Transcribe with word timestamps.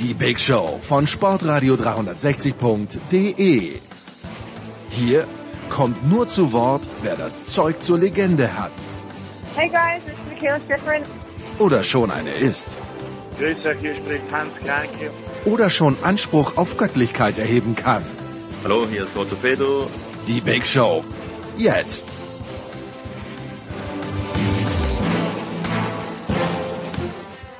die 0.00 0.14
Big 0.14 0.38
Show 0.38 0.78
von 0.80 1.06
Sportradio 1.06 1.74
360.de. 1.74 3.72
Hier 4.90 5.26
kommt 5.68 6.08
nur 6.08 6.28
zu 6.28 6.52
Wort, 6.52 6.88
wer 7.02 7.16
das 7.16 7.46
Zeug 7.46 7.82
zur 7.82 7.98
Legende 7.98 8.56
hat. 8.56 8.72
Hey 9.56 9.68
guys, 9.68 10.02
it's 10.06 10.18
Michaela 10.30 10.60
Schifrin. 10.60 11.02
Oder 11.58 11.82
schon 11.82 12.10
eine 12.10 12.30
ist. 12.32 12.68
Grüß 13.38 13.66
euch, 13.66 13.78
hier 13.80 13.96
spricht 13.96 14.32
Hans 14.32 14.50
Kranke. 14.64 15.10
Oder 15.44 15.70
schon 15.70 15.96
Anspruch 16.02 16.56
auf 16.56 16.76
Göttlichkeit 16.76 17.38
erheben 17.38 17.74
kann. 17.74 18.04
Hallo, 18.62 18.86
hier 18.88 19.02
ist 19.02 19.16
Orthopedo. 19.16 19.88
Die 20.26 20.40
Big 20.40 20.64
Show. 20.66 21.04
Jetzt. 21.56 22.04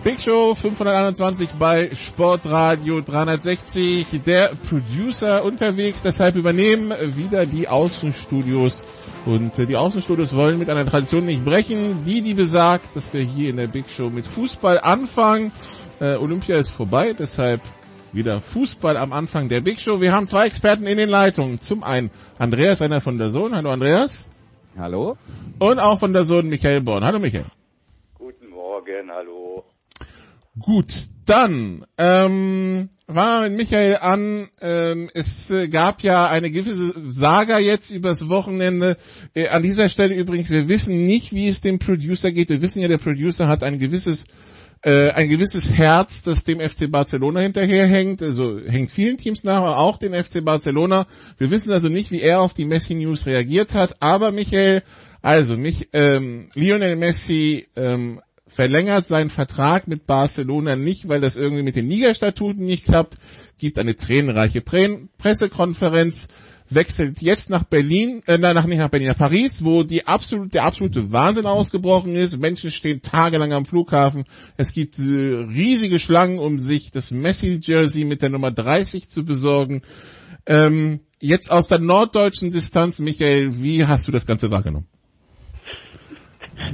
Big 0.08 0.22
Show 0.22 0.54
521 0.54 1.50
bei 1.58 1.90
Sportradio 1.92 3.02
360. 3.02 4.06
Der 4.24 4.52
Producer 4.66 5.44
unterwegs, 5.44 6.02
deshalb 6.02 6.34
übernehmen 6.34 6.94
wieder 7.14 7.44
die 7.44 7.68
Außenstudios. 7.68 8.84
Und 9.26 9.58
äh, 9.58 9.66
die 9.66 9.76
Außenstudios 9.76 10.34
wollen 10.34 10.58
mit 10.58 10.70
einer 10.70 10.86
Tradition 10.86 11.26
nicht 11.26 11.44
brechen, 11.44 12.04
die 12.06 12.22
die 12.22 12.32
besagt, 12.32 12.96
dass 12.96 13.12
wir 13.12 13.20
hier 13.20 13.50
in 13.50 13.58
der 13.58 13.66
Big 13.66 13.90
Show 13.90 14.08
mit 14.08 14.26
Fußball 14.26 14.78
anfangen. 14.78 15.52
Äh, 16.00 16.16
Olympia 16.16 16.56
ist 16.56 16.70
vorbei, 16.70 17.12
deshalb 17.12 17.60
wieder 18.10 18.40
Fußball 18.40 18.96
am 18.96 19.12
Anfang 19.12 19.50
der 19.50 19.60
Big 19.60 19.78
Show. 19.78 20.00
Wir 20.00 20.12
haben 20.12 20.26
zwei 20.26 20.46
Experten 20.46 20.86
in 20.86 20.96
den 20.96 21.10
Leitungen. 21.10 21.60
Zum 21.60 21.84
einen 21.84 22.10
Andreas, 22.38 22.80
einer 22.80 23.02
von 23.02 23.18
der 23.18 23.28
Sohn. 23.28 23.54
Hallo 23.54 23.68
Andreas. 23.68 24.26
Hallo. 24.78 25.18
Und 25.58 25.78
auch 25.78 26.00
von 26.00 26.14
der 26.14 26.24
Sohn 26.24 26.48
Michael 26.48 26.80
Born. 26.80 27.04
Hallo 27.04 27.18
Michael. 27.18 27.44
Guten 28.14 28.48
Morgen, 28.48 29.10
hallo. 29.10 29.64
Gut, 30.58 31.08
dann 31.24 31.84
ähm, 31.98 32.88
fangen 33.06 33.42
wir 33.42 33.48
mit 33.50 33.58
Michael 33.58 33.96
an. 33.96 34.48
Ähm, 34.60 35.10
es 35.12 35.50
äh, 35.50 35.68
gab 35.68 36.02
ja 36.02 36.26
eine 36.26 36.50
gewisse 36.50 36.94
Saga 37.06 37.58
jetzt 37.58 37.90
übers 37.90 38.28
Wochenende. 38.28 38.96
Äh, 39.34 39.48
an 39.48 39.62
dieser 39.62 39.88
Stelle 39.88 40.14
übrigens, 40.14 40.50
wir 40.50 40.68
wissen 40.68 41.04
nicht, 41.04 41.32
wie 41.32 41.48
es 41.48 41.60
dem 41.60 41.78
Producer 41.78 42.32
geht. 42.32 42.48
Wir 42.48 42.62
wissen 42.62 42.80
ja, 42.80 42.88
der 42.88 42.98
Producer 42.98 43.46
hat 43.46 43.62
ein 43.62 43.78
gewisses 43.78 44.24
äh, 44.82 45.10
ein 45.10 45.28
gewisses 45.28 45.72
Herz, 45.72 46.22
das 46.22 46.44
dem 46.44 46.60
FC 46.60 46.90
Barcelona 46.90 47.40
hinterherhängt, 47.40 48.22
also 48.22 48.60
hängt 48.64 48.92
vielen 48.92 49.18
Teams 49.18 49.42
nach, 49.44 49.58
aber 49.58 49.78
auch 49.78 49.98
den 49.98 50.14
FC 50.14 50.44
Barcelona. 50.44 51.06
Wir 51.36 51.50
wissen 51.50 51.72
also 51.72 51.88
nicht, 51.88 52.10
wie 52.12 52.20
er 52.20 52.40
auf 52.40 52.54
die 52.54 52.64
Messi-News 52.64 53.26
reagiert 53.26 53.74
hat, 53.74 53.96
aber 54.00 54.30
Michael, 54.30 54.82
also 55.20 55.56
mich, 55.56 55.88
ähm, 55.92 56.50
Lionel 56.54 56.94
Messi 56.94 57.66
ähm, 57.74 58.20
verlängert 58.58 59.06
seinen 59.06 59.30
Vertrag 59.30 59.86
mit 59.86 60.08
Barcelona 60.08 60.74
nicht, 60.74 61.08
weil 61.08 61.20
das 61.20 61.36
irgendwie 61.36 61.62
mit 61.62 61.76
den 61.76 61.88
Liga-Statuten 61.88 62.64
nicht 62.64 62.86
klappt, 62.86 63.16
gibt 63.56 63.78
eine 63.78 63.94
tränenreiche 63.94 64.62
Pre 64.62 65.08
Pressekonferenz, 65.16 66.26
wechselt 66.68 67.22
jetzt 67.22 67.50
nach 67.50 67.62
Berlin, 67.62 68.20
äh, 68.26 68.36
nach 68.36 68.66
nicht 68.66 68.78
nach 68.78 68.88
Berlin, 68.88 69.06
nach 69.06 69.16
Paris, 69.16 69.62
wo 69.62 69.84
die 69.84 70.08
absolut, 70.08 70.54
der 70.54 70.64
absolute 70.64 71.12
Wahnsinn 71.12 71.46
ausgebrochen 71.46 72.16
ist. 72.16 72.40
Menschen 72.40 72.72
stehen 72.72 73.00
tagelang 73.00 73.52
am 73.52 73.64
Flughafen. 73.64 74.24
Es 74.56 74.72
gibt 74.72 74.98
äh, 74.98 75.02
riesige 75.02 76.00
Schlangen, 76.00 76.40
um 76.40 76.58
sich 76.58 76.90
das 76.90 77.12
Messi-Jersey 77.12 78.04
mit 78.04 78.22
der 78.22 78.30
Nummer 78.30 78.50
30 78.50 79.08
zu 79.08 79.24
besorgen. 79.24 79.82
Ähm, 80.46 80.98
jetzt 81.20 81.52
aus 81.52 81.68
der 81.68 81.78
norddeutschen 81.78 82.50
Distanz, 82.50 82.98
Michael, 82.98 83.62
wie 83.62 83.86
hast 83.86 84.08
du 84.08 84.10
das 84.10 84.26
Ganze 84.26 84.50
wahrgenommen? 84.50 84.88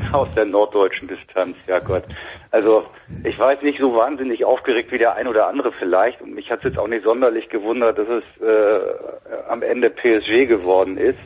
Aus 0.13 0.31
der 0.35 0.45
norddeutschen 0.45 1.09
Distanz, 1.09 1.57
ja 1.67 1.79
Gott. 1.79 2.05
Also 2.51 2.87
ich 3.25 3.39
weiß 3.39 3.63
nicht 3.63 3.81
so 3.81 3.95
wahnsinnig 3.95 4.45
aufgeregt 4.45 4.93
wie 4.93 4.99
der 4.99 5.15
ein 5.15 5.29
oder 5.29 5.47
andere 5.47 5.73
vielleicht 5.73 6.21
und 6.21 6.35
mich 6.35 6.51
hat 6.51 6.61
es 6.61 6.65
jetzt 6.65 6.79
auch 6.79 6.89
nicht 6.89 7.05
sonderlich 7.05 7.49
gewundert, 7.49 7.99
dass 7.99 8.09
es 8.09 8.43
äh, 8.43 9.49
am 9.49 9.63
Ende 9.63 9.91
PSG 9.91 10.47
geworden 10.47 10.97
ist. 10.97 11.19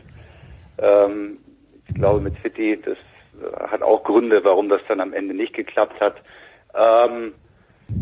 Ähm, 0.78 1.38
ich 1.88 1.94
glaube 1.94 2.20
mit 2.20 2.34
City, 2.42 2.80
das 2.82 2.98
hat 3.70 3.82
auch 3.82 4.04
Gründe, 4.04 4.44
warum 4.44 4.68
das 4.68 4.80
dann 4.88 5.00
am 5.00 5.12
Ende 5.12 5.34
nicht 5.34 5.54
geklappt 5.54 6.00
hat. 6.00 6.16
Ähm, 6.74 7.34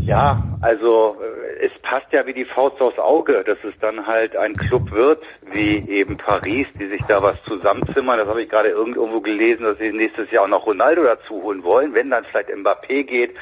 ja, 0.06 0.40
also 0.60 1.16
äh, 1.20 1.66
es 1.66 1.72
passt 1.82 2.12
ja 2.12 2.26
wie 2.26 2.32
die 2.32 2.44
Faust 2.44 2.80
aufs 2.80 2.98
Auge, 2.98 3.44
dass 3.44 3.58
es 3.64 3.74
dann 3.80 4.06
halt 4.06 4.36
ein 4.36 4.54
Club 4.54 4.90
wird, 4.92 5.22
wie 5.52 5.78
eben 5.88 6.16
Paris, 6.16 6.66
die 6.78 6.86
sich 6.88 7.02
da 7.08 7.22
was 7.22 7.36
zusammenzimmern. 7.44 8.18
Das 8.18 8.28
habe 8.28 8.42
ich 8.42 8.48
gerade 8.48 8.70
irgendwo 8.70 9.20
gelesen, 9.20 9.64
dass 9.64 9.78
sie 9.78 9.92
nächstes 9.92 10.30
Jahr 10.30 10.44
auch 10.44 10.48
noch 10.48 10.66
Ronaldo 10.66 11.04
dazu 11.04 11.42
holen 11.42 11.62
wollen, 11.62 11.94
wenn 11.94 12.10
dann 12.10 12.24
vielleicht 12.24 12.50
Mbappé 12.50 13.04
geht. 13.04 13.34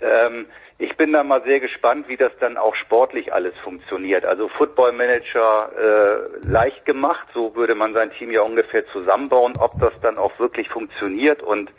Ähm, 0.00 0.46
ich 0.78 0.96
bin 0.96 1.12
da 1.12 1.22
mal 1.22 1.42
sehr 1.44 1.60
gespannt, 1.60 2.08
wie 2.08 2.16
das 2.16 2.32
dann 2.40 2.56
auch 2.56 2.74
sportlich 2.74 3.32
alles 3.32 3.54
funktioniert. 3.62 4.24
Also 4.24 4.48
Football 4.48 4.92
Manager 4.92 5.70
äh, 5.76 6.48
leicht 6.48 6.84
gemacht, 6.84 7.28
so 7.32 7.54
würde 7.54 7.74
man 7.74 7.94
sein 7.94 8.10
Team 8.18 8.32
ja 8.32 8.42
ungefähr 8.42 8.84
zusammenbauen. 8.88 9.52
Ob 9.58 9.78
das 9.78 9.92
dann 10.02 10.18
auch 10.18 10.36
wirklich 10.40 10.68
funktioniert 10.68 11.44
und 11.44 11.70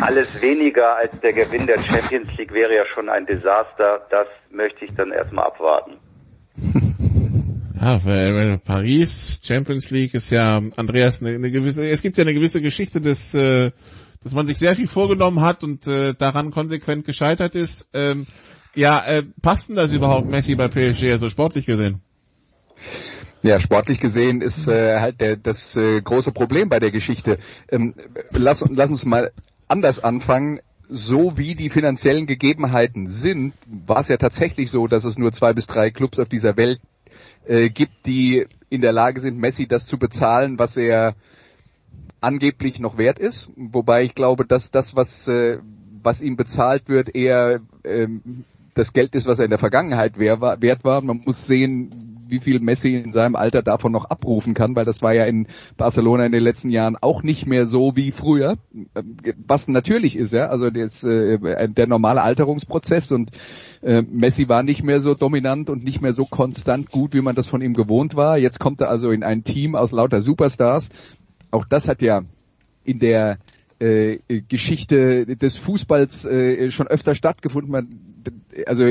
alles 0.00 0.42
weniger 0.42 0.96
als 0.96 1.18
der 1.20 1.32
Gewinn 1.32 1.66
der 1.66 1.78
Champions 1.78 2.28
League 2.36 2.52
wäre 2.52 2.74
ja 2.74 2.86
schon 2.86 3.08
ein 3.08 3.24
Desaster. 3.26 4.06
Das 4.10 4.26
möchte 4.50 4.84
ich 4.84 4.94
dann 4.94 5.12
erstmal 5.12 5.46
abwarten. 5.46 5.98
Ja, 7.80 8.00
weil 8.04 8.58
Paris, 8.64 9.40
Champions 9.44 9.90
League 9.90 10.14
ist 10.14 10.30
ja, 10.30 10.60
Andreas, 10.76 11.22
eine, 11.22 11.34
eine 11.34 11.50
gewisse, 11.50 11.86
es 11.86 12.02
gibt 12.02 12.16
ja 12.16 12.22
eine 12.22 12.32
gewisse 12.32 12.62
Geschichte 12.62 13.00
des 13.00 13.34
äh, 13.34 13.72
dass 14.24 14.34
man 14.34 14.46
sich 14.46 14.58
sehr 14.58 14.74
viel 14.74 14.88
vorgenommen 14.88 15.42
hat 15.42 15.62
und 15.62 15.86
äh, 15.86 16.14
daran 16.14 16.50
konsequent 16.50 17.04
gescheitert 17.04 17.54
ist. 17.54 17.90
Ähm, 17.92 18.26
ja, 18.74 19.04
äh, 19.04 19.22
passt 19.42 19.68
denn 19.68 19.76
das 19.76 19.92
überhaupt 19.92 20.28
Messi 20.28 20.56
bei 20.56 20.68
PSG, 20.68 21.12
also 21.12 21.30
sportlich 21.30 21.66
gesehen? 21.66 22.00
Ja, 23.42 23.60
sportlich 23.60 24.00
gesehen 24.00 24.40
ist 24.40 24.66
äh, 24.66 24.98
halt 24.98 25.20
der, 25.20 25.36
das 25.36 25.76
äh, 25.76 26.00
große 26.00 26.32
Problem 26.32 26.70
bei 26.70 26.80
der 26.80 26.90
Geschichte. 26.90 27.38
Ähm, 27.70 27.94
lass, 28.30 28.64
lass 28.70 28.90
uns 28.90 29.04
mal 29.04 29.32
anders 29.68 30.02
anfangen. 30.02 30.60
So 30.88 31.36
wie 31.36 31.54
die 31.54 31.70
finanziellen 31.70 32.26
Gegebenheiten 32.26 33.06
sind, 33.08 33.52
war 33.66 34.00
es 34.00 34.08
ja 34.08 34.16
tatsächlich 34.16 34.70
so, 34.70 34.86
dass 34.86 35.04
es 35.04 35.18
nur 35.18 35.32
zwei 35.32 35.52
bis 35.52 35.66
drei 35.66 35.90
Clubs 35.90 36.18
auf 36.18 36.28
dieser 36.28 36.56
Welt 36.56 36.80
äh, 37.46 37.68
gibt, 37.68 38.06
die 38.06 38.46
in 38.70 38.80
der 38.80 38.92
Lage 38.92 39.20
sind, 39.20 39.38
Messi 39.38 39.66
das 39.66 39.86
zu 39.86 39.98
bezahlen, 39.98 40.58
was 40.58 40.76
er 40.76 41.14
angeblich 42.24 42.80
noch 42.80 42.98
wert 42.98 43.18
ist, 43.18 43.50
wobei 43.56 44.02
ich 44.02 44.14
glaube, 44.14 44.44
dass 44.44 44.70
das, 44.70 44.96
was, 44.96 45.28
äh, 45.28 45.58
was 46.02 46.20
ihm 46.20 46.36
bezahlt 46.36 46.88
wird, 46.88 47.14
eher 47.14 47.60
ähm, 47.84 48.44
das 48.74 48.92
Geld 48.92 49.14
ist, 49.14 49.26
was 49.26 49.38
er 49.38 49.44
in 49.44 49.50
der 49.50 49.58
Vergangenheit 49.58 50.18
wert 50.18 50.84
war. 50.84 51.00
Man 51.00 51.22
muss 51.24 51.46
sehen, 51.46 52.14
wie 52.28 52.40
viel 52.40 52.60
Messi 52.60 52.94
in 52.94 53.12
seinem 53.12 53.36
Alter 53.36 53.62
davon 53.62 53.92
noch 53.92 54.06
abrufen 54.06 54.54
kann, 54.54 54.74
weil 54.74 54.84
das 54.84 55.02
war 55.02 55.14
ja 55.14 55.24
in 55.24 55.46
Barcelona 55.76 56.26
in 56.26 56.32
den 56.32 56.42
letzten 56.42 56.70
Jahren 56.70 56.96
auch 57.00 57.22
nicht 57.22 57.46
mehr 57.46 57.66
so 57.66 57.96
wie 57.96 58.10
früher, 58.10 58.56
was 59.46 59.68
natürlich 59.68 60.16
ist, 60.16 60.32
ja, 60.32 60.48
also 60.48 60.70
das, 60.70 61.04
äh, 61.04 61.68
der 61.68 61.86
normale 61.86 62.22
Alterungsprozess 62.22 63.12
und 63.12 63.30
äh, 63.82 64.02
Messi 64.02 64.48
war 64.48 64.62
nicht 64.62 64.82
mehr 64.82 65.00
so 65.00 65.14
dominant 65.14 65.70
und 65.70 65.84
nicht 65.84 66.00
mehr 66.00 66.12
so 66.12 66.24
konstant 66.24 66.90
gut, 66.90 67.14
wie 67.14 67.20
man 67.20 67.34
das 67.34 67.46
von 67.46 67.62
ihm 67.62 67.74
gewohnt 67.74 68.16
war. 68.16 68.38
Jetzt 68.38 68.58
kommt 68.58 68.80
er 68.80 68.88
also 68.88 69.10
in 69.10 69.22
ein 69.22 69.44
Team 69.44 69.76
aus 69.76 69.92
lauter 69.92 70.22
Superstars, 70.22 70.88
auch 71.54 71.64
das 71.64 71.88
hat 71.88 72.02
ja 72.02 72.22
in 72.84 72.98
der 72.98 73.38
äh, 73.78 74.18
Geschichte 74.48 75.26
des 75.36 75.56
Fußballs 75.56 76.24
äh, 76.24 76.70
schon 76.70 76.86
öfter 76.86 77.14
stattgefunden. 77.14 77.70
Man, 77.70 77.88
also 78.66 78.84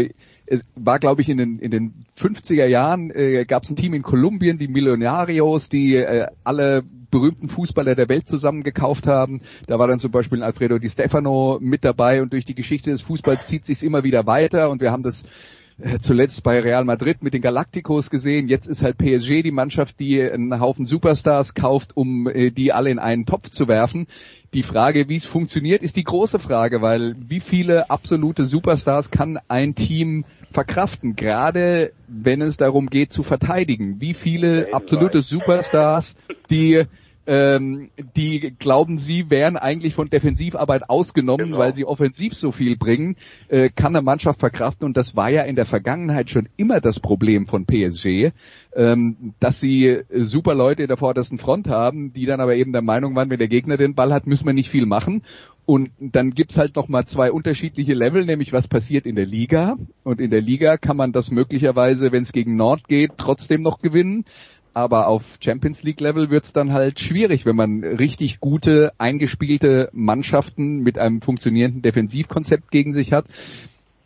es 0.46 0.62
war, 0.76 1.00
glaube 1.00 1.22
ich, 1.22 1.30
in 1.30 1.38
den, 1.38 1.60
in 1.60 1.72
den 1.72 2.06
50er 2.18 2.66
Jahren 2.66 3.12
äh, 3.12 3.46
gab 3.46 3.64
es 3.64 3.70
ein 3.70 3.76
Team 3.76 3.94
in 3.94 4.02
Kolumbien, 4.02 4.58
die 4.58 4.68
Millonarios, 4.68 5.70
die 5.70 5.96
äh, 5.96 6.28
alle 6.44 6.84
berühmten 7.12 7.48
Fußballer 7.48 7.96
der 7.96 8.10
Welt 8.10 8.28
zusammengekauft 8.28 9.08
haben. 9.08 9.42
Da 9.68 9.80
war 9.80 9.88
dann 9.88 10.00
zum 10.00 10.12
Beispiel 10.12 10.44
Alfredo 10.44 10.80
Di 10.80 10.90
Stefano 10.90 11.60
mit 11.62 11.86
dabei 11.86 12.22
und 12.22 12.34
durch 12.34 12.46
die 12.46 12.56
Geschichte 12.56 12.90
des 12.90 13.02
Fußballs 13.02 13.48
zieht 13.48 13.66
sich 13.66 13.84
immer 13.84 14.04
wieder 14.04 14.26
weiter 14.26 14.70
und 14.70 14.82
wir 14.82 14.92
haben 14.92 15.04
das 15.04 15.24
äh, 15.80 16.00
zuletzt 16.00 16.44
bei 16.44 16.60
Real 16.60 16.86
Madrid 16.86 17.24
mit 17.24 17.34
den 17.34 17.42
Galacticos 17.42 18.10
gesehen. 18.10 18.48
Jetzt 18.48 18.68
ist 18.68 18.84
halt 18.84 18.98
PSG 18.98 19.42
die 19.44 19.52
Mannschaft, 19.52 20.00
die 20.00 20.22
einen 20.22 20.60
Haufen 20.60 20.86
Superstars 20.86 21.54
kauft, 21.54 21.96
um 21.96 22.28
äh, 22.28 22.52
die 22.52 22.72
alle 22.74 22.90
in 22.90 23.00
einen 23.00 23.26
Topf 23.26 23.50
zu 23.50 23.68
werfen. 23.68 24.08
Die 24.54 24.64
Frage, 24.64 25.10
wie 25.10 25.16
es 25.16 25.26
funktioniert, 25.26 25.82
ist 25.82 25.96
die 25.96 26.04
große 26.04 26.38
Frage, 26.38 26.82
weil 26.82 27.16
wie 27.18 27.40
viele 27.40 27.90
absolute 27.90 28.46
Superstars 28.46 29.10
kann 29.10 29.40
ein 29.48 29.74
Team 29.74 30.26
verkraften, 30.52 31.16
gerade 31.16 31.92
wenn 32.08 32.42
es 32.42 32.58
darum 32.58 32.88
geht 32.88 33.12
zu 33.12 33.24
verteidigen? 33.24 34.00
Wie 34.00 34.14
viele 34.14 34.72
absolute 34.72 35.22
Superstars, 35.22 36.16
die 36.52 36.84
ähm, 37.26 37.90
die 38.16 38.54
glauben 38.58 38.98
sie 38.98 39.30
wären 39.30 39.58
eigentlich 39.58 39.94
von 39.94 40.10
Defensivarbeit 40.10 40.90
ausgenommen, 40.90 41.48
genau. 41.48 41.58
weil 41.58 41.74
sie 41.74 41.86
offensiv 41.86 42.34
so 42.34 42.52
viel 42.52 42.76
bringen, 42.76 43.16
äh, 43.48 43.70
kann 43.70 43.96
eine 43.96 44.04
Mannschaft 44.04 44.40
verkraften 44.40 44.86
und 44.86 44.98
das 44.98 45.16
war 45.16 45.30
ja 45.30 45.44
in 45.44 45.56
der 45.56 45.66
Vergangenheit 45.66 46.30
schon 46.30 46.50
immer 46.58 46.82
das 46.82 47.00
Problem 47.00 47.48
von 47.48 47.66
PSG, 47.66 48.32
ähm, 48.76 49.34
dass 49.40 49.60
sie 49.60 49.86
äh, 49.86 50.24
super 50.24 50.56
Leute 50.56 50.84
in 50.84 50.88
der 50.88 50.98
vordersten 50.98 51.38
Front 51.38 51.68
haben, 51.68 52.14
die 52.14 52.26
dann 52.26 52.42
aber 52.42 52.56
eben 52.56 52.74
der 52.74 52.82
Meinung 52.82 53.16
waren, 53.16 53.30
wenn 53.30 53.40
der 53.40 53.48
Gegner 53.48 53.78
den 53.78 53.96
Ball 53.96 54.14
hat, 54.14 54.28
müssen 54.28 54.46
wir 54.46 54.54
nicht 54.54 54.70
viel 54.70 54.86
machen 54.86 55.24
und 55.66 55.92
dann 56.00 56.32
gibt's 56.32 56.58
halt 56.58 56.76
noch 56.76 56.90
mal 56.90 57.06
zwei 57.06 57.32
unterschiedliche 57.32 57.94
Level, 57.94 58.26
nämlich 58.26 58.52
was 58.52 58.68
passiert 58.68 59.06
in 59.06 59.16
der 59.16 59.26
Liga. 59.26 59.78
Und 60.04 60.20
in 60.20 60.30
der 60.30 60.42
Liga 60.42 60.78
kann 60.78 60.98
man 60.98 61.14
das 61.14 61.32
möglicherweise, 61.32 62.12
wenn 62.12 62.24
es 62.24 62.34
gegen 62.34 62.58
Nord 62.58 62.88
geht, 62.90 63.12
trotzdem 63.18 63.62
noch 63.62 63.80
gewinnen 63.80 64.26
aber 64.74 65.08
auf 65.08 65.38
Champions 65.40 65.84
League 65.84 66.02
Level 66.02 66.30
wird 66.30 66.46
es 66.46 66.54
dann 66.54 66.74
halt 66.74 67.00
schwierig, 67.00 67.46
wenn 67.46 67.56
man 67.56 67.84
richtig 67.84 68.40
gute, 68.40 68.92
eingespielte 68.98 69.90
Mannschaften 69.94 70.80
mit 70.80 70.98
einem 70.98 71.22
funktionierenden 71.22 71.82
Defensivkonzept 71.82 72.72
gegen 72.72 72.94
sich 72.94 73.14
hat. 73.14 73.26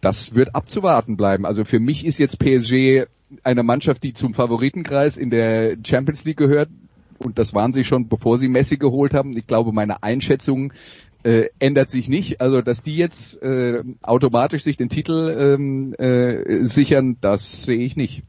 Das 0.01 0.35
wird 0.35 0.55
abzuwarten 0.55 1.17
bleiben. 1.17 1.45
Also 1.45 1.63
für 1.63 1.79
mich 1.79 2.05
ist 2.05 2.19
jetzt 2.19 2.37
PSG 2.37 3.05
eine 3.43 3.63
Mannschaft, 3.63 4.03
die 4.03 4.13
zum 4.13 4.33
Favoritenkreis 4.33 5.17
in 5.17 5.29
der 5.29 5.77
Champions 5.83 6.23
League 6.23 6.37
gehört. 6.37 6.69
Und 7.19 7.39
das 7.39 7.53
waren 7.53 7.73
sie 7.73 7.83
schon, 7.83 8.07
bevor 8.07 8.37
sie 8.37 8.47
Messi 8.47 8.77
geholt 8.77 9.13
haben. 9.13 9.35
Ich 9.35 9.47
glaube, 9.47 9.71
meine 9.71 10.03
Einschätzung 10.03 10.71
äh, 11.23 11.49
ändert 11.59 11.89
sich 11.89 12.09
nicht. 12.09 12.41
Also, 12.41 12.61
dass 12.61 12.83
die 12.83 12.95
jetzt 12.95 13.41
äh, 13.41 13.83
automatisch 14.03 14.63
sich 14.63 14.77
den 14.77 14.89
Titel 14.89 15.35
ähm, 15.37 15.93
äh, 15.95 16.65
sichern, 16.65 17.17
das 17.21 17.63
sehe 17.63 17.79
ich 17.79 17.95
nicht. 17.95 18.23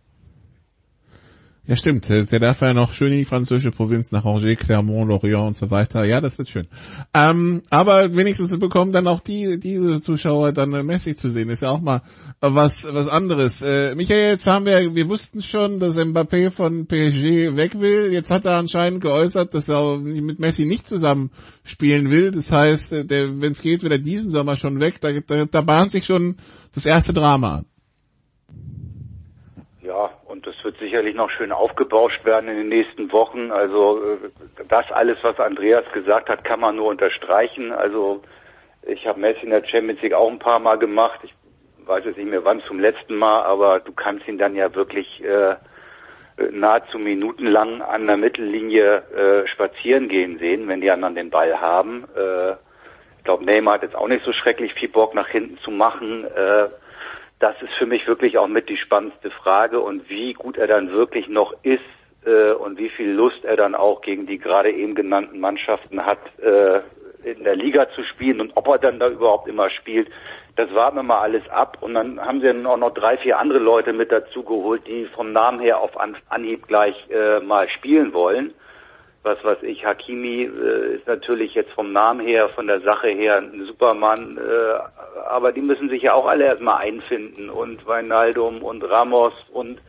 Ja, 1.68 1.76
stimmt. 1.76 2.08
Der 2.08 2.40
darf 2.40 2.62
ja 2.62 2.72
noch 2.72 2.94
schön 2.94 3.12
in 3.12 3.18
die 3.18 3.24
französische 3.26 3.72
Provinz 3.72 4.10
nach 4.10 4.24
Angers, 4.24 4.56
Clermont, 4.56 5.06
Lorient 5.06 5.48
und 5.48 5.54
so 5.54 5.70
weiter. 5.70 6.02
Ja, 6.04 6.22
das 6.22 6.38
wird 6.38 6.48
schön. 6.48 6.66
Ähm, 7.12 7.62
aber 7.68 8.16
wenigstens 8.16 8.58
bekommen 8.58 8.92
dann 8.92 9.06
auch 9.06 9.20
die, 9.20 9.60
diese 9.60 10.00
Zuschauer 10.00 10.52
dann 10.52 10.72
äh, 10.72 10.82
Messi 10.82 11.14
zu 11.14 11.28
sehen. 11.30 11.50
Ist 11.50 11.60
ja 11.60 11.70
auch 11.70 11.82
mal 11.82 12.00
was, 12.40 12.88
was 12.90 13.08
anderes. 13.08 13.60
Äh, 13.60 13.94
Michael, 13.96 14.30
jetzt 14.30 14.46
haben 14.46 14.64
wir, 14.64 14.94
wir 14.94 15.10
wussten 15.10 15.42
schon, 15.42 15.78
dass 15.78 15.98
Mbappé 15.98 16.50
von 16.50 16.86
PSG 16.86 17.54
weg 17.54 17.78
will. 17.78 18.14
Jetzt 18.14 18.30
hat 18.30 18.46
er 18.46 18.56
anscheinend 18.56 19.02
geäußert, 19.02 19.52
dass 19.52 19.68
er 19.68 19.98
mit 19.98 20.38
Messi 20.38 20.64
nicht 20.64 20.86
zusammen 20.86 21.30
spielen 21.64 22.08
will. 22.08 22.30
Das 22.30 22.50
heißt, 22.50 22.94
äh, 22.94 23.40
wenn 23.42 23.52
es 23.52 23.60
geht, 23.60 23.82
wird 23.82 23.92
er 23.92 23.98
diesen 23.98 24.30
Sommer 24.30 24.56
schon 24.56 24.80
weg. 24.80 25.02
Da, 25.02 25.12
da, 25.12 25.44
da 25.44 25.60
bahnt 25.60 25.90
sich 25.90 26.06
schon 26.06 26.36
das 26.72 26.86
erste 26.86 27.12
Drama 27.12 27.56
an. 27.56 27.66
Ja, 29.82 30.17
und 30.38 30.46
das 30.46 30.54
wird 30.62 30.78
sicherlich 30.78 31.16
noch 31.16 31.30
schön 31.30 31.50
aufgebauscht 31.50 32.24
werden 32.24 32.48
in 32.48 32.58
den 32.58 32.68
nächsten 32.68 33.10
Wochen. 33.10 33.50
Also 33.50 34.00
äh, 34.00 34.16
das 34.68 34.88
alles, 34.92 35.18
was 35.22 35.40
Andreas 35.40 35.84
gesagt 35.92 36.28
hat, 36.28 36.44
kann 36.44 36.60
man 36.60 36.76
nur 36.76 36.86
unterstreichen. 36.86 37.72
Also 37.72 38.22
ich 38.82 39.04
habe 39.08 39.18
Messi 39.18 39.40
in 39.40 39.50
der 39.50 39.64
Champions 39.64 40.00
League 40.00 40.12
auch 40.12 40.30
ein 40.30 40.38
paar 40.38 40.60
Mal 40.60 40.78
gemacht. 40.78 41.18
Ich 41.24 41.34
weiß 41.86 42.04
jetzt 42.04 42.18
nicht 42.18 42.30
mehr 42.30 42.44
wann 42.44 42.60
zum 42.68 42.78
letzten 42.78 43.16
Mal, 43.16 43.42
aber 43.42 43.80
du 43.80 43.90
kannst 43.90 44.28
ihn 44.28 44.38
dann 44.38 44.54
ja 44.54 44.72
wirklich 44.76 45.24
äh, 45.24 45.56
nahezu 46.52 47.00
minutenlang 47.00 47.82
an 47.82 48.06
der 48.06 48.16
Mittellinie 48.16 49.42
äh, 49.42 49.48
spazieren 49.48 50.06
gehen 50.06 50.38
sehen, 50.38 50.68
wenn 50.68 50.80
die 50.80 50.92
anderen 50.92 51.16
den 51.16 51.30
Ball 51.30 51.60
haben. 51.60 52.04
Äh, 52.16 52.52
ich 52.52 53.24
glaube, 53.24 53.44
Neymar 53.44 53.74
hat 53.74 53.82
jetzt 53.82 53.96
auch 53.96 54.06
nicht 54.06 54.24
so 54.24 54.32
schrecklich 54.32 54.72
viel 54.74 54.88
Bock 54.88 55.16
nach 55.16 55.26
hinten 55.26 55.58
zu 55.64 55.72
machen. 55.72 56.26
Äh, 56.26 56.68
das 57.40 57.60
ist 57.62 57.74
für 57.74 57.86
mich 57.86 58.06
wirklich 58.06 58.38
auch 58.38 58.48
mit 58.48 58.68
die 58.68 58.76
spannendste 58.76 59.30
Frage 59.30 59.80
und 59.80 60.08
wie 60.08 60.32
gut 60.32 60.56
er 60.56 60.66
dann 60.66 60.90
wirklich 60.90 61.28
noch 61.28 61.54
ist 61.62 61.80
äh, 62.24 62.52
und 62.52 62.78
wie 62.78 62.88
viel 62.88 63.10
Lust 63.10 63.44
er 63.44 63.56
dann 63.56 63.74
auch 63.74 64.00
gegen 64.00 64.26
die 64.26 64.38
gerade 64.38 64.70
eben 64.70 64.94
genannten 64.94 65.38
Mannschaften 65.40 66.04
hat, 66.04 66.18
äh, 66.40 66.80
in 67.24 67.44
der 67.44 67.56
Liga 67.56 67.88
zu 67.90 68.02
spielen 68.04 68.40
und 68.40 68.52
ob 68.56 68.68
er 68.68 68.78
dann 68.78 68.98
da 68.98 69.08
überhaupt 69.08 69.48
immer 69.48 69.70
spielt. 69.70 70.08
Das 70.56 70.72
warten 70.74 70.96
wir 70.96 71.02
mal 71.04 71.20
alles 71.20 71.48
ab 71.50 71.78
und 71.80 71.94
dann 71.94 72.20
haben 72.20 72.40
sie 72.40 72.48
dann 72.48 72.66
auch 72.66 72.76
noch 72.76 72.94
drei, 72.94 73.16
vier 73.18 73.38
andere 73.38 73.60
Leute 73.60 73.92
mit 73.92 74.10
dazu 74.10 74.42
geholt, 74.42 74.86
die 74.86 75.06
vom 75.06 75.32
Namen 75.32 75.60
her 75.60 75.80
auf 75.80 75.92
Anhieb 76.28 76.66
gleich 76.66 76.96
äh, 77.10 77.40
mal 77.40 77.68
spielen 77.68 78.12
wollen 78.12 78.54
was 79.22 79.42
weiß 79.44 79.62
ich, 79.62 79.84
Hakimi 79.84 80.44
äh, 80.44 80.96
ist 80.96 81.06
natürlich 81.06 81.54
jetzt 81.54 81.72
vom 81.72 81.92
Namen 81.92 82.20
her, 82.20 82.48
von 82.50 82.66
der 82.66 82.80
Sache 82.80 83.08
her 83.08 83.38
ein 83.38 83.64
Supermann, 83.66 84.38
äh, 84.38 85.28
aber 85.28 85.52
die 85.52 85.60
müssen 85.60 85.88
sich 85.88 86.02
ja 86.02 86.14
auch 86.14 86.26
alle 86.26 86.44
erstmal 86.44 86.82
einfinden 86.82 87.50
und 87.50 87.86
Weinaldum 87.86 88.62
und 88.62 88.82
Ramos 88.84 89.34
und 89.52 89.80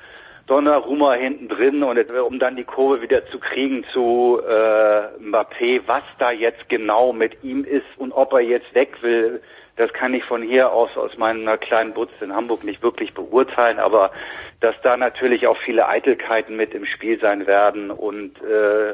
Donnarumma 0.47 1.13
hinten 1.13 1.47
drin 1.47 1.83
und 1.83 1.99
um 2.11 2.39
dann 2.39 2.55
die 2.55 2.63
Kurve 2.63 3.03
wieder 3.03 3.25
zu 3.27 3.37
kriegen 3.37 3.85
zu 3.93 4.41
äh, 4.47 5.07
Mbappé, 5.21 5.81
was 5.85 6.03
da 6.17 6.31
jetzt 6.31 6.67
genau 6.69 7.13
mit 7.13 7.43
ihm 7.43 7.63
ist 7.63 7.85
und 7.97 8.11
ob 8.11 8.33
er 8.33 8.39
jetzt 8.39 8.73
weg 8.73 8.97
will, 9.01 9.41
das 9.79 9.93
kann 9.93 10.13
ich 10.13 10.25
von 10.25 10.41
hier 10.41 10.71
aus 10.73 10.95
aus 10.97 11.17
meiner 11.17 11.57
kleinen 11.57 11.93
Butz 11.93 12.11
in 12.19 12.35
Hamburg 12.35 12.65
nicht 12.65 12.83
wirklich 12.83 13.13
beurteilen, 13.13 13.79
aber 13.79 14.11
dass 14.59 14.75
da 14.83 14.97
natürlich 14.97 15.47
auch 15.47 15.57
viele 15.57 15.87
Eitelkeiten 15.87 16.57
mit 16.57 16.73
im 16.73 16.85
Spiel 16.85 17.17
sein 17.17 17.47
werden 17.47 17.89
und 17.89 18.37
äh, 18.43 18.93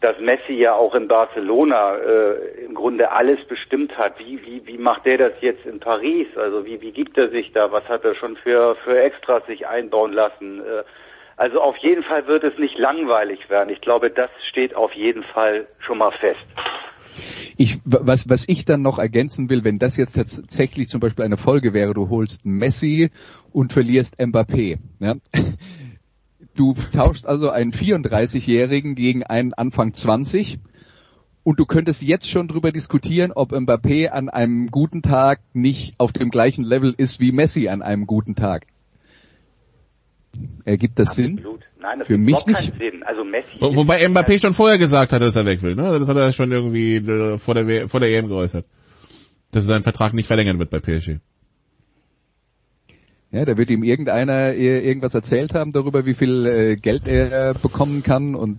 dass 0.00 0.18
Messi 0.18 0.54
ja 0.54 0.74
auch 0.74 0.96
in 0.96 1.06
Barcelona 1.06 1.96
äh, 1.96 2.64
im 2.64 2.74
Grunde 2.74 3.12
alles 3.12 3.44
bestimmt 3.46 3.96
hat. 3.96 4.18
Wie, 4.18 4.44
wie, 4.44 4.66
wie 4.66 4.78
macht 4.78 5.06
der 5.06 5.18
das 5.18 5.32
jetzt 5.40 5.64
in 5.64 5.78
Paris? 5.78 6.26
Also 6.36 6.66
wie, 6.66 6.80
wie 6.80 6.92
gibt 6.92 7.16
er 7.16 7.28
sich 7.28 7.52
da? 7.52 7.70
Was 7.70 7.88
hat 7.88 8.04
er 8.04 8.16
schon 8.16 8.36
für, 8.36 8.74
für 8.84 9.00
Extras 9.00 9.46
sich 9.46 9.68
einbauen 9.68 10.12
lassen? 10.12 10.60
Äh, 10.60 10.82
also 11.36 11.60
auf 11.60 11.76
jeden 11.76 12.02
Fall 12.02 12.26
wird 12.26 12.42
es 12.42 12.58
nicht 12.58 12.76
langweilig 12.76 13.48
werden. 13.48 13.70
Ich 13.70 13.80
glaube, 13.80 14.10
das 14.10 14.30
steht 14.48 14.74
auf 14.74 14.92
jeden 14.94 15.22
Fall 15.22 15.68
schon 15.78 15.98
mal 15.98 16.10
fest. 16.10 16.44
Ich, 17.56 17.78
was, 17.84 18.28
was 18.28 18.44
ich 18.48 18.64
dann 18.64 18.82
noch 18.82 18.98
ergänzen 18.98 19.50
will, 19.50 19.64
wenn 19.64 19.78
das 19.78 19.96
jetzt 19.96 20.14
tatsächlich 20.14 20.88
zum 20.88 21.00
Beispiel 21.00 21.24
eine 21.24 21.36
Folge 21.36 21.72
wäre, 21.72 21.94
du 21.94 22.08
holst 22.08 22.44
Messi 22.44 23.10
und 23.52 23.72
verlierst 23.72 24.18
Mbappé. 24.20 24.78
Ja? 25.00 25.16
Du 26.54 26.74
tauschst 26.74 27.26
also 27.26 27.50
einen 27.50 27.72
34-Jährigen 27.72 28.94
gegen 28.94 29.22
einen 29.22 29.54
Anfang 29.54 29.94
20 29.94 30.58
und 31.44 31.58
du 31.58 31.66
könntest 31.66 32.02
jetzt 32.02 32.28
schon 32.28 32.48
darüber 32.48 32.72
diskutieren, 32.72 33.32
ob 33.32 33.52
Mbappé 33.52 34.08
an 34.08 34.28
einem 34.28 34.66
guten 34.70 35.02
Tag 35.02 35.40
nicht 35.54 35.94
auf 35.98 36.12
dem 36.12 36.30
gleichen 36.30 36.64
Level 36.64 36.94
ist 36.96 37.20
wie 37.20 37.32
Messi 37.32 37.68
an 37.68 37.80
einem 37.80 38.06
guten 38.06 38.34
Tag. 38.34 38.66
Ergibt 40.64 40.98
das 40.98 41.08
Absolut. 41.08 41.42
Sinn? 41.42 41.58
Nein, 41.80 41.98
das 42.00 42.08
Für 42.08 42.18
mich 42.18 42.46
nicht. 42.46 42.72
Sinn. 42.78 43.02
Also 43.04 43.24
Messi 43.24 43.48
Wo, 43.60 43.74
wobei 43.74 44.04
Mbappé 44.06 44.40
schon 44.40 44.52
vorher 44.52 44.78
gesagt 44.78 45.12
hat, 45.12 45.22
dass 45.22 45.36
er 45.36 45.46
weg 45.46 45.62
will. 45.62 45.74
Ne? 45.74 45.98
Das 45.98 46.08
hat 46.08 46.16
er 46.16 46.32
schon 46.32 46.50
irgendwie 46.52 46.96
äh, 46.96 47.38
vor 47.38 47.54
der, 47.54 47.88
vor 47.88 48.00
der 48.00 48.10
EM 48.10 48.28
geäußert. 48.28 48.66
Dass 49.52 49.64
sein 49.64 49.82
Vertrag 49.82 50.12
nicht 50.12 50.26
verlängern 50.26 50.58
wird 50.58 50.70
bei 50.70 50.80
PSG. 50.80 51.20
Ja, 53.30 53.44
da 53.44 53.58
wird 53.58 53.68
ihm 53.68 53.82
irgendeiner 53.82 54.54
irgendwas 54.54 55.14
erzählt 55.14 55.52
haben 55.52 55.72
darüber, 55.72 56.06
wie 56.06 56.14
viel 56.14 56.46
äh, 56.46 56.76
Geld 56.76 57.06
er 57.06 57.52
bekommen 57.52 58.02
kann. 58.02 58.34
Und 58.34 58.58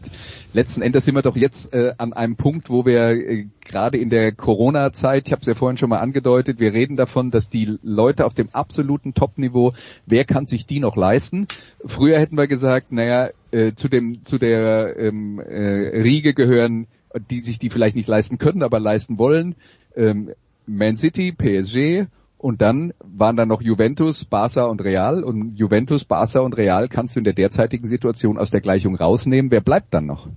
letzten 0.54 0.84
Endes 0.84 1.06
sind 1.06 1.16
wir 1.16 1.24
doch 1.24 1.36
jetzt 1.36 1.74
äh, 1.74 1.94
an 1.98 2.14
einem 2.14 2.36
Punkt, 2.36 2.70
wo 2.70 2.86
wir 2.86 3.10
äh, 3.10 3.48
gerade 3.66 3.98
in 3.98 4.12
der 4.12 4.32
Corona-Zeit, 4.32 5.26
ich 5.26 5.32
habe 5.32 5.42
es 5.42 5.48
ja 5.48 5.56
vorhin 5.56 5.80
schon 5.80 5.90
mal 5.90 5.98
angedeutet, 5.98 6.60
wir 6.60 6.72
reden 6.72 6.98
davon, 6.98 7.32
dass 7.32 7.50
die 7.50 7.80
Leute 7.82 8.28
auf 8.28 8.36
dem 8.36 8.50
absoluten 8.54 9.16
Top-Niveau, 9.16 9.74
wer 10.06 10.24
kann 10.24 10.46
sich 10.46 10.68
die 10.68 10.80
noch 10.80 10.96
leisten? 10.96 11.48
Früher 11.84 12.20
hätten 12.20 12.38
wir 12.38 12.46
gesagt, 12.46 12.92
naja, 12.92 13.32
äh, 13.50 13.74
zu 13.74 13.88
dem 13.88 14.24
zu 14.24 14.38
der 14.38 15.00
ähm, 15.00 15.40
äh, 15.40 16.00
Riege 16.00 16.36
gehören, 16.36 16.86
die 17.32 17.40
sich 17.40 17.58
die 17.58 17.72
vielleicht 17.72 17.96
nicht 17.96 18.08
leisten 18.08 18.38
können, 18.38 18.62
aber 18.62 18.80
leisten 18.80 19.18
wollen. 19.18 19.56
Ähm, 19.96 20.30
Man 20.68 20.96
City, 20.96 21.32
PSG 21.32 22.06
und 22.40 22.62
dann 22.62 22.94
waren 23.04 23.36
da 23.36 23.46
noch 23.46 23.62
Juventus, 23.62 24.24
Barca 24.24 24.64
und 24.64 24.82
Real. 24.82 25.26
Und 25.26 25.58
Juventus, 25.58 26.06
Barca 26.06 26.40
und 26.40 26.56
Real 26.56 26.88
kannst 26.88 27.16
du 27.16 27.20
in 27.20 27.26
der 27.26 27.34
derzeitigen 27.34 27.90
Situation 27.90 28.38
aus 28.38 28.50
der 28.50 28.62
Gleichung 28.62 28.96
rausnehmen. 28.96 29.52
Wer 29.52 29.60
bleibt 29.60 29.94
dann 29.94 30.06
noch? 30.06 30.30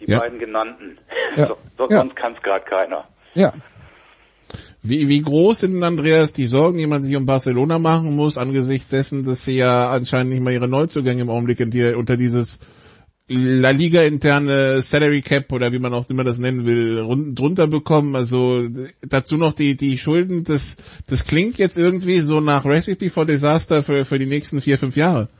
Die 0.00 0.10
ja. 0.10 0.20
beiden 0.20 0.38
genannten. 0.38 0.98
Ja. 1.36 1.48
So, 1.48 1.56
sonst 1.76 1.92
ja. 1.92 2.06
kann 2.14 2.32
es 2.32 2.42
gerade 2.42 2.64
keiner. 2.64 3.04
Ja. 3.34 3.52
Wie, 4.80 5.08
wie 5.08 5.20
groß 5.20 5.60
sind 5.60 5.74
denn, 5.74 5.82
Andreas, 5.82 6.32
die 6.32 6.46
Sorgen, 6.46 6.78
die 6.78 6.86
man 6.86 7.02
sich 7.02 7.14
um 7.16 7.26
Barcelona 7.26 7.78
machen 7.78 8.16
muss, 8.16 8.38
angesichts 8.38 8.88
dessen, 8.88 9.22
dass 9.22 9.44
sie 9.44 9.56
ja 9.56 9.90
anscheinend 9.90 10.32
nicht 10.32 10.42
mal 10.42 10.52
ihre 10.52 10.68
Neuzugänge 10.68 11.22
im 11.22 11.28
Augenblick 11.28 11.60
unter 11.94 12.16
dieses 12.16 12.58
La 13.26 13.70
Liga 13.70 14.02
interne 14.02 14.82
Salary 14.82 15.22
Cap 15.22 15.50
oder 15.50 15.72
wie 15.72 15.78
man 15.78 15.94
auch 15.94 16.10
immer 16.10 16.24
das 16.24 16.38
nennen 16.38 16.66
will, 16.66 17.32
drunter 17.34 17.68
bekommen. 17.68 18.14
Also 18.16 18.68
dazu 19.00 19.36
noch 19.36 19.54
die, 19.54 19.78
die 19.78 19.96
Schulden, 19.96 20.44
das, 20.44 20.76
das 21.06 21.24
klingt 21.26 21.56
jetzt 21.56 21.78
irgendwie 21.78 22.20
so 22.20 22.40
nach 22.40 22.66
Recipe 22.66 23.08
for 23.08 23.24
Disaster 23.24 23.82
für, 23.82 24.04
für 24.04 24.18
die 24.18 24.26
nächsten 24.26 24.60
vier, 24.60 24.76
fünf 24.76 24.96
Jahre. 24.96 25.30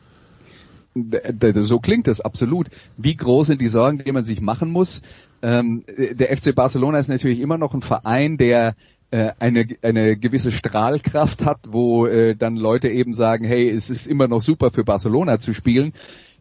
So 0.95 1.79
klingt 1.79 2.09
es 2.09 2.23
absolut. 2.23 2.69
Wie 2.97 3.17
groß 3.17 3.49
sind 3.49 3.61
die 3.61 3.69
Sorgen, 3.69 4.03
die 4.03 4.13
man 4.13 4.25
sich 4.25 4.41
machen 4.41 4.71
muss? 4.71 5.03
Ähm, 5.43 5.85
der 5.87 6.35
FC 6.35 6.55
Barcelona 6.55 6.99
ist 6.99 7.09
natürlich 7.09 7.41
immer 7.41 7.59
noch 7.59 7.75
ein 7.75 7.83
Verein, 7.83 8.39
der 8.39 8.77
äh, 9.11 9.33
eine, 9.39 9.67
eine 9.83 10.17
gewisse 10.17 10.53
Strahlkraft 10.53 11.45
hat, 11.45 11.59
wo 11.69 12.07
äh, 12.07 12.35
dann 12.35 12.57
Leute 12.57 12.89
eben 12.89 13.13
sagen, 13.13 13.45
hey, 13.45 13.69
es 13.69 13.91
ist 13.91 14.07
immer 14.07 14.27
noch 14.27 14.41
super 14.41 14.71
für 14.71 14.85
Barcelona 14.85 15.39
zu 15.39 15.53
spielen 15.53 15.93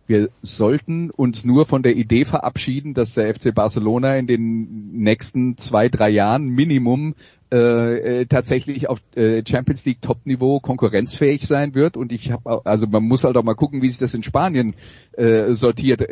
wir 0.08 0.30
sollten 0.42 1.10
uns 1.10 1.46
nur 1.46 1.66
von 1.66 1.84
der 1.84 1.96
Idee 1.96 2.26
verabschieden, 2.26 2.94
dass 2.94 3.14
der 3.14 3.34
FC 3.34 3.54
Barcelona 3.54 4.18
in 4.18 4.28
den 4.28 4.92
nächsten 4.94 5.58
zwei, 5.58 5.90
drei 5.90 6.10
Jahren 6.10 6.50
Minimum 6.50 7.16
äh, 7.52 8.22
äh 8.22 8.26
tatsächlich 8.26 8.90
auf 8.90 9.00
äh, 9.16 9.44
Champions 9.48 9.86
League 9.86 10.02
Top-Niveau 10.02 10.60
konkurrenzfähig 10.60 11.48
sein 11.48 11.74
wird. 11.74 11.96
Und 11.96 12.12
ich 12.12 12.32
habe, 12.32 12.66
also 12.66 12.88
man 12.88 13.04
muss 13.04 13.24
halt 13.24 13.38
auch 13.38 13.44
mal 13.44 13.56
gucken, 13.56 13.82
wie 13.82 13.90
sich 13.90 14.00
das 14.00 14.14
in 14.14 14.24
Spanien 14.24 14.76
äh, 15.14 15.54
sortiert. 15.54 16.06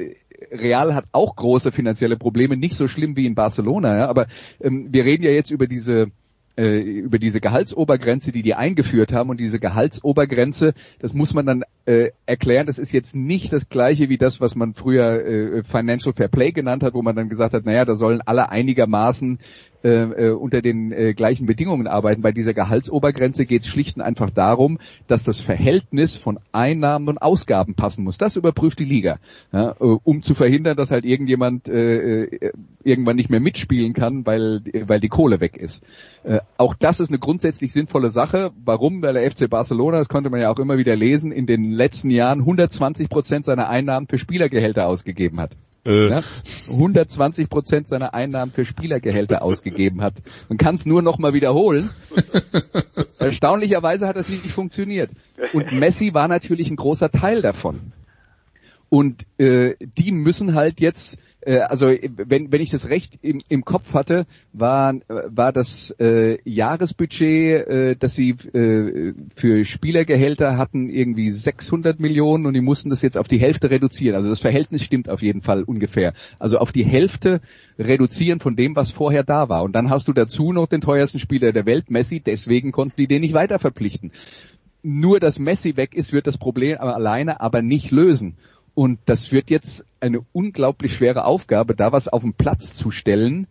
Real 0.51 0.95
hat 0.95 1.05
auch 1.12 1.36
große 1.36 1.71
finanzielle 1.71 2.17
Probleme, 2.17 2.57
nicht 2.57 2.75
so 2.75 2.88
schlimm 2.88 3.15
wie 3.15 3.25
in 3.25 3.36
Barcelona, 3.36 3.98
ja, 3.98 4.07
aber 4.07 4.27
ähm, 4.60 4.88
wir 4.91 5.05
reden 5.05 5.24
ja 5.24 5.31
jetzt 5.31 5.51
über 5.51 5.67
diese 5.67 6.12
äh, 6.58 6.79
über 6.79 7.20
diese 7.20 7.39
Gehaltsobergrenze, 7.39 8.31
die 8.31 8.41
die 8.41 8.55
eingeführt 8.55 9.13
haben. 9.13 9.29
Und 9.29 9.39
diese 9.39 9.60
Gehaltsobergrenze, 9.60 10.74
das 11.00 11.13
muss 11.13 11.34
man 11.34 11.46
dann 11.46 11.63
äh, 11.86 12.12
erklären, 12.25 12.67
das 12.67 12.79
ist 12.79 12.91
jetzt 12.91 13.15
nicht 13.15 13.53
das 13.53 13.70
gleiche 13.70 14.10
wie 14.10 14.17
das, 14.17 14.41
was 14.41 14.55
man 14.55 14.74
früher 14.74 15.25
äh, 15.25 15.63
Financial 15.63 16.13
Fair 16.13 16.27
Play 16.27 16.51
genannt 16.51 16.84
hat, 16.84 16.93
wo 16.93 17.01
man 17.01 17.15
dann 17.15 17.29
gesagt 17.29 17.53
hat, 17.53 17.65
naja, 17.65 17.86
da 17.86 17.96
sollen 17.96 18.22
alle 18.22 18.50
einigermaßen 18.50 19.39
äh, 19.83 19.89
äh, 19.89 20.31
unter 20.31 20.61
den 20.61 20.91
äh, 20.91 21.13
gleichen 21.13 21.45
Bedingungen 21.45 21.88
arbeiten. 21.88 22.21
Bei 22.21 22.31
dieser 22.31 22.53
Gehaltsobergrenze 22.53 23.45
geht 23.45 23.63
es 23.63 23.67
schlicht 23.67 23.97
und 23.97 24.03
einfach 24.03 24.29
darum, 24.29 24.79
dass 25.07 25.23
das 25.23 25.39
Verhältnis 25.39 26.15
von 26.15 26.39
Einnahmen 26.51 27.07
und 27.07 27.17
Ausgaben 27.17 27.73
passen 27.73 28.03
muss. 28.03 28.17
Das 28.17 28.35
überprüft 28.35 28.79
die 28.79 28.85
Liga, 28.85 29.17
ja, 29.51 29.71
äh, 29.71 29.83
um 30.03 30.21
zu 30.21 30.33
verhindern, 30.33 30.77
dass 30.77 30.91
halt 30.91 31.05
irgendjemand 31.05 31.67
äh, 31.67 32.25
äh, 32.25 32.51
irgendwann 32.83 33.15
nicht 33.15 33.29
mehr 33.29 33.39
mitspielen 33.39 33.93
kann, 33.93 34.25
weil, 34.25 34.61
weil 34.85 35.00
die 35.00 35.09
Kohle 35.09 35.39
weg 35.39 35.57
ist. 35.57 35.83
Äh, 36.23 36.39
auch 36.57 36.75
das 36.75 37.00
ist 37.00 37.09
eine 37.09 37.19
grundsätzlich 37.19 37.73
sinnvolle 37.73 38.09
Sache. 38.11 38.51
Warum? 38.63 39.01
Weil 39.01 39.13
der 39.13 39.29
FC 39.31 39.50
Barcelona, 39.50 39.97
das 39.97 40.09
konnte 40.09 40.29
man 40.29 40.41
ja 40.41 40.51
auch 40.51 40.59
immer 40.59 40.77
wieder 40.77 40.95
lesen, 40.95 41.31
in 41.31 41.45
den 41.45 41.71
letzten 41.71 42.09
Jahren 42.09 42.39
120 42.39 43.09
Prozent 43.09 43.45
seiner 43.45 43.69
Einnahmen 43.69 44.07
für 44.07 44.17
Spielergehälter 44.17 44.88
ausgegeben 44.88 45.39
hat. 45.39 45.51
Äh. 45.85 46.09
Ja, 46.09 46.21
120 46.69 47.50
Prozent 47.50 47.88
seiner 47.88 48.13
Einnahmen 48.13 48.51
für 48.51 48.65
Spielergehälter 48.65 49.41
ausgegeben 49.41 50.01
hat. 50.01 50.13
Man 50.47 50.57
kann 50.57 50.75
es 50.75 50.85
nur 50.85 51.01
noch 51.01 51.17
mal 51.17 51.33
wiederholen. 51.33 51.89
Erstaunlicherweise 53.19 54.07
hat 54.07 54.15
das 54.15 54.29
nicht 54.29 54.47
funktioniert. 54.47 55.09
Und 55.53 55.71
Messi 55.73 56.13
war 56.13 56.27
natürlich 56.27 56.69
ein 56.69 56.75
großer 56.75 57.09
Teil 57.09 57.41
davon. 57.41 57.93
Und 58.89 59.25
äh, 59.38 59.75
die 59.79 60.11
müssen 60.11 60.53
halt 60.53 60.79
jetzt 60.81 61.17
äh, 61.41 61.60
also 61.60 61.88
wenn, 61.88 62.51
wenn 62.51 62.62
ich 62.62 62.69
das 62.69 62.88
recht 62.88 63.19
im, 63.21 63.39
im 63.50 63.65
Kopf 63.65 63.93
hatte, 63.93 64.25
war, 64.53 64.93
war 65.07 65.51
das 65.51 65.91
äh, 66.00 66.38
Jahresbudget, 66.50 67.67
äh, 67.67 67.95
das 67.95 68.13
sie 68.13 68.31
äh, 68.31 69.13
für 69.36 69.65
Spielergehälter 69.65 70.57
hatten, 70.57 70.89
irgendwie 70.89 71.31
600 71.31 72.00
Millionen 72.00 72.45
und 72.45 72.53
die 72.53 72.62
mussten 72.62 72.89
das 72.89 73.01
jetzt 73.01 73.17
auf 73.17 73.27
die 73.27 73.39
Hälfte 73.39 73.69
reduzieren. 73.69 74.15
Also 74.15 74.29
das 74.29 74.39
Verhältnis 74.39 74.83
stimmt 74.83 75.10
auf 75.10 75.21
jeden 75.21 75.41
Fall 75.41 75.63
ungefähr. 75.63 76.13
Also 76.39 76.57
auf 76.57 76.71
die 76.71 76.86
Hälfte 76.86 77.41
reduzieren 77.77 78.39
von 78.39 78.55
dem, 78.55 78.75
was 78.75 78.91
vorher 78.91 79.24
da 79.24 79.50
war. 79.50 79.63
Und 79.63 79.74
dann 79.74 79.89
hast 79.89 80.07
du 80.07 80.13
dazu 80.13 80.53
noch 80.53 80.67
den 80.67 80.81
teuersten 80.81 81.19
Spieler 81.19 81.51
der 81.51 81.65
Welt, 81.65 81.89
Messi, 81.89 82.19
deswegen 82.19 82.71
konnten 82.71 82.95
die 82.98 83.07
den 83.07 83.21
nicht 83.21 83.33
weiter 83.33 83.60
verpflichten. 83.60 84.12
Nur, 84.83 85.19
dass 85.19 85.38
Messi 85.38 85.77
weg 85.77 85.93
ist, 85.93 86.12
wird 86.12 86.25
das 86.25 86.38
Problem 86.38 86.77
aber 86.79 86.95
alleine 86.95 87.39
aber 87.39 87.62
nicht 87.62 87.91
lösen. 87.91 88.36
Und 88.73 88.99
das 89.05 89.31
wird 89.31 89.49
jetzt 89.49 89.85
eine 89.99 90.25
unglaublich 90.31 90.93
schwere 90.93 91.25
Aufgabe, 91.25 91.75
da 91.75 91.91
was 91.91 92.07
auf 92.07 92.21
den 92.21 92.33
Platz 92.33 92.73
zu 92.73 92.91
stellen, 92.91 93.47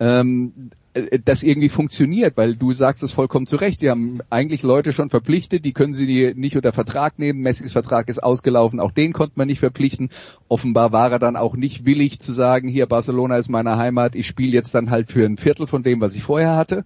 ähm, 0.00 0.70
äh, 0.94 1.18
das 1.24 1.42
irgendwie 1.42 1.68
funktioniert, 1.68 2.36
weil 2.36 2.56
du 2.56 2.72
sagst 2.72 3.02
es 3.02 3.12
vollkommen 3.12 3.46
zu 3.46 3.56
Recht. 3.56 3.82
Die 3.82 3.90
haben 3.90 4.20
eigentlich 4.30 4.62
Leute 4.62 4.92
schon 4.92 5.10
verpflichtet, 5.10 5.64
die 5.64 5.72
können 5.72 5.94
sie 5.94 6.32
nicht 6.34 6.56
unter 6.56 6.72
Vertrag 6.72 7.18
nehmen. 7.18 7.40
Messis 7.40 7.72
Vertrag 7.72 8.08
ist 8.08 8.22
ausgelaufen, 8.22 8.80
auch 8.80 8.92
den 8.92 9.12
konnte 9.12 9.34
man 9.36 9.46
nicht 9.46 9.60
verpflichten. 9.60 10.10
Offenbar 10.48 10.92
war 10.92 11.12
er 11.12 11.18
dann 11.18 11.36
auch 11.36 11.54
nicht 11.54 11.84
willig 11.84 12.20
zu 12.20 12.32
sagen, 12.32 12.68
hier 12.68 12.86
Barcelona 12.86 13.36
ist 13.36 13.48
meine 13.48 13.76
Heimat, 13.76 14.14
ich 14.14 14.26
spiele 14.26 14.52
jetzt 14.52 14.74
dann 14.74 14.90
halt 14.90 15.10
für 15.10 15.24
ein 15.24 15.38
Viertel 15.38 15.66
von 15.66 15.82
dem, 15.82 16.00
was 16.00 16.14
ich 16.14 16.22
vorher 16.22 16.56
hatte. 16.56 16.84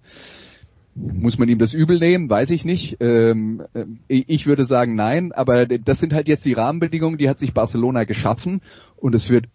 Muss 0.99 1.37
man 1.37 1.47
ihm 1.47 1.59
das 1.59 1.73
übel 1.73 1.99
nehmen? 1.99 2.29
Weiß 2.29 2.49
ich 2.49 2.65
nicht. 2.65 2.97
Ähm, 2.99 3.63
äh, 3.73 3.85
ich 4.07 4.47
würde 4.47 4.65
sagen 4.65 4.95
nein, 4.95 5.31
aber 5.31 5.67
das 5.67 5.99
sind 5.99 6.13
halt 6.13 6.27
jetzt 6.27 6.45
die 6.45 6.53
Rahmenbedingungen, 6.53 7.17
die 7.17 7.29
hat 7.29 7.39
sich 7.39 7.53
Barcelona 7.53 8.03
geschaffen 8.03 8.61
und 8.95 9.13
es 9.13 9.29
wird 9.29 9.45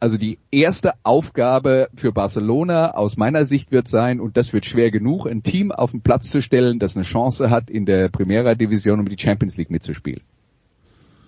also 0.00 0.16
die 0.16 0.38
erste 0.50 0.94
Aufgabe 1.02 1.90
für 1.94 2.10
Barcelona 2.10 2.92
aus 2.92 3.18
meiner 3.18 3.44
Sicht 3.44 3.70
wird 3.70 3.86
sein, 3.86 4.18
und 4.18 4.38
das 4.38 4.54
wird 4.54 4.64
schwer 4.64 4.90
genug, 4.90 5.26
ein 5.26 5.42
Team 5.42 5.70
auf 5.70 5.90
den 5.90 6.00
Platz 6.00 6.30
zu 6.30 6.40
stellen, 6.40 6.78
das 6.78 6.96
eine 6.96 7.04
Chance 7.04 7.50
hat, 7.50 7.68
in 7.68 7.84
der 7.84 8.08
Primera 8.08 8.54
Division 8.54 8.98
um 8.98 9.08
die 9.08 9.18
Champions 9.18 9.58
League 9.58 9.70
mitzuspielen. 9.70 10.22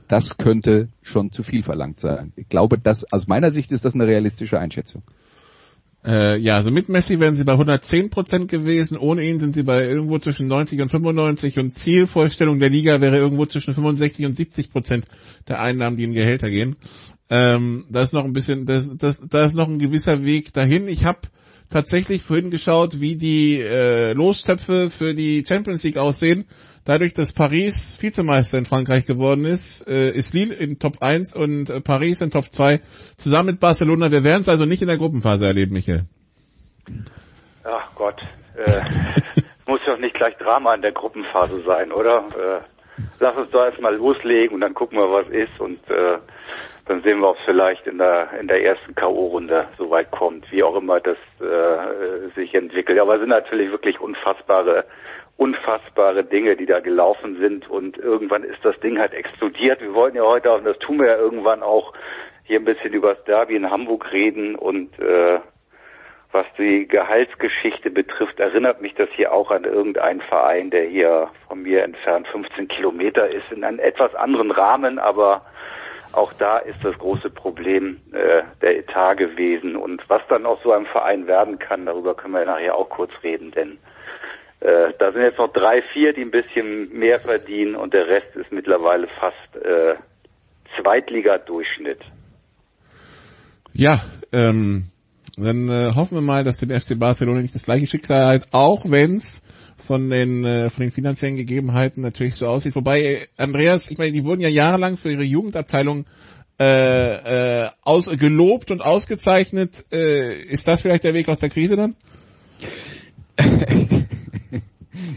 Das 0.08 0.38
könnte 0.38 0.88
schon 1.02 1.30
zu 1.32 1.42
viel 1.42 1.62
verlangt 1.62 2.00
sein. 2.00 2.32
Ich 2.34 2.48
glaube, 2.48 2.78
das, 2.78 3.04
aus 3.12 3.26
meiner 3.26 3.50
Sicht 3.50 3.72
ist 3.72 3.84
das 3.84 3.94
eine 3.94 4.06
realistische 4.06 4.58
Einschätzung. 4.58 5.02
Äh, 6.04 6.38
ja, 6.38 6.56
also 6.56 6.72
mit 6.72 6.88
Messi 6.88 7.20
wären 7.20 7.34
sie 7.34 7.44
bei 7.44 7.52
110 7.52 8.10
Prozent 8.10 8.50
gewesen, 8.50 8.98
ohne 8.98 9.22
ihn 9.24 9.38
sind 9.38 9.54
sie 9.54 9.62
bei 9.62 9.84
irgendwo 9.84 10.18
zwischen 10.18 10.48
90 10.48 10.80
und 10.80 10.88
95 10.88 11.58
und 11.58 11.70
Zielvorstellung 11.70 12.58
der 12.58 12.70
Liga 12.70 13.00
wäre 13.00 13.18
irgendwo 13.18 13.46
zwischen 13.46 13.72
65 13.72 14.26
und 14.26 14.36
70 14.36 14.70
Prozent 14.70 15.04
der 15.46 15.62
Einnahmen, 15.62 15.96
die 15.96 16.04
in 16.04 16.12
Gehälter 16.12 16.50
gehen. 16.50 16.76
Ähm, 17.30 17.86
da 17.88 18.02
ist 18.02 18.14
noch 18.14 18.24
ein 18.24 18.32
bisschen, 18.32 18.66
da 18.66 18.76
ist 19.44 19.56
noch 19.56 19.68
ein 19.68 19.78
gewisser 19.78 20.24
Weg 20.24 20.52
dahin. 20.52 20.88
Ich 20.88 21.04
habe 21.04 21.20
tatsächlich 21.70 22.22
vorhin 22.22 22.50
geschaut, 22.50 23.00
wie 23.00 23.16
die 23.16 23.60
äh, 23.60 24.12
Lostöpfe 24.12 24.90
für 24.90 25.14
die 25.14 25.44
Champions 25.46 25.84
League 25.84 25.98
aussehen. 25.98 26.46
Dadurch, 26.84 27.12
dass 27.12 27.32
Paris 27.32 27.96
Vizemeister 28.00 28.58
in 28.58 28.64
Frankreich 28.64 29.06
geworden 29.06 29.44
ist, 29.44 29.86
äh, 29.86 30.10
ist 30.10 30.34
Lille 30.34 30.54
in 30.54 30.80
Top 30.80 30.94
1 31.00 31.36
und 31.36 31.70
äh, 31.70 31.80
Paris 31.80 32.20
in 32.20 32.32
Top 32.32 32.46
2 32.50 32.80
zusammen 33.16 33.50
mit 33.50 33.60
Barcelona. 33.60 34.10
Wir 34.10 34.24
werden 34.24 34.42
es 34.42 34.48
also 34.48 34.64
nicht 34.64 34.82
in 34.82 34.88
der 34.88 34.98
Gruppenphase 34.98 35.46
erleben, 35.46 35.74
Michael. 35.74 36.06
Ach 37.62 37.94
Gott, 37.94 38.20
äh, 38.56 38.80
muss 39.66 39.80
doch 39.86 39.98
nicht 39.98 40.14
gleich 40.14 40.36
Drama 40.38 40.74
in 40.74 40.82
der 40.82 40.90
Gruppenphase 40.90 41.60
sein, 41.60 41.92
oder? 41.92 42.24
Äh, 42.36 42.60
lass 43.20 43.36
uns 43.36 43.50
doch 43.52 43.64
erstmal 43.64 43.94
loslegen 43.94 44.56
und 44.56 44.60
dann 44.60 44.74
gucken 44.74 44.98
wir, 44.98 45.10
was 45.10 45.28
ist 45.28 45.60
und 45.60 45.78
äh, 45.88 46.18
dann 46.86 47.02
sehen 47.02 47.20
wir, 47.20 47.28
ob 47.28 47.36
es 47.38 47.44
vielleicht 47.44 47.86
in 47.86 47.98
der 47.98 48.28
in 48.40 48.48
der 48.48 48.60
ersten 48.64 48.96
K.O.-Runde 48.96 49.66
so 49.78 49.88
weit 49.90 50.10
kommt, 50.10 50.50
wie 50.50 50.64
auch 50.64 50.74
immer 50.74 50.98
das 50.98 51.16
äh, 51.40 52.28
sich 52.34 52.52
entwickelt. 52.54 52.98
Aber 52.98 53.14
es 53.14 53.20
sind 53.20 53.28
natürlich 53.28 53.70
wirklich 53.70 54.00
unfassbare 54.00 54.84
unfassbare 55.42 56.22
Dinge, 56.22 56.56
die 56.56 56.66
da 56.66 56.78
gelaufen 56.78 57.36
sind 57.40 57.68
und 57.68 57.98
irgendwann 57.98 58.44
ist 58.44 58.64
das 58.64 58.78
Ding 58.78 59.00
halt 59.00 59.12
explodiert. 59.12 59.80
Wir 59.80 59.92
wollten 59.92 60.16
ja 60.16 60.22
heute, 60.22 60.52
und 60.52 60.64
das 60.64 60.78
tun 60.78 61.00
wir 61.00 61.08
ja 61.08 61.16
irgendwann 61.16 61.64
auch, 61.64 61.92
hier 62.44 62.60
ein 62.60 62.64
bisschen 62.64 62.92
über 62.92 63.14
das 63.14 63.24
Derby 63.24 63.56
in 63.56 63.68
Hamburg 63.68 64.12
reden 64.12 64.54
und 64.54 64.96
äh, 65.00 65.40
was 66.30 66.46
die 66.58 66.86
Gehaltsgeschichte 66.86 67.90
betrifft, 67.90 68.38
erinnert 68.38 68.80
mich 68.80 68.94
das 68.94 69.08
hier 69.16 69.32
auch 69.32 69.50
an 69.50 69.64
irgendeinen 69.64 70.20
Verein, 70.20 70.70
der 70.70 70.84
hier 70.84 71.28
von 71.48 71.62
mir 71.62 71.82
entfernt 71.82 72.28
15 72.28 72.68
Kilometer 72.68 73.28
ist, 73.28 73.50
in 73.50 73.64
einem 73.64 73.80
etwas 73.80 74.14
anderen 74.14 74.52
Rahmen, 74.52 75.00
aber 75.00 75.42
auch 76.12 76.32
da 76.34 76.58
ist 76.58 76.78
das 76.84 76.96
große 76.98 77.30
Problem 77.30 78.00
äh, 78.12 78.42
der 78.60 78.78
Etat 78.78 79.14
gewesen. 79.14 79.76
Und 79.76 80.02
was 80.08 80.22
dann 80.28 80.46
aus 80.46 80.58
so 80.62 80.72
einem 80.72 80.86
Verein 80.86 81.26
werden 81.26 81.58
kann, 81.58 81.86
darüber 81.86 82.14
können 82.14 82.34
wir 82.34 82.44
nachher 82.44 82.76
auch 82.76 82.90
kurz 82.90 83.10
reden, 83.22 83.50
denn 83.50 83.78
äh, 84.62 84.92
da 84.98 85.12
sind 85.12 85.22
jetzt 85.22 85.38
noch 85.38 85.52
drei, 85.52 85.82
vier, 85.92 86.12
die 86.12 86.22
ein 86.22 86.30
bisschen 86.30 86.96
mehr 86.96 87.18
verdienen 87.18 87.74
und 87.74 87.92
der 87.92 88.06
Rest 88.06 88.36
ist 88.36 88.52
mittlerweile 88.52 89.08
fast 89.18 89.56
äh, 89.56 89.96
Zweitliga-Durchschnitt. 90.76 91.98
Ja, 93.72 94.00
ähm, 94.32 94.88
dann 95.36 95.68
äh, 95.68 95.92
hoffen 95.94 96.16
wir 96.16 96.22
mal, 96.22 96.44
dass 96.44 96.58
dem 96.58 96.70
FC 96.70 96.98
Barcelona 96.98 97.40
nicht 97.40 97.54
das 97.54 97.64
gleiche 97.64 97.86
Schicksal 97.86 98.34
hat, 98.34 98.48
auch 98.52 98.84
wenn's 98.88 99.42
von 99.76 100.10
den 100.10 100.44
äh, 100.44 100.70
von 100.70 100.82
den 100.82 100.92
finanziellen 100.92 101.36
Gegebenheiten 101.36 102.02
natürlich 102.02 102.36
so 102.36 102.46
aussieht. 102.46 102.76
Wobei 102.76 103.00
äh, 103.00 103.18
Andreas, 103.38 103.90
ich 103.90 103.98
meine, 103.98 104.12
die 104.12 104.24
wurden 104.24 104.42
ja 104.42 104.48
jahrelang 104.48 104.96
für 104.96 105.10
ihre 105.10 105.24
Jugendabteilung 105.24 106.06
äh, 106.60 107.64
äh, 107.64 107.68
aus, 107.82 108.06
gelobt 108.06 108.70
und 108.70 108.80
ausgezeichnet. 108.80 109.86
Äh, 109.90 110.34
ist 110.34 110.68
das 110.68 110.82
vielleicht 110.82 111.02
der 111.02 111.14
Weg 111.14 111.28
aus 111.28 111.40
der 111.40 111.50
Krise 111.50 111.74
dann? 111.74 111.96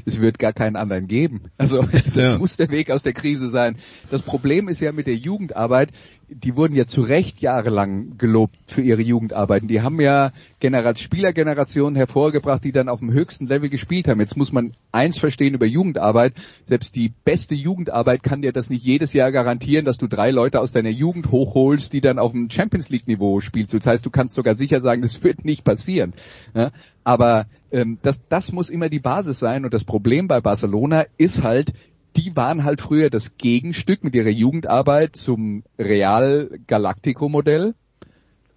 Es 0.05 0.21
wird 0.21 0.39
gar 0.39 0.53
keinen 0.53 0.75
anderen 0.75 1.07
geben. 1.07 1.51
Also 1.57 1.81
das 1.91 2.15
ja. 2.15 2.37
muss 2.37 2.55
der 2.55 2.69
Weg 2.71 2.91
aus 2.91 3.03
der 3.03 3.13
Krise 3.13 3.49
sein. 3.49 3.77
Das 4.09 4.21
Problem 4.21 4.69
ist 4.69 4.79
ja 4.79 4.91
mit 4.91 5.07
der 5.07 5.15
Jugendarbeit, 5.15 5.91
die 6.27 6.55
wurden 6.55 6.75
ja 6.75 6.87
zu 6.87 7.01
Recht 7.01 7.39
jahrelang 7.41 8.17
gelobt 8.17 8.55
für 8.67 8.81
ihre 8.81 9.01
Jugendarbeiten. 9.01 9.67
Die 9.67 9.81
haben 9.81 9.99
ja 10.01 10.31
Generat 10.59 10.97
Spielergenerationen 10.97 11.95
hervorgebracht, 11.95 12.63
die 12.63 12.71
dann 12.71 12.89
auf 12.89 12.99
dem 12.99 13.11
höchsten 13.11 13.45
Level 13.45 13.69
gespielt 13.69 14.07
haben. 14.07 14.19
Jetzt 14.19 14.35
muss 14.35 14.51
man 14.51 14.73
eins 14.91 15.19
verstehen 15.19 15.53
über 15.53 15.65
Jugendarbeit. 15.65 16.33
Selbst 16.65 16.95
die 16.95 17.13
beste 17.23 17.53
Jugendarbeit 17.53 18.23
kann 18.23 18.41
dir 18.41 18.51
das 18.51 18.69
nicht 18.69 18.83
jedes 18.83 19.13
Jahr 19.13 19.31
garantieren, 19.31 19.85
dass 19.85 19.97
du 19.97 20.07
drei 20.07 20.31
Leute 20.31 20.59
aus 20.59 20.71
deiner 20.71 20.89
Jugend 20.89 21.31
hochholst, 21.31 21.93
die 21.93 22.01
dann 22.01 22.17
auf 22.17 22.31
dem 22.31 22.49
Champions 22.49 22.89
League 22.89 23.07
Niveau 23.07 23.39
spielst. 23.41 23.73
Das 23.73 23.85
heißt, 23.85 24.05
du 24.05 24.09
kannst 24.09 24.35
sogar 24.35 24.55
sicher 24.55 24.81
sagen, 24.81 25.03
das 25.03 25.23
wird 25.23 25.45
nicht 25.45 25.63
passieren. 25.63 26.13
Ja? 26.55 26.71
Aber 27.03 27.45
ähm, 27.71 27.99
das, 28.01 28.19
das 28.29 28.51
muss 28.51 28.69
immer 28.69 28.89
die 28.89 28.99
Basis 28.99 29.37
sein. 29.37 29.65
Und 29.65 29.73
das 29.73 29.83
Problem 29.83 30.27
bei 30.27 30.41
Barcelona 30.41 31.05
ist 31.17 31.43
halt, 31.43 31.73
die 32.15 32.35
waren 32.35 32.63
halt 32.63 32.81
früher 32.81 33.09
das 33.09 33.37
Gegenstück 33.37 34.03
mit 34.03 34.15
ihrer 34.15 34.29
Jugendarbeit 34.29 35.15
zum 35.15 35.63
Real 35.77 36.49
Galactico 36.67 37.29
Modell. 37.29 37.75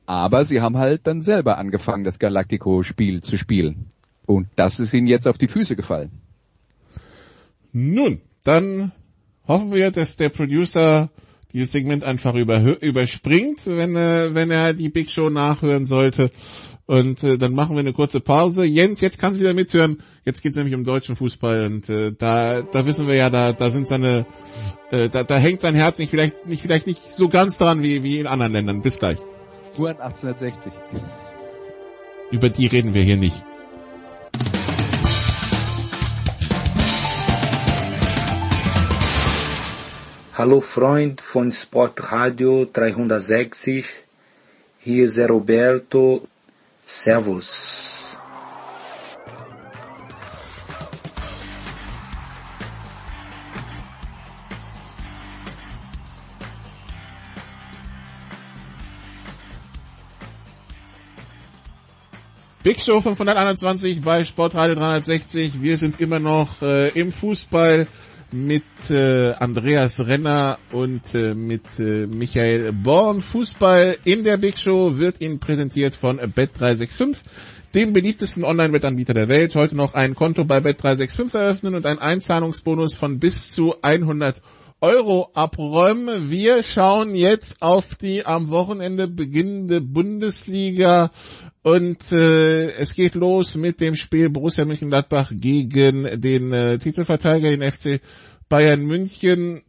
Aber 0.06 0.44
sie 0.44 0.60
haben 0.60 0.78
halt 0.78 1.06
dann 1.06 1.20
selber 1.20 1.58
angefangen, 1.58 2.04
das 2.04 2.18
Galactico-Spiel 2.18 3.22
zu 3.22 3.36
spielen. 3.36 3.86
Und 4.26 4.48
das 4.56 4.80
ist 4.80 4.94
ihnen 4.94 5.06
jetzt 5.06 5.28
auf 5.28 5.38
die 5.38 5.48
Füße 5.48 5.76
gefallen. 5.76 6.10
Nun, 7.72 8.22
dann 8.44 8.92
hoffen 9.46 9.72
wir, 9.72 9.90
dass 9.90 10.16
der 10.16 10.30
Producer 10.30 11.10
dieses 11.52 11.72
Segment 11.72 12.04
einfach 12.04 12.34
über, 12.34 12.82
überspringt, 12.82 13.66
wenn, 13.66 13.94
wenn 13.94 14.50
er 14.50 14.74
die 14.74 14.88
Big 14.88 15.10
Show 15.10 15.30
nachhören 15.30 15.84
sollte. 15.84 16.30
Und 16.88 17.23
äh, 17.23 17.37
dann 17.37 17.52
machen 17.52 17.76
wir 17.76 17.80
eine 17.80 17.92
kurze 17.92 18.18
Pause. 18.18 18.64
Jens, 18.64 19.02
jetzt 19.02 19.18
kannst 19.18 19.37
du 19.37 19.42
wieder 19.42 19.52
mithören. 19.52 20.02
Jetzt 20.25 20.42
geht's 20.42 20.57
nämlich 20.57 20.75
um 20.75 20.85
deutschen 20.85 21.16
Fußball 21.16 21.66
und 21.66 21.87
äh, 21.90 22.12
da, 22.16 22.62
da 22.62 22.87
wissen 22.87 23.07
wir 23.07 23.14
ja, 23.14 23.28
da, 23.28 23.52
da 23.52 23.68
sind 23.68 23.87
seine, 23.87 24.25
äh, 24.90 25.11
da, 25.11 25.23
da 25.23 25.37
hängt 25.37 25.61
sein 25.61 25.75
Herz 25.75 25.99
nicht 25.99 26.09
vielleicht 26.09 26.47
nicht 26.47 26.62
vielleicht 26.62 26.87
nicht 26.87 27.14
so 27.14 27.28
ganz 27.28 27.59
dran 27.59 27.83
wie 27.83 28.02
wie 28.04 28.18
in 28.18 28.26
anderen 28.26 28.54
Ländern. 28.54 28.80
Bis 28.80 28.99
gleich. 28.99 29.18
Uhren 29.76 30.00
1860. 30.00 30.73
Über 32.30 32.49
die 32.49 32.66
reden 32.66 32.95
wir 32.95 33.02
hier 33.02 33.18
nicht. 33.18 33.37
Hallo 40.33 40.62
Freund 40.62 41.21
von 41.21 41.52
Sportradio 41.52 42.64
360. 42.64 43.85
Hier 44.80 45.04
ist 45.04 45.18
Roberto 45.18 46.23
Servus. 46.90 48.16
Big 62.62 62.80
Show 62.80 63.02
521 63.02 64.00
bei 64.00 64.25
Sportradio 64.25 64.75
360. 64.75 65.61
Wir 65.61 65.76
sind 65.76 66.00
immer 66.00 66.21
noch 66.21 66.62
äh, 66.62 66.88
im 66.99 67.12
Fußball 67.12 67.87
mit 68.30 68.64
äh, 68.90 69.32
Andreas 69.32 70.06
Renner 70.06 70.58
und 70.73 71.14
äh, 71.14 71.35
mit 71.35 71.78
äh, 71.78 72.06
Michael 72.06 72.73
Born. 72.73 73.20
Fußball 73.20 73.99
in 74.04 74.25
der 74.25 74.37
Big 74.37 74.58
Show 74.58 74.99
wird 74.99 75.20
Ihnen 75.20 75.38
präsentiert 75.38 75.94
von 75.94 76.18
Bet365, 76.18 77.18
dem 77.75 77.92
beliebtesten 77.92 78.44
Online-Wettanbieter 78.44 79.14
der 79.14 79.28
Welt. 79.28 79.54
Heute 79.54 79.76
noch 79.76 79.94
ein 79.94 80.14
Konto 80.14 80.44
bei 80.44 80.58
Bet365 80.58 81.38
eröffnen 81.38 81.75
und 81.75 81.87
ein 81.87 81.99
Einzahlungsbonus 81.99 82.94
von 82.94 83.18
bis 83.18 83.52
zu 83.52 83.75
100 83.82 84.42
Euro 84.80 85.30
abräumen. 85.35 86.30
Wir 86.30 86.62
schauen 86.62 87.14
jetzt 87.16 87.62
auf 87.62 87.97
die 87.97 88.25
am 88.25 88.49
Wochenende 88.49 89.08
beginnende 89.08 89.80
Bundesliga 89.80 91.11
und 91.62 92.12
äh, 92.12 92.66
es 92.76 92.94
geht 92.94 93.16
los 93.16 93.56
mit 93.56 93.80
dem 93.80 93.97
Spiel 93.97 94.30
Borussia 94.30 94.64
Mönchengladbach 94.64 95.32
gegen 95.35 96.20
den 96.20 96.52
äh, 96.52 96.78
Titelverteidiger, 96.78 97.50
den 97.50 97.62
FC 97.62 98.00
Bayern 98.49 98.87
München. 98.87 99.62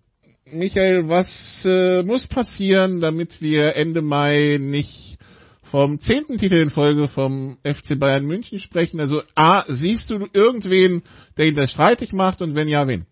Michael, 0.52 1.10
was 1.10 1.66
äh, 1.66 2.04
muss 2.04 2.28
passieren, 2.28 3.02
damit 3.02 3.42
wir 3.42 3.76
Ende 3.78 4.04
Mai 4.04 4.60
nicht 4.62 5.18
vom 5.64 6.00
zehnten 6.00 6.38
Titel 6.38 6.56
in 6.56 6.70
Folge 6.70 7.08
vom 7.08 7.58
FC 7.64 7.98
Bayern 8.00 8.26
München 8.26 8.60
sprechen? 8.60 9.00
Also 9.00 9.24
A, 9.34 9.64
siehst 9.68 10.12
du 10.12 10.28
irgendwen, 10.34 11.02
der 11.38 11.48
ihn 11.48 11.56
das 11.56 11.72
streitig 11.72 12.14
macht 12.14 12.44
und 12.44 12.54
wenn 12.54 12.68
ja, 12.68 12.88
wen? 12.88 13.08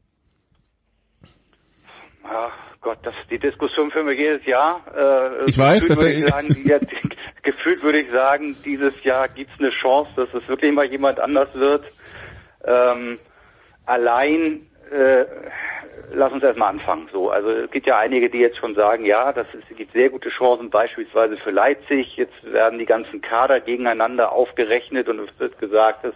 Ach 2.29 2.51
Gott, 2.81 2.99
das 3.03 3.13
die 3.29 3.39
Diskussion 3.39 3.91
führen 3.91 4.07
wir 4.07 4.15
jedes 4.15 4.45
Jahr. 4.45 4.81
Äh, 4.95 5.45
ich 5.45 5.57
weiß, 5.57 5.87
dass 5.87 5.99
würde 5.99 6.13
ich 6.13 6.25
sagen, 6.25 6.47
die, 6.53 7.41
gefühlt 7.43 7.83
würde 7.83 7.99
ich 7.99 8.11
sagen, 8.11 8.55
dieses 8.63 9.03
Jahr 9.03 9.27
gibt 9.27 9.51
es 9.53 9.59
eine 9.59 9.69
Chance, 9.71 10.11
dass 10.15 10.33
es 10.33 10.47
wirklich 10.47 10.73
mal 10.73 10.85
jemand 10.85 11.19
anders 11.19 11.49
wird. 11.53 11.85
Ähm, 12.65 13.19
allein 13.85 14.67
äh, 14.91 15.25
lass 16.13 16.31
uns 16.31 16.43
erstmal 16.43 16.69
anfangen. 16.69 17.09
So, 17.11 17.29
also 17.29 17.49
es 17.49 17.71
gibt 17.71 17.87
ja 17.87 17.97
einige, 17.97 18.29
die 18.29 18.39
jetzt 18.39 18.57
schon 18.57 18.75
sagen, 18.75 19.05
ja, 19.05 19.33
das 19.33 19.47
ist, 19.53 19.63
es 19.69 19.77
gibt 19.77 19.93
sehr 19.93 20.09
gute 20.09 20.29
Chancen, 20.29 20.69
beispielsweise 20.69 21.37
für 21.37 21.51
Leipzig. 21.51 22.15
Jetzt 22.17 22.43
werden 22.43 22.79
die 22.79 22.85
ganzen 22.85 23.21
Kader 23.21 23.59
gegeneinander 23.59 24.31
aufgerechnet 24.31 25.09
und 25.09 25.19
es 25.19 25.39
wird 25.39 25.57
gesagt, 25.59 26.05
dass 26.05 26.13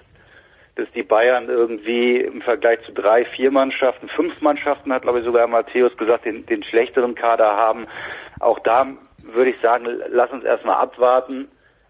dass 0.75 0.89
die 0.91 1.03
Bayern 1.03 1.49
irgendwie 1.49 2.17
im 2.21 2.41
Vergleich 2.41 2.79
zu 2.85 2.91
drei, 2.93 3.25
vier 3.25 3.51
Mannschaften, 3.51 4.07
fünf 4.09 4.39
Mannschaften, 4.41 4.93
hat 4.93 5.03
glaube 5.03 5.19
ich 5.19 5.25
sogar 5.25 5.47
Matthäus 5.47 5.95
gesagt, 5.97 6.25
den, 6.25 6.45
den 6.45 6.63
schlechteren 6.63 7.15
Kader 7.15 7.55
haben. 7.55 7.87
Auch 8.39 8.59
da 8.59 8.87
würde 9.23 9.51
ich 9.51 9.59
sagen, 9.61 9.87
lass 10.09 10.31
uns 10.31 10.43
erstmal 10.43 10.75
abwarten. 10.75 11.49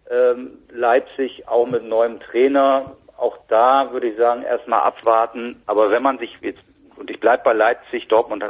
Ähm, 0.09 0.57
Leipzig 0.69 1.47
auch 1.47 1.67
mit 1.67 1.83
neuem 1.83 2.19
Trainer, 2.19 2.95
auch 3.17 3.37
da 3.47 3.91
würde 3.91 4.07
ich 4.09 4.17
sagen, 4.17 4.43
erstmal 4.43 4.81
abwarten. 4.81 5.61
Aber 5.67 5.91
wenn 5.91 6.03
man 6.03 6.17
sich 6.17 6.35
jetzt, 6.41 6.61
und 6.97 7.09
ich 7.09 7.19
bleibe 7.19 7.43
bei 7.43 7.53
Leipzig, 7.53 8.07
Dortmund, 8.07 8.43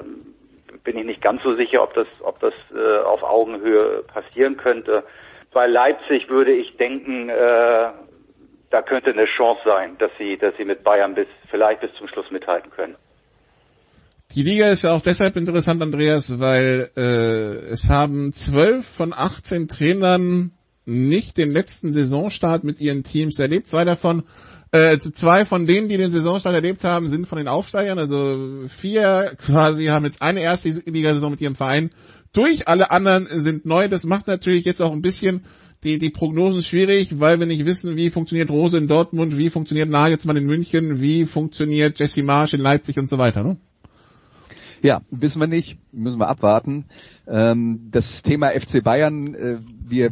bin 0.83 0.97
ich 0.97 1.05
nicht 1.05 1.21
ganz 1.21 1.43
so 1.43 1.53
sicher, 1.55 1.83
ob 1.83 1.93
das, 1.93 2.07
ob 2.23 2.39
das 2.39 2.53
äh, 2.71 2.99
auf 2.99 3.21
Augenhöhe 3.21 4.03
passieren 4.03 4.57
könnte. 4.57 5.03
Bei 5.53 5.67
Leipzig 5.67 6.29
würde 6.29 6.53
ich 6.53 6.77
denken, 6.77 7.29
äh, 7.29 7.89
da 8.71 8.81
könnte 8.81 9.11
eine 9.11 9.25
Chance 9.25 9.61
sein, 9.65 9.97
dass 9.99 10.11
sie, 10.17 10.37
dass 10.37 10.55
sie 10.57 10.65
mit 10.65 10.83
Bayern 10.83 11.13
bis 11.13 11.27
vielleicht 11.49 11.81
bis 11.81 11.91
zum 11.97 12.07
Schluss 12.07 12.31
mithalten 12.31 12.71
können. 12.71 12.95
Die 14.33 14.43
Liga 14.43 14.69
ist 14.69 14.83
ja 14.83 14.93
auch 14.93 15.01
deshalb 15.01 15.35
interessant, 15.35 15.81
Andreas, 15.81 16.39
weil 16.39 16.89
äh, 16.95 17.01
es 17.69 17.89
haben 17.89 18.31
zwölf 18.31 18.87
von 18.87 19.13
18 19.13 19.67
Trainern 19.67 20.53
nicht 20.85 21.37
den 21.37 21.51
letzten 21.51 21.91
Saisonstart 21.91 22.63
mit 22.63 22.79
ihren 22.79 23.03
Teams 23.03 23.37
erlebt. 23.39 23.67
Zwei 23.67 23.83
davon, 23.83 24.23
äh, 24.71 24.97
zwei 24.99 25.43
von 25.43 25.67
denen, 25.67 25.89
die 25.89 25.97
den 25.97 26.11
Saisonstart 26.11 26.55
erlebt 26.55 26.85
haben, 26.85 27.07
sind 27.07 27.27
von 27.27 27.39
den 27.39 27.49
Aufsteigern. 27.49 27.99
Also 27.99 28.67
vier 28.69 29.33
quasi 29.37 29.87
haben 29.87 30.05
jetzt 30.05 30.21
eine 30.21 30.41
erste 30.41 30.69
Liga-Saison 30.69 31.31
mit 31.31 31.41
ihrem 31.41 31.55
Verein 31.55 31.89
durch. 32.31 32.69
Alle 32.69 32.89
anderen 32.89 33.25
sind 33.25 33.65
neu. 33.65 33.89
Das 33.89 34.05
macht 34.05 34.27
natürlich 34.27 34.63
jetzt 34.63 34.81
auch 34.81 34.93
ein 34.93 35.01
bisschen 35.01 35.43
die, 35.83 35.97
die 35.97 36.09
Prognosen 36.09 36.61
schwierig, 36.61 37.19
weil 37.19 37.39
wir 37.39 37.47
nicht 37.47 37.65
wissen, 37.65 37.95
wie 37.95 38.09
funktioniert 38.09 38.49
Rose 38.49 38.77
in 38.77 38.87
Dortmund, 38.87 39.37
wie 39.37 39.49
funktioniert 39.49 39.89
Nagelsmann 39.89 40.37
in 40.37 40.45
München, 40.45 41.01
wie 41.01 41.25
funktioniert 41.25 41.99
Jesse 41.99 42.23
Marsch 42.23 42.53
in 42.53 42.61
Leipzig 42.61 42.99
und 42.99 43.09
so 43.09 43.17
weiter. 43.17 43.43
Ne? 43.43 43.57
Ja, 44.83 45.01
wissen 45.11 45.39
wir 45.39 45.47
nicht, 45.47 45.77
müssen 45.91 46.19
wir 46.19 46.27
abwarten. 46.27 46.85
Ähm, 47.27 47.89
das 47.91 48.23
Thema 48.23 48.51
FC 48.51 48.83
Bayern, 48.83 49.35
äh, 49.35 49.57
wir 49.83 50.11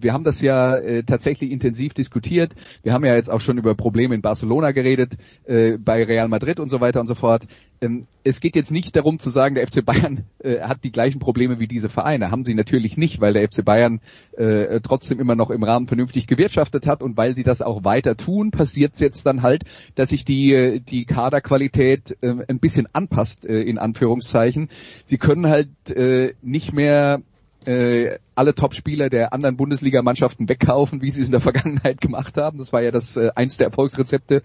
wir 0.00 0.12
haben 0.12 0.24
das 0.24 0.40
ja 0.40 0.76
äh, 0.76 1.02
tatsächlich 1.02 1.50
intensiv 1.50 1.94
diskutiert. 1.94 2.54
Wir 2.82 2.92
haben 2.92 3.04
ja 3.04 3.14
jetzt 3.14 3.30
auch 3.30 3.40
schon 3.40 3.58
über 3.58 3.74
Probleme 3.74 4.14
in 4.14 4.22
Barcelona 4.22 4.72
geredet, 4.72 5.14
äh, 5.44 5.78
bei 5.78 6.04
Real 6.04 6.28
Madrid 6.28 6.60
und 6.60 6.68
so 6.68 6.80
weiter 6.80 7.00
und 7.00 7.06
so 7.06 7.14
fort. 7.14 7.46
Ähm, 7.80 8.06
es 8.24 8.40
geht 8.40 8.56
jetzt 8.56 8.72
nicht 8.72 8.96
darum 8.96 9.18
zu 9.18 9.30
sagen, 9.30 9.54
der 9.54 9.66
FC 9.66 9.84
Bayern 9.84 10.24
äh, 10.38 10.60
hat 10.60 10.82
die 10.84 10.90
gleichen 10.90 11.18
Probleme 11.18 11.58
wie 11.58 11.68
diese 11.68 11.88
Vereine. 11.88 12.30
Haben 12.30 12.44
sie 12.44 12.54
natürlich 12.54 12.96
nicht, 12.96 13.20
weil 13.20 13.34
der 13.34 13.48
FC 13.48 13.64
Bayern 13.64 14.00
äh, 14.36 14.80
trotzdem 14.80 15.20
immer 15.20 15.34
noch 15.34 15.50
im 15.50 15.62
Rahmen 15.62 15.86
vernünftig 15.86 16.26
gewirtschaftet 16.26 16.86
hat 16.86 17.02
und 17.02 17.16
weil 17.16 17.34
sie 17.34 17.44
das 17.44 17.62
auch 17.62 17.84
weiter 17.84 18.16
tun, 18.16 18.50
passiert 18.50 18.94
es 18.94 19.00
jetzt 19.00 19.26
dann 19.26 19.42
halt, 19.42 19.64
dass 19.94 20.08
sich 20.10 20.24
die, 20.24 20.52
äh, 20.52 20.80
die 20.80 21.04
Kaderqualität 21.04 22.16
äh, 22.22 22.34
ein 22.48 22.58
bisschen 22.58 22.88
anpasst, 22.92 23.44
äh, 23.44 23.62
in 23.62 23.78
Anführungszeichen. 23.78 24.70
Sie 25.04 25.18
können 25.18 25.46
halt 25.46 25.90
äh, 25.90 26.34
nicht 26.42 26.74
mehr 26.74 27.20
äh, 27.66 28.18
alle 28.34 28.54
Top-Spieler 28.54 29.10
der 29.10 29.32
anderen 29.32 29.56
Bundesligamannschaften 29.56 30.48
wegkaufen, 30.48 31.02
wie 31.02 31.10
sie 31.10 31.22
es 31.22 31.26
in 31.26 31.32
der 31.32 31.40
Vergangenheit 31.40 32.00
gemacht 32.00 32.36
haben. 32.36 32.58
Das 32.58 32.72
war 32.72 32.82
ja 32.82 32.90
das 32.90 33.16
äh, 33.16 33.30
eins 33.34 33.56
der 33.56 33.66
Erfolgsrezepte 33.66 34.42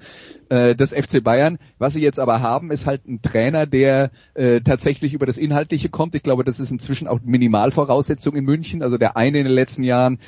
äh, 0.50 0.76
des 0.76 0.94
FC 0.94 1.24
Bayern. 1.24 1.60
Was 1.78 1.94
sie 1.94 2.02
jetzt 2.02 2.20
aber 2.20 2.42
haben, 2.42 2.72
ist 2.72 2.86
halt 2.86 3.08
ein 3.08 3.22
Trainer, 3.22 3.66
der 3.66 4.12
äh, 4.34 4.62
tatsächlich 4.62 5.14
über 5.14 5.26
das 5.26 5.38
Inhaltliche 5.38 5.90
kommt. 5.90 6.16
Ich 6.16 6.24
glaube, 6.24 6.44
das 6.44 6.60
ist 6.60 6.72
inzwischen 6.72 7.08
auch 7.08 7.20
Minimalvoraussetzung 7.24 8.36
in 8.36 8.46
München. 8.46 8.82
Also 8.82 8.98
der 8.98 9.18
eine 9.18 9.38
in 9.38 9.46
den 9.46 9.54
letzten 9.54 9.84
Jahren 9.84 10.20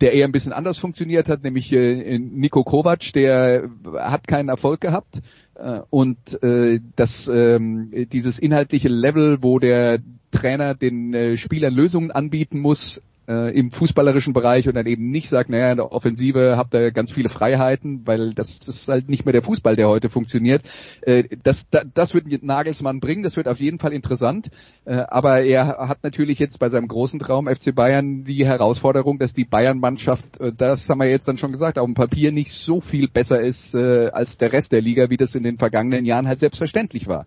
der 0.00 0.12
eher 0.12 0.26
ein 0.26 0.32
bisschen 0.32 0.52
anders 0.52 0.76
funktioniert 0.76 1.28
hat, 1.28 1.44
nämlich 1.44 1.72
äh, 1.72 2.18
Nico 2.18 2.64
Kovac, 2.64 3.12
der 3.12 3.70
hat 3.96 4.26
keinen 4.26 4.48
Erfolg 4.48 4.80
gehabt. 4.80 5.22
Äh, 5.54 5.80
und 5.90 6.42
äh, 6.42 6.80
das, 6.96 7.28
ähm, 7.28 7.90
dieses 8.12 8.38
inhaltliche 8.38 8.88
Level, 8.88 9.42
wo 9.42 9.58
der 9.58 10.00
Trainer 10.30 10.74
den 10.74 11.14
äh, 11.14 11.36
Spielern 11.36 11.74
Lösungen 11.74 12.10
anbieten 12.10 12.58
muss, 12.58 13.00
äh, 13.28 13.56
im 13.56 13.70
fußballerischen 13.70 14.32
Bereich 14.32 14.68
und 14.68 14.74
dann 14.74 14.86
eben 14.86 15.10
nicht 15.10 15.28
sagt, 15.28 15.50
naja, 15.50 15.70
in 15.70 15.76
der 15.78 15.92
Offensive 15.92 16.56
habt 16.56 16.74
ihr 16.74 16.90
ganz 16.90 17.10
viele 17.10 17.28
Freiheiten, 17.28 18.02
weil 18.06 18.34
das, 18.34 18.58
ist 18.58 18.88
halt 18.88 19.08
nicht 19.08 19.24
mehr 19.24 19.32
der 19.32 19.42
Fußball, 19.42 19.76
der 19.76 19.88
heute 19.88 20.10
funktioniert. 20.10 20.62
Äh, 21.02 21.24
das, 21.42 21.68
das, 21.70 21.86
das 21.94 22.14
wird 22.14 22.42
Nagelsmann 22.42 23.00
bringen, 23.00 23.22
das 23.22 23.36
wird 23.36 23.48
auf 23.48 23.60
jeden 23.60 23.78
Fall 23.78 23.92
interessant. 23.92 24.50
Äh, 24.84 24.94
aber 25.08 25.42
er 25.42 25.88
hat 25.88 26.02
natürlich 26.02 26.38
jetzt 26.38 26.58
bei 26.58 26.68
seinem 26.68 26.88
großen 26.88 27.20
Traum 27.20 27.46
FC 27.46 27.74
Bayern 27.74 28.24
die 28.24 28.46
Herausforderung, 28.46 29.18
dass 29.18 29.32
die 29.32 29.44
Bayern-Mannschaft, 29.44 30.40
äh, 30.40 30.52
das 30.56 30.88
haben 30.88 30.98
wir 30.98 31.08
jetzt 31.08 31.28
dann 31.28 31.38
schon 31.38 31.52
gesagt, 31.52 31.78
auf 31.78 31.86
dem 31.86 31.94
Papier 31.94 32.32
nicht 32.32 32.52
so 32.52 32.80
viel 32.80 33.08
besser 33.08 33.40
ist 33.40 33.74
äh, 33.74 34.08
als 34.08 34.38
der 34.38 34.52
Rest 34.52 34.72
der 34.72 34.82
Liga, 34.82 35.10
wie 35.10 35.16
das 35.16 35.34
in 35.34 35.42
den 35.42 35.58
vergangenen 35.58 36.04
Jahren 36.04 36.28
halt 36.28 36.40
selbstverständlich 36.40 37.06
war. 37.06 37.26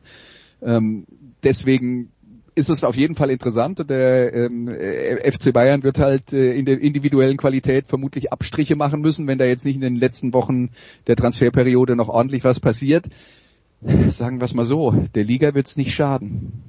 Ähm, 0.62 1.06
deswegen 1.44 2.12
ist 2.58 2.70
es 2.70 2.84
auf 2.84 2.96
jeden 2.96 3.15
Fall 3.15 3.30
interessant. 3.30 3.88
Der 3.88 4.34
ähm, 4.34 4.67
äh, 4.67 5.32
FC 5.32 5.54
Bayern 5.54 5.84
wird 5.84 6.00
halt 6.00 6.34
äh, 6.34 6.54
in 6.54 6.65
der 6.65 6.82
individuellen 6.82 7.38
Qualität 7.38 7.88
vermutlich 7.88 8.34
Abstriche 8.34 8.76
machen 8.76 9.02
müssen, 9.02 9.28
wenn 9.28 9.38
da 9.38 9.46
jetzt 9.46 9.63
nicht 9.63 9.76
in 9.76 9.82
den 9.82 9.96
letzten 9.96 10.34
Wochen 10.34 10.72
der 11.06 11.15
Transferperiode 11.15 11.96
noch 11.96 12.10
ordentlich 12.10 12.43
was 12.43 12.60
passiert. 12.60 13.06
Sagen 14.10 14.39
wir 14.39 14.46
es 14.46 14.56
mal 14.56 14.65
so, 14.65 14.91
der 15.13 15.24
Liga 15.24 15.54
wird 15.54 15.67
es 15.67 15.78
nicht 15.78 15.93
schaden. 15.93 16.63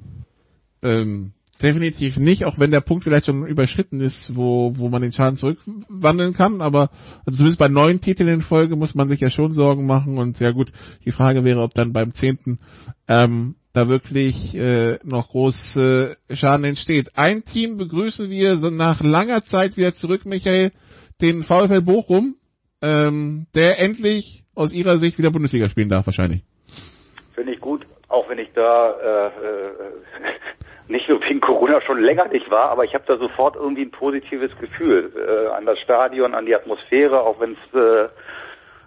Ähm, 0.82 1.32
definitiv 1.62 2.18
nicht, 2.18 2.44
auch 2.44 2.58
wenn 2.58 2.70
der 2.70 2.82
Punkt 2.82 3.04
vielleicht 3.04 3.26
schon 3.26 3.46
überschritten 3.46 4.00
ist, 4.00 4.36
wo, 4.36 4.74
wo 4.76 4.90
man 4.90 5.00
den 5.00 5.12
Schaden 5.12 5.38
zurückwandeln 5.38 6.34
kann, 6.34 6.60
aber 6.60 6.90
also 7.24 7.38
zumindest 7.38 7.58
bei 7.58 7.68
neun 7.68 8.00
Titeln 8.00 8.28
in 8.28 8.40
Folge 8.42 8.76
muss 8.76 8.94
man 8.94 9.08
sich 9.08 9.20
ja 9.20 9.30
schon 9.30 9.52
Sorgen 9.52 9.86
machen 9.86 10.18
und 10.18 10.38
ja 10.38 10.50
gut, 10.50 10.70
die 11.06 11.10
Frage 11.10 11.44
wäre, 11.44 11.62
ob 11.62 11.72
dann 11.72 11.94
beim 11.94 12.12
zehnten 12.12 12.58
ähm, 13.08 13.56
da 13.78 13.88
wirklich 13.88 14.56
äh, 14.56 14.98
noch 15.04 15.28
groß 15.30 15.76
äh, 15.76 16.16
Schaden 16.34 16.64
entsteht. 16.64 17.12
Ein 17.16 17.44
Team 17.44 17.76
begrüßen 17.76 18.28
wir 18.28 18.56
so 18.56 18.70
nach 18.70 19.00
langer 19.02 19.42
Zeit 19.42 19.76
wieder 19.76 19.92
zurück, 19.92 20.22
Michael, 20.24 20.72
den 21.22 21.42
VfL 21.44 21.82
Bochum, 21.82 22.34
ähm, 22.82 23.46
der 23.54 23.80
endlich 23.80 24.42
aus 24.54 24.72
Ihrer 24.72 24.96
Sicht 24.96 25.18
wieder 25.18 25.30
Bundesliga 25.30 25.68
spielen 25.68 25.88
darf 25.88 26.06
wahrscheinlich. 26.06 26.42
Finde 27.34 27.52
ich 27.52 27.60
gut, 27.60 27.86
auch 28.08 28.28
wenn 28.28 28.38
ich 28.38 28.48
da 28.54 28.90
äh, 28.90 29.26
äh, 29.26 29.72
nicht 30.88 31.08
nur 31.08 31.20
wegen 31.22 31.40
Corona 31.40 31.80
schon 31.82 32.02
länger 32.02 32.26
nicht 32.28 32.50
war, 32.50 32.70
aber 32.70 32.84
ich 32.84 32.94
habe 32.94 33.04
da 33.06 33.16
sofort 33.16 33.54
irgendwie 33.54 33.82
ein 33.82 33.92
positives 33.92 34.50
Gefühl 34.58 35.12
äh, 35.14 35.54
an 35.54 35.66
das 35.66 35.78
Stadion, 35.78 36.34
an 36.34 36.46
die 36.46 36.54
Atmosphäre, 36.54 37.20
auch 37.20 37.38
wenn 37.38 37.52
es 37.52 37.74
äh, 37.78 38.08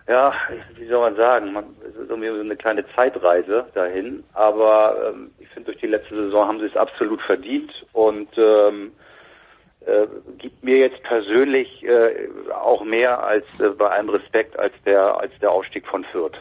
ja, 0.08 0.34
wie 0.76 0.88
soll 0.88 1.00
man 1.00 1.16
sagen, 1.16 1.54
man, 1.54 1.66
es 1.82 1.96
ist 1.96 2.10
irgendwie 2.10 2.30
so 2.30 2.40
eine 2.40 2.56
kleine 2.56 2.86
Zeitreise 2.96 3.66
dahin, 3.74 4.24
aber 4.34 5.12
ähm, 5.14 5.32
ich 5.40 5.48
finde, 5.50 5.72
durch 5.72 5.82
die 5.82 5.88
letzte 5.88 6.16
Saison 6.16 6.48
haben 6.48 6.60
sie 6.60 6.66
es 6.66 6.76
absolut 6.76 7.22
verdient 7.22 7.72
und 7.94 8.30
ähm, 8.38 8.92
äh, 9.86 10.08
gibt 10.38 10.64
mir 10.64 10.78
jetzt 10.78 11.02
persönlich 11.04 11.84
äh, 11.84 12.30
auch 12.54 12.84
mehr 12.84 13.24
als 13.24 13.46
äh, 13.60 13.70
bei 13.70 13.90
allem 13.90 14.10
Respekt 14.10 14.58
als 14.60 14.74
der 14.86 15.18
als 15.18 15.32
der 15.40 15.52
Aufstieg 15.52 15.88
von 15.88 16.04
Fürth. 16.06 16.38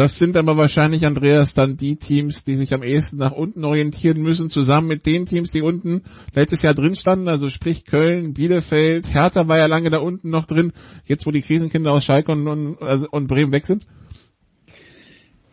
Das 0.00 0.16
sind 0.16 0.38
aber 0.38 0.56
wahrscheinlich, 0.56 1.04
Andreas, 1.04 1.52
dann 1.52 1.76
die 1.76 1.96
Teams, 1.96 2.42
die 2.44 2.56
sich 2.56 2.72
am 2.72 2.82
ehesten 2.82 3.18
nach 3.18 3.32
unten 3.32 3.66
orientieren 3.66 4.22
müssen, 4.22 4.48
zusammen 4.48 4.88
mit 4.88 5.04
den 5.04 5.26
Teams, 5.26 5.52
die 5.52 5.60
unten 5.60 6.04
letztes 6.34 6.62
Jahr 6.62 6.72
drin 6.72 6.96
standen, 6.96 7.28
also 7.28 7.50
sprich 7.50 7.84
Köln, 7.84 8.32
Bielefeld, 8.32 9.12
Hertha 9.12 9.46
war 9.46 9.58
ja 9.58 9.66
lange 9.66 9.90
da 9.90 9.98
unten 9.98 10.30
noch 10.30 10.46
drin, 10.46 10.72
jetzt 11.04 11.26
wo 11.26 11.30
die 11.32 11.42
Krisenkinder 11.42 11.92
aus 11.92 12.02
Schalke 12.02 12.32
und, 12.32 12.48
und, 12.48 12.80
also, 12.80 13.08
und 13.10 13.26
Bremen 13.26 13.52
weg 13.52 13.66
sind. 13.66 13.84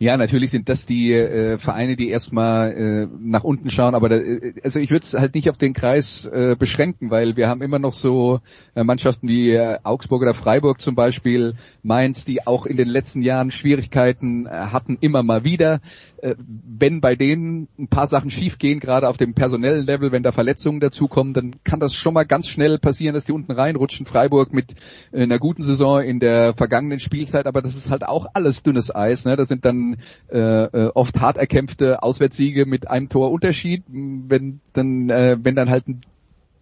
Ja, 0.00 0.16
natürlich 0.16 0.52
sind 0.52 0.68
das 0.68 0.86
die 0.86 1.12
äh, 1.12 1.58
Vereine, 1.58 1.96
die 1.96 2.08
erstmal 2.08 2.70
äh, 2.70 3.08
nach 3.18 3.42
unten 3.42 3.68
schauen, 3.68 3.96
aber 3.96 4.08
da, 4.08 4.16
äh, 4.16 4.54
also 4.62 4.78
ich 4.78 4.90
würde 4.90 5.02
es 5.02 5.12
halt 5.14 5.34
nicht 5.34 5.50
auf 5.50 5.58
den 5.58 5.74
Kreis 5.74 6.24
äh, 6.24 6.54
beschränken, 6.56 7.10
weil 7.10 7.36
wir 7.36 7.48
haben 7.48 7.62
immer 7.62 7.80
noch 7.80 7.92
so 7.92 8.38
äh, 8.76 8.84
Mannschaften 8.84 9.26
wie 9.26 9.50
äh, 9.50 9.78
Augsburg 9.82 10.22
oder 10.22 10.34
Freiburg 10.34 10.80
zum 10.80 10.94
Beispiel, 10.94 11.54
Mainz, 11.82 12.24
die 12.24 12.46
auch 12.46 12.64
in 12.64 12.76
den 12.76 12.86
letzten 12.86 13.22
Jahren 13.22 13.50
Schwierigkeiten 13.50 14.46
äh, 14.46 14.50
hatten, 14.50 14.98
immer 15.00 15.24
mal 15.24 15.42
wieder. 15.42 15.80
Äh, 16.22 16.34
wenn 16.38 17.00
bei 17.00 17.14
denen 17.14 17.68
ein 17.78 17.88
paar 17.88 18.06
Sachen 18.06 18.30
schiefgehen, 18.30 18.80
gerade 18.80 19.08
auf 19.08 19.16
dem 19.16 19.34
personellen 19.34 19.86
Level, 19.86 20.12
wenn 20.12 20.22
da 20.22 20.32
Verletzungen 20.32 20.80
dazukommen, 20.80 21.34
dann 21.34 21.56
kann 21.64 21.80
das 21.80 21.94
schon 21.94 22.14
mal 22.14 22.24
ganz 22.24 22.48
schnell 22.48 22.78
passieren, 22.78 23.14
dass 23.14 23.24
die 23.24 23.32
unten 23.32 23.52
reinrutschen. 23.52 24.06
Freiburg 24.06 24.52
mit 24.52 24.74
äh, 25.12 25.22
einer 25.22 25.38
guten 25.38 25.62
Saison 25.62 26.02
in 26.02 26.20
der 26.20 26.54
vergangenen 26.54 27.00
Spielzeit, 27.00 27.46
aber 27.46 27.62
das 27.62 27.74
ist 27.74 27.90
halt 27.90 28.04
auch 28.04 28.26
alles 28.34 28.62
dünnes 28.62 28.94
Eis. 28.94 29.24
Ne? 29.24 29.36
Das 29.36 29.48
sind 29.48 29.64
dann 29.64 29.98
äh, 30.28 30.38
äh, 30.38 30.90
oft 30.94 31.20
hart 31.20 31.36
erkämpfte 31.36 32.02
Auswärtssiege 32.02 32.66
mit 32.66 32.88
einem 32.88 33.08
Tor 33.08 33.30
Unterschied. 33.30 33.84
Wenn 33.88 34.60
dann, 34.72 35.10
äh, 35.10 35.36
wenn 35.40 35.54
dann 35.54 35.70
halt 35.70 35.88
ein 35.88 36.00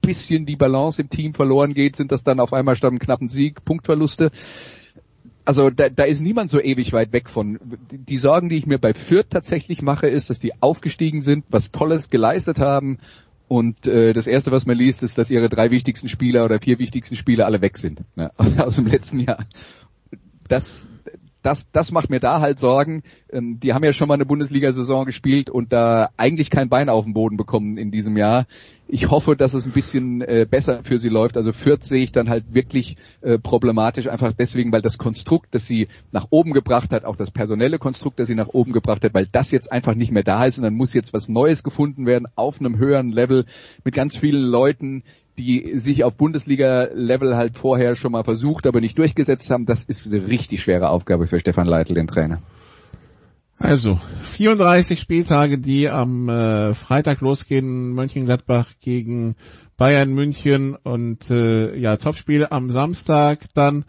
bisschen 0.06 0.46
die 0.46 0.56
Balance 0.56 1.02
im 1.02 1.10
Team 1.10 1.34
verloren 1.34 1.74
geht, 1.74 1.96
sind 1.96 2.12
das 2.12 2.22
dann 2.22 2.40
auf 2.40 2.52
einmal 2.52 2.76
statt 2.76 2.90
einem 2.90 3.00
knappen 3.00 3.28
Sieg 3.28 3.64
Punktverluste. 3.64 4.30
Also 5.46 5.70
da, 5.70 5.88
da 5.88 6.04
ist 6.04 6.20
niemand 6.20 6.50
so 6.50 6.60
ewig 6.60 6.92
weit 6.92 7.12
weg 7.12 7.30
von. 7.30 7.58
Die 7.90 8.16
Sorgen, 8.16 8.48
die 8.48 8.56
ich 8.56 8.66
mir 8.66 8.78
bei 8.78 8.92
Fürth 8.92 9.30
tatsächlich 9.30 9.80
mache, 9.80 10.08
ist, 10.08 10.28
dass 10.28 10.38
die 10.38 10.60
aufgestiegen 10.60 11.22
sind, 11.22 11.44
was 11.48 11.70
Tolles 11.70 12.10
geleistet 12.10 12.58
haben 12.58 12.98
und 13.48 13.86
äh, 13.86 14.12
das 14.12 14.26
erste, 14.26 14.50
was 14.50 14.66
man 14.66 14.76
liest, 14.76 15.02
ist, 15.02 15.18
dass 15.18 15.30
ihre 15.30 15.48
drei 15.48 15.70
wichtigsten 15.70 16.08
Spieler 16.08 16.44
oder 16.44 16.58
vier 16.58 16.78
wichtigsten 16.78 17.16
Spieler 17.16 17.46
alle 17.46 17.60
weg 17.60 17.78
sind 17.78 18.00
ne, 18.16 18.32
aus 18.58 18.76
dem 18.76 18.86
letzten 18.86 19.20
Jahr. 19.20 19.46
Das, 20.48 20.86
das, 21.46 21.70
das 21.70 21.92
macht 21.92 22.10
mir 22.10 22.18
da 22.18 22.40
halt 22.40 22.58
Sorgen. 22.58 23.04
Ähm, 23.30 23.60
die 23.60 23.72
haben 23.72 23.84
ja 23.84 23.92
schon 23.92 24.08
mal 24.08 24.14
eine 24.14 24.26
Bundesliga-Saison 24.26 25.06
gespielt 25.06 25.48
und 25.48 25.72
da 25.72 26.10
eigentlich 26.16 26.50
kein 26.50 26.68
Bein 26.68 26.88
auf 26.88 27.04
den 27.04 27.14
Boden 27.14 27.36
bekommen 27.36 27.78
in 27.78 27.92
diesem 27.92 28.16
Jahr. 28.16 28.46
Ich 28.88 29.10
hoffe, 29.10 29.36
dass 29.36 29.54
es 29.54 29.64
ein 29.64 29.72
bisschen 29.72 30.22
äh, 30.22 30.44
besser 30.48 30.82
für 30.82 30.98
sie 30.98 31.08
läuft. 31.08 31.36
Also 31.36 31.52
Fürth 31.52 31.84
sehe 31.84 32.02
ich 32.02 32.10
dann 32.10 32.28
halt 32.28 32.52
wirklich 32.52 32.96
äh, 33.20 33.38
problematisch, 33.38 34.08
einfach 34.08 34.32
deswegen, 34.32 34.72
weil 34.72 34.82
das 34.82 34.98
Konstrukt, 34.98 35.54
das 35.54 35.66
sie 35.68 35.86
nach 36.10 36.26
oben 36.30 36.52
gebracht 36.52 36.90
hat, 36.90 37.04
auch 37.04 37.16
das 37.16 37.30
personelle 37.30 37.78
Konstrukt, 37.78 38.18
das 38.18 38.26
sie 38.26 38.34
nach 38.34 38.48
oben 38.48 38.72
gebracht 38.72 39.04
hat, 39.04 39.14
weil 39.14 39.28
das 39.30 39.52
jetzt 39.52 39.70
einfach 39.70 39.94
nicht 39.94 40.10
mehr 40.10 40.24
da 40.24 40.44
ist 40.46 40.58
und 40.58 40.64
dann 40.64 40.74
muss 40.74 40.94
jetzt 40.94 41.12
was 41.12 41.28
Neues 41.28 41.62
gefunden 41.62 42.06
werden 42.06 42.26
auf 42.34 42.58
einem 42.58 42.76
höheren 42.76 43.10
Level 43.10 43.46
mit 43.84 43.94
ganz 43.94 44.16
vielen 44.16 44.42
Leuten, 44.42 45.04
die 45.38 45.78
sich 45.78 46.04
auf 46.04 46.14
Bundesliga-Level 46.14 47.36
halt 47.36 47.58
vorher 47.58 47.96
schon 47.96 48.12
mal 48.12 48.24
versucht, 48.24 48.66
aber 48.66 48.80
nicht 48.80 48.98
durchgesetzt 48.98 49.50
haben, 49.50 49.66
das 49.66 49.84
ist 49.84 50.06
eine 50.06 50.26
richtig 50.26 50.62
schwere 50.62 50.88
Aufgabe 50.88 51.26
für 51.26 51.40
Stefan 51.40 51.66
Leitl, 51.66 51.94
den 51.94 52.06
Trainer. 52.06 52.42
Also, 53.58 53.98
34 54.22 55.00
Spieltage, 55.00 55.58
die 55.58 55.88
am 55.88 56.28
äh, 56.28 56.74
Freitag 56.74 57.22
losgehen, 57.22 57.92
Mönchengladbach 57.94 58.72
gegen 58.80 59.34
Bayern 59.78 60.12
München 60.12 60.74
und 60.74 61.30
äh, 61.30 61.76
ja, 61.78 61.96
Topspiele 61.96 62.52
am 62.52 62.70
Samstag 62.70 63.40
dann 63.54 63.84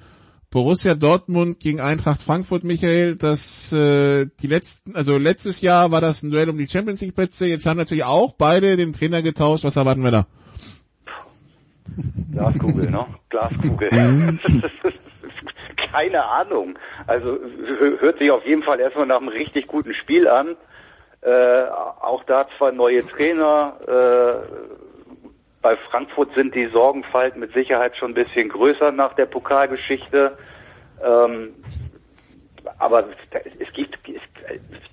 Borussia 0.49 0.95
Dortmund 0.95 1.59
gegen 1.59 1.81
Eintracht 1.81 2.21
Frankfurt, 2.21 2.63
Michael, 2.63 3.17
das 3.17 3.73
äh, 3.73 4.27
die 4.41 4.47
letzten, 4.47 4.95
also 4.95 5.17
letztes 5.17 5.59
Jahr 5.59 5.91
war 5.91 5.99
das 5.99 6.23
ein 6.23 6.31
Duell 6.31 6.49
um 6.49 6.57
die 6.57 6.69
Champions 6.69 7.01
League 7.01 7.15
Plätze, 7.15 7.45
jetzt 7.45 7.65
haben 7.65 7.77
natürlich 7.77 8.05
auch 8.05 8.33
beide 8.37 8.77
den 8.77 8.93
Trainer 8.93 9.21
getauscht, 9.21 9.65
was 9.65 9.75
erwarten 9.75 10.03
wir 10.03 10.11
da? 10.11 10.27
Glaskugel, 12.33 12.89
ne? 12.89 13.05
Glaskugel. 13.29 13.89
Mhm. 13.91 14.39
Keine 15.91 16.23
Ahnung. 16.23 16.77
Also 17.07 17.39
hört 17.99 18.19
sich 18.19 18.29
auf 18.31 18.45
jeden 18.45 18.63
Fall 18.63 18.79
erstmal 18.79 19.07
nach 19.07 19.17
einem 19.17 19.29
richtig 19.29 19.67
guten 19.67 19.93
Spiel 19.93 20.27
an. 20.27 20.55
Äh, 21.21 21.63
auch 22.01 22.23
da 22.25 22.47
zwar 22.57 22.71
neue 22.71 23.05
Trainer. 23.07 23.77
Äh, 23.87 24.77
bei 25.61 25.75
Frankfurt 25.89 26.33
sind 26.35 26.53
die 26.53 26.67
Sorgenfalten 26.67 27.39
mit 27.39 27.53
Sicherheit 27.53 27.97
schon 27.97 28.11
ein 28.11 28.13
bisschen 28.13 28.49
größer 28.49 28.91
nach 28.91 29.13
der 29.13 29.25
Pokalgeschichte. 29.25 30.37
Ähm, 31.03 31.53
aber 32.79 33.05
es 33.59 33.73
gibt, 33.73 33.97
es, 34.07 34.21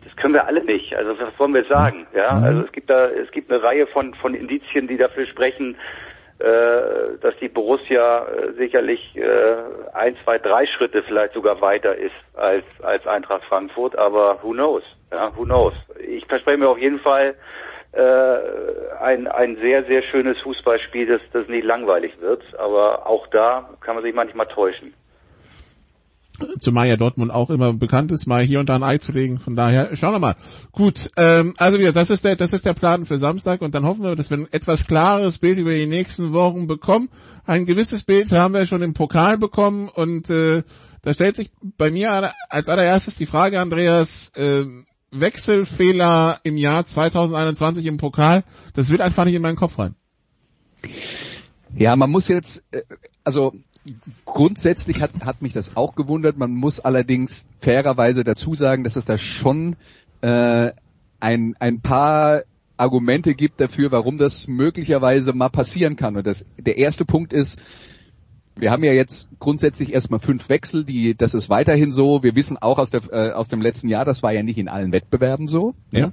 das 0.05 0.17
können 0.17 0.35
wir 0.35 0.47
alle 0.47 0.65
nicht. 0.65 0.95
Also 0.95 1.19
was 1.19 1.39
wollen 1.39 1.55
wir 1.55 1.65
sagen? 1.65 2.07
Ja, 2.15 2.35
mhm. 2.35 2.45
also 2.45 2.61
es 2.63 2.73
gibt 2.73 2.89
da, 2.89 3.09
es 3.09 3.31
gibt 3.31 3.51
eine 3.51 3.63
Reihe 3.63 3.87
von 3.89 4.15
von 4.15 4.35
Indizien, 4.35 4.89
die 4.89 4.97
dafür 4.97 5.27
sprechen, 5.27 5.77
dass 6.39 7.37
die 7.41 7.49
Borussia 7.49 8.27
äh, 8.27 8.53
sicherlich 8.55 9.17
äh, 9.17 9.57
ein, 9.93 10.17
zwei, 10.25 10.39
drei 10.39 10.67
Schritte 10.67 11.03
vielleicht 11.03 11.35
sogar 11.35 11.61
weiter 11.61 11.95
ist 11.95 12.15
als, 12.35 12.65
als 12.83 13.07
Eintracht 13.07 13.45
Frankfurt, 13.45 13.97
aber 13.97 14.39
who 14.43 14.53
knows? 14.53 14.83
Ja, 15.13 15.33
who 15.37 15.45
knows? 15.45 15.75
Ich 15.99 16.27
verspreche 16.27 16.59
mir 16.59 16.69
auf 16.69 16.79
jeden 16.79 16.99
Fall 16.99 17.35
äh, 17.93 18.37
ein, 19.01 19.29
ein 19.29 19.57
sehr, 19.57 19.85
sehr 19.85 20.03
schönes 20.03 20.41
Fußballspiel, 20.41 21.07
das, 21.07 21.21
das 21.33 21.47
nicht 21.49 21.65
langweilig 21.65 22.21
wird, 22.21 22.43
aber 22.59 23.07
auch 23.07 23.27
da 23.29 23.71
kann 23.81 23.95
man 23.95 24.05
sich 24.05 24.15
manchmal 24.15 24.47
täuschen. 24.47 24.93
Zumal 26.59 26.89
ja 26.89 26.97
Dortmund 26.97 27.31
auch 27.31 27.51
immer 27.51 27.73
bekannt 27.73 28.11
ist, 28.11 28.27
mal 28.27 28.43
hier 28.43 28.59
und 28.59 28.69
da 28.69 28.75
ein 28.75 28.83
Ei 28.83 28.99
zu 28.99 29.13
legen. 29.13 29.39
Von 29.39 29.55
daher, 29.55 29.95
schauen 29.95 30.15
wir 30.15 30.19
mal. 30.19 30.37
Gut, 30.73 31.11
ähm, 31.17 31.55
also 31.59 31.79
wieder, 31.79 31.93
das 31.93 32.11
ist 32.11 32.25
der, 32.25 32.35
das 32.35 32.53
ist 32.53 32.67
der 32.67 32.75
Plan 32.75 33.05
für 33.05 33.19
Samstag 33.19 33.63
und 33.63 33.75
dann 33.75 33.85
hoffen 33.85 34.03
wir, 34.03 34.17
dass 34.17 34.31
wir 34.31 34.39
ein 34.39 34.53
etwas 34.53 34.87
klares 34.87 35.39
Bild 35.39 35.59
über 35.59 35.73
die 35.73 35.87
nächsten 35.87 36.33
Wochen 36.33 36.67
bekommen. 36.67 37.09
Ein 37.47 37.67
gewisses 37.67 38.03
Bild 38.03 38.33
haben 38.33 38.55
wir 38.55 38.67
schon 38.67 38.83
im 38.83 38.95
Pokal 38.95 39.39
bekommen 39.39 39.89
und 39.89 40.29
äh, 40.29 40.65
da 41.03 41.15
stellt 41.15 41.37
sich 41.37 41.53
bei 41.61 41.91
mir 41.91 42.33
als 42.49 42.69
allererstes 42.69 43.17
die 43.17 43.27
Frage, 43.27 43.61
Andreas, 43.61 44.33
äh, 44.35 44.65
Wechselfehler 45.13 46.41
im 46.43 46.57
Jahr 46.57 46.85
2021 46.85 47.87
im 47.87 47.99
Pokal, 47.99 48.43
das 48.75 48.91
wird 48.91 49.01
einfach 49.01 49.25
nicht 49.25 49.35
in 49.35 49.43
meinen 49.43 49.57
Kopf 49.57 49.79
rein. 49.79 49.95
Ja, 51.77 51.95
man 51.95 52.11
muss 52.11 52.27
jetzt, 52.29 52.63
äh, 52.73 52.83
also 53.23 53.55
grundsätzlich 54.25 55.03
hat, 55.03 55.11
hat 55.25 55.43
mich 55.43 55.53
das 55.53 55.77
auch 55.77 55.95
gewundert. 55.95 56.37
Man 56.37 56.53
muss 56.53 56.81
allerdings 56.81 57.45
fairerweise 57.61 58.25
dazu 58.25 58.55
sagen, 58.55 58.85
dass 58.85 58.97
es 58.97 59.05
da 59.05 59.19
schon 59.19 59.77
äh, 60.21 60.73
ein, 61.21 61.55
ein 61.59 61.81
paar 61.81 62.43
Argumente 62.77 63.35
gibt 63.35 63.61
dafür, 63.61 63.93
warum 63.93 64.19
das 64.19 64.49
möglicherweise 64.49 65.33
mal 65.33 65.49
passieren 65.49 65.97
kann. 65.97 66.17
Und 66.17 66.27
das, 66.27 66.45
der 66.59 66.79
erste 66.79 67.05
Punkt 67.05 67.33
ist, 67.33 67.59
wir 68.57 68.71
haben 68.71 68.85
ja 68.85 68.93
jetzt 68.93 69.29
grundsätzlich 69.39 69.93
erstmal 69.93 70.21
fünf 70.21 70.49
Wechsel, 70.49 70.85
die, 70.85 71.15
das 71.17 71.35
ist 71.35 71.51
weiterhin 71.51 71.91
so. 71.91 72.23
Wir 72.23 72.35
wissen 72.35 72.57
auch 72.57 72.79
aus, 72.79 72.91
der, 72.91 73.03
äh, 73.13 73.33
aus 73.33 73.49
dem 73.49 73.61
letzten 73.61 73.89
Jahr, 73.89 74.05
das 74.05 74.23
war 74.23 74.33
ja 74.33 74.43
nicht 74.43 74.59
in 74.59 74.69
allen 74.69 74.93
Wettbewerben 74.93 75.49
so. 75.49 75.75
Ja. 75.91 76.13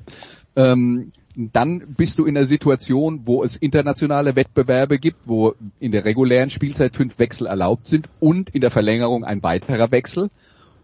ja. 0.56 0.74
Ähm, 0.74 1.12
dann 1.36 1.96
bist 1.98 2.20
du 2.20 2.26
in 2.26 2.38
einer 2.38 2.46
Situation, 2.46 3.22
wo 3.26 3.44
es 3.44 3.56
internationale 3.56 4.36
Wettbewerbe 4.36 5.00
gibt, 5.00 5.20
wo 5.26 5.56
in 5.80 5.92
der 5.92 6.06
regulären 6.06 6.50
Spielzeit 6.50 6.96
fünf 6.96 7.18
Wechsel 7.20 7.48
erlaubt 7.48 7.88
sind 7.88 8.10
und 8.20 8.50
in 8.50 8.62
der 8.62 8.72
Verlängerung 8.72 9.24
ein 9.24 9.44
weiterer 9.44 9.92
Wechsel. 9.92 10.30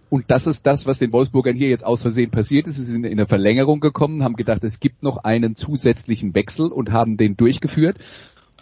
Und 0.10 0.32
das 0.32 0.48
ist 0.48 0.66
das, 0.66 0.86
was 0.86 1.00
den 1.00 1.12
Wolfsburgern 1.12 1.56
hier 1.56 1.70
jetzt 1.70 1.86
aus 1.86 2.02
Versehen 2.02 2.32
passiert 2.32 2.68
ist. 2.68 2.78
Sie 2.78 2.84
sind 2.84 3.04
in 3.04 3.18
der 3.18 3.28
Verlängerung 3.28 3.82
gekommen, 3.82 4.24
haben 4.24 4.36
gedacht, 4.36 4.64
es 4.64 4.80
gibt 4.80 5.04
noch 5.04 5.18
einen 5.18 5.56
zusätzlichen 5.56 6.34
Wechsel 6.34 6.72
und 6.72 6.92
haben 6.92 7.18
den 7.18 7.36
durchgeführt. 7.36 7.98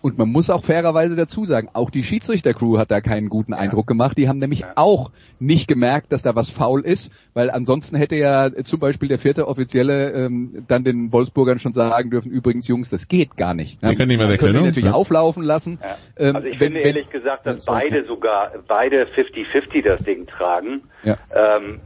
Und 0.05 0.19
man 0.19 0.29
muss 0.29 0.51
auch 0.51 0.63
fairerweise 0.63 1.15
dazu 1.15 1.45
sagen, 1.45 1.69
auch 1.73 1.89
die 1.89 2.03
Schiedsrichtercrew 2.03 2.77
hat 2.77 2.91
da 2.91 3.01
keinen 3.01 3.27
guten 3.27 3.53
ja. 3.53 3.57
Eindruck 3.57 3.87
gemacht. 3.87 4.15
Die 4.19 4.29
haben 4.29 4.37
nämlich 4.37 4.59
ja. 4.59 4.73
auch 4.75 5.09
nicht 5.39 5.67
gemerkt, 5.67 6.13
dass 6.13 6.21
da 6.21 6.35
was 6.35 6.47
faul 6.47 6.85
ist, 6.85 7.11
weil 7.33 7.49
ansonsten 7.49 7.95
hätte 7.95 8.15
ja 8.15 8.51
zum 8.65 8.79
Beispiel 8.79 9.09
der 9.09 9.17
vierte 9.17 9.47
Offizielle 9.47 10.11
ähm, 10.11 10.63
dann 10.67 10.83
den 10.83 11.11
Wolfsburgern 11.11 11.57
schon 11.57 11.73
sagen 11.73 12.11
dürfen, 12.11 12.29
übrigens 12.29 12.67
Jungs, 12.67 12.91
das 12.91 13.07
geht 13.07 13.35
gar 13.35 13.55
nicht. 13.55 13.81
Die 13.81 13.95
können 13.95 14.09
nicht 14.09 14.19
mehr 14.19 14.29
wechseln. 14.29 14.51
Können 14.51 14.65
die 14.65 14.69
natürlich 14.69 14.89
ja. 14.89 14.93
auflaufen 14.93 15.41
lassen. 15.41 15.79
Ähm, 16.17 16.35
also 16.35 16.47
ich 16.49 16.59
wenn, 16.59 16.73
finde 16.73 16.79
wenn, 16.81 16.85
ehrlich 16.97 17.09
gesagt, 17.09 17.47
dass 17.47 17.65
beide 17.65 18.05
sogar, 18.05 18.51
beide 18.67 19.07
50-50 19.07 19.83
das 19.83 20.03
Ding 20.03 20.27
tragen. 20.27 20.83
Ja. 21.01 21.17
Ähm, 21.33 21.79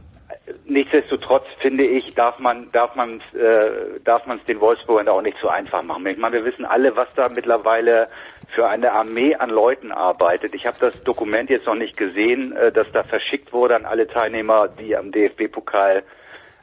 nichtsdestotrotz 0.64 1.44
finde 1.60 1.84
ich, 1.84 2.14
darf 2.14 2.38
man 2.38 2.70
darf 2.72 2.94
man 2.94 3.20
äh, 3.34 4.00
darf 4.04 4.26
man 4.26 4.38
es 4.38 4.44
den 4.44 4.60
Wolfsburgern 4.60 5.08
auch 5.08 5.22
nicht 5.22 5.36
so 5.40 5.48
einfach 5.48 5.82
machen. 5.82 6.06
Ich 6.06 6.18
meine, 6.18 6.36
wir 6.36 6.44
wissen 6.44 6.64
alle, 6.64 6.96
was 6.96 7.08
da 7.14 7.28
mittlerweile 7.28 8.08
für 8.54 8.66
eine 8.68 8.92
Armee 8.92 9.34
an 9.34 9.50
Leuten 9.50 9.92
arbeitet. 9.92 10.54
Ich 10.54 10.66
habe 10.66 10.76
das 10.80 10.94
Dokument 11.04 11.50
jetzt 11.50 11.66
noch 11.66 11.74
nicht 11.74 11.96
gesehen, 11.96 12.56
äh, 12.56 12.72
das 12.72 12.86
da 12.92 13.02
verschickt 13.04 13.52
wurde 13.52 13.76
an 13.76 13.84
alle 13.84 14.06
Teilnehmer, 14.06 14.68
die 14.68 14.96
am 14.96 15.12
DFB-Pokal 15.12 16.02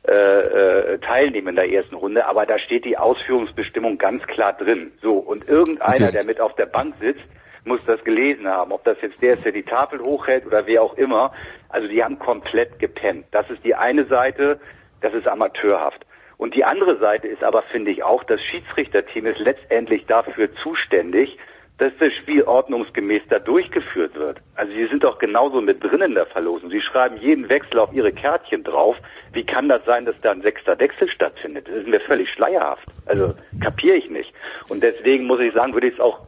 äh, 0.07 0.13
äh, 0.13 0.99
teilnehmen 0.99 1.49
in 1.49 1.55
der 1.57 1.69
ersten 1.69 1.95
Runde, 1.95 2.25
aber 2.27 2.45
da 2.45 2.57
steht 2.59 2.85
die 2.85 2.97
Ausführungsbestimmung 2.97 3.97
ganz 3.97 4.23
klar 4.23 4.53
drin. 4.53 4.93
So 5.01 5.13
und 5.15 5.49
irgendeiner, 5.49 6.11
der 6.11 6.23
mit 6.23 6.39
auf 6.39 6.55
der 6.55 6.65
Bank 6.65 6.95
sitzt, 7.01 7.25
muss 7.67 7.81
das 7.85 8.03
gelesen 8.03 8.47
haben. 8.47 8.71
Ob 8.71 8.83
das 8.83 8.97
jetzt 9.01 9.21
der 9.21 9.33
ist, 9.33 9.45
der 9.45 9.51
die 9.51 9.63
Tafel 9.63 9.99
hochhält 9.99 10.45
oder 10.45 10.65
wer 10.65 10.81
auch 10.81 10.95
immer. 10.97 11.33
Also 11.69 11.87
die 11.87 12.03
haben 12.03 12.17
komplett 12.17 12.79
gepennt. 12.79 13.25
Das 13.31 13.49
ist 13.49 13.63
die 13.63 13.75
eine 13.75 14.05
Seite, 14.05 14.59
das 15.01 15.13
ist 15.13 15.27
amateurhaft. 15.27 16.05
Und 16.37 16.55
die 16.55 16.63
andere 16.63 16.97
Seite 16.97 17.27
ist 17.27 17.43
aber, 17.43 17.63
finde 17.63 17.91
ich, 17.91 18.03
auch, 18.03 18.23
das 18.23 18.41
Schiedsrichterteam 18.43 19.25
ist 19.25 19.39
letztendlich 19.39 20.05
dafür 20.05 20.53
zuständig, 20.55 21.37
dass 21.79 21.93
das 21.99 22.11
Spiel 22.13 22.43
ordnungsgemäß 22.43 23.21
da 23.29 23.39
durchgeführt 23.39 24.15
wird. 24.15 24.39
Also 24.55 24.73
sie 24.73 24.87
sind 24.87 25.03
doch 25.03 25.19
genauso 25.19 25.61
mit 25.61 25.83
drin 25.83 26.01
in 26.01 26.15
der 26.15 26.25
Verlosung. 26.25 26.71
Sie 26.71 26.81
schreiben 26.81 27.17
jeden 27.17 27.49
Wechsel 27.49 27.79
auf 27.79 27.93
ihre 27.93 28.11
Kärtchen 28.11 28.63
drauf. 28.63 28.97
Wie 29.33 29.45
kann 29.45 29.69
das 29.69 29.85
sein, 29.85 30.05
dass 30.05 30.15
da 30.21 30.31
ein 30.31 30.41
sechster 30.41 30.79
Wechsel 30.79 31.07
stattfindet? 31.09 31.67
Das 31.67 31.75
ist 31.75 31.87
mir 31.87 31.99
völlig 31.99 32.29
schleierhaft. 32.31 32.87
Also 33.05 33.35
kapiere 33.61 33.97
ich 33.97 34.09
nicht. 34.09 34.33
Und 34.69 34.81
deswegen 34.81 35.25
muss 35.25 35.39
ich 35.39 35.53
sagen, 35.53 35.73
würde 35.73 35.87
ich 35.87 35.93
es 35.93 35.99
auch 35.99 36.19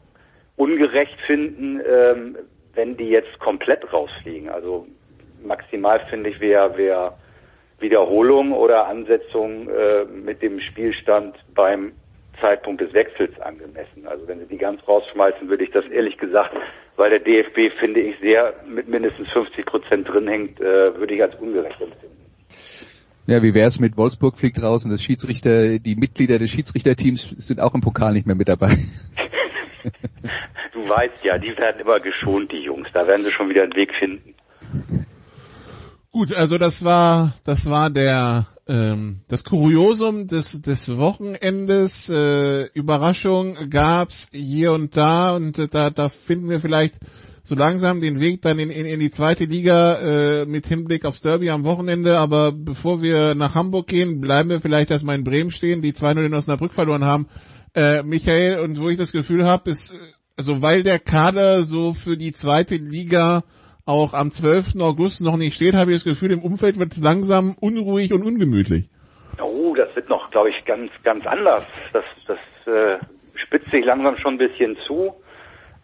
ungerecht 0.60 1.18
finden, 1.26 1.80
ähm, 1.90 2.38
wenn 2.76 2.98
die 2.98 3.08
jetzt 3.08 3.40
komplett 3.40 3.92
rausfliegen. 3.92 4.50
Also 4.50 4.86
maximal 5.42 6.02
finde 6.10 6.30
ich, 6.30 6.40
wäre 6.42 6.78
wär 6.78 7.18
Wiederholung 7.80 8.52
oder 8.52 8.88
Ansetzung 8.88 9.70
äh, 9.70 10.04
mit 10.04 10.42
dem 10.42 10.60
Spielstand 10.60 11.38
beim 11.56 11.94
Zeitpunkt 12.42 12.82
des 12.82 12.94
Wechsels 12.94 13.40
angemessen. 13.40 14.06
Also 14.06 14.28
wenn 14.28 14.40
sie 14.40 14.48
die 14.48 14.58
ganz 14.58 14.86
rausschmeißen, 14.86 15.48
würde 15.48 15.64
ich 15.64 15.72
das 15.72 15.86
ehrlich 15.86 16.18
gesagt, 16.18 16.54
weil 16.98 17.10
der 17.10 17.20
DFB, 17.20 17.74
finde 17.80 18.02
ich, 18.02 18.20
sehr 18.20 18.54
mit 18.68 18.90
mindestens 18.90 19.30
50 19.30 19.66
Prozent 19.66 20.10
drin 20.10 20.28
hängt, 20.28 20.60
äh, 20.60 20.94
würde 20.98 21.16
ich 21.16 21.22
als 21.22 21.36
ungerecht 21.36 21.80
empfinden. 21.80 22.26
Ja, 23.28 23.42
wie 23.44 23.54
wäre 23.54 23.68
es 23.68 23.80
mit 23.80 23.96
Wolfsburg 23.96 24.38
fliegt 24.38 24.62
raus 24.62 24.84
und 24.84 24.92
das 24.92 25.02
Schiedsrichter, 25.04 25.80
die 25.80 25.96
Mitglieder 25.96 26.38
des 26.38 26.50
Schiedsrichterteams 26.50 27.36
sind 27.38 27.62
auch 27.62 27.74
im 27.76 27.82
Pokal 27.82 28.12
nicht 28.12 28.28
mehr 28.28 28.36
mit 28.36 28.50
dabei. 28.50 28.76
du 30.74 30.88
weißt 30.88 31.24
ja, 31.24 31.38
die 31.38 31.56
werden 31.58 31.82
immer 31.82 32.00
geschont, 32.00 32.52
die 32.52 32.64
Jungs. 32.64 32.88
Da 32.94 33.08
werden 33.08 33.24
sie 33.24 33.32
schon 33.32 33.50
wieder 33.50 33.64
einen 33.64 33.76
Weg 33.76 33.94
finden. 33.98 34.36
Gut, 36.12 36.36
also 36.36 36.58
das 36.58 36.84
war 36.84 37.34
das 37.46 37.70
war 37.70 37.92
der 37.92 38.48
ähm, 38.68 39.22
das 39.28 39.44
Kuriosum 39.44 40.28
des 40.28 40.62
des 40.62 40.98
Wochenendes. 40.98 42.10
Äh, 42.10 42.66
Überraschung 42.74 43.70
gab's 43.70 44.30
hier 44.32 44.74
und 44.74 44.98
da 44.98 45.36
und 45.36 45.60
äh, 45.60 45.68
da 45.68 45.92
da 45.92 46.10
finden 46.10 46.50
wir 46.50 46.60
vielleicht 46.60 46.96
so 47.44 47.56
langsam 47.56 48.02
den 48.02 48.20
Weg 48.20 48.42
dann 48.42 48.60
in, 48.60 48.70
in, 48.70 48.86
in 48.86 49.00
die 49.00 49.10
zweite 49.10 49.46
Liga 49.46 49.96
äh, 50.42 50.46
mit 50.46 50.68
Hinblick 50.68 51.06
aufs 51.06 51.22
Derby 51.22 51.50
am 51.50 51.64
Wochenende. 51.64 52.20
Aber 52.20 52.52
bevor 52.52 53.02
wir 53.02 53.34
nach 53.34 53.56
Hamburg 53.56 53.88
gehen, 53.88 54.20
bleiben 54.20 54.50
wir 54.50 54.62
vielleicht 54.62 54.92
erstmal 54.92 55.16
in 55.16 55.24
Bremen 55.24 55.52
stehen, 55.52 55.82
die 55.82 55.94
2-0 55.94 56.26
in 56.26 56.34
Osnabrück 56.34 56.74
verloren 56.74 57.06
haben 57.06 57.28
äh, 57.76 58.04
Michael, 58.04 58.60
und 58.60 58.82
wo 58.82 58.90
ich 58.90 58.98
das 58.98 59.12
Gefühl 59.12 59.46
habe, 59.46 59.70
ist, 59.72 60.18
also 60.38 60.62
weil 60.62 60.84
der 60.84 61.00
Kader 61.00 61.64
so 61.64 61.94
für 61.94 62.18
die 62.18 62.32
zweite 62.32 62.76
Liga 62.76 63.44
auch 63.86 64.14
am 64.14 64.32
12. 64.32 64.76
August 64.82 65.22
noch 65.22 65.38
nicht 65.38 65.56
steht, 65.56 65.76
habe 65.76 65.92
ich 65.92 65.98
das 65.98 66.04
Gefühl, 66.04 66.32
im 66.32 66.44
Umfeld 66.44 66.80
wird 66.80 66.92
es 66.92 67.02
langsam 67.02 67.56
unruhig 67.60 68.14
und 68.14 68.24
ungemütlich. 68.24 68.90
Oh, 69.42 69.74
das 69.76 69.96
wird 69.96 70.10
noch, 70.10 70.30
glaube 70.32 70.50
ich, 70.50 70.66
ganz, 70.66 70.92
ganz 71.04 71.26
anders. 71.26 71.66
Das, 71.94 72.04
das 72.28 72.38
äh, 72.68 73.00
spitzt 73.36 73.72
sich 73.72 73.84
langsam 73.86 74.18
schon 74.18 74.36
ein 74.36 74.38
bisschen 74.38 74.78
zu. 74.86 75.16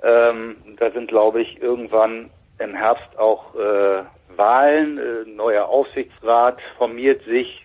Ähm, 0.04 0.58
da 0.78 0.92
sind, 0.92 1.08
glaube 1.08 1.42
ich, 1.42 1.62
irgendwann 1.62 2.30
im 2.60 2.76
Herbst 2.76 3.18
auch 3.18 3.56
äh, 3.56 4.04
Wahlen, 4.38 4.98
äh, 4.98 5.30
neuer 5.30 5.66
Aufsichtsrat 5.68 6.60
formiert 6.78 7.24
sich, 7.26 7.65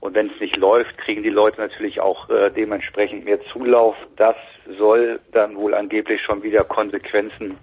und 0.00 0.14
wenn 0.14 0.30
es 0.30 0.40
nicht 0.40 0.56
läuft, 0.56 0.96
kriegen 0.98 1.22
die 1.22 1.30
Leute 1.30 1.60
natürlich 1.60 2.00
auch 2.00 2.28
äh, 2.30 2.50
dementsprechend 2.50 3.24
mehr 3.24 3.40
Zulauf. 3.52 3.94
Das 4.16 4.36
soll 4.78 5.20
dann 5.32 5.56
wohl 5.56 5.74
angeblich 5.74 6.22
schon 6.22 6.42
wieder 6.42 6.64
Konsequenzen 6.64 7.58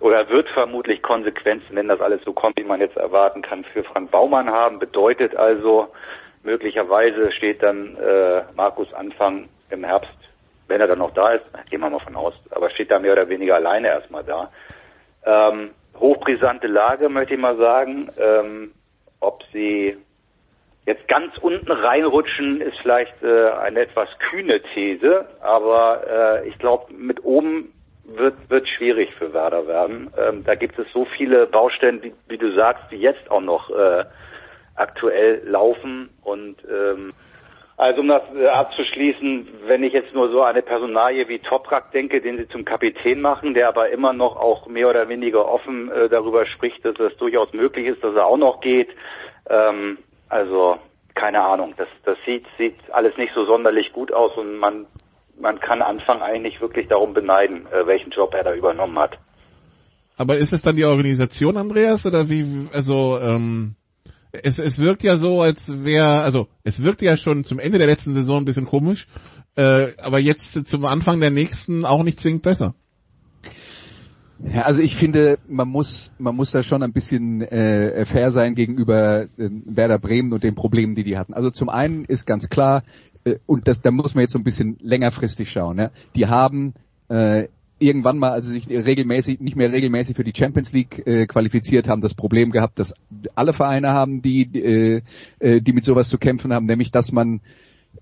oder 0.00 0.28
wird 0.28 0.48
vermutlich 0.50 1.02
Konsequenzen, 1.02 1.74
wenn 1.76 1.88
das 1.88 2.00
alles 2.00 2.22
so 2.24 2.32
kommt, 2.32 2.56
wie 2.58 2.64
man 2.64 2.80
jetzt 2.80 2.96
erwarten 2.96 3.42
kann, 3.42 3.64
für 3.64 3.84
Frank 3.84 4.10
Baumann 4.10 4.50
haben. 4.50 4.78
Bedeutet 4.78 5.36
also, 5.36 5.88
möglicherweise 6.42 7.32
steht 7.32 7.62
dann 7.62 7.96
äh, 7.96 8.42
Markus 8.54 8.92
Anfang 8.92 9.48
im 9.70 9.82
Herbst, 9.84 10.16
wenn 10.68 10.80
er 10.80 10.86
dann 10.86 10.98
noch 10.98 11.12
da 11.12 11.32
ist, 11.32 11.44
gehen 11.70 11.80
wir 11.80 11.90
mal 11.90 12.00
von 12.00 12.16
aus, 12.16 12.34
aber 12.50 12.70
steht 12.70 12.90
da 12.90 12.98
mehr 12.98 13.12
oder 13.12 13.28
weniger 13.28 13.56
alleine 13.56 13.88
erstmal 13.88 14.24
da. 14.24 14.50
Ähm, 15.24 15.70
hochbrisante 15.98 16.66
Lage, 16.66 17.08
möchte 17.08 17.34
ich 17.34 17.40
mal 17.40 17.56
sagen. 17.56 18.08
Ähm, 18.18 18.72
ob 19.20 19.42
sie 19.52 19.96
Jetzt 20.86 21.08
ganz 21.08 21.36
unten 21.38 21.72
reinrutschen 21.72 22.60
ist 22.60 22.78
vielleicht 22.82 23.22
äh, 23.22 23.50
eine 23.50 23.80
etwas 23.80 24.08
kühne 24.18 24.60
These, 24.74 25.26
aber 25.40 26.42
äh, 26.42 26.48
ich 26.48 26.58
glaube, 26.58 26.92
mit 26.92 27.24
oben 27.24 27.72
wird 28.04 28.50
wird 28.50 28.68
schwierig 28.68 29.14
für 29.14 29.32
Werder 29.32 29.66
werden. 29.66 30.12
Ähm, 30.18 30.44
da 30.44 30.54
gibt 30.54 30.78
es 30.78 30.86
so 30.92 31.06
viele 31.06 31.46
Baustellen, 31.46 32.02
wie, 32.02 32.12
wie 32.28 32.36
du 32.36 32.52
sagst, 32.54 32.84
die 32.90 32.96
jetzt 32.96 33.30
auch 33.30 33.40
noch 33.40 33.70
äh, 33.70 34.04
aktuell 34.74 35.42
laufen 35.46 36.10
und 36.22 36.56
ähm, 36.70 37.12
also 37.76 38.02
um 38.02 38.08
das 38.08 38.22
äh, 38.36 38.46
abzuschließen, 38.46 39.48
wenn 39.66 39.82
ich 39.82 39.92
jetzt 39.92 40.14
nur 40.14 40.28
so 40.30 40.42
eine 40.42 40.62
Personalie 40.62 41.28
wie 41.28 41.40
Toprak 41.40 41.90
denke, 41.92 42.20
den 42.20 42.36
sie 42.36 42.48
zum 42.48 42.64
Kapitän 42.64 43.20
machen, 43.20 43.54
der 43.54 43.68
aber 43.68 43.88
immer 43.88 44.12
noch 44.12 44.36
auch 44.36 44.66
mehr 44.66 44.88
oder 44.88 45.08
weniger 45.08 45.48
offen 45.48 45.90
äh, 45.90 46.08
darüber 46.08 46.46
spricht, 46.46 46.84
dass 46.84 46.98
es 47.00 47.16
durchaus 47.16 47.52
möglich 47.52 47.86
ist, 47.86 48.04
dass 48.04 48.14
er 48.14 48.26
auch 48.26 48.36
noch 48.36 48.60
geht. 48.60 48.90
Ähm, 49.48 49.98
also 50.28 50.78
keine 51.14 51.42
Ahnung, 51.42 51.74
das, 51.76 51.88
das 52.04 52.18
sieht, 52.26 52.44
sieht 52.58 52.74
alles 52.92 53.16
nicht 53.16 53.32
so 53.34 53.46
sonderlich 53.46 53.92
gut 53.92 54.12
aus 54.12 54.36
und 54.36 54.56
man, 54.58 54.86
man 55.38 55.60
kann 55.60 55.80
Anfang 55.80 56.22
eigentlich 56.22 56.60
wirklich 56.60 56.88
darum 56.88 57.14
beneiden, 57.14 57.66
äh, 57.66 57.86
welchen 57.86 58.10
Job 58.10 58.34
er 58.34 58.44
da 58.44 58.54
übernommen 58.54 58.98
hat. 58.98 59.18
Aber 60.16 60.36
ist 60.36 60.52
es 60.52 60.62
dann 60.62 60.76
die 60.76 60.84
Organisation, 60.84 61.56
Andreas, 61.56 62.06
oder 62.06 62.28
wie, 62.28 62.68
also, 62.72 63.18
ähm, 63.20 63.76
es, 64.32 64.58
es 64.58 64.80
wirkt 64.80 65.04
ja 65.04 65.16
so, 65.16 65.42
als 65.42 65.84
wäre, 65.84 66.22
also 66.22 66.48
es 66.64 66.82
wirkt 66.82 67.02
ja 67.02 67.16
schon 67.16 67.44
zum 67.44 67.60
Ende 67.60 67.78
der 67.78 67.86
letzten 67.86 68.14
Saison 68.14 68.38
ein 68.38 68.44
bisschen 68.44 68.66
komisch, 68.66 69.06
äh, 69.56 69.92
aber 70.02 70.18
jetzt 70.18 70.66
zum 70.66 70.84
Anfang 70.84 71.20
der 71.20 71.30
nächsten 71.30 71.84
auch 71.84 72.02
nicht 72.02 72.20
zwingend 72.20 72.42
besser. 72.42 72.74
Ja, 74.42 74.62
also 74.62 74.82
ich 74.82 74.96
finde, 74.96 75.38
man 75.48 75.68
muss, 75.68 76.12
man 76.18 76.34
muss 76.34 76.50
da 76.50 76.62
schon 76.62 76.82
ein 76.82 76.92
bisschen 76.92 77.40
äh, 77.42 78.04
fair 78.04 78.30
sein 78.30 78.54
gegenüber 78.54 79.22
äh, 79.22 79.28
Werder 79.64 79.98
Bremen 79.98 80.32
und 80.32 80.42
den 80.42 80.54
Problemen, 80.54 80.94
die 80.94 81.04
die 81.04 81.16
hatten. 81.16 81.34
Also 81.34 81.50
zum 81.50 81.68
einen 81.68 82.04
ist 82.04 82.26
ganz 82.26 82.48
klar, 82.48 82.82
äh, 83.24 83.36
und 83.46 83.68
das, 83.68 83.80
da 83.80 83.90
muss 83.90 84.14
man 84.14 84.22
jetzt 84.22 84.32
so 84.32 84.38
ein 84.38 84.44
bisschen 84.44 84.76
längerfristig 84.80 85.50
schauen. 85.50 85.78
Ja? 85.78 85.90
Die 86.16 86.26
haben 86.26 86.74
äh, 87.08 87.48
irgendwann 87.78 88.18
mal, 88.18 88.32
also 88.32 88.50
sich 88.50 88.68
regelmäßig, 88.68 89.40
nicht 89.40 89.56
mehr 89.56 89.72
regelmäßig 89.72 90.16
für 90.16 90.24
die 90.24 90.32
Champions 90.36 90.72
League 90.72 91.06
äh, 91.06 91.26
qualifiziert 91.26 91.88
haben, 91.88 92.00
das 92.00 92.14
Problem 92.14 92.50
gehabt, 92.50 92.78
dass 92.78 92.94
alle 93.34 93.52
Vereine 93.52 93.90
haben, 93.90 94.22
die, 94.22 94.42
äh, 94.42 95.02
äh, 95.38 95.60
die 95.60 95.72
mit 95.72 95.84
sowas 95.84 96.08
zu 96.08 96.18
kämpfen 96.18 96.52
haben, 96.52 96.66
nämlich 96.66 96.90
dass 96.90 97.12
man 97.12 97.40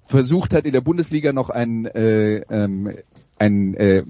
versucht 0.04 0.54
hat, 0.54 0.64
in 0.64 0.72
der 0.72 0.80
Bundesliga 0.80 1.32
noch 1.32 1.50
ein, 1.50 1.86
äh, 1.86 2.38
ähm, 2.50 2.90
ein, 3.38 3.74
äh, 3.74 4.04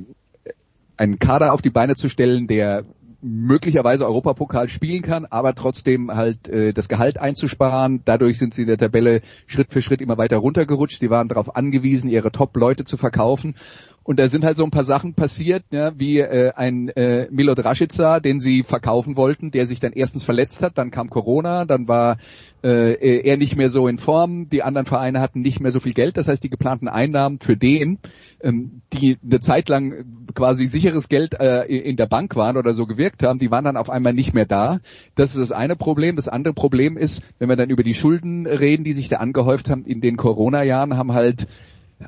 einen 0.96 1.18
Kader 1.18 1.52
auf 1.52 1.62
die 1.62 1.70
Beine 1.70 1.94
zu 1.94 2.09
stellen, 2.09 2.46
der 2.46 2.85
möglicherweise 3.22 4.05
Europapokal 4.05 4.68
spielen 4.68 5.02
kann, 5.02 5.26
aber 5.26 5.55
trotzdem 5.55 6.11
halt 6.11 6.48
äh, 6.48 6.72
das 6.72 6.88
Gehalt 6.88 7.18
einzusparen. 7.18 8.02
Dadurch 8.05 8.37
sind 8.37 8.52
sie 8.52 8.62
in 8.62 8.68
der 8.68 8.78
Tabelle 8.78 9.22
Schritt 9.46 9.70
für 9.70 9.81
Schritt 9.81 10.00
immer 10.00 10.18
weiter 10.18 10.38
runtergerutscht. 10.38 11.00
Die 11.00 11.11
waren 11.11 11.28
darauf 11.28 11.55
angewiesen, 11.55 12.11
ihre 12.11 12.33
Top-Leute 12.33 12.85
zu 12.85 12.96
verkaufen. 12.96 13.55
Und 14.04 14.18
da 14.18 14.28
sind 14.28 14.44
halt 14.44 14.56
so 14.56 14.64
ein 14.64 14.70
paar 14.70 14.84
Sachen 14.84 15.14
passiert, 15.14 15.64
ja, 15.70 15.98
wie 15.98 16.18
äh, 16.18 16.52
ein 16.54 16.88
äh, 16.88 17.28
Milot 17.30 17.64
Rashica, 17.64 18.20
den 18.20 18.40
sie 18.40 18.62
verkaufen 18.62 19.16
wollten, 19.16 19.50
der 19.50 19.66
sich 19.66 19.80
dann 19.80 19.92
erstens 19.92 20.24
verletzt 20.24 20.62
hat, 20.62 20.76
dann 20.78 20.90
kam 20.90 21.08
Corona, 21.08 21.64
dann 21.64 21.86
war 21.86 22.18
äh, 22.62 23.20
er 23.20 23.36
nicht 23.36 23.56
mehr 23.56 23.70
so 23.70 23.88
in 23.88 23.98
Form, 23.98 24.48
die 24.48 24.62
anderen 24.62 24.86
Vereine 24.86 25.20
hatten 25.20 25.40
nicht 25.40 25.60
mehr 25.60 25.70
so 25.70 25.80
viel 25.80 25.94
Geld, 25.94 26.16
das 26.16 26.28
heißt 26.28 26.42
die 26.42 26.50
geplanten 26.50 26.88
Einnahmen 26.88 27.38
für 27.40 27.56
den, 27.56 27.98
ähm, 28.42 28.82
die 28.92 29.18
eine 29.24 29.40
Zeit 29.40 29.68
lang 29.68 30.04
quasi 30.34 30.66
sicheres 30.66 31.08
Geld 31.08 31.34
äh, 31.34 31.64
in 31.64 31.96
der 31.96 32.06
Bank 32.06 32.34
waren 32.36 32.56
oder 32.56 32.74
so 32.74 32.86
gewirkt 32.86 33.22
haben, 33.22 33.38
die 33.38 33.50
waren 33.50 33.64
dann 33.64 33.76
auf 33.76 33.90
einmal 33.90 34.14
nicht 34.14 34.34
mehr 34.34 34.46
da. 34.46 34.80
Das 35.14 35.30
ist 35.30 35.38
das 35.38 35.52
eine 35.52 35.76
Problem. 35.76 36.16
Das 36.16 36.28
andere 36.28 36.54
Problem 36.54 36.96
ist, 36.96 37.22
wenn 37.38 37.48
wir 37.48 37.56
dann 37.56 37.70
über 37.70 37.82
die 37.82 37.94
Schulden 37.94 38.46
reden, 38.46 38.84
die 38.84 38.92
sich 38.92 39.08
da 39.08 39.16
angehäuft 39.16 39.68
haben 39.68 39.84
in 39.84 40.00
den 40.00 40.16
Corona-Jahren, 40.16 40.96
haben 40.96 41.12
halt 41.12 41.46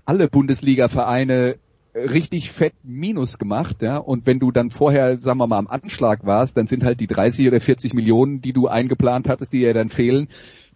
alle 0.05 0.29
Bundesliga-Vereine 0.29 1.57
richtig 1.95 2.51
fett 2.53 2.75
Minus 2.83 3.39
gemacht, 3.39 3.77
ja. 3.81 3.99
Und 3.99 4.27
wenn 4.27 4.39
du 4.39 4.51
dann 4.51 4.71
vorher, 4.71 5.21
sagen 5.21 5.39
wir 5.39 5.47
mal, 5.47 5.59
am 5.59 5.69
Anschlag 5.69 6.27
warst, 6.27 6.57
dann 6.57 6.67
sind 6.67 6.85
halt 6.85 7.01
die 7.01 7.07
30 7.07 7.47
oder 7.49 7.61
40 7.61 7.95
Millionen, 7.95 8.41
die 8.41 8.53
du 8.53 8.67
eingeplant 8.67 9.29
hattest, 9.29 9.53
die 9.53 9.61
ja 9.61 9.73
dann 9.73 9.89
fehlen, 9.89 10.29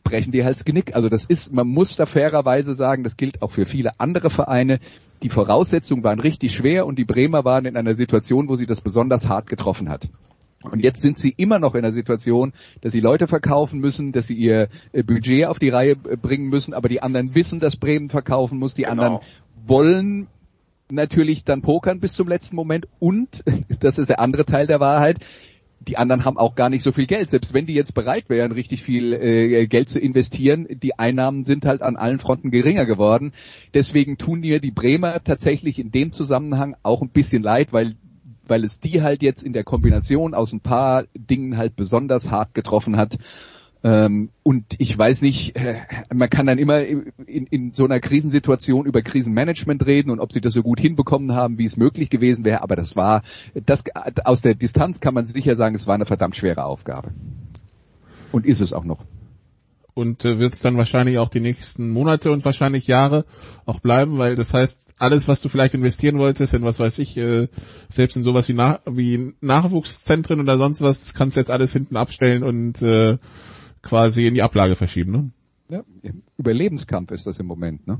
brechen 0.04 0.32
dir 0.32 0.44
halt 0.44 0.56
das 0.56 0.64
Genick. 0.64 0.94
Also 0.94 1.08
das 1.08 1.24
ist, 1.24 1.52
man 1.52 1.68
muss 1.68 1.96
da 1.96 2.06
fairerweise 2.06 2.74
sagen, 2.74 3.02
das 3.02 3.16
gilt 3.16 3.42
auch 3.42 3.50
für 3.50 3.66
viele 3.66 3.98
andere 3.98 4.30
Vereine. 4.30 4.78
Die 5.22 5.28
Voraussetzungen 5.28 6.04
waren 6.04 6.20
richtig 6.20 6.54
schwer 6.54 6.86
und 6.86 6.98
die 6.98 7.04
Bremer 7.04 7.44
waren 7.44 7.64
in 7.64 7.76
einer 7.76 7.96
Situation, 7.96 8.48
wo 8.48 8.54
sie 8.54 8.66
das 8.66 8.80
besonders 8.80 9.28
hart 9.28 9.48
getroffen 9.48 9.88
hat. 9.88 10.08
Und 10.62 10.80
jetzt 10.80 11.00
sind 11.00 11.18
sie 11.18 11.32
immer 11.36 11.58
noch 11.58 11.74
in 11.74 11.82
der 11.82 11.92
Situation, 11.92 12.52
dass 12.80 12.92
sie 12.92 13.00
Leute 13.00 13.28
verkaufen 13.28 13.78
müssen, 13.80 14.12
dass 14.12 14.26
sie 14.26 14.34
ihr 14.34 14.68
äh, 14.92 15.02
Budget 15.02 15.46
auf 15.46 15.58
die 15.58 15.68
Reihe 15.68 15.92
äh, 15.92 16.16
bringen 16.16 16.48
müssen, 16.48 16.74
aber 16.74 16.88
die 16.88 17.00
anderen 17.00 17.34
wissen, 17.34 17.60
dass 17.60 17.76
Bremen 17.76 18.10
verkaufen 18.10 18.58
muss, 18.58 18.74
die 18.74 18.82
genau. 18.82 18.90
anderen 18.90 19.18
wollen 19.66 20.26
natürlich 20.90 21.44
dann 21.44 21.62
pokern 21.62 22.00
bis 22.00 22.12
zum 22.12 22.28
letzten 22.28 22.56
Moment 22.56 22.88
und, 22.98 23.44
das 23.80 23.98
ist 23.98 24.08
der 24.08 24.20
andere 24.20 24.44
Teil 24.44 24.66
der 24.66 24.80
Wahrheit, 24.80 25.18
die 25.80 25.96
anderen 25.96 26.24
haben 26.24 26.36
auch 26.36 26.54
gar 26.54 26.70
nicht 26.70 26.82
so 26.82 26.92
viel 26.92 27.06
Geld. 27.06 27.30
Selbst 27.30 27.54
wenn 27.54 27.66
die 27.66 27.74
jetzt 27.74 27.94
bereit 27.94 28.28
wären, 28.28 28.52
richtig 28.52 28.82
viel 28.82 29.12
äh, 29.12 29.66
Geld 29.66 29.88
zu 29.88 30.00
investieren, 30.00 30.66
die 30.68 30.98
Einnahmen 30.98 31.44
sind 31.44 31.64
halt 31.64 31.82
an 31.82 31.96
allen 31.96 32.18
Fronten 32.18 32.50
geringer 32.50 32.84
geworden. 32.84 33.32
Deswegen 33.74 34.18
tun 34.18 34.40
mir 34.40 34.60
die 34.60 34.70
Bremer 34.70 35.22
tatsächlich 35.22 35.78
in 35.78 35.90
dem 35.90 36.12
Zusammenhang 36.12 36.76
auch 36.82 37.00
ein 37.00 37.10
bisschen 37.10 37.42
leid, 37.42 37.72
weil 37.72 37.94
weil 38.48 38.64
es 38.64 38.80
die 38.80 39.02
halt 39.02 39.22
jetzt 39.22 39.42
in 39.42 39.52
der 39.52 39.62
Kombination 39.62 40.32
aus 40.32 40.52
ein 40.52 40.60
paar 40.60 41.04
Dingen 41.14 41.58
halt 41.58 41.76
besonders 41.76 42.30
hart 42.30 42.54
getroffen 42.54 42.96
hat. 42.96 43.18
Ähm, 43.84 44.30
und 44.42 44.64
ich 44.78 44.96
weiß 44.96 45.22
nicht, 45.22 45.54
äh, 45.54 45.82
man 46.12 46.28
kann 46.28 46.46
dann 46.46 46.58
immer 46.58 46.80
in, 46.80 47.12
in, 47.46 47.72
so 47.72 47.84
einer 47.84 48.00
Krisensituation 48.00 48.86
über 48.86 49.02
Krisenmanagement 49.02 49.86
reden 49.86 50.10
und 50.10 50.18
ob 50.18 50.32
sie 50.32 50.40
das 50.40 50.54
so 50.54 50.62
gut 50.62 50.80
hinbekommen 50.80 51.32
haben, 51.32 51.58
wie 51.58 51.64
es 51.64 51.76
möglich 51.76 52.10
gewesen 52.10 52.44
wäre. 52.44 52.62
Aber 52.62 52.74
das 52.74 52.96
war, 52.96 53.22
das 53.54 53.84
aus 54.24 54.40
der 54.42 54.54
Distanz 54.54 54.98
kann 55.00 55.14
man 55.14 55.26
sicher 55.26 55.54
sagen, 55.54 55.76
es 55.76 55.86
war 55.86 55.94
eine 55.94 56.06
verdammt 56.06 56.36
schwere 56.36 56.64
Aufgabe. 56.64 57.12
Und 58.32 58.46
ist 58.46 58.60
es 58.60 58.72
auch 58.72 58.84
noch. 58.84 59.04
Und 59.94 60.24
äh, 60.24 60.38
wird 60.38 60.54
es 60.54 60.60
dann 60.60 60.76
wahrscheinlich 60.76 61.18
auch 61.18 61.28
die 61.28 61.40
nächsten 61.40 61.90
Monate 61.90 62.32
und 62.32 62.44
wahrscheinlich 62.44 62.86
Jahre 62.86 63.24
auch 63.64 63.80
bleiben, 63.80 64.18
weil 64.18 64.36
das 64.36 64.52
heißt, 64.52 64.80
alles, 64.98 65.28
was 65.28 65.40
du 65.40 65.48
vielleicht 65.48 65.74
investieren 65.74 66.18
wolltest, 66.18 66.54
in 66.54 66.62
was 66.62 66.80
weiß 66.80 66.98
ich, 66.98 67.16
äh, 67.16 67.48
selbst 67.88 68.16
in 68.16 68.24
sowas 68.24 68.48
wie, 68.48 68.54
Nach 68.54 68.80
wie 68.86 69.34
Nachwuchszentren 69.40 70.40
oder 70.40 70.58
sonst 70.58 70.82
was, 70.82 71.14
kannst 71.14 71.36
du 71.36 71.40
jetzt 71.40 71.50
alles 71.50 71.72
hinten 71.72 71.96
abstellen 71.96 72.42
und 72.42 72.82
äh, 72.82 73.18
quasi 73.82 74.26
in 74.26 74.34
die 74.34 74.42
Ablage 74.42 74.76
verschieben. 74.76 75.12
Ne? 75.12 75.84
Ja, 76.02 76.12
Überlebenskampf 76.38 77.10
ist 77.10 77.26
das 77.26 77.38
im 77.38 77.46
Moment. 77.46 77.86
Ne? 77.86 77.98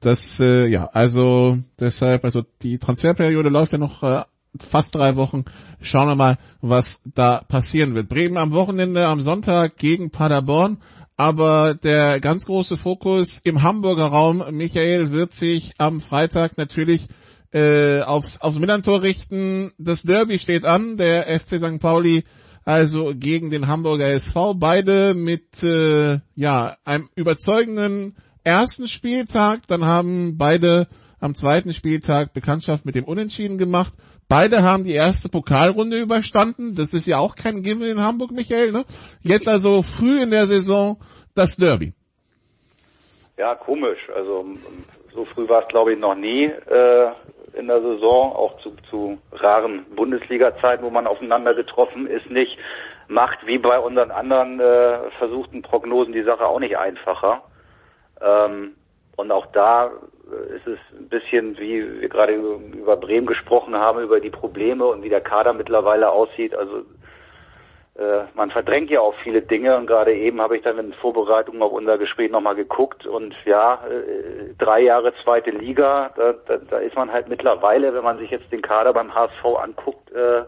Das, 0.00 0.38
äh, 0.38 0.66
ja, 0.66 0.86
also 0.92 1.58
deshalb, 1.80 2.24
also 2.24 2.44
die 2.62 2.78
Transferperiode 2.78 3.48
läuft 3.48 3.72
ja 3.72 3.78
noch 3.78 4.02
äh, 4.02 4.22
fast 4.60 4.94
drei 4.94 5.16
Wochen. 5.16 5.44
Schauen 5.80 6.08
wir 6.08 6.14
mal, 6.14 6.38
was 6.60 7.02
da 7.14 7.42
passieren 7.48 7.94
wird. 7.94 8.08
Bremen 8.08 8.36
am 8.36 8.52
Wochenende, 8.52 9.06
am 9.06 9.20
Sonntag 9.22 9.76
gegen 9.76 10.10
Paderborn. 10.10 10.78
Aber 11.16 11.74
der 11.74 12.20
ganz 12.20 12.46
große 12.46 12.76
Fokus 12.76 13.40
im 13.42 13.62
Hamburger 13.62 14.06
Raum, 14.06 14.44
Michael, 14.52 15.10
wird 15.10 15.32
sich 15.32 15.72
am 15.78 16.00
Freitag 16.00 16.56
natürlich 16.56 17.08
äh, 17.50 18.02
aufs, 18.02 18.40
aufs 18.40 18.58
Millantor 18.58 19.02
richten. 19.02 19.72
Das 19.78 20.02
Derby 20.02 20.38
steht 20.38 20.64
an. 20.64 20.96
Der 20.96 21.24
FC 21.24 21.58
St. 21.58 21.80
Pauli 21.80 22.22
also 22.68 23.14
gegen 23.14 23.48
den 23.48 23.66
Hamburger 23.66 24.08
SV. 24.08 24.52
Beide 24.52 25.14
mit 25.14 25.62
äh, 25.62 26.18
ja 26.34 26.76
einem 26.84 27.08
überzeugenden 27.14 28.14
ersten 28.44 28.86
Spieltag. 28.86 29.60
Dann 29.68 29.86
haben 29.86 30.36
beide 30.36 30.86
am 31.18 31.34
zweiten 31.34 31.72
Spieltag 31.72 32.34
Bekanntschaft 32.34 32.84
mit 32.84 32.94
dem 32.94 33.04
Unentschieden 33.04 33.56
gemacht. 33.56 33.94
Beide 34.28 34.62
haben 34.64 34.84
die 34.84 34.92
erste 34.92 35.30
Pokalrunde 35.30 35.98
überstanden. 35.98 36.74
Das 36.74 36.92
ist 36.92 37.06
ja 37.06 37.16
auch 37.16 37.36
kein 37.36 37.62
Given 37.62 37.86
in 37.86 38.02
Hamburg, 38.02 38.32
Michael. 38.32 38.72
Ne? 38.72 38.84
Jetzt 39.22 39.48
also 39.48 39.80
früh 39.80 40.20
in 40.20 40.30
der 40.30 40.44
Saison 40.44 40.98
das 41.34 41.56
Derby. 41.56 41.94
Ja, 43.38 43.54
komisch. 43.54 44.10
Also 44.14 44.44
so 45.14 45.24
früh 45.24 45.48
war 45.48 45.62
es 45.62 45.68
glaube 45.68 45.94
ich 45.94 45.98
noch 45.98 46.14
nie. 46.14 46.44
Äh, 46.44 47.12
in 47.58 47.66
der 47.66 47.82
Saison, 47.82 48.32
auch 48.32 48.58
zu, 48.60 48.72
zu 48.90 49.18
raren 49.32 49.84
Bundesliga-Zeiten, 49.94 50.84
wo 50.84 50.90
man 50.90 51.06
aufeinander 51.06 51.54
getroffen 51.54 52.06
ist, 52.06 52.30
nicht, 52.30 52.58
macht 53.08 53.46
wie 53.46 53.58
bei 53.58 53.78
unseren 53.78 54.10
anderen 54.10 54.60
äh, 54.60 55.10
versuchten 55.18 55.62
Prognosen 55.62 56.12
die 56.12 56.22
Sache 56.22 56.46
auch 56.46 56.60
nicht 56.60 56.78
einfacher. 56.78 57.42
Ähm, 58.20 58.74
und 59.16 59.32
auch 59.32 59.46
da 59.46 59.86
äh, 59.86 60.56
ist 60.56 60.66
es 60.66 60.78
ein 60.98 61.08
bisschen, 61.08 61.58
wie 61.58 62.00
wir 62.00 62.08
gerade 62.08 62.34
über 62.34 62.96
Bremen 62.96 63.26
gesprochen 63.26 63.76
haben, 63.76 64.00
über 64.00 64.20
die 64.20 64.30
Probleme 64.30 64.86
und 64.86 65.02
wie 65.02 65.08
der 65.08 65.20
Kader 65.20 65.52
mittlerweile 65.52 66.10
aussieht. 66.10 66.54
Also 66.54 66.82
man 68.34 68.50
verdrängt 68.52 68.90
ja 68.90 69.00
auch 69.00 69.14
viele 69.24 69.42
Dinge 69.42 69.76
und 69.76 69.86
gerade 69.86 70.14
eben 70.14 70.40
habe 70.40 70.56
ich 70.56 70.62
dann 70.62 70.78
in 70.78 70.92
Vorbereitung 70.92 71.60
auf 71.62 71.72
unser 71.72 71.98
Gespräch 71.98 72.30
nochmal 72.30 72.54
geguckt 72.54 73.06
und 73.06 73.34
ja, 73.44 73.82
äh, 73.88 74.54
drei 74.56 74.80
Jahre 74.80 75.12
zweite 75.24 75.50
Liga, 75.50 76.12
da, 76.16 76.34
da, 76.46 76.58
da 76.58 76.78
ist 76.78 76.94
man 76.94 77.12
halt 77.12 77.28
mittlerweile, 77.28 77.92
wenn 77.94 78.04
man 78.04 78.18
sich 78.18 78.30
jetzt 78.30 78.52
den 78.52 78.62
Kader 78.62 78.92
beim 78.92 79.12
HSV 79.12 79.44
anguckt, 79.60 80.12
äh, 80.12 80.44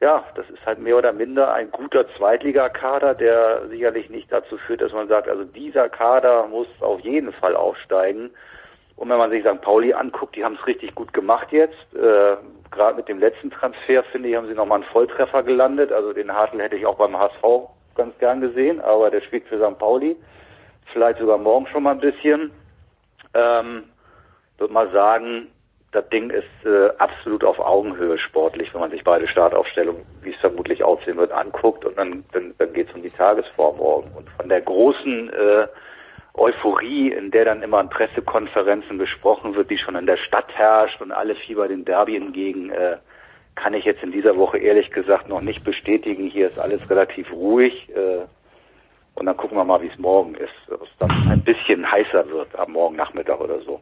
ja, 0.00 0.24
das 0.34 0.48
ist 0.50 0.64
halt 0.64 0.78
mehr 0.78 0.96
oder 0.96 1.12
minder 1.12 1.52
ein 1.52 1.70
guter 1.70 2.08
Zweitligakader, 2.16 3.14
der 3.14 3.66
sicherlich 3.68 4.10
nicht 4.10 4.30
dazu 4.30 4.56
führt, 4.58 4.80
dass 4.80 4.92
man 4.92 5.08
sagt, 5.08 5.28
also 5.28 5.44
dieser 5.44 5.88
Kader 5.88 6.46
muss 6.46 6.68
auf 6.80 7.00
jeden 7.00 7.32
Fall 7.32 7.56
aufsteigen. 7.56 8.30
Und 8.98 9.08
wenn 9.08 9.18
man 9.18 9.30
sich 9.30 9.44
St. 9.44 9.60
Pauli 9.62 9.92
anguckt, 9.92 10.34
die 10.34 10.44
haben 10.44 10.58
es 10.60 10.66
richtig 10.66 10.94
gut 10.96 11.12
gemacht 11.12 11.48
jetzt. 11.52 11.94
Äh, 11.94 12.36
Gerade 12.70 12.96
mit 12.96 13.08
dem 13.08 13.20
letzten 13.20 13.50
Transfer, 13.50 14.02
finde 14.10 14.28
ich, 14.28 14.36
haben 14.36 14.48
sie 14.48 14.54
nochmal 14.54 14.80
einen 14.80 14.90
Volltreffer 14.90 15.42
gelandet. 15.44 15.92
Also 15.92 16.12
den 16.12 16.32
Hartl 16.32 16.60
hätte 16.60 16.76
ich 16.76 16.84
auch 16.84 16.96
beim 16.96 17.16
HSV 17.16 17.70
ganz 17.94 18.18
gern 18.18 18.40
gesehen, 18.40 18.80
aber 18.80 19.10
der 19.10 19.20
spielt 19.22 19.46
für 19.46 19.58
St. 19.58 19.78
Pauli. 19.78 20.16
Vielleicht 20.92 21.20
sogar 21.20 21.38
morgen 21.38 21.66
schon 21.68 21.84
mal 21.84 21.92
ein 21.92 22.00
bisschen. 22.00 22.50
Ähm, 23.34 23.84
würde 24.58 24.74
mal 24.74 24.90
sagen, 24.90 25.46
das 25.92 26.08
Ding 26.08 26.30
ist 26.30 26.66
äh, 26.66 26.90
absolut 26.98 27.44
auf 27.44 27.60
Augenhöhe 27.60 28.18
sportlich, 28.18 28.74
wenn 28.74 28.80
man 28.80 28.90
sich 28.90 29.04
beide 29.04 29.28
Startaufstellungen, 29.28 30.04
wie 30.22 30.30
es 30.30 30.40
vermutlich 30.40 30.82
aussehen 30.82 31.16
wird, 31.16 31.32
anguckt 31.32 31.84
und 31.84 31.96
dann, 31.96 32.24
dann, 32.32 32.52
dann 32.58 32.72
geht 32.72 32.88
es 32.88 32.94
um 32.94 33.02
die 33.02 33.10
Tagesform 33.10 33.78
morgen. 33.78 34.10
Und 34.16 34.28
von 34.30 34.48
der 34.48 34.60
großen 34.60 35.30
äh, 35.30 35.66
Euphorie, 36.38 37.12
in 37.12 37.30
der 37.30 37.44
dann 37.44 37.62
immer 37.62 37.80
in 37.80 37.88
Pressekonferenzen 37.88 38.98
gesprochen 38.98 39.54
wird, 39.54 39.70
die 39.70 39.78
schon 39.78 39.96
in 39.96 40.06
der 40.06 40.16
Stadt 40.16 40.52
herrscht 40.54 41.00
und 41.00 41.12
alle 41.12 41.34
Fieber 41.34 41.68
den 41.68 41.84
Derby 41.84 42.16
entgegen, 42.16 42.70
äh, 42.70 42.96
kann 43.54 43.74
ich 43.74 43.84
jetzt 43.84 44.02
in 44.02 44.12
dieser 44.12 44.36
Woche 44.36 44.58
ehrlich 44.58 44.90
gesagt 44.90 45.28
noch 45.28 45.40
nicht 45.40 45.64
bestätigen. 45.64 46.28
Hier 46.28 46.48
ist 46.48 46.58
alles 46.58 46.88
relativ 46.88 47.32
ruhig. 47.32 47.88
Äh, 47.90 48.26
und 49.14 49.26
dann 49.26 49.36
gucken 49.36 49.56
wir 49.56 49.64
mal, 49.64 49.82
wie 49.82 49.88
es 49.88 49.98
morgen 49.98 50.36
ist. 50.36 50.54
Ob 50.70 50.82
es 50.82 50.88
dann 51.00 51.10
ein 51.28 51.42
bisschen 51.42 51.90
heißer 51.90 52.30
wird 52.30 52.56
am 52.56 52.72
Morgen 52.72 52.94
Nachmittag 52.94 53.40
oder 53.40 53.60
so. 53.62 53.80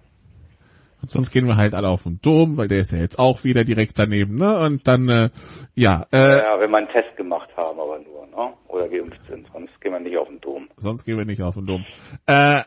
Und 1.06 1.12
sonst 1.12 1.30
gehen 1.30 1.46
wir 1.46 1.56
halt 1.56 1.72
alle 1.72 1.88
auf 1.88 2.02
den 2.02 2.18
Dom, 2.20 2.56
weil 2.56 2.66
der 2.66 2.80
ist 2.80 2.90
ja 2.90 2.98
jetzt 2.98 3.20
auch 3.20 3.44
wieder 3.44 3.62
direkt 3.62 3.96
daneben, 3.96 4.38
ne? 4.38 4.58
Und 4.58 4.88
dann, 4.88 5.08
äh, 5.08 5.30
ja. 5.76 6.04
Äh, 6.12 6.38
ja, 6.38 6.58
wenn 6.58 6.68
wir 6.68 6.78
einen 6.78 6.88
Test 6.88 7.16
gemacht 7.16 7.48
haben, 7.56 7.78
aber 7.78 8.00
nur, 8.00 8.26
ne? 8.26 8.54
Oder 8.66 8.88
geimpft 8.88 9.20
sind. 9.30 9.46
Sonst 9.52 9.80
gehen 9.80 9.92
wir 9.92 10.00
nicht 10.00 10.18
auf 10.18 10.26
den 10.26 10.40
Dom. 10.40 10.68
Sonst 10.76 11.04
gehen 11.04 11.16
wir 11.16 11.24
nicht 11.24 11.42
auf 11.42 11.54
den 11.54 11.66
Dom. 11.66 11.84
Äh, 12.26 12.62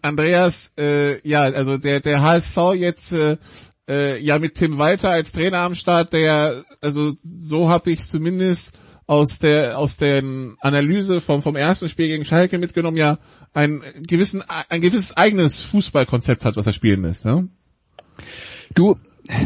Andreas, 0.00 0.72
äh, 0.80 1.20
ja, 1.28 1.42
also 1.42 1.76
der, 1.76 2.00
der 2.00 2.22
HSV 2.22 2.56
jetzt 2.76 3.12
äh, 3.12 3.36
äh, 3.86 4.18
ja 4.18 4.38
mit 4.38 4.54
Tim 4.54 4.78
Walter 4.78 5.10
als 5.10 5.32
Trainer 5.32 5.58
am 5.58 5.74
Start, 5.74 6.14
der, 6.14 6.64
also 6.80 7.12
so 7.22 7.68
habe 7.68 7.90
ich 7.90 8.00
zumindest 8.00 8.72
aus 9.06 9.40
der 9.40 9.78
aus 9.78 9.98
der 9.98 10.22
Analyse 10.60 11.20
vom 11.20 11.42
vom 11.42 11.56
ersten 11.56 11.90
Spiel 11.90 12.08
gegen 12.08 12.24
Schalke 12.24 12.56
mitgenommen, 12.56 12.96
ja 12.96 13.18
ein 13.52 13.82
gewissen 14.06 14.42
ein 14.70 14.80
gewisses 14.80 15.14
eigenes 15.18 15.60
Fußballkonzept 15.66 16.46
hat, 16.46 16.56
was 16.56 16.66
er 16.66 16.72
spielen 16.72 17.02
lässt. 17.02 17.26
Ja? 17.26 17.44
Du, 18.74 18.96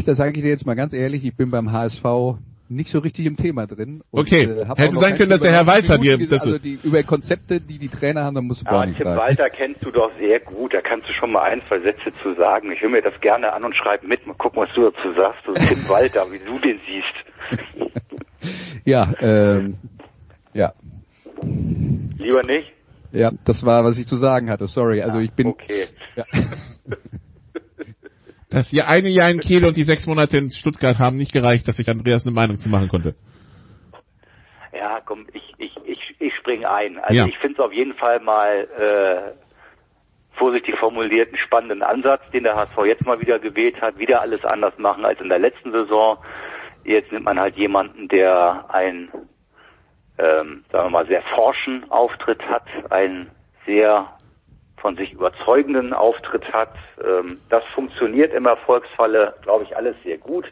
da 0.05 0.13
sage 0.13 0.37
ich 0.37 0.43
dir 0.43 0.49
jetzt 0.49 0.65
mal 0.65 0.75
ganz 0.75 0.93
ehrlich, 0.93 1.25
ich 1.25 1.35
bin 1.35 1.51
beim 1.51 1.71
HSV 1.71 2.37
nicht 2.69 2.91
so 2.91 2.99
richtig 2.99 3.25
im 3.25 3.35
Thema 3.35 3.65
drin. 3.65 4.03
Und, 4.11 4.21
okay, 4.21 4.43
äh, 4.43 4.65
hätte 4.65 4.95
sein 4.95 5.17
können, 5.17 5.31
dass 5.31 5.41
der 5.41 5.51
Herr 5.51 5.65
Walter 5.65 5.97
dir 5.97 6.17
das 6.17 6.45
also 6.45 6.59
die, 6.59 6.77
über 6.83 7.01
Konzepte, 7.03 7.59
die 7.59 7.79
die 7.79 7.89
Trainer 7.89 8.23
haben, 8.23 8.35
da 8.35 8.41
musst 8.41 8.61
du 8.61 8.65
gar 8.65 8.85
nicht 8.85 8.97
Tim 8.97 9.05
fragen. 9.05 9.19
Walter 9.19 9.49
kennst 9.49 9.83
du 9.83 9.91
doch 9.91 10.11
sehr 10.13 10.39
gut. 10.39 10.73
Da 10.73 10.81
kannst 10.81 11.09
du 11.09 11.13
schon 11.13 11.31
mal 11.31 11.43
ein, 11.43 11.61
zwei 11.67 11.79
Sätze 11.79 12.13
zu 12.21 12.35
sagen. 12.35 12.71
Ich 12.71 12.81
höre 12.81 12.91
mir 12.91 13.01
das 13.01 13.19
gerne 13.21 13.53
an 13.53 13.63
und 13.63 13.75
schreibe 13.75 14.07
mit. 14.07 14.25
Mal 14.27 14.35
gucken, 14.35 14.61
was 14.61 14.69
du 14.75 14.91
dazu 14.91 15.13
sagst. 15.15 15.43
So 15.45 15.53
Tim 15.53 15.89
Walter, 15.89 16.31
wie 16.31 16.39
du 16.39 16.59
den 16.59 16.79
siehst. 16.85 17.91
ja, 18.85 19.13
ähm, 19.19 19.77
ja. 20.53 20.73
Lieber 21.41 22.43
nicht? 22.43 22.71
Ja, 23.11 23.31
das 23.45 23.65
war, 23.65 23.83
was 23.83 23.97
ich 23.97 24.05
zu 24.05 24.15
sagen 24.15 24.51
hatte. 24.51 24.67
Sorry. 24.67 25.01
Also 25.01 25.17
ich 25.19 25.31
bin. 25.31 25.47
Okay. 25.47 25.85
Ja. 26.15 26.25
Das 28.49 28.69
hier 28.69 28.89
eine 28.89 29.09
Jahr 29.09 29.29
in 29.29 29.39
Kiel 29.39 29.63
und 29.65 29.77
die 29.77 29.83
sechs 29.83 30.07
Monate 30.07 30.37
in 30.37 30.49
Stuttgart 30.49 30.97
haben 30.97 31.17
nicht 31.17 31.33
gereicht, 31.33 31.67
dass 31.67 31.77
ich 31.77 31.87
Andreas 31.87 32.25
eine 32.25 32.33
Meinung 32.33 32.57
zu 32.57 32.67
machen 32.69 32.87
konnte. 32.87 33.15
Ja, 34.73 35.01
komm, 35.05 35.27
ich, 35.33 35.53
ich, 35.57 35.77
ich, 35.85 36.15
ich 36.17 36.35
spring 36.35 36.65
ein. 36.65 36.97
Also 36.97 37.21
ja. 37.21 37.25
ich 37.27 37.37
finde 37.37 37.55
es 37.55 37.59
auf 37.59 37.71
jeden 37.71 37.93
Fall 37.93 38.19
mal 38.21 38.67
äh, 38.77 40.35
vorsichtig 40.37 40.77
formuliert 40.79 41.27
einen 41.27 41.37
spannenden 41.37 41.83
Ansatz, 41.83 42.21
den 42.31 42.43
der 42.43 42.55
HSV 42.55 42.77
jetzt 42.85 43.05
mal 43.05 43.21
wieder 43.21 43.37
gewählt 43.37 43.79
hat. 43.81 43.99
Wieder 43.99 44.21
alles 44.21 44.43
anders 44.43 44.75
machen 44.79 45.05
als 45.05 45.19
in 45.21 45.29
der 45.29 45.39
letzten 45.39 45.71
Saison. 45.71 46.17
Jetzt 46.83 47.11
nimmt 47.11 47.25
man 47.25 47.39
halt 47.39 47.55
jemanden, 47.55 48.07
der 48.07 48.65
ein, 48.69 49.09
ähm, 50.17 50.63
sagen 50.71 50.87
wir 50.87 50.89
mal, 50.89 51.07
sehr 51.07 51.21
forschen 51.35 51.91
Auftritt 51.91 52.41
hat, 52.49 52.65
einen 52.89 53.29
sehr 53.67 54.07
von 54.81 54.95
sich 54.95 55.13
überzeugenden 55.13 55.93
Auftritt 55.93 56.51
hat. 56.51 56.73
Ähm, 57.03 57.39
das 57.49 57.63
funktioniert 57.75 58.33
im 58.33 58.45
Erfolgsfalle, 58.45 59.33
glaube 59.41 59.63
ich, 59.63 59.75
alles 59.75 59.95
sehr 60.03 60.17
gut. 60.17 60.45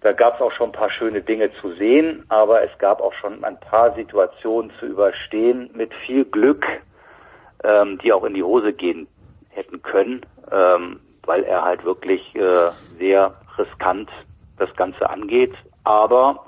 Da 0.00 0.12
gab 0.12 0.34
es 0.34 0.40
auch 0.42 0.52
schon 0.52 0.68
ein 0.68 0.72
paar 0.72 0.90
schöne 0.90 1.22
Dinge 1.22 1.50
zu 1.60 1.72
sehen, 1.76 2.24
aber 2.28 2.62
es 2.62 2.76
gab 2.78 3.00
auch 3.00 3.14
schon 3.14 3.42
ein 3.42 3.58
paar 3.58 3.94
Situationen 3.94 4.70
zu 4.78 4.86
überstehen 4.86 5.70
mit 5.72 5.94
viel 6.06 6.26
Glück, 6.26 6.66
ähm, 7.62 7.98
die 7.98 8.12
auch 8.12 8.24
in 8.24 8.34
die 8.34 8.42
Hose 8.42 8.74
gehen 8.74 9.06
hätten 9.48 9.80
können, 9.80 10.26
ähm, 10.52 11.00
weil 11.24 11.44
er 11.44 11.62
halt 11.62 11.84
wirklich 11.84 12.34
äh, 12.36 12.68
sehr 12.98 13.34
riskant 13.56 14.10
das 14.58 14.74
Ganze 14.76 15.08
angeht. 15.08 15.54
Aber 15.84 16.44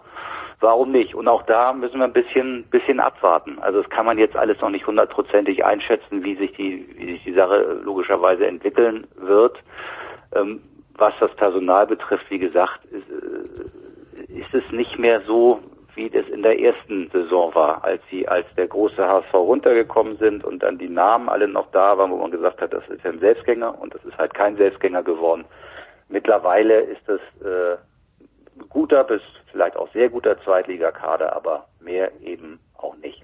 warum 0.60 0.92
nicht? 0.92 1.14
Und 1.14 1.28
auch 1.28 1.42
da 1.42 1.72
müssen 1.72 1.98
wir 1.98 2.04
ein 2.04 2.12
bisschen, 2.12 2.64
bisschen 2.64 3.00
abwarten. 3.00 3.58
Also 3.60 3.82
das 3.82 3.90
kann 3.90 4.06
man 4.06 4.18
jetzt 4.18 4.36
alles 4.36 4.60
noch 4.60 4.70
nicht 4.70 4.86
hundertprozentig 4.86 5.64
einschätzen, 5.64 6.24
wie 6.24 6.36
sich 6.36 6.52
die, 6.52 6.86
wie 6.96 7.12
sich 7.12 7.24
die 7.24 7.34
Sache 7.34 7.80
logischerweise 7.82 8.46
entwickeln 8.46 9.06
wird. 9.16 9.58
Ähm, 10.34 10.62
was 10.98 11.14
das 11.20 11.34
Personal 11.36 11.86
betrifft, 11.86 12.30
wie 12.30 12.38
gesagt, 12.38 12.84
ist, 12.86 13.10
äh, 13.10 14.32
ist 14.32 14.54
es 14.54 14.70
nicht 14.72 14.98
mehr 14.98 15.20
so, 15.22 15.60
wie 15.94 16.10
das 16.10 16.26
in 16.28 16.42
der 16.42 16.60
ersten 16.60 17.10
Saison 17.10 17.54
war, 17.54 17.82
als 17.82 18.02
sie, 18.10 18.28
als 18.28 18.46
der 18.56 18.68
große 18.68 19.06
HSV 19.06 19.32
runtergekommen 19.34 20.16
sind 20.18 20.44
und 20.44 20.62
dann 20.62 20.78
die 20.78 20.88
Namen 20.88 21.28
alle 21.28 21.48
noch 21.48 21.70
da 21.72 21.96
waren, 21.96 22.10
wo 22.10 22.16
man 22.16 22.30
gesagt 22.30 22.60
hat, 22.60 22.72
das 22.72 22.86
ist 22.88 23.04
ein 23.06 23.18
Selbstgänger 23.18 23.80
und 23.80 23.94
das 23.94 24.04
ist 24.04 24.16
halt 24.18 24.34
kein 24.34 24.56
Selbstgänger 24.56 25.02
geworden. 25.02 25.44
Mittlerweile 26.08 26.80
ist 26.80 27.00
das 27.06 27.20
äh, 27.42 27.76
guter 28.68 29.04
bis 29.04 29.22
vielleicht 29.50 29.76
auch 29.76 29.92
sehr 29.92 30.08
guter 30.08 30.36
Zweitligakader, 30.42 31.34
aber 31.34 31.66
mehr 31.80 32.10
eben 32.20 32.58
auch 32.76 32.96
nicht. 32.96 33.22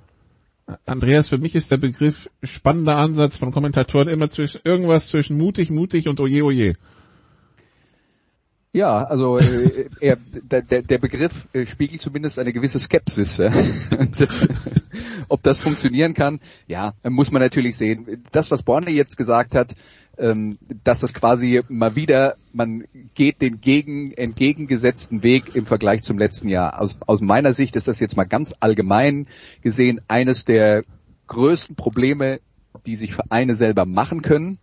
Andreas, 0.87 1.29
für 1.29 1.39
mich 1.39 1.55
ist 1.55 1.71
der 1.71 1.77
Begriff 1.77 2.31
spannender 2.43 2.97
Ansatz 2.97 3.37
von 3.37 3.53
Kommentatoren 3.53 4.09
immer 4.09 4.31
zwischen 4.31 4.61
irgendwas 4.65 5.09
zwischen 5.09 5.37
mutig, 5.37 5.71
mutig 5.71 6.09
und 6.09 6.21
oje, 6.21 6.45
oje. 6.45 6.75
Ja, 8.75 9.05
also 9.05 9.37
äh, 9.37 9.87
er, 10.01 10.17
der, 10.17 10.63
der 10.63 10.99
Begriff 10.99 11.47
äh, 11.53 11.67
spiegelt 11.67 12.01
zumindest 12.01 12.39
eine 12.39 12.55
gewisse 12.55 12.79
Skepsis. 12.79 13.37
Ja? 13.37 13.51
das, 14.17 14.49
ob 15.29 15.43
das 15.43 15.61
funktionieren 15.61 16.15
kann, 16.15 16.41
ja, 16.67 16.93
muss 17.05 17.31
man 17.31 17.43
natürlich 17.43 17.77
sehen. 17.77 18.25
Das, 18.33 18.51
was 18.51 18.63
Borne 18.63 18.91
jetzt 18.91 19.19
gesagt 19.19 19.55
hat, 19.55 19.75
ähm, 20.19 20.57
dass 20.85 21.01
das 21.01 21.15
quasi 21.15 21.63
mal 21.69 21.97
wieder, 21.97 22.37
man 22.53 22.85
geht 23.15 23.41
den 23.41 23.61
gegen, 23.61 24.13
entgegengesetzten 24.13 25.23
Weg 25.23 25.55
im 25.57 25.67
Vergleich 25.67 26.03
zum 26.03 26.19
letzten 26.19 26.49
Jahr. 26.49 26.81
Aus, 26.81 26.97
aus 27.07 27.21
meiner 27.21 27.53
Sicht 27.53 27.77
ist 27.77 27.89
das 27.89 28.01
jetzt 28.01 28.17
mal 28.17 28.25
ganz 28.25 28.53
allgemein 28.61 29.27
gesehen 29.63 30.01
eines 30.09 30.45
der 30.45 30.85
größten 31.29 31.77
Probleme, 31.77 32.41
die 32.87 32.97
sich 32.97 33.15
Vereine 33.15 33.55
selber 33.55 33.87
machen 33.87 34.23
können, 34.23 34.59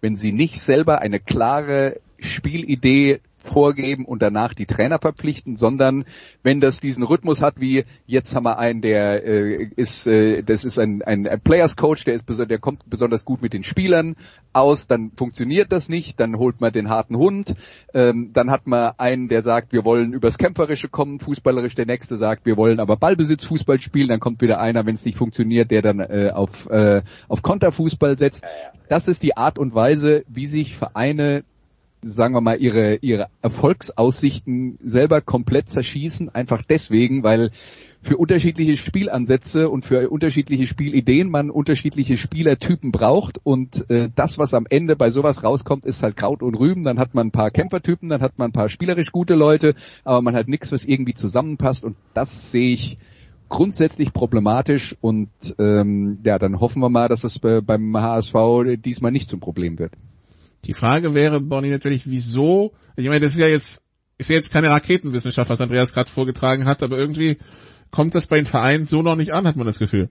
wenn 0.00 0.16
sie 0.16 0.32
nicht 0.32 0.60
selber 0.60 1.00
eine 1.00 1.20
klare 1.20 2.00
Spielidee 2.18 3.20
vorgeben 3.48 4.04
und 4.04 4.22
danach 4.22 4.54
die 4.54 4.66
Trainer 4.66 4.98
verpflichten, 4.98 5.56
sondern 5.56 6.04
wenn 6.42 6.60
das 6.60 6.80
diesen 6.80 7.02
Rhythmus 7.02 7.42
hat, 7.42 7.60
wie 7.60 7.84
jetzt 8.06 8.34
haben 8.34 8.44
wir 8.44 8.58
einen, 8.58 8.80
der 8.80 9.24
äh, 9.24 9.68
ist, 9.76 10.06
äh, 10.06 10.42
das 10.42 10.64
ist 10.64 10.78
ein, 10.78 11.02
ein, 11.02 11.26
ein 11.26 11.40
Players 11.40 11.76
Coach, 11.76 12.04
der 12.04 12.14
ist 12.14 12.28
der 12.28 12.58
kommt 12.58 12.88
besonders 12.88 13.24
gut 13.24 13.42
mit 13.42 13.52
den 13.52 13.64
Spielern 13.64 14.16
aus, 14.52 14.86
dann 14.86 15.12
funktioniert 15.16 15.72
das 15.72 15.88
nicht, 15.88 16.20
dann 16.20 16.36
holt 16.36 16.60
man 16.60 16.72
den 16.72 16.88
harten 16.88 17.16
Hund, 17.16 17.54
ähm, 17.94 18.30
dann 18.32 18.50
hat 18.50 18.66
man 18.66 18.92
einen, 18.98 19.28
der 19.28 19.42
sagt, 19.42 19.72
wir 19.72 19.84
wollen 19.84 20.12
übers 20.12 20.38
Kämpferische 20.38 20.88
kommen, 20.88 21.20
fußballerisch, 21.20 21.74
der 21.74 21.86
nächste 21.86 22.16
sagt, 22.16 22.46
wir 22.46 22.56
wollen 22.56 22.80
aber 22.80 22.96
Ballbesitz 22.96 23.44
Fußball 23.44 23.80
spielen, 23.80 24.08
dann 24.08 24.20
kommt 24.20 24.40
wieder 24.42 24.60
einer, 24.60 24.86
wenn 24.86 24.94
es 24.94 25.04
nicht 25.04 25.18
funktioniert, 25.18 25.70
der 25.70 25.82
dann 25.82 26.00
äh, 26.00 26.30
auf, 26.34 26.68
äh, 26.70 27.02
auf 27.28 27.42
Konterfußball 27.42 28.18
setzt. 28.18 28.44
Das 28.88 29.06
ist 29.08 29.22
die 29.22 29.36
Art 29.36 29.58
und 29.58 29.74
Weise, 29.74 30.24
wie 30.28 30.46
sich 30.46 30.76
Vereine 30.76 31.44
sagen 32.02 32.34
wir 32.34 32.40
mal, 32.40 32.60
ihre, 32.60 32.96
ihre 32.96 33.28
Erfolgsaussichten 33.42 34.78
selber 34.82 35.20
komplett 35.20 35.70
zerschießen, 35.70 36.28
einfach 36.28 36.62
deswegen, 36.62 37.22
weil 37.22 37.50
für 38.00 38.16
unterschiedliche 38.16 38.76
Spielansätze 38.76 39.68
und 39.68 39.84
für 39.84 40.08
unterschiedliche 40.08 40.66
Spielideen 40.66 41.30
man 41.30 41.50
unterschiedliche 41.50 42.16
Spielertypen 42.16 42.92
braucht 42.92 43.38
und 43.42 43.90
äh, 43.90 44.08
das, 44.14 44.38
was 44.38 44.54
am 44.54 44.66
Ende 44.70 44.94
bei 44.94 45.10
sowas 45.10 45.42
rauskommt, 45.42 45.84
ist 45.84 46.02
halt 46.02 46.16
Kraut 46.16 46.42
und 46.42 46.54
Rüben. 46.54 46.84
Dann 46.84 46.98
hat 46.98 47.14
man 47.14 47.28
ein 47.28 47.32
paar 47.32 47.50
Kämpfertypen, 47.50 48.08
dann 48.08 48.20
hat 48.20 48.38
man 48.38 48.50
ein 48.50 48.52
paar 48.52 48.68
spielerisch 48.68 49.10
gute 49.10 49.34
Leute, 49.34 49.74
aber 50.04 50.22
man 50.22 50.36
hat 50.36 50.48
nichts, 50.48 50.70
was 50.70 50.84
irgendwie 50.84 51.14
zusammenpasst 51.14 51.84
und 51.84 51.96
das 52.14 52.52
sehe 52.52 52.72
ich 52.72 52.98
grundsätzlich 53.48 54.12
problematisch 54.12 54.94
und 55.00 55.30
ähm, 55.58 56.18
ja, 56.22 56.38
dann 56.38 56.60
hoffen 56.60 56.80
wir 56.80 56.90
mal, 56.90 57.08
dass 57.08 57.24
es 57.24 57.42
äh, 57.42 57.62
beim 57.62 57.96
HSV 57.96 58.34
diesmal 58.78 59.10
nicht 59.10 59.28
zum 59.28 59.40
Problem 59.40 59.78
wird. 59.78 59.92
Die 60.68 60.74
Frage 60.74 61.14
wäre, 61.14 61.40
Bonnie, 61.40 61.70
natürlich, 61.70 62.02
wieso, 62.10 62.74
ich 62.94 63.08
meine, 63.08 63.20
das 63.20 63.32
ist 63.32 63.40
ja 63.40 63.48
jetzt, 63.48 63.82
ist 64.18 64.28
ja 64.28 64.36
jetzt 64.36 64.52
keine 64.52 64.68
Raketenwissenschaft, 64.68 65.48
was 65.48 65.62
Andreas 65.62 65.94
gerade 65.94 66.10
vorgetragen 66.10 66.66
hat, 66.66 66.82
aber 66.82 66.98
irgendwie 66.98 67.38
kommt 67.90 68.14
das 68.14 68.26
bei 68.26 68.36
den 68.36 68.44
Vereinen 68.44 68.84
so 68.84 69.00
noch 69.00 69.16
nicht 69.16 69.32
an, 69.32 69.48
hat 69.48 69.56
man 69.56 69.66
das 69.66 69.78
Gefühl. 69.78 70.10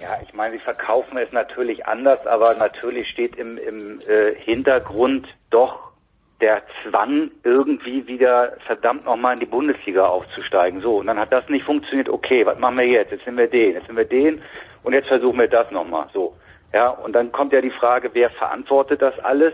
Ja, 0.00 0.18
ich 0.26 0.34
meine, 0.34 0.56
sie 0.56 0.64
verkaufen 0.64 1.16
es 1.18 1.30
natürlich 1.30 1.86
anders, 1.86 2.26
aber 2.26 2.56
natürlich 2.56 3.08
steht 3.10 3.36
im, 3.36 3.58
im 3.58 4.00
äh, 4.08 4.34
Hintergrund 4.34 5.28
doch 5.50 5.92
der 6.40 6.62
Zwang, 6.82 7.30
irgendwie 7.44 8.08
wieder 8.08 8.56
verdammt 8.66 9.04
nochmal 9.04 9.34
in 9.34 9.38
die 9.40 9.46
Bundesliga 9.46 10.06
aufzusteigen. 10.06 10.80
So, 10.80 10.96
und 10.96 11.06
dann 11.06 11.20
hat 11.20 11.32
das 11.32 11.48
nicht 11.48 11.64
funktioniert. 11.64 12.08
Okay, 12.08 12.44
was 12.44 12.58
machen 12.58 12.78
wir 12.78 12.88
jetzt? 12.88 13.12
Jetzt 13.12 13.24
nehmen 13.24 13.38
wir 13.38 13.46
den, 13.46 13.74
jetzt 13.74 13.86
nehmen 13.86 13.98
wir 13.98 14.04
den 14.04 14.42
und 14.82 14.94
jetzt 14.94 15.06
versuchen 15.06 15.38
wir 15.38 15.46
das 15.46 15.70
nochmal. 15.70 16.08
So. 16.12 16.34
Ja, 16.72 16.88
und 16.88 17.12
dann 17.12 17.32
kommt 17.32 17.52
ja 17.52 17.60
die 17.60 17.70
Frage, 17.70 18.10
wer 18.14 18.30
verantwortet 18.30 19.02
das 19.02 19.18
alles? 19.20 19.52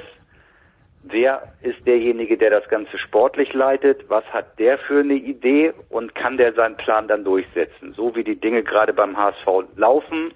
Wer 1.03 1.55
ist 1.63 1.87
derjenige, 1.87 2.37
der 2.37 2.51
das 2.51 2.69
Ganze 2.69 2.99
sportlich 2.99 3.53
leitet? 3.55 4.09
Was 4.09 4.25
hat 4.27 4.59
der 4.59 4.79
für 4.79 5.01
eine 5.01 5.15
Idee 5.15 5.73
und 5.89 6.15
kann 6.15 6.37
der 6.37 6.53
seinen 6.53 6.77
Plan 6.77 7.09
dann 7.09 7.25
durchsetzen? 7.25 7.93
So 7.95 8.15
wie 8.15 8.25
die 8.25 8.39
Dinge 8.39 8.63
gerade 8.63 8.93
beim 8.93 9.17
HSV 9.17 9.47
laufen, 9.77 10.35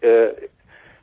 äh, 0.00 0.28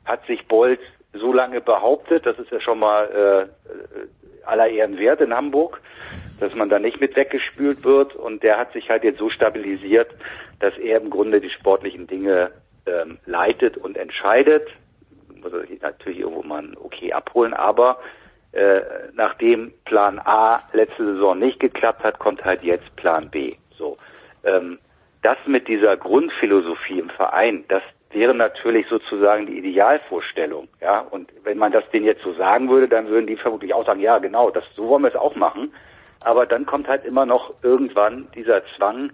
hat 0.04 0.26
sich 0.26 0.46
Bolt 0.48 0.80
so 1.12 1.32
lange 1.32 1.60
behauptet, 1.60 2.26
das 2.26 2.38
ist 2.38 2.50
ja 2.50 2.60
schon 2.60 2.80
mal 2.80 3.48
äh, 3.54 4.46
aller 4.46 4.68
Ehren 4.68 4.98
wert 4.98 5.20
in 5.20 5.32
Hamburg, 5.32 5.80
dass 6.40 6.54
man 6.54 6.68
da 6.68 6.78
nicht 6.78 7.00
mit 7.00 7.16
weggespült 7.16 7.84
wird 7.84 8.14
und 8.14 8.42
der 8.42 8.58
hat 8.58 8.72
sich 8.72 8.90
halt 8.90 9.04
jetzt 9.04 9.18
so 9.18 9.30
stabilisiert, 9.30 10.10
dass 10.60 10.76
er 10.78 11.00
im 11.00 11.10
Grunde 11.10 11.40
die 11.40 11.50
sportlichen 11.50 12.06
Dinge 12.06 12.50
ähm, 12.86 13.18
leitet 13.26 13.76
und 13.76 13.96
entscheidet. 13.96 14.68
Muss 15.44 15.52
er 15.52 15.66
sich 15.66 15.80
natürlich 15.80 16.20
irgendwo 16.20 16.42
mal 16.42 16.66
Okay 16.82 17.12
abholen, 17.12 17.54
aber 17.54 17.98
äh, 18.52 18.80
nachdem 19.12 19.72
Plan 19.84 20.18
A 20.18 20.56
letzte 20.72 21.04
Saison 21.04 21.38
nicht 21.38 21.60
geklappt 21.60 22.02
hat, 22.02 22.18
kommt 22.18 22.44
halt 22.44 22.62
jetzt 22.62 22.96
Plan 22.96 23.30
B. 23.30 23.50
So, 23.76 23.96
ähm, 24.42 24.78
das 25.22 25.36
mit 25.46 25.68
dieser 25.68 25.96
Grundphilosophie 25.96 26.98
im 26.98 27.10
Verein, 27.10 27.64
das 27.68 27.82
wäre 28.10 28.34
natürlich 28.34 28.86
sozusagen 28.88 29.46
die 29.46 29.58
Idealvorstellung, 29.58 30.68
ja. 30.80 31.00
Und 31.00 31.30
wenn 31.42 31.58
man 31.58 31.72
das 31.72 31.84
denen 31.90 32.06
jetzt 32.06 32.22
so 32.22 32.32
sagen 32.32 32.70
würde, 32.70 32.88
dann 32.88 33.08
würden 33.08 33.26
die 33.26 33.36
vermutlich 33.36 33.74
auch 33.74 33.84
sagen, 33.84 34.00
ja, 34.00 34.18
genau, 34.18 34.50
das 34.50 34.64
so 34.74 34.88
wollen 34.88 35.02
wir 35.02 35.08
es 35.08 35.16
auch 35.16 35.34
machen. 35.34 35.72
Aber 36.24 36.46
dann 36.46 36.64
kommt 36.64 36.88
halt 36.88 37.04
immer 37.04 37.26
noch 37.26 37.52
irgendwann 37.62 38.28
dieser 38.34 38.62
Zwang, 38.76 39.12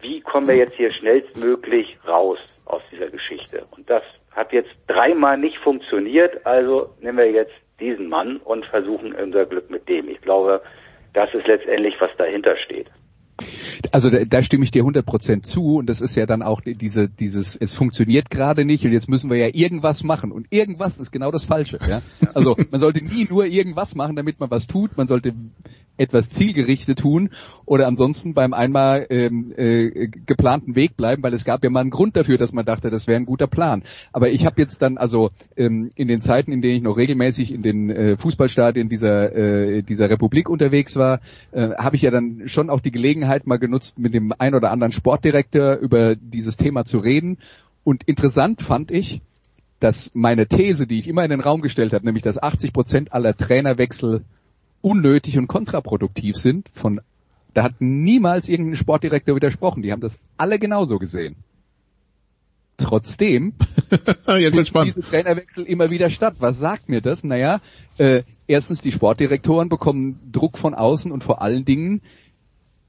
wie 0.00 0.20
kommen 0.20 0.48
wir 0.48 0.56
jetzt 0.56 0.74
hier 0.74 0.90
schnellstmöglich 0.90 1.98
raus 2.08 2.58
aus 2.64 2.82
dieser 2.90 3.08
Geschichte? 3.08 3.64
Und 3.70 3.88
das 3.88 4.02
hat 4.34 4.52
jetzt 4.52 4.70
dreimal 4.86 5.36
nicht 5.36 5.58
funktioniert, 5.58 6.44
also 6.46 6.94
nehmen 7.00 7.18
wir 7.18 7.30
jetzt 7.30 7.52
diesen 7.80 8.08
Mann 8.08 8.38
und 8.38 8.64
versuchen 8.66 9.12
unser 9.12 9.44
Glück 9.46 9.70
mit 9.70 9.88
dem. 9.88 10.08
Ich 10.08 10.20
glaube, 10.20 10.62
das 11.12 11.32
ist 11.34 11.46
letztendlich, 11.46 12.00
was 12.00 12.10
dahinter 12.16 12.56
steht. 12.56 12.88
Also 13.90 14.10
da, 14.10 14.24
da 14.24 14.42
stimme 14.42 14.64
ich 14.64 14.70
dir 14.70 14.84
100% 14.84 15.42
zu 15.42 15.76
und 15.76 15.86
das 15.86 16.00
ist 16.00 16.16
ja 16.16 16.26
dann 16.26 16.42
auch 16.42 16.60
diese, 16.60 17.08
dieses, 17.08 17.56
es 17.56 17.74
funktioniert 17.74 18.30
gerade 18.30 18.64
nicht 18.64 18.84
und 18.84 18.92
jetzt 18.92 19.08
müssen 19.08 19.30
wir 19.30 19.36
ja 19.36 19.48
irgendwas 19.52 20.02
machen 20.02 20.32
und 20.32 20.46
irgendwas 20.50 20.98
ist 20.98 21.10
genau 21.10 21.30
das 21.30 21.44
Falsche. 21.44 21.78
Ja? 21.86 22.00
Also 22.34 22.56
man 22.70 22.80
sollte 22.80 23.04
nie 23.04 23.26
nur 23.28 23.46
irgendwas 23.46 23.94
machen, 23.94 24.16
damit 24.16 24.40
man 24.40 24.50
was 24.50 24.66
tut, 24.66 24.96
man 24.96 25.06
sollte 25.06 25.34
etwas 25.98 26.30
zielgerichtet 26.30 26.98
tun 26.98 27.30
oder 27.66 27.86
ansonsten 27.86 28.34
beim 28.34 28.54
einmal 28.54 29.06
ähm, 29.10 29.52
äh, 29.56 30.08
geplanten 30.08 30.74
Weg 30.74 30.96
bleiben, 30.96 31.22
weil 31.22 31.34
es 31.34 31.44
gab 31.44 31.62
ja 31.62 31.70
mal 31.70 31.80
einen 31.80 31.90
Grund 31.90 32.16
dafür, 32.16 32.38
dass 32.38 32.52
man 32.52 32.64
dachte, 32.64 32.90
das 32.90 33.06
wäre 33.06 33.20
ein 33.20 33.26
guter 33.26 33.46
Plan. 33.46 33.82
Aber 34.12 34.30
ich 34.30 34.46
habe 34.46 34.60
jetzt 34.60 34.80
dann 34.82 34.96
also 34.96 35.30
ähm, 35.56 35.90
in 35.94 36.08
den 36.08 36.20
Zeiten, 36.20 36.50
in 36.50 36.62
denen 36.62 36.76
ich 36.76 36.82
noch 36.82 36.96
regelmäßig 36.96 37.52
in 37.52 37.62
den 37.62 37.90
äh, 37.90 38.16
Fußballstadien 38.16 38.88
dieser 38.88 39.34
äh, 39.34 39.82
dieser 39.82 40.08
Republik 40.08 40.48
unterwegs 40.48 40.96
war, 40.96 41.20
äh, 41.52 41.70
habe 41.76 41.96
ich 41.96 42.02
ja 42.02 42.10
dann 42.10 42.42
schon 42.46 42.70
auch 42.70 42.80
die 42.80 42.90
Gelegenheit 42.90 43.21
mal 43.46 43.58
genutzt, 43.58 43.98
mit 43.98 44.14
dem 44.14 44.32
ein 44.38 44.54
oder 44.54 44.70
anderen 44.70 44.92
Sportdirektor 44.92 45.76
über 45.76 46.16
dieses 46.16 46.56
Thema 46.56 46.84
zu 46.84 46.98
reden. 46.98 47.38
Und 47.84 48.04
interessant 48.04 48.62
fand 48.62 48.90
ich, 48.90 49.20
dass 49.80 50.12
meine 50.14 50.46
These, 50.46 50.86
die 50.86 50.98
ich 50.98 51.08
immer 51.08 51.24
in 51.24 51.30
den 51.30 51.40
Raum 51.40 51.60
gestellt 51.60 51.92
habe, 51.92 52.04
nämlich 52.04 52.22
dass 52.22 52.40
80 52.40 52.72
Prozent 52.72 53.12
aller 53.12 53.36
Trainerwechsel 53.36 54.24
unnötig 54.80 55.38
und 55.38 55.48
kontraproduktiv 55.48 56.36
sind, 56.36 56.68
von 56.72 57.00
da 57.54 57.64
hat 57.64 57.80
niemals 57.80 58.48
irgendein 58.48 58.76
Sportdirektor 58.76 59.36
widersprochen. 59.36 59.82
Die 59.82 59.92
haben 59.92 60.00
das 60.00 60.18
alle 60.36 60.58
genauso 60.58 60.98
gesehen. 60.98 61.36
Trotzdem 62.78 63.52
Jetzt 64.28 64.70
finden 64.70 64.84
diese 64.86 65.02
Trainerwechsel 65.02 65.64
immer 65.64 65.90
wieder 65.90 66.10
statt. 66.10 66.36
Was 66.38 66.58
sagt 66.58 66.88
mir 66.88 67.00
das? 67.00 67.22
Naja, 67.22 67.60
äh, 67.98 68.22
erstens 68.46 68.80
die 68.80 68.92
Sportdirektoren 68.92 69.68
bekommen 69.68 70.18
Druck 70.32 70.58
von 70.58 70.74
außen 70.74 71.12
und 71.12 71.24
vor 71.24 71.42
allen 71.42 71.64
Dingen 71.64 72.00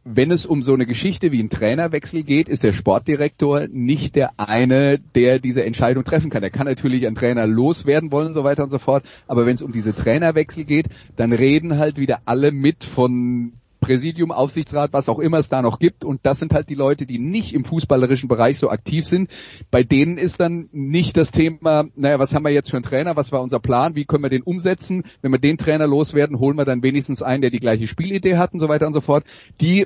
wenn 0.06 0.32
es 0.32 0.46
um 0.46 0.62
so 0.62 0.74
eine 0.74 0.86
Geschichte 0.86 1.32
wie 1.32 1.42
ein 1.42 1.50
Trainerwechsel 1.50 2.24
geht, 2.24 2.50
ist 2.50 2.64
der 2.64 2.74
Sportdirektor 2.74 3.68
nicht 3.70 4.16
der 4.16 4.32
eine, 4.38 5.00
der 5.00 5.40
diese 5.40 5.64
Entscheidung 5.64 6.04
treffen 6.04 6.30
kann. 6.30 6.44
Er 6.44 6.50
kann 6.50 6.68
natürlich 6.68 7.08
einen 7.08 7.16
Trainer 7.16 7.48
loswerden 7.48 8.12
wollen 8.12 8.28
und 8.28 8.34
so 8.34 8.44
weiter 8.44 8.64
und 8.64 8.70
so 8.70 8.80
fort, 8.80 9.06
aber 9.28 9.46
wenn 9.46 9.56
es 9.56 9.62
um 9.62 9.72
diese 9.72 9.96
Trainerwechsel 9.96 10.66
geht, 10.66 10.88
dann 11.16 11.32
reden 11.32 11.78
halt 11.78 11.98
wieder 11.98 12.20
alle 12.26 12.52
mit 12.52 12.84
von 12.84 13.54
Präsidium, 13.84 14.32
Aufsichtsrat, 14.32 14.94
was 14.94 15.10
auch 15.10 15.20
immer 15.20 15.40
es 15.40 15.50
da 15.50 15.62
noch 15.62 15.78
gibt. 15.78 16.06
Und 16.06 16.26
das 16.26 16.40
sind 16.40 16.54
halt 16.54 16.70
die 16.70 16.76
Leute, 16.76 17.06
die 17.06 17.20
nicht 17.20 17.54
im 17.54 17.66
fußballerischen 17.66 18.30
Bereich 18.30 18.58
so 18.58 18.70
aktiv 18.70 19.04
sind. 19.04 19.30
Bei 19.72 19.84
denen 19.84 20.18
ist 20.18 20.40
dann 20.40 20.70
nicht 20.72 21.18
das 21.18 21.32
Thema, 21.32 21.86
naja, 21.96 22.18
was 22.18 22.34
haben 22.34 22.44
wir 22.44 22.52
jetzt 22.52 22.70
für 22.70 22.78
einen 22.78 22.86
Trainer, 22.86 23.18
was 23.18 23.34
war 23.34 23.42
unser 23.42 23.60
Plan, 23.60 23.96
wie 23.96 24.06
können 24.06 24.24
wir 24.24 24.30
den 24.30 24.42
umsetzen? 24.42 25.04
Wenn 25.22 25.34
wir 25.34 25.40
den 25.40 25.58
Trainer 25.58 25.86
loswerden, 25.86 26.40
holen 26.40 26.58
wir 26.58 26.64
dann 26.64 26.82
wenigstens 26.82 27.22
einen, 27.22 27.42
der 27.42 27.52
die 27.52 27.60
gleiche 27.60 27.88
Spielidee 27.88 28.38
hat 28.38 28.54
und 28.54 28.62
so 28.62 28.70
weiter 28.70 28.88
und 28.88 28.94
so 28.94 29.02
fort. 29.02 29.26
Die, 29.60 29.86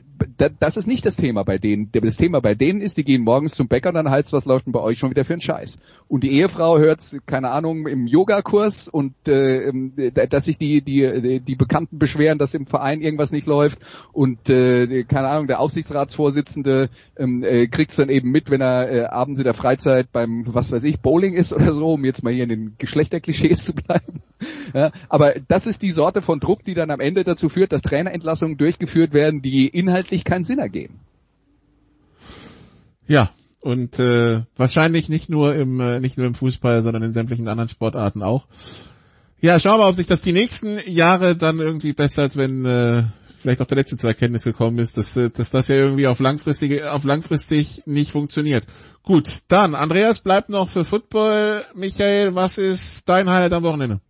das 0.59 0.77
ist 0.77 0.87
nicht 0.87 1.05
das 1.05 1.15
Thema 1.15 1.43
bei 1.43 1.57
denen. 1.57 1.89
Das 1.91 2.17
Thema 2.17 2.39
bei 2.39 2.53
denen 2.53 2.81
ist, 2.81 2.97
die 2.97 3.03
gehen 3.03 3.23
morgens 3.23 3.55
zum 3.55 3.67
Bäcker 3.67 3.89
und 3.89 3.95
dann 3.95 4.11
heißt 4.11 4.31
was 4.31 4.45
läuft 4.45 4.67
denn 4.67 4.73
bei 4.73 4.81
euch 4.81 4.99
schon 4.99 5.09
wieder 5.09 5.25
für 5.25 5.33
einen 5.33 5.41
Scheiß. 5.41 5.79
Und 6.07 6.23
die 6.23 6.33
Ehefrau 6.33 6.77
hört, 6.77 7.01
keine 7.25 7.49
Ahnung, 7.49 7.87
im 7.87 8.05
Yogakurs 8.05 8.87
und 8.87 9.15
äh, 9.27 9.71
dass 10.29 10.45
sich 10.45 10.59
die, 10.59 10.81
die, 10.81 11.41
die 11.41 11.55
Bekannten 11.55 11.97
beschweren, 11.97 12.37
dass 12.37 12.53
im 12.53 12.67
Verein 12.67 13.01
irgendwas 13.01 13.31
nicht 13.31 13.47
läuft 13.47 13.79
und 14.13 14.49
äh, 14.49 15.03
keine 15.03 15.27
Ahnung, 15.27 15.47
der 15.47 15.59
Aufsichtsratsvorsitzende 15.59 16.89
ähm, 17.17 17.43
äh, 17.43 17.67
kriegt 17.67 17.91
es 17.91 17.97
dann 17.97 18.09
eben 18.09 18.29
mit, 18.31 18.49
wenn 18.49 18.61
er 18.61 18.91
äh, 18.91 19.05
abends 19.05 19.39
in 19.39 19.43
der 19.43 19.53
Freizeit 19.53 20.11
beim, 20.11 20.43
was 20.47 20.71
weiß 20.71 20.83
ich, 20.83 20.99
Bowling 20.99 21.33
ist 21.33 21.53
oder 21.53 21.73
so, 21.73 21.93
um 21.93 22.05
jetzt 22.05 22.23
mal 22.23 22.33
hier 22.33 22.43
in 22.43 22.49
den 22.49 22.75
Geschlechterklischees 22.77 23.63
zu 23.65 23.73
bleiben. 23.73 24.21
Ja, 24.73 24.91
aber 25.09 25.35
das 25.47 25.67
ist 25.67 25.81
die 25.81 25.91
Sorte 25.91 26.21
von 26.21 26.39
Druck, 26.39 26.63
die 26.63 26.73
dann 26.73 26.91
am 26.91 26.99
Ende 26.99 27.23
dazu 27.23 27.49
führt, 27.49 27.71
dass 27.71 27.81
Trainerentlassungen 27.81 28.57
durchgeführt 28.57 29.13
werden, 29.13 29.41
die 29.41 29.67
inhaltlich 29.67 30.23
keinen 30.23 30.43
Sinn 30.43 30.59
ergeben. 30.59 30.99
Ja, 33.07 33.31
und 33.59 33.99
äh, 33.99 34.41
wahrscheinlich 34.55 35.09
nicht 35.09 35.29
nur 35.29 35.55
im 35.55 35.79
äh, 35.79 35.99
nicht 35.99 36.17
nur 36.17 36.27
im 36.27 36.35
Fußball, 36.35 36.83
sondern 36.83 37.03
in 37.03 37.11
sämtlichen 37.11 37.47
anderen 37.47 37.69
Sportarten 37.69 38.21
auch. 38.21 38.47
Ja, 39.39 39.59
schauen 39.59 39.73
wir 39.73 39.77
mal, 39.79 39.89
ob 39.89 39.95
sich 39.95 40.07
das 40.07 40.21
die 40.21 40.33
nächsten 40.33 40.79
Jahre 40.87 41.35
dann 41.35 41.59
irgendwie 41.59 41.93
besser, 41.93 42.23
als 42.23 42.37
wenn 42.37 42.65
äh, 42.65 43.03
vielleicht 43.41 43.61
auch 43.61 43.65
der 43.65 43.77
letzte 43.77 43.97
zur 43.97 44.09
Erkenntnis 44.09 44.43
gekommen 44.43 44.79
ist, 44.79 44.97
dass, 44.97 45.15
äh, 45.17 45.29
dass 45.29 45.51
das 45.51 45.67
ja 45.67 45.75
irgendwie 45.75 46.07
auf 46.07 46.19
langfristig, 46.19 46.83
auf 46.83 47.03
langfristig 47.03 47.83
nicht 47.85 48.11
funktioniert. 48.11 48.65
Gut, 49.03 49.39
dann, 49.49 49.75
Andreas 49.75 50.21
bleibt 50.21 50.49
noch 50.49 50.67
für 50.67 50.83
Football. 50.83 51.63
Michael, 51.75 52.35
was 52.35 52.57
ist 52.57 53.07
dein 53.07 53.29
Highlight 53.29 53.53
am 53.53 53.63
Wochenende? 53.63 54.01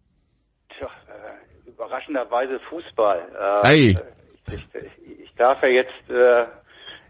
Tja, 0.76 0.88
äh, 0.88 1.70
überraschenderweise 1.70 2.60
Fußball. 2.70 3.62
Äh, 3.64 3.68
hey. 3.68 3.98
Ich, 4.48 4.54
ich, 4.54 5.20
ich, 5.20 5.34
darf 5.36 5.62
ja 5.62 5.68
jetzt 5.68 6.10
äh, 6.10 6.46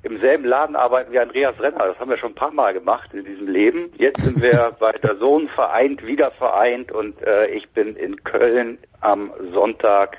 im 0.03 0.19
selben 0.19 0.45
Laden 0.45 0.75
arbeiten 0.75 1.11
wie 1.11 1.19
Andreas 1.19 1.59
Renner. 1.59 1.87
Das 1.87 1.99
haben 1.99 2.09
wir 2.09 2.17
schon 2.17 2.31
ein 2.31 2.35
paar 2.35 2.51
Mal 2.51 2.73
gemacht 2.73 3.13
in 3.13 3.23
diesem 3.23 3.47
Leben. 3.47 3.91
Jetzt 3.97 4.21
sind 4.21 4.41
wir 4.41 4.75
bei 4.79 4.91
der 4.93 5.15
Sohn 5.17 5.47
vereint, 5.49 6.05
wieder 6.05 6.31
vereint 6.31 6.91
und 6.91 7.21
äh, 7.21 7.47
ich 7.47 7.69
bin 7.69 7.95
in 7.95 8.23
Köln 8.23 8.79
am 9.01 9.31
Sonntag 9.53 10.17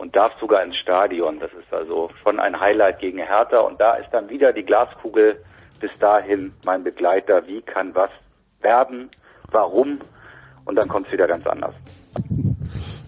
und 0.00 0.16
darf 0.16 0.32
sogar 0.40 0.64
ins 0.64 0.76
Stadion. 0.78 1.38
Das 1.40 1.50
ist 1.52 1.72
also 1.72 2.10
schon 2.22 2.40
ein 2.40 2.58
Highlight 2.58 3.00
gegen 3.00 3.18
Hertha. 3.18 3.60
Und 3.60 3.78
da 3.80 3.94
ist 3.94 4.08
dann 4.12 4.30
wieder 4.30 4.52
die 4.52 4.62
Glaskugel 4.62 5.42
bis 5.78 5.90
dahin 5.98 6.52
mein 6.64 6.82
Begleiter. 6.82 7.46
Wie 7.46 7.60
kann 7.60 7.94
was 7.94 8.10
werden? 8.62 9.10
Warum? 9.50 10.00
Und 10.64 10.76
dann 10.76 10.88
kommt 10.88 11.06
es 11.06 11.12
wieder 11.12 11.26
ganz 11.26 11.46
anders. 11.46 11.74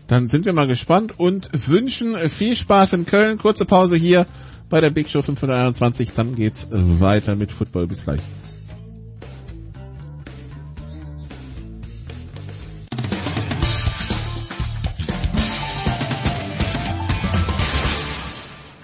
Dann 0.06 0.26
sind 0.26 0.44
wir 0.44 0.52
mal 0.52 0.66
gespannt 0.66 1.18
und 1.18 1.48
wünschen 1.66 2.16
viel 2.28 2.56
Spaß 2.56 2.92
in 2.92 3.06
Köln. 3.06 3.38
Kurze 3.38 3.64
Pause 3.64 3.96
hier 3.96 4.26
bei 4.68 4.82
der 4.82 4.90
Big 4.90 5.08
Show 5.08 5.22
521. 5.22 6.12
Dann 6.12 6.34
geht's 6.34 6.68
weiter 6.70 7.36
mit 7.36 7.52
Football. 7.52 7.86
Bis 7.86 8.04
gleich. 8.04 8.20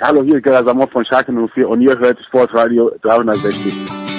Hallo, 0.01 0.22
hier 0.22 0.36
ist 0.36 0.44
Gerda 0.44 0.62
Samot 0.62 0.92
von 0.92 1.05
Schalke 1.05 1.32
04 1.32 1.68
und 1.68 1.80
ihr 1.80 1.99
hört 1.99 2.24
Sportradio 2.24 2.92
360. 3.03 4.18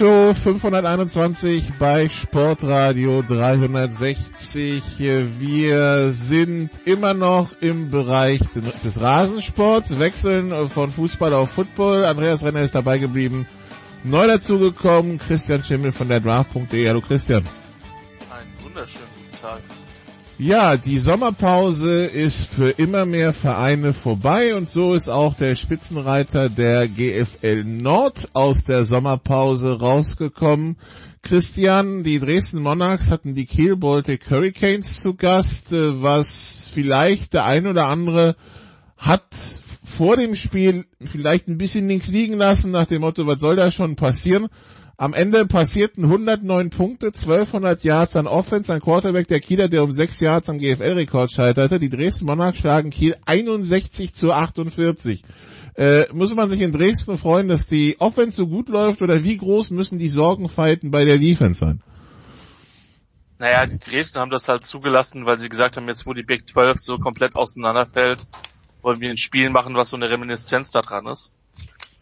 Show 0.00 0.32
521 0.32 1.74
bei 1.78 2.08
Sportradio 2.08 3.20
360. 3.20 4.98
Wir 4.98 6.12
sind 6.14 6.70
immer 6.86 7.12
noch 7.12 7.52
im 7.60 7.90
Bereich 7.90 8.40
des 8.82 8.98
Rasensports, 8.98 9.98
wechseln 9.98 10.68
von 10.68 10.90
Fußball 10.90 11.34
auf 11.34 11.50
Football. 11.50 12.06
Andreas 12.06 12.42
Renner 12.42 12.62
ist 12.62 12.74
dabei 12.74 12.96
geblieben. 12.96 13.46
Neu 14.02 14.26
dazugekommen, 14.26 15.18
Christian 15.18 15.62
Schimmel 15.62 15.92
von 15.92 16.08
der 16.08 16.20
Draft.de. 16.20 16.88
Hallo 16.88 17.02
Christian. 17.02 17.44
Einen 18.30 18.64
wunderschönen 18.64 19.04
guten 19.14 19.42
Tag. 19.42 19.60
Ja, 20.42 20.78
die 20.78 21.00
Sommerpause 21.00 22.06
ist 22.06 22.46
für 22.46 22.70
immer 22.70 23.04
mehr 23.04 23.34
Vereine 23.34 23.92
vorbei 23.92 24.54
und 24.54 24.70
so 24.70 24.94
ist 24.94 25.10
auch 25.10 25.34
der 25.34 25.54
Spitzenreiter 25.54 26.48
der 26.48 26.88
GFL 26.88 27.62
Nord 27.64 28.30
aus 28.32 28.64
der 28.64 28.86
Sommerpause 28.86 29.78
rausgekommen. 29.80 30.78
Christian, 31.20 32.04
die 32.04 32.20
Dresden 32.20 32.62
Monarchs 32.62 33.10
hatten 33.10 33.34
die 33.34 33.44
Kiel 33.44 33.76
Baltic 33.76 34.30
Hurricanes 34.30 35.02
zu 35.02 35.12
Gast, 35.12 35.74
äh, 35.74 36.02
was 36.02 36.70
vielleicht 36.72 37.34
der 37.34 37.44
ein 37.44 37.66
oder 37.66 37.88
andere 37.88 38.34
hat 38.96 39.36
vor 39.84 40.16
dem 40.16 40.34
Spiel 40.36 40.86
vielleicht 41.04 41.48
ein 41.48 41.58
bisschen 41.58 41.86
links 41.86 42.08
liegen 42.08 42.38
lassen 42.38 42.70
nach 42.70 42.86
dem 42.86 43.02
Motto, 43.02 43.26
was 43.26 43.40
soll 43.40 43.56
da 43.56 43.70
schon 43.70 43.94
passieren? 43.94 44.48
Am 45.00 45.14
Ende 45.14 45.46
passierten 45.46 46.04
109 46.04 46.68
Punkte, 46.68 47.06
1200 47.06 47.82
Yards 47.84 48.16
an 48.16 48.26
Offense, 48.26 48.70
ein 48.70 48.80
Quarterback 48.80 49.28
der 49.28 49.40
Kieler, 49.40 49.70
der 49.70 49.82
um 49.82 49.92
6 49.92 50.20
Yards 50.20 50.50
am 50.50 50.58
GFL-Rekord 50.58 51.32
scheiterte. 51.32 51.78
Die 51.78 51.88
Dresden 51.88 52.26
Monarchs 52.26 52.58
schlagen 52.58 52.90
Kiel 52.90 53.16
61 53.24 54.12
zu 54.12 54.30
48. 54.30 55.22
Äh, 55.74 56.04
muss 56.12 56.34
man 56.34 56.50
sich 56.50 56.60
in 56.60 56.70
Dresden 56.70 57.16
freuen, 57.16 57.48
dass 57.48 57.66
die 57.66 57.96
Offense 57.98 58.36
so 58.36 58.46
gut 58.46 58.68
läuft 58.68 59.00
oder 59.00 59.24
wie 59.24 59.38
groß 59.38 59.70
müssen 59.70 59.98
die 59.98 60.10
Sorgenfalten 60.10 60.90
bei 60.90 61.06
der 61.06 61.16
Defense 61.16 61.60
sein? 61.60 61.82
Naja, 63.38 63.64
die 63.64 63.78
Dresden 63.78 64.20
haben 64.20 64.30
das 64.30 64.48
halt 64.48 64.66
zugelassen, 64.66 65.24
weil 65.24 65.38
sie 65.38 65.48
gesagt 65.48 65.78
haben, 65.78 65.88
jetzt 65.88 66.04
wo 66.04 66.12
die 66.12 66.24
Big 66.24 66.46
12 66.46 66.78
so 66.78 66.98
komplett 66.98 67.36
auseinanderfällt, 67.36 68.26
wollen 68.82 69.00
wir 69.00 69.08
ein 69.08 69.16
Spiel 69.16 69.48
machen, 69.48 69.74
was 69.76 69.88
so 69.88 69.96
eine 69.96 70.10
Reminiszenz 70.10 70.70
da 70.70 70.82
dran 70.82 71.06
ist. 71.06 71.32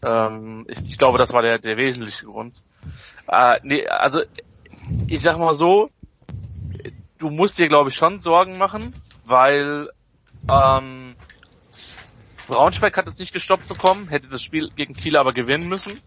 Ähm, 0.03 0.65
ich, 0.67 0.81
ich, 0.85 0.97
glaube, 0.97 1.17
das 1.17 1.33
war 1.33 1.41
der, 1.41 1.59
der 1.59 1.77
wesentliche 1.77 2.25
Grund. 2.25 2.63
Äh, 3.27 3.59
nee, 3.63 3.87
also 3.87 4.21
ich 5.07 5.21
sag 5.21 5.37
mal 5.37 5.53
so, 5.53 5.89
du 7.17 7.29
musst 7.29 7.59
dir 7.59 7.67
glaube 7.67 7.89
ich 7.89 7.95
schon 7.95 8.19
Sorgen 8.19 8.57
machen, 8.57 8.95
weil 9.25 9.89
ähm, 10.49 11.15
Braunschweig 12.47 12.97
hat 12.97 13.07
es 13.07 13.19
nicht 13.19 13.33
gestoppt 13.33 13.67
bekommen, 13.67 14.07
hätte 14.07 14.29
das 14.29 14.41
Spiel 14.41 14.71
gegen 14.75 14.93
Kiel 14.93 15.17
aber 15.17 15.33
gewinnen 15.33 15.69
müssen. 15.69 16.01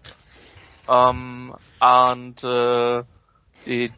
Ähm, 0.88 1.54
und 1.78 2.44
äh, 2.44 3.02
die, 3.64 3.92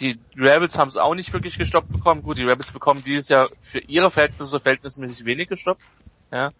die 0.00 0.18
Rebels 0.36 0.78
haben 0.78 0.88
es 0.88 0.96
auch 0.96 1.14
nicht 1.14 1.32
wirklich 1.32 1.58
gestoppt 1.58 1.92
bekommen. 1.92 2.22
Gut, 2.22 2.38
die 2.38 2.44
Rebels 2.44 2.72
bekommen 2.72 3.02
dieses 3.04 3.28
Jahr 3.28 3.50
für 3.60 3.80
ihre 3.80 4.10
Verhältnisse 4.10 4.58
verhältnismäßig 4.58 5.26
wenig 5.26 5.48
gestoppt. 5.48 5.82
Ja. 6.32 6.52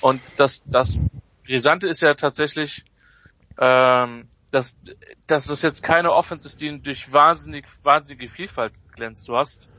Und 0.00 0.20
das, 0.36 0.62
das 0.66 0.98
Brisante 1.46 1.86
ist 1.86 2.02
ja 2.02 2.14
tatsächlich, 2.14 2.84
ähm, 3.58 4.28
dass, 4.50 4.76
dass 5.26 5.46
das 5.46 5.62
jetzt 5.62 5.82
keine 5.82 6.12
Offense 6.12 6.46
ist, 6.46 6.60
die 6.60 6.80
durch 6.80 7.12
wahnsinnig, 7.12 7.64
wahnsinnige 7.82 8.28
Vielfalt 8.28 8.72
glänzt. 8.94 9.28
Du 9.28 9.36
hast 9.36 9.70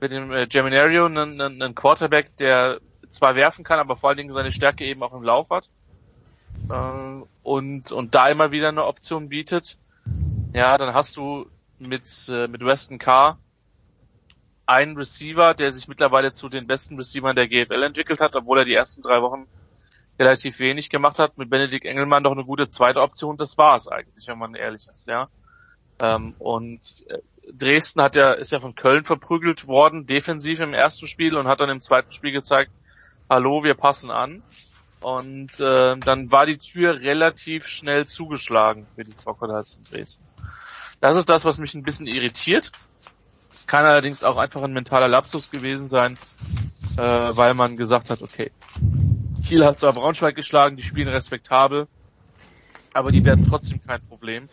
mit 0.00 0.12
dem 0.12 0.32
äh, 0.32 0.46
Geminario 0.46 1.06
einen, 1.06 1.40
einen 1.40 1.74
Quarterback, 1.74 2.36
der 2.36 2.80
zwar 3.08 3.34
werfen 3.34 3.64
kann, 3.64 3.78
aber 3.78 3.96
vor 3.96 4.10
allen 4.10 4.18
Dingen 4.18 4.32
seine 4.32 4.52
Stärke 4.52 4.84
eben 4.84 5.02
auch 5.02 5.12
im 5.12 5.22
Lauf 5.22 5.50
hat. 5.50 5.68
Äh, 6.70 7.22
und, 7.42 7.92
und 7.92 8.14
da 8.14 8.28
immer 8.28 8.50
wieder 8.50 8.68
eine 8.68 8.84
Option 8.84 9.28
bietet. 9.28 9.76
Ja, 10.54 10.76
dann 10.78 10.94
hast 10.94 11.16
du 11.16 11.46
mit, 11.78 12.04
äh, 12.28 12.48
mit 12.48 12.64
Weston 12.64 12.98
Carr 12.98 13.38
einen 14.66 14.96
Receiver, 14.96 15.54
der 15.54 15.72
sich 15.72 15.88
mittlerweile 15.88 16.32
zu 16.32 16.48
den 16.48 16.66
besten 16.66 16.96
Receivern 16.96 17.34
der 17.34 17.48
GFL 17.48 17.82
entwickelt 17.82 18.20
hat, 18.20 18.36
obwohl 18.36 18.58
er 18.58 18.64
die 18.64 18.74
ersten 18.74 19.02
drei 19.02 19.20
Wochen 19.20 19.46
relativ 20.20 20.60
wenig 20.60 20.90
gemacht 20.90 21.18
hat, 21.18 21.38
mit 21.38 21.50
Benedikt 21.50 21.86
Engelmann 21.86 22.22
doch 22.22 22.32
eine 22.32 22.44
gute 22.44 22.68
zweite 22.68 23.00
Option, 23.00 23.36
das 23.36 23.58
war 23.58 23.74
es 23.74 23.88
eigentlich, 23.88 24.28
wenn 24.28 24.38
man 24.38 24.54
ehrlich 24.54 24.86
ist, 24.86 25.08
ja. 25.08 25.28
Ähm, 26.00 26.34
und 26.38 26.80
äh, 27.08 27.18
Dresden 27.52 28.02
hat 28.02 28.14
ja, 28.14 28.32
ist 28.32 28.52
ja 28.52 28.60
von 28.60 28.74
Köln 28.74 29.04
verprügelt 29.04 29.66
worden, 29.66 30.06
defensiv 30.06 30.60
im 30.60 30.74
ersten 30.74 31.06
Spiel 31.06 31.36
und 31.36 31.48
hat 31.48 31.60
dann 31.60 31.70
im 31.70 31.80
zweiten 31.80 32.12
Spiel 32.12 32.32
gezeigt, 32.32 32.70
hallo, 33.28 33.64
wir 33.64 33.74
passen 33.74 34.10
an. 34.10 34.42
Und 35.00 35.58
äh, 35.60 35.96
dann 35.96 36.30
war 36.30 36.44
die 36.44 36.58
Tür 36.58 37.00
relativ 37.00 37.66
schnell 37.66 38.06
zugeschlagen 38.06 38.86
für 38.94 39.04
die 39.04 39.14
Crocodiles 39.14 39.74
in 39.76 39.84
Dresden. 39.84 40.26
Das 41.00 41.16
ist 41.16 41.28
das, 41.28 41.44
was 41.44 41.56
mich 41.56 41.74
ein 41.74 41.82
bisschen 41.82 42.06
irritiert. 42.06 42.70
Kann 43.66 43.86
allerdings 43.86 44.22
auch 44.22 44.36
einfach 44.36 44.62
ein 44.62 44.74
mentaler 44.74 45.08
Lapsus 45.08 45.50
gewesen 45.50 45.88
sein, 45.88 46.18
äh, 46.98 47.02
weil 47.02 47.54
man 47.54 47.76
gesagt 47.76 48.10
hat, 48.10 48.20
okay, 48.20 48.52
Kiel 49.50 49.64
hat 49.64 49.80
zwar 49.80 49.92
Braunschweig 49.92 50.36
geschlagen, 50.36 50.76
die 50.76 50.84
spielen 50.84 51.08
respektabel, 51.08 51.88
aber 52.92 53.10
die 53.10 53.24
werden 53.24 53.44
trotzdem 53.48 53.80
kein 53.84 54.00
Problem. 54.06 54.48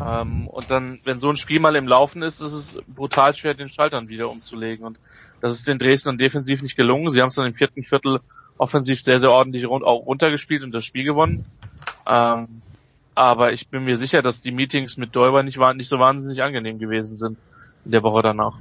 Ähm, 0.00 0.46
und 0.46 0.70
dann, 0.70 1.00
wenn 1.02 1.18
so 1.18 1.28
ein 1.28 1.36
Spiel 1.36 1.58
mal 1.58 1.74
im 1.74 1.88
Laufen 1.88 2.22
ist, 2.22 2.38
ist 2.40 2.52
es 2.52 2.78
brutal 2.86 3.34
schwer, 3.34 3.54
den 3.54 3.68
Schaltern 3.68 4.06
wieder 4.06 4.30
umzulegen. 4.30 4.86
Und 4.86 5.00
das 5.40 5.54
ist 5.54 5.66
den 5.66 5.78
Dresdnern 5.78 6.18
defensiv 6.18 6.62
nicht 6.62 6.76
gelungen. 6.76 7.10
Sie 7.10 7.20
haben 7.20 7.30
es 7.30 7.34
dann 7.34 7.46
im 7.46 7.54
vierten 7.54 7.82
Viertel 7.82 8.20
offensiv 8.58 9.00
sehr, 9.00 9.18
sehr 9.18 9.32
ordentlich 9.32 9.66
rund, 9.66 9.84
auch 9.84 10.06
runtergespielt 10.06 10.62
und 10.62 10.70
das 10.70 10.84
Spiel 10.84 11.02
gewonnen. 11.02 11.44
Ähm, 12.06 12.62
aber 13.16 13.54
ich 13.54 13.70
bin 13.70 13.82
mir 13.82 13.96
sicher, 13.96 14.22
dass 14.22 14.40
die 14.40 14.52
Meetings 14.52 14.98
mit 14.98 15.16
Däuber 15.16 15.42
nicht, 15.42 15.58
nicht 15.58 15.88
so 15.88 15.98
wahnsinnig 15.98 16.44
angenehm 16.44 16.78
gewesen 16.78 17.16
sind 17.16 17.38
in 17.84 17.90
der 17.90 18.04
Woche 18.04 18.22
danach 18.22 18.60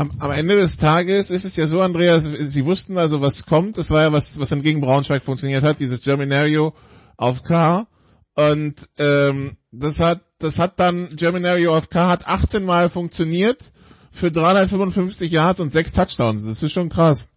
am, 0.00 0.12
am 0.18 0.30
Ende 0.30 0.56
des 0.56 0.78
Tages 0.78 1.30
ist 1.30 1.44
es 1.44 1.56
ja 1.56 1.66
so, 1.66 1.82
Andreas, 1.82 2.24
Sie 2.24 2.64
wussten 2.64 2.96
also, 2.96 3.20
was 3.20 3.44
kommt. 3.44 3.76
Das 3.76 3.90
war 3.90 4.02
ja 4.02 4.12
was, 4.12 4.40
was 4.40 4.48
dann 4.48 4.62
gegen 4.62 4.80
Braunschweig 4.80 5.22
funktioniert 5.22 5.62
hat, 5.62 5.78
dieses 5.78 6.00
Germinario 6.00 6.72
auf 7.18 7.42
K. 7.42 7.86
Und 8.34 8.74
ähm, 8.98 9.58
das 9.70 10.00
hat, 10.00 10.22
das 10.38 10.58
hat 10.58 10.80
dann 10.80 11.16
Germinario 11.16 11.76
auf 11.76 11.90
K 11.90 12.08
hat 12.08 12.26
18 12.26 12.64
Mal 12.64 12.88
funktioniert 12.88 13.72
für 14.10 14.32
355 14.32 15.30
Yards 15.30 15.60
und 15.60 15.70
6 15.70 15.92
Touchdowns. 15.92 16.46
Das 16.46 16.62
ist 16.62 16.72
schon 16.72 16.88
krass. 16.88 17.28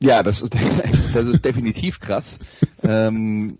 Ja, 0.00 0.22
das 0.22 0.42
ist, 0.42 0.54
das 1.14 1.26
ist 1.26 1.44
definitiv 1.44 1.98
krass. 1.98 2.38
ähm, 2.84 3.58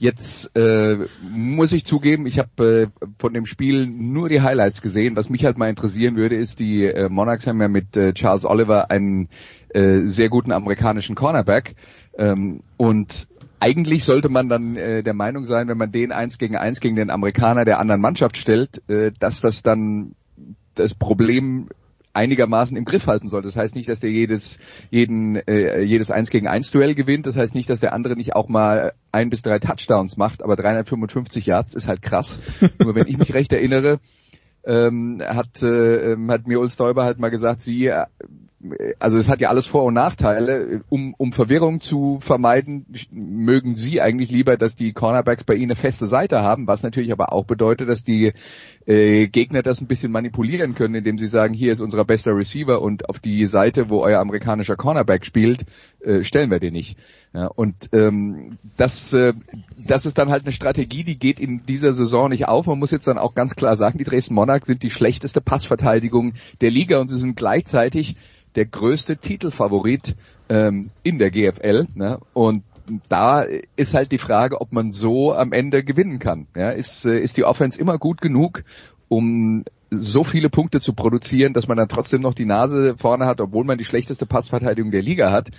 Jetzt 0.00 0.56
äh, 0.56 0.96
muss 1.28 1.72
ich 1.72 1.84
zugeben, 1.84 2.26
ich 2.26 2.38
habe 2.38 2.90
äh, 2.92 3.06
von 3.18 3.34
dem 3.34 3.46
Spiel 3.46 3.86
nur 3.86 4.28
die 4.28 4.40
Highlights 4.40 4.80
gesehen. 4.80 5.16
Was 5.16 5.28
mich 5.28 5.44
halt 5.44 5.58
mal 5.58 5.68
interessieren 5.68 6.14
würde, 6.14 6.36
ist, 6.36 6.60
die 6.60 6.84
äh, 6.84 7.08
Monarchs 7.08 7.48
haben 7.48 7.60
ja 7.60 7.66
mit 7.66 7.96
äh, 7.96 8.12
Charles 8.12 8.44
Oliver 8.44 8.92
einen 8.92 9.28
äh, 9.70 10.02
sehr 10.04 10.28
guten 10.28 10.52
amerikanischen 10.52 11.16
Cornerback. 11.16 11.74
Ähm, 12.16 12.60
und 12.76 13.26
eigentlich 13.58 14.04
sollte 14.04 14.28
man 14.28 14.48
dann 14.48 14.76
äh, 14.76 15.02
der 15.02 15.14
Meinung 15.14 15.44
sein, 15.44 15.66
wenn 15.66 15.78
man 15.78 15.90
den 15.90 16.12
eins 16.12 16.38
gegen 16.38 16.56
eins 16.56 16.78
gegen 16.78 16.94
den 16.94 17.10
Amerikaner 17.10 17.64
der 17.64 17.80
anderen 17.80 18.00
Mannschaft 18.00 18.36
stellt, 18.36 18.88
äh, 18.88 19.10
dass 19.18 19.40
das 19.40 19.64
dann 19.64 20.14
das 20.76 20.94
Problem 20.94 21.70
einigermaßen 22.18 22.76
im 22.76 22.84
Griff 22.84 23.06
halten 23.06 23.28
soll. 23.28 23.42
Das 23.42 23.56
heißt 23.56 23.76
nicht, 23.76 23.88
dass 23.88 24.00
der 24.00 24.10
jedes, 24.10 24.58
jeden, 24.90 25.36
äh, 25.36 25.82
jedes 25.82 26.10
1 26.10 26.30
gegen 26.30 26.48
1 26.48 26.70
Duell 26.72 26.94
gewinnt. 26.94 27.26
Das 27.26 27.36
heißt 27.36 27.54
nicht, 27.54 27.70
dass 27.70 27.80
der 27.80 27.92
andere 27.92 28.16
nicht 28.16 28.34
auch 28.34 28.48
mal 28.48 28.92
ein 29.12 29.30
bis 29.30 29.42
drei 29.42 29.58
Touchdowns 29.60 30.16
macht, 30.16 30.42
aber 30.42 30.56
355 30.56 31.46
Yards 31.46 31.74
ist 31.74 31.86
halt 31.86 32.02
krass. 32.02 32.40
Nur 32.82 32.94
wenn 32.96 33.06
ich 33.06 33.18
mich 33.18 33.32
recht 33.32 33.52
erinnere, 33.52 34.00
ähm, 34.64 35.22
hat, 35.24 35.62
äh, 35.62 36.12
ähm, 36.12 36.30
hat 36.30 36.46
mir 36.46 36.58
Ulf 36.58 36.72
Stoiber 36.72 37.04
halt 37.04 37.18
mal 37.20 37.30
gesagt, 37.30 37.60
sie, 37.60 37.86
äh, 37.86 38.06
also 38.98 39.18
es 39.18 39.28
hat 39.28 39.40
ja 39.40 39.50
alles 39.50 39.66
Vor- 39.66 39.84
und 39.84 39.94
Nachteile. 39.94 40.82
Um, 40.88 41.14
um 41.16 41.32
Verwirrung 41.32 41.80
zu 41.80 42.18
vermeiden, 42.20 42.86
mögen 43.10 43.76
sie 43.76 44.00
eigentlich 44.00 44.30
lieber, 44.30 44.56
dass 44.56 44.74
die 44.74 44.92
Cornerbacks 44.92 45.44
bei 45.44 45.54
ihnen 45.54 45.70
eine 45.70 45.76
feste 45.76 46.06
Seite 46.06 46.40
haben, 46.42 46.66
was 46.66 46.82
natürlich 46.82 47.12
aber 47.12 47.32
auch 47.32 47.44
bedeutet, 47.44 47.88
dass 47.88 48.02
die 48.02 48.32
äh, 48.86 49.28
Gegner 49.28 49.62
das 49.62 49.80
ein 49.80 49.86
bisschen 49.86 50.10
manipulieren 50.10 50.74
können, 50.74 50.96
indem 50.96 51.18
sie 51.18 51.28
sagen, 51.28 51.54
hier 51.54 51.72
ist 51.72 51.80
unser 51.80 52.04
bester 52.04 52.34
Receiver 52.34 52.82
und 52.82 53.08
auf 53.08 53.20
die 53.20 53.46
Seite, 53.46 53.90
wo 53.90 54.00
euer 54.00 54.18
amerikanischer 54.18 54.76
Cornerback 54.76 55.24
spielt, 55.24 55.64
äh, 56.00 56.24
stellen 56.24 56.50
wir 56.50 56.58
den 56.58 56.72
nicht. 56.72 56.98
Ja, 57.34 57.46
und 57.46 57.90
ähm, 57.92 58.58
das, 58.76 59.12
äh, 59.12 59.34
das 59.86 60.06
ist 60.06 60.16
dann 60.16 60.30
halt 60.30 60.44
eine 60.44 60.52
Strategie, 60.52 61.04
die 61.04 61.18
geht 61.18 61.38
in 61.38 61.64
dieser 61.66 61.92
Saison 61.92 62.30
nicht 62.30 62.48
auf. 62.48 62.66
Man 62.66 62.78
muss 62.78 62.90
jetzt 62.90 63.06
dann 63.06 63.18
auch 63.18 63.34
ganz 63.34 63.54
klar 63.54 63.76
sagen, 63.76 63.98
die 63.98 64.04
Dresden 64.04 64.34
Monarchs 64.34 64.66
sind 64.66 64.82
die 64.82 64.90
schlechteste 64.90 65.42
Passverteidigung 65.42 66.32
der 66.62 66.70
Liga 66.70 66.98
und 66.98 67.08
sie 67.08 67.18
sind 67.18 67.36
gleichzeitig 67.36 68.16
der 68.54 68.66
größte 68.66 69.16
Titelfavorit 69.16 70.16
ähm, 70.48 70.90
in 71.02 71.18
der 71.18 71.30
GFL. 71.30 71.86
Ne? 71.94 72.18
Und 72.32 72.64
da 73.08 73.44
ist 73.76 73.94
halt 73.94 74.12
die 74.12 74.18
Frage, 74.18 74.60
ob 74.60 74.72
man 74.72 74.90
so 74.90 75.32
am 75.32 75.52
Ende 75.52 75.84
gewinnen 75.84 76.18
kann. 76.18 76.46
Ja, 76.56 76.70
ist, 76.70 77.04
äh, 77.04 77.18
ist 77.18 77.36
die 77.36 77.44
Offense 77.44 77.78
immer 77.78 77.98
gut 77.98 78.20
genug, 78.20 78.64
um 79.08 79.64
so 79.90 80.24
viele 80.24 80.50
Punkte 80.50 80.80
zu 80.80 80.92
produzieren, 80.92 81.54
dass 81.54 81.68
man 81.68 81.76
dann 81.76 81.88
trotzdem 81.88 82.20
noch 82.20 82.34
die 82.34 82.44
Nase 82.44 82.96
vorne 82.96 83.26
hat, 83.26 83.40
obwohl 83.40 83.64
man 83.64 83.78
die 83.78 83.84
schlechteste 83.84 84.26
Passverteidigung 84.26 84.90
der 84.90 85.02
Liga 85.02 85.32
hat 85.32 85.50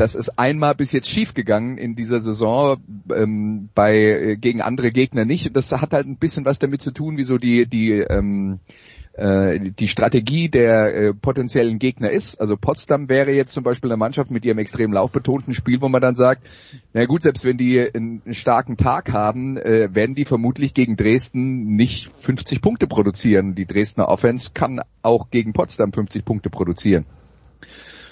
das 0.00 0.14
ist 0.14 0.38
einmal 0.38 0.74
bis 0.74 0.92
jetzt 0.92 1.10
schiefgegangen 1.10 1.76
in 1.76 1.94
dieser 1.94 2.20
Saison 2.20 2.78
ähm, 3.14 3.68
bei 3.74 3.94
äh, 3.96 4.36
gegen 4.36 4.62
andere 4.62 4.92
Gegner 4.92 5.26
nicht. 5.26 5.54
Das 5.54 5.70
hat 5.72 5.92
halt 5.92 6.06
ein 6.06 6.16
bisschen 6.16 6.46
was 6.46 6.58
damit 6.58 6.80
zu 6.80 6.90
tun, 6.90 7.18
wie 7.18 7.22
so 7.22 7.36
die 7.36 7.66
die 7.66 7.98
ähm, 7.98 8.60
äh, 8.70 8.72
die 9.18 9.88
Strategie 9.88 10.48
der 10.48 10.94
äh, 10.94 11.14
potenziellen 11.14 11.78
Gegner 11.78 12.10
ist. 12.10 12.40
Also 12.40 12.56
Potsdam 12.56 13.08
wäre 13.08 13.32
jetzt 13.32 13.52
zum 13.52 13.64
Beispiel 13.64 13.90
eine 13.90 13.98
Mannschaft 13.98 14.30
mit 14.30 14.44
ihrem 14.44 14.58
extrem 14.58 14.92
laufbetonten 14.92 15.52
Spiel, 15.52 15.80
wo 15.80 15.88
man 15.88 16.00
dann 16.00 16.14
sagt, 16.14 16.46
na 16.92 17.04
gut, 17.06 17.22
selbst 17.22 17.44
wenn 17.44 17.58
die 17.58 17.80
einen, 17.80 18.22
starken 18.32 18.76
Tag 18.76 19.12
haben, 19.12 19.56
äh, 19.56 19.94
werden 19.94 20.14
die 20.14 20.24
vermutlich 20.24 20.74
gegen 20.74 20.96
Dresden 20.96 21.74
nicht 21.74 22.10
50 22.20 22.62
Punkte 22.62 22.86
produzieren. 22.86 23.54
Die 23.54 23.66
Dresdner 23.66 24.08
Offense 24.08 24.52
kann 24.54 24.80
auch 25.02 25.30
gegen 25.30 25.52
Potsdam 25.52 25.92
50 25.92 26.24
Punkte 26.24 26.48
produzieren. 26.48 27.04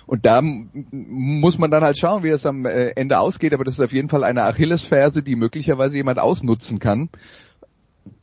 Und 0.05 0.27
da 0.27 0.41
muss 0.43 1.59
man 1.59 1.71
dann 1.71 1.85
halt 1.85 1.99
schauen, 1.99 2.23
wie 2.23 2.31
es 2.31 2.45
am 2.47 2.65
äh, 2.65 2.89
Ende 2.97 3.19
ausgeht, 3.19 3.53
aber 3.53 3.65
das 3.65 3.75
ist 3.75 3.85
auf 3.85 3.93
jeden 3.93 4.09
Fall 4.09 4.25
eine 4.25 4.45
Achillesferse, 4.45 5.23
die 5.23 5.37
möglicherweise 5.37 5.97
jemand 5.99 6.19
ausnutzen 6.19 6.79
kann 6.79 7.11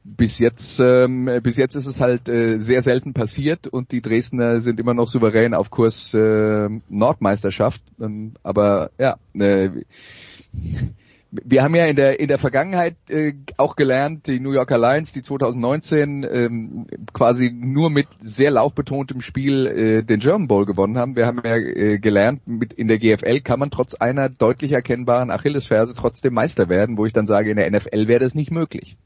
bis 0.06 0.38
jetzt, 0.38 0.80
ähm, 0.80 1.30
bis 1.42 1.58
jetzt 1.58 1.76
ist 1.76 1.88
es 1.88 2.00
halt 2.00 2.30
äh, 2.30 2.60
sehr 2.60 2.84
selten 2.84 3.14
passiert 3.14 3.66
und 3.66 3.92
die 3.92 4.02
Dresdner 4.02 4.62
sind 4.62 4.80
immer 4.80 4.94
noch 4.94 5.08
souverän 5.08 5.56
auf 5.56 5.72
Kurs 5.72 6.14
äh, 6.14 6.70
Nordmeisterschaft. 6.90 7.82
Ähm, 8.00 8.34
aber 8.44 8.92
ja, 9.00 9.18
äh, 9.34 9.72
wir 11.32 11.64
haben 11.64 11.76
ja 11.76 11.86
in 11.86 11.96
der 11.96 12.20
in 12.20 12.28
der 12.28 12.38
Vergangenheit 12.38 12.96
äh, 13.10 13.34
auch 13.58 13.76
gelernt, 13.76 14.28
die 14.28 14.40
New 14.40 14.52
Yorker 14.52 14.78
Lions, 14.78 15.12
die 15.12 15.24
2019 15.24 16.24
ähm, 16.30 16.86
quasi 17.12 17.52
nur 17.52 17.90
mit 17.90 18.08
sehr 18.22 18.52
laufbetontem 18.52 19.22
Spiel 19.22 19.66
äh, 19.66 20.04
den 20.04 20.20
German 20.20 20.48
Bowl 20.48 20.68
gewonnen 20.68 21.00
haben. 21.00 21.16
Wir 21.16 21.26
haben 21.26 21.42
ja 21.44 21.56
äh, 21.56 21.98
gelernt, 21.98 22.48
mit 22.48 22.74
in 22.74 22.88
der 22.88 23.00
GFL 23.00 23.42
kann 23.42 23.60
man 23.60 23.72
trotz 23.72 23.96
einer 23.96 24.30
deutlich 24.30 24.72
erkennbaren 24.72 25.32
Achillesferse 25.32 25.96
trotzdem 25.96 26.36
Meister 26.36 26.70
werden, 26.70 26.96
wo 26.96 27.08
ich 27.08 27.14
dann 27.14 27.26
sage, 27.26 27.50
in 27.50 27.58
der 27.58 27.72
NFL 27.72 28.08
wäre 28.08 28.20
das 28.20 28.36
nicht 28.36 28.52
möglich. 28.52 28.98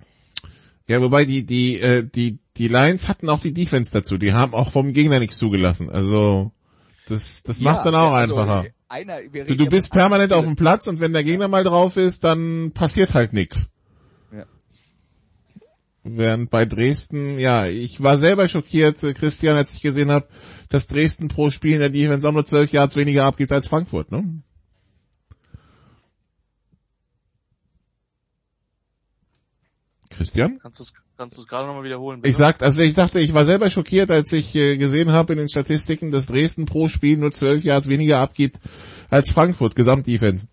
Ja, 0.90 1.00
wobei 1.04 1.26
die, 1.26 1.46
die, 1.46 1.80
äh, 1.80 2.04
die, 2.04 2.40
die 2.58 2.68
Lions 2.68 3.08
hatten 3.08 3.30
auch 3.30 3.42
die 3.42 3.54
Defense 3.54 3.94
dazu. 3.94 4.18
Die 4.18 4.34
haben 4.34 4.56
auch 4.56 4.72
vom 4.72 4.92
Gegner 4.92 5.20
nichts 5.20 5.38
zugelassen. 5.38 5.92
Also, 5.92 6.52
das, 7.08 7.44
das 7.44 7.62
macht's 7.62 7.86
ja, 7.86 7.92
dann 7.92 8.02
auch 8.02 8.12
also 8.12 8.36
einfacher. 8.36 8.70
Einer, 8.88 9.22
du, 9.22 9.56
du 9.56 9.68
bist 9.68 9.92
permanent 9.92 10.34
auf 10.34 10.44
dem 10.44 10.56
Platz 10.56 10.88
und 10.88 11.00
wenn 11.00 11.14
der 11.14 11.24
Gegner 11.24 11.48
mal 11.48 11.64
drauf 11.64 11.96
ist, 11.96 12.24
dann 12.24 12.72
passiert 12.72 13.14
halt 13.14 13.34
nichts. 13.34 13.70
Ja. 14.36 14.46
Während 16.04 16.50
bei 16.50 16.66
Dresden, 16.66 17.38
ja, 17.38 17.68
ich 17.68 18.02
war 18.02 18.18
selber 18.18 18.48
schockiert, 18.48 19.04
äh, 19.04 19.14
Christian, 19.14 19.58
als 19.58 19.72
ich 19.76 19.84
gesehen 19.84 20.10
habe, 20.10 20.28
dass 20.70 20.88
Dresden 20.88 21.28
pro 21.28 21.52
Spiel 21.52 21.74
in 21.74 21.82
der 21.82 21.92
Defense 21.92 22.28
auch 22.28 22.34
nur 22.34 22.46
zwölf 22.46 22.72
Yards 22.72 22.96
weniger 22.96 23.26
abgibt 23.26 23.52
als 23.52 23.68
Frankfurt, 23.68 24.12
ne? 24.12 24.42
Christian? 30.20 30.60
Kannst 30.62 30.80
du 30.80 30.84
es 30.84 30.94
kannst 31.18 31.38
du's 31.38 31.48
gerade 31.48 31.66
nochmal 31.66 31.86
wiederholen? 31.86 32.20
Bitte? 32.20 32.30
Ich 32.30 32.36
sag, 32.36 32.62
also 32.62 32.82
ich 32.82 32.94
dachte, 32.94 33.22
ich 33.22 33.34
war 33.34 33.46
selber 33.46 33.70
schockiert, 33.70 34.12
als 34.12 34.34
ich 34.34 34.54
äh, 34.54 34.76
gesehen 34.76 35.14
habe 35.14 35.32
in 35.32 35.40
den 35.40 35.48
Statistiken, 35.48 36.12
dass 36.12 36.28
Dresden 36.28 36.66
pro 36.66 36.90
Spiel 36.90 37.18
nur 37.18 37.32
zwölf 37.32 37.64
Yards 37.64 37.88
weniger 37.88 38.20
abgibt 38.20 38.60
als 39.10 39.32
Frankfurt, 39.32 39.76
Gesamtdefense. 39.76 40.48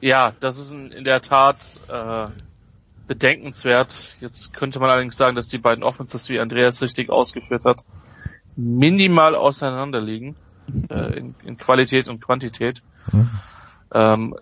Ja, 0.00 0.32
das 0.40 0.58
ist 0.58 0.72
in, 0.72 1.04
der 1.04 1.20
Tat 1.20 1.58
äh, 1.88 2.26
bedenkenswert. 3.06 4.16
Jetzt 4.20 4.54
könnte 4.54 4.80
man 4.80 4.88
allerdings 4.88 5.18
sagen, 5.18 5.36
dass 5.36 5.48
die 5.48 5.58
beiden 5.58 5.84
Offenses, 5.84 6.30
wie 6.30 6.40
Andreas 6.40 6.80
richtig 6.80 7.10
ausgeführt 7.10 7.66
hat, 7.66 7.82
minimal 8.56 9.34
auseinander 9.34 10.00
liegen 10.00 10.36
äh, 10.88 11.18
in, 11.18 11.34
in 11.44 11.58
Qualität 11.58 12.08
und 12.08 12.24
Quantität. 12.24 12.82
Mhm. 13.12 13.30
Ähm, 13.92 14.36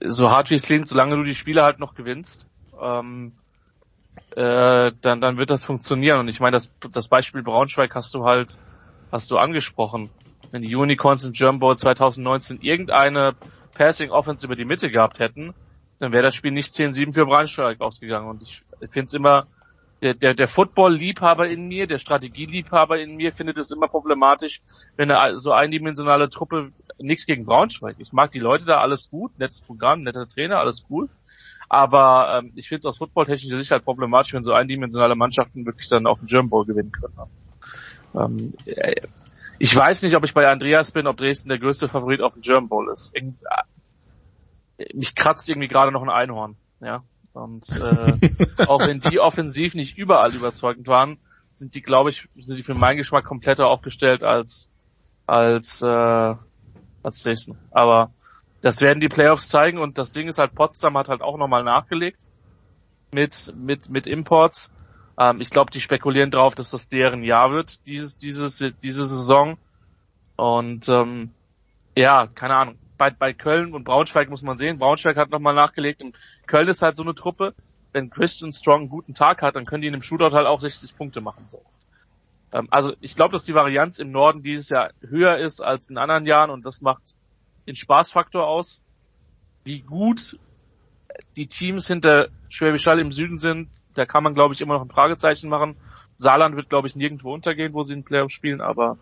so 0.00 0.30
hart 0.30 0.50
wie 0.50 0.54
es 0.54 0.62
klingt, 0.62 0.86
solange 0.86 1.16
du 1.16 1.24
die 1.24 1.34
Spiele 1.34 1.64
halt 1.64 1.80
noch 1.80 1.96
gewinnst, 1.96 2.48
ähm, 2.80 3.32
äh, 4.36 4.92
dann, 5.00 5.20
dann 5.20 5.36
wird 5.36 5.50
das 5.50 5.64
funktionieren. 5.64 6.20
Und 6.20 6.28
ich 6.28 6.40
meine, 6.40 6.56
das, 6.56 6.72
das 6.92 7.08
Beispiel 7.08 7.42
Braunschweig 7.42 7.94
hast 7.94 8.14
du 8.14 8.24
halt, 8.24 8.58
hast 9.12 9.30
du 9.30 9.38
angesprochen. 9.38 10.10
Wenn 10.50 10.62
die 10.62 10.74
Unicorns 10.74 11.24
in 11.24 11.32
German 11.32 11.60
Bowl 11.60 11.76
2019 11.76 12.60
irgendeine 12.60 13.34
Passing 13.74 14.10
Offense 14.10 14.46
über 14.46 14.56
die 14.56 14.64
Mitte 14.64 14.90
gehabt 14.90 15.18
hätten, 15.18 15.54
dann 15.98 16.12
wäre 16.12 16.22
das 16.22 16.34
Spiel 16.34 16.52
nicht 16.52 16.72
10-7 16.72 17.12
für 17.12 17.26
Braunschweig 17.26 17.80
ausgegangen. 17.80 18.28
Und 18.28 18.42
ich 18.42 18.62
finde 18.90 19.06
es 19.06 19.14
immer, 19.14 19.46
der, 20.02 20.14
der, 20.14 20.34
der 20.34 20.48
Football-Liebhaber 20.48 21.48
in 21.48 21.68
mir, 21.68 21.86
der 21.86 21.98
Strategie-Liebhaber 21.98 22.98
in 23.00 23.16
mir 23.16 23.32
findet 23.32 23.56
es 23.58 23.70
immer 23.70 23.88
problematisch, 23.88 24.60
wenn 24.96 25.10
eine 25.10 25.38
so 25.38 25.52
eindimensionale 25.52 26.28
Truppe 26.28 26.72
nichts 26.98 27.26
gegen 27.26 27.46
Braunschweig. 27.46 27.96
Ich 27.98 28.12
mag 28.12 28.30
die 28.30 28.38
Leute 28.38 28.64
da, 28.64 28.80
alles 28.80 29.08
gut, 29.10 29.38
nettes 29.38 29.62
Programm, 29.62 30.02
netter 30.02 30.28
Trainer, 30.28 30.58
alles 30.58 30.84
cool. 30.90 31.08
Aber 31.68 32.38
ähm, 32.38 32.52
ich 32.54 32.68
finde 32.68 32.80
es 32.80 32.84
aus 32.86 32.98
footballtechnischer 32.98 33.56
Sicht 33.56 33.70
halt 33.70 33.84
problematisch, 33.84 34.34
wenn 34.34 34.44
so 34.44 34.52
eindimensionale 34.52 35.14
Mannschaften 35.14 35.66
wirklich 35.66 35.88
dann 35.88 36.06
auch 36.06 36.18
den 36.18 36.26
German 36.26 36.50
Bowl 36.50 36.66
gewinnen 36.66 36.92
können. 36.92 37.14
Ähm, 38.14 38.54
äh, 38.66 39.00
ich 39.58 39.74
weiß 39.74 40.02
nicht, 40.02 40.16
ob 40.16 40.24
ich 40.24 40.34
bei 40.34 40.48
Andreas 40.48 40.90
bin, 40.90 41.06
ob 41.06 41.16
Dresden 41.16 41.48
der 41.48 41.58
größte 41.58 41.88
Favorit 41.88 42.20
auf 42.20 42.34
den 42.34 42.42
German 42.42 42.68
Bowl 42.68 42.90
ist. 42.90 43.10
Irgend, 43.14 43.38
äh, 44.78 44.94
mich 44.94 45.14
kratzt 45.14 45.48
irgendwie 45.48 45.68
gerade 45.68 45.92
noch 45.92 46.02
ein 46.02 46.10
Einhorn. 46.10 46.56
Ja. 46.80 47.02
Und 47.32 47.68
äh, 47.70 48.66
auch 48.66 48.86
wenn 48.86 49.00
die 49.00 49.20
offensiv 49.20 49.74
nicht 49.74 49.98
überall 49.98 50.34
überzeugend 50.34 50.86
waren, 50.86 51.18
sind 51.50 51.74
die, 51.74 51.82
glaube 51.82 52.10
ich, 52.10 52.28
sind 52.38 52.58
die 52.58 52.62
für 52.62 52.74
meinen 52.74 52.96
Geschmack 52.96 53.24
kompletter 53.24 53.68
aufgestellt 53.68 54.22
als 54.22 54.70
als 55.26 55.82
äh, 55.82 56.34
als 57.02 57.22
Dresden. 57.22 57.58
Aber 57.70 58.12
das 58.64 58.80
werden 58.80 59.00
die 59.00 59.10
Playoffs 59.10 59.50
zeigen 59.50 59.76
und 59.76 59.98
das 59.98 60.10
Ding 60.10 60.26
ist 60.26 60.38
halt, 60.38 60.54
Potsdam 60.54 60.96
hat 60.96 61.10
halt 61.10 61.20
auch 61.20 61.36
nochmal 61.36 61.64
nachgelegt 61.64 62.18
mit, 63.12 63.52
mit, 63.54 63.90
mit 63.90 64.06
Imports. 64.06 64.72
Ähm, 65.20 65.42
ich 65.42 65.50
glaube, 65.50 65.70
die 65.70 65.82
spekulieren 65.82 66.30
drauf, 66.30 66.54
dass 66.54 66.70
das 66.70 66.88
deren 66.88 67.22
Jahr 67.22 67.52
wird, 67.52 67.86
dieses, 67.86 68.16
dieses, 68.16 68.64
diese 68.82 69.06
Saison. 69.06 69.58
Und 70.36 70.88
ähm, 70.88 71.32
ja, 71.94 72.26
keine 72.26 72.54
Ahnung. 72.54 72.78
Bei, 72.96 73.10
bei 73.10 73.34
Köln 73.34 73.74
und 73.74 73.84
Braunschweig 73.84 74.30
muss 74.30 74.40
man 74.40 74.56
sehen. 74.56 74.78
Braunschweig 74.78 75.18
hat 75.18 75.28
nochmal 75.28 75.54
nachgelegt 75.54 76.02
und 76.02 76.16
Köln 76.46 76.68
ist 76.68 76.80
halt 76.80 76.96
so 76.96 77.02
eine 77.02 77.14
Truppe. 77.14 77.52
Wenn 77.92 78.08
Christian 78.08 78.54
Strong 78.54 78.80
einen 78.80 78.88
guten 78.88 79.12
Tag 79.12 79.42
hat, 79.42 79.56
dann 79.56 79.66
können 79.66 79.82
die 79.82 79.88
in 79.88 79.94
einem 79.94 80.02
Shootout 80.02 80.34
halt 80.34 80.46
auch 80.46 80.62
60 80.62 80.96
Punkte 80.96 81.20
machen. 81.20 81.44
So. 81.50 81.60
Ähm, 82.50 82.68
also 82.70 82.94
ich 83.02 83.14
glaube, 83.14 83.32
dass 83.32 83.44
die 83.44 83.54
Varianz 83.54 83.98
im 83.98 84.10
Norden 84.10 84.42
dieses 84.42 84.70
Jahr 84.70 84.92
höher 85.06 85.36
ist 85.36 85.60
als 85.60 85.90
in 85.90 85.98
anderen 85.98 86.24
Jahren 86.24 86.48
und 86.48 86.64
das 86.64 86.80
macht 86.80 87.14
den 87.66 87.76
Spaßfaktor 87.76 88.46
aus. 88.46 88.80
Wie 89.64 89.80
gut 89.80 90.38
die 91.36 91.46
Teams 91.46 91.86
hinter 91.86 92.28
Schwäbisch 92.48 92.86
Hall 92.86 93.00
im 93.00 93.12
Süden 93.12 93.38
sind, 93.38 93.68
da 93.94 94.06
kann 94.06 94.22
man, 94.22 94.34
glaube 94.34 94.54
ich, 94.54 94.60
immer 94.60 94.74
noch 94.74 94.82
ein 94.82 94.90
Fragezeichen 94.90 95.48
machen. 95.48 95.76
Saarland 96.18 96.56
wird, 96.56 96.68
glaube 96.68 96.88
ich, 96.88 96.96
nirgendwo 96.96 97.32
untergehen, 97.32 97.72
wo 97.72 97.84
sie 97.84 97.94
in 97.94 98.04
Playoffs 98.04 98.32
spielen, 98.32 98.60
aber 98.60 98.98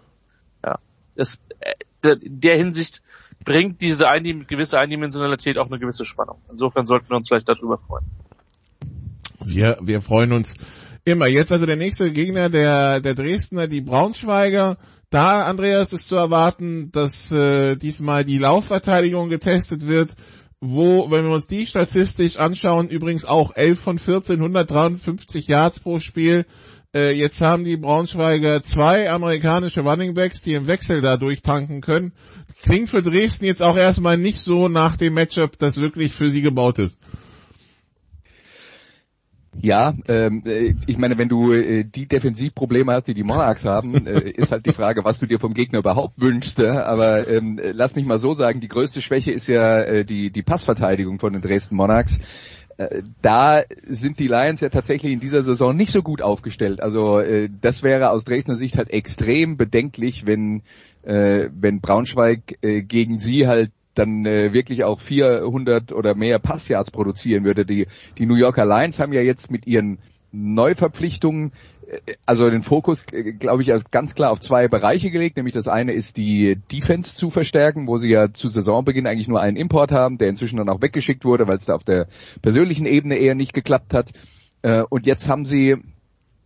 ja, 0.65 0.79
es, 1.15 1.41
äh, 1.61 2.17
in 2.17 2.41
der 2.41 2.57
Hinsicht 2.57 3.03
bringt 3.45 3.81
diese 3.81 4.09
ein, 4.09 4.47
gewisse 4.47 4.79
Eindimensionalität 4.79 5.59
auch 5.59 5.67
eine 5.67 5.79
gewisse 5.79 6.05
Spannung. 6.05 6.39
Insofern 6.51 6.87
sollten 6.87 7.09
wir 7.11 7.17
uns 7.17 7.29
vielleicht 7.29 7.49
darüber 7.49 7.79
freuen. 7.79 8.07
Wir, 9.45 9.79
wir 9.81 10.01
freuen 10.01 10.33
uns 10.33 10.57
immer. 11.05 11.27
Jetzt 11.27 11.53
also 11.53 11.67
der 11.67 11.77
nächste 11.77 12.13
Gegner 12.13 12.49
der, 12.49 13.01
der 13.01 13.15
Dresdner, 13.15 13.67
die 13.67 13.81
Braunschweiger. 13.81 14.77
Da, 15.13 15.43
Andreas, 15.43 15.93
ist 15.93 16.09
zu 16.09 16.17
erwarten, 16.17 16.91
dass 16.91 17.31
äh, 17.31 17.77
diesmal 17.77 18.25
die 18.25 18.39
Laufverteidigung 18.39 19.29
getestet 19.29 19.87
wird, 19.87 20.15
wo, 20.59 21.11
wenn 21.11 21.27
wir 21.27 21.35
uns 21.35 21.47
die 21.47 21.67
statistisch 21.67 22.39
anschauen, 22.39 22.89
übrigens 22.89 23.27
auch 23.27 23.55
11 23.55 23.79
von 23.79 23.99
14, 23.99 24.37
153 24.37 25.49
Yards 25.49 25.81
pro 25.81 25.99
Spiel. 25.99 26.47
Äh, 26.95 27.13
jetzt 27.13 27.43
haben 27.43 27.65
die 27.65 27.77
Braunschweiger 27.77 28.63
zwei 28.63 29.11
amerikanische 29.11 29.83
Runningbacks, 29.83 30.41
die 30.41 30.55
im 30.55 30.67
Wechsel 30.67 31.03
da 31.03 31.19
durchtanken 31.19 31.83
können. 31.83 32.15
Klingt 32.63 32.89
für 32.89 33.03
Dresden 33.03 33.45
jetzt 33.45 33.63
auch 33.63 33.77
erstmal 33.77 34.17
nicht 34.17 34.39
so 34.39 34.69
nach 34.69 34.97
dem 34.97 35.13
Matchup, 35.13 35.59
das 35.59 35.77
wirklich 35.77 36.15
für 36.15 36.31
sie 36.31 36.41
gebaut 36.41 36.79
ist. 36.79 36.99
Ja, 39.61 39.95
ähm, 40.09 40.43
äh, 40.47 40.75
ich 40.87 40.97
meine, 40.97 41.19
wenn 41.19 41.29
du 41.29 41.53
äh, 41.53 41.85
die 41.85 42.07
Defensivprobleme 42.07 42.93
hast, 42.93 43.07
die 43.07 43.15
die 43.15 43.23
Monarchs 43.23 43.65
haben, 43.65 44.07
äh, 44.07 44.31
ist 44.31 44.51
halt 44.51 44.65
die 44.65 44.73
Frage, 44.73 45.05
was 45.05 45.19
du 45.19 45.27
dir 45.27 45.39
vom 45.39 45.53
Gegner 45.53 45.81
überhaupt 45.81 46.21
wünschst. 46.21 46.59
Äh? 46.59 46.71
Aber 46.71 47.29
ähm, 47.29 47.61
lass 47.63 47.95
mich 47.95 48.07
mal 48.07 48.19
so 48.19 48.33
sagen, 48.33 48.61
die 48.61 48.69
größte 48.69 49.03
Schwäche 49.03 49.31
ist 49.31 49.49
ja 49.49 49.81
äh, 49.81 50.05
die, 50.05 50.31
die 50.31 50.43
Passverteidigung 50.43 51.19
von 51.19 51.35
den 51.35 51.43
Dresden 51.43 51.77
Monarchs. 51.77 52.19
Äh, 52.79 53.03
da 53.21 53.63
sind 53.87 54.19
die 54.19 54.29
Lions 54.29 54.61
ja 54.61 54.71
tatsächlich 54.71 55.13
in 55.13 55.21
dieser 55.21 55.43
Saison 55.43 55.77
nicht 55.77 55.93
so 55.93 56.03
gut 56.03 56.23
aufgestellt. 56.23 56.81
Also 56.81 57.19
äh, 57.19 57.51
das 57.61 57.83
wäre 57.83 58.11
aus 58.11 58.25
Dresdner 58.25 58.55
Sicht 58.55 58.79
halt 58.79 58.91
extrem 58.91 59.59
bedenklich, 59.59 60.25
wenn 60.25 60.63
äh, 61.03 61.51
wenn 61.53 61.81
Braunschweig 61.81 62.59
äh, 62.63 62.83
gegen 62.83 63.19
sie 63.19 63.47
halt 63.47 63.73
dann 63.95 64.25
äh, 64.27 64.53
wirklich 64.53 64.85
auch 64.85 65.01
400 65.01 65.93
oder 65.93 66.15
mehr 66.15 66.39
Passyards 66.39 66.91
produzieren 66.91 67.45
würde. 67.45 67.67
Die, 67.67 67.87
die 68.19 68.27
New 68.27 68.37
Yorker 68.37 68.65
Lions 68.65 68.99
haben 68.99 69.13
ja 69.13 69.21
jetzt 69.21 69.51
mit 69.51 69.67
ihren 69.67 69.99
Neuverpflichtungen 70.33 71.53
äh, 71.87 72.15
also 72.27 72.49
den 72.49 72.63
Fokus, 72.63 73.05
äh, 73.13 73.33
glaube 73.33 73.63
ich, 73.63 73.71
ganz 73.91 74.15
klar 74.15 74.31
auf 74.31 74.41
zwei 74.41 74.69
Bereiche 74.69 75.11
gelegt. 75.11 75.37
Nämlich 75.37 75.55
das 75.55 75.69
eine 75.69 75.93
ist 75.93 76.17
die 76.17 76.57
Defense 76.71 77.15
zu 77.15 77.31
verstärken, 77.31 77.87
wo 77.87 77.99
sie 77.99 78.11
ja 78.11 78.33
zu 78.33 78.49
Saisonbeginn 78.49 79.07
eigentlich 79.07 79.29
nur 79.29 79.41
einen 79.41 79.57
Import 79.57 79.93
haben, 79.93 80.19
der 80.19 80.29
inzwischen 80.29 80.57
dann 80.57 80.69
auch 80.69 80.81
weggeschickt 80.81 81.25
wurde, 81.25 81.47
weil 81.47 81.59
es 81.59 81.67
da 81.67 81.75
auf 81.75 81.85
der 81.85 82.09
persönlichen 82.41 82.87
Ebene 82.87 83.17
eher 83.17 83.35
nicht 83.35 83.53
geklappt 83.53 83.95
hat. 83.95 84.13
Äh, 84.63 84.83
und 84.89 85.07
jetzt 85.07 85.29
haben 85.29 85.45
sie 85.45 85.77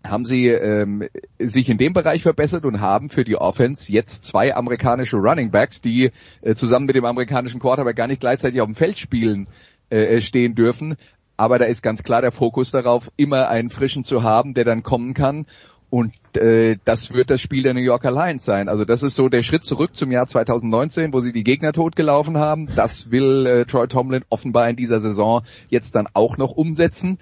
haben 0.08 0.24
sie 0.24 0.46
ähm, 0.46 1.08
sich 1.38 1.68
in 1.68 1.78
dem 1.78 1.92
Bereich 1.92 2.22
verbessert 2.22 2.64
und 2.64 2.80
haben 2.80 3.08
für 3.08 3.24
die 3.24 3.36
Offense 3.36 3.90
jetzt 3.90 4.24
zwei 4.24 4.54
amerikanische 4.54 5.16
Running 5.16 5.50
Backs, 5.50 5.80
die 5.80 6.12
äh, 6.42 6.54
zusammen 6.54 6.86
mit 6.86 6.96
dem 6.96 7.04
amerikanischen 7.04 7.60
Quarterback 7.60 7.96
gar 7.96 8.06
nicht 8.06 8.20
gleichzeitig 8.20 8.60
auf 8.60 8.66
dem 8.66 8.74
Feld 8.74 8.98
spielen 8.98 9.48
äh, 9.90 10.20
stehen 10.20 10.54
dürfen. 10.54 10.96
Aber 11.36 11.58
da 11.58 11.66
ist 11.66 11.82
ganz 11.82 12.02
klar 12.02 12.22
der 12.22 12.32
Fokus 12.32 12.70
darauf, 12.70 13.10
immer 13.16 13.48
einen 13.48 13.70
frischen 13.70 14.04
zu 14.04 14.22
haben, 14.22 14.54
der 14.54 14.64
dann 14.64 14.82
kommen 14.82 15.14
kann. 15.14 15.46
Und 15.88 16.14
äh, 16.36 16.76
das 16.84 17.14
wird 17.14 17.30
das 17.30 17.40
Spiel 17.40 17.62
der 17.62 17.74
New 17.74 17.80
Yorker 17.80 18.10
Lions 18.10 18.44
sein. 18.44 18.68
Also 18.68 18.84
das 18.84 19.02
ist 19.02 19.14
so 19.14 19.28
der 19.28 19.42
Schritt 19.42 19.64
zurück 19.64 19.94
zum 19.94 20.10
Jahr 20.10 20.26
2019, 20.26 21.12
wo 21.12 21.20
sie 21.20 21.32
die 21.32 21.44
Gegner 21.44 21.72
totgelaufen 21.72 22.38
haben. 22.38 22.66
Das 22.74 23.10
will 23.10 23.46
äh, 23.46 23.64
Troy 23.66 23.86
Tomlin 23.86 24.24
offenbar 24.28 24.68
in 24.68 24.76
dieser 24.76 25.00
Saison 25.00 25.42
jetzt 25.68 25.94
dann 25.94 26.08
auch 26.12 26.38
noch 26.38 26.52
umsetzen. 26.52 27.18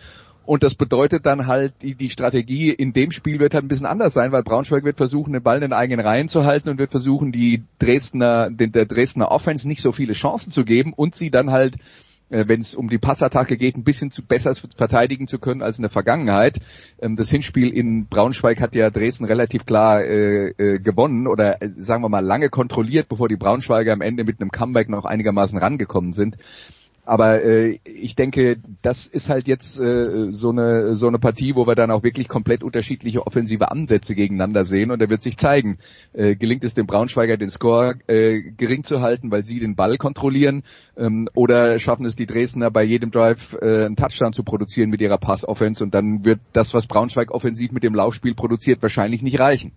Und 0.47 0.63
das 0.63 0.75
bedeutet 0.75 1.27
dann 1.27 1.47
halt, 1.47 1.75
die, 1.83 1.95
die 1.95 2.11
Strategie 2.11 2.71
in 2.71 2.93
dem 2.93 3.11
Spiel 3.11 3.39
wird 3.39 3.55
halt 3.55 3.65
ein 3.65 3.69
bisschen 3.69 3.87
anders 3.87 4.13
sein, 4.13 4.33
weil 4.33 4.43
Braunschweig 4.43 4.85
wird 4.85 4.97
versuchen, 4.97 5.33
den 5.33 5.43
Ball 5.43 5.57
in 5.57 5.63
den 5.63 5.73
eigenen 5.73 6.05
Reihen 6.05 6.29
zu 6.29 6.45
halten 6.45 6.69
und 6.69 6.79
wird 6.79 6.91
versuchen, 6.91 7.33
die 7.33 7.63
Dresdner, 7.79 8.51
den, 8.51 8.73
der 8.73 8.87
Dresdner 8.87 9.31
Offense 9.31 9.67
nicht 9.67 9.81
so 9.81 9.93
viele 9.93 10.13
Chancen 10.13 10.51
zu 10.51 10.65
geben 10.65 10.93
und 10.93 11.15
sie 11.15 11.31
dann 11.31 11.51
halt 11.51 11.77
äh, 12.31 12.49
wenn 12.49 12.61
es 12.61 12.75
um 12.75 12.89
die 12.89 12.99
Passattacke 12.99 13.57
geht, 13.57 13.77
ein 13.77 13.85
bisschen 13.85 14.11
zu 14.11 14.23
besser 14.23 14.55
verteidigen 14.55 15.27
zu 15.27 15.39
können 15.39 15.63
als 15.63 15.79
in 15.79 15.83
der 15.83 15.91
Vergangenheit. 15.91 16.59
Ähm, 17.01 17.17
das 17.17 17.31
Hinspiel 17.31 17.69
in 17.69 18.07
Braunschweig 18.07 18.61
hat 18.61 18.75
ja 18.75 18.91
Dresden 18.91 19.25
relativ 19.25 19.67
klar 19.67 20.03
äh, 20.03 20.49
äh, 20.49 20.79
gewonnen 20.79 21.27
oder 21.27 21.63
äh, 21.63 21.71
sagen 21.77 22.03
wir 22.03 22.09
mal 22.09 22.25
lange 22.25 22.49
kontrolliert, 22.49 23.09
bevor 23.09 23.29
die 23.29 23.37
Braunschweiger 23.37 23.93
am 23.93 24.01
Ende 24.01 24.25
mit 24.25 24.41
einem 24.41 24.51
Comeback 24.51 24.89
noch 24.89 25.05
einigermaßen 25.05 25.59
rangekommen 25.59 26.13
sind. 26.13 26.37
Aber 27.05 27.43
äh, 27.43 27.79
ich 27.85 28.17
denke, 28.17 28.57
das 28.83 29.07
ist 29.07 29.29
halt 29.29 29.47
jetzt 29.47 29.79
äh, 29.79 30.31
so 30.31 30.51
eine 30.51 30.97
so 30.97 31.07
eine 31.07 31.19
Partie, 31.19 31.55
wo 31.55 31.67
wir 31.67 31.75
dann 31.75 31.91
auch 31.91 32.03
wirklich 32.03 32.29
komplett 32.29 32.65
unterschiedliche 32.65 33.27
offensive 33.27 33.71
Ansätze 33.71 34.15
gegeneinander 34.15 34.65
sehen 34.65 34.91
und 34.91 35.03
da 35.03 35.11
wird 35.11 35.21
sich 35.21 35.37
zeigen, 35.37 35.79
äh, 36.15 36.35
gelingt 36.35 36.65
es 36.65 36.75
dem 36.75 36.87
Braunschweiger 36.87 37.37
den 37.37 37.51
Score 37.51 37.97
äh, 38.07 38.41
gering 38.57 38.85
zu 38.85 39.01
halten, 39.01 39.31
weil 39.31 39.45
sie 39.45 39.61
den 39.61 39.77
Ball 39.77 39.99
kontrollieren, 39.99 40.63
ähm, 40.97 41.29
oder 41.35 41.79
schaffen 41.79 42.07
es 42.07 42.17
die 42.17 42.27
Dresdner 42.27 42.71
bei 42.71 42.85
jedem 42.85 43.11
Drive 43.11 43.55
äh, 43.61 43.85
einen 43.85 43.97
Touchdown 43.97 44.33
zu 44.33 44.43
produzieren 44.43 44.89
mit 44.89 45.01
ihrer 45.01 45.19
Passoffense 45.19 45.85
und 45.85 45.95
dann 45.95 46.25
wird 46.25 46.41
das, 46.53 46.73
was 46.73 46.87
Braunschweig 46.87 47.31
offensiv 47.31 47.73
mit 47.73 47.83
dem 47.83 47.95
Laufspiel 47.95 48.35
produziert, 48.35 48.81
wahrscheinlich 48.83 49.23
nicht 49.23 49.39
reichen. 49.39 49.73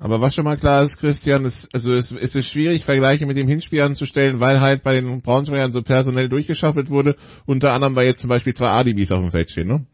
Aber 0.00 0.20
was 0.20 0.34
schon 0.34 0.44
mal 0.44 0.56
klar 0.56 0.82
ist, 0.82 0.98
Christian, 0.98 1.44
ist, 1.44 1.72
also 1.72 1.92
es, 1.92 2.10
es 2.10 2.34
ist 2.34 2.50
schwierig, 2.50 2.84
Vergleiche 2.84 3.26
mit 3.26 3.36
dem 3.36 3.46
Hinspiel 3.46 3.80
anzustellen, 3.82 4.40
weil 4.40 4.60
halt 4.60 4.82
bei 4.82 4.94
den 4.94 5.22
Braunschweigern 5.22 5.70
so 5.70 5.82
personell 5.82 6.28
durchgeschaffelt 6.28 6.90
wurde, 6.90 7.16
unter 7.46 7.72
anderem 7.72 7.94
weil 7.94 8.06
jetzt 8.06 8.20
zum 8.20 8.28
Beispiel 8.28 8.54
zwei 8.54 8.68
Adibis 8.68 9.12
auf 9.12 9.20
dem 9.20 9.30
Feld 9.30 9.50
stehen, 9.50 9.68
ne? 9.68 9.86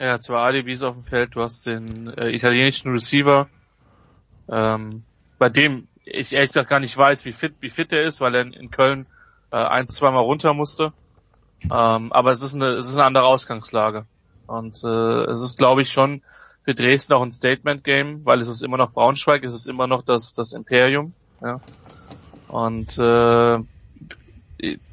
Ja, 0.00 0.20
zwei 0.20 0.36
Adibis 0.36 0.82
auf 0.82 0.94
dem 0.94 1.04
Feld, 1.04 1.34
du 1.34 1.42
hast 1.42 1.66
den 1.66 2.08
äh, 2.16 2.30
italienischen 2.30 2.92
Receiver, 2.92 3.48
ähm, 4.48 5.02
bei 5.38 5.48
dem 5.48 5.88
ich 6.10 6.32
ehrlich 6.32 6.50
gesagt 6.50 6.70
gar 6.70 6.80
nicht 6.80 6.96
weiß, 6.96 7.24
wie 7.24 7.32
fit, 7.32 7.54
wie 7.60 7.70
fit 7.70 7.92
er 7.92 8.02
ist, 8.02 8.20
weil 8.20 8.34
er 8.34 8.42
in, 8.42 8.70
Köln 8.70 9.06
äh, 9.50 9.56
ein, 9.56 9.88
zweimal 9.88 10.22
runter 10.22 10.54
musste. 10.54 10.92
Ähm, 11.64 12.12
aber 12.12 12.30
es 12.30 12.42
ist 12.42 12.54
eine, 12.54 12.68
es 12.68 12.86
ist 12.86 12.94
eine 12.94 13.04
andere 13.04 13.24
Ausgangslage. 13.24 14.06
Und 14.46 14.82
äh, 14.84 15.24
es 15.24 15.42
ist, 15.42 15.58
glaube 15.58 15.82
ich, 15.82 15.90
schon 15.90 16.22
für 16.68 16.74
Dresden 16.74 17.14
auch 17.14 17.22
ein 17.22 17.32
Statement-Game, 17.32 18.26
weil 18.26 18.42
es 18.42 18.48
ist 18.48 18.62
immer 18.62 18.76
noch 18.76 18.92
Braunschweig, 18.92 19.42
es 19.42 19.54
ist 19.54 19.66
immer 19.66 19.86
noch 19.86 20.02
das, 20.02 20.34
das 20.34 20.52
Imperium. 20.52 21.14
Ja. 21.40 21.62
Und 22.46 22.98
äh, 22.98 23.58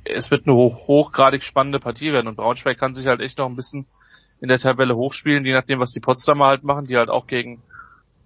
es 0.06 0.32
wird 0.32 0.48
eine 0.48 0.56
hoch, 0.56 0.88
hochgradig 0.88 1.44
spannende 1.44 1.82
Partie 1.82 2.14
werden 2.14 2.30
und 2.30 2.38
Braunschweig 2.38 2.78
kann 2.78 2.96
sich 2.96 3.08
halt 3.08 3.20
echt 3.20 3.40
noch 3.40 3.50
ein 3.50 3.58
bisschen 3.58 3.88
in 4.40 4.48
der 4.48 4.60
Tabelle 4.60 4.96
hochspielen, 4.96 5.44
je 5.44 5.52
nachdem, 5.52 5.82
was 5.82 5.92
die 5.92 6.00
Potsdamer 6.00 6.46
halt 6.46 6.64
machen, 6.64 6.86
die 6.86 6.96
halt 6.96 7.10
auch 7.10 7.28
gegen 7.28 7.62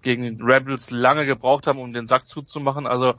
gegen 0.00 0.22
den 0.22 0.40
Rebels 0.40 0.92
lange 0.92 1.26
gebraucht 1.26 1.66
haben, 1.66 1.80
um 1.80 1.92
den 1.92 2.06
Sack 2.06 2.28
zuzumachen. 2.28 2.86
Also 2.86 3.14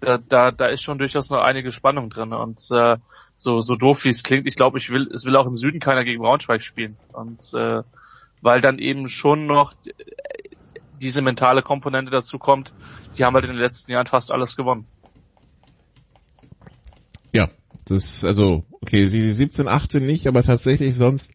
da, 0.00 0.16
da, 0.16 0.52
da 0.52 0.68
ist 0.68 0.82
schon 0.82 0.96
durchaus 0.96 1.28
noch 1.28 1.42
einige 1.42 1.70
Spannung 1.70 2.08
drin. 2.08 2.32
Und 2.32 2.66
äh, 2.70 2.96
so, 3.36 3.60
so 3.60 3.76
doof 3.76 4.04
wie 4.04 4.08
es 4.08 4.22
klingt, 4.22 4.46
ich 4.46 4.56
glaube, 4.56 4.78
ich 4.78 4.88
will, 4.88 5.10
es 5.12 5.26
will 5.26 5.36
auch 5.36 5.46
im 5.46 5.58
Süden 5.58 5.80
keiner 5.80 6.02
gegen 6.04 6.22
Braunschweig 6.22 6.62
spielen. 6.62 6.96
Und 7.12 7.52
äh, 7.52 7.82
weil 8.42 8.60
dann 8.60 8.78
eben 8.78 9.08
schon 9.08 9.46
noch 9.46 9.74
diese 11.00 11.22
mentale 11.22 11.62
Komponente 11.62 12.10
dazu 12.10 12.38
kommt, 12.38 12.74
die 13.16 13.24
haben 13.24 13.34
halt 13.34 13.44
in 13.44 13.52
den 13.52 13.60
letzten 13.60 13.92
Jahren 13.92 14.06
fast 14.06 14.32
alles 14.32 14.56
gewonnen. 14.56 14.86
Ja, 17.32 17.48
das, 17.86 18.24
also, 18.24 18.64
okay, 18.80 19.06
sie 19.06 19.30
17, 19.30 19.68
18 19.68 20.04
nicht, 20.04 20.26
aber 20.26 20.42
tatsächlich 20.42 20.96
sonst 20.96 21.32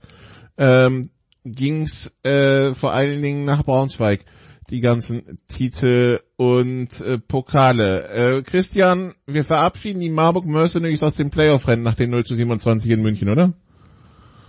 ähm, 0.58 1.10
ging's 1.44 2.16
äh, 2.24 2.74
vor 2.74 2.94
allen 2.94 3.22
Dingen 3.22 3.44
nach 3.44 3.64
Braunschweig 3.64 4.26
die 4.70 4.80
ganzen 4.80 5.40
Titel 5.48 6.22
und 6.38 7.02
äh, 7.02 7.20
Pokale. 7.20 8.08
Äh, 8.08 8.42
Christian, 8.42 9.14
wir 9.28 9.44
verabschieden 9.44 10.00
die 10.00 10.10
Marburg 10.10 10.46
Mercenaries 10.46 11.04
aus 11.04 11.16
dem 11.16 11.30
Playoff-Rennen 11.30 11.84
nach 11.84 11.96
dem 11.96 12.10
0 12.10 12.26
zu 12.26 12.36
27 12.36 12.90
in 12.90 13.02
München, 13.02 13.30
oder? 13.30 13.54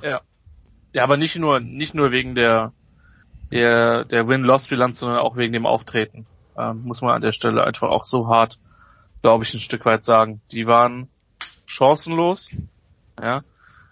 Ja. 0.03 0.21
Ja, 0.93 1.05
aber 1.05 1.17
nicht 1.17 1.37
nur, 1.37 1.61
nicht 1.61 1.95
nur 1.95 2.11
wegen 2.11 2.35
der, 2.35 2.73
der, 3.51 4.05
der 4.05 4.29
Win-Loss-Bilanz, 4.29 4.99
sondern 4.99 5.21
auch 5.21 5.37
wegen 5.37 5.53
dem 5.53 5.67
Auftreten. 5.67 6.27
Ähm, 6.57 6.83
muss 6.85 7.01
man 7.01 7.15
an 7.15 7.23
der 7.23 7.33
Stelle 7.33 7.65
einfach 7.65 7.89
auch 7.89 8.05
so 8.05 8.29
hart, 8.29 8.59
glaube 9.23 9.45
ich, 9.45 9.55
ein 9.55 9.61
Stück 9.61 9.85
weit 9.87 10.05
sagen. 10.05 10.43
Die 10.51 10.67
waren 10.67 11.09
chancenlos, 11.67 12.51
ja, 13.21 13.43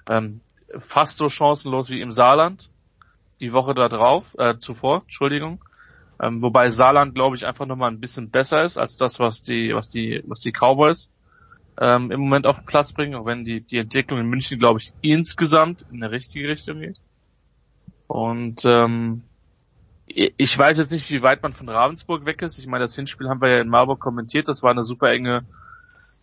ähm, 0.08 0.40
fast 0.78 1.16
so 1.16 1.28
chancenlos 1.28 1.88
wie 1.88 2.00
im 2.00 2.10
Saarland, 2.10 2.70
die 3.40 3.52
Woche 3.52 3.74
da 3.74 3.88
drauf, 3.88 4.34
äh, 4.38 4.58
zuvor, 4.58 5.02
Entschuldigung. 5.02 5.64
Ähm, 6.20 6.42
wobei 6.42 6.68
Saarland, 6.68 7.14
glaube 7.14 7.36
ich, 7.36 7.46
einfach 7.46 7.64
nochmal 7.64 7.90
ein 7.90 8.00
bisschen 8.00 8.30
besser 8.30 8.62
ist 8.62 8.76
als 8.76 8.98
das, 8.98 9.18
was 9.18 9.42
die, 9.42 9.74
was 9.74 9.88
die, 9.88 10.22
was 10.26 10.40
die 10.40 10.52
Cowboys 10.52 11.10
ähm, 11.80 12.10
im 12.10 12.20
Moment 12.20 12.46
auf 12.46 12.58
den 12.58 12.66
Platz 12.66 12.92
bringen, 12.92 13.14
auch 13.14 13.24
wenn 13.24 13.42
die, 13.42 13.62
die 13.62 13.78
Entwicklung 13.78 14.20
in 14.20 14.26
München, 14.26 14.58
glaube 14.58 14.78
ich, 14.80 14.92
insgesamt 15.00 15.84
in 15.90 16.02
eine 16.02 16.12
richtige 16.12 16.48
Richtung 16.48 16.80
geht. 16.80 16.98
Und 18.06 18.62
ähm, 18.64 19.22
ich 20.06 20.58
weiß 20.58 20.78
jetzt 20.78 20.90
nicht, 20.90 21.10
wie 21.10 21.22
weit 21.22 21.42
man 21.42 21.52
von 21.52 21.68
Ravensburg 21.68 22.26
weg 22.26 22.42
ist. 22.42 22.58
Ich 22.58 22.66
meine, 22.66 22.84
das 22.84 22.96
Hinspiel 22.96 23.28
haben 23.28 23.40
wir 23.40 23.48
ja 23.48 23.60
in 23.60 23.68
Marburg 23.68 24.00
kommentiert. 24.00 24.48
Das 24.48 24.62
war 24.62 24.72
eine 24.72 24.84
super 24.84 25.10
enge, 25.10 25.44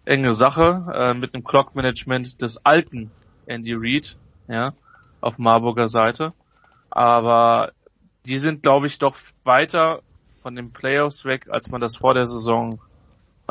enge 0.06 0.36
Sache 0.36 0.86
äh, 0.94 1.14
mit 1.14 1.34
dem 1.34 1.44
Clock-Management 1.44 2.42
des 2.42 2.64
alten 2.66 3.12
Andy 3.46 3.74
Reid, 3.74 4.18
ja, 4.48 4.74
auf 5.22 5.40
Marburger 5.40 5.88
Seite. 5.88 6.34
Aber 6.90 7.72
die 8.26 8.38
sind, 8.38 8.62
glaube 8.62 8.88
ich, 8.88 9.00
doch 9.00 9.16
weiter 9.44 10.02
von 10.42 10.56
den 10.56 10.72
Playoffs 10.72 11.26
weg, 11.26 11.48
als 11.50 11.72
man 11.72 11.82
das 11.82 11.96
vor 11.96 12.14
der 12.14 12.28
Saison 12.28 12.80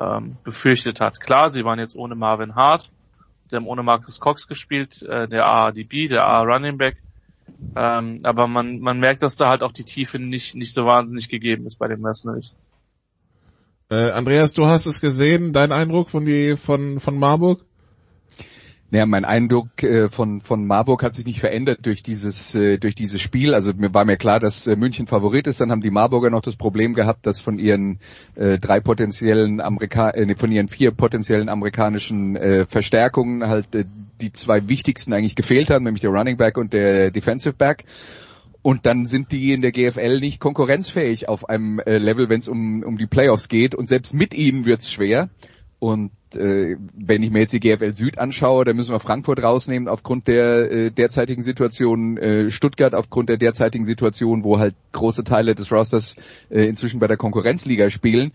ähm, 0.01 0.36
befürchtet 0.44 1.01
hat. 1.01 1.20
Klar, 1.20 1.51
sie 1.51 1.64
waren 1.64 1.78
jetzt 1.78 1.97
ohne 1.97 2.14
Marvin 2.14 2.55
Hart, 2.55 2.90
sie 3.49 3.57
haben 3.57 3.66
ohne 3.66 3.82
Marcus 3.82 4.20
Cox 4.20 4.49
gespielt, 4.49 5.03
äh, 5.03 5.28
der 5.28 5.47
ADB, 5.47 6.09
der 6.09 6.26
A 6.26 6.42
Running 6.42 6.78
Back. 6.78 6.97
Ähm, 7.74 8.18
aber 8.22 8.49
man, 8.49 8.80
man 8.80 8.99
merkt, 8.99 9.22
dass 9.22 9.36
da 9.36 9.49
halt 9.49 9.62
auch 9.62 9.72
die 9.72 9.84
Tiefe 9.84 10.18
nicht, 10.18 10.55
nicht 10.55 10.74
so 10.74 10.84
wahnsinnig 10.84 11.28
gegeben 11.28 11.66
ist 11.66 11.78
bei 11.78 11.88
den 11.88 12.01
Mercenaries. 12.01 12.57
Äh, 13.88 14.11
Andreas, 14.11 14.53
du 14.53 14.66
hast 14.66 14.86
es 14.86 15.01
gesehen, 15.01 15.53
dein 15.53 15.70
Eindruck 15.70 16.11
von 16.11 16.24
die 16.24 16.57
von 16.57 16.99
von 16.99 17.18
Marburg? 17.18 17.64
Naja, 18.91 19.05
mein 19.05 19.24
Eindruck 19.24 19.82
äh, 19.82 20.09
von, 20.09 20.41
von 20.41 20.64
Marburg 20.64 21.03
hat 21.03 21.14
sich 21.14 21.26
nicht 21.26 21.41
verändert 21.41 21.80
durch 21.82 22.05
dieses, 22.05 22.55
äh, 22.55 22.78
durch 22.78 22.95
dieses 22.95 23.20
Spiel. 23.20 23.53
Also 23.53 23.72
mir 23.74 23.93
war 23.93 24.05
mir 24.05 24.16
klar, 24.16 24.39
dass 24.39 24.66
äh, 24.68 24.76
München 24.76 25.09
Favorit 25.09 25.49
ist. 25.49 25.61
Dann 25.61 25.72
haben 25.72 25.80
die 25.80 25.91
Marburger 25.91 26.30
noch 26.30 26.43
das 26.43 26.55
Problem 26.55 26.95
gehabt, 26.95 27.26
dass 27.26 27.41
von 27.41 27.59
ihren 27.59 27.99
äh, 28.37 28.59
drei 28.59 28.78
potenziellen 28.78 29.61
Amerika 29.61 30.11
äh, 30.11 30.37
von 30.37 30.53
ihren 30.53 30.68
vier 30.68 30.93
potenziellen 30.93 31.49
amerikanischen 31.49 32.37
äh, 32.37 32.66
Verstärkungen 32.66 33.49
halt 33.49 33.74
äh, 33.74 33.84
die 34.20 34.32
zwei 34.32 34.68
wichtigsten 34.68 35.12
eigentlich 35.12 35.34
gefehlt 35.34 35.68
haben, 35.68 35.84
nämlich 35.84 36.03
der 36.03 36.11
Running 36.11 36.37
Back 36.37 36.57
und 36.57 36.72
der 36.72 37.11
Defensive 37.11 37.55
Back. 37.55 37.84
Und 38.62 38.87
dann 38.87 39.07
sind 39.07 39.30
die 39.32 39.53
in 39.53 39.62
der 39.62 39.72
GFL 39.72 40.20
nicht 40.20 40.41
konkurrenzfähig 40.41 41.28
auf 41.28 41.49
einem 41.49 41.80
äh, 41.80 41.99
Level, 41.99 42.28
wenn 42.28 42.39
es 42.39 42.49
um, 42.49 42.82
um 42.84 42.97
die 42.99 43.07
Playoffs 43.07 43.49
geht. 43.49 43.74
Und 43.74 43.89
selbst 43.89 44.14
mit 44.14 44.34
ihnen 44.34 44.64
wird's 44.64 44.91
schwer. 44.91 45.28
Und 45.78 46.10
äh, 46.34 46.76
wenn 46.94 47.22
ich 47.22 47.30
mir 47.30 47.40
jetzt 47.40 47.52
die 47.52 47.60
GFL 47.60 47.92
Süd 47.92 48.18
anschaue, 48.18 48.64
dann 48.64 48.76
müssen 48.76 48.92
wir 48.92 49.00
Frankfurt 49.00 49.42
rausnehmen 49.42 49.88
aufgrund 49.88 50.26
der 50.26 50.70
äh, 50.70 50.90
derzeitigen 50.90 51.42
Situation, 51.42 52.16
äh, 52.16 52.50
Stuttgart 52.50 52.94
aufgrund 52.94 53.28
der 53.28 53.36
derzeitigen 53.36 53.84
Situation, 53.84 54.42
wo 54.42 54.58
halt 54.58 54.74
große 54.92 55.24
Teile 55.24 55.54
des 55.54 55.70
Rosters 55.70 56.16
äh, 56.48 56.66
inzwischen 56.66 56.98
bei 56.98 57.06
der 57.06 57.18
Konkurrenzliga 57.18 57.90
spielen. 57.90 58.32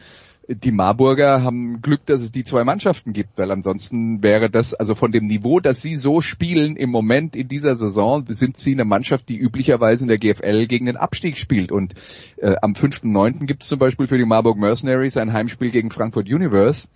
Die 0.47 0.71
Marburger 0.71 1.43
haben 1.43 1.81
Glück, 1.81 2.05
dass 2.07 2.19
es 2.19 2.31
die 2.31 2.43
zwei 2.43 2.63
Mannschaften 2.63 3.13
gibt, 3.13 3.37
weil 3.37 3.51
ansonsten 3.51 4.21
wäre 4.21 4.49
das, 4.49 4.73
also 4.73 4.95
von 4.95 5.11
dem 5.11 5.27
Niveau, 5.27 5.59
dass 5.59 5.81
sie 5.81 5.95
so 5.95 6.21
spielen 6.21 6.75
im 6.75 6.89
Moment 6.89 7.35
in 7.35 7.47
dieser 7.47 7.75
Saison, 7.75 8.25
sind 8.27 8.57
sie 8.57 8.73
eine 8.73 8.83
Mannschaft, 8.83 9.29
die 9.29 9.37
üblicherweise 9.37 10.03
in 10.03 10.07
der 10.07 10.17
GFL 10.17 10.65
gegen 10.65 10.87
den 10.87 10.97
Abstieg 10.97 11.37
spielt. 11.37 11.71
Und 11.71 11.93
äh, 12.37 12.55
am 12.61 12.73
5.9. 12.73 13.45
gibt 13.45 13.63
es 13.63 13.69
zum 13.69 13.79
Beispiel 13.79 14.07
für 14.07 14.17
die 14.17 14.25
Marburg 14.25 14.57
Mercenaries 14.57 15.15
ein 15.15 15.31
Heimspiel 15.31 15.69
gegen 15.69 15.91
Frankfurt 15.91 16.27
Universe. 16.27 16.87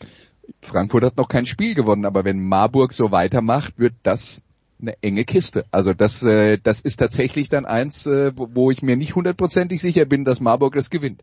Frankfurt 0.62 1.04
hat 1.04 1.18
noch 1.18 1.30
kein 1.30 1.46
Spiel 1.46 1.76
gewonnen, 1.76 2.06
aber 2.06 2.24
wenn 2.24 2.42
Marburg 2.42 2.94
so 2.94 3.12
weitermacht, 3.12 3.78
wird 3.78 3.94
das 4.04 4.42
eine 4.82 5.02
enge 5.02 5.26
Kiste. 5.26 5.66
Also 5.72 5.94
das, 5.94 6.22
äh, 6.24 6.58
das 6.62 6.82
ist 6.82 6.98
tatsächlich 6.98 7.50
dann 7.50 7.66
eins, 7.66 8.06
äh, 8.06 8.32
wo, 8.36 8.50
wo 8.54 8.72
ich 8.72 8.82
mir 8.82 8.98
nicht 8.98 9.16
hundertprozentig 9.16 9.80
sicher 9.80 10.06
bin, 10.06 10.26
dass 10.26 10.40
Marburg 10.40 10.76
das 10.76 10.90
gewinnt. 10.90 11.22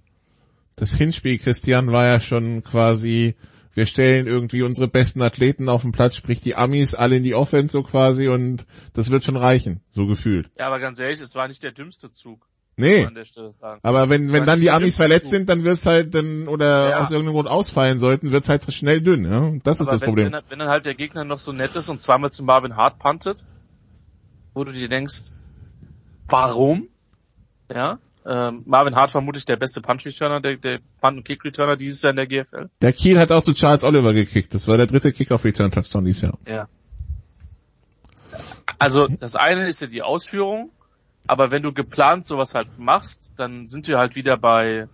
Das 0.77 0.95
Hinspiel, 0.95 1.39
Christian, 1.39 1.93
war 1.93 2.07
ja 2.07 2.19
schon 2.19 2.63
quasi, 2.65 3.35
wir 3.75 3.87
stellen 3.87 4.27
irgendwie 4.27 4.63
unsere 4.63 4.89
besten 4.89 5.21
Athleten 5.23 5.69
auf 5.69 5.83
den 5.83 5.93
Platz, 5.93 6.17
sprich 6.17 6.41
die 6.41 6.55
Amis 6.55 6.95
alle 6.95 7.17
in 7.17 7.25
die 7.25 7.35
Offense 7.35 7.73
so 7.73 7.83
quasi 7.83 8.29
und 8.29 8.67
das 8.95 9.11
wird 9.11 9.25
schon 9.25 9.37
reichen, 9.37 9.81
so 9.91 10.07
gefühlt. 10.07 10.51
Ja, 10.59 10.67
aber 10.67 10.81
ganz 10.81 10.99
ehrlich, 10.99 11.21
es 11.21 11.35
war 11.35 11.47
nicht 11.47 11.63
der 11.63 11.73
dümmste 11.73 12.11
Zug. 12.11 12.49
Nee. 12.77 13.07
Aber 13.83 14.09
wenn, 14.09 14.33
wenn 14.33 14.47
dann 14.47 14.61
die 14.61 14.71
Amis 14.71 14.97
verletzt 14.97 15.31
sind, 15.31 15.49
dann 15.51 15.63
wird's 15.63 15.85
halt 15.85 16.15
dann, 16.15 16.49
oder 16.49 16.91
Ja. 16.91 17.01
aus 17.01 17.11
irgendeinem 17.11 17.35
Grund 17.35 17.49
ausfallen 17.49 17.99
sollten, 17.99 18.33
wird's 18.33 18.49
halt 18.49 18.71
schnell 18.73 19.03
dünn, 19.03 19.25
ja. 19.25 19.41
Und 19.41 19.67
Das 19.67 19.81
ist 19.81 19.89
Aber 19.89 19.97
das 19.97 20.01
wenn, 20.01 20.09
Problem. 20.09 20.33
Wenn, 20.33 20.43
wenn 20.49 20.59
dann 20.59 20.69
halt 20.69 20.87
der 20.87 20.95
Gegner 20.95 21.25
noch 21.25 21.39
so 21.39 21.53
nett 21.53 21.77
ist 21.77 21.89
und 21.89 22.01
zweimal 22.01 22.33
zu 22.33 22.43
Marvin 22.43 22.77
Hart 22.77 22.99
puntet, 22.99 23.45
wo 24.55 24.65
du 24.65 24.73
dir 24.73 24.89
denkst, 24.89 25.33
warum? 26.29 26.89
Ja, 27.71 27.99
ähm, 28.25 28.63
Marvin 28.67 28.95
Hart 28.95 29.11
vermutlich 29.11 29.45
der 29.45 29.57
beste 29.57 29.81
Punch-Returner, 29.81 30.41
der, 30.41 30.57
der 30.57 30.79
Punt-and-Kick-Returner 31.01 31.77
dieses 31.77 32.03
Jahr 32.03 32.11
in 32.11 32.17
der 32.17 32.27
GFL. 32.27 32.71
Der 32.81 32.93
Kiel 32.93 33.19
hat 33.19 33.33
auch 33.33 33.43
zu 33.43 33.53
Charles 33.53 33.85
Oliver 33.85 34.13
gekickt. 34.13 34.55
Das 34.55 34.69
war 34.69 34.77
der 34.77 34.87
dritte 34.87 35.13
Kick-Off-Return-Touchdown 35.13 36.05
dieses 36.05 36.23
Jahr. 36.23 36.39
Ja. 36.47 36.69
Also 38.79 39.09
das 39.09 39.35
eine 39.37 39.69
ist 39.69 39.81
ja 39.81 39.89
die 39.89 40.03
Ausführung, 40.03 40.71
aber 41.27 41.51
wenn 41.51 41.63
du 41.63 41.73
geplant 41.73 42.27
sowas 42.27 42.55
halt 42.55 42.79
machst, 42.79 43.33
dann 43.37 43.67
sind 43.67 43.89
wir 43.89 43.99
halt 43.99 44.17
wieder 44.17 44.37
bei 44.37 44.89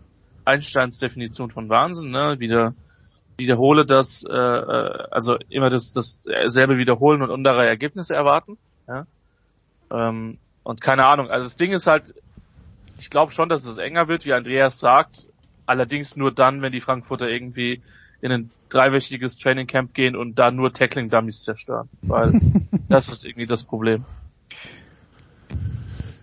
Einsteins 0.44 0.98
Definition 0.98 1.50
von 1.50 1.68
Wahnsinn, 1.68 2.10
ne? 2.10 2.36
Wieder 2.38 2.74
wiederhole 3.38 3.86
das, 3.86 4.24
äh, 4.28 4.34
äh, 4.34 5.04
also 5.10 5.36
immer 5.48 5.70
das 5.70 5.92
dasselbe 5.92 6.76
wiederholen 6.76 7.22
und 7.22 7.30
andere 7.30 7.66
Ergebnisse 7.66 8.14
erwarten. 8.14 8.58
Ja? 8.88 9.06
Ähm, 9.90 10.38
und 10.64 10.80
keine 10.80 11.06
Ahnung, 11.06 11.30
also 11.30 11.44
das 11.44 11.56
Ding 11.56 11.72
ist 11.72 11.86
halt, 11.86 12.14
ich 12.98 13.10
glaube 13.10 13.32
schon, 13.32 13.48
dass 13.48 13.64
es 13.64 13.78
enger 13.78 14.08
wird, 14.08 14.26
wie 14.26 14.32
Andreas 14.32 14.80
sagt, 14.80 15.28
allerdings 15.66 16.16
nur 16.16 16.32
dann, 16.32 16.62
wenn 16.62 16.72
die 16.72 16.80
Frankfurter 16.80 17.28
irgendwie 17.28 17.80
in 18.20 18.32
ein 18.32 18.50
dreiwöchiges 18.68 19.38
Training 19.38 19.68
Camp 19.68 19.94
gehen 19.94 20.16
und 20.16 20.38
da 20.38 20.50
nur 20.50 20.72
Tackling 20.72 21.08
Dummies 21.08 21.42
zerstören, 21.42 21.88
weil 22.02 22.40
das 22.88 23.08
ist 23.08 23.24
irgendwie 23.24 23.46
das 23.46 23.64
Problem. 23.64 24.04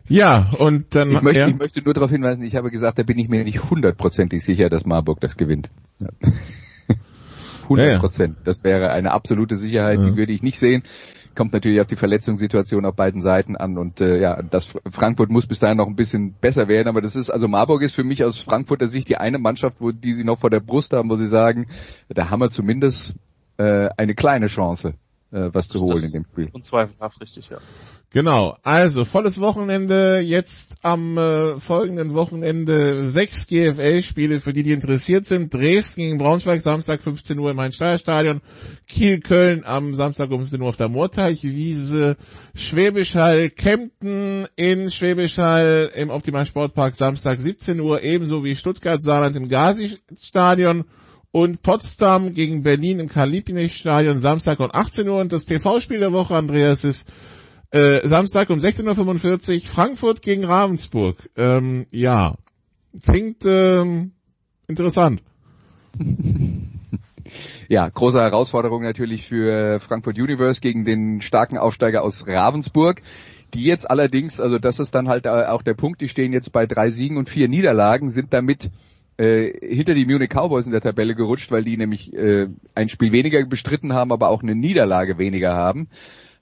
Ja, 0.07 0.51
und 0.59 0.93
dann, 0.95 1.11
Ich 1.11 1.21
möchte, 1.21 1.39
ja, 1.39 1.47
ich 1.47 1.57
möchte 1.57 1.81
nur 1.81 1.93
darauf 1.93 2.11
hinweisen, 2.11 2.43
ich 2.43 2.55
habe 2.55 2.69
gesagt, 2.69 2.99
da 2.99 3.03
bin 3.03 3.17
ich 3.17 3.27
mir 3.27 3.43
nicht 3.43 3.69
hundertprozentig 3.69 4.43
sicher, 4.43 4.69
dass 4.69 4.85
Marburg 4.85 5.19
das 5.21 5.35
gewinnt. 5.37 5.69
Ja. 5.99 6.09
100 7.63 7.99
Prozent. 7.99 8.37
Das 8.43 8.63
wäre 8.63 8.91
eine 8.91 9.11
absolute 9.11 9.55
Sicherheit, 9.55 9.99
Ja. 9.99 10.05
die 10.05 10.15
würde 10.17 10.31
ich 10.31 10.43
nicht 10.43 10.59
sehen. 10.59 10.83
Kommt 11.35 11.51
natürlich 11.51 11.81
auf 11.81 11.87
die 11.87 11.95
Verletzungssituation 11.97 12.85
auf 12.85 12.95
beiden 12.95 13.19
Seiten 13.21 13.57
an 13.57 13.77
und 13.77 13.99
äh, 13.99 14.21
ja, 14.21 14.41
das 14.41 14.73
Frankfurt 14.89 15.29
muss 15.29 15.47
bis 15.47 15.59
dahin 15.59 15.77
noch 15.77 15.87
ein 15.87 15.95
bisschen 15.97 16.33
besser 16.39 16.69
werden, 16.69 16.87
aber 16.87 17.01
das 17.01 17.15
ist 17.17 17.29
also 17.29 17.47
Marburg 17.49 17.81
ist 17.81 17.93
für 17.93 18.05
mich 18.05 18.23
aus 18.23 18.37
Frankfurter 18.37 18.87
Sicht 18.87 19.09
die 19.09 19.17
eine 19.17 19.37
Mannschaft, 19.37 19.81
wo 19.81 19.91
die 19.91 20.13
sie 20.13 20.23
noch 20.23 20.39
vor 20.39 20.49
der 20.49 20.61
Brust 20.61 20.93
haben, 20.93 21.09
wo 21.09 21.17
sie 21.17 21.27
sagen, 21.27 21.67
da 22.07 22.29
haben 22.29 22.39
wir 22.39 22.51
zumindest 22.51 23.15
äh, 23.57 23.89
eine 23.97 24.15
kleine 24.15 24.47
Chance, 24.47 24.93
äh, 25.31 25.49
was 25.51 25.67
zu 25.67 25.81
holen 25.81 26.03
in 26.05 26.11
dem 26.11 26.23
Spiel. 26.25 26.49
Unzweifelhaft 26.53 27.19
richtig, 27.19 27.49
ja. 27.49 27.57
Genau, 28.15 28.55
also 28.63 29.03
volles 29.03 29.41
Wochenende, 29.41 30.19
jetzt 30.19 30.77
am 30.83 31.17
äh, 31.17 31.59
folgenden 31.59 32.13
Wochenende 32.13 33.03
sechs 33.03 33.45
GFL-Spiele 33.45 34.39
für 34.39 34.53
die, 34.53 34.63
die 34.63 34.71
interessiert 34.71 35.25
sind. 35.25 35.53
Dresden 35.53 35.99
gegen 35.99 36.17
Braunschweig, 36.17 36.61
Samstag 36.61 37.01
15 37.01 37.37
Uhr 37.37 37.51
im 37.51 37.57
Main-Steuer-Stadion. 37.57 38.39
Kiel-Köln 38.87 39.65
am 39.65 39.93
Samstag 39.95 40.31
um 40.31 40.39
15 40.39 40.61
Uhr 40.61 40.69
auf 40.69 40.77
der 40.77 40.87
Moorteichwiese. 40.87 42.15
Schwäbisch 42.55 43.15
Hall, 43.15 43.49
Kempten 43.49 44.47
in 44.55 44.89
Schwäbisch 44.91 45.37
Hall 45.37 45.91
im 45.93 46.09
Optimal 46.09 46.45
Sportpark 46.45 46.95
Samstag 46.95 47.41
17 47.41 47.81
Uhr, 47.81 48.01
ebenso 48.01 48.45
wie 48.45 48.55
Stuttgart-Saarland 48.55 49.35
im 49.35 49.49
Gazi-Stadion. 49.49 50.85
Und 51.31 51.61
Potsdam 51.61 52.33
gegen 52.33 52.63
Berlin 52.63 53.01
im 53.01 53.09
Karl-Liebknecht-Stadion 53.09 54.19
Samstag 54.19 54.61
um 54.61 54.69
18 54.71 55.09
Uhr. 55.09 55.19
Und 55.19 55.33
das 55.33 55.43
TV-Spiel 55.43 55.99
der 55.99 56.13
Woche, 56.13 56.33
Andreas, 56.33 56.85
ist 56.85 57.05
äh, 57.75 58.07
Samstag 58.07 58.49
um 58.49 58.59
16.45 58.59 59.55
Uhr 59.55 59.61
Frankfurt 59.69 60.21
gegen 60.21 60.45
Ravensburg. 60.45 61.17
Ähm, 61.35 61.85
ja, 61.91 62.35
klingt 63.03 63.45
ähm, 63.45 64.13
interessant. 64.67 65.21
Ja, 67.67 67.89
große 67.89 68.19
Herausforderung 68.19 68.83
natürlich 68.83 69.27
für 69.27 69.79
Frankfurt 69.79 70.19
Universe 70.19 70.61
gegen 70.61 70.85
den 70.85 71.21
starken 71.21 71.57
Aufsteiger 71.57 72.03
aus 72.03 72.27
Ravensburg. 72.27 73.01
Die 73.55 73.63
jetzt 73.63 73.89
allerdings, 73.89 74.39
also 74.39 74.59
das 74.59 74.79
ist 74.79 74.93
dann 74.93 75.07
halt 75.07 75.27
auch 75.27 75.63
der 75.63 75.73
Punkt, 75.73 76.01
die 76.01 76.07
stehen 76.07 76.33
jetzt 76.33 76.51
bei 76.51 76.67
drei 76.67 76.91
Siegen 76.91 77.17
und 77.17 77.27
vier 77.27 77.47
Niederlagen, 77.47 78.11
sind 78.11 78.31
damit 78.33 78.69
äh, 79.17 79.51
hinter 79.67 79.95
die 79.95 80.05
Munich 80.05 80.29
Cowboys 80.29 80.67
in 80.67 80.71
der 80.71 80.81
Tabelle 80.81 81.15
gerutscht, 81.15 81.51
weil 81.51 81.63
die 81.63 81.77
nämlich 81.77 82.13
äh, 82.13 82.47
ein 82.75 82.89
Spiel 82.89 83.11
weniger 83.11 83.43
bestritten 83.45 83.93
haben, 83.93 84.11
aber 84.11 84.29
auch 84.29 84.43
eine 84.43 84.53
Niederlage 84.53 85.17
weniger 85.17 85.53
haben. 85.55 85.87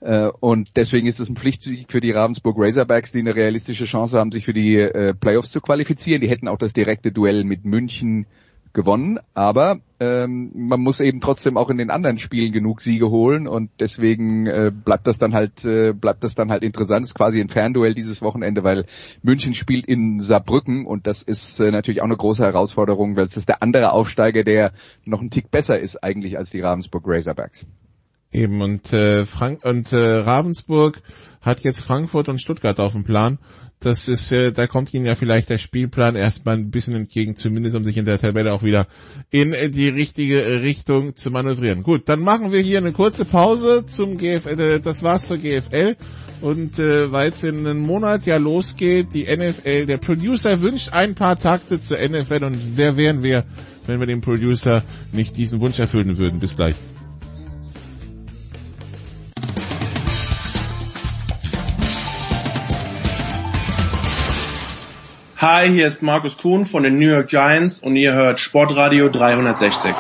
Äh, 0.04 0.30
und 0.40 0.76
deswegen 0.76 1.08
ist 1.08 1.20
es 1.20 1.30
ein 1.30 1.38
Pflichtsieg 1.38 1.90
für 1.90 2.02
die 2.02 2.12
Ravensburg 2.12 2.58
Razorbacks, 2.60 3.14
die 3.14 3.20
eine 3.20 3.36
realistische 3.36 3.86
Chance 3.86 4.20
haben, 4.20 4.32
sich 4.32 4.46
für 4.46 4.54
die 4.54 4.76
äh, 4.76 5.14
Playoffs 5.14 5.52
zu 5.52 5.62
qualifizieren. 5.62 6.22
Die 6.22 6.30
hätten 6.30 6.50
auch 6.50 6.58
das 6.58 6.74
direkte 6.74 7.12
Duell 7.12 7.46
mit 7.46 7.64
München 7.64 8.26
gewonnen, 8.74 9.20
aber 9.36 9.80
ähm, 10.00 10.52
man 10.56 10.82
muss 10.82 11.00
eben 11.00 11.22
trotzdem 11.22 11.58
auch 11.58 11.70
in 11.70 11.78
den 11.78 11.92
anderen 11.92 12.18
Spielen 12.18 12.52
genug 12.52 12.82
Siege 12.82 13.10
holen 13.10 13.48
und 13.48 13.70
deswegen 13.80 14.48
äh, 14.48 14.72
bleibt 14.74 15.06
das 15.06 15.20
dann 15.20 15.34
halt 15.34 15.64
äh, 15.64 15.94
bleibt 15.94 16.24
das 16.24 16.34
dann 16.34 16.50
halt 16.50 16.64
interessant. 16.64 17.04
Es 17.04 17.12
ist 17.12 17.16
quasi 17.16 17.40
ein 17.40 17.50
Fernduell 17.50 17.94
dieses 17.94 18.24
Wochenende, 18.24 18.64
weil 18.64 18.86
München 19.22 19.54
spielt 19.54 19.86
in 19.86 20.20
Saarbrücken 20.20 20.88
und 20.88 21.06
das 21.06 21.22
ist 21.22 21.60
äh, 21.60 21.70
natürlich 21.70 22.02
auch 22.02 22.06
eine 22.06 22.18
große 22.18 22.44
Herausforderung, 22.44 23.16
weil 23.16 23.28
es 23.28 23.38
ist 23.38 23.48
der 23.48 23.62
andere 23.62 23.92
Aufsteiger, 23.92 24.44
der 24.44 24.74
noch 25.06 25.22
einen 25.22 25.30
Tick 25.30 25.52
besser 25.52 25.80
ist 25.80 26.04
eigentlich 26.04 26.38
als 26.38 26.50
die 26.50 26.62
Ravensburg 26.62 27.04
Razorbacks. 27.06 27.68
Eben 28.34 28.62
und 28.62 28.92
äh, 28.92 29.26
Frank 29.26 29.64
und 29.64 29.94
äh, 29.94 30.16
Ravensburg 30.18 31.02
hat 31.42 31.62
jetzt 31.62 31.82
Frankfurt 31.82 32.30
und 32.30 32.42
Stuttgart 32.42 32.80
auf 32.80 32.94
dem 32.94 33.04
Plan. 33.04 33.38
Das 33.80 34.08
ist, 34.08 34.32
äh, 34.32 34.54
da 34.54 34.66
kommt 34.66 34.94
ihnen 34.94 35.06
ja 35.06 35.14
vielleicht 35.16 35.50
der 35.50 35.58
Spielplan 35.58 36.16
erstmal 36.16 36.56
ein 36.56 36.72
bisschen 36.72 36.96
entgegen, 36.96 37.36
zumindest 37.36 37.76
um 37.76 37.84
sich 37.84 37.98
in 37.98 38.06
der 38.06 38.18
Tabelle 38.18 38.54
auch 38.54 38.64
wieder 38.64 38.88
in 39.30 39.54
die 39.74 39.90
richtige 39.90 40.62
Richtung 40.62 41.16
zu 41.16 41.32
manövrieren. 41.32 41.84
Gut, 41.84 42.08
dann 42.08 42.22
machen 42.22 42.54
wir 42.54 42.62
hier 42.62 42.78
eine 42.78 42.94
kurze 42.94 43.26
Pause 43.26 43.86
zum 43.86 44.18
GFL. 44.18 44.60
Äh, 44.60 44.80
das 44.80 45.04
war's 45.04 45.28
zur 45.28 45.38
GFL 45.38 45.98
und 46.40 46.80
äh, 46.80 47.12
weil 47.12 47.30
es 47.32 47.44
in 47.44 47.60
einem 47.60 47.82
Monat 47.82 48.26
ja 48.26 48.38
losgeht, 48.38 49.14
die 49.14 49.26
NFL. 49.26 49.86
Der 49.86 49.98
Producer 49.98 50.62
wünscht 50.62 50.94
ein 50.94 51.14
paar 51.14 51.38
Takte 51.38 51.80
zur 51.80 51.98
NFL 51.98 52.46
und 52.46 52.78
wer 52.78 52.96
wären 52.96 53.22
wir, 53.22 53.46
wenn 53.86 54.00
wir 54.00 54.08
dem 54.08 54.22
Producer 54.22 54.84
nicht 55.12 55.36
diesen 55.36 55.60
Wunsch 55.60 55.80
erfüllen 55.80 56.18
würden? 56.18 56.40
Bis 56.40 56.56
gleich. 56.56 56.76
Hi, 65.46 65.68
hier 65.68 65.88
ist 65.88 66.02
Markus 66.02 66.38
Kuhn 66.38 66.66
von 66.66 66.84
den 66.84 66.96
New 66.96 67.10
York 67.10 67.28
Giants 67.28 67.80
und 67.80 67.98
ihr 67.98 68.14
hört 68.14 68.40
Sportradio 68.40 69.10
360. 69.10 69.94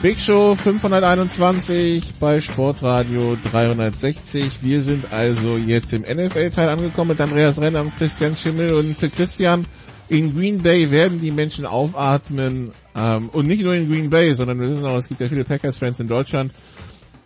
Big 0.00 0.20
Show 0.20 0.54
521 0.54 2.14
bei 2.20 2.40
Sportradio 2.40 3.36
360. 3.50 4.62
Wir 4.62 4.80
sind 4.82 5.12
also 5.12 5.56
jetzt 5.56 5.92
im 5.92 6.02
NFL-Teil 6.02 6.68
angekommen 6.68 7.08
mit 7.08 7.20
Andreas 7.20 7.60
Renner 7.60 7.80
und 7.80 7.96
Christian 7.98 8.36
Schimmel. 8.36 8.74
Und 8.74 9.02
äh, 9.02 9.08
Christian, 9.08 9.66
in 10.08 10.36
Green 10.36 10.62
Bay 10.62 10.92
werden 10.92 11.20
die 11.20 11.32
Menschen 11.32 11.66
aufatmen. 11.66 12.70
Ähm, 12.94 13.28
und 13.30 13.48
nicht 13.48 13.64
nur 13.64 13.74
in 13.74 13.90
Green 13.90 14.08
Bay, 14.08 14.34
sondern 14.36 14.60
wir 14.60 14.68
wissen 14.68 14.86
auch, 14.86 14.98
es 14.98 15.08
gibt 15.08 15.20
ja 15.20 15.26
viele 15.26 15.42
Packers-Fans 15.42 15.98
in 15.98 16.06
Deutschland. 16.06 16.52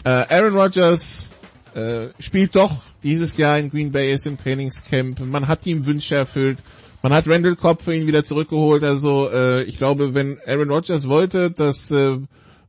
Äh, 0.05 0.09
Aaron 0.09 0.55
Rodgers 0.55 1.29
äh, 1.75 2.07
spielt 2.21 2.57
doch 2.57 2.83
dieses 3.03 3.37
Jahr 3.37 3.59
in 3.59 3.69
Green 3.69 3.93
Bay, 3.93 4.15
ist 4.15 4.27
im 4.27 4.39
Trainingscamp. 4.39 5.21
Man 5.21 5.47
hat 5.47 5.67
ihm 5.67 5.85
Wünsche 5.85 6.15
erfüllt. 6.15 6.57
Man 7.03 7.13
hat 7.13 7.29
Randall 7.29 7.57
Cobb 7.57 7.83
für 7.83 7.95
ihn 7.95 8.07
wieder 8.07 8.25
zurückgeholt. 8.25 8.83
Also 8.83 9.29
äh, 9.31 9.63
ich 9.65 9.77
glaube, 9.77 10.15
wenn 10.15 10.39
Aaron 10.47 10.71
Rodgers 10.71 11.07
wollte, 11.07 11.51
dass 11.51 11.91
äh, 11.91 12.17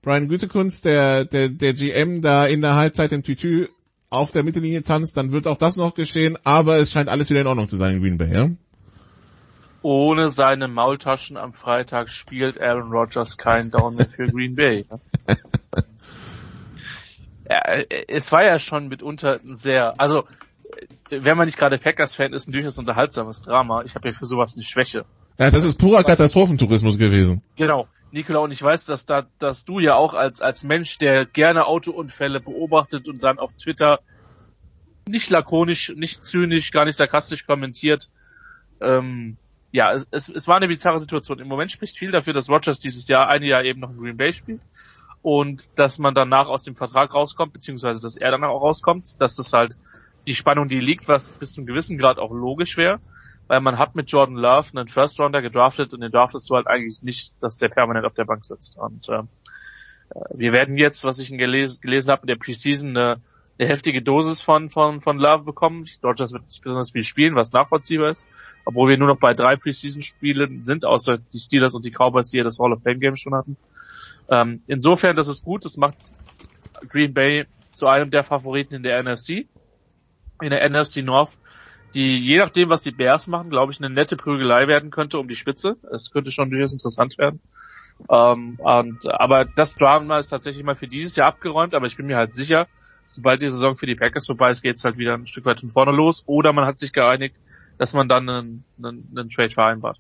Brian 0.04 0.28
Gütekunst, 0.28 0.86
der, 0.86 1.26
der, 1.26 1.50
der 1.50 1.74
GM, 1.74 2.22
da 2.22 2.46
in 2.46 2.62
der 2.62 2.76
Halbzeit 2.76 3.12
im 3.12 3.24
Tütü 3.24 3.68
auf 4.10 4.32
der 4.32 4.44
Mittellinie 4.44 4.84
tanzt, 4.84 5.18
dann 5.18 5.32
wird 5.32 5.48
auch 5.48 5.58
das 5.58 5.76
noch 5.76 5.96
geschehen, 5.96 6.38
aber 6.44 6.78
es 6.78 6.92
scheint 6.92 7.10
alles 7.10 7.32
wieder 7.32 7.42
in 7.42 7.48
Ordnung 7.48 7.68
zu 7.68 7.78
sein 7.78 7.96
in 7.96 8.02
Green 8.02 8.18
Bay, 8.20 8.32
ja? 8.32 8.50
ohne 9.84 10.30
seine 10.30 10.68
Maultaschen 10.68 11.38
am 11.38 11.54
Freitag 11.54 12.10
spielt 12.10 12.60
Aaron 12.60 12.92
Rodgers 12.92 13.38
kein 13.38 13.70
Down 13.70 13.96
mehr 13.96 14.08
für 14.08 14.28
Green 14.28 14.56
Bay. 14.56 14.86
ja, 17.50 17.62
es 18.08 18.32
war 18.32 18.44
ja 18.44 18.60
schon 18.60 18.88
mitunter 18.88 19.40
ein 19.44 19.58
sehr, 19.58 20.00
also 20.00 20.24
wenn 21.10 21.38
man 21.38 21.46
nicht 21.46 21.58
gerade 21.58 21.78
Packers-Fan 21.78 22.34
ist, 22.34 22.48
ein 22.48 22.54
durchaus 22.54 22.78
unterhaltsames 22.78 23.42
Drama. 23.42 23.84
Ich 23.84 23.94
habe 23.96 24.08
ja 24.08 24.14
für 24.14 24.26
sowas 24.26 24.54
eine 24.56 24.64
Schwäche. 24.64 25.06
Ja, 25.38 25.52
das 25.52 25.64
ist 25.64 25.78
purer 25.78 26.04
Katastrophentourismus 26.04 26.98
gewesen. 26.98 27.42
Genau. 27.58 27.88
Nikola, 28.14 28.40
und 28.40 28.52
ich 28.52 28.62
weiß, 28.62 28.86
dass 28.86 29.08
da, 29.08 29.26
dass 29.40 29.66
du 29.66 29.80
ja 29.80 29.96
auch 29.96 30.14
als, 30.14 30.40
als 30.40 30.64
Mensch, 30.64 31.00
der 31.00 31.26
gerne 31.26 31.66
Autounfälle 31.66 32.40
beobachtet 32.40 33.08
und 33.08 33.24
dann 33.24 33.40
auf 33.40 33.52
Twitter 33.58 34.02
nicht 35.08 35.32
lakonisch, 35.32 35.92
nicht 35.96 36.24
zynisch, 36.24 36.72
gar 36.72 36.86
nicht 36.86 36.96
sarkastisch 36.96 37.48
kommentiert, 37.48 38.10
ähm, 38.82 39.38
ja, 39.72 39.92
es, 39.92 40.08
es, 40.12 40.30
es 40.30 40.48
war 40.48 40.58
eine 40.58 40.68
bizarre 40.68 41.00
Situation. 41.00 41.40
Im 41.40 41.48
Moment 41.48 41.72
spricht 41.72 41.98
viel 41.98 42.12
dafür, 42.12 42.34
dass 42.34 42.50
Rogers 42.50 42.80
dieses 42.80 43.08
Jahr 43.08 43.30
ein 43.30 43.42
Jahr 43.42 43.64
eben 43.64 43.80
noch 43.80 43.90
in 43.90 43.98
Green 43.98 44.18
Bay 44.18 44.32
spielt 44.32 44.62
und 45.24 45.80
dass 45.80 45.98
man 45.98 46.14
danach 46.14 46.48
aus 46.48 46.62
dem 46.64 46.76
Vertrag 46.76 47.16
rauskommt, 47.16 47.54
beziehungsweise 47.54 48.00
dass 48.00 48.16
er 48.16 48.30
danach 48.30 48.50
auch 48.50 48.62
rauskommt, 48.62 49.20
dass 49.20 49.36
das 49.36 49.52
halt 49.54 49.76
die 50.28 50.36
Spannung, 50.36 50.68
die 50.68 50.80
liegt, 50.80 51.08
was 51.08 51.30
bis 51.30 51.54
zum 51.54 51.66
gewissen 51.66 51.98
Grad 51.98 52.20
auch 52.20 52.32
logisch 52.32 52.78
wäre, 52.78 53.00
weil 53.54 53.62
man 53.62 53.78
hat 53.78 53.94
mit 53.94 54.10
Jordan 54.10 54.36
Love 54.36 54.70
einen 54.74 54.88
First 54.88 55.20
Rounder 55.20 55.44
gedraftet 55.44 55.94
und 55.94 56.02
den 56.02 56.12
draftest 56.12 56.50
du 56.50 56.56
halt 56.56 56.66
eigentlich 56.66 57.04
nicht, 57.04 57.34
dass 57.40 57.60
der 57.60 57.70
permanent 57.70 58.04
auf 58.04 58.16
der 58.16 58.26
Bank 58.26 58.44
sitzt. 58.44 58.76
Und 58.78 59.08
äh, 59.10 59.22
wir 60.34 60.54
werden 60.54 60.76
jetzt, 60.76 61.04
was 61.04 61.20
ich 61.20 61.30
gelesen, 61.30 61.80
gelesen 61.80 62.10
habe, 62.10 62.24
in 62.24 62.30
der 62.30 62.36
Preseason 62.36 62.98
eine, 62.98 63.22
eine 63.60 63.68
heftige 63.68 64.02
Dosis 64.02 64.42
von, 64.42 64.72
von, 64.72 65.02
von 65.02 65.20
Love 65.20 65.44
bekommen. 65.44 65.88
Dodgers 66.02 66.34
wird 66.34 66.48
nicht 66.48 66.64
besonders 66.64 66.90
viel 66.90 67.04
spielen, 67.04 67.36
was 67.36 67.54
nachvollziehbar 67.54 68.10
ist, 68.10 68.26
obwohl 68.66 68.90
wir 68.90 68.98
nur 68.98 69.10
noch 69.10 69.20
bei 69.20 69.36
drei 69.36 69.56
Preseason-Spielen 69.56 70.64
sind, 70.64 70.84
außer 70.84 71.20
die 71.20 71.38
Steelers 71.40 71.76
und 71.76 71.86
die 71.86 71.92
Cowboys, 71.92 72.30
die 72.30 72.38
ja 72.38 72.44
das 72.44 72.58
Hall 72.58 72.74
of 72.74 72.82
Fame 72.82 73.00
Game 73.00 73.16
schon 73.18 73.36
hatten. 73.36 73.56
Ähm, 74.30 74.64
insofern, 74.66 75.16
das 75.16 75.28
ist 75.28 75.44
gut, 75.44 75.64
das 75.64 75.78
macht 75.78 75.98
Green 76.90 77.14
Bay 77.14 77.46
zu 77.72 77.86
einem 77.86 78.10
der 78.10 78.24
Favoriten 78.24 78.74
in 78.74 78.82
der 78.82 79.04
NFC 79.04 79.46
in 80.42 80.50
der 80.50 80.70
NFC 80.70 80.98
North, 80.98 81.38
die 81.94 82.18
je 82.18 82.38
nachdem, 82.38 82.70
was 82.70 82.82
die 82.82 82.92
Bears 82.92 83.28
machen, 83.28 83.50
glaube 83.50 83.72
ich, 83.72 83.80
eine 83.80 83.94
nette 83.94 84.16
Prügelei 84.16 84.68
werden 84.68 84.92
könnte 84.92 85.20
um 85.20 85.28
die 85.28 85.36
Spitze. 85.36 85.78
Es 85.92 86.12
könnte 86.12 86.32
schon 86.32 86.50
durchaus 86.50 86.74
interessant 86.74 87.18
werden. 87.18 87.40
Ähm, 88.10 88.58
und, 88.60 89.12
aber 89.12 89.46
das 89.46 89.76
Drama 89.76 90.20
ist 90.20 90.28
tatsächlich 90.28 90.64
mal 90.64 90.76
für 90.76 90.88
dieses 90.88 91.16
Jahr 91.16 91.28
abgeräumt, 91.28 91.74
aber 91.74 91.86
ich 91.86 91.96
bin 91.96 92.08
mir 92.08 92.18
halt 92.18 92.34
sicher, 92.34 92.68
sobald 93.06 93.42
die 93.42 93.50
Saison 93.50 93.76
für 93.76 93.86
die 93.86 93.96
Packers 93.96 94.26
vorbei 94.26 94.52
ist, 94.52 94.62
geht 94.62 94.78
es 94.78 94.84
halt 94.84 94.98
wieder 94.98 95.14
ein 95.14 95.28
Stück 95.28 95.46
weit 95.46 95.60
von 95.60 95.70
vorne 95.70 95.92
los. 95.92 96.24
Oder 96.26 96.54
man 96.54 96.66
hat 96.66 96.80
sich 96.80 96.94
geeinigt, 96.94 97.40
dass 97.78 97.94
man 97.94 98.08
dann 98.08 98.30
einen, 98.30 98.64
einen, 98.78 99.08
einen 99.16 99.30
Trade 99.30 99.52
vereinbart. 99.52 99.98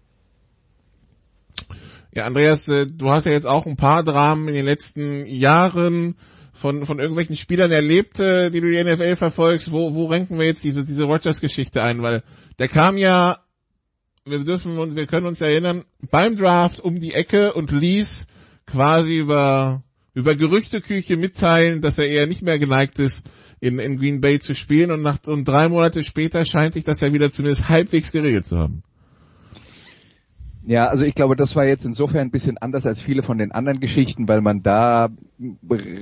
Ja, 2.11 2.25
Andreas, 2.25 2.67
äh, 2.67 2.85
du 2.87 3.09
hast 3.09 3.25
ja 3.25 3.31
jetzt 3.31 3.47
auch 3.47 3.65
ein 3.65 3.77
paar 3.77 4.03
Dramen 4.03 4.47
in 4.47 4.53
den 4.53 4.65
letzten 4.65 5.25
Jahren 5.25 6.15
von, 6.53 6.85
von 6.85 6.99
irgendwelchen 6.99 7.35
Spielern 7.35 7.71
erlebt, 7.71 8.19
äh, 8.19 8.51
die 8.51 8.61
du 8.61 8.71
die 8.71 8.81
NFL 8.81 9.15
verfolgst, 9.15 9.71
wo, 9.71 9.93
wo 9.95 10.05
renken 10.05 10.37
wir 10.37 10.45
jetzt 10.45 10.63
diese, 10.63 10.85
diese 10.85 11.03
Rogers-Geschichte 11.05 11.81
ein? 11.81 12.03
Weil 12.03 12.23
der 12.59 12.67
kam 12.67 12.95
ja, 12.97 13.39
wir 14.25 14.39
dürfen 14.39 14.77
uns, 14.77 14.95
wir 14.95 15.07
können 15.07 15.25
uns 15.25 15.41
erinnern, 15.41 15.83
beim 16.11 16.37
Draft 16.37 16.79
um 16.79 16.99
die 16.99 17.13
Ecke 17.13 17.53
und 17.53 17.71
ließ 17.71 18.27
quasi 18.67 19.17
über, 19.17 19.83
über 20.13 20.35
Gerüchteküche 20.35 21.17
mitteilen, 21.17 21.81
dass 21.81 21.97
er 21.97 22.07
eher 22.07 22.27
nicht 22.27 22.43
mehr 22.43 22.59
geneigt 22.59 22.99
ist, 22.99 23.25
in, 23.59 23.79
in 23.79 23.97
Green 23.97 24.21
Bay 24.21 24.39
zu 24.39 24.53
spielen 24.53 24.91
und 24.91 25.01
nach, 25.01 25.17
und 25.25 25.47
drei 25.47 25.67
Monate 25.67 26.03
später 26.03 26.45
scheint 26.45 26.75
sich 26.75 26.83
das 26.83 27.01
ja 27.01 27.11
wieder 27.13 27.31
zumindest 27.31 27.67
halbwegs 27.67 28.11
geregelt 28.11 28.45
zu 28.45 28.59
haben. 28.59 28.83
Ja, 30.65 30.85
also 30.85 31.03
ich 31.03 31.13
glaube, 31.13 31.35
das 31.35 31.57
war 31.57 31.65
jetzt 31.65 31.83
insofern 31.83 32.21
ein 32.21 32.31
bisschen 32.31 32.57
anders 32.57 32.85
als 32.85 33.01
viele 33.01 33.21
von 33.21 33.37
den 33.37 33.51
anderen 33.51 33.81
Geschichten, 33.81 34.29
weil 34.29 34.39
man 34.39 34.63
da 34.63 35.09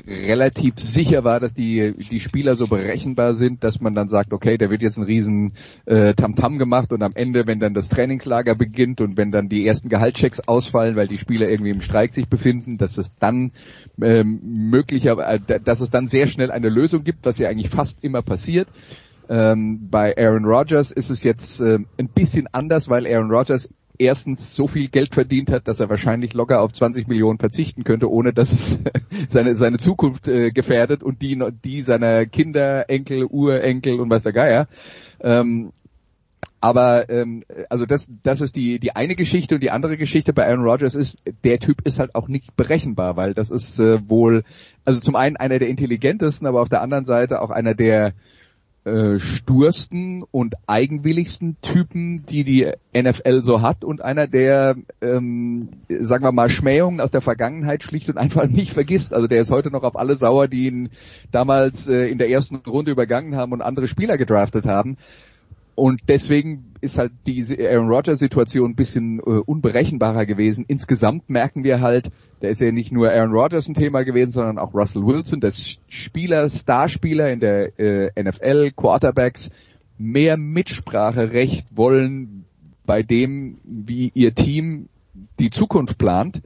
relativ 0.08 0.78
sicher 0.78 1.24
war, 1.24 1.40
dass 1.40 1.56
die, 1.56 1.94
die 1.94 2.20
Spieler 2.20 2.56
so 2.56 2.68
berechenbar 2.68 3.34
sind, 3.34 3.64
dass 3.64 3.82
man 3.82 3.96
dann 3.96 4.10
sagt, 4.10 4.34
okay, 4.34 4.60
da 4.60 4.70
wird 4.70 4.84
jetzt 4.84 4.98
ein 4.98 5.04
riesen 5.04 5.54
äh, 5.86 6.14
Tamtam 6.14 6.60
gemacht 6.60 6.94
und 6.94 7.02
am 7.02 7.14
Ende, 7.16 7.48
wenn 7.48 7.60
dann 7.60 7.74
das 7.74 7.90
Trainingslager 7.90 8.54
beginnt 8.54 9.02
und 9.02 9.18
wenn 9.18 9.32
dann 9.32 9.48
die 9.48 9.66
ersten 9.66 9.90
Gehaltschecks 9.90 10.42
ausfallen, 10.48 10.96
weil 10.96 11.08
die 11.08 11.18
Spieler 11.18 11.50
irgendwie 11.50 11.72
im 11.72 11.82
Streik 11.82 12.14
sich 12.14 12.28
befinden, 12.28 12.78
dass 12.78 13.00
es 13.00 13.10
dann 13.18 13.54
ähm, 14.00 14.42
möglicherweise, 14.44 15.44
äh, 15.48 15.60
dass 15.60 15.82
es 15.82 15.90
dann 15.90 16.06
sehr 16.06 16.28
schnell 16.28 16.52
eine 16.52 16.70
Lösung 16.70 17.04
gibt, 17.04 17.26
was 17.26 17.40
ja 17.40 17.50
eigentlich 17.50 17.70
fast 17.70 18.04
immer 18.04 18.22
passiert. 18.22 18.68
Ähm, 19.28 19.88
bei 19.90 20.16
Aaron 20.18 20.46
Rodgers 20.46 20.92
ist 20.92 21.10
es 21.10 21.24
jetzt 21.24 21.62
äh, 21.62 21.80
ein 21.98 22.10
bisschen 22.14 22.48
anders, 22.52 22.90
weil 22.90 23.08
Aaron 23.08 23.32
Rodgers 23.32 23.70
erstens 24.02 24.56
so 24.56 24.68
viel 24.68 24.88
Geld 24.90 25.14
verdient 25.14 25.52
hat, 25.52 25.68
dass 25.68 25.80
er 25.80 25.90
wahrscheinlich 25.90 26.34
locker 26.34 26.62
auf 26.62 26.74
20 26.74 27.08
Millionen 27.08 27.38
verzichten 27.38 27.84
könnte, 27.84 28.10
ohne 28.10 28.34
dass 28.34 28.52
es 28.52 28.80
seine, 29.30 29.56
seine 29.56 29.78
Zukunft 29.78 30.28
äh, 30.28 30.52
gefährdet 30.52 31.04
und 31.04 31.22
die, 31.22 31.42
die 31.64 31.84
seiner 31.84 32.26
Kinder, 32.26 32.90
Enkel, 32.90 33.26
Urenkel 33.26 34.00
und 34.00 34.10
weiß 34.10 34.24
der 34.24 34.34
Geier. 34.34 34.68
Ähm, 35.22 35.72
aber 36.60 37.10
ähm, 37.10 37.44
also 37.70 37.86
das, 37.86 38.08
das 38.24 38.42
ist 38.42 38.56
die, 38.56 38.80
die 38.80 38.96
eine 38.96 39.16
Geschichte 39.16 39.56
und 39.56 39.62
die 39.62 39.72
andere 39.72 39.98
Geschichte 39.98 40.34
bei 40.34 40.48
Aaron 40.48 40.64
Rodgers 40.64 40.96
ist, 40.96 41.18
der 41.44 41.60
Typ 41.60 41.82
ist 41.88 42.00
halt 42.00 42.14
auch 42.16 42.28
nicht 42.28 42.56
berechenbar, 42.56 43.16
weil 43.16 43.34
das 43.34 43.50
ist 43.50 43.80
äh, 43.80 44.08
wohl, 44.08 44.44
also 44.86 45.00
zum 45.00 45.16
einen 45.16 45.38
einer 45.38 45.60
der 45.60 45.70
intelligentesten, 45.70 46.48
aber 46.48 46.62
auf 46.62 46.70
der 46.70 46.82
anderen 46.82 47.06
Seite 47.06 47.42
auch 47.42 47.50
einer 47.50 47.74
der 47.74 48.14
äh, 48.84 49.20
stursten 49.20 50.24
und 50.32 50.56
eigenwilligsten 50.66 51.58
Typen, 51.62 52.26
die 52.26 52.44
die 52.44 52.72
NFL 52.96 53.44
so 53.44 53.62
hat 53.62 53.84
und 53.84 54.02
einer, 54.02 54.26
der, 54.28 54.76
ähm, 55.02 55.70
sagen 56.00 56.24
wir 56.24 56.32
mal, 56.32 56.50
Schmähungen 56.50 57.00
aus 57.00 57.12
der 57.12 57.22
Vergangenheit 57.22 57.84
schlicht 57.84 58.10
und 58.10 58.18
einfach 58.18 58.48
nicht 58.50 58.74
vergisst. 58.74 59.14
Also 59.14 59.28
der 59.28 59.42
ist 59.42 59.52
heute 59.52 59.70
noch 59.70 59.84
auf 59.84 59.96
alle 59.96 60.16
sauer, 60.16 60.48
die 60.48 60.66
ihn 60.66 60.90
damals 61.32 61.88
äh, 61.88 62.08
in 62.08 62.18
der 62.18 62.30
ersten 62.30 62.56
Runde 62.56 62.92
übergangen 62.92 63.36
haben 63.36 63.52
und 63.52 63.62
andere 63.62 63.88
Spieler 63.88 64.18
gedraftet 64.18 64.66
haben. 64.66 64.98
Und 65.76 66.02
deswegen 66.08 66.72
ist 66.82 66.98
halt 66.98 67.12
die 67.26 67.44
Aaron 67.60 67.90
Rodgers 67.90 68.20
Situation 68.20 68.72
ein 68.72 68.76
bisschen 68.76 69.20
äh, 69.20 69.40
unberechenbarer 69.46 70.26
gewesen. 70.26 70.66
Insgesamt 70.68 71.30
merken 71.30 71.64
wir 71.64 71.80
halt, 71.80 72.12
da 72.42 72.50
ist 72.50 72.60
ja 72.60 72.72
nicht 72.72 72.92
nur 72.92 73.10
Aaron 73.10 73.32
Rodgers 73.32 73.68
ein 73.68 73.76
Thema 73.76 74.04
gewesen, 74.04 74.32
sondern 74.32 74.58
auch 74.58 74.74
Russell 74.74 75.06
Wilson, 75.06 75.40
dass 75.40 75.78
Spieler, 75.88 76.50
Starspieler 76.50 77.32
in 77.32 77.40
der 77.40 77.80
äh, 77.80 78.12
NFL, 78.22 78.72
Quarterbacks, 78.76 79.50
mehr 79.98 80.38
Mitspracherecht 80.38 81.68
wollen 81.72 82.46
bei 82.86 83.04
dem, 83.04 83.60
wie 83.64 84.12
ihr 84.14 84.34
Team 84.34 84.90
die 85.40 85.52
Zukunft 85.52 85.98
plant. 85.98 86.42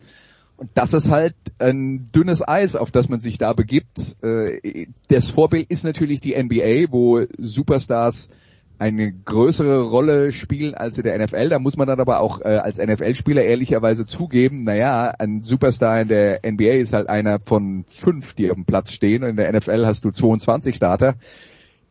Und 0.57 0.69
das 0.73 0.93
ist 0.93 1.09
halt 1.09 1.35
ein 1.59 2.11
dünnes 2.11 2.45
Eis, 2.45 2.75
auf 2.75 2.91
das 2.91 3.09
man 3.09 3.19
sich 3.19 3.37
da 3.37 3.53
begibt. 3.53 4.15
Äh, 4.21 4.87
das 5.09 5.29
Vorbild 5.29 5.69
ist 5.69 5.83
natürlich 5.83 6.19
die 6.21 6.35
NBA, 6.35 6.91
wo 6.91 7.25
Superstars 7.37 8.29
eine 8.77 9.11
größere 9.11 9.83
Rolle 9.83 10.31
spielen 10.31 10.73
als 10.73 10.97
in 10.97 11.03
der 11.03 11.17
NFL. 11.17 11.49
Da 11.49 11.59
muss 11.59 11.77
man 11.77 11.87
dann 11.87 11.99
aber 11.99 12.19
auch 12.19 12.41
äh, 12.41 12.57
als 12.57 12.77
NFL-Spieler 12.77 13.43
ehrlicherweise 13.43 14.05
zugeben, 14.05 14.63
naja, 14.63 15.13
ein 15.17 15.43
Superstar 15.43 16.01
in 16.01 16.07
der 16.07 16.41
NBA 16.45 16.73
ist 16.73 16.93
halt 16.93 17.07
einer 17.07 17.39
von 17.39 17.85
fünf, 17.89 18.33
die 18.33 18.49
auf 18.49 18.55
dem 18.55 18.65
Platz 18.65 18.91
stehen. 18.91 19.23
Und 19.23 19.29
in 19.29 19.35
der 19.37 19.53
NFL 19.53 19.85
hast 19.85 20.03
du 20.03 20.11
22 20.11 20.75
Starter. 20.75 21.15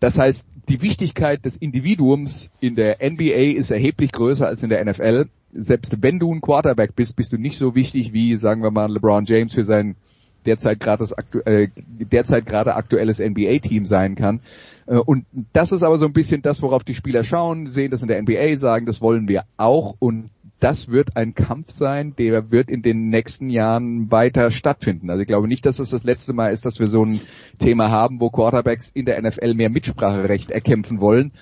Das 0.01 0.19
heißt, 0.19 0.45
die 0.69 0.83
Wichtigkeit 0.83 1.45
des 1.45 1.57
Individuums 1.57 2.51
in 2.61 2.75
der 2.75 2.99
NBA 3.01 3.57
ist 3.57 3.71
erheblich 3.71 4.13
größer 4.13 4.47
als 4.47 4.63
in 4.63 4.71
der 4.71 4.85
NFL. 4.85 5.27
Selbst 5.53 6.03
wenn 6.03 6.19
du 6.19 6.33
ein 6.33 6.41
Quarterback 6.41 6.95
bist, 6.97 7.17
bist 7.17 7.33
du 7.33 7.39
nicht 7.39 7.59
so 7.59 7.75
wichtig 7.75 8.13
wie, 8.13 8.37
sagen 8.37 8.63
wir 8.63 8.71
mal, 8.71 8.91
LeBron 8.91 9.25
James 9.25 9.55
für 9.55 9.65
sein 9.65 9.97
derzeit 10.47 10.81
gerade 10.81 11.05
äh, 11.47 11.69
derzeit 11.77 12.47
gerade 12.47 12.75
aktuelles 12.75 13.19
NBA-Team 13.19 13.87
sein 13.87 14.15
kann. 14.15 14.41
Äh, 14.87 14.97
und 14.97 15.27
das 15.53 15.73
ist 15.73 15.83
aber 15.83 15.99
so 15.99 16.07
ein 16.07 16.13
bisschen 16.13 16.43
das, 16.43 16.63
worauf 16.63 16.85
die 16.85 16.95
Spieler 16.95 17.25
schauen, 17.25 17.69
sehen 17.69 17.91
das 17.91 18.03
in 18.03 18.09
der 18.09 18.21
NBA, 18.23 18.57
sagen, 18.57 18.87
das 18.87 19.01
wollen 19.01 19.29
wir 19.29 19.45
auch 19.57 19.97
und 19.99 20.31
das 20.61 20.91
wird 20.91 21.17
ein 21.17 21.35
Kampf 21.35 21.73
sein, 21.73 22.15
der 22.17 22.51
wird 22.51 22.71
in 22.71 22.81
den 22.81 23.11
nächsten 23.11 23.51
Jahren 23.51 24.11
weiter 24.11 24.51
stattfinden. 24.51 25.11
Also 25.11 25.21
ich 25.21 25.27
glaube 25.27 25.49
nicht, 25.49 25.67
dass 25.67 25.79
es 25.79 25.91
das 25.91 26.05
letzte 26.05 26.33
Mal 26.33 26.53
ist, 26.53 26.65
dass 26.65 26.79
wir 26.79 26.87
so 26.87 27.05
ein 27.05 27.21
Thema 27.59 27.91
haben, 27.91 28.21
wo 28.21 28.31
Quarterbacks 28.31 28.91
in 28.95 29.05
der 29.05 29.21
NFL 29.21 29.55
mehr 29.55 29.69
Mitspracherecht 29.69 30.51
erkämpfen 30.51 31.01
wollen. 31.01 31.33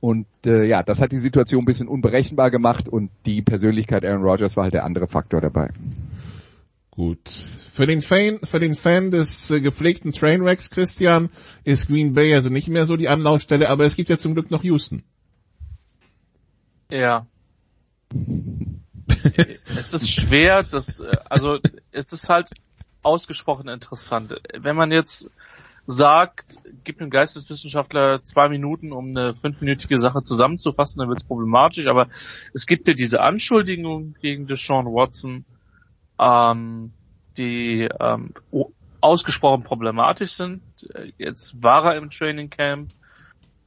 Und 0.00 0.26
äh, 0.44 0.64
ja, 0.64 0.82
das 0.82 1.00
hat 1.00 1.12
die 1.12 1.20
Situation 1.20 1.62
ein 1.62 1.66
bisschen 1.66 1.88
unberechenbar 1.88 2.50
gemacht 2.50 2.88
und 2.88 3.10
die 3.26 3.42
Persönlichkeit 3.42 4.04
Aaron 4.04 4.24
Rodgers 4.24 4.56
war 4.56 4.64
halt 4.64 4.74
der 4.74 4.84
andere 4.84 5.06
Faktor 5.06 5.40
dabei. 5.40 5.70
Gut. 6.96 7.28
Für 7.28 7.86
den 7.86 8.00
Fan, 8.00 8.38
für 8.44 8.60
den 8.60 8.74
Fan 8.74 9.10
des 9.10 9.50
äh, 9.50 9.60
gepflegten 9.60 10.12
Trainwrecks, 10.12 10.70
Christian, 10.70 11.28
ist 11.64 11.88
Green 11.88 12.14
Bay 12.14 12.32
also 12.34 12.50
nicht 12.50 12.68
mehr 12.68 12.86
so 12.86 12.96
die 12.96 13.08
Anlaufstelle, 13.08 13.68
aber 13.68 13.84
es 13.84 13.96
gibt 13.96 14.10
ja 14.10 14.16
zum 14.16 14.34
Glück 14.34 14.52
noch 14.52 14.62
Houston. 14.62 15.02
Ja. 16.88 17.26
es 19.76 19.92
ist 19.92 20.08
schwer, 20.08 20.62
das, 20.62 21.00
äh, 21.00 21.16
also, 21.28 21.58
es 21.90 22.12
ist 22.12 22.28
halt 22.28 22.50
ausgesprochen 23.02 23.68
interessant. 23.68 24.34
Wenn 24.56 24.76
man 24.76 24.92
jetzt 24.92 25.28
sagt, 25.86 26.58
gib 26.84 26.98
dem 26.98 27.10
Geisteswissenschaftler 27.10 28.22
zwei 28.22 28.48
Minuten, 28.48 28.92
um 28.92 29.08
eine 29.08 29.34
fünfminütige 29.34 29.98
Sache 29.98 30.22
zusammenzufassen, 30.22 31.00
dann 31.00 31.08
wird 31.08 31.20
es 31.20 31.26
problematisch. 31.26 31.88
Aber 31.88 32.08
es 32.54 32.66
gibt 32.66 32.86
ja 32.86 32.94
diese 32.94 33.20
Anschuldigung 33.20 34.14
gegen 34.20 34.46
Deshaun 34.46 34.86
Watson, 34.86 35.44
ähm, 36.18 36.92
die 37.36 37.88
ähm, 38.00 38.32
ausgesprochen 39.00 39.64
problematisch 39.64 40.32
sind. 40.32 40.62
Jetzt 41.18 41.62
war 41.62 41.84
er 41.84 41.96
im 41.96 42.10
Training 42.10 42.50
Camp. 42.50 42.90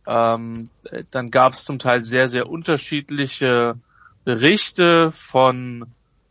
Ähm, 0.06 0.70
dann 1.12 1.32
gab 1.32 1.54
es 1.54 1.66
zum 1.66 1.80
Teil 1.80 2.04
sehr, 2.04 2.28
sehr 2.28 2.50
unterschiedliche 2.50 3.76
Berichte 4.24 5.12
von 5.12 5.86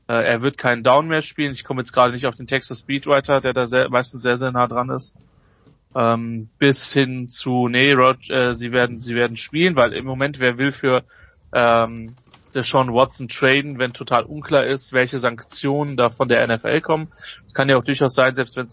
äh, 0.09 0.25
er 0.25 0.41
wird 0.41 0.57
keinen 0.57 0.83
Down 0.83 1.09
mehr 1.09 1.23
spielen. 1.23 1.53
Ich 1.53 1.65
komme 1.65 1.81
jetzt 1.81 1.93
gerade 1.93 2.13
nicht 2.13 2.27
auf 2.27 2.37
den 2.37 2.47
Texas 2.47 2.81
Speedwriter, 2.81 3.41
der 3.41 3.53
da 3.53 3.67
sehr, 3.67 3.89
meistens 3.91 4.23
sehr, 4.23 4.37
sehr 4.37 4.53
nah 4.53 4.67
dran 4.67 4.91
ist. 4.91 5.17
Ähm, 5.95 6.49
bis 6.59 6.93
hin 6.93 7.29
zu, 7.29 7.69
nee, 7.69 7.93
Rog, 7.93 8.29
äh, 8.29 8.53
sie 8.55 8.71
werden, 8.71 9.01
sie 9.01 9.15
werden 9.15 9.37
spielen, 9.37 9.77
weil 9.77 9.93
im 9.95 10.05
Moment 10.05 10.39
wer 10.41 10.59
will 10.59 10.73
für 10.73 11.03
ähm, 11.53 12.15
Sean 12.63 12.93
Watson 12.93 13.29
traden, 13.29 13.79
wenn 13.79 13.93
total 13.93 14.25
unklar 14.25 14.65
ist, 14.65 14.93
welche 14.93 15.19
Sanktionen 15.19 15.97
da 15.97 16.11
von 16.11 16.29
der 16.29 16.47
NFL 16.47 16.81
kommen. 16.81 17.13
Es 17.45 17.55
kann 17.55 17.69
ja 17.69 17.77
auch 17.77 17.85
durchaus 17.85 18.15
sein, 18.15 18.35
selbst 18.35 18.57
wenn 18.57 18.67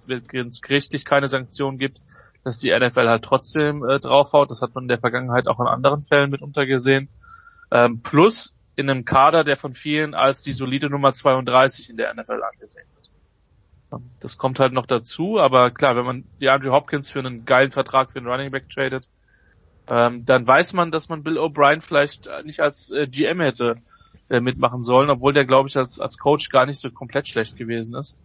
es 0.48 0.62
gerichtlich 0.62 1.06
keine 1.06 1.28
Sanktionen 1.28 1.78
gibt, 1.78 2.00
dass 2.44 2.60
die 2.60 2.78
NFL 2.78 3.08
halt 3.08 3.24
trotzdem 3.24 3.84
äh, 3.84 4.00
draufhaut. 4.00 4.52
Das 4.52 4.62
hat 4.62 4.76
man 4.76 4.86
in 4.86 4.90
der 4.90 5.00
Vergangenheit 5.00 5.48
auch 5.48 5.60
in 5.60 5.68
anderen 5.68 6.04
Fällen 6.04 6.30
mitunter 6.30 6.66
gesehen. 6.66 7.10
Ähm, 7.72 8.02
plus 8.02 8.56
in 8.76 8.90
einem 8.90 9.06
Kader, 9.06 9.44
der 9.44 9.58
von 9.58 9.74
vielen 9.74 10.14
als 10.14 10.42
die 10.42 10.52
solide 10.52 10.90
Nummer 10.90 11.14
32 11.14 11.90
in 11.90 11.98
der 11.98 12.14
NFL 12.14 12.42
angesehen 12.44 12.88
wird. 12.96 13.10
Ähm, 13.92 14.10
das 14.20 14.38
kommt 14.38 14.60
halt 14.60 14.74
noch 14.74 14.86
dazu, 14.86 15.40
aber 15.40 15.72
klar, 15.72 15.96
wenn 15.96 16.06
man 16.06 16.24
die 16.40 16.50
Andrew 16.50 16.72
Hopkins 16.72 17.10
für 17.10 17.20
einen 17.20 17.46
geilen 17.46 17.72
Vertrag 17.72 18.12
für 18.12 18.20
einen 18.20 18.28
Running 18.28 18.52
Back 18.52 18.70
tradet, 18.70 19.08
ähm, 19.90 20.26
dann 20.26 20.48
weiß 20.48 20.74
man, 20.74 20.92
dass 20.92 21.10
man 21.10 21.24
Bill 21.24 21.38
O'Brien 21.38 21.82
vielleicht 21.82 22.30
nicht 22.46 22.60
als 22.60 22.92
äh, 22.92 23.08
GM 23.08 23.42
hätte 23.42 23.78
äh, 24.30 24.40
mitmachen 24.40 24.84
sollen, 24.84 25.10
obwohl 25.10 25.34
der, 25.34 25.46
glaube 25.46 25.70
ich, 25.70 25.78
als, 25.78 26.00
als 26.00 26.18
Coach 26.18 26.50
gar 26.50 26.66
nicht 26.66 26.80
so 26.80 26.90
komplett 26.90 27.28
schlecht 27.28 27.58
gewesen 27.58 27.96
ist. 27.96 28.18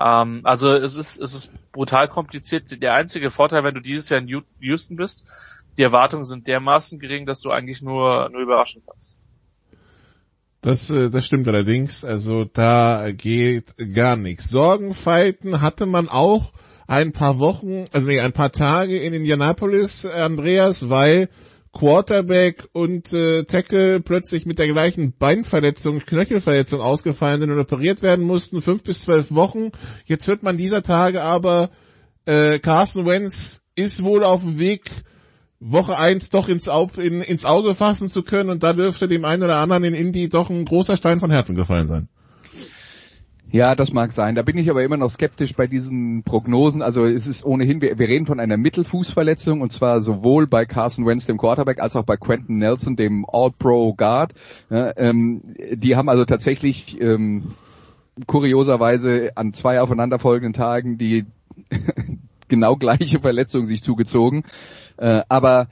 Ähm, 0.00 0.40
also 0.44 0.70
es 0.70 0.94
ist, 0.94 1.18
es 1.18 1.34
ist 1.34 1.50
brutal 1.72 2.08
kompliziert. 2.08 2.82
Der 2.82 2.94
einzige 2.94 3.30
Vorteil, 3.30 3.64
wenn 3.64 3.74
du 3.74 3.80
dieses 3.80 4.08
Jahr 4.08 4.20
in 4.20 4.42
Houston 4.60 4.96
bist, 4.96 5.24
die 5.78 5.82
Erwartungen 5.82 6.24
sind 6.24 6.46
dermaßen 6.46 6.98
gering, 6.98 7.26
dass 7.26 7.40
du 7.40 7.50
eigentlich 7.50 7.82
nur, 7.82 8.28
nur 8.30 8.42
überraschen 8.42 8.82
kannst. 8.86 9.16
Das, 10.60 10.90
äh, 10.90 11.10
das 11.10 11.26
stimmt 11.26 11.48
allerdings. 11.48 12.04
Also 12.04 12.44
da 12.44 13.10
geht 13.12 13.74
gar 13.94 14.16
nichts. 14.16 14.48
Sorgenfalten 14.48 15.60
hatte 15.60 15.86
man 15.86 16.08
auch 16.08 16.52
ein 16.86 17.12
paar 17.12 17.38
Wochen, 17.38 17.84
also 17.92 18.08
nee, 18.08 18.20
ein 18.20 18.32
paar 18.32 18.52
Tage 18.52 18.98
in 18.98 19.12
Indianapolis, 19.12 20.04
Andreas, 20.06 20.88
weil 20.88 21.28
Quarterback 21.72 22.68
und 22.72 23.12
äh, 23.12 23.44
Tackle 23.44 24.00
plötzlich 24.00 24.44
mit 24.44 24.58
der 24.58 24.68
gleichen 24.68 25.16
Beinverletzung, 25.16 26.00
Knöchelverletzung 26.00 26.80
ausgefallen 26.80 27.40
sind 27.40 27.50
und 27.50 27.58
operiert 27.58 28.02
werden 28.02 28.26
mussten, 28.26 28.60
fünf 28.60 28.82
bis 28.82 29.00
zwölf 29.00 29.32
Wochen. 29.32 29.70
Jetzt 30.04 30.28
hört 30.28 30.42
man 30.42 30.58
dieser 30.58 30.82
Tage 30.82 31.22
aber, 31.22 31.70
äh, 32.26 32.58
Carson 32.58 33.06
Wentz 33.06 33.62
ist 33.74 34.02
wohl 34.04 34.22
auf 34.22 34.42
dem 34.42 34.58
Weg, 34.58 34.82
Woche 35.60 35.96
eins 35.96 36.30
doch 36.30 36.48
ins, 36.48 36.68
Au 36.68 36.90
in, 36.96 37.22
ins 37.22 37.44
Auge 37.44 37.74
fassen 37.74 38.08
zu 38.08 38.22
können 38.22 38.50
und 38.50 38.62
da 38.62 38.72
dürfte 38.72 39.06
dem 39.06 39.24
einen 39.24 39.44
oder 39.44 39.58
anderen 39.58 39.84
in 39.84 39.94
Indy 39.94 40.28
doch 40.28 40.50
ein 40.50 40.64
großer 40.64 40.96
Stein 40.96 41.20
von 41.20 41.30
Herzen 41.30 41.54
gefallen 41.54 41.86
sein. 41.86 42.08
Ja, 43.52 43.74
das 43.74 43.92
mag 43.92 44.12
sein. 44.12 44.34
Da 44.34 44.40
bin 44.40 44.56
ich 44.56 44.70
aber 44.70 44.82
immer 44.82 44.96
noch 44.96 45.10
skeptisch 45.10 45.52
bei 45.52 45.66
diesen 45.66 46.22
Prognosen. 46.22 46.80
Also 46.80 47.04
es 47.04 47.26
ist 47.26 47.44
ohnehin, 47.44 47.82
wir, 47.82 47.98
wir 47.98 48.08
reden 48.08 48.24
von 48.24 48.40
einer 48.40 48.56
Mittelfußverletzung 48.56 49.60
und 49.60 49.74
zwar 49.74 50.00
sowohl 50.00 50.46
bei 50.46 50.64
Carson 50.64 51.04
Wentz, 51.04 51.26
dem 51.26 51.36
Quarterback, 51.36 51.78
als 51.78 51.94
auch 51.94 52.04
bei 52.04 52.16
Quentin 52.16 52.56
Nelson, 52.56 52.96
dem 52.96 53.26
All-Pro 53.30 53.92
Guard. 53.92 54.32
Ja, 54.70 54.96
ähm, 54.96 55.42
die 55.70 55.96
haben 55.96 56.08
also 56.08 56.24
tatsächlich 56.24 56.98
ähm, 56.98 57.52
kurioserweise 58.26 59.32
an 59.34 59.52
zwei 59.52 59.82
aufeinanderfolgenden 59.82 60.54
Tagen 60.54 60.96
die 60.96 61.26
genau 62.48 62.76
gleiche 62.76 63.20
Verletzung 63.20 63.66
sich 63.66 63.82
zugezogen. 63.82 64.44
Äh, 64.96 65.24
aber 65.28 65.68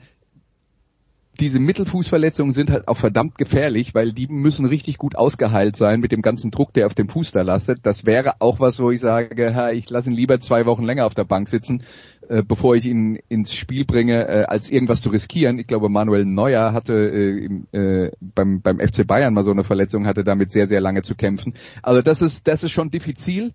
diese 1.39 1.59
Mittelfußverletzungen 1.59 2.53
sind 2.53 2.69
halt 2.69 2.87
auch 2.87 2.97
verdammt 2.97 3.37
gefährlich, 3.37 3.95
weil 3.95 4.11
die 4.11 4.27
müssen 4.27 4.65
richtig 4.65 4.97
gut 4.97 5.15
ausgeheilt 5.15 5.75
sein 5.75 5.99
mit 5.99 6.11
dem 6.11 6.21
ganzen 6.21 6.51
Druck, 6.51 6.73
der 6.73 6.85
auf 6.85 6.93
dem 6.93 7.09
Fuß 7.09 7.31
da 7.31 7.41
lastet. 7.41 7.79
Das 7.83 8.05
wäre 8.05 8.35
auch 8.39 8.59
was, 8.59 8.79
wo 8.79 8.91
ich 8.91 8.99
sage, 8.99 9.71
ich 9.73 9.89
lasse 9.89 10.09
ihn 10.09 10.15
lieber 10.15 10.39
zwei 10.39 10.65
Wochen 10.65 10.83
länger 10.83 11.05
auf 11.05 11.15
der 11.15 11.23
Bank 11.23 11.47
sitzen, 11.47 11.83
äh, 12.27 12.43
bevor 12.43 12.75
ich 12.75 12.85
ihn 12.85 13.19
ins 13.29 13.53
Spiel 13.53 13.85
bringe, 13.85 14.27
äh, 14.27 14.43
als 14.43 14.69
irgendwas 14.69 15.01
zu 15.01 15.09
riskieren. 15.09 15.57
Ich 15.57 15.67
glaube, 15.67 15.89
Manuel 15.89 16.25
Neuer 16.25 16.73
hatte 16.73 16.93
äh, 16.93 18.11
beim, 18.19 18.61
beim 18.61 18.79
FC 18.79 19.07
Bayern 19.07 19.33
mal 19.33 19.43
so 19.43 19.51
eine 19.51 19.63
Verletzung, 19.63 20.05
hatte 20.05 20.23
damit 20.23 20.51
sehr, 20.51 20.67
sehr 20.67 20.81
lange 20.81 21.01
zu 21.01 21.15
kämpfen. 21.15 21.53
Also 21.81 22.01
das 22.01 22.21
ist, 22.21 22.47
das 22.47 22.63
ist 22.63 22.71
schon 22.71 22.91
diffizil. 22.91 23.53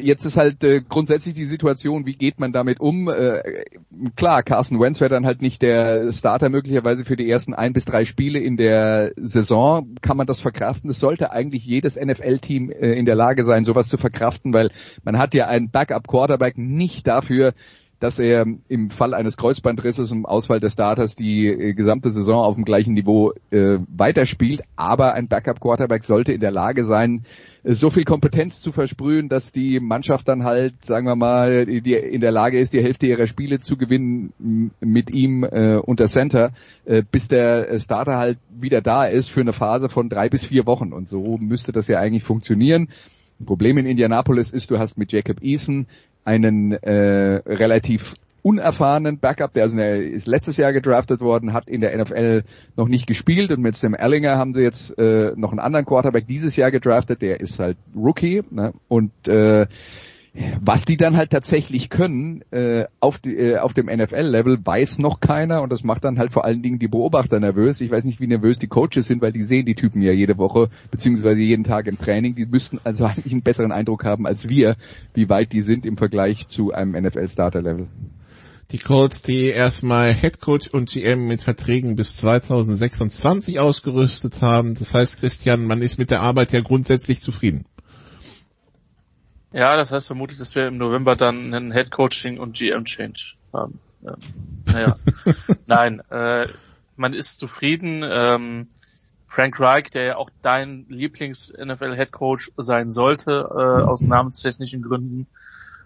Jetzt 0.00 0.24
ist 0.24 0.36
halt 0.36 0.62
äh, 0.64 0.80
grundsätzlich 0.80 1.34
die 1.34 1.46
Situation, 1.46 2.06
wie 2.06 2.14
geht 2.14 2.40
man 2.40 2.52
damit 2.52 2.80
um? 2.80 3.08
Äh, 3.08 3.64
klar, 4.16 4.42
Carson 4.42 4.80
Wentz 4.80 5.00
wäre 5.00 5.10
dann 5.10 5.26
halt 5.26 5.42
nicht 5.42 5.62
der 5.62 6.12
Starter 6.12 6.48
möglicherweise 6.48 7.04
für 7.04 7.16
die 7.16 7.28
ersten 7.28 7.54
ein 7.54 7.72
bis 7.72 7.84
drei 7.84 8.04
Spiele 8.04 8.38
in 8.38 8.56
der 8.56 9.12
Saison. 9.16 9.94
Kann 10.00 10.16
man 10.16 10.26
das 10.26 10.40
verkraften? 10.40 10.90
Es 10.90 11.00
sollte 11.00 11.32
eigentlich 11.32 11.64
jedes 11.64 11.96
NFL-Team 11.96 12.70
äh, 12.70 12.92
in 12.92 13.06
der 13.06 13.14
Lage 13.14 13.44
sein, 13.44 13.64
sowas 13.64 13.88
zu 13.88 13.96
verkraften, 13.96 14.52
weil 14.52 14.70
man 15.04 15.18
hat 15.18 15.34
ja 15.34 15.46
einen 15.46 15.70
Backup-Quarterback 15.70 16.58
nicht 16.58 17.06
dafür, 17.06 17.54
dass 18.00 18.18
er 18.18 18.46
im 18.68 18.90
Fall 18.90 19.12
eines 19.12 19.36
Kreuzbandrisses 19.36 20.10
im 20.10 20.24
Ausfall 20.24 20.60
des 20.60 20.74
Starters 20.74 21.16
die 21.16 21.46
äh, 21.46 21.74
gesamte 21.74 22.10
Saison 22.10 22.44
auf 22.44 22.54
dem 22.54 22.64
gleichen 22.64 22.94
Niveau 22.94 23.32
äh, 23.50 23.78
weiterspielt. 23.88 24.62
Aber 24.76 25.14
ein 25.14 25.28
Backup-Quarterback 25.28 26.04
sollte 26.04 26.32
in 26.32 26.40
der 26.40 26.52
Lage 26.52 26.84
sein, 26.84 27.24
so 27.74 27.90
viel 27.90 28.04
Kompetenz 28.04 28.62
zu 28.62 28.72
versprühen, 28.72 29.28
dass 29.28 29.52
die 29.52 29.78
Mannschaft 29.78 30.26
dann 30.26 30.44
halt, 30.44 30.84
sagen 30.84 31.06
wir 31.06 31.16
mal, 31.16 31.66
die 31.66 31.92
in 31.92 32.20
der 32.22 32.32
Lage 32.32 32.58
ist, 32.58 32.72
die 32.72 32.82
Hälfte 32.82 33.06
ihrer 33.06 33.26
Spiele 33.26 33.60
zu 33.60 33.76
gewinnen 33.76 34.72
mit 34.80 35.10
ihm 35.10 35.44
äh, 35.44 35.76
unter 35.76 36.06
Center, 36.06 36.52
äh, 36.86 37.02
bis 37.10 37.28
der 37.28 37.78
Starter 37.78 38.16
halt 38.16 38.38
wieder 38.48 38.80
da 38.80 39.04
ist 39.04 39.28
für 39.28 39.42
eine 39.42 39.52
Phase 39.52 39.90
von 39.90 40.08
drei 40.08 40.30
bis 40.30 40.46
vier 40.46 40.64
Wochen. 40.64 40.94
Und 40.94 41.10
so 41.10 41.36
müsste 41.36 41.72
das 41.72 41.88
ja 41.88 41.98
eigentlich 41.98 42.24
funktionieren. 42.24 42.88
Problem 43.44 43.76
in 43.76 43.86
Indianapolis 43.86 44.50
ist, 44.50 44.70
du 44.70 44.78
hast 44.78 44.96
mit 44.96 45.12
Jacob 45.12 45.42
Eason 45.42 45.86
einen 46.24 46.72
äh, 46.72 47.42
relativ 47.46 48.14
unerfahrenen 48.48 49.18
Backup, 49.18 49.52
der, 49.52 49.66
ist 49.66 50.26
letztes 50.26 50.56
Jahr 50.56 50.72
gedraftet 50.72 51.20
worden, 51.20 51.52
hat 51.52 51.68
in 51.68 51.82
der 51.82 51.96
NFL 51.96 52.44
noch 52.76 52.88
nicht 52.88 53.06
gespielt 53.06 53.50
und 53.50 53.60
mit 53.60 53.76
Sam 53.76 53.94
Ellinger 53.94 54.36
haben 54.38 54.54
sie 54.54 54.62
jetzt 54.62 54.98
äh, 54.98 55.32
noch 55.36 55.50
einen 55.50 55.58
anderen 55.58 55.84
Quarterback 55.84 56.26
dieses 56.26 56.56
Jahr 56.56 56.70
gedraftet, 56.70 57.20
der 57.20 57.40
ist 57.40 57.58
halt 57.58 57.76
Rookie 57.94 58.42
ne? 58.50 58.72
und 58.88 59.12
äh, 59.28 59.66
was 60.60 60.84
die 60.84 60.96
dann 60.96 61.16
halt 61.16 61.30
tatsächlich 61.30 61.90
können 61.90 62.42
äh, 62.50 62.84
auf, 63.00 63.18
die, 63.18 63.34
äh, 63.36 63.58
auf 63.58 63.74
dem 63.74 63.86
NFL-Level, 63.86 64.64
weiß 64.64 64.98
noch 64.98 65.20
keiner 65.20 65.62
und 65.62 65.70
das 65.70 65.84
macht 65.84 66.04
dann 66.04 66.18
halt 66.18 66.32
vor 66.32 66.44
allen 66.44 66.62
Dingen 66.62 66.78
die 66.78 66.88
Beobachter 66.88 67.40
nervös. 67.40 67.80
Ich 67.80 67.90
weiß 67.90 68.04
nicht, 68.04 68.20
wie 68.20 68.26
nervös 68.26 68.58
die 68.58 68.68
Coaches 68.68 69.06
sind, 69.06 69.20
weil 69.20 69.32
die 69.32 69.44
sehen 69.44 69.66
die 69.66 69.74
Typen 69.74 70.00
ja 70.00 70.12
jede 70.12 70.38
Woche 70.38 70.68
beziehungsweise 70.90 71.40
jeden 71.40 71.64
Tag 71.64 71.86
im 71.86 71.98
Training. 71.98 72.34
Die 72.34 72.46
müssten 72.46 72.78
also 72.84 73.04
eigentlich 73.06 73.32
einen 73.32 73.42
besseren 73.42 73.72
Eindruck 73.72 74.04
haben 74.04 74.26
als 74.26 74.48
wir, 74.48 74.76
wie 75.14 75.28
weit 75.28 75.52
die 75.52 75.62
sind 75.62 75.84
im 75.84 75.96
Vergleich 75.96 76.48
zu 76.48 76.72
einem 76.72 76.92
NFL-Starter-Level 76.92 77.88
die 78.70 78.78
Colts, 78.78 79.22
die 79.22 79.46
erstmal 79.46 80.12
Headcoach 80.12 80.72
und 80.72 80.90
GM 80.90 81.26
mit 81.26 81.42
Verträgen 81.42 81.96
bis 81.96 82.16
2026 82.16 83.60
ausgerüstet 83.60 84.42
haben. 84.42 84.74
Das 84.74 84.92
heißt, 84.92 85.20
Christian, 85.20 85.66
man 85.66 85.80
ist 85.80 85.98
mit 85.98 86.10
der 86.10 86.20
Arbeit 86.20 86.52
ja 86.52 86.60
grundsätzlich 86.60 87.20
zufrieden. 87.20 87.64
Ja, 89.52 89.76
das 89.76 89.90
heißt 89.90 90.06
vermutlich, 90.06 90.38
dass 90.38 90.54
wir 90.54 90.66
im 90.66 90.76
November 90.76 91.16
dann 91.16 91.54
einen 91.54 91.72
Headcoaching 91.72 92.38
und 92.38 92.54
GM 92.54 92.84
Change 92.84 93.36
haben. 93.54 93.80
Ähm, 94.06 94.16
naja, 94.66 94.96
nein, 95.66 96.00
äh, 96.10 96.46
man 96.96 97.14
ist 97.14 97.38
zufrieden. 97.38 98.02
Ähm, 98.04 98.68
Frank 99.28 99.58
Reich, 99.60 99.90
der 99.90 100.04
ja 100.04 100.16
auch 100.16 100.30
dein 100.42 100.84
Lieblings-NFL-Headcoach 100.88 102.52
sein 102.56 102.90
sollte, 102.90 103.48
äh, 103.50 103.84
aus 103.84 104.02
namenstechnischen 104.02 104.82
Gründen, 104.82 105.26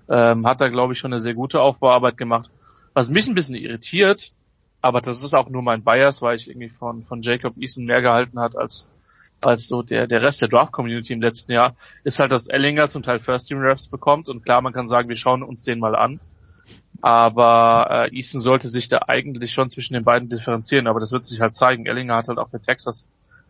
ähm, 0.08 0.46
hat 0.46 0.60
da, 0.60 0.68
glaube 0.68 0.94
ich, 0.94 0.98
schon 0.98 1.12
eine 1.12 1.20
sehr 1.20 1.34
gute 1.34 1.60
Aufbauarbeit 1.60 2.16
gemacht. 2.16 2.50
Was 2.94 3.10
mich 3.10 3.26
ein 3.26 3.34
bisschen 3.34 3.56
irritiert, 3.56 4.32
aber 4.80 5.00
das 5.00 5.22
ist 5.22 5.34
auch 5.34 5.48
nur 5.48 5.62
mein 5.62 5.84
Bias, 5.84 6.22
weil 6.22 6.36
ich 6.36 6.48
irgendwie 6.48 6.68
von, 6.68 7.04
von 7.04 7.22
Jacob 7.22 7.56
Eason 7.56 7.84
mehr 7.84 8.02
gehalten 8.02 8.38
hat 8.38 8.56
als, 8.56 8.88
als 9.40 9.68
so 9.68 9.82
der, 9.82 10.06
der 10.06 10.22
Rest 10.22 10.42
der 10.42 10.48
Draft-Community 10.48 11.12
im 11.12 11.22
letzten 11.22 11.52
Jahr, 11.52 11.76
ist 12.04 12.18
halt, 12.18 12.32
dass 12.32 12.48
Ellinger 12.48 12.88
zum 12.88 13.02
Teil 13.02 13.18
First-Team-Raps 13.20 13.88
bekommt 13.88 14.28
und 14.28 14.44
klar, 14.44 14.60
man 14.60 14.72
kann 14.72 14.88
sagen, 14.88 15.08
wir 15.08 15.16
schauen 15.16 15.42
uns 15.42 15.62
den 15.62 15.78
mal 15.78 15.96
an. 15.96 16.20
Aber 17.00 17.88
äh, 17.90 18.16
Eason 18.16 18.40
sollte 18.40 18.68
sich 18.68 18.88
da 18.88 19.00
eigentlich 19.08 19.52
schon 19.52 19.70
zwischen 19.70 19.94
den 19.94 20.04
beiden 20.04 20.28
differenzieren, 20.28 20.86
aber 20.86 21.00
das 21.00 21.10
wird 21.10 21.24
sich 21.24 21.40
halt 21.40 21.54
zeigen. 21.54 21.86
Ellinger 21.86 22.16
hat 22.16 22.28
halt 22.28 22.38
auch 22.38 22.50
für 22.50 22.60
Texas 22.60 23.08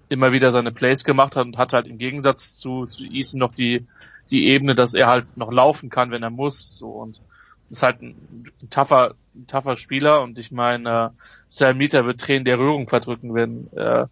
immer 0.08 0.32
wieder 0.32 0.52
seine 0.52 0.72
Plays 0.72 1.04
gemacht 1.04 1.36
und 1.36 1.58
hat 1.58 1.72
halt 1.72 1.86
im 1.86 1.98
Gegensatz 1.98 2.56
zu, 2.56 2.86
zu 2.86 3.04
Eason 3.04 3.38
noch 3.38 3.54
die, 3.54 3.86
die 4.30 4.46
Ebene, 4.46 4.74
dass 4.74 4.94
er 4.94 5.06
halt 5.06 5.36
noch 5.36 5.52
laufen 5.52 5.90
kann, 5.90 6.10
wenn 6.10 6.22
er 6.22 6.30
muss. 6.30 6.78
So 6.78 6.88
und 6.88 7.20
ist 7.68 7.82
halt 7.82 8.02
ein, 8.02 8.50
ein 8.62 8.70
tougher, 8.70 9.14
ein 9.34 9.46
tougher 9.46 9.76
Spieler 9.76 10.22
und 10.22 10.38
ich 10.38 10.52
meine, 10.52 10.90
äh, 10.90 11.08
Sam 11.48 11.78
Mieter 11.78 12.04
wird 12.04 12.20
Tränen 12.20 12.44
der 12.44 12.58
Rührung 12.58 12.88
verdrücken, 12.88 13.34
wenn, 13.34 13.68
äh, 13.76 14.02
äh, 14.02 14.06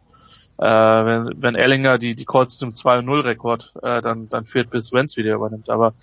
wenn, 0.59 1.43
wenn 1.43 1.55
Ellinger 1.55 1.99
die, 1.99 2.15
die 2.15 2.25
Colts 2.25 2.59
zum 2.59 2.71
2-0-Rekord 2.71 3.73
äh, 3.83 4.01
dann, 4.01 4.29
dann 4.29 4.47
führt, 4.47 4.71
bis 4.71 4.93
Wentz 4.93 5.17
wieder 5.17 5.35
übernimmt. 5.35 5.71
Aber 5.71 5.95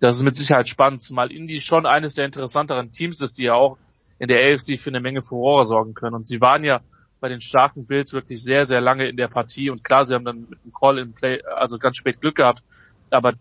das 0.00 0.16
ist 0.16 0.22
mit 0.22 0.36
Sicherheit 0.36 0.68
spannend, 0.68 1.00
zumal 1.00 1.30
Indy 1.30 1.60
schon 1.60 1.86
eines 1.86 2.14
der 2.14 2.26
interessanteren 2.26 2.92
Teams 2.92 3.20
ist, 3.20 3.38
die 3.38 3.44
ja 3.44 3.54
auch 3.54 3.78
in 4.18 4.28
der 4.28 4.38
AFC 4.38 4.78
für 4.78 4.90
eine 4.90 5.00
Menge 5.00 5.22
Furore 5.22 5.66
sorgen 5.66 5.94
können. 5.94 6.14
Und 6.14 6.26
sie 6.26 6.40
waren 6.40 6.64
ja 6.64 6.80
bei 7.20 7.28
den 7.28 7.40
starken 7.40 7.86
Bills 7.86 8.12
wirklich 8.12 8.42
sehr, 8.42 8.66
sehr 8.66 8.80
lange 8.80 9.06
in 9.08 9.16
der 9.16 9.28
Partie 9.28 9.70
und 9.70 9.84
klar, 9.84 10.06
sie 10.06 10.14
haben 10.14 10.24
dann 10.24 10.46
mit 10.50 10.64
dem 10.64 10.72
Call 10.72 10.98
in 10.98 11.12
Play, 11.12 11.40
also 11.56 11.78
ganz 11.78 11.96
spät 11.96 12.20
Glück 12.20 12.34
gehabt, 12.34 12.62
aber 13.10 13.34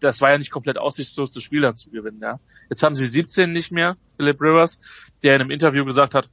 das 0.00 0.20
war 0.20 0.30
ja 0.30 0.38
nicht 0.38 0.50
komplett 0.50 0.78
aussichtslos, 0.78 1.30
das 1.32 1.42
Spiel 1.42 1.62
dann 1.62 1.76
zu 1.76 1.90
gewinnen, 1.90 2.20
ja. 2.22 2.40
Jetzt 2.70 2.82
haben 2.82 2.94
sie 2.94 3.04
17 3.04 3.52
nicht 3.52 3.70
mehr, 3.70 3.96
Philip 4.16 4.40
Rivers, 4.40 4.80
der 5.22 5.34
in 5.34 5.40
einem 5.40 5.50
Interview 5.50 5.84
gesagt 5.84 6.14
hat, 6.14 6.28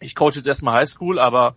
ich 0.00 0.14
coach 0.14 0.36
jetzt 0.36 0.46
erstmal 0.46 0.80
Highschool, 0.80 1.18
aber 1.18 1.54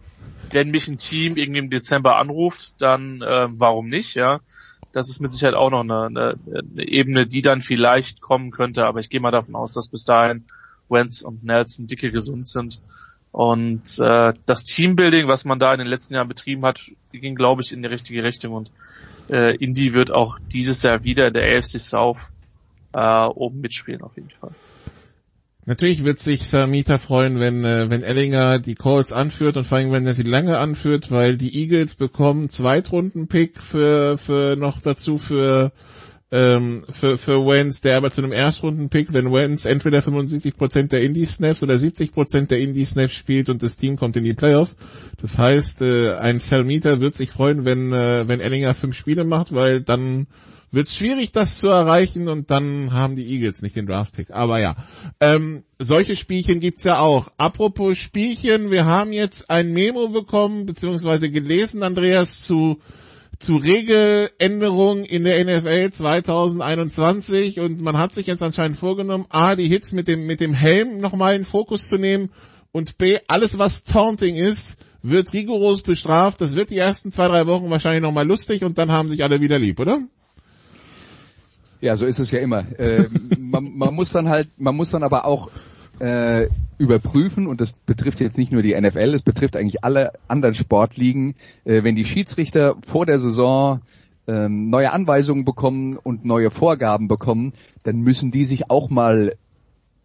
wenn 0.52 0.70
mich 0.70 0.88
ein 0.88 0.98
Team 0.98 1.36
irgendwie 1.36 1.60
im 1.60 1.70
Dezember 1.70 2.18
anruft, 2.18 2.76
dann 2.80 3.22
äh, 3.22 3.48
warum 3.50 3.90
nicht, 3.90 4.16
ja. 4.16 4.40
Das 4.94 5.10
ist 5.10 5.20
mit 5.20 5.32
Sicherheit 5.32 5.56
auch 5.56 5.70
noch 5.70 5.82
eine, 5.82 6.06
eine, 6.06 6.36
eine 6.46 6.88
Ebene, 6.88 7.28
die 7.28 7.42
dann 7.42 7.62
vielleicht 7.62 8.22
kommen 8.22 8.52
könnte, 8.52 8.86
aber 8.86 9.00
ich 9.00 9.10
gehe 9.10 9.20
mal 9.20 9.32
davon 9.32 9.56
aus, 9.56 9.74
dass 9.74 9.90
bis 9.90 10.06
dahin 10.06 10.46
Wentz 10.90 11.22
und 11.22 11.44
Nelson 11.44 11.88
dicke 11.88 12.10
gesund 12.10 12.48
sind 12.48 12.80
und 13.38 14.00
äh, 14.00 14.34
das 14.48 14.64
Teambuilding, 14.64 15.28
was 15.28 15.46
man 15.46 15.60
da 15.60 15.72
in 15.72 15.78
den 15.78 15.88
letzten 15.88 16.16
Jahren 16.16 16.28
betrieben 16.28 16.66
hat, 16.66 16.90
ging, 17.12 17.36
glaube 17.36 17.62
ich, 17.62 17.72
in 17.72 17.84
die 17.84 17.88
richtige 17.88 18.24
Richtung. 18.24 18.54
Und 18.54 18.72
äh, 19.32 19.56
Indy 19.56 19.94
wird 19.94 20.12
auch 20.12 20.40
dieses 20.52 20.82
Jahr 20.84 21.04
wieder 21.04 21.28
in 21.28 21.34
der 21.34 21.58
AFC 21.58 21.80
South 21.80 22.20
äh, 22.94 23.26
oben 23.26 23.62
mitspielen, 23.62 24.02
auf 24.02 24.16
jeden 24.16 24.30
Fall. 24.30 24.52
Natürlich 25.66 26.06
wird 26.06 26.20
sich 26.20 26.48
Samita 26.48 26.98
freuen, 26.98 27.42
wenn, 27.42 27.66
äh, 27.66 27.90
wenn 27.90 28.02
Ellinger 28.02 28.58
die 28.58 28.76
Calls 28.76 29.12
anführt 29.12 29.58
und 29.58 29.66
vor 29.66 29.80
allem, 29.80 29.92
wenn 29.92 30.08
er 30.08 30.14
sie 30.14 30.24
lange 30.24 30.58
anführt, 30.60 31.12
weil 31.12 31.36
die 31.36 31.62
Eagles 31.62 31.96
bekommen 31.96 32.48
Zweitrunden-Pick 32.48 33.62
für, 33.62 34.18
für 34.18 34.56
noch 34.56 34.80
dazu 34.80 35.18
für 35.18 35.74
ähm, 36.32 36.84
für, 36.90 37.18
für 37.18 37.46
Wentz, 37.46 37.82
der 37.82 37.98
aber 37.98 38.12
zu 38.12 38.22
einem 38.22 38.34
Erstrunden-Pick, 38.34 39.14
wenn 39.14 39.32
Wentz 39.32 39.66
entweder 39.66 40.00
75% 40.00 40.90
der 40.90 41.02
Indie-Snaps 41.02 41.64
oder 41.64 41.76
70% 41.76 42.48
der 42.48 42.60
Indie-Snaps 42.60 43.14
spielt 43.14 43.50
und 43.50 43.64
das 43.64 43.78
Team 43.78 43.96
kommt 43.96 44.18
in 44.18 44.26
die 44.26 44.34
Playoffs. 44.34 44.76
Das 45.22 45.38
heißt, 45.38 45.82
äh, 45.82 46.16
ein 46.16 46.42
Cellmeter 46.42 47.00
wird 47.00 47.16
sich 47.16 47.30
freuen, 47.30 47.64
wenn, 47.64 47.94
äh, 47.94 48.28
wenn 48.28 48.42
Ellinger 48.42 48.74
fünf 48.74 48.96
Spiele 48.96 49.24
macht, 49.24 49.56
weil 49.56 49.82
dann 49.82 50.28
wird 50.70 50.88
es 50.88 50.96
schwierig, 50.96 51.32
das 51.32 51.58
zu 51.58 51.70
erreichen 51.70 52.28
und 52.28 52.52
dann 52.52 52.92
haben 52.92 53.16
die 53.16 53.26
Eagles 53.26 53.62
nicht 53.62 53.78
den 53.78 53.88
Draft-Pick. 53.88 54.32
Aber 54.32 54.60
ja, 54.60 54.76
ähm, 55.22 55.64
solche 55.80 56.18
Spielchen 56.18 56.60
gibt's 56.60 56.84
ja 56.84 57.00
auch. 57.00 57.30
Apropos 57.38 57.98
Spielchen, 57.98 58.70
wir 58.70 58.86
haben 58.86 59.14
jetzt 59.14 59.50
ein 59.50 59.72
Memo 59.72 60.10
bekommen, 60.10 60.66
beziehungsweise 60.66 61.32
gelesen, 61.32 61.84
Andreas, 61.84 62.42
zu 62.42 62.80
zu 63.40 63.58
Regeländerungen 63.58 65.06
in 65.06 65.24
der 65.24 65.44
NFL 65.44 65.92
2021 65.92 67.60
und 67.60 67.82
man 67.82 67.98
hat 67.98 68.14
sich 68.14 68.26
jetzt 68.26 68.42
anscheinend 68.42 68.78
vorgenommen, 68.78 69.26
A, 69.30 69.56
die 69.56 69.68
Hits 69.68 69.94
mit 69.94 70.08
dem, 70.08 70.26
mit 70.26 70.40
dem 70.40 70.54
Helm 70.54 71.00
nochmal 71.00 71.36
in 71.36 71.44
Fokus 71.44 71.88
zu 71.88 71.98
nehmen 71.98 72.30
und 72.72 72.98
B, 72.98 73.18
alles 73.28 73.58
was 73.58 73.84
Taunting 73.84 74.36
ist, 74.36 74.78
wird 75.02 75.34
rigoros 75.34 75.82
bestraft. 75.82 76.42
Das 76.42 76.56
wird 76.56 76.70
die 76.70 76.78
ersten 76.78 77.12
zwei, 77.12 77.28
drei 77.28 77.46
Wochen 77.46 77.70
wahrscheinlich 77.70 78.02
nochmal 78.02 78.28
lustig 78.28 78.64
und 78.64 78.78
dann 78.78 78.92
haben 78.92 79.10
sich 79.10 79.24
alle 79.24 79.40
wieder 79.40 79.60
lieb, 79.60 79.80
oder? 79.80 80.00
Ja, 81.80 81.96
so 81.96 82.06
ist 82.06 82.20
es 82.20 82.32
ja 82.32 82.40
immer. 82.40 82.66
Äh, 82.80 83.08
man, 83.40 83.78
man 83.78 83.94
muss 83.94 84.12
dann 84.12 84.30
halt, 84.30 84.50
man 84.58 84.76
muss 84.76 84.90
dann 84.90 85.04
aber 85.04 85.26
auch 85.26 85.52
äh, 86.00 86.48
überprüfen. 86.78 87.48
Und 87.48 87.62
das 87.62 87.74
betrifft 87.74 88.20
jetzt 88.20 88.38
nicht 88.38 88.52
nur 88.52 88.62
die 88.62 88.80
NFL, 88.80 89.14
es 89.14 89.22
betrifft 89.22 89.56
eigentlich 89.56 89.84
alle 89.84 90.14
anderen 90.28 90.56
Sportligen, 90.56 91.36
äh, 91.66 91.84
wenn 91.84 91.96
die 91.96 92.06
Schiedsrichter 92.06 92.76
vor 92.86 93.06
der 93.06 93.20
Saison 93.20 93.82
ähm, 94.28 94.70
neue 94.70 94.92
Anweisungen 94.92 95.46
bekommen 95.46 95.98
und 95.98 96.26
neue 96.26 96.52
Vorgaben 96.52 97.08
bekommen, 97.08 97.54
dann 97.84 98.02
müssen 98.02 98.32
die 98.32 98.46
sich 98.46 98.70
auch 98.70 98.90
mal 98.90 99.36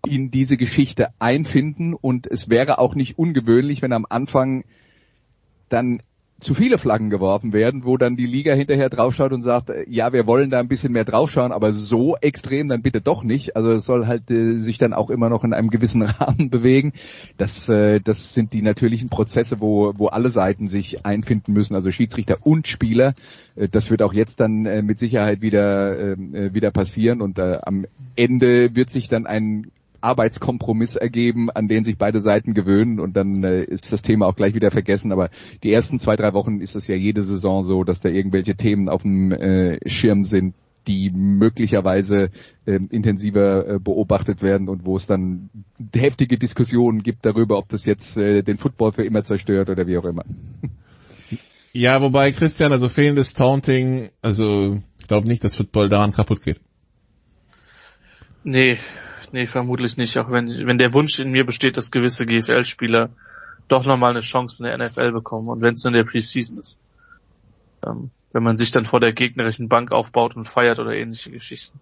in 0.07 0.31
diese 0.31 0.57
Geschichte 0.57 1.09
einfinden. 1.19 1.95
Und 1.95 2.27
es 2.27 2.49
wäre 2.49 2.79
auch 2.79 2.95
nicht 2.95 3.19
ungewöhnlich, 3.19 3.83
wenn 3.83 3.93
am 3.93 4.07
Anfang 4.09 4.65
dann 5.69 6.01
zu 6.43 6.55
viele 6.55 6.79
Flaggen 6.79 7.09
geworfen 7.09 7.53
werden, 7.53 7.85
wo 7.85 7.97
dann 7.97 8.17
die 8.17 8.27
Liga 8.27 8.53
hinterher 8.53 8.91
draufschaut 8.91 9.33
und 9.33 9.43
sagt, 9.43 9.71
äh, 9.71 9.85
ja, 9.89 10.13
wir 10.13 10.27
wollen 10.27 10.51
da 10.51 10.59
ein 10.59 10.69
bisschen 10.69 10.93
mehr 10.93 11.05
draufschauen, 11.05 11.53
aber 11.53 11.73
so 11.73 12.17
extrem 12.17 12.69
dann 12.69 12.83
bitte 12.83 13.01
doch 13.01 13.23
nicht. 13.23 13.57
Also 13.57 13.71
es 13.71 13.85
soll 13.85 14.07
halt 14.07 14.31
äh, 14.31 14.59
sich 14.59 14.79
dann 14.79 14.93
auch 14.93 15.09
immer 15.11 15.29
noch 15.29 15.45
in 15.45 15.53
einem 15.55 15.71
gewissen 15.71 16.03
Rahmen 16.03 16.51
bewegen. 16.51 16.93
Das, 17.37 17.69
äh, 17.69 18.01
das 18.01 18.35
sind 18.35 18.53
die 18.53 18.63
natürlichen 18.63 19.09
Prozesse, 19.09 19.61
wo, 19.61 19.93
wo 19.97 20.09
alle 20.09 20.31
Seiten 20.31 20.67
sich 20.67 21.07
einfinden 21.07 21.53
müssen, 21.53 21.75
also 21.75 21.91
Schiedsrichter 21.91 22.39
und 22.43 22.67
Spieler. 22.67 23.15
Äh, 23.55 23.69
das 23.69 23.91
wird 23.91 24.03
auch 24.03 24.13
jetzt 24.13 24.41
dann 24.41 24.67
äh, 24.67 24.83
mit 24.83 24.99
Sicherheit 24.99 25.43
wieder, 25.43 26.13
ähm, 26.13 26.35
äh, 26.35 26.55
wieder 26.55 26.73
passieren 26.73 27.23
und 27.23 27.39
äh, 27.39 27.59
am 27.63 27.87
Ende 28.17 28.75
wird 28.75 28.91
sich 28.91 29.09
dann 29.09 29.27
ein 29.27 29.67
Arbeitskompromiss 30.03 30.97
ergeben, 30.97 31.51
an 31.51 31.69
den 31.69 31.85
sich 31.85 31.97
beide 31.97 32.21
Seiten 32.21 32.55
gewöhnen 32.55 33.01
und 33.01 33.17
dann 33.17 33.43
äh, 33.45 33.63
ist 33.63 33.93
das 33.93 34.03
Thema 34.03 34.27
auch 34.27 34.37
gleich 34.37 34.55
wieder 34.55 34.71
vergessen. 34.71 35.13
Aber 35.13 35.31
die 35.63 35.73
ersten 35.73 35.99
zwei, 35.99 36.17
drei 36.17 36.33
Wochen 36.33 36.61
ist 36.61 36.75
es 36.75 36.87
ja 36.87 36.97
jede 36.97 37.23
Saison 37.23 37.63
so, 37.63 37.85
dass 37.85 38.01
da 38.01 38.09
irgendwelche 38.09 38.55
Themen 38.55 38.89
auf 38.89 39.03
dem 39.03 39.33
äh, 39.33 39.79
Schirm 39.89 40.25
sind, 40.25 40.55
die 40.87 41.11
möglicherweise 41.11 42.31
äh, 42.67 42.79
intensiver 42.91 43.69
äh, 43.69 43.79
beobachtet 43.79 44.43
werden 44.43 44.69
und 44.69 44.85
wo 44.85 44.97
es 44.97 45.07
dann 45.07 45.51
heftige 45.95 46.39
Diskussionen 46.39 47.03
gibt 47.03 47.25
darüber, 47.25 47.59
ob 47.59 47.69
das 47.69 47.85
jetzt 47.85 48.17
äh, 48.17 48.43
den 48.43 48.59
Football 48.59 48.93
für 48.93 49.05
immer 49.05 49.23
zerstört 49.23 49.71
oder 49.71 49.87
wie 49.87 49.99
auch 49.99 50.05
immer. 50.05 50.25
Ja, 51.73 52.03
wobei 52.03 52.33
Christian, 52.33 52.73
also 52.73 52.89
fehlendes 52.89 53.33
Taunting, 53.33 54.11
also 54.21 54.79
ich 54.99 55.07
glaube 55.09 55.27
nicht, 55.27 55.43
dass 55.43 55.57
Football 55.57 55.89
daran 55.89 56.13
kaputt 56.13 56.43
geht. 56.43 56.61
Nee, 58.45 58.77
nee, 59.33 59.47
vermutlich 59.47 59.97
nicht. 59.97 60.19
Auch 60.19 60.31
wenn, 60.31 60.67
wenn 60.67 60.79
der 60.79 60.93
Wunsch 60.93 61.19
in 61.19 61.31
mir 61.31 61.45
besteht, 61.45 61.77
dass 61.77 61.91
gewisse 61.91 62.27
GFL-Spieler 62.27 63.11
doch 63.69 63.85
nochmal 63.85 64.11
eine 64.11 64.21
Chance 64.21 64.63
in 64.63 64.79
der 64.79 64.89
NFL 64.89 65.13
bekommen 65.13 65.49
und 65.49 65.61
wenn 65.61 65.75
es 65.75 65.85
in 65.85 65.93
der 65.93 66.05
Preseason 66.05 66.59
ist. 66.59 66.81
Ähm, 67.87 68.11
wenn 68.33 68.43
man 68.43 68.57
sich 68.57 68.71
dann 68.71 68.85
vor 68.85 69.01
der 69.01 69.13
gegnerischen 69.13 69.69
Bank 69.69 69.93
aufbaut 69.93 70.37
und 70.37 70.49
feiert 70.49 70.79
oder 70.79 70.93
ähnliche 70.93 71.31
Geschichten. 71.31 71.79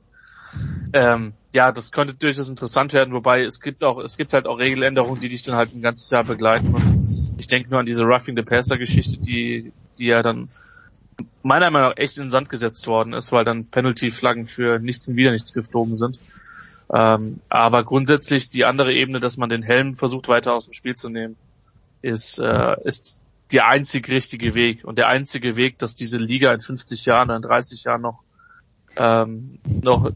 Ähm, 0.92 1.32
ja, 1.52 1.70
das 1.70 1.92
könnte 1.92 2.14
durchaus 2.14 2.48
interessant 2.48 2.92
werden, 2.92 3.14
wobei 3.14 3.44
es 3.44 3.60
gibt 3.60 3.84
auch, 3.84 3.98
es 4.00 4.16
gibt 4.16 4.32
halt 4.32 4.46
auch 4.46 4.58
Regeländerungen, 4.58 5.20
die 5.20 5.28
dich 5.28 5.42
dann 5.42 5.54
halt 5.54 5.74
ein 5.74 5.82
ganzes 5.82 6.10
Jahr 6.10 6.24
begleiten. 6.24 6.74
Und 6.74 7.36
ich 7.38 7.46
denke 7.46 7.70
nur 7.70 7.78
an 7.78 7.86
diese 7.86 8.02
Roughing 8.02 8.36
the 8.36 8.42
Passer 8.42 8.76
Geschichte, 8.76 9.18
die, 9.18 9.72
die 9.98 10.06
ja 10.06 10.22
dann 10.22 10.48
meiner 11.42 11.70
Meinung 11.70 11.90
nach 11.90 11.96
echt 11.96 12.16
in 12.16 12.24
den 12.24 12.30
Sand 12.30 12.48
gesetzt 12.48 12.86
worden 12.86 13.12
ist, 13.12 13.30
weil 13.30 13.44
dann 13.44 13.66
Penalty-Flaggen 13.66 14.46
für 14.46 14.78
nichts 14.78 15.06
und 15.08 15.16
wieder 15.16 15.30
nichts 15.30 15.52
geflogen 15.52 15.96
sind. 15.96 16.18
Ähm, 16.92 17.40
aber 17.48 17.84
grundsätzlich 17.84 18.50
die 18.50 18.64
andere 18.64 18.92
Ebene, 18.92 19.20
dass 19.20 19.36
man 19.36 19.48
den 19.48 19.62
Helm 19.62 19.94
versucht 19.94 20.28
weiter 20.28 20.54
aus 20.54 20.64
dem 20.64 20.72
Spiel 20.72 20.96
zu 20.96 21.08
nehmen, 21.08 21.36
ist, 22.02 22.38
äh, 22.38 22.76
ist 22.84 23.18
der 23.52 23.68
einzig 23.68 24.08
richtige 24.08 24.54
Weg. 24.54 24.84
Und 24.84 24.98
der 24.98 25.08
einzige 25.08 25.56
Weg, 25.56 25.78
dass 25.78 25.94
diese 25.94 26.16
Liga 26.16 26.52
in 26.52 26.60
50 26.60 27.04
Jahren 27.04 27.28
oder 27.28 27.36
in 27.36 27.42
30 27.42 27.84
Jahren 27.84 28.02
noch 28.02 28.22
ähm, 28.96 29.50
noch 29.64 30.10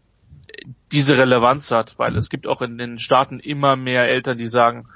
diese 0.93 1.19
Relevanz 1.19 1.71
hat, 1.71 1.99
weil 1.99 2.17
es 2.17 2.29
gibt 2.29 2.47
auch 2.47 2.63
in 2.63 2.79
den 2.79 2.99
Staaten 2.99 3.41
immer 3.41 3.77
mehr 3.77 4.09
Eltern, 4.09 4.39
die 4.39 4.47
sagen, 4.47 4.87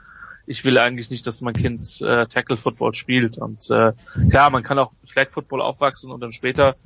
ich 0.46 0.64
will 0.64 0.78
eigentlich 0.78 1.10
nicht, 1.10 1.26
dass 1.26 1.40
mein 1.42 1.54
Kind 1.54 2.00
äh, 2.00 2.26
Tackle 2.26 2.56
Football 2.56 2.94
spielt. 2.94 3.36
Und 3.38 3.70
äh, 3.70 3.92
klar, 4.30 4.50
man 4.50 4.62
kann 4.62 4.78
auch 4.78 4.92
Flag 5.06 5.30
Football 5.30 5.60
aufwachsen 5.60 6.10
und 6.10 6.20
dann 6.20 6.32
später 6.32 6.76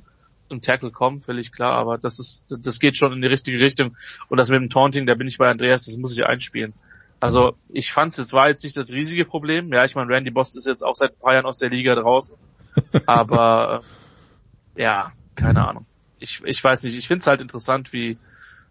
zum 0.53 0.61
Tackle 0.61 0.91
kommen, 0.91 1.21
völlig 1.21 1.51
klar, 1.51 1.73
aber 1.73 1.97
das 1.97 2.19
ist, 2.19 2.45
das 2.63 2.79
geht 2.79 2.95
schon 2.95 3.11
in 3.13 3.21
die 3.21 3.27
richtige 3.27 3.59
Richtung. 3.59 3.97
Und 4.29 4.37
das 4.37 4.49
mit 4.49 4.61
dem 4.61 4.69
Taunting, 4.69 5.07
da 5.07 5.15
bin 5.15 5.27
ich 5.27 5.37
bei 5.37 5.49
Andreas, 5.49 5.85
das 5.85 5.97
muss 5.97 6.15
ich 6.17 6.25
einspielen. 6.25 6.73
Also 7.19 7.55
ich 7.69 7.91
fand 7.91 8.11
es, 8.11 8.19
es 8.19 8.33
war 8.33 8.49
jetzt 8.49 8.63
nicht 8.63 8.77
das 8.77 8.91
riesige 8.91 9.25
Problem. 9.25 9.71
Ja, 9.73 9.85
ich 9.85 9.95
meine, 9.95 10.09
Randy 10.09 10.29
Bost 10.29 10.55
ist 10.55 10.67
jetzt 10.67 10.83
auch 10.83 10.95
seit 10.95 11.11
ein 11.11 11.19
paar 11.19 11.33
Jahren 11.33 11.45
aus 11.45 11.57
der 11.57 11.69
Liga 11.69 11.95
draußen. 11.95 12.35
Aber 13.05 13.81
äh, 14.75 14.83
ja, 14.83 15.13
keine 15.35 15.67
Ahnung. 15.67 15.85
Ich, 16.19 16.41
ich 16.45 16.63
weiß 16.63 16.83
nicht, 16.83 16.97
ich 16.97 17.07
finde 17.07 17.21
es 17.21 17.27
halt 17.27 17.41
interessant, 17.41 17.93
wie, 17.93 18.17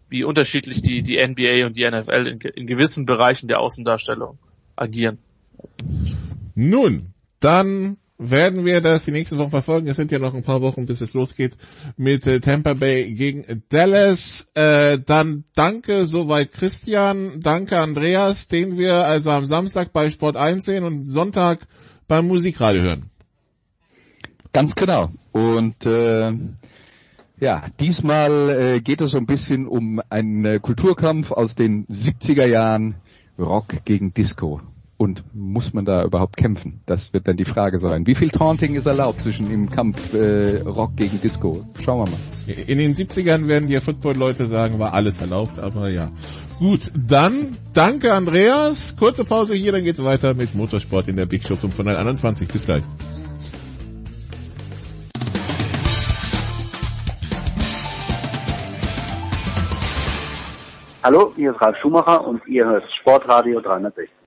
wie 0.09 0.23
unterschiedlich 0.23 0.81
die, 0.81 1.01
die 1.01 1.17
NBA 1.17 1.65
und 1.65 1.75
die 1.75 1.89
NFL 1.89 2.27
in, 2.27 2.39
in 2.39 2.67
gewissen 2.67 3.05
Bereichen 3.05 3.47
der 3.47 3.59
Außendarstellung 3.59 4.37
agieren. 4.75 5.17
Nun, 6.55 7.13
dann 7.39 7.97
werden 8.29 8.65
wir 8.65 8.81
das 8.81 9.05
die 9.05 9.11
nächsten 9.11 9.37
Wochen 9.37 9.49
verfolgen. 9.51 9.87
Es 9.87 9.97
sind 9.97 10.11
ja 10.11 10.19
noch 10.19 10.33
ein 10.33 10.43
paar 10.43 10.61
Wochen, 10.61 10.85
bis 10.85 11.01
es 11.01 11.13
losgeht 11.13 11.55
mit 11.97 12.27
äh, 12.27 12.39
Tampa 12.39 12.73
Bay 12.73 13.13
gegen 13.13 13.63
Dallas. 13.69 14.49
Äh, 14.53 14.99
dann 15.05 15.43
danke 15.55 16.07
soweit 16.07 16.51
Christian, 16.51 17.39
danke 17.41 17.79
Andreas, 17.79 18.47
den 18.47 18.77
wir 18.77 19.05
also 19.05 19.31
am 19.31 19.45
Samstag 19.45 19.93
bei 19.93 20.09
Sport 20.09 20.37
1 20.37 20.63
sehen 20.65 20.83
und 20.83 21.03
Sonntag 21.03 21.67
beim 22.07 22.27
Musikradio 22.27 22.81
hören. 22.81 23.09
Ganz 24.51 24.75
genau. 24.75 25.09
Und 25.31 25.85
äh, 25.85 26.31
Ja, 27.39 27.65
diesmal 27.79 28.49
äh, 28.49 28.79
geht 28.79 29.01
es 29.01 29.11
so 29.11 29.17
ein 29.17 29.25
bisschen 29.25 29.67
um 29.67 30.01
einen 30.09 30.45
äh, 30.45 30.59
Kulturkampf 30.59 31.31
aus 31.31 31.55
den 31.55 31.85
70er 31.87 32.45
Jahren, 32.45 32.95
Rock 33.37 33.83
gegen 33.83 34.13
Disco. 34.13 34.61
Und 34.97 35.23
muss 35.33 35.73
man 35.73 35.85
da 35.85 36.03
überhaupt 36.03 36.37
kämpfen? 36.37 36.81
Das 36.85 37.13
wird 37.13 37.27
dann 37.27 37.35
die 37.35 37.45
Frage 37.45 37.79
sein. 37.79 38.05
Wie 38.05 38.15
viel 38.15 38.29
Taunting 38.29 38.75
ist 38.75 38.85
erlaubt 38.85 39.21
zwischen 39.21 39.49
dem 39.49 39.69
Kampf 39.69 40.13
äh, 40.13 40.61
Rock 40.61 40.95
gegen 40.95 41.19
Disco? 41.19 41.65
Schauen 41.83 42.05
wir 42.05 42.11
mal. 42.11 42.53
In 42.67 42.77
den 42.77 42.93
70ern 42.93 43.47
werden 43.47 43.67
die 43.67 43.79
Football-Leute 43.79 44.45
sagen, 44.45 44.79
war 44.79 44.93
alles 44.93 45.19
erlaubt, 45.19 45.57
aber 45.59 45.89
ja. 45.89 46.11
Gut, 46.59 46.91
dann 46.95 47.57
danke 47.73 48.13
Andreas. 48.13 48.95
Kurze 48.95 49.25
Pause 49.25 49.55
hier, 49.55 49.71
dann 49.71 49.83
geht's 49.83 50.03
weiter 50.03 50.35
mit 50.35 50.53
Motorsport 50.53 51.07
in 51.07 51.15
der 51.15 51.25
Big 51.25 51.47
Show 51.47 51.55
521. 51.55 52.47
Bis 52.47 52.65
gleich. 52.65 52.83
Hallo, 61.03 61.33
hier 61.35 61.51
ist 61.51 61.59
Ralf 61.59 61.75
Schumacher 61.81 62.25
und 62.25 62.47
ihr 62.47 62.63
hört 62.63 62.85
Sportradio 63.01 63.59
360. 63.59 64.22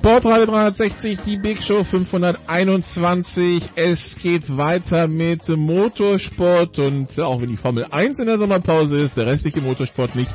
Sportradio 0.00 0.46
360, 0.46 1.18
die 1.26 1.36
Big 1.36 1.62
Show 1.62 1.84
521. 1.84 3.62
Es 3.76 4.16
geht 4.16 4.56
weiter 4.56 5.08
mit 5.08 5.46
Motorsport 5.46 6.78
und 6.78 7.20
auch 7.20 7.42
wenn 7.42 7.50
die 7.50 7.58
Formel 7.58 7.84
1 7.90 8.18
in 8.18 8.24
der 8.24 8.38
Sommerpause 8.38 8.98
ist, 8.98 9.18
der 9.18 9.26
restliche 9.26 9.60
Motorsport 9.60 10.16
nicht. 10.16 10.30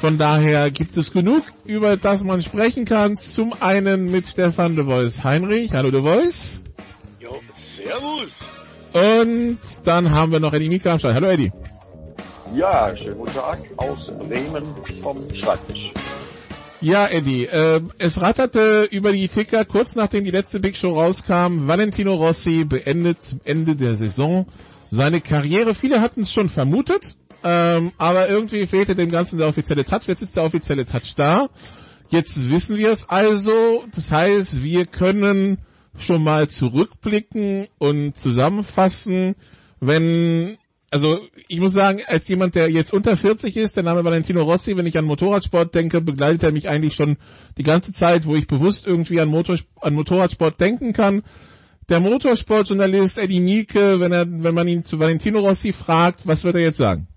Von 0.00 0.16
daher 0.16 0.70
gibt 0.70 0.96
es 0.96 1.12
genug, 1.12 1.42
über 1.66 1.98
das 1.98 2.24
man 2.24 2.42
sprechen 2.42 2.86
kann. 2.86 3.14
Zum 3.14 3.52
einen 3.60 4.10
mit 4.10 4.26
Stefan 4.26 4.76
de 4.76 4.86
Vois 4.86 5.22
Heinrich. 5.22 5.74
Hallo 5.74 5.90
de 5.90 6.02
Vois. 6.02 6.62
Jo, 7.20 7.38
servus. 7.76 8.30
Und 8.94 9.58
dann 9.84 10.10
haben 10.10 10.32
wir 10.32 10.40
noch 10.40 10.54
Eddie 10.54 10.70
Mika 10.70 10.94
am 10.94 10.98
Start. 10.98 11.16
Hallo 11.16 11.28
Eddie. 11.28 11.52
Ja, 12.54 12.96
schönen 12.96 13.18
guten 13.18 13.34
Tag 13.34 13.58
aus 13.76 14.06
Bremen 14.06 14.64
vom 15.02 15.18
Schreibtisch. 15.34 15.92
Ja, 16.82 17.06
Eddie, 17.06 17.46
äh, 17.46 17.80
es 17.98 18.20
ratterte 18.20 18.88
über 18.90 19.12
die 19.12 19.28
Ticker 19.28 19.64
kurz 19.64 19.94
nachdem 19.94 20.24
die 20.24 20.32
letzte 20.32 20.58
Big 20.58 20.76
Show 20.76 20.98
rauskam. 20.98 21.68
Valentino 21.68 22.14
Rossi 22.14 22.64
beendet 22.64 23.22
zum 23.22 23.40
Ende 23.44 23.76
der 23.76 23.96
Saison 23.96 24.46
seine 24.90 25.20
Karriere. 25.20 25.76
Viele 25.76 26.00
hatten 26.00 26.22
es 26.22 26.32
schon 26.32 26.48
vermutet, 26.48 27.14
ähm, 27.44 27.92
aber 27.98 28.28
irgendwie 28.28 28.66
fehlte 28.66 28.96
dem 28.96 29.12
Ganzen 29.12 29.38
der 29.38 29.46
offizielle 29.46 29.84
Touch. 29.84 30.08
Jetzt 30.08 30.22
ist 30.22 30.34
der 30.34 30.42
offizielle 30.42 30.84
Touch 30.84 31.14
da. 31.16 31.50
Jetzt 32.10 32.50
wissen 32.50 32.76
wir 32.76 32.90
es 32.90 33.08
also. 33.08 33.84
Das 33.94 34.10
heißt, 34.10 34.64
wir 34.64 34.84
können 34.84 35.58
schon 35.96 36.24
mal 36.24 36.48
zurückblicken 36.48 37.68
und 37.78 38.18
zusammenfassen, 38.18 39.36
wenn 39.78 40.58
also 40.92 41.20
ich 41.48 41.58
muss 41.58 41.72
sagen, 41.72 42.02
als 42.06 42.28
jemand, 42.28 42.54
der 42.54 42.70
jetzt 42.70 42.92
unter 42.92 43.16
40 43.16 43.56
ist, 43.56 43.76
der 43.76 43.82
Name 43.82 44.04
Valentino 44.04 44.42
Rossi, 44.42 44.76
wenn 44.76 44.84
ich 44.84 44.98
an 44.98 45.06
Motorradsport 45.06 45.74
denke, 45.74 46.02
begleitet 46.02 46.42
er 46.42 46.52
mich 46.52 46.68
eigentlich 46.68 46.94
schon 46.94 47.16
die 47.56 47.62
ganze 47.62 47.92
Zeit, 47.92 48.26
wo 48.26 48.36
ich 48.36 48.46
bewusst 48.46 48.86
irgendwie 48.86 49.18
an, 49.18 49.28
Motor, 49.30 49.56
an 49.80 49.94
Motorradsport 49.94 50.60
denken 50.60 50.92
kann. 50.92 51.22
Der 51.88 52.00
Motorsportjournalist 52.00 53.18
Eddie 53.18 53.40
Mielke, 53.40 54.00
wenn 54.00 54.12
er, 54.12 54.26
wenn 54.28 54.54
man 54.54 54.68
ihn 54.68 54.82
zu 54.82 55.00
Valentino 55.00 55.40
Rossi 55.40 55.72
fragt, 55.72 56.26
was 56.26 56.44
wird 56.44 56.56
er 56.56 56.60
jetzt 56.60 56.76
sagen? 56.76 57.08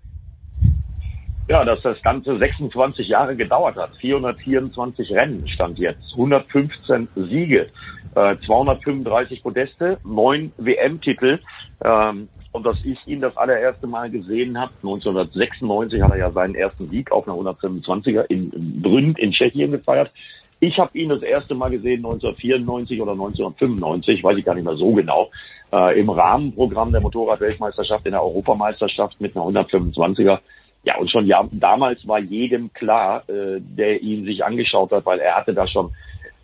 Ja, 1.48 1.64
dass 1.64 1.80
das 1.82 2.02
Ganze 2.02 2.36
26 2.38 3.06
Jahre 3.06 3.36
gedauert 3.36 3.76
hat. 3.76 3.94
424 4.00 5.12
Rennen 5.12 5.46
stand 5.46 5.78
jetzt, 5.78 6.12
115 6.12 7.08
Siege, 7.14 7.68
äh, 8.16 8.36
235 8.44 9.44
Podeste, 9.44 9.98
9 10.04 10.52
WM-Titel. 10.56 11.38
Ähm, 11.84 12.28
und 12.50 12.64
dass 12.66 12.78
ich 12.84 12.98
ihn 13.06 13.20
das 13.20 13.36
allererste 13.36 13.86
Mal 13.86 14.10
gesehen 14.10 14.58
habe, 14.58 14.72
1996 14.82 16.02
hat 16.02 16.10
er 16.10 16.18
ja 16.18 16.30
seinen 16.32 16.56
ersten 16.56 16.88
Sieg 16.88 17.12
auf 17.12 17.28
einer 17.28 17.36
125er 17.36 18.24
in 18.28 18.82
Brünn 18.82 19.12
in 19.16 19.30
Tschechien 19.30 19.70
gefeiert. 19.70 20.10
Ich 20.58 20.78
habe 20.78 20.96
ihn 20.98 21.10
das 21.10 21.22
erste 21.22 21.54
Mal 21.54 21.70
gesehen 21.70 21.98
1994 21.98 23.02
oder 23.02 23.12
1995, 23.12 24.24
weiß 24.24 24.38
ich 24.38 24.44
gar 24.44 24.54
nicht 24.54 24.64
mehr 24.64 24.76
so 24.76 24.92
genau, 24.94 25.30
äh, 25.72 26.00
im 26.00 26.08
Rahmenprogramm 26.08 26.92
der 26.92 27.02
Motorradweltmeisterschaft 27.02 28.06
in 28.06 28.12
der 28.12 28.22
Europameisterschaft 28.22 29.20
mit 29.20 29.36
einer 29.36 29.44
125er. 29.44 30.38
Ja, 30.86 30.96
und 30.98 31.10
schon 31.10 31.26
ja, 31.26 31.44
damals 31.50 32.06
war 32.06 32.20
jedem 32.20 32.72
klar, 32.72 33.28
äh, 33.28 33.60
der 33.60 34.02
ihn 34.02 34.24
sich 34.24 34.44
angeschaut 34.44 34.92
hat, 34.92 35.04
weil 35.04 35.18
er 35.18 35.34
hatte 35.34 35.52
da 35.52 35.66
schon 35.66 35.90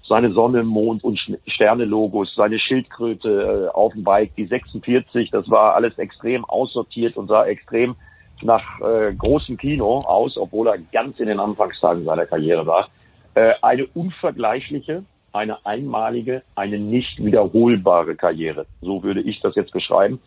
seine 0.09 0.33
Sonne, 0.33 0.65
Mond 0.65 1.05
und 1.05 1.21
Sterne-Logos, 1.47 2.35
seine 2.35 2.59
Schildkröte 2.59 3.69
äh, 3.71 3.73
auf 3.73 3.93
dem 3.93 4.03
Bike, 4.03 4.35
die 4.37 4.47
46, 4.47 5.31
das 5.31 5.49
war 5.49 5.77
alles 5.77 5.97
extrem 5.97 6.45
aussortiert 6.45 7.17
und 7.17 7.29
sah 7.29 7.47
extrem 7.47 7.95
nach 8.43 8.81
äh, 8.81 9.15
großem 9.15 9.57
Kino 9.57 9.99
aus, 9.99 10.37
obwohl 10.37 10.67
er 10.67 10.79
ganz 10.93 11.21
in 11.21 11.29
den 11.29 11.39
Anfangstagen 11.39 12.05
seiner 12.05 12.27
Karriere 12.27 12.67
war. 12.67 12.89
Äh, 13.35 13.53
eine 13.63 13.87
unvergleichliche, 13.95 15.05
eine 15.33 15.65
einmalige, 15.65 16.43
eine 16.57 16.81
nicht 16.81 17.25
wiederholbare 17.25 18.17
Karriere. 18.17 18.67
So 18.81 19.05
würde 19.05 19.21
ich 19.21 19.41
das 19.41 19.55
jetzt 19.55 19.73
beschreiben. 19.73 20.21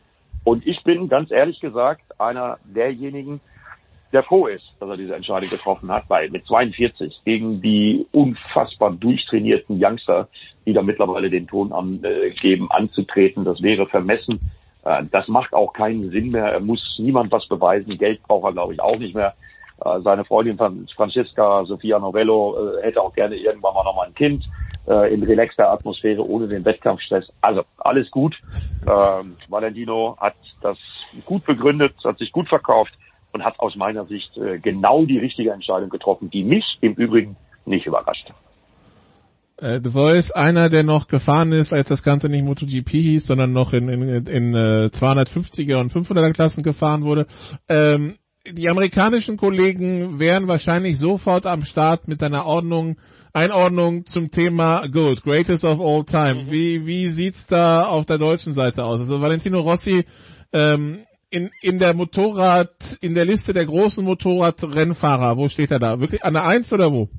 Und 0.46 0.66
ich 0.66 0.82
bin 0.84 1.10
ganz 1.10 1.32
ehrlich 1.32 1.60
gesagt 1.60 2.04
einer 2.18 2.60
derjenigen, 2.64 3.42
der 4.14 4.24
froh 4.24 4.48
ist, 4.48 4.64
dass 4.80 4.90
er 4.90 4.98
diese 4.98 5.16
Entscheidung 5.16 5.50
getroffen 5.50 5.92
hat, 5.92 6.06
weil 6.08 6.30
mit 6.30 6.46
42 6.46 7.22
gegen 7.26 7.62
die 7.62 8.06
unfassbar 8.12 8.92
durchtrainierten 8.92 9.84
Youngster, 9.84 10.28
die 10.66 10.74
da 10.74 10.82
mittlerweile 10.82 11.30
den 11.30 11.48
Ton 11.48 11.74
angeben, 11.74 12.72
anzutreten, 12.72 13.44
das 13.44 13.62
wäre 13.62 13.88
vermessen. 13.88 14.40
Äh, 14.86 15.04
das 15.12 15.28
macht 15.28 15.54
auch 15.54 15.74
keinen 15.74 16.12
Sinn 16.12 16.30
mehr. 16.30 16.46
Er 16.46 16.60
muss 16.60 16.98
niemand 17.00 17.32
was 17.32 17.48
beweisen. 17.48 17.98
Geld 17.98 18.22
braucht 18.24 18.46
er, 18.46 18.54
glaube 18.54 18.74
ich, 18.74 18.80
auch 18.80 18.98
nicht 18.98 19.16
mehr. 19.16 19.34
Äh, 19.84 20.00
seine 20.02 20.24
Freundin 20.24 20.58
Francesca 20.96 21.66
Sofia 21.66 22.00
Novello 22.00 22.56
äh, 22.78 22.84
hätte 22.84 23.02
auch 23.02 23.14
gerne 23.14 23.36
irgendwann 23.36 23.74
mal 23.74 23.84
nochmal 23.84 24.08
ein 24.08 24.16
Kind 24.16 24.46
in 24.88 25.24
relaxter 25.24 25.72
Atmosphäre 25.72 26.24
ohne 26.24 26.48
den 26.48 26.64
Wettkampfstress. 26.64 27.28
Also 27.42 27.64
alles 27.80 28.12
gut. 28.12 28.40
Ähm, 28.88 29.36
Valentino 29.50 30.16
hat 30.20 30.36
das 30.62 30.78
gut 31.26 31.44
begründet, 31.44 31.96
hat 32.04 32.20
sich 32.20 32.32
gut 32.32 32.48
verkauft 32.48 32.94
und 33.36 33.44
hat 33.44 33.60
aus 33.60 33.76
meiner 33.76 34.06
Sicht 34.06 34.38
äh, 34.38 34.60
genau 34.60 35.06
die 35.06 35.20
richtige 35.20 35.52
Entscheidung 35.52 35.90
getroffen, 35.90 36.30
die 36.30 36.44
mich 36.44 36.64
im 36.80 36.94
Übrigen 36.94 37.36
nicht 37.66 37.86
überrascht. 37.86 38.32
Äh, 39.58 39.82
The 39.84 39.90
Voice, 39.90 40.32
einer, 40.32 40.70
der 40.70 40.84
noch 40.84 41.08
gefahren 41.08 41.52
ist, 41.52 41.74
als 41.74 41.90
das 41.90 42.02
Ganze 42.02 42.30
nicht 42.30 42.46
MotoGP 42.46 42.90
hieß, 42.90 43.28
sondern 43.28 43.52
noch 43.52 43.74
in, 43.74 43.90
in, 43.90 44.26
in 44.26 44.54
äh, 44.54 44.90
250er 44.90 45.82
und 45.82 45.92
500er 45.92 46.32
Klassen 46.32 46.64
gefahren 46.64 47.04
wurde. 47.04 47.28
Ähm, 47.68 48.16
die 48.50 48.70
amerikanischen 48.70 49.36
Kollegen 49.36 50.18
wären 50.18 50.48
wahrscheinlich 50.48 50.98
sofort 50.98 51.46
am 51.46 51.66
Start 51.66 52.08
mit 52.08 52.24
einer 52.24 52.46
Ordnung, 52.46 52.96
Einordnung 53.34 54.06
zum 54.06 54.32
Thema 54.32 54.88
Good, 54.88 55.24
Greatest 55.24 55.66
of 55.66 55.82
All 55.82 56.06
Time. 56.06 56.44
Mhm. 56.44 56.52
Wie, 56.52 56.86
wie 56.86 57.10
sieht's 57.10 57.48
da 57.48 57.86
auf 57.86 58.06
der 58.06 58.18
deutschen 58.18 58.54
Seite 58.54 58.86
aus? 58.86 59.02
Also 59.02 59.20
Valentino 59.20 59.60
Rossi 59.60 60.06
ähm, 60.54 61.00
in, 61.36 61.52
in 61.62 61.80
der 61.80 61.94
Motorrad, 61.94 62.98
in 63.02 63.14
der 63.14 63.26
Liste 63.26 63.54
der 63.54 63.66
großen 63.66 64.04
Motorradrennfahrer, 64.06 65.38
wo 65.38 65.50
steht 65.50 65.70
er 65.72 65.80
da? 65.80 66.00
Wirklich 66.00 66.24
an 66.24 66.34
der 66.34 66.48
Eins 66.48 66.72
oder 66.72 66.94
wo? 66.94 67.10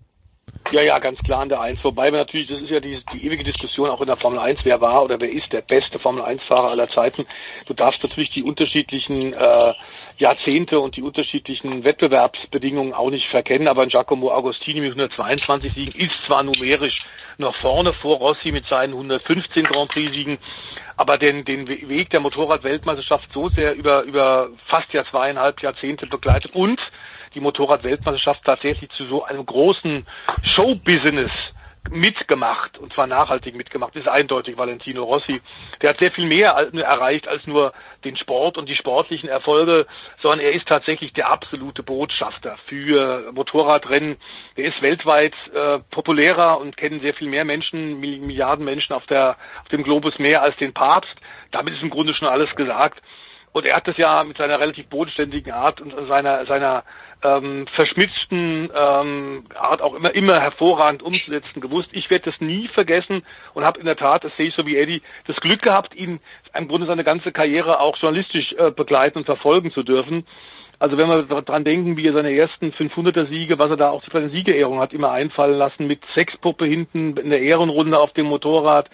Ja, 0.73 0.81
ja, 0.81 0.99
ganz 0.99 1.19
klar 1.19 1.43
an 1.43 1.51
der 1.51 1.61
Eins. 1.61 1.79
Wobei 1.83 2.11
wir 2.11 2.19
natürlich, 2.19 2.49
das 2.49 2.61
ist 2.61 2.71
ja 2.71 2.81
die, 2.81 2.99
die 3.13 3.27
ewige 3.27 3.45
Diskussion 3.45 3.91
auch 3.91 4.01
in 4.01 4.07
der 4.07 4.17
Formel 4.17 4.39
1, 4.39 4.61
wer 4.65 4.81
war 4.81 5.05
oder 5.05 5.21
wer 5.21 5.31
ist 5.31 5.53
der 5.53 5.61
beste 5.61 5.99
Formel 5.99 6.25
1-Fahrer 6.25 6.71
aller 6.71 6.89
Zeiten. 6.89 7.27
Du 7.67 7.75
darfst 7.75 8.03
natürlich 8.03 8.31
die 8.31 8.43
unterschiedlichen 8.43 9.35
äh, 9.35 9.75
Jahrzehnte 10.17 10.81
und 10.81 10.97
die 10.97 11.03
unterschiedlichen 11.03 11.85
Wettbewerbsbedingungen 11.85 12.95
auch 12.95 13.11
nicht 13.11 13.29
verkennen, 13.29 13.69
aber 13.69 13.87
Giacomo 13.87 14.33
Agostini 14.33 14.81
mit 14.81 14.93
122 14.93 15.75
Siegen 15.75 16.01
ist 16.01 16.15
zwar 16.27 16.43
numerisch 16.43 16.99
noch 17.39 17.55
vorne 17.57 17.93
vor 17.93 18.17
Rossi 18.19 18.53
mit 18.53 18.67
seinen 18.67 18.93
115 18.93 19.65
Grand 19.65 19.91
Prix-Siegen, 19.91 20.39
aber 20.97 21.19
den, 21.19 21.45
den 21.45 21.69
Weg 21.69 22.11
der 22.11 22.21
Motorrad-Weltmeisterschaft 22.21 23.31
so 23.33 23.49
sehr 23.49 23.75
über, 23.75 24.03
über 24.03 24.49
fast 24.67 24.93
ja 24.93 25.05
zweieinhalb 25.05 25.61
Jahrzehnte 25.63 26.07
begleitet 26.07 26.55
und 26.55 26.81
die 27.35 27.41
Motorrad-Weltmeisterschaft 27.41 28.45
tatsächlich 28.45 28.91
zu 28.91 29.05
so 29.07 29.25
einem 29.25 29.45
großen 29.45 30.07
Show-Business 30.43 31.33
mitgemacht 31.91 32.79
und 32.79 32.93
zwar 32.93 33.07
nachhaltig 33.07 33.55
mitgemacht, 33.55 33.97
ist 33.97 34.09
eindeutig 34.09 34.57
Valentino 34.57 35.05
Rossi. 35.05 35.41
Der 35.83 35.91
hat 35.91 35.99
sehr 35.99 36.13
viel 36.13 36.27
mehr 36.27 36.51
erreicht 36.51 37.29
als 37.29 37.47
nur 37.47 37.73
den 38.05 38.17
Sport 38.17 38.59
und 38.59 38.69
die 38.69 38.77
sportlichen 38.77 39.29
Erfolge, 39.29 39.87
sondern 40.21 40.41
er 40.41 40.53
ist 40.53 40.69
tatsächlich 40.69 41.13
der 41.13 41.31
absolute 41.31 41.83
Botschafter 41.83 42.57
für 42.67 43.33
Motorradrennen. 43.33 44.17
Er 44.55 44.65
ist 44.65 44.83
weltweit 44.83 45.35
äh, 45.55 45.79
populärer 45.91 46.59
und 46.61 46.77
kennen 46.77 47.01
sehr 47.01 47.15
viel 47.15 47.29
mehr 47.29 47.45
Menschen, 47.45 48.01
Milliarden 48.01 48.65
Menschen 48.65 48.93
auf 48.93 49.07
der 49.07 49.37
auf 49.63 49.69
dem 49.69 49.83
Globus 49.83 50.19
mehr 50.19 50.43
als 50.43 50.57
den 50.57 50.73
Papst. 50.73 51.17
Damit 51.51 51.75
ist 51.75 51.83
im 51.83 51.91
Grunde 51.91 52.15
schon 52.15 52.29
alles 52.29 52.55
gesagt. 52.55 53.03
Und 53.53 53.65
er 53.65 53.77
hat 53.77 53.89
das 53.89 53.97
ja 53.97 54.23
mit 54.23 54.37
seiner 54.37 54.61
relativ 54.61 54.87
bodenständigen 54.89 55.53
Art 55.53 55.81
und 55.81 55.95
seiner 56.09 56.45
seiner 56.47 56.85
ähm, 57.23 57.67
verschmitzten 57.75 58.71
ähm, 58.75 59.45
Art 59.55 59.81
auch 59.81 59.95
immer 59.95 60.15
immer 60.15 60.41
hervorragend 60.41 61.03
umzusetzen 61.03 61.61
gewusst. 61.61 61.89
Ich 61.93 62.11
werde 62.11 62.31
das 62.31 62.41
nie 62.41 62.69
vergessen 62.69 63.23
und 63.55 63.65
habe 63.65 63.81
in 63.81 63.87
der 63.87 63.97
Tat, 63.97 64.25
das 64.25 64.37
sehe 64.37 64.49
ich 64.49 64.55
so 64.55 64.67
wie 64.67 64.77
Eddie, 64.77 65.03
das 65.27 65.37
Glück 65.37 65.63
gehabt, 65.63 65.95
ihn 65.95 66.21
im 66.55 66.69
Grunde 66.69 66.87
seine 66.87 67.05
ganze 67.05 67.33
Karriere 67.33 67.81
auch 67.81 67.97
journalistisch 67.97 68.53
äh, 68.59 68.71
begleiten 68.71 69.19
und 69.19 69.25
verfolgen 69.25 69.71
zu 69.73 69.83
dürfen. 69.83 70.27
Also 70.79 70.99
wenn 70.99 71.09
wir 71.09 71.23
dran 71.23 71.65
denken, 71.65 71.97
wie 71.97 72.07
er 72.07 72.13
seine 72.13 72.37
ersten 72.37 72.71
500er 72.71 73.29
Siege, 73.29 73.59
was 73.59 73.71
er 73.71 73.79
da 73.79 73.91
auch 73.91 74.05
für 74.05 74.11
seine 74.11 74.29
Siegerehrung 74.29 74.79
hat 74.79 74.93
immer 74.93 75.11
einfallen 75.11 75.57
lassen, 75.57 75.87
mit 75.87 76.01
Sexpuppe 76.13 76.67
hinten 76.67 77.17
in 77.17 77.31
der 77.31 77.41
Ehrenrunde 77.41 77.99
auf 77.99 78.13
dem 78.13 78.27
Motorrad, 78.27 78.91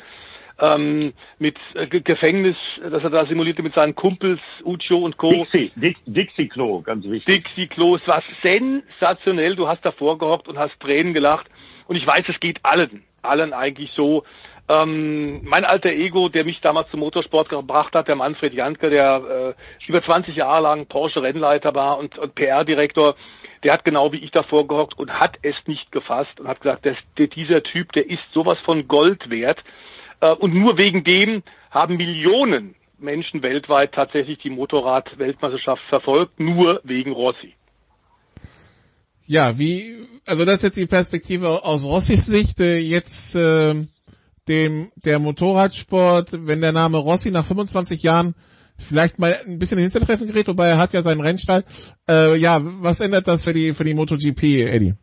ähm, 0.61 1.13
mit 1.39 1.57
äh, 1.75 1.87
Gefängnis, 1.87 2.57
das 2.83 3.03
er 3.03 3.11
da 3.11 3.27
simulierte 3.27 3.63
mit 3.63 3.75
seinen 3.75 3.95
Kumpels 3.95 4.41
Ucho 4.65 4.99
und 4.99 5.17
Co. 5.17 5.31
Dixie, 5.31 5.73
Dix, 5.77 6.01
Dixie 6.07 6.49
Klo, 6.49 6.81
ganz 6.83 7.05
wichtig. 7.05 7.45
Dixie 7.45 7.67
Klo, 7.67 7.97
es 7.97 8.07
war 8.07 8.23
sensationell. 8.43 9.57
Du 9.57 9.69
hast 9.69 9.85
davor 9.85 10.19
gehockt 10.19 10.49
und 10.49 10.59
hast 10.59 10.79
Tränen 10.81 11.15
gelacht. 11.15 11.47
Und 11.87 11.97
ich 11.97 12.07
weiß, 12.07 12.25
es 12.29 12.41
geht 12.41 12.61
allen, 12.65 13.05
allen 13.23 13.53
eigentlich 13.53 13.91
so. 13.93 14.25
Ähm, 14.69 15.41
mein 15.45 15.65
alter 15.65 15.91
Ego, 15.91 16.29
der 16.29 16.45
mich 16.45 16.61
damals 16.61 16.89
zum 16.91 17.01
Motorsport 17.01 17.49
gebracht 17.49 17.95
hat, 17.95 18.09
der 18.09 18.17
Manfred 18.17 18.55
Janke, 18.55 18.91
der 18.91 19.57
äh, 19.59 19.89
über 19.89 20.03
20 20.03 20.37
Jahre 20.37 20.63
lang 20.63 20.87
Porsche-Rennleiter 20.87 21.75
war 21.75 21.99
und, 21.99 22.17
und 22.17 22.35
PR-Direktor, 22.35 23.17
der 23.65 23.73
hat 23.73 23.85
genau 23.85 24.13
wie 24.13 24.19
ich 24.19 24.31
davor 24.31 24.67
gehockt 24.67 24.99
und 24.99 25.19
hat 25.19 25.37
es 25.43 25.57
nicht 25.67 25.91
gefasst 25.93 26.41
und 26.41 26.49
hat 26.49 26.61
gesagt, 26.61 26.87
dass, 26.87 26.97
der, 27.19 27.27
dieser 27.27 27.63
Typ, 27.63 27.93
der 27.93 28.09
ist 28.09 28.23
sowas 28.33 28.59
von 28.65 28.87
Gold 28.89 29.31
wert. 29.31 29.63
Äh, 30.23 30.33
und 30.33 30.55
nur 30.55 30.79
wegen 30.79 31.05
dem 31.05 31.43
haben 31.71 31.97
Millionen 31.97 32.75
Menschen 32.99 33.43
weltweit 33.43 33.93
tatsächlich 33.93 34.39
die 34.39 34.51
Motorrad-Weltmeisterschaft 34.51 35.83
verfolgt, 35.89 36.39
nur 36.39 36.81
wegen 36.85 37.13
Rossi. 37.13 37.55
Ja, 39.27 39.59
wie, 39.59 39.97
also 40.27 40.45
das 40.45 40.57
ist 40.57 40.63
jetzt 40.63 40.77
die 40.77 40.87
Perspektive 40.87 41.65
aus 41.65 41.85
Rossis 41.85 42.27
Sicht, 42.27 42.61
äh, 42.61 42.79
jetzt 42.79 43.35
äh, 43.35 43.87
dem 44.49 44.93
der 44.97 45.19
Motorradsport, 45.19 46.47
wenn 46.47 46.61
der 46.61 46.73
Name 46.73 46.99
Rossi 46.99 47.31
nach 47.31 47.45
25 47.45 48.03
Jahren 48.03 48.35
vielleicht 48.79 49.19
mal 49.19 49.37
ein 49.47 49.59
bisschen 49.59 49.79
in 49.79 49.85
Hintertreffen 49.85 50.29
gerät, 50.29 50.49
wobei 50.49 50.69
er 50.69 50.79
hat 50.79 50.93
ja 50.93 51.03
seinen 51.03 51.21
Rennstall. 51.21 51.65
Äh, 52.09 52.37
ja, 52.37 52.61
was 52.63 53.01
ändert 53.01 53.29
das 53.29 53.45
für 53.45 53.53
die 53.53 53.73
für 53.73 53.85
die 53.85 53.95
MotoGP, 53.95 54.43
Eddie? 54.69 54.95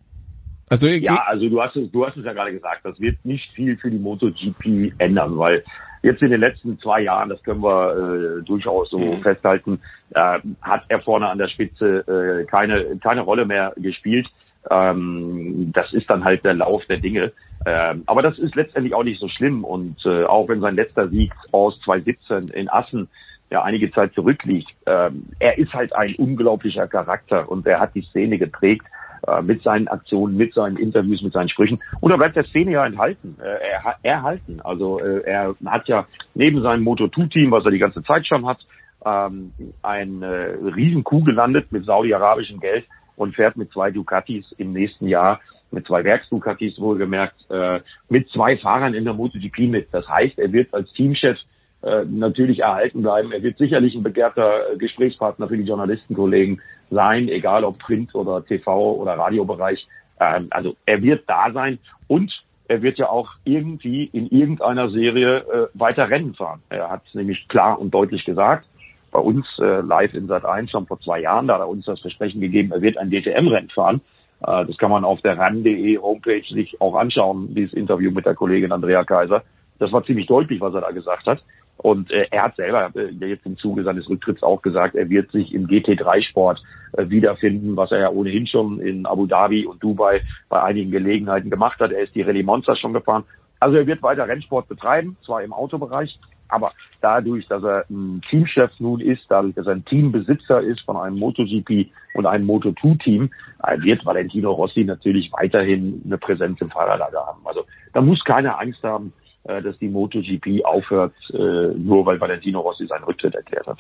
Also 0.69 0.85
ja, 0.85 1.23
also 1.25 1.49
du 1.49 1.61
hast 1.61 1.75
es, 1.75 1.91
du 1.91 2.05
hast 2.05 2.15
es 2.15 2.25
ja 2.25 2.33
gerade 2.33 2.51
gesagt, 2.51 2.81
das 2.83 2.99
wird 3.01 3.17
nicht 3.25 3.51
viel 3.53 3.75
für 3.77 3.89
die 3.89 3.97
MotoGP 3.97 4.93
ändern, 4.99 5.37
weil 5.37 5.63
jetzt 6.03 6.21
in 6.21 6.29
den 6.29 6.39
letzten 6.39 6.79
zwei 6.79 7.01
Jahren, 7.01 7.29
das 7.29 7.41
können 7.43 7.61
wir 7.61 8.39
äh, 8.39 8.43
durchaus 8.43 8.89
so 8.91 8.99
mhm. 8.99 9.21
festhalten, 9.21 9.81
äh, 10.11 10.39
hat 10.61 10.83
er 10.87 11.01
vorne 11.01 11.27
an 11.27 11.39
der 11.39 11.47
Spitze 11.47 12.05
äh, 12.07 12.45
keine 12.45 12.97
keine 12.97 13.21
Rolle 13.21 13.45
mehr 13.45 13.73
gespielt. 13.77 14.29
Ähm, 14.69 15.71
das 15.73 15.91
ist 15.93 16.09
dann 16.09 16.23
halt 16.23 16.45
der 16.45 16.53
Lauf 16.53 16.85
der 16.85 16.97
Dinge. 16.97 17.31
Ähm, 17.65 18.03
aber 18.05 18.21
das 18.21 18.37
ist 18.37 18.55
letztendlich 18.55 18.93
auch 18.93 19.03
nicht 19.03 19.19
so 19.19 19.27
schlimm 19.27 19.63
und 19.63 20.05
äh, 20.05 20.23
auch 20.25 20.47
wenn 20.47 20.61
sein 20.61 20.75
letzter 20.75 21.09
Sieg 21.09 21.33
aus 21.51 21.79
2017 21.81 22.55
in 22.55 22.69
Assen 22.69 23.09
ja 23.49 23.63
einige 23.63 23.91
Zeit 23.91 24.13
zurückliegt, 24.13 24.69
ähm, 24.85 25.25
er 25.39 25.57
ist 25.57 25.73
halt 25.73 25.93
ein 25.93 26.15
unglaublicher 26.15 26.87
Charakter 26.87 27.49
und 27.49 27.65
er 27.65 27.79
hat 27.79 27.95
die 27.95 28.03
Szene 28.03 28.37
geprägt 28.37 28.85
äh, 29.27 29.41
mit 29.41 29.63
seinen 29.63 29.87
Aktionen, 29.87 30.37
mit 30.37 30.53
seinen 30.53 30.77
Interviews, 30.77 31.21
mit 31.21 31.33
seinen 31.33 31.49
Sprüchen. 31.49 31.79
Und 32.01 32.11
da 32.11 32.17
bleibt 32.17 32.35
der 32.35 32.45
Szene 32.45 32.71
ja 32.71 32.85
enthalten, 32.85 33.37
äh, 33.41 33.45
er, 33.45 33.95
erhalten. 34.03 34.61
Also 34.61 34.99
äh, 34.99 35.21
er 35.25 35.55
hat 35.65 35.87
ja 35.87 36.07
neben 36.33 36.61
seinem 36.61 36.87
Moto2-Team, 36.87 37.51
was 37.51 37.65
er 37.65 37.71
die 37.71 37.79
ganze 37.79 38.03
Zeit 38.03 38.27
schon 38.27 38.45
hat, 38.45 38.59
ähm, 39.05 39.51
ein 39.81 40.21
äh, 40.21 40.55
Riesenkuh 40.75 41.23
gelandet 41.23 41.71
mit 41.71 41.85
saudi-arabischem 41.85 42.59
Geld 42.59 42.85
und 43.15 43.35
fährt 43.35 43.57
mit 43.57 43.71
zwei 43.71 43.91
Ducatis 43.91 44.53
im 44.57 44.73
nächsten 44.73 45.07
Jahr 45.07 45.39
mit 45.71 45.85
zwei 45.85 46.03
Werks-Ducatis 46.03 46.79
wohlgemerkt, 46.79 47.35
äh, 47.49 47.81
mit 48.09 48.29
zwei 48.29 48.57
Fahrern 48.57 48.93
in 48.93 49.05
der 49.05 49.13
MotoGP 49.13 49.59
mit. 49.69 49.87
Das 49.91 50.07
heißt, 50.07 50.39
er 50.39 50.51
wird 50.51 50.73
als 50.73 50.91
Teamchef 50.93 51.37
äh, 51.81 52.03
natürlich 52.05 52.59
erhalten 52.59 53.01
bleiben. 53.01 53.31
Er 53.31 53.43
wird 53.43 53.57
sicherlich 53.57 53.95
ein 53.95 54.03
begehrter 54.03 54.75
Gesprächspartner 54.77 55.47
für 55.47 55.57
die 55.57 55.63
Journalistenkollegen 55.63 56.61
sein, 56.91 57.29
egal 57.29 57.63
ob 57.63 57.79
Print 57.79 58.13
oder 58.15 58.45
TV 58.45 58.93
oder 58.95 59.13
Radiobereich. 59.17 59.87
Ähm, 60.19 60.47
also 60.49 60.75
er 60.85 61.01
wird 61.01 61.23
da 61.27 61.51
sein 61.51 61.79
und 62.07 62.43
er 62.67 62.81
wird 62.81 62.97
ja 62.97 63.09
auch 63.09 63.31
irgendwie 63.45 64.05
in 64.13 64.27
irgendeiner 64.27 64.89
Serie 64.89 65.37
äh, 65.37 65.67
weiter 65.73 66.09
Rennen 66.09 66.35
fahren. 66.35 66.61
Er 66.69 66.89
hat 66.89 67.01
es 67.07 67.15
nämlich 67.15 67.47
klar 67.47 67.79
und 67.79 67.93
deutlich 67.93 68.25
gesagt. 68.25 68.67
Bei 69.11 69.19
uns 69.19 69.47
äh, 69.59 69.81
live 69.81 70.13
in 70.13 70.27
Sat 70.27 70.45
1 70.45 70.69
schon 70.69 70.85
vor 70.85 70.99
zwei 70.99 71.21
Jahren, 71.21 71.47
da 71.47 71.55
hat 71.55 71.61
er 71.61 71.69
uns 71.69 71.85
das 71.85 71.99
Versprechen 71.99 72.41
gegeben, 72.41 72.71
er 72.71 72.81
wird 72.81 72.97
ein 72.97 73.09
DTM-Rennen 73.09 73.69
fahren. 73.69 74.01
Äh, 74.41 74.65
das 74.65 74.77
kann 74.77 74.91
man 74.91 75.03
auf 75.03 75.21
der 75.21 75.37
RAN.de 75.37 75.97
Homepage 75.97 76.43
sich 76.47 76.79
auch 76.79 76.95
anschauen, 76.95 77.55
dieses 77.55 77.73
Interview 77.73 78.11
mit 78.11 78.25
der 78.25 78.35
Kollegin 78.35 78.71
Andrea 78.71 79.03
Kaiser. 79.03 79.43
Das 79.79 79.91
war 79.91 80.03
ziemlich 80.03 80.27
deutlich, 80.27 80.61
was 80.61 80.73
er 80.75 80.81
da 80.81 80.91
gesagt 80.91 81.25
hat. 81.25 81.41
Und 81.81 82.11
äh, 82.11 82.27
er 82.29 82.43
hat 82.43 82.57
selber 82.57 82.91
äh, 82.93 83.09
jetzt 83.25 83.45
im 83.45 83.57
Zuge 83.57 83.83
seines 83.83 84.09
Rücktritts 84.09 84.43
auch 84.43 84.61
gesagt, 84.61 84.95
er 84.95 85.09
wird 85.09 85.31
sich 85.31 85.53
im 85.53 85.65
GT3-Sport 85.67 86.61
äh, 86.93 87.09
wiederfinden, 87.09 87.77
was 87.77 87.91
er 87.91 87.99
ja 87.99 88.09
ohnehin 88.09 88.47
schon 88.47 88.81
in 88.81 89.05
Abu 89.05 89.27
Dhabi 89.27 89.65
und 89.65 89.81
Dubai 89.81 90.21
bei 90.49 90.61
einigen 90.61 90.91
Gelegenheiten 90.91 91.49
gemacht 91.49 91.79
hat. 91.79 91.93
Er 91.93 92.01
ist 92.03 92.13
die 92.15 92.21
Rallye 92.21 92.43
Monsters 92.43 92.79
schon 92.79 92.91
gefahren. 92.91 93.23
Also 93.61 93.77
er 93.77 93.87
wird 93.87 94.03
weiter 94.03 94.27
Rennsport 94.27 94.67
betreiben, 94.67 95.15
zwar 95.23 95.41
im 95.41 95.53
Autobereich, 95.53 96.19
aber 96.49 96.73
dadurch, 96.99 97.47
dass 97.47 97.63
er 97.63 97.85
ein 97.89 98.21
Teamchef 98.29 98.71
nun 98.79 98.99
ist, 98.99 99.23
dadurch, 99.29 99.55
dass 99.55 99.67
er 99.67 99.73
ein 99.73 99.85
Teambesitzer 99.85 100.61
ist 100.61 100.81
von 100.81 100.97
einem 100.97 101.17
MotoGP 101.17 101.91
und 102.15 102.25
einem 102.25 102.49
Moto2-Team, 102.49 103.29
äh, 103.63 103.81
wird 103.81 104.05
Valentino 104.05 104.51
Rossi 104.51 104.83
natürlich 104.83 105.31
weiterhin 105.31 106.01
eine 106.05 106.17
Präsenz 106.17 106.59
im 106.59 106.69
Fahrerlager 106.69 107.25
haben. 107.25 107.41
Also 107.45 107.65
da 107.93 108.01
muss 108.01 108.23
keiner 108.25 108.59
Angst 108.59 108.83
haben, 108.83 109.13
äh, 109.43 109.61
dass 109.61 109.77
die 109.79 109.89
MotoGP 109.89 110.65
aufhört, 110.65 111.13
äh, 111.31 111.37
nur 111.37 112.05
weil 112.05 112.19
Valentino 112.19 112.59
Rossi 112.59 112.87
seinen 112.87 113.03
Rücktritt 113.03 113.35
erklärt 113.35 113.67
hat. 113.67 113.79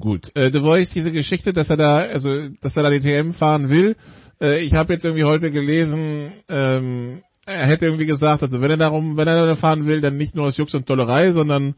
Gut, 0.00 0.34
äh, 0.34 0.50
The 0.52 0.60
Voice, 0.60 0.90
diese 0.90 1.12
Geschichte, 1.12 1.52
dass 1.52 1.70
er 1.70 1.76
da, 1.76 1.98
also 1.98 2.48
dass 2.60 2.76
er 2.76 2.82
da 2.82 2.90
die 2.90 3.00
TM 3.00 3.32
fahren 3.32 3.68
will. 3.68 3.96
Äh, 4.40 4.64
ich 4.64 4.74
habe 4.74 4.92
jetzt 4.92 5.04
irgendwie 5.04 5.24
heute 5.24 5.52
gelesen, 5.52 6.32
ähm, 6.48 7.22
er 7.46 7.66
hätte 7.66 7.84
irgendwie 7.84 8.06
gesagt, 8.06 8.42
also 8.42 8.60
wenn 8.60 8.70
er 8.72 8.76
darum, 8.76 9.16
wenn 9.16 9.28
er 9.28 9.46
da 9.46 9.54
fahren 9.54 9.86
will, 9.86 10.00
dann 10.00 10.16
nicht 10.16 10.34
nur 10.34 10.46
aus 10.46 10.56
Jux 10.56 10.74
und 10.74 10.86
Tollerei, 10.86 11.30
sondern 11.30 11.74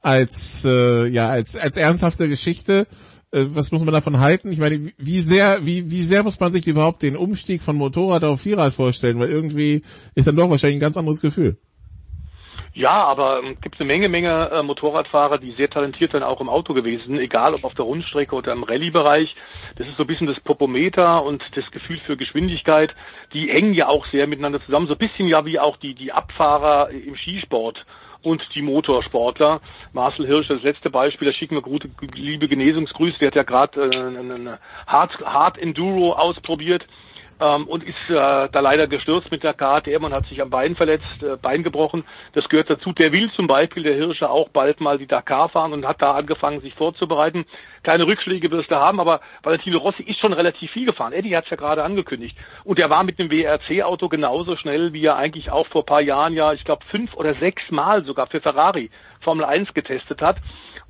als 0.00 0.64
äh, 0.64 1.06
ja 1.06 1.28
als 1.28 1.56
als 1.56 1.76
ernsthafte 1.76 2.28
Geschichte. 2.28 2.88
Äh, 3.32 3.46
was 3.54 3.72
muss 3.72 3.82
man 3.82 3.94
davon 3.94 4.20
halten? 4.20 4.52
Ich 4.52 4.58
meine, 4.58 4.92
wie 4.98 5.20
sehr, 5.20 5.64
wie, 5.66 5.90
wie 5.90 6.02
sehr 6.02 6.22
muss 6.22 6.38
man 6.38 6.52
sich 6.52 6.66
überhaupt 6.66 7.02
den 7.02 7.16
Umstieg 7.16 7.62
von 7.62 7.76
Motorrad 7.76 8.24
auf 8.24 8.42
Vierrad 8.42 8.72
vorstellen? 8.72 9.18
Weil 9.18 9.30
irgendwie 9.30 9.82
ist 10.14 10.26
dann 10.26 10.36
doch 10.36 10.50
wahrscheinlich 10.50 10.76
ein 10.76 10.80
ganz 10.80 10.96
anderes 10.96 11.20
Gefühl. 11.20 11.56
Ja, 12.74 13.04
aber 13.04 13.42
ähm, 13.42 13.58
gibt 13.60 13.78
eine 13.78 13.86
Menge, 13.86 14.08
Menge 14.08 14.50
äh, 14.50 14.62
Motorradfahrer, 14.62 15.36
die 15.36 15.52
sehr 15.52 15.68
talentiert 15.68 16.14
dann 16.14 16.22
auch 16.22 16.40
im 16.40 16.48
Auto 16.48 16.72
gewesen 16.72 17.04
sind, 17.06 17.18
egal 17.18 17.54
ob 17.54 17.64
auf 17.64 17.74
der 17.74 17.84
Rundstrecke 17.84 18.34
oder 18.34 18.52
im 18.52 18.62
Rallye-Bereich. 18.62 19.34
Das 19.76 19.86
ist 19.86 19.98
so 19.98 20.04
ein 20.04 20.06
bisschen 20.06 20.26
das 20.26 20.40
Popometer 20.40 21.22
und 21.22 21.42
das 21.54 21.70
Gefühl 21.70 21.98
für 22.06 22.16
Geschwindigkeit. 22.16 22.94
Die 23.34 23.50
hängen 23.50 23.74
ja 23.74 23.88
auch 23.88 24.06
sehr 24.06 24.26
miteinander 24.26 24.64
zusammen, 24.64 24.86
so 24.86 24.94
ein 24.94 24.98
bisschen 24.98 25.28
ja 25.28 25.44
wie 25.44 25.58
auch 25.58 25.76
die, 25.76 25.94
die 25.94 26.12
Abfahrer 26.12 26.88
im 26.90 27.14
Skisport 27.16 27.84
und 28.22 28.42
die 28.54 28.62
Motorsportler. 28.62 29.60
Marcel 29.92 30.26
Hirsch, 30.26 30.48
das 30.48 30.62
letzte 30.62 30.90
Beispiel, 30.90 31.26
da 31.26 31.32
schicken 31.32 31.56
wir 31.56 31.62
gute, 31.62 31.90
liebe 32.14 32.48
Genesungsgrüße. 32.48 33.18
Der 33.18 33.28
hat 33.28 33.34
ja 33.36 33.42
gerade 33.42 33.80
äh, 33.80 34.18
eine 34.18 34.58
Hard, 34.86 35.18
Hard 35.20 35.58
Enduro 35.58 36.14
ausprobiert 36.14 36.86
ähm, 37.42 37.66
und 37.66 37.82
ist 37.82 37.96
äh, 38.08 38.14
da 38.14 38.60
leider 38.60 38.86
gestürzt 38.86 39.30
mit 39.30 39.42
der 39.42 39.54
KTM 39.54 40.04
und 40.04 40.12
hat 40.12 40.26
sich 40.26 40.40
am 40.40 40.50
Bein 40.50 40.76
verletzt, 40.76 41.22
äh, 41.22 41.36
Bein 41.36 41.64
gebrochen. 41.64 42.04
Das 42.34 42.48
gehört 42.48 42.70
dazu. 42.70 42.92
Der 42.92 43.10
will 43.10 43.30
zum 43.32 43.48
Beispiel, 43.48 43.82
der 43.82 43.94
Hirsche, 43.94 44.30
auch 44.30 44.48
bald 44.50 44.80
mal 44.80 44.98
die 44.98 45.06
Dakar 45.06 45.48
fahren 45.48 45.72
und 45.72 45.86
hat 45.86 46.00
da 46.00 46.12
angefangen, 46.12 46.60
sich 46.60 46.74
vorzubereiten. 46.74 47.44
Kleine 47.82 48.06
Rückschläge 48.06 48.50
wirst 48.52 48.70
du 48.70 48.76
haben, 48.76 49.00
aber 49.00 49.20
Valentino 49.42 49.78
Rossi 49.78 50.04
ist 50.04 50.20
schon 50.20 50.32
relativ 50.32 50.70
viel 50.70 50.86
gefahren. 50.86 51.12
Eddie 51.12 51.36
hat 51.36 51.44
es 51.44 51.50
ja 51.50 51.56
gerade 51.56 51.82
angekündigt. 51.82 52.38
Und 52.62 52.78
er 52.78 52.90
war 52.90 53.02
mit 53.02 53.18
dem 53.18 53.30
WRC-Auto 53.30 54.08
genauso 54.08 54.56
schnell, 54.56 54.92
wie 54.92 55.04
er 55.04 55.16
eigentlich 55.16 55.50
auch 55.50 55.66
vor 55.66 55.84
paar 55.84 56.00
Jahren 56.00 56.34
ja, 56.34 56.52
ich 56.52 56.64
glaube, 56.64 56.84
fünf 56.90 57.14
oder 57.14 57.34
sechs 57.34 57.68
Mal 57.70 58.04
sogar 58.04 58.28
für 58.28 58.40
Ferrari 58.40 58.90
Formel 59.22 59.44
1 59.44 59.74
getestet 59.74 60.20
hat. 60.20 60.36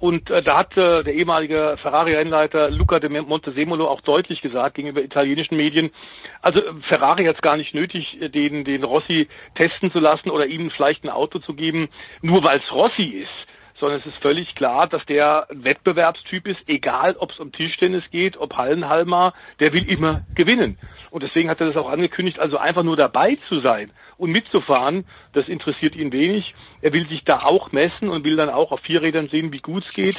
Und 0.03 0.31
äh, 0.31 0.43
da 0.43 0.59
hat 0.59 0.77
äh, 0.77 1.05
der 1.05 1.15
ehemalige 1.15 1.77
Ferrari-Rennleiter 1.79 2.73
Luca 2.73 2.99
de 2.99 3.09
Montesemolo 3.09 3.87
auch 3.87 4.01
deutlich 4.01 4.41
gesagt 4.41 4.75
gegenüber 4.75 5.01
italienischen 5.01 5.57
Medien, 5.57 5.93
also 6.41 6.59
äh, 6.59 6.73
Ferrari 6.89 7.25
hat 7.27 7.37
es 7.37 7.41
gar 7.41 7.57
nicht 7.57 7.73
nötig, 7.73 8.21
äh, 8.21 8.29
den, 8.29 8.65
den 8.65 8.83
Rossi 8.83 9.29
testen 9.55 9.93
zu 9.93 10.01
lassen 10.01 10.29
oder 10.31 10.47
ihm 10.47 10.73
vielleicht 10.73 11.05
ein 11.05 11.09
Auto 11.09 11.39
zu 11.39 11.55
geben, 11.55 11.89
nur 12.21 12.43
weil 12.43 12.59
es 12.59 12.73
Rossi 12.73 13.05
ist 13.05 13.31
sondern 13.79 13.99
es 13.99 14.07
ist 14.07 14.19
völlig 14.19 14.55
klar, 14.55 14.87
dass 14.87 15.05
der 15.07 15.49
Wettbewerbstyp 15.51 16.47
ist, 16.47 16.61
egal 16.69 17.17
ob 17.19 17.33
es 17.33 17.41
um 17.41 17.51
Tischtennis 17.51 18.05
geht, 18.13 18.37
ob 18.37 18.57
Hallenhalmer, 18.57 19.35
der 19.59 19.73
will 19.73 19.89
immer 19.89 20.23
gewinnen. 20.37 20.79
Und 21.13 21.23
deswegen 21.23 21.51
hat 21.51 21.61
er 21.61 21.67
das 21.67 21.77
auch 21.77 21.91
angekündigt, 21.91 22.39
also 22.39 22.57
einfach 22.57 22.83
nur 22.83 22.97
dabei 22.97 23.37
zu 23.47 23.61
sein 23.61 23.93
und 24.17 24.31
mitzufahren, 24.31 25.05
das 25.35 25.47
interessiert 25.47 25.95
ihn 25.95 26.11
wenig. 26.11 26.55
Er 26.81 26.95
will 26.95 27.07
sich 27.07 27.23
da 27.23 27.43
auch 27.43 27.71
messen 27.71 28.09
und 28.09 28.25
will 28.25 28.37
dann 28.37 28.49
auch 28.49 28.73
auf 28.73 28.81
Vierrädern 28.81 29.29
sehen, 29.29 29.53
wie 29.53 29.59
gut 29.59 29.85
es 29.85 29.93
geht. 29.93 30.17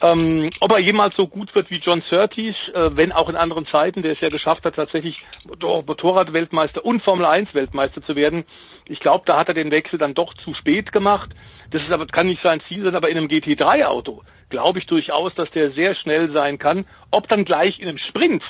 Ähm, 0.00 0.50
ob 0.60 0.70
er 0.70 0.78
jemals 0.78 1.16
so 1.16 1.26
gut 1.26 1.52
wird 1.56 1.68
wie 1.70 1.78
John 1.78 2.00
Surtees, 2.08 2.54
äh, 2.74 2.90
wenn 2.92 3.10
auch 3.10 3.28
in 3.28 3.34
anderen 3.34 3.66
Zeiten, 3.66 4.02
der 4.02 4.12
es 4.12 4.20
ja 4.20 4.28
geschafft 4.28 4.64
hat, 4.64 4.76
tatsächlich 4.76 5.20
Motorradweltmeister 5.44 6.84
und 6.84 7.02
Formel 7.02 7.26
1 7.26 7.52
Weltmeister 7.52 8.00
zu 8.02 8.14
werden. 8.14 8.44
Ich 8.86 9.00
glaube, 9.00 9.24
da 9.26 9.38
hat 9.38 9.48
er 9.48 9.54
den 9.54 9.72
Wechsel 9.72 9.98
dann 9.98 10.14
doch 10.14 10.32
zu 10.34 10.54
spät 10.54 10.92
gemacht. 10.92 11.30
Das 11.72 11.82
ist 11.82 11.90
aber, 11.90 12.06
kann 12.06 12.28
nicht 12.28 12.42
sein 12.42 12.60
Ziel 12.68 12.84
sein, 12.84 12.94
aber 12.94 13.08
in 13.08 13.18
einem 13.18 13.26
GT3-Auto 13.26 14.22
glaube 14.48 14.78
ich 14.78 14.86
durchaus, 14.86 15.34
dass 15.34 15.50
der 15.50 15.72
sehr 15.72 15.96
schnell 15.96 16.30
sein 16.30 16.58
kann. 16.58 16.86
Ob 17.10 17.26
dann 17.26 17.44
gleich 17.44 17.80
in 17.80 17.88
einem 17.88 17.98
Sprint, 17.98 18.44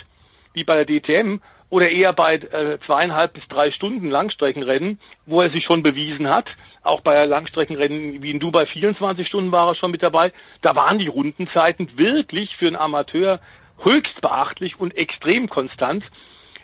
wie 0.52 0.64
bei 0.64 0.84
der 0.84 1.00
DTM, 1.00 1.40
oder 1.70 1.90
eher 1.90 2.12
bei 2.12 2.34
äh, 2.34 2.78
zweieinhalb 2.86 3.32
bis 3.34 3.46
drei 3.48 3.70
Stunden 3.70 4.10
Langstreckenrennen, 4.10 5.00
wo 5.26 5.40
er 5.40 5.50
sich 5.50 5.64
schon 5.64 5.82
bewiesen 5.82 6.28
hat. 6.28 6.46
Auch 6.82 7.00
bei 7.00 7.24
Langstreckenrennen 7.24 8.22
wie 8.22 8.30
in 8.30 8.38
Dubai 8.38 8.66
24 8.66 9.26
Stunden 9.26 9.52
war 9.52 9.68
er 9.68 9.74
schon 9.74 9.90
mit 9.90 10.02
dabei. 10.02 10.32
Da 10.62 10.76
waren 10.76 10.98
die 10.98 11.08
Rundenzeiten 11.08 11.98
wirklich 11.98 12.54
für 12.56 12.68
einen 12.68 12.76
Amateur 12.76 13.40
höchst 13.82 14.20
beachtlich 14.20 14.78
und 14.78 14.96
extrem 14.96 15.48
konstant. 15.48 16.04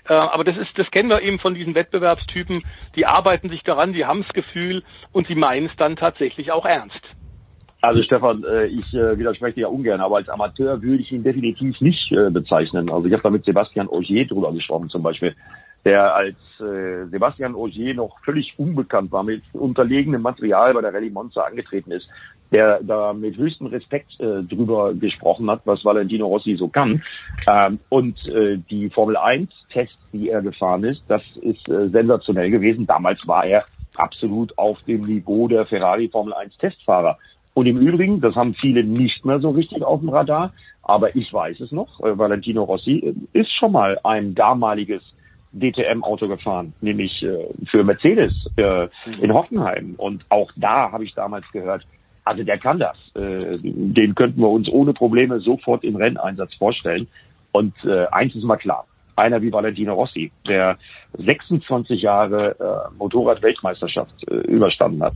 Äh, 0.08 0.14
aber 0.14 0.44
das 0.44 0.56
ist, 0.56 0.78
das 0.78 0.90
kennen 0.90 1.08
wir 1.08 1.22
eben 1.22 1.38
von 1.38 1.54
diesen 1.54 1.74
Wettbewerbstypen. 1.74 2.62
Die 2.94 3.06
arbeiten 3.06 3.48
sich 3.48 3.62
daran, 3.62 3.92
die 3.92 4.04
haben 4.04 4.22
das 4.22 4.32
Gefühl 4.32 4.84
und 5.12 5.26
sie 5.26 5.34
meinen 5.34 5.66
es 5.66 5.76
dann 5.76 5.96
tatsächlich 5.96 6.52
auch 6.52 6.64
ernst. 6.64 7.00
Also 7.82 8.02
Stefan, 8.02 8.44
äh, 8.44 8.66
ich 8.66 8.94
äh, 8.94 9.18
widerspreche 9.18 9.56
dir 9.56 9.60
ja 9.62 9.68
ungern, 9.68 10.00
aber 10.00 10.16
als 10.16 10.28
Amateur 10.28 10.80
würde 10.80 11.02
ich 11.02 11.12
ihn 11.12 11.22
definitiv 11.22 11.80
nicht 11.80 12.14
bezeichnen. 12.30 12.90
Also 12.90 13.06
ich 13.06 13.12
habe 13.12 13.22
da 13.22 13.30
mit 13.30 13.44
Sebastian 13.44 13.88
Ogier 13.88 14.26
drüber 14.26 14.52
gesprochen 14.52 14.88
zum 14.88 15.02
Beispiel, 15.02 15.34
der 15.84 16.14
als 16.14 16.36
Sebastian 16.58 17.56
Ogier 17.56 17.94
noch 17.94 18.20
völlig 18.24 18.54
unbekannt 18.56 19.10
war, 19.10 19.24
mit 19.24 19.42
unterlegenem 19.52 20.22
Material 20.22 20.72
bei 20.74 20.80
der 20.80 20.94
Rallye 20.94 21.10
Monza 21.10 21.42
angetreten 21.42 21.90
ist 21.90 22.08
der 22.52 22.80
da 22.82 23.12
mit 23.12 23.36
höchstem 23.36 23.68
Respekt 23.68 24.12
äh, 24.20 24.42
drüber 24.42 24.94
gesprochen 24.94 25.50
hat, 25.50 25.62
was 25.64 25.84
Valentino 25.84 26.26
Rossi 26.26 26.56
so 26.56 26.68
kann. 26.68 27.02
Ähm, 27.46 27.80
und 27.88 28.24
äh, 28.26 28.58
die 28.70 28.90
Formel 28.90 29.16
1 29.16 29.50
Tests, 29.72 29.96
die 30.12 30.28
er 30.28 30.42
gefahren 30.42 30.84
ist, 30.84 31.02
das 31.08 31.22
ist 31.40 31.66
äh, 31.68 31.88
sensationell 31.88 32.50
gewesen. 32.50 32.86
Damals 32.86 33.26
war 33.26 33.46
er 33.46 33.64
absolut 33.96 34.56
auf 34.58 34.78
dem 34.82 35.06
Niveau 35.06 35.48
der 35.48 35.66
Ferrari 35.66 36.08
Formel 36.08 36.34
1 36.34 36.56
Testfahrer. 36.58 37.18
Und 37.54 37.66
im 37.66 37.78
Übrigen, 37.78 38.20
das 38.20 38.34
haben 38.34 38.54
viele 38.54 38.82
nicht 38.82 39.24
mehr 39.24 39.40
so 39.40 39.50
richtig 39.50 39.82
auf 39.82 40.00
dem 40.00 40.08
Radar, 40.08 40.52
aber 40.82 41.14
ich 41.14 41.32
weiß 41.32 41.60
es 41.60 41.72
noch, 41.72 42.00
äh, 42.00 42.16
Valentino 42.16 42.64
Rossi 42.64 42.98
äh, 42.98 43.38
ist 43.38 43.52
schon 43.52 43.72
mal 43.72 43.98
ein 44.04 44.34
damaliges 44.34 45.02
DTM-Auto 45.52 46.28
gefahren, 46.28 46.72
nämlich 46.80 47.22
äh, 47.22 47.46
für 47.66 47.84
Mercedes 47.84 48.48
äh, 48.56 48.88
in 49.20 49.32
Hoffenheim. 49.32 49.94
Und 49.98 50.24
auch 50.30 50.50
da 50.56 50.90
habe 50.90 51.04
ich 51.04 51.14
damals 51.14 51.44
gehört, 51.52 51.86
also 52.24 52.42
der 52.42 52.58
kann 52.58 52.78
das. 52.78 52.96
Äh, 53.14 53.58
den 53.62 54.14
könnten 54.14 54.40
wir 54.40 54.48
uns 54.48 54.68
ohne 54.68 54.94
Probleme 54.94 55.40
sofort 55.40 55.84
im 55.84 55.96
Renneinsatz 55.96 56.54
vorstellen. 56.54 57.06
Und 57.52 57.74
äh, 57.84 58.06
eins 58.06 58.34
ist 58.34 58.44
mal 58.44 58.56
klar. 58.56 58.86
Einer 59.14 59.42
wie 59.42 59.52
Valentino 59.52 59.92
Rossi, 59.92 60.32
der 60.48 60.78
26 61.18 62.00
Jahre 62.00 62.56
äh, 62.58 62.96
Motorrad-Weltmeisterschaft 62.96 64.26
äh, 64.30 64.36
überstanden 64.36 65.02
hat, 65.02 65.12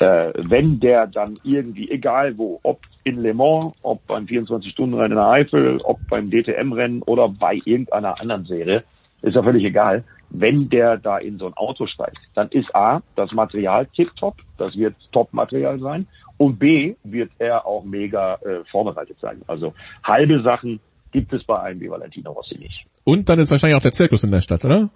äh, 0.00 0.32
wenn 0.36 0.80
der 0.80 1.06
dann 1.06 1.38
irgendwie, 1.44 1.90
egal 1.90 2.36
wo, 2.38 2.60
ob 2.62 2.80
in 3.04 3.20
Le 3.22 3.34
Mans, 3.34 3.74
ob 3.82 4.06
beim 4.06 4.24
24-Stunden-Rennen 4.26 5.12
in 5.12 5.16
der 5.16 5.28
Eifel, 5.28 5.80
ob 5.82 5.98
beim 6.08 6.30
DTM-Rennen 6.30 7.02
oder 7.02 7.28
bei 7.28 7.60
irgendeiner 7.64 8.20
anderen 8.20 8.44
Serie, 8.46 8.84
ist 9.22 9.34
ja 9.34 9.42
völlig 9.42 9.64
egal, 9.64 10.04
wenn 10.30 10.68
der 10.68 10.96
da 10.96 11.18
in 11.18 11.38
so 11.38 11.46
ein 11.46 11.54
Auto 11.54 11.86
steigt, 11.86 12.18
dann 12.34 12.48
ist 12.48 12.74
A, 12.74 13.02
das 13.14 13.32
Material 13.32 13.86
tipptopp, 13.86 14.36
das 14.58 14.76
wird 14.76 14.96
Top-Material 15.12 15.78
sein 15.78 16.06
und 16.38 16.58
B 16.58 16.96
wird 17.04 17.30
er 17.38 17.66
auch 17.66 17.84
mega 17.84 18.34
äh, 18.36 18.64
vorbereitet 18.70 19.18
sein. 19.20 19.42
Also 19.46 19.74
halbe 20.02 20.42
Sachen 20.42 20.80
gibt 21.12 21.32
es 21.32 21.44
bei 21.44 21.60
einem 21.60 21.80
wie 21.80 21.90
Valentino 21.90 22.32
Rossi 22.32 22.58
nicht. 22.58 22.84
Und 23.04 23.28
dann 23.28 23.38
ist 23.38 23.50
wahrscheinlich 23.50 23.76
auch 23.76 23.82
der 23.82 23.92
Zirkus 23.92 24.24
in 24.24 24.32
der 24.32 24.40
Stadt, 24.40 24.64
oder? 24.64 24.90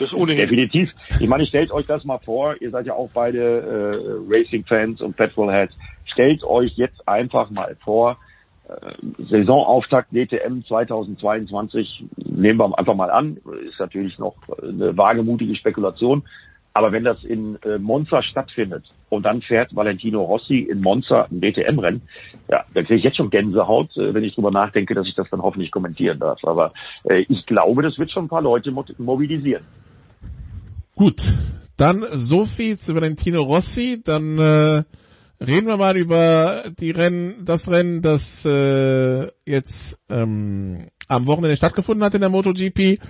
Das 0.00 0.12
ohnehin. 0.14 0.38
Definitiv. 0.38 0.90
Ich 1.20 1.28
meine, 1.28 1.46
stellt 1.46 1.70
euch 1.70 1.86
das 1.86 2.04
mal 2.04 2.18
vor, 2.18 2.60
ihr 2.60 2.70
seid 2.70 2.86
ja 2.86 2.94
auch 2.94 3.10
beide 3.12 3.38
äh, 3.38 4.34
Racing-Fans 4.34 5.00
und 5.02 5.16
Petrolheads. 5.16 5.74
Stellt 6.06 6.42
euch 6.42 6.72
jetzt 6.76 7.06
einfach 7.06 7.50
mal 7.50 7.76
vor, 7.84 8.16
äh, 8.68 9.24
Saisonauftakt 9.30 10.10
DTM 10.12 10.62
2022, 10.66 12.04
nehmen 12.16 12.58
wir 12.58 12.78
einfach 12.78 12.94
mal 12.94 13.10
an, 13.10 13.36
ist 13.68 13.78
natürlich 13.78 14.18
noch 14.18 14.36
eine 14.62 14.96
wagemutige 14.96 15.54
Spekulation, 15.54 16.22
aber 16.72 16.92
wenn 16.92 17.04
das 17.04 17.24
in 17.24 17.58
äh, 17.62 17.78
Monza 17.78 18.22
stattfindet 18.22 18.84
und 19.08 19.24
dann 19.24 19.42
fährt 19.42 19.74
Valentino 19.74 20.22
Rossi 20.22 20.60
in 20.60 20.80
Monza 20.80 21.26
ein 21.30 21.40
DTM-Rennen, 21.40 22.02
ja, 22.48 22.64
dann 22.74 22.84
kriege 22.84 22.98
ich 22.98 23.04
jetzt 23.04 23.16
schon 23.16 23.30
Gänsehaut, 23.30 23.96
äh, 23.96 24.14
wenn 24.14 24.24
ich 24.24 24.34
drüber 24.34 24.50
nachdenke, 24.50 24.94
dass 24.94 25.08
ich 25.08 25.14
das 25.14 25.28
dann 25.30 25.42
hoffentlich 25.42 25.72
kommentieren 25.72 26.20
darf. 26.20 26.44
Aber 26.44 26.72
äh, 27.04 27.24
ich 27.28 27.44
glaube, 27.46 27.82
das 27.82 27.98
wird 27.98 28.12
schon 28.12 28.26
ein 28.26 28.28
paar 28.28 28.42
Leute 28.42 28.72
mobilisieren. 28.98 29.64
Gut, 31.00 31.32
dann 31.78 32.04
so 32.12 32.44
viel 32.44 32.76
zu 32.76 32.94
Valentino 32.94 33.40
Rossi. 33.40 34.02
Dann 34.04 34.36
äh, 34.38 34.84
reden 35.42 35.66
wir 35.66 35.78
mal 35.78 35.96
über 35.96 36.64
die 36.78 36.90
Rennen, 36.90 37.46
das 37.46 37.70
Rennen, 37.70 38.02
das 38.02 38.44
äh, 38.44 39.30
jetzt 39.46 39.98
ähm, 40.10 40.88
am 41.08 41.26
Wochenende 41.26 41.56
stattgefunden 41.56 42.04
hat 42.04 42.12
in 42.12 42.20
der 42.20 42.28
MotoGP. 42.28 43.00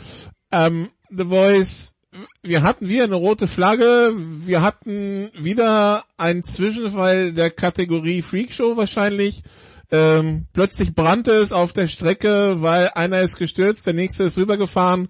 Ähm, 0.53 0.89
The 1.11 1.25
Voice 1.25 1.97
wir 2.45 2.62
hatten 2.62 2.89
wieder 2.89 3.03
eine 3.05 3.17
rote 3.17 3.49
Flagge, 3.49 4.15
wir 4.15 4.62
hatten 4.62 5.33
wieder 5.37 6.05
einen 6.17 6.45
Zwischenfall 6.45 7.33
der 7.33 7.51
Kategorie 7.51 8.23
Freakshow 8.23 8.77
wahrscheinlich. 8.77 9.43
Ähm, 9.91 10.47
plötzlich 10.53 10.95
brannte 10.95 11.33
es 11.33 11.51
auf 11.51 11.73
der 11.73 11.89
Strecke, 11.89 12.62
weil 12.62 12.91
einer 12.95 13.21
ist 13.21 13.37
gestürzt, 13.37 13.85
der 13.89 13.95
nächste 13.95 14.23
ist 14.23 14.39
rübergefahren 14.39 15.09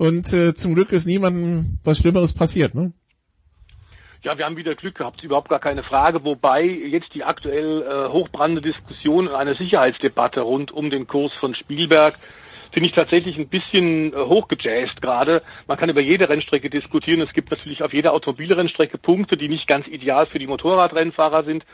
und 0.00 0.32
äh, 0.32 0.54
zum 0.54 0.74
Glück 0.74 0.92
ist 0.92 1.06
niemandem 1.06 1.78
was 1.84 1.98
Schlimmeres 1.98 2.32
passiert. 2.32 2.74
Ne? 2.74 2.92
Ja, 4.22 4.38
wir 4.38 4.46
haben 4.46 4.56
wieder 4.56 4.74
Glück 4.74 4.94
gehabt, 4.94 5.22
überhaupt 5.22 5.50
gar 5.50 5.58
keine 5.58 5.82
Frage, 5.82 6.24
wobei 6.24 6.62
jetzt 6.64 7.14
die 7.14 7.22
aktuell 7.22 7.82
äh, 7.82 8.08
hochbrannende 8.10 8.62
Diskussion 8.62 9.28
und 9.28 9.34
eine 9.34 9.56
Sicherheitsdebatte 9.56 10.40
rund 10.40 10.72
um 10.72 10.88
den 10.88 11.06
Kurs 11.06 11.32
von 11.38 11.54
Spielberg 11.54 12.18
finde 12.72 12.88
ich 12.88 12.94
tatsächlich 12.94 13.36
ein 13.36 13.48
bisschen 13.48 14.14
äh, 14.14 14.16
hochgejazzt 14.16 15.02
gerade. 15.02 15.42
Man 15.66 15.76
kann 15.76 15.90
über 15.90 16.00
jede 16.00 16.30
Rennstrecke 16.30 16.70
diskutieren. 16.70 17.20
Es 17.20 17.34
gibt 17.34 17.50
natürlich 17.50 17.82
auf 17.82 17.92
jeder 17.92 18.14
Automobilrennstrecke 18.14 18.96
Punkte, 18.96 19.36
die 19.36 19.48
nicht 19.48 19.66
ganz 19.66 19.86
ideal 19.86 20.24
für 20.26 20.38
die 20.38 20.46
Motorradrennfahrer 20.46 21.44
sind. 21.44 21.64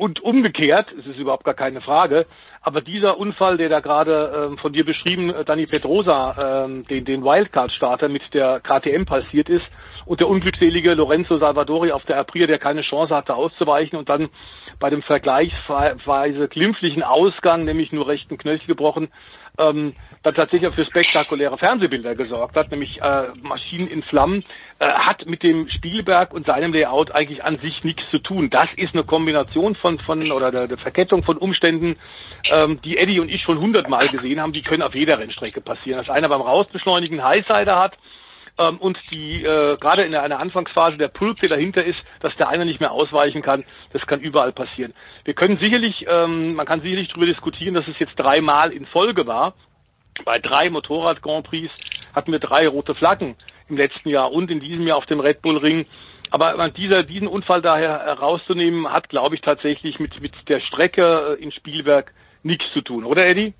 Und 0.00 0.22
umgekehrt, 0.22 0.86
es 0.98 1.06
ist 1.06 1.18
überhaupt 1.18 1.44
gar 1.44 1.52
keine 1.52 1.82
Frage, 1.82 2.24
aber 2.62 2.80
dieser 2.80 3.18
Unfall, 3.18 3.58
der 3.58 3.68
da 3.68 3.80
gerade 3.80 4.48
ähm, 4.48 4.56
von 4.56 4.72
dir 4.72 4.86
beschrieben, 4.86 5.28
äh, 5.28 5.44
Dani 5.44 5.66
Pedrosa, 5.66 6.64
ähm, 6.64 6.86
den, 6.86 7.04
den 7.04 7.22
Wildcard-Starter 7.22 8.08
mit 8.08 8.22
der 8.32 8.60
KTM 8.60 9.04
passiert 9.04 9.50
ist 9.50 9.66
und 10.06 10.20
der 10.20 10.28
unglückselige 10.28 10.94
Lorenzo 10.94 11.36
Salvadori 11.36 11.92
auf 11.92 12.04
der 12.04 12.16
Aprilia, 12.16 12.46
der 12.46 12.58
keine 12.58 12.80
Chance 12.80 13.14
hatte 13.14 13.34
auszuweichen 13.34 13.98
und 13.98 14.08
dann 14.08 14.30
bei 14.78 14.88
dem 14.88 15.02
vergleichsweise 15.02 16.48
glimpflichen 16.48 17.02
Ausgang, 17.02 17.64
nämlich 17.64 17.92
nur 17.92 18.08
rechten 18.08 18.38
Knöchel 18.38 18.68
gebrochen, 18.68 19.08
ähm, 19.58 19.94
dann 20.22 20.34
tatsächlich 20.34 20.74
für 20.74 20.86
spektakuläre 20.86 21.58
Fernsehbilder 21.58 22.14
gesorgt 22.14 22.56
hat, 22.56 22.70
nämlich 22.70 23.02
äh, 23.02 23.28
Maschinen 23.42 23.86
in 23.86 24.02
Flammen, 24.02 24.44
äh, 24.80 24.86
hat 24.86 25.26
mit 25.26 25.42
dem 25.42 25.68
Spielberg 25.68 26.32
und 26.32 26.46
seinem 26.46 26.72
Layout 26.72 27.10
eigentlich 27.10 27.44
an 27.44 27.58
sich 27.58 27.84
nichts 27.84 28.02
zu 28.10 28.18
tun. 28.18 28.48
Das 28.48 28.68
ist 28.76 28.94
eine 28.94 29.04
Kombination 29.04 29.74
von, 29.74 29.98
von 29.98 30.32
oder 30.32 30.50
der, 30.50 30.68
der 30.68 30.78
Verkettung 30.78 31.22
von 31.22 31.36
Umständen, 31.36 31.96
ähm, 32.50 32.80
die 32.82 32.96
Eddie 32.96 33.20
und 33.20 33.30
ich 33.30 33.42
schon 33.42 33.60
hundertmal 33.60 34.08
gesehen 34.08 34.40
haben, 34.40 34.54
die 34.54 34.62
können 34.62 34.82
auf 34.82 34.94
jeder 34.94 35.18
Rennstrecke 35.18 35.60
passieren. 35.60 35.98
Dass 35.98 36.08
einer 36.08 36.30
beim 36.30 36.40
Rausbeschleunigen 36.40 37.22
Highsider 37.22 37.78
hat, 37.78 37.98
ähm, 38.56 38.78
und 38.78 38.98
die 39.10 39.44
äh, 39.44 39.76
gerade 39.76 40.04
in 40.04 40.14
einer 40.14 40.40
Anfangsphase 40.40 40.96
der 40.96 41.08
Pulp, 41.08 41.40
der 41.40 41.50
dahinter 41.50 41.84
ist, 41.84 41.98
dass 42.20 42.34
der 42.36 42.48
eine 42.48 42.64
nicht 42.64 42.80
mehr 42.80 42.92
ausweichen 42.92 43.42
kann, 43.42 43.64
das 43.92 44.06
kann 44.06 44.20
überall 44.20 44.52
passieren. 44.52 44.94
Wir 45.24 45.34
können 45.34 45.58
sicherlich, 45.58 46.06
ähm, 46.08 46.54
man 46.54 46.64
kann 46.64 46.80
sicherlich 46.80 47.08
darüber 47.08 47.26
diskutieren, 47.26 47.74
dass 47.74 47.86
es 47.86 47.98
jetzt 47.98 48.16
dreimal 48.16 48.72
in 48.72 48.86
Folge 48.86 49.26
war. 49.26 49.52
Bei 50.24 50.38
drei 50.38 50.70
Motorrad 50.70 51.20
Grand 51.20 51.46
Prix 51.46 51.70
hatten 52.14 52.32
wir 52.32 52.38
drei 52.38 52.66
rote 52.66 52.94
Flaggen 52.94 53.36
im 53.70 53.76
letzten 53.76 54.08
Jahr 54.08 54.32
und 54.32 54.50
in 54.50 54.60
diesem 54.60 54.86
Jahr 54.86 54.98
auf 54.98 55.06
dem 55.06 55.20
Red 55.20 55.42
Bull 55.42 55.56
Ring. 55.56 55.86
aber 56.30 56.68
dieser, 56.70 57.02
diesen 57.02 57.28
Unfall 57.28 57.62
daher 57.62 58.00
herauszunehmen, 58.00 58.92
hat, 58.92 59.08
glaube 59.08 59.34
ich, 59.34 59.40
tatsächlich 59.40 59.98
mit, 59.98 60.20
mit 60.20 60.32
der 60.48 60.60
Strecke 60.60 61.38
in 61.40 61.52
Spielberg 61.52 62.12
nichts 62.42 62.70
zu 62.72 62.80
tun, 62.82 63.04
oder 63.04 63.26
Eddie? 63.26 63.54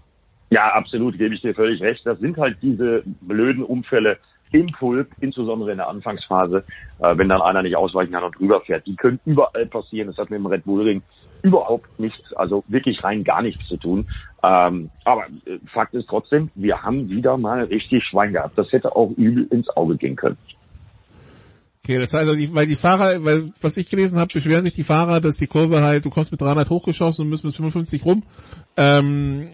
Ja, 0.50 0.68
absolut, 0.72 1.16
gebe 1.16 1.34
ich 1.34 1.42
dir 1.42 1.54
völlig 1.54 1.80
recht. 1.80 2.04
Das 2.04 2.18
sind 2.18 2.36
halt 2.36 2.58
diese 2.60 3.02
blöden 3.20 3.62
Unfälle 3.62 4.18
im 4.52 4.66
Pulp, 4.72 5.08
insbesondere 5.20 5.72
in 5.72 5.78
der 5.78 5.88
Anfangsphase, 5.88 6.64
äh, 7.00 7.16
wenn 7.16 7.28
dann 7.28 7.42
einer 7.42 7.62
nicht 7.62 7.76
ausweichen 7.76 8.12
kann 8.12 8.24
und 8.24 8.38
drüber 8.38 8.60
fährt. 8.60 8.86
Die 8.86 8.96
können 8.96 9.20
überall 9.24 9.66
passieren. 9.66 10.08
Das 10.08 10.18
hat 10.18 10.30
mit 10.30 10.38
dem 10.38 10.46
Red 10.46 10.64
Bull 10.64 10.82
Ring 10.82 11.02
überhaupt 11.42 11.98
nichts, 11.98 12.32
also 12.34 12.64
wirklich 12.68 13.02
rein 13.02 13.24
gar 13.24 13.42
nichts 13.42 13.66
zu 13.66 13.76
tun. 13.76 14.08
Ähm, 14.42 14.90
aber 15.04 15.26
äh, 15.46 15.58
Fakt 15.72 15.94
ist 15.94 16.08
trotzdem, 16.08 16.50
wir 16.54 16.82
haben 16.82 17.08
wieder 17.08 17.36
mal 17.36 17.64
richtig 17.64 18.04
Schwein 18.04 18.32
gehabt. 18.32 18.58
Das 18.58 18.70
hätte 18.72 18.94
auch 18.94 19.10
übel 19.16 19.46
ins 19.50 19.68
Auge 19.70 19.96
gehen 19.96 20.16
können. 20.16 20.36
Okay, 21.82 21.98
das 21.98 22.12
heißt, 22.12 22.28
also, 22.28 22.54
weil 22.54 22.66
die 22.66 22.76
Fahrer, 22.76 23.24
weil, 23.24 23.50
was 23.60 23.76
ich 23.76 23.88
gelesen 23.88 24.18
habe, 24.18 24.32
beschweren 24.32 24.64
sich 24.64 24.74
die 24.74 24.84
Fahrer, 24.84 25.20
dass 25.20 25.38
die 25.38 25.46
Kurve 25.46 25.80
halt, 25.80 26.04
du 26.04 26.10
kommst 26.10 26.30
mit 26.30 26.40
300 26.40 26.68
hochgeschossen 26.68 27.24
und 27.24 27.30
müssen 27.30 27.46
mit 27.46 27.56
55 27.56 28.04
rum. 28.04 28.22
Ähm, 28.76 29.48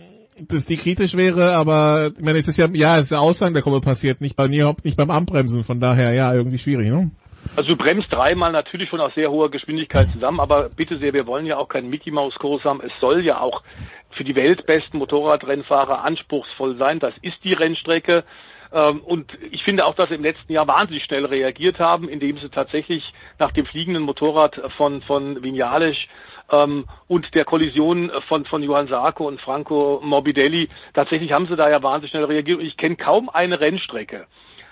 dass 0.48 0.66
die 0.66 0.76
kritisch 0.76 1.16
wäre, 1.16 1.52
aber 1.54 2.10
ich 2.16 2.24
meine, 2.24 2.38
es 2.38 2.48
ist 2.48 2.56
ja, 2.56 2.66
ja, 2.72 2.92
es 2.92 3.02
ist 3.02 3.10
ja 3.10 3.18
Aussagen 3.18 3.54
der 3.54 3.62
Kurve 3.62 3.80
passiert, 3.80 4.20
nicht 4.20 4.36
bei 4.36 4.48
mir, 4.48 4.74
nicht 4.84 4.96
beim 4.96 5.10
Anbremsen, 5.10 5.64
von 5.64 5.80
daher 5.80 6.12
ja, 6.12 6.32
irgendwie 6.34 6.58
schwierig, 6.58 6.90
ne? 6.90 7.10
Also 7.54 7.74
du 7.74 7.76
bremst 7.76 8.12
dreimal 8.12 8.50
natürlich 8.50 8.90
schon 8.90 9.00
auf 9.00 9.14
sehr 9.14 9.30
hoher 9.30 9.50
Geschwindigkeit 9.50 10.08
zusammen, 10.10 10.40
aber 10.40 10.68
bitte 10.68 10.98
sehr, 10.98 11.12
wir 11.12 11.26
wollen 11.26 11.46
ja 11.46 11.56
auch 11.56 11.68
keinen 11.68 11.88
Mickey 11.88 12.10
Mouse 12.10 12.34
Kurs 12.34 12.64
haben. 12.64 12.80
Es 12.80 12.92
soll 13.00 13.24
ja 13.24 13.40
auch 13.40 13.62
für 14.10 14.24
die 14.24 14.34
weltbesten 14.34 14.98
Motorradrennfahrer 14.98 16.02
anspruchsvoll 16.02 16.76
sein. 16.76 16.98
Das 16.98 17.14
ist 17.22 17.36
die 17.44 17.52
Rennstrecke. 17.52 18.24
Ähm, 18.72 19.00
und 19.00 19.32
ich 19.50 19.62
finde 19.62 19.84
auch, 19.84 19.94
dass 19.94 20.08
sie 20.08 20.16
im 20.16 20.22
letzten 20.22 20.52
Jahr 20.52 20.66
wahnsinnig 20.66 21.04
schnell 21.04 21.24
reagiert 21.24 21.78
haben, 21.78 22.08
indem 22.08 22.38
sie 22.38 22.48
tatsächlich 22.48 23.04
nach 23.38 23.52
dem 23.52 23.66
fliegenden 23.66 24.02
Motorrad 24.02 24.60
von, 24.76 25.02
von 25.02 25.42
Vinales 25.42 25.96
ähm, 26.50 26.86
und 27.08 27.34
der 27.34 27.44
Kollision 27.44 28.10
von, 28.28 28.44
von 28.44 28.62
Johann 28.62 28.88
Sarko 28.88 29.26
und 29.26 29.40
Franco 29.40 30.00
Morbidelli, 30.02 30.68
tatsächlich 30.94 31.32
haben 31.32 31.46
sie 31.46 31.56
da 31.56 31.68
ja 31.68 31.82
wahnsinnig 31.82 32.10
schnell 32.10 32.24
reagiert. 32.24 32.60
Ich 32.62 32.76
kenne 32.76 32.96
kaum 32.96 33.28
eine 33.28 33.60
Rennstrecke, 33.60 34.26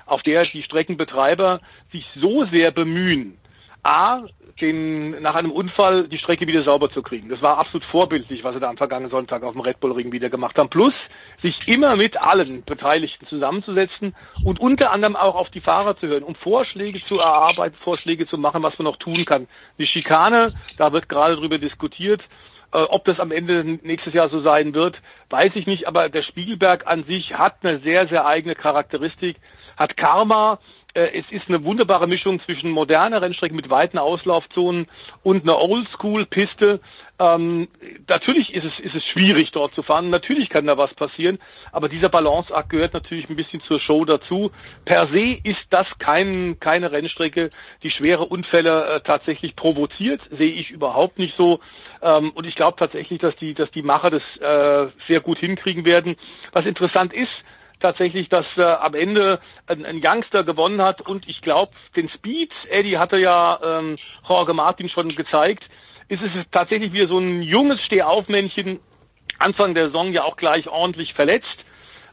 auf 0.07 0.23
der 0.23 0.45
die 0.47 0.63
Streckenbetreiber 0.63 1.61
sich 1.93 2.07
so 2.17 2.45
sehr 2.47 2.71
bemühen, 2.71 3.39
A, 3.85 4.23
den, 4.61 5.21
nach 5.23 5.35
einem 5.35 5.51
Unfall 5.51 6.09
die 6.09 6.19
Strecke 6.19 6.47
wieder 6.47 6.63
sauber 6.63 6.91
zu 6.91 7.03
kriegen. 7.03 7.29
Das 7.29 7.43
war 7.43 7.59
absolut 7.59 7.85
vorbildlich, 7.87 8.45
was 8.45 8.55
sie 8.55 8.61
da 8.61 8.69
am 8.69 8.77
vergangenen 8.77 9.11
Sonntag 9.11 9.43
auf 9.43 9.53
dem 9.53 9.61
Red 9.61 9.81
Bull 9.81 9.93
Ring 9.93 10.13
wieder 10.13 10.31
gemacht 10.31 10.57
haben. 10.57 10.71
Plus, 10.71 10.95
sich 11.43 11.57
immer 11.67 11.97
mit 11.97 12.17
allen 12.17 12.65
Beteiligten 12.65 13.27
zusammenzusetzen 13.27 14.15
und 14.45 14.61
unter 14.61 14.93
anderem 14.93 15.17
auch 15.17 15.35
auf 15.35 15.51
die 15.51 15.61
Fahrer 15.61 15.97
zu 15.97 16.07
hören, 16.07 16.23
um 16.23 16.35
Vorschläge 16.37 17.01
zu 17.07 17.19
erarbeiten, 17.19 17.77
Vorschläge 17.83 18.27
zu 18.27 18.39
machen, 18.39 18.63
was 18.63 18.79
man 18.79 18.85
noch 18.85 18.97
tun 18.97 19.25
kann. 19.25 19.49
Die 19.79 19.87
Schikane, 19.87 20.49
da 20.79 20.93
wird 20.93 21.09
gerade 21.09 21.37
drüber 21.37 21.59
diskutiert. 21.59 22.23
Äh, 22.73 22.79
ob 22.79 23.05
das 23.05 23.21
am 23.21 23.31
Ende 23.31 23.65
nächstes 23.83 24.15
Jahr 24.15 24.29
so 24.29 24.41
sein 24.41 24.75
wird, 24.75 25.01
weiß 25.31 25.53
ich 25.57 25.67
nicht, 25.67 25.87
aber 25.87 26.09
der 26.09 26.23
Spielberg 26.23 26.87
an 26.87 27.05
sich 27.05 27.35
hat 27.35 27.57
eine 27.63 27.79
sehr, 27.81 28.09
sehr 28.09 28.27
eigene 28.27 28.55
Charakteristik, 28.55 29.37
hat 29.77 29.97
Karma, 29.97 30.59
es 30.95 31.25
ist 31.31 31.49
eine 31.49 31.65
wunderbare 31.65 32.07
Mischung 32.07 32.41
zwischen 32.41 32.71
moderner 32.71 33.21
Rennstrecke 33.21 33.55
mit 33.55 33.69
weiten 33.69 33.99
Auslaufzonen 33.99 34.87
und 35.25 35.43
einer 35.43 35.61
Oldschool-Piste. 35.61 36.81
Ähm, 37.19 37.69
natürlich 38.09 38.55
ist 38.55 38.65
es, 38.65 38.79
ist 38.79 38.95
es 38.95 39.05
schwierig, 39.07 39.51
dort 39.53 39.75
zu 39.75 39.83
fahren. 39.83 40.11
Natürlich 40.11 40.49
kann 40.49 40.67
da 40.67 40.79
was 40.79 40.95
passieren. 40.95 41.39
Aber 41.73 41.89
dieser 41.89 42.09
Balanceakt 42.09 42.71
gehört 42.71 42.95
natürlich 42.95 43.29
ein 43.29 43.37
bisschen 43.37 43.61
zur 43.63 43.81
Show 43.81 44.05
dazu. 44.05 44.53
Per 44.85 45.09
se 45.09 45.39
ist 45.43 45.67
das 45.71 45.87
kein, 45.99 46.59
keine 46.61 46.93
Rennstrecke, 46.93 47.51
die 47.83 47.91
schwere 47.91 48.25
Unfälle 48.25 48.87
äh, 48.87 49.01
tatsächlich 49.01 49.57
provoziert. 49.57 50.21
Sehe 50.31 50.53
ich 50.53 50.71
überhaupt 50.71 51.19
nicht 51.19 51.37
so. 51.37 51.61
Ähm, 52.03 52.31
und 52.31 52.47
ich 52.47 52.55
glaube 52.55 52.79
tatsächlich, 52.79 53.21
dass 53.21 53.35
die, 53.37 53.55
dass 53.55 53.71
die 53.73 53.83
Macher 53.83 54.11
das 54.11 54.23
äh, 54.41 54.93
sehr 55.09 55.21
gut 55.21 55.39
hinkriegen 55.39 55.85
werden. 55.85 56.17
Was 56.53 56.67
interessant 56.67 57.13
ist, 57.13 57.33
tatsächlich, 57.81 58.29
dass 58.29 58.47
äh, 58.57 58.63
am 58.63 58.95
Ende 58.95 59.41
ein, 59.67 59.85
ein 59.85 60.01
Youngster 60.03 60.45
gewonnen 60.45 60.83
hat 60.83 61.01
und 61.01 61.29
ich 61.29 61.41
glaube, 61.43 61.73
den 61.97 62.09
Speed, 62.09 62.51
Eddie 62.71 62.99
hatte 62.99 63.19
ja 63.19 63.59
ähm, 63.63 63.99
Jorge 64.29 64.55
Martin 64.55 64.89
schon 64.89 65.15
gezeigt, 65.15 65.65
ist 66.09 66.23
es 66.23 66.31
tatsächlich 66.51 66.93
wieder 66.93 67.09
so 67.09 67.19
ein 67.19 67.43
junges 67.43 67.81
Stehaufmännchen, 67.83 68.81
Anfang 69.39 69.75
der 69.75 69.87
Saison 69.87 70.13
ja 70.13 70.25
auch 70.25 70.37
gleich 70.37 70.69
ordentlich 70.69 71.15
verletzt. 71.15 71.65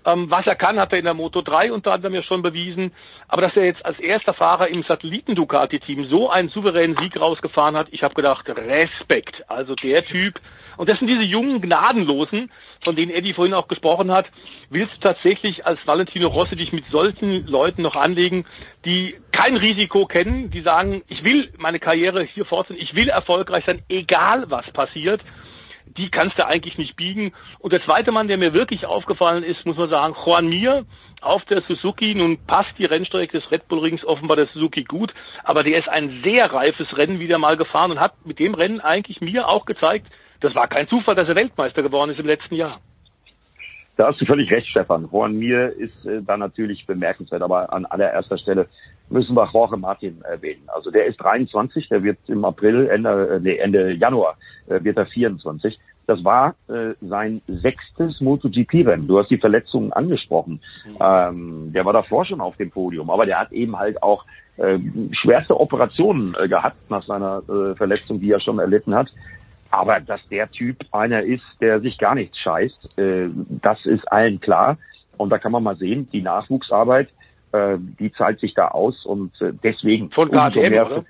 Ähm, 0.06 0.32
was 0.32 0.48
er 0.48 0.56
kann, 0.56 0.80
hat 0.80 0.91
er 0.91 0.99
in 0.99 1.06
der 1.06 1.14
Moto 1.14 1.41
3 1.41 1.72
unter 1.72 1.94
anderem 1.94 2.15
ja 2.15 2.23
schon 2.23 2.41
bewiesen. 2.41 2.91
Aber 3.28 3.41
dass 3.41 3.56
er 3.56 3.65
jetzt 3.65 3.86
als 3.86 3.99
erster 3.99 4.34
Fahrer 4.34 4.68
im 4.68 4.84
Satelliten-Ducati-Team 4.84 6.06
so 6.06 6.30
einen 6.30 6.49
souveränen 6.49 6.98
Sieg 6.98 7.19
rausgefahren 7.19 7.78
hat, 7.78 7.88
ich 7.91 8.03
habe 8.03 8.15
gedacht, 8.15 8.48
Respekt. 8.48 9.44
Also 9.49 9.76
der 9.76 10.06
Typ. 10.06 10.40
Und 10.78 10.90
das 10.90 10.98
sind 10.98 11.07
diese 11.07 11.22
jungen 11.22 11.61
Gnadenlosen, 11.61 12.52
von 12.84 12.95
denen 12.95 13.11
Eddie 13.11 13.34
vorhin 13.34 13.53
auch 13.53 13.68
gesprochen 13.68 14.11
hat. 14.11 14.26
Willst 14.69 14.95
du 14.95 14.99
tatsächlich 14.99 15.65
als 15.65 15.86
Valentino 15.86 16.30
Rossi 16.30 16.56
dich 16.56 16.72
mit 16.72 16.86
solchen 16.90 17.45
Leuten 17.45 17.84
noch 17.84 17.95
anlegen, 17.95 18.45
die 18.86 19.15
kein 19.32 19.57
Risiko 19.57 20.07
kennen, 20.07 20.49
die 20.49 20.61
sagen, 20.61 21.03
ich 21.07 21.23
will 21.23 21.52
meine 21.57 21.80
Karriere 21.80 22.23
hier 22.23 22.45
fortsetzen, 22.45 22.82
ich 22.82 22.95
will 22.95 23.10
erfolgreich 23.10 23.65
sein, 23.65 23.84
egal 23.90 24.49
was 24.49 24.69
passiert 24.72 25.22
die 25.97 26.09
kannst 26.09 26.38
du 26.38 26.45
eigentlich 26.45 26.77
nicht 26.77 26.95
biegen. 26.95 27.34
Und 27.59 27.73
der 27.73 27.84
zweite 27.84 28.11
Mann, 28.11 28.27
der 28.27 28.38
mir 28.38 28.53
wirklich 28.53 28.85
aufgefallen 28.85 29.43
ist, 29.43 29.65
muss 29.65 29.77
man 29.77 29.89
sagen, 29.89 30.15
Juan 30.26 30.47
Mir 30.47 30.85
auf 31.22 31.45
der 31.45 31.61
Suzuki. 31.61 32.15
Nun 32.15 32.38
passt 32.45 32.77
die 32.77 32.85
Rennstrecke 32.85 33.39
des 33.39 33.51
Red 33.51 33.68
Bull 33.68 33.80
Rings 33.80 34.03
offenbar 34.03 34.38
der 34.38 34.47
Suzuki 34.47 34.84
gut, 34.84 35.13
aber 35.43 35.63
der 35.63 35.80
ist 35.80 35.88
ein 35.88 36.22
sehr 36.23 36.51
reifes 36.51 36.97
Rennen 36.97 37.19
wieder 37.19 37.38
mal 37.38 37.57
gefahren 37.57 37.91
und 37.91 37.99
hat 37.99 38.26
mit 38.26 38.39
dem 38.39 38.53
Rennen 38.53 38.81
eigentlich 38.81 39.22
mir 39.22 39.47
auch 39.47 39.65
gezeigt, 39.65 40.07
das 40.41 40.55
war 40.55 40.68
kein 40.68 40.88
Zufall, 40.88 41.15
dass 41.15 41.30
er 41.30 41.35
Weltmeister 41.35 41.84
geworden 41.84 42.11
ist 42.11 42.19
im 42.19 42.26
letzten 42.26 42.55
Jahr. 42.55 42.80
Da 43.97 44.07
hast 44.07 44.19
du 44.19 44.26
völlig 44.26 44.49
recht, 44.51 44.68
Stefan. 44.68 45.07
Juan 45.11 45.38
Mir 45.38 45.76
ist 45.77 46.05
äh, 46.05 46.22
da 46.26 46.38
natürlich 46.38 46.88
bemerkenswert, 46.88 47.43
aber 47.43 47.72
an 47.72 47.85
allererster 47.85 48.38
Stelle 48.38 48.68
müssen 49.11 49.35
wir 49.35 49.49
Jorge 49.51 49.77
Martin 49.77 50.21
erwähnen. 50.23 50.63
Also 50.67 50.91
der 50.91 51.05
ist 51.05 51.17
23, 51.17 51.89
der 51.89 52.03
wird 52.03 52.17
im 52.27 52.45
April, 52.45 52.88
Ende, 52.88 53.35
äh, 53.35 53.39
nee, 53.39 53.57
Ende 53.57 53.91
Januar 53.91 54.38
äh, 54.67 54.83
wird 54.83 54.97
er 54.97 55.05
24. 55.05 55.79
Das 56.07 56.23
war 56.23 56.55
äh, 56.67 56.93
sein 57.01 57.41
sechstes 57.47 58.19
MotoGP-Rennen. 58.21 59.07
Du 59.07 59.19
hast 59.19 59.29
die 59.29 59.38
Verletzungen 59.38 59.93
angesprochen. 59.93 60.61
Mhm. 60.85 60.97
Ähm, 60.99 61.73
der 61.73 61.85
war 61.85 61.93
davor 61.93 62.25
schon 62.25 62.41
auf 62.41 62.57
dem 62.57 62.71
Podium, 62.71 63.09
aber 63.09 63.25
der 63.25 63.39
hat 63.39 63.51
eben 63.51 63.77
halt 63.77 64.01
auch 64.01 64.25
äh, 64.57 64.79
schwerste 65.11 65.59
Operationen 65.59 66.35
äh, 66.35 66.47
gehabt 66.47 66.89
nach 66.89 67.03
seiner 67.05 67.43
äh, 67.47 67.75
Verletzung, 67.75 68.19
die 68.19 68.31
er 68.31 68.39
schon 68.39 68.59
erlitten 68.59 68.95
hat. 68.95 69.11
Aber 69.69 69.99
dass 70.01 70.27
der 70.27 70.51
Typ 70.51 70.77
einer 70.91 71.21
ist, 71.23 71.45
der 71.61 71.79
sich 71.79 71.97
gar 71.97 72.15
nichts 72.15 72.38
scheißt, 72.39 72.97
äh, 72.97 73.29
das 73.61 73.85
ist 73.85 74.11
allen 74.11 74.41
klar. 74.41 74.77
Und 75.17 75.29
da 75.29 75.38
kann 75.38 75.51
man 75.51 75.63
mal 75.63 75.77
sehen, 75.77 76.09
die 76.11 76.21
Nachwuchsarbeit, 76.21 77.09
äh, 77.52 77.78
die 77.80 78.11
zahlt 78.14 78.40
sich 78.40 78.53
da 78.53 78.69
aus 78.69 79.06
und 79.06 79.40
äh, 79.41 79.52
deswegen 79.64 80.11
von 80.11 80.30
KTM, 80.30 80.69
mehr, 80.69 80.86
oder? 80.86 81.03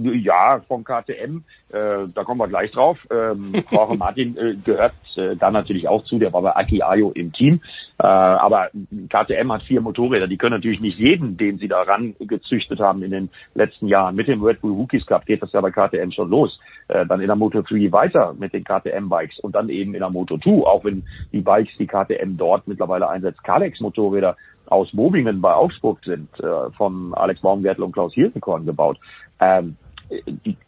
Ja, 0.00 0.60
von 0.68 0.84
KTM, 0.84 1.42
äh, 1.70 2.06
da 2.14 2.22
kommen 2.24 2.40
wir 2.40 2.46
gleich 2.46 2.70
drauf. 2.70 2.98
Ähm, 3.10 3.64
Jorge 3.70 3.96
Martin 3.96 4.36
äh, 4.36 4.54
gehört 4.64 4.94
äh, 5.16 5.34
da 5.34 5.50
natürlich 5.50 5.88
auch 5.88 6.04
zu, 6.04 6.18
der 6.18 6.32
war 6.32 6.42
bei 6.42 6.54
Aki 6.54 6.82
Ayo 6.82 7.10
im 7.10 7.32
Team. 7.32 7.60
Äh, 7.98 8.06
aber 8.06 8.70
KTM 9.08 9.50
hat 9.52 9.64
vier 9.64 9.80
Motorräder, 9.80 10.28
die 10.28 10.36
können 10.36 10.54
natürlich 10.54 10.80
nicht 10.80 10.98
jeden, 10.98 11.36
den 11.36 11.58
sie 11.58 11.66
daran 11.66 12.14
gezüchtet 12.20 12.78
haben 12.78 13.02
in 13.02 13.10
den 13.10 13.30
letzten 13.54 13.88
Jahren. 13.88 14.14
Mit 14.14 14.28
dem 14.28 14.42
Red 14.42 14.60
Bull 14.60 14.72
Rookies 14.72 15.04
Cup 15.04 15.26
geht 15.26 15.42
das 15.42 15.52
ja 15.52 15.60
bei 15.60 15.72
KTM 15.72 16.12
schon 16.12 16.30
los. 16.30 16.60
Äh, 16.86 17.04
dann 17.06 17.20
in 17.20 17.26
der 17.26 17.36
Moto 17.36 17.62
3 17.62 17.90
weiter 17.90 18.34
mit 18.38 18.52
den 18.52 18.64
KTM-Bikes 18.64 19.40
und 19.40 19.54
dann 19.54 19.68
eben 19.68 19.94
in 19.94 20.00
der 20.00 20.10
Moto 20.10 20.38
2, 20.38 20.64
auch 20.64 20.84
wenn 20.84 21.02
die 21.32 21.40
Bikes, 21.40 21.76
die 21.76 21.86
KTM 21.86 22.36
dort 22.36 22.68
mittlerweile 22.68 23.08
einsetzt, 23.08 23.42
Kalex-Motorräder 23.42 24.36
aus 24.70 24.90
Bobingen 24.92 25.40
bei 25.40 25.52
Augsburg 25.54 25.98
sind, 26.04 26.28
äh, 26.40 26.70
von 26.76 27.14
Alex 27.14 27.40
Baumgärtel 27.40 27.84
und 27.84 27.92
Klaus 27.92 28.14
Hildekorn 28.14 28.66
gebaut. 28.66 28.98
Ähm, 29.40 29.76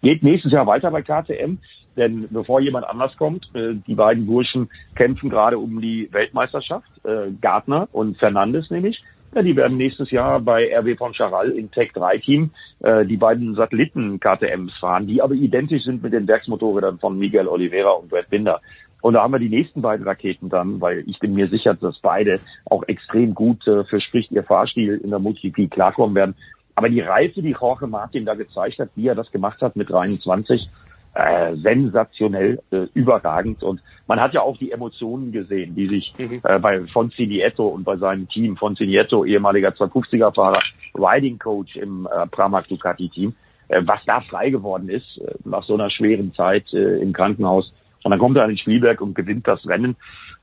geht 0.03 0.23
nächstes 0.23 0.53
Jahr 0.53 0.67
weiter 0.67 0.91
bei 0.91 1.03
KTM, 1.03 1.59
denn 1.97 2.29
bevor 2.31 2.61
jemand 2.61 2.87
anders 2.87 3.17
kommt, 3.17 3.49
äh, 3.55 3.75
die 3.87 3.95
beiden 3.95 4.27
Burschen 4.27 4.71
kämpfen 4.95 5.31
gerade 5.31 5.59
um 5.59 5.81
die 5.81 6.09
Weltmeisterschaft, 6.13 6.89
äh, 7.05 7.31
Gartner 7.41 7.89
und 7.93 8.19
Fernandes 8.19 8.71
nämlich. 8.71 9.03
Ja, 9.35 9.43
die 9.43 9.55
werden 9.55 9.77
nächstes 9.77 10.11
Jahr 10.11 10.41
bei 10.41 10.73
RW 10.77 10.97
von 10.97 11.15
Charal 11.15 11.51
im 11.51 11.71
Tech 11.71 11.93
3 11.93 12.19
Team 12.19 12.51
äh, 12.81 13.05
die 13.07 13.17
beiden 13.17 13.55
Satelliten 13.55 14.19
KTMs 14.19 14.77
fahren, 14.79 15.07
die 15.07 15.23
aber 15.23 15.35
identisch 15.35 15.85
sind 15.85 16.03
mit 16.03 16.13
den 16.13 16.27
Werksmotorrädern 16.27 16.99
von 16.99 17.17
Miguel 17.17 17.47
Oliveira 17.47 17.91
und 17.91 18.09
Brad 18.09 18.29
Binder. 18.29 18.61
Und 19.03 19.15
da 19.15 19.23
haben 19.23 19.33
wir 19.33 19.39
die 19.39 19.49
nächsten 19.49 19.83
beiden 19.83 20.07
Raketen 20.07 20.49
dann, 20.49 20.81
weil 20.81 21.05
ich 21.07 21.19
bin 21.19 21.35
mir 21.35 21.49
sicher, 21.49 21.75
dass 21.75 21.99
beide 21.99 22.41
auch 22.67 22.83
extrem 22.87 23.35
gut 23.35 23.67
äh, 23.67 23.85
für 23.85 24.01
sprich 24.01 24.31
ihr 24.31 24.45
Fahrstil 24.45 25.01
in 25.03 25.11
der 25.11 25.19
MotoGP 25.19 25.71
klarkommen 25.71 26.15
werden. 26.15 26.35
Aber 26.75 26.89
die 26.89 27.01
Reife, 27.01 27.43
die 27.43 27.57
Jorge 27.59 27.87
Martin 27.87 28.25
da 28.25 28.35
gezeigt 28.35 28.79
hat, 28.79 28.91
wie 28.95 29.09
er 29.09 29.15
das 29.15 29.31
gemacht 29.31 29.61
hat 29.61 29.77
mit 29.77 29.91
23, 29.91 30.69
äh, 31.15 31.57
sensationell, 31.57 32.63
äh, 32.71 32.87
überragend. 32.95 33.63
Und 33.63 33.83
man 34.07 34.21
hat 34.21 34.33
ja 34.33 34.43
auch 34.43 34.57
die 34.57 34.71
Emotionen 34.71 35.33
gesehen, 35.33 35.75
die 35.75 35.89
sich 35.89 36.15
mhm. 36.19 36.41
äh, 36.45 36.59
bei 36.59 36.81
Fonzi 36.87 37.27
Nieto 37.27 37.67
und 37.67 37.85
bei 37.85 37.97
seinem 37.97 38.29
Team, 38.29 38.57
Fonzi 38.57 38.87
Nieto, 38.87 39.25
ehemaliger 39.25 39.71
250er-Fahrer, 39.71 40.63
Riding 40.95 41.39
Coach 41.39 41.77
im 41.77 42.07
äh, 42.07 42.27
Pramac 42.29 42.69
Ducati-Team, 42.69 43.35
äh, 43.69 43.83
was 43.85 44.01
da 44.07 44.21
frei 44.21 44.51
geworden 44.51 44.89
ist 44.89 45.19
äh, 45.19 45.35
nach 45.45 45.65
so 45.65 45.75
einer 45.75 45.91
schweren 45.91 46.33
Zeit 46.35 46.73
äh, 46.73 46.99
im 46.99 47.13
Krankenhaus. 47.13 47.73
Und 48.03 48.11
dann 48.11 48.21
kommt 48.21 48.37
er 48.37 48.45
an 48.45 48.49
den 48.49 48.59
Spielberg 48.59 49.01
und 49.01 49.15
gewinnt 49.15 49.47
das 49.47 49.67
Rennen. 49.67 49.97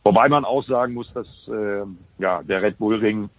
Wobei 0.04 0.30
man 0.30 0.46
auch 0.46 0.64
sagen 0.64 0.94
muss, 0.94 1.12
dass 1.14 1.28
äh, 1.48 1.84
ja, 2.20 2.44
der 2.44 2.62
Red 2.62 2.78
Bull 2.78 2.96
Ring 2.96 3.30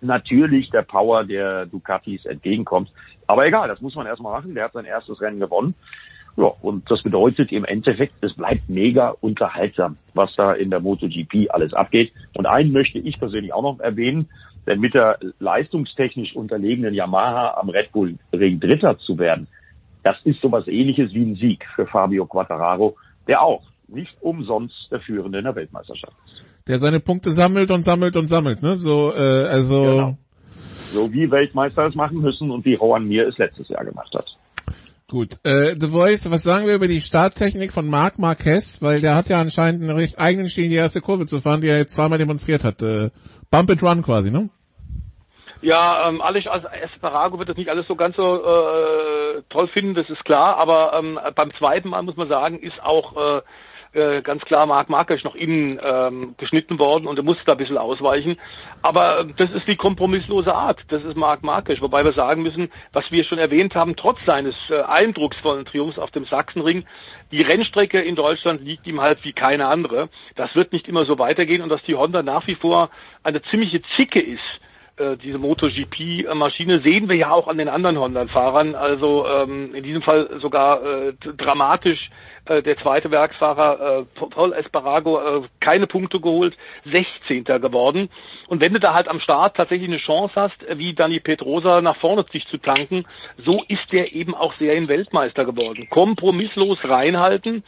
natürlich 0.00 0.70
der 0.70 0.82
Power 0.82 1.24
der 1.24 1.66
Ducatis 1.66 2.24
entgegenkommt. 2.24 2.90
Aber 3.26 3.46
egal, 3.46 3.68
das 3.68 3.80
muss 3.80 3.94
man 3.94 4.06
erstmal 4.06 4.32
machen. 4.32 4.54
Der 4.54 4.64
hat 4.64 4.72
sein 4.72 4.84
erstes 4.84 5.20
Rennen 5.20 5.40
gewonnen. 5.40 5.74
Ja, 6.36 6.52
und 6.62 6.88
das 6.88 7.02
bedeutet 7.02 7.50
im 7.50 7.64
Endeffekt, 7.64 8.14
es 8.20 8.32
bleibt 8.34 8.68
mega 8.68 9.12
unterhaltsam, 9.20 9.96
was 10.14 10.34
da 10.36 10.52
in 10.52 10.70
der 10.70 10.78
MotoGP 10.78 11.50
alles 11.50 11.74
abgeht. 11.74 12.12
Und 12.34 12.46
einen 12.46 12.72
möchte 12.72 13.00
ich 13.00 13.18
persönlich 13.18 13.52
auch 13.52 13.62
noch 13.62 13.80
erwähnen, 13.80 14.28
denn 14.66 14.78
mit 14.78 14.94
der 14.94 15.18
leistungstechnisch 15.40 16.36
unterlegenen 16.36 16.94
Yamaha 16.94 17.58
am 17.58 17.70
Red 17.70 17.90
Bull 17.90 18.14
Ring 18.32 18.60
Dritter 18.60 18.98
zu 18.98 19.18
werden, 19.18 19.48
das 20.04 20.16
ist 20.22 20.40
sowas 20.40 20.68
ähnliches 20.68 21.12
wie 21.12 21.24
ein 21.24 21.34
Sieg 21.34 21.66
für 21.74 21.86
Fabio 21.86 22.24
Quattararo, 22.24 22.96
der 23.28 23.42
auch 23.42 23.62
nicht 23.86 24.16
umsonst 24.20 24.74
der 24.90 25.00
Führende 25.00 25.38
in 25.38 25.44
der 25.44 25.54
Weltmeisterschaft 25.54 26.14
ist. 26.26 26.44
Der 26.66 26.78
seine 26.78 27.00
Punkte 27.00 27.30
sammelt 27.30 27.70
und 27.70 27.82
sammelt 27.82 28.16
und 28.16 28.28
sammelt, 28.28 28.62
ne? 28.62 28.76
So, 28.76 29.12
äh, 29.12 29.46
also. 29.46 29.82
Genau. 29.82 30.18
So 30.92 31.12
wie 31.12 31.30
Weltmeister 31.30 31.86
es 31.86 31.94
machen 31.94 32.20
müssen 32.20 32.50
und 32.50 32.64
wie 32.64 32.74
Juan 32.74 33.06
Mir 33.06 33.28
es 33.28 33.36
letztes 33.36 33.68
Jahr 33.68 33.84
gemacht 33.84 34.14
hat. 34.14 34.26
Gut, 35.10 35.36
äh, 35.42 35.74
The 35.78 35.88
Voice, 35.88 36.30
was 36.30 36.42
sagen 36.42 36.66
wir 36.66 36.74
über 36.74 36.88
die 36.88 37.00
Starttechnik 37.00 37.72
von 37.72 37.88
Marc 37.88 38.18
Marquez? 38.18 38.82
Weil 38.82 39.00
der 39.00 39.14
hat 39.14 39.30
ja 39.30 39.40
anscheinend 39.40 39.82
einen 39.82 39.96
recht 39.96 40.20
eigenen 40.20 40.50
Stil, 40.50 40.68
die 40.68 40.74
erste 40.74 41.00
Kurve 41.00 41.24
zu 41.24 41.40
fahren, 41.40 41.62
die 41.62 41.68
er 41.68 41.78
jetzt 41.78 41.94
zweimal 41.94 42.18
demonstriert 42.18 42.62
hat. 42.62 42.82
Äh, 42.82 43.10
Bump 43.50 43.70
and 43.70 43.82
Run 43.82 44.02
quasi, 44.02 44.30
ne? 44.30 44.50
Ja, 45.60 46.08
ähm, 46.08 46.20
Alex 46.20 46.46
als 46.46 46.64
Esparago 46.82 47.38
wird 47.38 47.48
das 47.48 47.56
nicht 47.56 47.68
alles 47.68 47.86
so 47.88 47.96
ganz 47.96 48.14
so 48.16 48.36
äh, 48.36 49.42
toll 49.48 49.66
finden, 49.68 49.94
das 49.94 50.08
ist 50.08 50.24
klar, 50.24 50.56
aber 50.56 50.92
ähm, 50.96 51.18
beim 51.34 51.52
zweiten 51.54 51.88
Mal 51.88 52.02
muss 52.02 52.16
man 52.16 52.28
sagen, 52.28 52.60
ist 52.60 52.80
auch 52.82 53.38
äh, 53.38 53.42
äh, 53.92 54.22
ganz 54.22 54.44
klar 54.44 54.66
Marc 54.66 54.88
Marquez 54.88 55.24
noch 55.24 55.34
innen 55.34 55.80
ähm, 55.82 56.34
geschnitten 56.36 56.78
worden 56.78 57.06
und 57.06 57.18
er 57.18 57.24
musste 57.24 57.44
da 57.44 57.52
ein 57.52 57.58
bisschen 57.58 57.78
ausweichen. 57.78 58.38
Aber 58.82 59.20
äh, 59.20 59.26
das 59.36 59.50
ist 59.50 59.66
die 59.66 59.76
kompromisslose 59.76 60.54
Art. 60.54 60.80
Das 60.88 61.02
ist 61.02 61.16
Marc 61.16 61.42
Marquez. 61.42 61.80
Wobei 61.80 62.04
wir 62.04 62.12
sagen 62.12 62.42
müssen, 62.42 62.70
was 62.92 63.10
wir 63.10 63.24
schon 63.24 63.38
erwähnt 63.38 63.74
haben, 63.74 63.96
trotz 63.96 64.18
seines 64.26 64.54
äh, 64.70 64.82
eindrucksvollen 64.82 65.64
Triumphs 65.64 65.98
auf 65.98 66.10
dem 66.10 66.26
Sachsenring, 66.26 66.84
die 67.32 67.42
Rennstrecke 67.42 68.00
in 68.00 68.14
Deutschland 68.14 68.62
liegt 68.62 68.86
ihm 68.86 69.00
halt 69.00 69.24
wie 69.24 69.32
keine 69.32 69.66
andere. 69.66 70.10
Das 70.36 70.54
wird 70.54 70.72
nicht 70.72 70.86
immer 70.86 71.04
so 71.04 71.18
weitergehen 71.18 71.62
und 71.62 71.70
dass 71.70 71.82
die 71.84 71.94
Honda 71.94 72.22
nach 72.22 72.46
wie 72.46 72.56
vor 72.56 72.90
eine 73.22 73.42
ziemliche 73.42 73.82
Zicke 73.96 74.20
ist 74.20 74.60
äh, 74.98 75.16
diese 75.16 75.38
MotoGP-Maschine 75.38 76.80
sehen 76.80 77.08
wir 77.08 77.16
ja 77.16 77.30
auch 77.30 77.48
an 77.48 77.58
den 77.58 77.68
anderen 77.68 77.98
Honda-Fahrern. 77.98 78.74
Also 78.74 79.26
ähm, 79.26 79.74
in 79.74 79.82
diesem 79.82 80.02
Fall 80.02 80.28
sogar 80.40 80.82
äh, 80.84 81.12
dramatisch 81.36 82.10
äh, 82.48 82.62
der 82.62 82.78
zweite 82.78 83.10
Werksfahrer 83.10 84.00
äh, 84.00 84.04
Paul 84.30 84.52
Esparago 84.54 85.18
äh, 85.18 85.42
keine 85.60 85.86
Punkte 85.86 86.20
geholt, 86.20 86.56
16. 86.84 87.44
geworden. 87.44 88.08
Und 88.48 88.60
wenn 88.60 88.72
du 88.72 88.80
da 88.80 88.94
halt 88.94 89.08
am 89.08 89.20
Start 89.20 89.56
tatsächlich 89.56 89.88
eine 89.88 89.98
Chance 89.98 90.34
hast, 90.34 90.56
wie 90.76 90.94
Dani 90.94 91.20
Pedrosa 91.20 91.80
nach 91.80 91.96
vorne 91.96 92.24
sich 92.32 92.46
zu 92.48 92.58
tanken, 92.58 93.04
so 93.36 93.62
ist 93.68 93.92
der 93.92 94.14
eben 94.14 94.34
auch 94.34 94.54
sehr 94.54 94.74
in 94.74 94.88
Weltmeister 94.88 95.44
geworden. 95.44 95.88
Kompromisslos 95.90 96.78
reinhalten. 96.84 97.64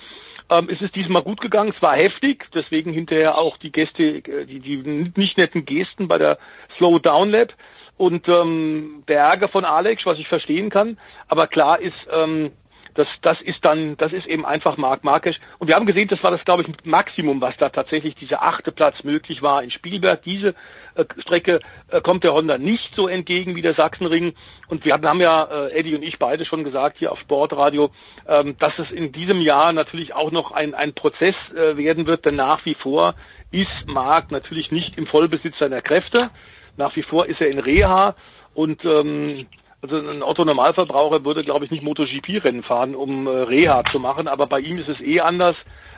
Ähm, 0.51 0.69
es 0.69 0.83
ist 0.83 0.97
diesmal 0.97 1.23
gut 1.23 1.41
gegangen, 1.41 1.73
es 1.75 1.81
war 1.81 1.97
heftig, 1.97 2.47
deswegen 2.53 2.93
hinterher 2.93 3.39
auch 3.39 3.57
die 3.59 3.71
Gäste, 3.71 4.03
äh, 4.03 4.47
die, 4.47 4.59
die 4.59 4.77
nicht 5.17 5.39
netten 5.39 5.65
Gesten 5.65 6.09
bei 6.09 6.19
der 6.19 6.39
Slow 6.77 6.99
Down 6.99 7.31
Lab 7.31 7.55
und 7.97 8.27
ähm, 8.29 9.05
der 9.09 9.21
Ärger 9.21 9.49
von 9.49 9.65
Alex, 9.65 10.05
was 10.07 10.19
ich 10.19 10.27
verstehen 10.27 10.71
kann. 10.71 10.99
Aber 11.29 11.47
klar 11.47 11.81
ist, 11.81 11.95
ähm, 12.13 12.51
das, 12.95 13.09
das 13.23 13.41
ist 13.41 13.65
dann, 13.65 13.97
das 13.97 14.13
ist 14.13 14.27
eben 14.27 14.45
einfach 14.45 14.77
Marc 14.77 15.05
Marquez. 15.05 15.37
Und 15.59 15.69
wir 15.69 15.77
haben 15.77 15.87
gesehen, 15.87 16.09
das 16.09 16.23
war 16.23 16.31
das, 16.31 16.45
glaube 16.45 16.63
ich, 16.63 16.85
Maximum, 16.85 17.41
was 17.41 17.57
da 17.57 17.69
tatsächlich 17.69 18.15
dieser 18.15 18.43
achte 18.43 18.73
Platz 18.73 19.03
möglich 19.05 19.43
war 19.43 19.63
in 19.63 19.71
Spielberg. 19.71 20.23
Diese 20.23 20.55
äh, 20.95 21.05
Strecke 21.19 21.61
äh, 21.89 22.01
kommt 22.01 22.25
der 22.25 22.35
Honda 22.35 22.59
nicht 22.59 22.95
so 22.95 23.09
entgegen 23.09 23.57
wie 23.57 23.63
der 23.63 23.75
Sachsenring. 23.75 24.35
Und 24.69 24.85
wir 24.85 24.95
haben 24.95 25.21
ja, 25.21 25.45
äh, 25.45 25.73
Eddie 25.73 25.95
und 25.95 26.03
ich 26.03 26.19
beide 26.19 26.45
schon 26.45 26.65
gesagt 26.65 26.99
hier 26.99 27.13
auf 27.13 27.21
Sportradio, 27.21 27.91
ähm, 28.27 28.57
dass 28.59 28.79
es 28.79 28.91
in 28.91 29.13
diesem 29.13 29.41
Jahr 29.41 29.73
natürlich 29.73 30.15
auch 30.15 30.31
noch 30.31 30.53
ein, 30.53 30.75
ein 30.75 30.95
Prozess 30.95 31.37
äh, 31.55 31.77
werden 31.77 32.07
wird, 32.07 32.25
denn 32.25 32.37
nach 32.37 32.65
wie 32.65 32.75
vor 32.75 33.15
ist 33.53 33.87
Marc 33.87 34.31
natürlich 34.31 34.71
nicht 34.71 34.97
im 34.97 35.07
Vollbesitz 35.07 35.59
seiner 35.59 35.83
Kräfte. 35.83 36.31
Nach 36.77 36.95
wie 36.97 37.03
vor 37.03 37.27
ist 37.27 37.41
er 37.41 37.49
in 37.49 37.59
Reha 37.59 38.15
und 38.55 38.85
ähm, 38.85 39.47
also 39.83 39.97
ein 39.97 40.23
Otto-Normalverbraucher 40.23 41.25
würde, 41.25 41.43
glaube 41.43 41.65
ich, 41.65 41.71
nicht 41.71 41.83
MotoGP-Rennen 41.83 42.63
fahren, 42.63 42.95
um 42.95 43.27
äh, 43.27 43.31
Reha 43.31 43.83
zu 43.91 43.99
machen, 43.99 44.29
aber 44.29 44.47
bei 44.47 44.61
ihm 44.61 44.79
ist 44.79 44.89
es 44.89 45.01
eh 45.01 45.21
anders. 45.21 45.57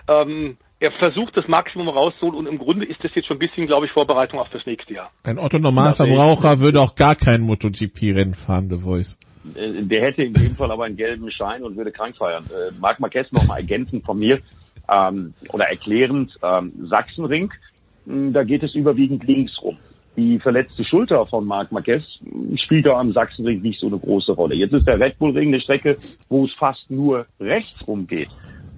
Ähm, 0.09 0.57
er 0.79 0.93
versucht 0.93 1.37
das 1.37 1.47
Maximum 1.49 1.89
rauszuholen 1.89 2.37
und 2.37 2.47
im 2.47 2.59
Grunde 2.59 2.87
ist 2.87 3.03
das 3.05 3.15
jetzt 3.15 3.27
schon 3.27 3.37
ein 3.37 3.41
bisschen, 3.41 3.67
glaube 3.67 3.87
ich, 3.87 3.93
Vorbereitung 3.93 4.41
auf 4.41 4.49
das 4.51 4.67
nächste 4.67 4.95
Jahr. 4.95 5.11
Ein 5.25 5.39
Otto-Normalverbraucher 5.39 6.61
würde 6.61 6.81
auch 6.81 6.95
gar 6.95 7.15
kein 7.15 7.41
MotoGP-Rennen 7.43 8.35
fahren, 8.35 8.69
The 8.71 8.79
Voice. 8.79 9.19
Äh, 9.55 9.83
der 9.83 10.03
hätte 10.03 10.23
in 10.23 10.33
dem 10.33 10.55
Fall 10.55 10.71
aber 10.71 10.85
einen 10.85 10.97
gelben 10.97 11.31
Schein 11.31 11.63
und 11.63 11.77
würde 11.77 11.91
krank 11.91 12.17
feiern. 12.17 12.45
Äh, 12.47 12.73
Marc 12.81 13.01
Marquez 13.01 13.31
noch 13.33 13.47
mal 13.47 13.57
ergänzend 13.57 14.05
von 14.05 14.19
mir 14.19 14.41
ähm, 14.89 15.35
oder 15.49 15.67
erklärend 15.67 16.37
ähm, 16.43 16.73
Sachsenring, 16.89 17.53
da 18.05 18.43
geht 18.43 18.65
es 18.65 18.75
überwiegend 18.75 19.25
links 19.25 19.61
rum 19.63 19.79
die 20.17 20.39
verletzte 20.39 20.85
Schulter 20.85 21.27
von 21.27 21.47
Marc 21.47 21.73
Marquez 21.73 22.03
spielt 22.57 22.87
da 22.87 22.99
am 22.99 23.13
Sachsenring 23.13 23.63
nicht 23.63 23.81
so 23.81 23.87
eine 23.87 23.99
große 23.99 24.33
Rolle. 24.33 24.55
Jetzt 24.55 24.75
ist 24.75 24.87
der 24.87 25.01
Red 25.01 25.19
Bull 25.19 25.31
Ring 25.31 25.49
eine 25.49 25.61
Strecke, 25.61 25.97
wo 26.29 26.45
es 26.45 26.53
fast 26.55 26.91
nur 26.91 27.27
rechts 27.41 27.87
rumgeht. 27.87 28.29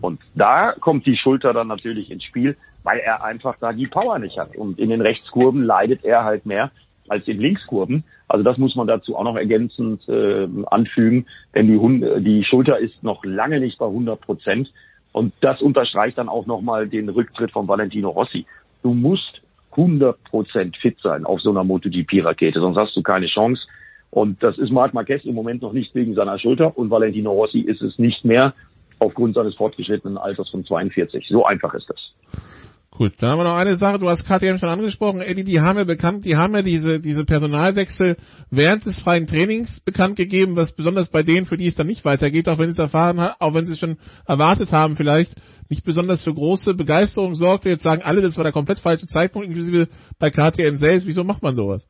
Und 0.00 0.20
da 0.34 0.72
kommt 0.72 1.06
die 1.06 1.16
Schulter 1.16 1.52
dann 1.52 1.68
natürlich 1.68 2.10
ins 2.10 2.24
Spiel, 2.24 2.56
weil 2.82 2.98
er 2.98 3.24
einfach 3.24 3.56
da 3.58 3.72
die 3.72 3.86
Power 3.86 4.18
nicht 4.18 4.38
hat. 4.38 4.54
Und 4.56 4.78
in 4.78 4.90
den 4.90 5.00
Rechtskurven 5.00 5.64
leidet 5.64 6.04
er 6.04 6.24
halt 6.24 6.46
mehr 6.46 6.70
als 7.08 7.26
in 7.26 7.40
Linkskurven. 7.40 8.04
Also 8.28 8.44
das 8.44 8.58
muss 8.58 8.76
man 8.76 8.86
dazu 8.86 9.16
auch 9.16 9.24
noch 9.24 9.36
ergänzend 9.36 10.08
äh, 10.08 10.46
anfügen, 10.66 11.26
denn 11.54 11.66
die, 11.68 11.76
Hund 11.76 12.04
die 12.20 12.44
Schulter 12.44 12.78
ist 12.78 13.02
noch 13.02 13.24
lange 13.24 13.60
nicht 13.60 13.78
bei 13.78 13.86
100 13.86 14.20
Prozent. 14.20 14.72
Und 15.12 15.32
das 15.40 15.62
unterstreicht 15.62 16.18
dann 16.18 16.28
auch 16.28 16.46
nochmal 16.46 16.88
den 16.88 17.08
Rücktritt 17.08 17.52
von 17.52 17.68
Valentino 17.68 18.10
Rossi. 18.10 18.46
Du 18.82 18.94
musst 18.94 19.40
100% 19.74 20.76
fit 20.80 20.96
sein 21.02 21.24
auf 21.24 21.40
so 21.40 21.50
einer 21.50 21.64
MotoGP-Rakete, 21.64 22.60
sonst 22.60 22.76
hast 22.76 22.96
du 22.96 23.02
keine 23.02 23.26
Chance. 23.26 23.62
Und 24.10 24.42
das 24.42 24.58
ist 24.58 24.70
Marc 24.70 24.94
Marquez 24.94 25.24
im 25.24 25.34
Moment 25.34 25.62
noch 25.62 25.72
nicht 25.72 25.94
wegen 25.94 26.14
seiner 26.14 26.38
Schulter 26.38 26.76
und 26.78 26.90
Valentino 26.90 27.32
Rossi 27.32 27.60
ist 27.60 27.82
es 27.82 27.98
nicht 27.98 28.24
mehr 28.24 28.54
aufgrund 29.00 29.34
seines 29.34 29.56
fortgeschrittenen 29.56 30.18
Alters 30.18 30.48
von 30.50 30.64
42. 30.64 31.26
So 31.28 31.44
einfach 31.44 31.74
ist 31.74 31.90
das. 31.90 32.12
Gut, 32.96 33.14
dann 33.18 33.30
haben 33.30 33.40
wir 33.40 33.44
noch 33.44 33.56
eine 33.56 33.76
Sache, 33.76 33.98
du 33.98 34.08
hast 34.08 34.24
KTM 34.24 34.56
schon 34.56 34.68
angesprochen, 34.68 35.20
Eddie, 35.20 35.42
die 35.42 35.60
haben 35.60 35.76
ja 35.76 35.82
bekannt, 35.82 36.24
die 36.24 36.36
haben 36.36 36.54
ja 36.54 36.62
diese, 36.62 37.00
diese 37.00 37.24
Personalwechsel 37.24 38.16
während 38.50 38.86
des 38.86 39.00
freien 39.00 39.26
Trainings 39.26 39.80
bekannt 39.80 40.14
gegeben, 40.14 40.54
was 40.54 40.70
besonders 40.70 41.08
bei 41.08 41.24
denen, 41.24 41.44
für 41.44 41.56
die 41.56 41.66
es 41.66 41.74
dann 41.74 41.88
nicht 41.88 42.04
weitergeht, 42.04 42.48
auch 42.48 42.58
wenn 42.58 42.66
sie 42.66 42.70
es 42.70 42.78
erfahren 42.78 43.20
haben, 43.20 43.34
auch 43.40 43.52
wenn 43.52 43.66
sie 43.66 43.72
es 43.72 43.80
schon 43.80 43.96
erwartet 44.28 44.70
haben 44.70 44.96
vielleicht, 44.96 45.34
nicht 45.68 45.82
besonders 45.82 46.22
für 46.22 46.32
große 46.32 46.74
Begeisterung 46.74 47.34
sorgte. 47.34 47.68
Jetzt 47.68 47.82
sagen 47.82 48.02
alle, 48.04 48.22
das 48.22 48.36
war 48.36 48.44
der 48.44 48.52
komplett 48.52 48.78
falsche 48.78 49.08
Zeitpunkt, 49.08 49.48
inklusive 49.48 49.88
bei 50.20 50.30
KTM 50.30 50.76
selbst. 50.76 51.08
Wieso 51.08 51.24
macht 51.24 51.42
man 51.42 51.56
sowas? 51.56 51.88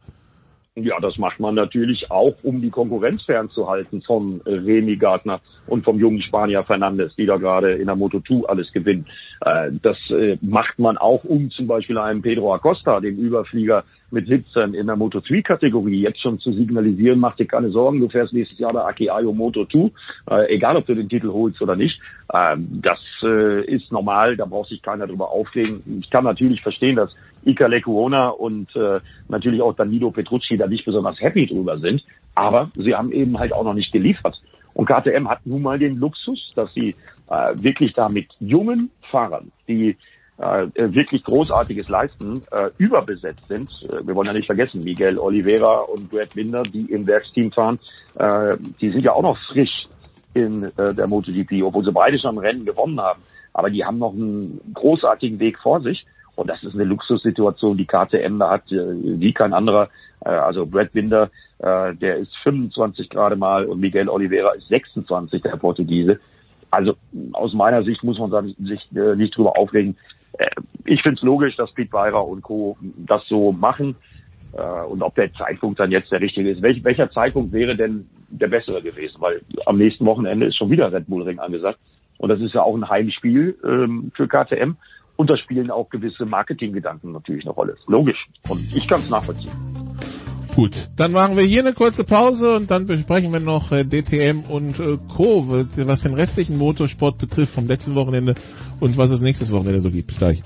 Ja, 0.77 0.99
das 0.99 1.19
macht 1.19 1.39
man 1.39 1.55
natürlich 1.55 2.11
auch, 2.11 2.35
um 2.43 2.61
die 2.61 2.71
Konkurrenz 2.71 3.23
fernzuhalten 3.23 4.03
von 4.03 4.41
äh, 4.45 4.55
Remy 4.55 4.97
Gardner 4.97 5.41
und 5.69 5.85
vom 5.85 6.01
jungen 6.01 6.21
Spanier 6.21 6.65
Fernandes, 6.65 7.15
die 7.15 7.27
da 7.27 7.37
gerade 7.37 7.75
in 7.75 7.87
der 7.87 7.95
Moto2 7.95 8.47
alles 8.47 8.73
gewinnen. 8.73 9.07
Äh, 9.43 9.71
das 9.83 9.97
äh, 10.11 10.37
macht 10.41 10.81
man 10.81 10.99
auch, 10.99 11.23
um 11.23 11.49
zum 11.53 11.69
Beispiel 11.69 11.97
einem 11.97 12.23
Pedro 12.23 12.53
Acosta, 12.53 12.99
dem 12.99 13.17
Überflieger, 13.19 13.85
mit 14.11 14.27
17 14.27 14.75
in 14.75 14.87
der 14.87 14.97
Moto3-Kategorie 14.97 16.01
jetzt 16.01 16.21
schon 16.21 16.39
zu 16.39 16.53
signalisieren, 16.53 17.19
mach 17.19 17.37
dir 17.37 17.47
keine 17.47 17.71
Sorgen, 17.71 18.01
du 18.01 18.09
fährst 18.09 18.33
nächstes 18.33 18.59
Jahr 18.59 18.73
bei 18.73 18.85
Akeayo 18.85 19.33
Moto2, 19.33 19.91
äh, 20.31 20.55
egal 20.55 20.77
ob 20.77 20.87
du 20.87 20.95
den 20.95 21.09
Titel 21.09 21.29
holst 21.29 21.61
oder 21.61 21.77
nicht. 21.77 22.01
Ähm, 22.33 22.81
das 22.83 23.01
äh, 23.23 23.65
ist 23.65 23.91
normal, 23.91 24.37
da 24.37 24.45
braucht 24.45 24.69
sich 24.69 24.83
keiner 24.83 25.07
drüber 25.07 25.31
aufregen. 25.31 26.01
Ich 26.01 26.11
kann 26.11 26.25
natürlich 26.25 26.63
verstehen, 26.63 26.97
dass 26.97 27.15
Ika 27.45 27.67
Lekuona 27.67 28.29
und 28.29 28.75
äh, 28.77 29.01
natürlich 29.29 29.61
auch 29.61 29.75
Danilo 29.75 30.11
Petrucci 30.11 30.57
da 30.57 30.67
nicht 30.67 30.85
besonders 30.85 31.21
happy 31.21 31.47
drüber 31.47 31.79
sind, 31.79 32.05
aber 32.35 32.71
sie 32.75 32.95
haben 32.95 33.13
eben 33.13 33.39
halt 33.39 33.53
auch 33.53 33.65
noch 33.65 33.75
nicht 33.75 33.93
geliefert. 33.93 34.41
Und 34.75 34.87
KTM 34.87 35.29
hat 35.29 35.47
nun 35.47 35.63
mal 35.63 35.79
den 35.79 35.99
Luxus, 35.99 36.53
dass 36.57 36.73
sie 36.75 36.97
äh, 37.31 37.55
wirklich 37.55 37.93
da 37.93 38.09
mit 38.09 38.27
jungen 38.41 38.91
Fahrern, 39.11 39.53
die 39.69 39.97
äh, 40.39 40.67
wirklich 40.75 41.23
Großartiges 41.25 41.89
leisten, 41.89 42.43
äh, 42.51 42.71
überbesetzt 42.79 43.47
sind. 43.49 43.71
Äh, 43.83 44.07
wir 44.07 44.15
wollen 44.15 44.27
ja 44.27 44.33
nicht 44.33 44.47
vergessen, 44.47 44.83
Miguel 44.83 45.19
Oliveira 45.19 45.81
und 45.81 46.11
Brad 46.11 46.33
Binder, 46.35 46.63
die 46.63 46.87
im 46.87 47.07
Werksteam 47.07 47.53
fahren, 47.53 47.79
äh, 48.15 48.57
die 48.81 48.91
sind 48.91 49.05
ja 49.05 49.13
auch 49.13 49.23
noch 49.23 49.39
frisch 49.53 49.89
in 50.35 50.65
äh, 50.77 50.95
der 50.95 51.07
MotoGP, 51.07 51.63
obwohl 51.63 51.85
sie 51.85 51.93
beide 51.93 52.19
schon 52.19 52.39
Rennen 52.39 52.65
gewonnen 52.65 53.01
haben. 53.01 53.23
Aber 53.53 53.71
die 53.71 53.85
haben 53.85 53.99
noch 53.99 54.13
einen 54.13 54.61
großartigen 54.75 55.39
Weg 55.39 55.59
vor 55.61 55.81
sich. 55.81 56.05
Und 56.35 56.51
das 56.51 56.63
ist 56.65 56.75
eine 56.75 56.85
Luxussituation, 56.85 57.77
die 57.77 57.87
KTM 57.87 58.39
da 58.39 58.51
hat, 58.51 58.71
äh, 58.73 59.21
wie 59.21 59.33
kein 59.33 59.55
anderer. 59.55 59.89
Äh, 60.25 60.31
also 60.31 60.67
Brad 60.67 60.93
Binder, 60.93 61.31
äh, 61.59 61.95
der 61.95 62.17
ist 62.17 62.35
25 62.43 63.09
gerade 63.09 63.37
mal 63.37 63.67
und 63.67 63.81
Miguel 63.81 64.09
Oliveira 64.09 64.53
ist 64.53 64.67
26, 64.69 65.43
der 65.43 65.57
Portugiese. 65.57 66.19
Also 66.71 66.97
aus 67.35 67.53
meiner 67.53 67.85
Sicht 67.85 68.03
muss 68.03 68.19
man 68.19 68.53
sich 68.59 68.91
nicht 68.91 69.37
drüber 69.37 69.57
aufregen. 69.57 69.97
Ich 70.85 71.03
finde 71.03 71.17
es 71.17 71.23
logisch, 71.23 71.57
dass 71.57 71.73
Pete 71.73 71.93
Weirer 71.93 72.27
und 72.27 72.43
Co. 72.43 72.77
das 72.81 73.27
so 73.29 73.53
machen. 73.53 73.97
Und 74.89 75.03
ob 75.03 75.15
der 75.17 75.33
Zeitpunkt 75.35 75.81
dann 75.81 75.91
jetzt 75.91 76.13
der 76.13 76.21
richtige 76.21 76.51
ist. 76.51 76.63
Welch, 76.63 76.85
welcher 76.85 77.11
Zeitpunkt 77.11 77.53
wäre 77.53 77.75
denn 77.75 78.09
der 78.29 78.47
bessere 78.47 78.83
gewesen? 78.83 79.17
Weil 79.21 79.43
am 79.67 79.79
nächsten 79.79 80.07
Wochenende 80.07 80.47
ist 80.47 80.57
schon 80.57 80.71
wieder 80.71 80.93
Red 80.93 81.09
Bull 81.09 81.23
Ring 81.23 81.41
angesagt. 81.41 81.79
Und 82.19 82.29
das 82.29 82.41
ist 82.41 82.55
ja 82.55 82.63
auch 82.63 82.77
ein 82.77 82.89
Heimspiel 82.89 83.59
ähm, 83.65 84.13
für 84.15 84.29
KTM. 84.29 84.77
Und 85.17 85.31
da 85.31 85.37
spielen 85.37 85.71
auch 85.71 85.91
gewisse 85.91 86.25
Marketinggedanken 86.25 87.13
natürlich 87.13 87.45
eine 87.45 87.53
Rolle. 87.53 87.77
Logisch. 87.87 88.27
Und 88.49 88.61
ich 88.77 88.87
kann 88.87 89.01
es 89.01 89.11
nachvollziehen. 89.11 89.74
Gut, 90.55 90.89
dann 90.97 91.11
machen 91.11 91.37
wir 91.37 91.43
hier 91.43 91.63
eine 91.63 91.73
kurze 91.73 92.05
Pause 92.05 92.55
und 92.55 92.71
dann 92.71 92.87
besprechen 92.87 93.33
wir 93.33 93.41
noch 93.41 93.73
äh, 93.73 93.83
DTM 93.85 94.45
und 94.49 94.79
äh, 94.79 94.99
Co., 95.13 95.49
was 95.49 96.03
den 96.03 96.15
restlichen 96.15 96.59
Motorsport 96.59 97.19
betrifft 97.19 97.53
vom 97.53 97.67
letzten 97.67 97.97
Wochenende 97.97 98.35
und 98.79 98.97
was 98.97 99.11
es 99.11 99.21
nächstes 99.21 99.51
Wochenende 99.51 99.81
so 99.81 99.91
gibt. 99.91 100.07
Bis 100.07 100.19
gleich. 100.19 100.43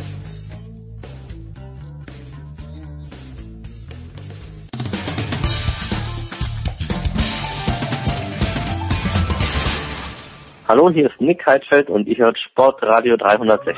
Hallo, 10.66 10.90
hier 10.90 11.10
ist 11.10 11.20
Nick 11.20 11.44
Heidfeld 11.44 11.90
und 11.90 12.08
ich 12.08 12.18
höre 12.18 12.34
Sportradio 12.34 13.18
360. 13.18 13.74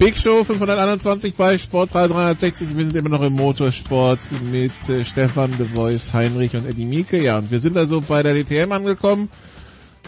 Big 0.00 0.16
Show 0.16 0.44
521 0.44 1.34
bei 1.34 1.58
Sportradio 1.58 2.14
360. 2.14 2.74
Wir 2.74 2.86
sind 2.86 2.96
immer 2.96 3.10
noch 3.10 3.20
im 3.20 3.34
Motorsport 3.34 4.20
mit 4.50 4.72
äh, 4.88 5.04
Stefan, 5.04 5.52
The 5.58 5.66
Voice, 5.66 6.14
Heinrich 6.14 6.56
und 6.56 6.64
Eddie 6.64 6.86
Mieke. 6.86 7.22
Ja, 7.22 7.36
und 7.36 7.50
wir 7.50 7.60
sind 7.60 7.76
also 7.76 8.00
bei 8.00 8.22
der 8.22 8.32
DTM 8.32 8.72
angekommen. 8.72 9.28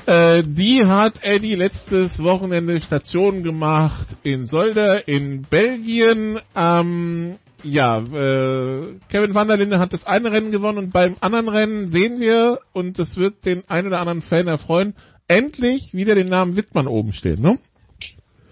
Äh, 0.06 0.44
die 0.46 0.86
hat 0.86 1.22
Eddie 1.22 1.56
letztes 1.56 2.22
Wochenende 2.22 2.80
Station 2.80 3.42
gemacht 3.42 4.16
in 4.22 4.46
Solder 4.46 5.06
in 5.06 5.42
Belgien. 5.42 6.38
Ähm, 6.56 7.34
ja, 7.62 7.98
äh, 7.98 8.94
Kevin 9.10 9.34
van 9.34 9.48
der 9.48 9.58
Linde 9.58 9.78
hat 9.78 9.92
das 9.92 10.06
eine 10.06 10.32
Rennen 10.32 10.52
gewonnen 10.52 10.78
und 10.78 10.92
beim 10.94 11.16
anderen 11.20 11.50
Rennen 11.50 11.88
sehen 11.90 12.18
wir, 12.18 12.60
und 12.72 12.98
das 12.98 13.18
wird 13.18 13.44
den 13.44 13.62
einen 13.68 13.88
oder 13.88 14.00
anderen 14.00 14.22
Fan 14.22 14.46
erfreuen, 14.46 14.94
endlich 15.28 15.92
wieder 15.92 16.14
den 16.14 16.30
Namen 16.30 16.56
Wittmann 16.56 16.86
oben 16.86 17.12
stehen, 17.12 17.42
ne? 17.42 17.58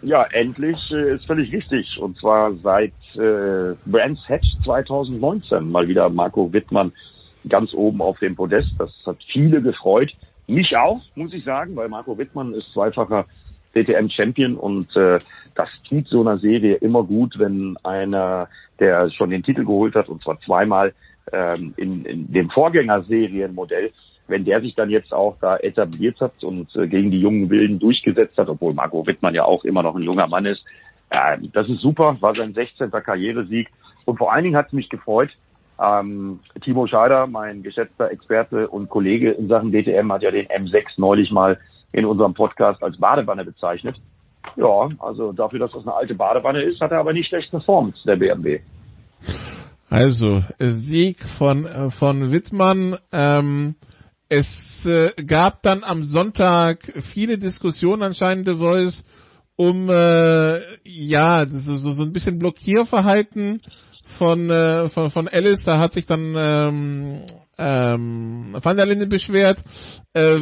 Ja, 0.03 0.25
endlich 0.33 0.79
äh, 0.91 1.15
ist 1.15 1.27
völlig 1.27 1.53
richtig. 1.53 1.99
Und 1.99 2.17
zwar 2.19 2.55
seit 2.57 2.95
äh, 3.15 3.77
Brands 3.85 4.27
Hatch 4.29 4.47
2019 4.65 5.71
mal 5.71 5.89
wieder 5.89 6.09
Marco 6.09 6.53
Wittmann 6.53 6.93
ganz 7.49 7.75
oben 7.75 8.01
auf 8.01 8.19
dem 8.19 8.35
Podest. 8.35 8.75
Das 8.79 8.91
hat 9.05 9.19
viele 9.31 9.61
gefreut. 9.61 10.13
Mich 10.47 10.77
auch, 10.77 11.01
muss 11.15 11.35
ich 11.35 11.45
sagen, 11.45 11.77
weil 11.77 11.89
Marco 11.89 12.17
Wittmann 12.17 12.55
ist 12.55 12.73
zweifacher 12.73 13.27
DTM-Champion 13.75 14.57
und 14.57 14.95
äh, 14.97 15.21
das 15.55 15.69
tut 15.89 16.09
so 16.09 16.23
einer 16.23 16.39
Serie 16.39 16.77
immer 16.77 17.05
gut, 17.05 17.39
wenn 17.39 17.77
einer, 17.85 18.49
der 18.81 19.11
schon 19.11 19.31
den 19.31 19.43
Titel 19.43 19.65
geholt 19.65 19.95
hat, 19.95 20.09
und 20.09 20.23
zwar 20.23 20.41
zweimal 20.41 20.93
ähm, 21.33 21.75
in, 21.77 22.05
in 22.05 22.33
dem 22.33 22.51
Vorgängerserienmodell, 22.51 23.93
wenn 24.31 24.45
der 24.45 24.61
sich 24.61 24.75
dann 24.75 24.91
jetzt 24.91 25.13
auch 25.13 25.37
da 25.41 25.57
etabliert 25.57 26.21
hat 26.21 26.43
und 26.43 26.75
äh, 26.77 26.87
gegen 26.87 27.11
die 27.11 27.21
jungen 27.21 27.51
Wilden 27.51 27.79
durchgesetzt 27.79 28.39
hat, 28.39 28.49
obwohl 28.49 28.75
Marco 28.75 29.07
Wittmann 29.07 29.35
ja 29.35 29.45
auch 29.45 29.65
immer 29.65 29.83
noch 29.83 29.97
ein 29.97 30.03
junger 30.03 30.27
Mann 30.27 30.47
ist, 30.47 30.65
äh, 31.11 31.39
das 31.53 31.69
ist 31.69 31.81
super, 31.81 32.17
war 32.21 32.35
sein 32.35 32.55
16. 32.55 32.91
Karrieresieg. 32.91 33.69
Und 34.05 34.17
vor 34.19 34.33
allen 34.33 34.45
Dingen 34.45 34.57
hat 34.57 34.69
es 34.69 34.73
mich 34.73 34.89
gefreut, 34.89 35.31
ähm, 35.81 36.41
Timo 36.63 36.87
Scheider, 36.87 37.27
mein 37.27 37.63
geschätzter 37.63 38.11
Experte 38.11 38.69
und 38.69 38.89
Kollege 38.89 39.31
in 39.33 39.49
Sachen 39.49 39.73
DTM, 39.73 40.13
hat 40.13 40.23
ja 40.23 40.31
den 40.31 40.47
M6 40.47 40.85
neulich 40.99 41.31
mal 41.31 41.59
in 41.93 42.05
unserem 42.05 42.35
Podcast 42.35 42.83
als 42.83 42.99
Badewanne 42.99 43.45
bezeichnet. 43.45 43.97
Ja, 44.57 44.89
also 44.99 45.33
dafür, 45.33 45.59
dass 45.59 45.73
das 45.73 45.83
eine 45.83 45.95
alte 45.95 46.15
Badewanne 46.15 46.63
ist, 46.63 46.81
hat 46.81 46.93
er 46.93 46.99
aber 46.99 47.13
nicht 47.13 47.29
schlecht 47.29 47.51
performt, 47.51 47.97
der 48.07 48.17
BMW. 48.17 48.61
Also, 49.89 50.43
Sieg 50.59 51.19
von, 51.19 51.67
äh, 51.67 51.91
von 51.91 52.33
Wittmann, 52.33 52.97
ähm, 53.13 53.75
es 54.31 54.87
äh, 54.87 55.11
gab 55.27 55.63
dann 55.63 55.83
am 55.83 56.05
Sonntag 56.05 56.93
viele 57.03 57.37
Diskussionen 57.37 58.03
anscheinend 58.03 58.49
The 58.49 58.55
Voice 58.55 59.05
um 59.57 59.91
äh, 59.91 60.61
ja 60.85 61.47
so, 61.51 61.77
so, 61.77 62.03
ein 62.03 62.13
bisschen 62.13 62.39
Blockierverhalten 62.39 63.61
von 64.05 64.49
äh, 64.49 64.89
von 64.89 65.11
von 65.11 65.29
Alice. 65.29 65.65
Da 65.65 65.79
hat 65.79 65.93
sich 65.93 66.07
dann 66.07 66.35
ähm, 66.39 67.23
ähm, 67.59 68.57
Van 68.59 68.77
der 68.77 68.87
Linde 68.87 69.09
beschwert. 69.09 69.59
Äh, 70.15 70.39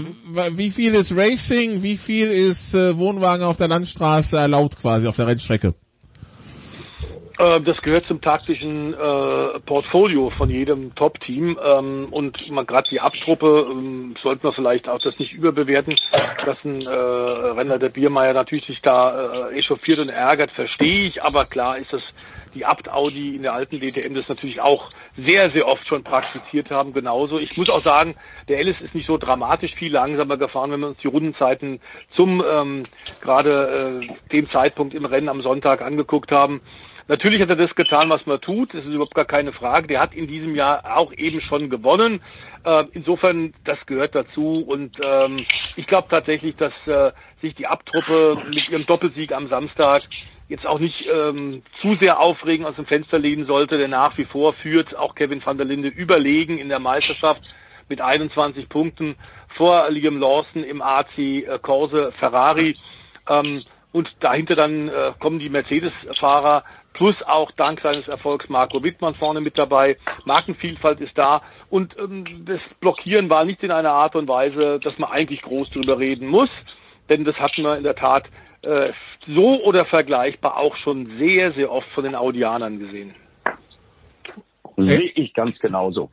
wie 0.52 0.70
viel 0.70 0.94
ist 0.94 1.12
Racing? 1.16 1.82
Wie 1.82 1.96
viel 1.96 2.28
ist 2.28 2.74
äh, 2.74 2.96
Wohnwagen 2.96 3.44
auf 3.44 3.56
der 3.56 3.68
Landstraße 3.68 4.36
erlaubt 4.36 4.78
quasi 4.78 5.06
auf 5.06 5.16
der 5.16 5.26
Rennstrecke? 5.26 5.74
Äh, 7.38 7.60
das 7.60 7.80
gehört 7.82 8.06
zum 8.06 8.20
taktischen 8.20 8.94
äh, 8.94 9.60
Portfolio 9.60 10.30
von 10.30 10.50
jedem 10.50 10.94
Top-Team 10.96 11.58
ähm, 11.64 12.08
und 12.10 12.38
gerade 12.66 12.88
die 12.90 13.00
Abtruppe 13.00 13.68
ähm, 13.70 14.16
sollten 14.22 14.42
wir 14.42 14.52
vielleicht 14.52 14.88
auch 14.88 14.98
das 14.98 15.18
nicht 15.18 15.32
überbewerten, 15.32 15.94
dass 16.44 16.58
ein 16.64 16.82
äh, 16.82 16.88
Renner 16.88 17.78
der 17.78 17.90
Biermeier 17.90 18.34
natürlich 18.34 18.66
sich 18.66 18.82
da 18.82 19.50
äh, 19.50 19.58
echauffiert 19.58 20.00
und 20.00 20.08
ärgert, 20.08 20.50
verstehe 20.50 21.06
ich, 21.06 21.22
aber 21.22 21.46
klar 21.46 21.78
ist 21.78 21.92
das 21.92 22.02
die 22.54 22.64
Abt-Audi 22.64 23.36
in 23.36 23.42
der 23.42 23.52
alten 23.52 23.78
DTM 23.78 24.14
das 24.14 24.26
natürlich 24.28 24.60
auch 24.60 24.90
sehr, 25.16 25.50
sehr 25.50 25.66
oft 25.66 25.86
schon 25.86 26.02
praktiziert 26.02 26.70
haben, 26.70 26.92
genauso. 26.92 27.38
Ich 27.38 27.56
muss 27.56 27.68
auch 27.68 27.84
sagen, 27.84 28.14
der 28.48 28.58
Ellis 28.58 28.80
ist 28.80 28.94
nicht 28.94 29.06
so 29.06 29.18
dramatisch 29.18 29.74
viel 29.74 29.92
langsamer 29.92 30.38
gefahren, 30.38 30.72
wenn 30.72 30.80
wir 30.80 30.88
uns 30.88 30.98
die 30.98 31.08
Rundenzeiten 31.08 31.80
zum 32.10 32.42
ähm, 32.48 32.82
gerade 33.20 34.00
äh, 34.02 34.32
dem 34.32 34.50
Zeitpunkt 34.50 34.94
im 34.94 35.04
Rennen 35.04 35.28
am 35.28 35.42
Sonntag 35.42 35.82
angeguckt 35.82 36.32
haben. 36.32 36.62
Natürlich 37.08 37.40
hat 37.40 37.48
er 37.48 37.56
das 37.56 37.74
getan, 37.74 38.10
was 38.10 38.24
man 38.26 38.40
tut. 38.40 38.74
Das 38.74 38.84
ist 38.84 38.92
überhaupt 38.92 39.14
gar 39.14 39.24
keine 39.24 39.52
Frage. 39.52 39.88
Der 39.88 40.00
hat 40.00 40.14
in 40.14 40.26
diesem 40.26 40.54
Jahr 40.54 40.96
auch 40.96 41.12
eben 41.14 41.40
schon 41.40 41.70
gewonnen. 41.70 42.20
Äh, 42.64 42.84
insofern, 42.92 43.54
das 43.64 43.84
gehört 43.86 44.14
dazu. 44.14 44.62
Und 44.66 44.98
ähm, 45.02 45.46
ich 45.76 45.86
glaube 45.86 46.08
tatsächlich, 46.10 46.54
dass 46.56 46.74
äh, 46.86 47.12
sich 47.40 47.54
die 47.54 47.66
Abtruppe 47.66 48.42
mit 48.46 48.68
ihrem 48.68 48.84
Doppelsieg 48.84 49.32
am 49.32 49.48
Samstag 49.48 50.02
jetzt 50.48 50.66
auch 50.66 50.78
nicht 50.78 51.06
ähm, 51.10 51.62
zu 51.80 51.96
sehr 51.96 52.20
aufregen 52.20 52.66
aus 52.66 52.76
dem 52.76 52.86
Fenster 52.86 53.18
lehnen 53.18 53.46
sollte, 53.46 53.78
denn 53.78 53.90
nach 53.90 54.16
wie 54.18 54.24
vor 54.24 54.54
führt 54.54 54.96
auch 54.96 55.14
Kevin 55.14 55.44
van 55.44 55.58
der 55.58 55.66
Linde 55.66 55.88
überlegen 55.88 56.58
in 56.58 56.68
der 56.68 56.78
Meisterschaft 56.78 57.42
mit 57.88 58.00
21 58.00 58.68
Punkten 58.68 59.16
vor 59.56 59.90
Liam 59.90 60.18
Lawson 60.18 60.62
im 60.62 60.82
AC 60.82 61.18
äh, 61.18 61.58
Corse 61.62 62.12
Ferrari. 62.18 62.76
Ähm, 63.28 63.62
und 63.92 64.10
dahinter 64.20 64.54
dann 64.54 64.88
äh, 64.88 65.12
kommen 65.18 65.38
die 65.38 65.48
Mercedes-Fahrer 65.48 66.64
plus 66.98 67.14
auch 67.22 67.52
dank 67.52 67.80
seines 67.80 68.08
Erfolgs 68.08 68.48
Marco 68.48 68.82
Wittmann 68.82 69.14
vorne 69.14 69.40
mit 69.40 69.56
dabei. 69.56 69.96
Markenvielfalt 70.24 71.00
ist 71.00 71.16
da 71.16 71.42
und 71.70 71.96
ähm, 71.96 72.44
das 72.44 72.60
Blockieren 72.80 73.30
war 73.30 73.44
nicht 73.44 73.62
in 73.62 73.70
einer 73.70 73.92
Art 73.92 74.16
und 74.16 74.26
Weise, 74.26 74.80
dass 74.82 74.98
man 74.98 75.10
eigentlich 75.12 75.42
groß 75.42 75.70
drüber 75.70 76.00
reden 76.00 76.26
muss, 76.26 76.50
denn 77.08 77.24
das 77.24 77.36
hatten 77.36 77.62
wir 77.62 77.76
in 77.76 77.84
der 77.84 77.94
Tat 77.94 78.24
äh, 78.62 78.90
so 79.28 79.62
oder 79.62 79.84
vergleichbar 79.84 80.56
auch 80.56 80.76
schon 80.78 81.18
sehr, 81.18 81.52
sehr 81.52 81.70
oft 81.70 81.86
von 81.94 82.02
den 82.02 82.16
Audianern 82.16 82.80
gesehen. 82.80 83.14
Sehe 84.76 85.12
ich 85.14 85.34
ganz 85.34 85.56
genauso. 85.60 86.10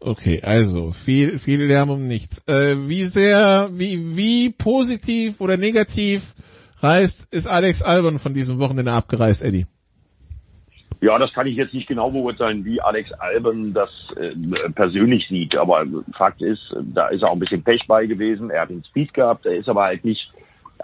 Okay, 0.00 0.40
also 0.42 0.92
viel, 0.92 1.38
viel 1.38 1.60
Lärm 1.62 1.90
um 1.90 2.08
nichts. 2.08 2.42
Äh, 2.48 2.88
wie 2.88 3.04
sehr, 3.04 3.68
wie, 3.74 4.16
wie 4.16 4.48
positiv 4.48 5.42
oder 5.42 5.58
negativ 5.58 6.34
reist, 6.78 7.26
ist 7.34 7.46
Alex 7.46 7.82
Albon 7.82 8.18
von 8.18 8.32
diesem 8.32 8.58
Wochenende 8.60 8.92
abgereist, 8.92 9.42
Eddie? 9.42 9.66
Ja, 11.02 11.16
das 11.18 11.32
kann 11.32 11.46
ich 11.46 11.56
jetzt 11.56 11.72
nicht 11.72 11.88
genau 11.88 12.10
beurteilen, 12.10 12.64
wie 12.64 12.80
Alex 12.80 13.10
Alben 13.12 13.72
das 13.72 13.90
äh, 14.16 14.34
persönlich 14.70 15.26
sieht. 15.28 15.56
Aber 15.56 15.86
Fakt 16.12 16.42
ist, 16.42 16.74
da 16.94 17.08
ist 17.08 17.24
auch 17.24 17.32
ein 17.32 17.38
bisschen 17.38 17.62
Pech 17.62 17.86
bei 17.86 18.04
gewesen. 18.04 18.50
Er 18.50 18.62
hat 18.62 18.70
den 18.70 18.84
Speed 18.84 19.14
gehabt. 19.14 19.46
Er 19.46 19.56
ist 19.56 19.68
aber 19.68 19.84
halt 19.84 20.04
nicht 20.04 20.30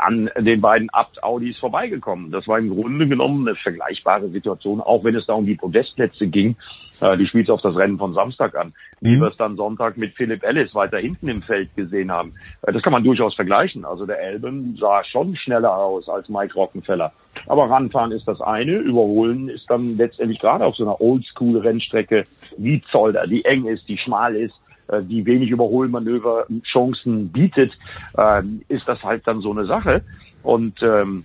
an 0.01 0.31
den 0.39 0.60
beiden 0.60 0.90
Abt-Audis 0.90 1.56
vorbeigekommen. 1.59 2.31
Das 2.31 2.47
war 2.48 2.59
im 2.59 2.70
Grunde 2.70 3.06
genommen 3.06 3.47
eine 3.47 3.56
vergleichbare 3.56 4.28
Situation, 4.28 4.81
auch 4.81 5.05
wenn 5.05 5.14
es 5.14 5.27
da 5.27 5.35
um 5.35 5.47
die 5.47 5.55
Podestplätze 5.55 6.27
ging. 6.27 6.56
Äh, 7.01 7.16
die 7.16 7.27
spielt 7.27 7.51
auf 7.51 7.60
das 7.62 7.77
Rennen 7.77 7.98
von 7.98 8.14
Samstag 8.14 8.55
an. 8.56 8.73
Wie 9.01 9.16
mhm. 9.16 9.20
wir 9.20 9.28
es 9.28 9.36
dann 9.36 9.56
Sonntag 9.56 9.97
mit 9.97 10.14
Philipp 10.14 10.43
Ellis 10.43 10.74
weiter 10.74 10.98
hinten 10.98 11.28
im 11.28 11.43
Feld 11.43 11.74
gesehen 11.77 12.10
haben. 12.10 12.35
Äh, 12.62 12.73
das 12.73 12.82
kann 12.82 12.93
man 12.93 13.05
durchaus 13.05 13.35
vergleichen. 13.35 13.85
Also 13.85 14.06
der 14.06 14.20
Elben 14.20 14.77
sah 14.81 15.05
schon 15.05 15.36
schneller 15.36 15.77
aus 15.77 16.09
als 16.09 16.28
Mike 16.28 16.55
Rockenfeller. 16.55 17.12
Aber 17.47 17.70
ranfahren 17.70 18.12
ist 18.12 18.27
das 18.27 18.40
eine, 18.40 18.77
überholen 18.78 19.48
ist 19.48 19.68
dann 19.68 19.97
letztendlich 19.97 20.40
gerade 20.40 20.64
auf 20.64 20.77
so 20.77 20.85
einer 20.85 21.01
Oldschool-Rennstrecke 21.01 22.24
wie 22.56 22.82
Zolder, 22.90 23.27
die 23.27 23.44
eng 23.44 23.66
ist, 23.66 23.89
die 23.89 23.98
schmal 23.98 24.35
ist, 24.35 24.55
die 25.02 25.26
wenig 25.26 25.50
Überholmanöver-Chancen 25.50 27.30
bietet, 27.30 27.72
äh, 28.16 28.42
ist 28.68 28.86
das 28.86 29.02
halt 29.02 29.26
dann 29.26 29.40
so 29.40 29.50
eine 29.50 29.66
Sache. 29.66 30.02
Und 30.42 30.82
ähm, 30.82 31.24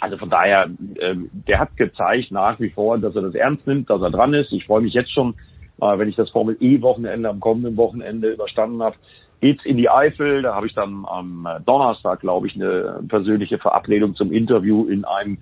also 0.00 0.16
von 0.16 0.30
daher, 0.30 0.68
ähm, 1.00 1.30
der 1.32 1.58
hat 1.58 1.76
gezeigt 1.76 2.30
nach 2.30 2.58
wie 2.58 2.70
vor, 2.70 2.98
dass 2.98 3.14
er 3.14 3.22
das 3.22 3.34
ernst 3.34 3.66
nimmt, 3.66 3.90
dass 3.90 4.00
er 4.00 4.10
dran 4.10 4.34
ist. 4.34 4.52
Ich 4.52 4.64
freue 4.64 4.80
mich 4.80 4.94
jetzt 4.94 5.12
schon, 5.12 5.34
äh, 5.80 5.98
wenn 5.98 6.08
ich 6.08 6.16
das 6.16 6.30
Formel 6.30 6.56
E-Wochenende 6.58 7.28
am 7.28 7.40
kommenden 7.40 7.76
Wochenende 7.76 8.32
überstanden 8.32 8.82
habe, 8.82 8.96
geht's 9.40 9.64
in 9.64 9.76
die 9.76 9.90
Eifel. 9.90 10.42
Da 10.42 10.54
habe 10.54 10.66
ich 10.66 10.74
dann 10.74 11.04
am 11.06 11.46
Donnerstag, 11.66 12.20
glaube 12.20 12.46
ich, 12.46 12.54
eine 12.54 13.00
persönliche 13.08 13.58
Verabredung 13.58 14.14
zum 14.14 14.32
Interview 14.32 14.86
in 14.86 15.04
einem 15.04 15.38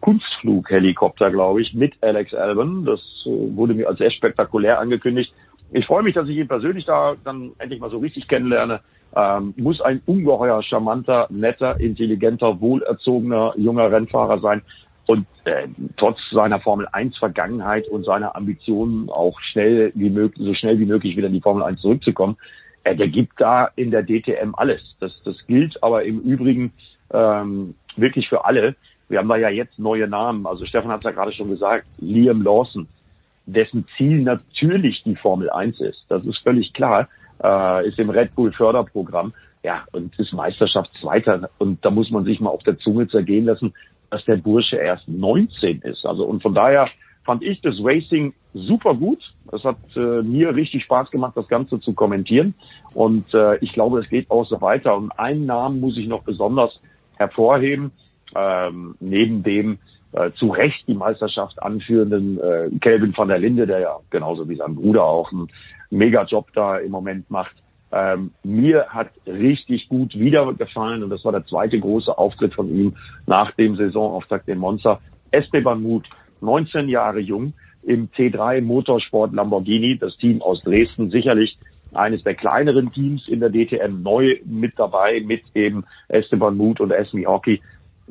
Kunstflughelikopter, 0.00 1.30
glaube 1.30 1.62
ich, 1.62 1.74
mit 1.74 1.94
Alex 2.00 2.34
Albon. 2.34 2.84
Das 2.84 3.00
äh, 3.26 3.56
wurde 3.56 3.74
mir 3.74 3.88
als 3.88 3.98
sehr 3.98 4.10
spektakulär 4.10 4.80
angekündigt. 4.80 5.32
Ich 5.72 5.86
freue 5.86 6.02
mich, 6.02 6.14
dass 6.14 6.28
ich 6.28 6.36
ihn 6.36 6.48
persönlich 6.48 6.84
da 6.84 7.14
dann 7.24 7.52
endlich 7.58 7.80
mal 7.80 7.90
so 7.90 7.98
richtig 7.98 8.26
kennenlerne. 8.26 8.80
Ähm, 9.14 9.54
muss 9.56 9.80
ein 9.80 10.02
ungeheuer 10.06 10.62
charmanter, 10.62 11.26
netter, 11.30 11.78
intelligenter, 11.80 12.60
wohlerzogener 12.60 13.54
junger 13.56 13.90
Rennfahrer 13.90 14.40
sein 14.40 14.62
und 15.06 15.26
äh, 15.44 15.66
trotz 15.96 16.18
seiner 16.30 16.60
Formel 16.60 16.86
1 16.92 17.18
Vergangenheit 17.18 17.88
und 17.88 18.04
seiner 18.04 18.36
Ambitionen 18.36 19.10
auch 19.10 19.40
schnell 19.40 19.92
wie 19.94 20.10
möglich, 20.10 20.46
so 20.46 20.54
schnell 20.54 20.78
wie 20.78 20.86
möglich 20.86 21.16
wieder 21.16 21.26
in 21.26 21.32
die 21.32 21.40
Formel 21.40 21.62
1 21.64 21.80
zurückzukommen. 21.80 22.36
Äh, 22.84 22.96
der 22.96 23.08
gibt 23.08 23.40
da 23.40 23.70
in 23.76 23.90
der 23.90 24.04
DTM 24.04 24.54
alles. 24.54 24.96
Das, 25.00 25.20
das 25.24 25.36
gilt 25.46 25.82
aber 25.82 26.04
im 26.04 26.20
Übrigen 26.20 26.72
ähm, 27.12 27.74
wirklich 27.96 28.28
für 28.28 28.44
alle. 28.44 28.76
Wir 29.08 29.18
haben 29.18 29.28
da 29.28 29.36
ja 29.36 29.50
jetzt 29.50 29.78
neue 29.78 30.06
Namen. 30.06 30.46
Also 30.46 30.64
Stefan 30.66 30.92
hat 30.92 31.04
es 31.04 31.10
ja 31.10 31.16
gerade 31.16 31.32
schon 31.32 31.50
gesagt, 31.50 31.86
Liam 31.98 32.42
Lawson 32.42 32.86
dessen 33.52 33.86
Ziel 33.96 34.22
natürlich 34.22 35.02
die 35.04 35.16
Formel 35.16 35.50
1 35.50 35.80
ist. 35.80 36.04
Das 36.08 36.24
ist 36.24 36.38
völlig 36.38 36.72
klar, 36.72 37.08
äh, 37.42 37.88
ist 37.88 37.98
im 37.98 38.10
Red 38.10 38.34
Bull 38.34 38.52
Förderprogramm. 38.52 39.32
Ja, 39.62 39.84
und 39.92 40.18
ist 40.18 40.32
Meisterschaftszweiter. 40.32 41.50
Und 41.58 41.84
da 41.84 41.90
muss 41.90 42.10
man 42.10 42.24
sich 42.24 42.40
mal 42.40 42.50
auf 42.50 42.62
der 42.62 42.78
Zunge 42.78 43.08
zergehen 43.08 43.44
lassen, 43.44 43.74
dass 44.10 44.24
der 44.24 44.36
Bursche 44.36 44.76
erst 44.76 45.06
19 45.06 45.82
ist. 45.82 46.06
Also, 46.06 46.24
und 46.24 46.42
von 46.42 46.54
daher 46.54 46.88
fand 47.24 47.42
ich 47.42 47.60
das 47.60 47.76
Racing 47.80 48.32
super 48.54 48.94
gut. 48.94 49.18
Es 49.52 49.62
hat 49.64 49.76
äh, 49.96 50.22
mir 50.22 50.54
richtig 50.54 50.84
Spaß 50.84 51.10
gemacht, 51.10 51.36
das 51.36 51.48
Ganze 51.48 51.80
zu 51.80 51.92
kommentieren. 51.92 52.54
Und 52.94 53.32
äh, 53.34 53.56
ich 53.58 53.72
glaube, 53.72 54.00
es 54.00 54.08
geht 54.08 54.30
auch 54.30 54.46
so 54.46 54.60
weiter. 54.60 54.96
Und 54.96 55.12
einen 55.12 55.46
Namen 55.46 55.80
muss 55.80 55.96
ich 55.96 56.08
noch 56.08 56.22
besonders 56.22 56.80
hervorheben, 57.16 57.92
ähm, 58.34 58.96
neben 59.00 59.42
dem 59.42 59.78
äh, 60.12 60.30
zu 60.32 60.48
Recht 60.48 60.86
die 60.88 60.94
Meisterschaft 60.94 61.62
anführenden 61.62 62.38
äh, 62.40 62.70
Kelvin 62.80 63.16
van 63.16 63.28
der 63.28 63.38
Linde, 63.38 63.66
der 63.66 63.80
ja 63.80 63.98
genauso 64.10 64.48
wie 64.48 64.56
sein 64.56 64.74
Bruder 64.74 65.04
auch 65.04 65.30
einen 65.32 65.48
Mega-Job 65.90 66.48
da 66.54 66.78
im 66.78 66.90
Moment 66.90 67.30
macht. 67.30 67.54
Ähm, 67.92 68.32
mir 68.44 68.86
hat 68.88 69.10
richtig 69.26 69.88
gut 69.88 70.16
wieder 70.18 70.52
gefallen 70.54 71.02
und 71.02 71.10
das 71.10 71.24
war 71.24 71.32
der 71.32 71.44
zweite 71.46 71.78
große 71.78 72.16
Auftritt 72.16 72.54
von 72.54 72.68
ihm 72.68 72.96
nach 73.26 73.50
dem 73.52 73.76
Saisonauftakt 73.76 74.48
in 74.48 74.58
Monza. 74.58 75.00
Esteban 75.32 75.82
Muth, 75.82 76.08
19 76.40 76.88
Jahre 76.88 77.20
jung, 77.20 77.52
im 77.82 78.10
T3 78.10 78.60
Motorsport 78.60 79.32
Lamborghini, 79.32 79.98
das 79.98 80.16
Team 80.18 80.42
aus 80.42 80.62
Dresden, 80.62 81.10
sicherlich 81.10 81.58
eines 81.92 82.22
der 82.22 82.34
kleineren 82.34 82.92
Teams 82.92 83.26
in 83.26 83.40
der 83.40 83.50
DTM 83.50 84.02
neu 84.02 84.36
mit 84.44 84.78
dabei, 84.78 85.20
mit 85.24 85.42
eben 85.54 85.84
Esteban 86.08 86.56
Muth 86.56 86.80
und 86.80 86.92
Esmi 86.92 87.24
Hockey 87.24 87.60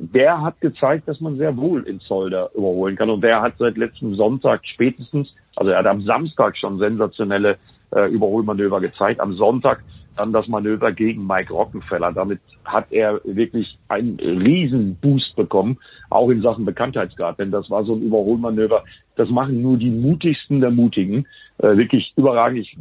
der 0.01 0.41
hat 0.41 0.61
gezeigt, 0.61 1.07
dass 1.07 1.19
man 1.19 1.38
sehr 1.38 1.57
wohl 1.57 1.84
in 1.84 1.99
Zolder 1.99 2.49
überholen 2.55 2.95
kann. 2.95 3.09
Und 3.09 3.21
der 3.21 3.41
hat 3.41 3.53
seit 3.59 3.77
letztem 3.77 4.15
Sonntag 4.15 4.61
spätestens, 4.65 5.34
also 5.55 5.71
er 5.71 5.80
hat 5.80 5.88
am 5.88 6.03
Samstag 6.03 6.57
schon 6.57 6.80
sensationelle 6.80 7.57
äh, 7.91 8.09
Überholmanöver 8.09 8.80
gezeigt, 8.80 9.19
am 9.19 9.34
Sonntag 9.34 9.84
dann 10.15 10.31
das 10.34 10.47
Manöver 10.47 10.91
gegen 10.91 11.27
Mike 11.27 11.53
Rockenfeller. 11.53 12.13
Damit 12.13 12.39
hat 12.65 12.91
er 12.91 13.21
wirklich 13.23 13.77
einen 13.89 14.19
riesen 14.19 14.95
Boost 14.95 15.35
bekommen, 15.35 15.77
auch 16.09 16.30
in 16.30 16.41
Sachen 16.41 16.65
Bekanntheitsgrad. 16.65 17.39
Denn 17.39 17.51
das 17.51 17.69
war 17.69 17.84
so 17.84 17.93
ein 17.93 18.01
Überholmanöver, 18.01 18.84
das 19.15 19.30
machen 19.30 19.61
nur 19.61 19.77
die 19.77 19.89
mutigsten 19.89 20.61
der 20.61 20.71
Mutigen. 20.71 21.26
Äh, 21.57 21.76
wirklich 21.76 22.13
überragend. 22.15 22.59
Ich 22.59 22.77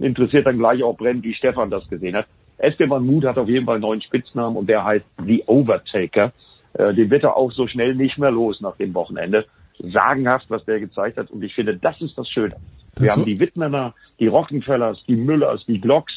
interessiert 0.00 0.46
dann 0.46 0.58
gleich 0.58 0.82
auch 0.82 0.96
brennend, 0.96 1.24
wie 1.24 1.34
Stefan 1.34 1.70
das 1.70 1.86
gesehen 1.88 2.16
hat. 2.16 2.26
Esteban 2.56 3.04
Muth 3.04 3.24
hat 3.24 3.38
auf 3.38 3.48
jeden 3.48 3.66
Fall 3.66 3.74
einen 3.74 3.82
neuen 3.82 4.00
Spitznamen 4.00 4.56
und 4.56 4.68
der 4.68 4.84
heißt 4.84 5.04
The 5.26 5.42
Overtaker. 5.46 6.32
Äh, 6.74 6.94
den 6.94 7.10
wird 7.10 7.24
er 7.24 7.36
auch 7.36 7.52
so 7.52 7.66
schnell 7.66 7.94
nicht 7.94 8.18
mehr 8.18 8.30
los 8.30 8.60
nach 8.60 8.76
dem 8.76 8.94
Wochenende. 8.94 9.46
Sagenhaft, 9.78 10.46
was 10.48 10.64
der 10.64 10.80
gezeigt 10.80 11.18
hat. 11.18 11.30
Und 11.30 11.42
ich 11.42 11.54
finde, 11.54 11.76
das 11.76 12.00
ist 12.00 12.16
das 12.16 12.28
Schöne. 12.28 12.56
Wir 12.96 13.06
das 13.06 13.16
haben 13.16 13.24
die 13.24 13.40
Wittmanner, 13.40 13.94
die 14.20 14.26
Rockenfellers, 14.26 15.02
die 15.08 15.16
Müllers, 15.16 15.64
die 15.66 15.80
Glocks 15.80 16.12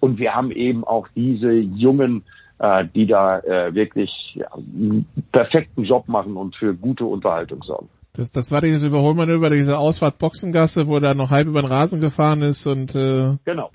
und 0.00 0.18
wir 0.18 0.34
haben 0.34 0.50
eben 0.50 0.84
auch 0.84 1.06
diese 1.14 1.52
Jungen, 1.52 2.24
äh, 2.58 2.84
die 2.94 3.06
da 3.06 3.38
äh, 3.40 3.74
wirklich 3.74 4.10
ja, 4.34 4.52
einen 4.54 5.06
perfekten 5.32 5.84
Job 5.84 6.08
machen 6.08 6.36
und 6.36 6.56
für 6.56 6.74
gute 6.74 7.04
Unterhaltung 7.04 7.62
sorgen. 7.62 7.88
Das, 8.14 8.32
das 8.32 8.50
war 8.50 8.60
dieses 8.60 8.82
Überholmanöver, 8.82 9.50
diese 9.50 9.78
Ausfahrt 9.78 10.18
Boxengasse, 10.18 10.88
wo 10.88 10.96
er 10.96 11.00
da 11.00 11.14
noch 11.14 11.30
halb 11.30 11.46
über 11.46 11.62
den 11.62 11.70
Rasen 11.70 12.00
gefahren 12.00 12.42
ist 12.42 12.66
und 12.66 12.94
äh, 12.94 13.36
genau, 13.44 13.70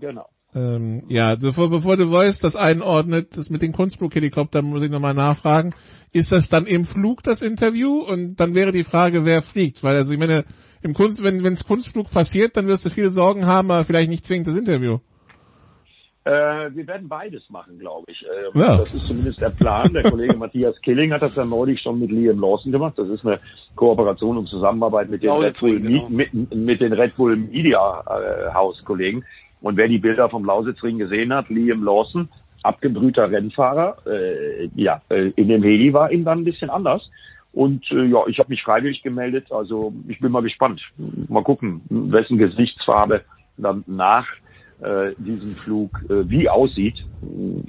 genau. 0.00 0.26
Ähm, 0.54 1.04
ja, 1.08 1.36
bevor, 1.36 1.70
bevor 1.70 1.96
du 1.96 2.10
weißt, 2.10 2.42
das 2.42 2.56
einordnet, 2.56 3.36
das 3.36 3.50
mit 3.50 3.62
den 3.62 3.72
Kunstflughelikoptern 3.72 4.64
muss 4.64 4.82
ich 4.82 4.90
nochmal 4.90 5.14
nachfragen. 5.14 5.74
Ist 6.12 6.32
das 6.32 6.48
dann 6.48 6.66
im 6.66 6.84
Flug 6.84 7.22
das 7.22 7.42
Interview? 7.42 8.00
Und 8.00 8.40
dann 8.40 8.54
wäre 8.54 8.72
die 8.72 8.84
Frage, 8.84 9.24
wer 9.24 9.42
fliegt? 9.42 9.84
Weil 9.84 9.96
also 9.96 10.12
ich 10.12 10.18
meine, 10.18 10.44
im 10.82 10.94
Kunst, 10.94 11.22
wenn 11.22 11.44
es 11.46 11.64
Kunstflug 11.64 12.10
passiert, 12.10 12.56
dann 12.56 12.66
wirst 12.66 12.84
du 12.84 12.90
viele 12.90 13.10
Sorgen 13.10 13.46
haben, 13.46 13.70
aber 13.70 13.84
vielleicht 13.84 14.10
nicht 14.10 14.26
zwingend 14.26 14.48
das 14.48 14.56
Interview. 14.56 14.98
Äh, 16.24 16.74
wir 16.74 16.86
werden 16.86 17.08
beides 17.08 17.48
machen, 17.48 17.78
glaube 17.78 18.10
ich. 18.10 18.22
Äh, 18.22 18.58
ja. 18.58 18.76
Das 18.76 18.92
ist 18.92 19.06
zumindest 19.06 19.40
der 19.40 19.50
Plan. 19.50 19.90
Der 19.92 20.02
Kollege 20.02 20.36
Matthias 20.38 20.78
Killing 20.82 21.12
hat 21.12 21.22
das 21.22 21.34
ja 21.34 21.46
neulich 21.46 21.80
schon 21.80 21.98
mit 21.98 22.10
Liam 22.10 22.38
Lawson 22.38 22.72
gemacht. 22.72 22.98
Das 22.98 23.08
ist 23.08 23.24
eine 23.24 23.40
Kooperation 23.74 24.36
und 24.36 24.46
Zusammenarbeit 24.46 25.08
mit 25.08 25.22
den, 25.22 25.30
Red 25.30 25.58
Bull, 25.58 25.80
genau. 25.80 26.08
mit, 26.10 26.32
mit, 26.54 26.80
den 26.80 26.92
Red 26.92 27.16
Bull 27.16 27.36
Media 27.36 28.04
äh, 28.06 28.52
House 28.52 28.82
Kollegen. 28.84 29.24
Und 29.60 29.76
wer 29.76 29.88
die 29.88 29.98
Bilder 29.98 30.28
vom 30.28 30.44
Lausitzring 30.44 30.98
gesehen 30.98 31.32
hat, 31.32 31.48
Liam 31.48 31.84
Lawson, 31.84 32.28
abgebrühter 32.62 33.30
Rennfahrer, 33.30 33.96
äh, 34.06 34.68
ja, 34.74 35.02
äh, 35.08 35.30
in 35.36 35.48
dem 35.48 35.62
Heli 35.62 35.92
war 35.92 36.10
ihm 36.10 36.24
dann 36.24 36.40
ein 36.40 36.44
bisschen 36.44 36.70
anders. 36.70 37.10
Und 37.52 37.90
äh, 37.90 38.04
ja, 38.06 38.26
ich 38.28 38.38
habe 38.38 38.50
mich 38.50 38.62
freiwillig 38.62 39.02
gemeldet. 39.02 39.50
Also 39.50 39.92
ich 40.08 40.20
bin 40.20 40.32
mal 40.32 40.42
gespannt. 40.42 40.80
Mal 41.28 41.42
gucken, 41.42 41.82
wessen 41.88 42.38
Gesichtsfarbe 42.38 43.22
dann 43.56 43.84
nach 43.86 44.26
äh, 44.80 45.12
diesem 45.18 45.54
Flug 45.56 46.00
äh, 46.08 46.28
wie 46.28 46.48
aussieht. 46.48 47.04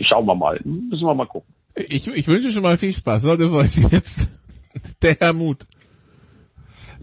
Schauen 0.01 0.26
wir 0.26 0.35
mal. 0.35 0.59
Müssen 0.63 1.05
wir 1.05 1.15
mal 1.15 1.26
gucken. 1.26 1.53
Ich, 1.76 2.07
ich 2.07 2.27
wünsche 2.27 2.51
schon 2.51 2.63
mal 2.63 2.77
viel 2.77 2.93
Spaß. 2.93 3.23
Leute, 3.23 3.51
weiß 3.51 3.91
jetzt 3.91 4.30
der 5.01 5.15
Herr 5.19 5.34
Mut. 5.34 5.65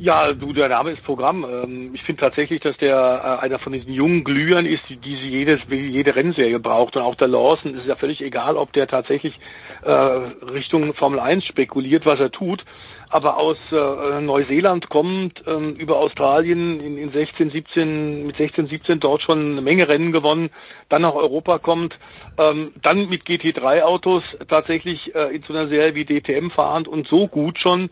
Ja, 0.01 0.33
du, 0.33 0.53
der 0.53 0.69
Name 0.69 0.93
ist 0.93 1.03
Programm. 1.03 1.45
Ähm, 1.45 1.91
ich 1.93 2.03
finde 2.05 2.21
tatsächlich, 2.21 2.61
dass 2.61 2.77
der 2.77 3.41
äh, 3.41 3.45
einer 3.45 3.59
von 3.59 3.73
diesen 3.73 3.93
jungen 3.93 4.23
Glühern 4.23 4.65
ist, 4.65 4.89
die, 4.89 4.97
die 4.97 5.17
sie 5.17 5.29
jedes, 5.29 5.61
jede 5.69 6.15
Rennserie 6.15 6.61
braucht. 6.61 6.95
Und 6.95 7.03
auch 7.03 7.17
der 7.17 7.27
Lawson 7.27 7.75
ist 7.75 7.85
ja 7.85 7.97
völlig 7.97 8.23
egal, 8.23 8.57
ob 8.57 8.73
der 8.73 8.87
tatsächlich 8.87 9.35
äh, 9.83 9.91
Richtung 9.91 10.95
Formel 10.95 11.19
1 11.19 11.45
spekuliert, 11.47 12.07
was 12.07 12.21
er 12.21 12.31
tut. 12.31 12.65
Aber 13.11 13.39
aus 13.39 13.57
äh, 13.73 14.21
Neuseeland 14.21 14.89
kommt, 14.89 15.43
ähm, 15.49 15.75
über 15.75 15.97
Australien 15.97 16.79
in, 16.79 16.97
in 16.97 17.11
16, 17.11 17.51
17, 17.51 18.27
mit 18.27 18.37
16, 18.37 18.69
17 18.69 19.01
dort 19.01 19.23
schon 19.23 19.53
eine 19.53 19.63
Menge 19.63 19.89
Rennen 19.89 20.13
gewonnen, 20.13 20.51
dann 20.91 21.03
nach 21.03 21.15
Europa 21.15 21.59
kommt, 21.59 21.99
ähm, 22.39 22.71
dann 22.83 23.09
mit 23.09 23.25
GT3-Autos 23.25 24.23
tatsächlich 24.49 25.13
äh, 25.17 25.35
in 25.35 25.43
so 25.43 25.55
einer 25.55 25.67
Serie 25.69 25.97
wie 25.97 26.05
DTM 26.05 26.51
fahrend 26.51 26.87
und 26.87 27.09
so 27.09 27.27
gut 27.27 27.59
schon, 27.59 27.91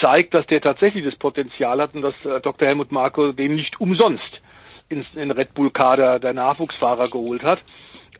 zeigt, 0.00 0.34
dass 0.34 0.46
der 0.46 0.60
tatsächlich 0.60 1.04
das 1.04 1.16
Potenzial 1.16 1.80
hat 1.80 1.94
und 1.94 2.02
dass 2.02 2.14
äh, 2.24 2.40
Dr. 2.40 2.68
Helmut 2.68 2.92
Marko 2.92 3.32
den 3.32 3.54
nicht 3.56 3.80
umsonst 3.80 4.40
in 4.88 5.30
Red 5.30 5.54
Bull 5.54 5.70
Kader 5.70 6.18
der 6.18 6.34
Nachwuchsfahrer 6.34 7.08
geholt 7.10 7.44
hat. 7.44 7.60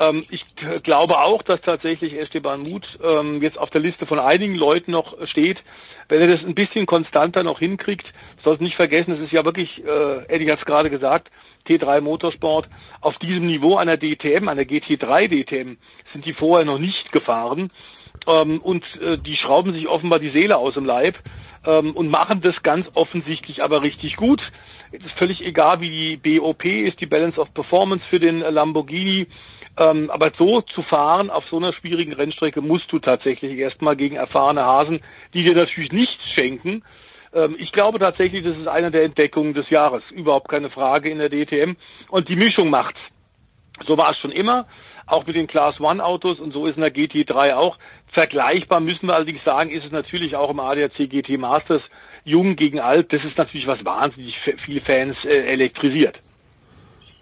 Ähm, 0.00 0.24
ich 0.30 0.44
glaube 0.82 1.18
auch, 1.18 1.42
dass 1.42 1.60
tatsächlich 1.60 2.18
Esteban 2.18 2.62
Muth 2.62 2.86
ähm, 3.04 3.42
jetzt 3.42 3.58
auf 3.58 3.70
der 3.70 3.82
Liste 3.82 4.06
von 4.06 4.18
einigen 4.18 4.54
Leuten 4.54 4.90
noch 4.90 5.14
steht. 5.28 5.62
Wenn 6.08 6.20
er 6.22 6.28
das 6.28 6.44
ein 6.44 6.54
bisschen 6.54 6.86
konstanter 6.86 7.42
noch 7.42 7.60
hinkriegt, 7.60 8.06
sollte 8.42 8.64
nicht 8.64 8.76
vergessen, 8.76 9.12
es 9.12 9.20
ist 9.20 9.32
ja 9.32 9.44
wirklich, 9.44 9.84
äh, 9.84 10.24
Eddie 10.26 10.50
hat 10.50 10.58
es 10.58 10.64
gerade 10.64 10.90
gesagt, 10.90 11.30
T3 11.68 12.00
Motorsport 12.00 12.68
auf 13.00 13.18
diesem 13.18 13.46
Niveau 13.46 13.76
einer 13.76 13.98
DTM, 13.98 14.48
einer 14.48 14.62
GT3 14.62 15.28
DTM, 15.28 15.76
sind 16.12 16.24
die 16.24 16.32
vorher 16.32 16.64
noch 16.64 16.78
nicht 16.78 17.12
gefahren. 17.12 17.68
ähm, 18.26 18.60
und 18.60 18.84
äh, 19.00 19.16
die 19.16 19.36
schrauben 19.36 19.74
sich 19.74 19.86
offenbar 19.86 20.18
die 20.18 20.30
Seele 20.30 20.56
aus 20.56 20.74
dem 20.74 20.86
Leib 20.86 21.16
ähm, 21.64 21.92
und 21.92 22.08
machen 22.08 22.40
das 22.40 22.62
ganz 22.62 22.86
offensichtlich 22.94 23.62
aber 23.62 23.82
richtig 23.82 24.16
gut. 24.16 24.40
Es 24.92 25.04
ist 25.04 25.16
völlig 25.18 25.44
egal, 25.44 25.80
wie 25.80 26.16
die 26.16 26.38
BOP 26.38 26.64
ist, 26.64 27.00
die 27.00 27.06
Balance 27.06 27.40
of 27.40 27.52
Performance 27.54 28.04
für 28.08 28.18
den 28.18 28.40
Lamborghini. 28.40 29.28
Ähm, 29.76 30.10
aber 30.10 30.32
so 30.36 30.62
zu 30.62 30.82
fahren 30.82 31.30
auf 31.30 31.44
so 31.46 31.56
einer 31.56 31.72
schwierigen 31.72 32.12
Rennstrecke 32.12 32.60
musst 32.60 32.90
du 32.92 32.98
tatsächlich 32.98 33.56
erstmal 33.56 33.96
gegen 33.96 34.16
erfahrene 34.16 34.64
Hasen, 34.64 35.00
die 35.32 35.44
dir 35.44 35.54
natürlich 35.54 35.92
nichts 35.92 36.22
schenken. 36.34 36.82
Ähm, 37.32 37.56
ich 37.58 37.70
glaube 37.72 37.98
tatsächlich, 37.98 38.44
das 38.44 38.56
ist 38.56 38.66
eine 38.66 38.90
der 38.90 39.04
Entdeckungen 39.04 39.54
des 39.54 39.70
Jahres. 39.70 40.02
Überhaupt 40.10 40.48
keine 40.48 40.70
Frage 40.70 41.10
in 41.10 41.18
der 41.18 41.30
DTM. 41.30 41.76
Und 42.08 42.28
die 42.28 42.36
Mischung 42.36 42.68
macht's. 42.68 43.00
So 43.86 43.96
war 43.96 44.10
es 44.10 44.18
schon 44.18 44.32
immer, 44.32 44.66
auch 45.10 45.26
mit 45.26 45.36
den 45.36 45.46
Class 45.46 45.80
One 45.80 46.04
Autos 46.04 46.40
und 46.40 46.52
so 46.52 46.66
ist 46.66 46.76
in 46.76 46.82
der 46.82 46.94
GT3 46.94 47.54
auch. 47.54 47.78
Vergleichbar 48.12 48.80
müssen 48.80 49.06
wir 49.06 49.14
allerdings 49.14 49.44
sagen, 49.44 49.70
ist 49.70 49.84
es 49.84 49.92
natürlich 49.92 50.36
auch 50.36 50.50
im 50.50 50.60
ADAC 50.60 51.08
GT 51.08 51.38
Masters 51.38 51.82
jung 52.24 52.56
gegen 52.56 52.80
alt. 52.80 53.12
Das 53.12 53.24
ist 53.24 53.38
natürlich 53.38 53.66
was 53.66 53.84
wahnsinnig 53.84 54.36
viele 54.64 54.80
Fans 54.80 55.16
äh, 55.24 55.52
elektrisiert. 55.52 56.18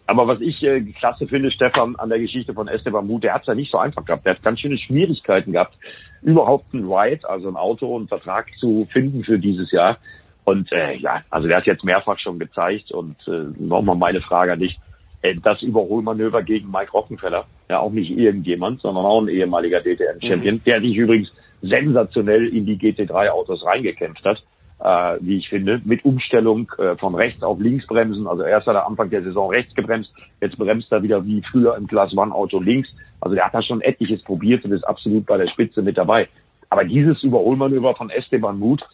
Aber 0.07 0.27
was 0.27 0.41
ich 0.41 0.63
äh, 0.63 0.81
klasse 0.81 1.27
finde, 1.29 1.51
Stefan, 1.51 1.97
an 1.97 2.09
der 2.09 2.19
Geschichte 2.19 2.55
von 2.55 2.67
Esteban 2.67 3.07
Mut, 3.07 3.25
der 3.25 3.35
hat 3.35 3.43
es 3.43 3.49
ja 3.49 3.55
nicht 3.55 3.71
so 3.71 3.77
einfach 3.77 4.07
gehabt. 4.07 4.25
Der 4.25 4.35
hat 4.35 4.43
ganz 4.43 4.61
schöne 4.61 4.79
Schwierigkeiten 4.79 5.53
gehabt, 5.53 5.77
überhaupt 6.23 6.73
ein 6.73 6.91
Ride, 6.91 7.29
also 7.29 7.49
ein 7.49 7.57
Auto 7.57 7.95
und 7.95 8.09
Vertrag 8.09 8.47
zu 8.59 8.89
finden 8.91 9.23
für 9.23 9.39
dieses 9.39 9.71
Jahr. 9.71 9.99
Und 10.45 10.73
äh, 10.73 10.97
ja, 10.97 11.23
also 11.29 11.47
der 11.47 11.59
hat 11.59 11.67
jetzt 11.67 11.85
mehrfach 11.85 12.19
schon 12.19 12.39
gezeigt 12.39 12.91
und 12.91 13.17
äh, 13.29 13.49
nochmal 13.59 13.97
meine 13.97 14.21
Frage 14.21 14.53
an 14.55 14.61
dich. 14.61 14.79
Äh, 15.23 15.37
das 15.43 15.63
Überholmanöver 15.63 16.43
gegen 16.43 16.71
Mike 16.71 16.93
Rockenfeller, 16.93 17.47
ja 17.69 17.81
auch 17.81 17.93
nicht 17.93 18.11
irgendjemand, 18.11 18.81
sondern 18.81 19.05
auch 19.05 19.21
ein 19.21 19.29
ehemaliger 19.29 19.81
DTM-Champion, 19.81 20.57
mhm. 20.57 20.65
der 20.65 20.81
sich 20.81 20.97
übrigens 20.97 21.33
sensationell 21.63 22.47
in 22.49 22.67
die 22.67 22.77
GT3-Autos 22.77 23.65
reingekämpft 23.65 24.25
hat 24.25 24.43
äh, 24.81 25.17
wie 25.21 25.39
ich 25.39 25.49
finde, 25.49 25.81
mit 25.85 26.05
Umstellung 26.05 26.71
äh, 26.79 26.97
von 26.97 27.15
rechts 27.15 27.43
auf 27.43 27.59
links 27.59 27.87
bremsen. 27.87 28.27
Also 28.27 28.43
erst 28.45 28.67
hat 28.67 28.77
er 28.77 28.87
Anfang 28.87 29.11
der 29.11 29.23
Saison 29.23 29.51
rechts 29.51 29.75
gebremst, 29.75 30.13
jetzt 30.41 30.57
bremst 30.57 30.91
er 30.93 31.03
wieder 31.03 31.25
wie 31.25 31.43
früher 31.51 31.77
im 31.77 31.87
Class 31.87 32.17
One 32.17 32.33
Auto 32.33 32.61
links. 32.61 32.89
Also 33.21 33.35
der 33.35 33.47
hat 33.47 33.55
da 33.55 33.63
schon 33.63 33.81
etliches 33.81 34.23
probiert 34.23 34.65
und 34.65 34.73
ist 34.73 34.85
absolut 34.85 35.27
bei 35.27 35.37
der 35.37 35.49
Spitze 35.49 35.83
mit 35.83 35.99
dabei. 35.99 36.29
Aber 36.71 36.85
dieses 36.85 37.23
Überholmanöver 37.23 37.95
von 37.95 38.11
Esteban 38.11 38.59
Muth, 38.59 38.87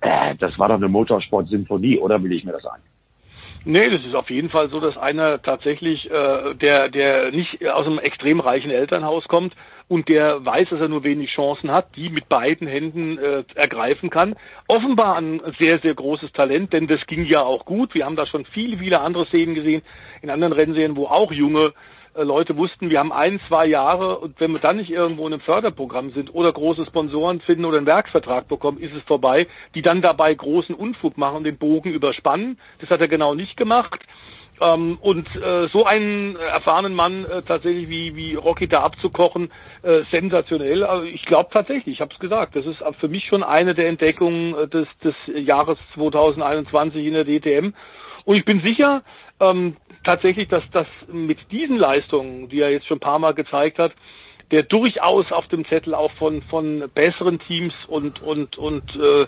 äh, 0.00 0.34
das 0.36 0.58
war 0.58 0.68
doch 0.68 0.76
eine 0.76 0.88
Motorsport-Symphonie, 0.88 1.98
oder 1.98 2.22
will 2.22 2.32
ich 2.32 2.44
mir 2.44 2.52
das 2.52 2.62
sagen? 2.62 2.82
Nee, 3.68 3.90
das 3.90 4.04
ist 4.04 4.14
auf 4.14 4.30
jeden 4.30 4.48
Fall 4.48 4.70
so, 4.70 4.78
dass 4.78 4.96
einer 4.96 5.42
tatsächlich, 5.42 6.08
äh, 6.08 6.54
der, 6.54 6.88
der 6.88 7.32
nicht 7.32 7.66
aus 7.68 7.84
einem 7.84 7.98
extrem 7.98 8.38
reichen 8.38 8.70
Elternhaus 8.70 9.26
kommt 9.26 9.56
und 9.88 10.08
der 10.08 10.44
weiß, 10.46 10.68
dass 10.68 10.78
er 10.78 10.86
nur 10.86 11.02
wenig 11.02 11.32
Chancen 11.32 11.72
hat, 11.72 11.96
die 11.96 12.08
mit 12.08 12.28
beiden 12.28 12.68
Händen 12.68 13.18
äh, 13.18 13.42
ergreifen 13.56 14.08
kann. 14.08 14.36
Offenbar 14.68 15.16
ein 15.16 15.40
sehr, 15.58 15.80
sehr 15.80 15.94
großes 15.94 16.30
Talent, 16.30 16.72
denn 16.72 16.86
das 16.86 17.04
ging 17.08 17.24
ja 17.24 17.42
auch 17.42 17.64
gut. 17.64 17.92
Wir 17.94 18.04
haben 18.04 18.14
da 18.14 18.28
schon 18.28 18.44
viele, 18.44 18.78
viele 18.78 19.00
andere 19.00 19.26
Szenen 19.26 19.56
gesehen, 19.56 19.82
in 20.22 20.30
anderen 20.30 20.52
Rennserien, 20.52 20.94
wo 20.94 21.06
auch 21.06 21.32
junge 21.32 21.72
Leute 22.22 22.56
wussten, 22.56 22.90
wir 22.90 22.98
haben 22.98 23.12
ein, 23.12 23.40
zwei 23.48 23.66
Jahre 23.66 24.18
und 24.18 24.40
wenn 24.40 24.52
wir 24.52 24.60
dann 24.60 24.76
nicht 24.76 24.90
irgendwo 24.90 25.26
in 25.26 25.32
einem 25.32 25.42
Förderprogramm 25.42 26.10
sind 26.10 26.34
oder 26.34 26.52
große 26.52 26.84
Sponsoren 26.84 27.40
finden 27.40 27.64
oder 27.64 27.78
einen 27.78 27.86
Werksvertrag 27.86 28.48
bekommen, 28.48 28.78
ist 28.78 28.94
es 28.94 29.02
vorbei, 29.02 29.46
die 29.74 29.82
dann 29.82 30.02
dabei 30.02 30.34
großen 30.34 30.74
Unfug 30.74 31.18
machen 31.18 31.38
und 31.38 31.44
den 31.44 31.58
Bogen 31.58 31.90
überspannen. 31.90 32.58
Das 32.80 32.90
hat 32.90 33.00
er 33.00 33.08
genau 33.08 33.34
nicht 33.34 33.56
gemacht. 33.56 34.00
Ähm, 34.60 34.98
und 35.00 35.26
äh, 35.36 35.68
so 35.68 35.84
einen 35.84 36.36
erfahrenen 36.36 36.94
Mann 36.94 37.24
äh, 37.26 37.42
tatsächlich 37.42 37.88
wie, 37.88 38.16
wie 38.16 38.34
Rocky 38.34 38.66
da 38.68 38.82
abzukochen, 38.82 39.50
äh, 39.82 40.02
sensationell. 40.10 40.84
Also 40.84 41.04
ich 41.04 41.24
glaube 41.26 41.50
tatsächlich, 41.52 41.96
ich 41.96 42.00
habe 42.00 42.14
es 42.14 42.18
gesagt, 42.18 42.56
das 42.56 42.64
ist 42.64 42.82
für 42.98 43.08
mich 43.08 43.26
schon 43.26 43.42
eine 43.42 43.74
der 43.74 43.88
Entdeckungen 43.88 44.54
äh, 44.54 44.68
des, 44.68 44.88
des 44.98 45.14
Jahres 45.26 45.78
2021 45.94 47.04
in 47.04 47.12
der 47.12 47.24
DTM. 47.24 47.74
Und 48.24 48.36
ich 48.36 48.44
bin 48.44 48.60
sicher, 48.60 49.02
ähm, 49.40 49.76
tatsächlich, 50.04 50.48
dass 50.48 50.64
das 50.72 50.86
mit 51.12 51.38
diesen 51.50 51.76
Leistungen, 51.76 52.48
die 52.48 52.60
er 52.60 52.70
jetzt 52.70 52.86
schon 52.86 52.98
ein 52.98 53.00
paar 53.00 53.18
Mal 53.18 53.34
gezeigt 53.34 53.78
hat, 53.78 53.92
der 54.50 54.62
durchaus 54.62 55.32
auf 55.32 55.48
dem 55.48 55.64
Zettel 55.66 55.94
auch 55.94 56.12
von 56.12 56.42
von 56.42 56.88
besseren 56.94 57.38
Teams 57.40 57.74
und 57.88 58.22
und 58.22 58.56
und 58.56 58.94
äh, 58.94 59.26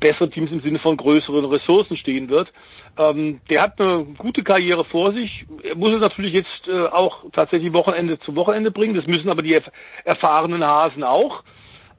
besseren 0.00 0.32
Teams 0.32 0.50
im 0.50 0.60
Sinne 0.60 0.80
von 0.80 0.96
größeren 0.96 1.44
Ressourcen 1.44 1.96
stehen 1.96 2.28
wird. 2.28 2.52
Ähm, 2.98 3.40
der 3.48 3.62
hat 3.62 3.80
eine 3.80 4.04
gute 4.18 4.42
Karriere 4.42 4.84
vor 4.84 5.12
sich. 5.12 5.46
Er 5.62 5.76
muss 5.76 5.92
es 5.92 6.00
natürlich 6.00 6.32
jetzt 6.32 6.66
äh, 6.66 6.86
auch 6.86 7.24
tatsächlich 7.32 7.72
Wochenende 7.72 8.18
zu 8.20 8.34
Wochenende 8.34 8.70
bringen. 8.70 8.94
Das 8.94 9.06
müssen 9.06 9.30
aber 9.30 9.42
die 9.42 9.54
erf 9.54 9.70
erfahrenen 10.04 10.64
Hasen 10.64 11.04
auch. 11.04 11.44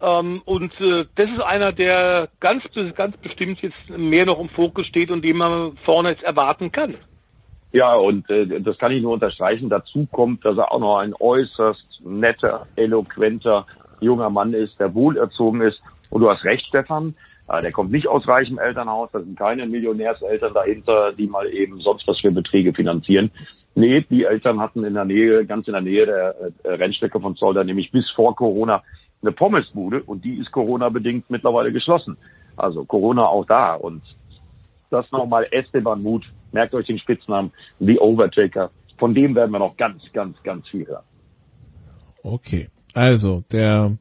Ähm, 0.01 0.41
und 0.43 0.73
äh, 0.81 1.05
das 1.15 1.29
ist 1.29 1.41
einer, 1.41 1.71
der 1.71 2.27
ganz 2.41 2.63
ganz 2.95 3.15
bestimmt 3.17 3.61
jetzt 3.61 3.89
mehr 3.89 4.25
noch 4.25 4.39
im 4.39 4.49
Fokus 4.49 4.87
steht 4.87 5.09
und 5.09 5.23
den 5.23 5.37
man 5.37 5.77
vorne 5.85 6.09
jetzt 6.09 6.23
erwarten 6.23 6.71
kann. 6.71 6.95
Ja, 7.71 7.95
und 7.95 8.29
äh, 8.29 8.59
das 8.61 8.77
kann 8.77 8.91
ich 8.91 9.01
nur 9.01 9.13
unterstreichen. 9.13 9.69
Dazu 9.69 10.07
kommt, 10.11 10.43
dass 10.43 10.57
er 10.57 10.71
auch 10.71 10.79
noch 10.79 10.97
ein 10.97 11.13
äußerst 11.17 12.01
netter, 12.03 12.67
eloquenter 12.75 13.65
junger 14.01 14.29
Mann 14.29 14.53
ist, 14.53 14.79
der 14.79 14.93
wohlerzogen 14.93 15.61
ist. 15.61 15.81
Und 16.09 16.21
du 16.21 16.29
hast 16.29 16.43
recht, 16.43 16.65
Stefan, 16.65 17.15
der 17.59 17.71
kommt 17.71 17.91
nicht 17.91 18.07
aus 18.07 18.27
reichem 18.27 18.59
Elternhaus. 18.59 19.09
Da 19.11 19.19
sind 19.19 19.37
keine 19.37 19.65
Millionärseltern 19.65 20.53
dahinter, 20.53 21.13
die 21.13 21.27
mal 21.27 21.47
eben 21.47 21.79
sonst 21.81 22.07
was 22.07 22.19
für 22.19 22.31
Beträge 22.31 22.73
finanzieren. 22.73 23.31
Nee, 23.75 24.05
die 24.09 24.23
Eltern 24.23 24.59
hatten 24.59 24.83
in 24.83 24.93
der 24.93 25.05
Nähe, 25.05 25.45
ganz 25.45 25.67
in 25.67 25.73
der 25.73 25.81
Nähe 25.81 26.05
der 26.05 26.35
äh, 26.63 26.73
Rennstrecke 26.73 27.19
von 27.19 27.35
Zolder, 27.35 27.63
nämlich 27.63 27.91
bis 27.91 28.09
vor 28.11 28.35
Corona 28.35 28.83
eine 29.21 29.31
Pommesbude 29.31 30.01
und 30.03 30.25
die 30.25 30.35
ist 30.35 30.51
Corona-bedingt 30.51 31.29
mittlerweile 31.29 31.71
geschlossen. 31.71 32.17
Also 32.57 32.83
Corona 32.85 33.27
auch 33.27 33.45
da. 33.45 33.75
Und 33.75 34.01
das 34.89 35.09
nochmal 35.11 35.47
Esteban 35.51 36.01
Mut 36.01 36.25
Merkt 36.51 36.73
euch 36.73 36.87
den 36.87 36.99
Spitznamen, 36.99 37.51
The 37.79 37.99
Overtaker. 37.99 38.71
Von 38.97 39.13
dem 39.13 39.35
werden 39.35 39.51
wir 39.51 39.59
noch 39.59 39.77
ganz, 39.77 40.03
ganz, 40.13 40.41
ganz 40.43 40.67
viel 40.67 40.87
hören. 40.87 41.03
Okay. 42.23 42.67
Also, 42.93 43.43
der, 43.51 43.97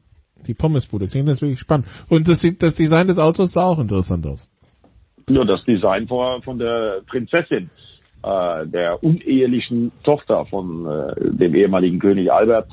die 0.47 0.53
Pommesbude 0.53 1.07
klingt 1.07 1.27
natürlich 1.27 1.59
spannend. 1.59 1.87
Und 2.09 2.27
das, 2.27 2.41
das 2.59 2.75
Design 2.75 3.07
des 3.07 3.17
Autos 3.17 3.53
sah 3.53 3.65
auch 3.65 3.79
interessant 3.79 4.27
aus. 4.27 4.49
Ja, 5.29 5.43
das 5.43 5.63
Design 5.63 6.07
von, 6.07 6.41
von 6.41 6.59
der 6.59 7.01
Prinzessin, 7.07 7.69
äh, 8.23 8.67
der 8.67 9.03
unehelichen 9.03 9.91
Tochter 10.03 10.45
von 10.45 10.85
äh, 10.85 11.13
dem 11.31 11.55
ehemaligen 11.55 11.99
König 11.99 12.31
Albert, 12.31 12.69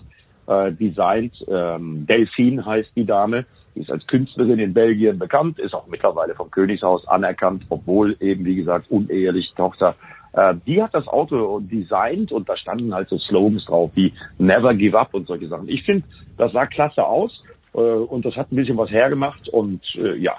äh, 0.47 0.73
designt. 0.73 1.35
Ähm, 1.47 2.07
Delphine 2.07 2.65
heißt 2.65 2.91
die 2.97 3.05
Dame. 3.05 3.47
Die 3.79 3.83
ist 3.83 3.93
als 3.93 4.05
Künstlerin 4.09 4.59
in 4.59 4.75
Belgien 4.75 5.21
bekannt, 5.21 5.61
ist 5.61 5.73
auch 5.73 5.87
mittlerweile 5.87 6.35
vom 6.35 6.51
Königshaus 6.51 7.07
anerkannt, 7.07 7.65
obwohl 7.69 8.17
eben, 8.19 8.45
wie 8.45 8.57
gesagt, 8.57 8.91
uneheliche 8.91 9.55
Tochter. 9.55 9.95
Äh, 10.33 10.57
die 10.67 10.83
hat 10.83 10.95
das 10.95 11.07
Auto 11.07 11.61
designt 11.61 12.33
und 12.33 12.49
da 12.49 12.57
standen 12.57 12.93
halt 12.93 13.09
so 13.09 13.19
Slogans 13.19 13.65
drauf 13.67 13.93
wie 13.95 14.13
Never 14.39 14.75
Give 14.75 14.99
Up 14.99 15.15
und 15.15 15.29
solche 15.29 15.47
Sachen. 15.47 15.69
Ich 15.69 15.85
finde, 15.85 16.05
das 16.37 16.51
sah 16.51 16.67
klasse 16.67 17.05
aus 17.05 17.45
und 17.73 18.25
das 18.25 18.35
hat 18.37 18.51
ein 18.51 18.57
bisschen 18.57 18.77
was 18.77 18.91
hergemacht 18.91 19.49
und 19.49 19.83
äh, 19.97 20.17
ja, 20.17 20.37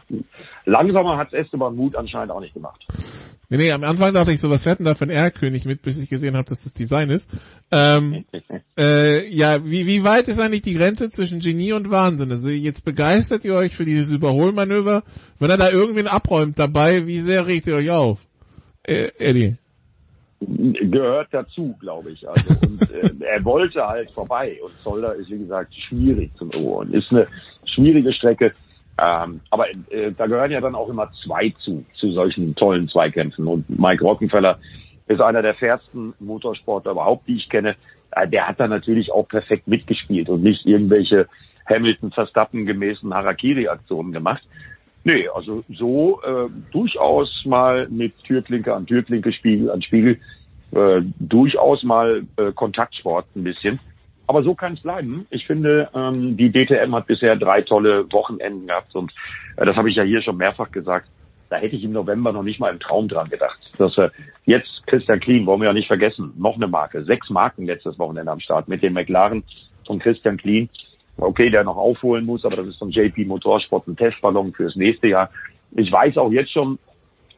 langsamer 0.66 1.18
hat 1.18 1.34
Esteban 1.34 1.76
Mut 1.76 1.96
anscheinend 1.96 2.32
auch 2.32 2.42
nicht 2.42 2.54
gemacht. 2.54 2.86
Nee, 3.52 3.58
nee, 3.58 3.72
am 3.72 3.84
Anfang 3.84 4.14
dachte 4.14 4.32
ich 4.32 4.40
so, 4.40 4.52
was 4.52 4.64
fährt 4.64 4.78
denn 4.78 4.86
da 4.86 4.94
für 4.94 5.06
ein 5.06 5.10
R-König 5.10 5.66
mit, 5.66 5.82
bis 5.82 5.98
ich 5.98 6.08
gesehen 6.08 6.36
habe, 6.36 6.48
dass 6.48 6.64
das 6.64 6.76
Design 6.76 7.10
ist. 7.10 7.32
Ähm, 7.72 8.26
äh, 8.78 9.28
ja, 9.28 9.66
wie, 9.66 9.88
wie 9.88 10.04
weit 10.04 10.28
ist 10.28 10.40
eigentlich 10.40 10.62
die 10.62 10.76
Grenze 10.76 11.10
zwischen 11.10 11.40
Genie 11.40 11.74
und 11.74 11.90
Wahnsinn? 11.90 12.32
Also 12.32 12.50
jetzt 12.50 12.86
begeistert 12.86 13.44
ihr 13.46 13.56
euch 13.56 13.76
für 13.76 13.86
dieses 13.86 14.12
Überholmanöver. 14.12 15.04
Wenn 15.40 15.50
er 15.50 15.58
da 15.58 15.72
irgendwen 15.72 16.08
abräumt 16.08 16.60
dabei, 16.60 17.08
wie 17.08 17.20
sehr 17.20 17.48
regt 17.48 17.66
ihr 17.66 17.76
euch 17.76 17.90
auf? 17.90 18.28
Äh, 18.84 19.10
Eddie? 19.18 19.58
Gehört 20.42 21.28
dazu, 21.32 21.76
glaube 21.80 22.12
ich. 22.12 22.28
Also, 22.28 22.54
und, 22.66 22.92
äh, 22.92 23.26
er 23.26 23.44
wollte 23.44 23.86
halt 23.86 24.10
vorbei 24.12 24.58
und 24.64 24.72
Zolder 24.82 25.16
ist, 25.16 25.30
wie 25.30 25.40
gesagt, 25.40 25.74
schwierig 25.74 26.32
zum 26.38 26.50
Ohren. 26.64 26.94
Ist 26.94 27.12
eine 27.12 27.28
schwierige 27.66 28.14
Strecke 28.14 28.54
ähm, 29.02 29.40
aber 29.50 29.70
äh, 29.92 30.12
da 30.12 30.28
gehören 30.28 30.52
ja 30.52 30.60
dann 30.60 30.76
auch 30.76 30.90
immer 30.90 31.10
zwei 31.24 31.54
zu, 31.60 31.86
zu 31.94 32.12
solchen 32.12 32.56
tollen 32.56 32.90
Zweikämpfen. 32.90 33.48
Und 33.48 33.70
Mike 33.70 34.04
Rockenfeller 34.04 34.60
ist 35.08 35.22
einer 35.22 35.42
der 35.42 35.56
fairsten 35.56 36.14
Motorsportler 36.20 36.92
überhaupt, 36.92 37.28
die 37.28 37.38
ich 37.38 37.50
kenne. 37.50 37.76
Äh, 38.12 38.28
der 38.28 38.48
hat 38.48 38.60
da 38.60 38.68
natürlich 38.68 39.12
auch 39.12 39.28
perfekt 39.28 39.68
mitgespielt 39.68 40.28
und 40.30 40.44
nicht 40.44 40.66
irgendwelche 40.66 41.28
Hamilton 41.70 42.12
Verstappen 42.12 42.66
gemäßen 42.66 43.14
Harakiri-Aktionen 43.14 44.12
gemacht. 44.12 44.44
Nee, 45.10 45.28
also 45.28 45.64
so 45.70 46.22
äh, 46.22 46.50
durchaus 46.72 47.44
mal 47.44 47.88
mit 47.90 48.14
Türklinke 48.26 48.76
an 48.76 48.86
Türklinke, 48.86 49.34
Spiegel 49.34 49.72
an 49.72 49.82
Spiegel, 49.82 50.20
äh, 50.72 51.02
durchaus 51.18 51.82
mal 51.82 52.28
äh, 52.38 52.52
Kontaktsport 52.52 53.26
ein 53.36 53.44
bisschen. 53.44 53.80
Aber 54.28 54.44
so 54.44 54.54
kann 54.54 54.74
es 54.74 54.82
bleiben. 54.82 55.26
Ich 55.32 55.48
finde, 55.48 55.90
ähm, 55.96 56.38
die 56.38 56.52
DTM 56.52 56.94
hat 56.94 57.08
bisher 57.08 57.36
drei 57.38 57.64
tolle 57.64 58.06
Wochenenden 58.12 58.68
gehabt 58.68 58.94
und 58.94 59.12
äh, 59.58 59.66
das 59.66 59.76
habe 59.78 59.90
ich 59.90 59.96
ja 59.96 60.04
hier 60.04 60.22
schon 60.22 60.38
mehrfach 60.38 60.70
gesagt. 60.70 61.10
Da 61.50 61.56
hätte 61.56 61.76
ich 61.76 61.84
im 61.84 61.94
November 61.94 62.32
noch 62.32 62.44
nicht 62.44 62.60
mal 62.60 62.72
im 62.72 62.80
Traum 62.80 63.08
dran 63.08 63.32
gedacht. 63.32 63.58
Dass 63.80 63.98
äh, 63.98 64.12
jetzt 64.46 64.86
Christian 64.86 65.20
Kleen, 65.20 65.48
wollen 65.48 65.62
wir 65.62 65.70
ja 65.70 65.74
nicht 65.74 65.88
vergessen, 65.88 66.34
noch 66.38 66.56
eine 66.56 66.68
Marke, 66.68 67.04
sechs 67.04 67.32
Marken 67.32 67.66
letztes 67.66 67.98
Wochenende 67.98 68.32
am 68.32 68.42
Start 68.42 68.68
mit 68.68 68.84
dem 68.84 68.94
McLaren 68.94 69.44
von 69.88 69.98
Christian 69.98 70.38
Kleen. 70.38 70.70
Okay, 71.22 71.50
der 71.50 71.64
noch 71.64 71.78
aufholen 71.78 72.26
muss, 72.26 72.46
aber 72.46 72.58
das 72.58 72.68
ist 72.68 72.80
von 72.80 72.92
JP 72.92 73.26
Motorsport 73.26 73.88
ein 73.88 73.98
Testballon 73.98 74.54
fürs 74.54 74.76
nächste 74.76 75.08
Jahr. 75.08 75.30
Ich 75.76 75.92
weiß 75.92 76.18
auch 76.18 76.32
jetzt 76.32 76.52
schon, 76.52 76.80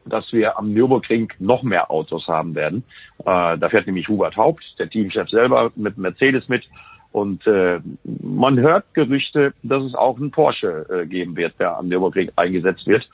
dass 0.04 0.32
wir 0.32 0.58
am 0.58 0.72
Nürburgring 0.72 1.32
noch 1.38 1.62
mehr 1.62 1.90
Autos 1.90 2.26
haben 2.26 2.54
werden. 2.54 2.84
Äh, 3.20 3.58
da 3.58 3.68
fährt 3.68 3.86
nämlich 3.86 4.08
Hubert 4.08 4.36
Haupt, 4.36 4.64
der 4.78 4.88
Teamchef 4.88 5.28
selber, 5.28 5.70
mit 5.76 5.96
Mercedes 5.96 6.48
mit. 6.48 6.64
Und 7.12 7.46
äh, 7.46 7.78
man 8.04 8.58
hört 8.58 8.94
Gerüchte, 8.94 9.52
dass 9.62 9.82
es 9.84 9.94
auch 9.94 10.16
einen 10.16 10.30
Porsche 10.30 10.86
äh, 10.88 11.06
geben 11.06 11.36
wird, 11.36 11.58
der 11.60 11.76
am 11.76 11.88
Nürburgring 11.88 12.30
eingesetzt 12.36 12.86
wird. 12.86 13.08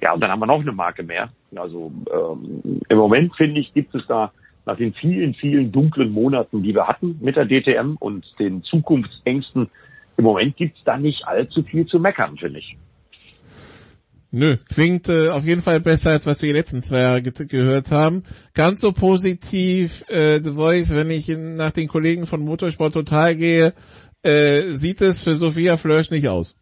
Ja, 0.00 0.12
und 0.12 0.20
dann 0.20 0.30
haben 0.30 0.40
wir 0.40 0.46
noch 0.46 0.60
eine 0.60 0.72
Marke 0.72 1.02
mehr. 1.02 1.28
Also 1.54 1.92
ähm, 2.12 2.80
im 2.88 2.98
Moment, 2.98 3.36
finde 3.36 3.60
ich, 3.60 3.72
gibt 3.74 3.94
es 3.94 4.06
da 4.06 4.32
nach 4.66 4.76
den 4.76 4.94
vielen, 4.94 5.34
vielen 5.34 5.72
dunklen 5.72 6.10
Monaten, 6.10 6.62
die 6.62 6.74
wir 6.74 6.88
hatten 6.88 7.18
mit 7.20 7.36
der 7.36 7.46
DTM 7.46 7.96
und 7.98 8.26
den 8.38 8.62
Zukunftsängsten, 8.62 9.70
im 10.16 10.24
Moment 10.24 10.56
gibt 10.56 10.78
es 10.78 10.84
da 10.84 10.96
nicht 10.96 11.26
allzu 11.26 11.62
viel 11.62 11.86
zu 11.86 11.98
meckern, 11.98 12.36
finde 12.36 12.60
ich. 12.60 12.76
Nö, 14.36 14.56
klingt 14.68 15.08
äh, 15.08 15.28
auf 15.28 15.44
jeden 15.44 15.60
Fall 15.60 15.80
besser, 15.80 16.10
als 16.10 16.26
was 16.26 16.42
wir 16.42 16.48
die 16.48 16.58
letzten 16.58 16.82
zwei 16.82 16.98
Jahre 16.98 17.22
ge 17.22 17.32
gehört 17.46 17.92
haben. 17.92 18.24
Ganz 18.52 18.80
so 18.80 18.90
positiv, 18.90 20.02
äh, 20.08 20.40
The 20.42 20.54
Voice, 20.54 20.96
wenn 20.96 21.08
ich 21.10 21.28
in, 21.28 21.54
nach 21.54 21.70
den 21.70 21.86
Kollegen 21.86 22.26
von 22.26 22.44
Motorsport 22.44 22.94
Total 22.94 23.36
gehe, 23.36 23.74
äh, 24.24 24.62
sieht 24.72 25.00
es 25.02 25.22
für 25.22 25.34
Sophia 25.34 25.76
Flörsch 25.76 26.10
nicht 26.10 26.26
aus. 26.26 26.56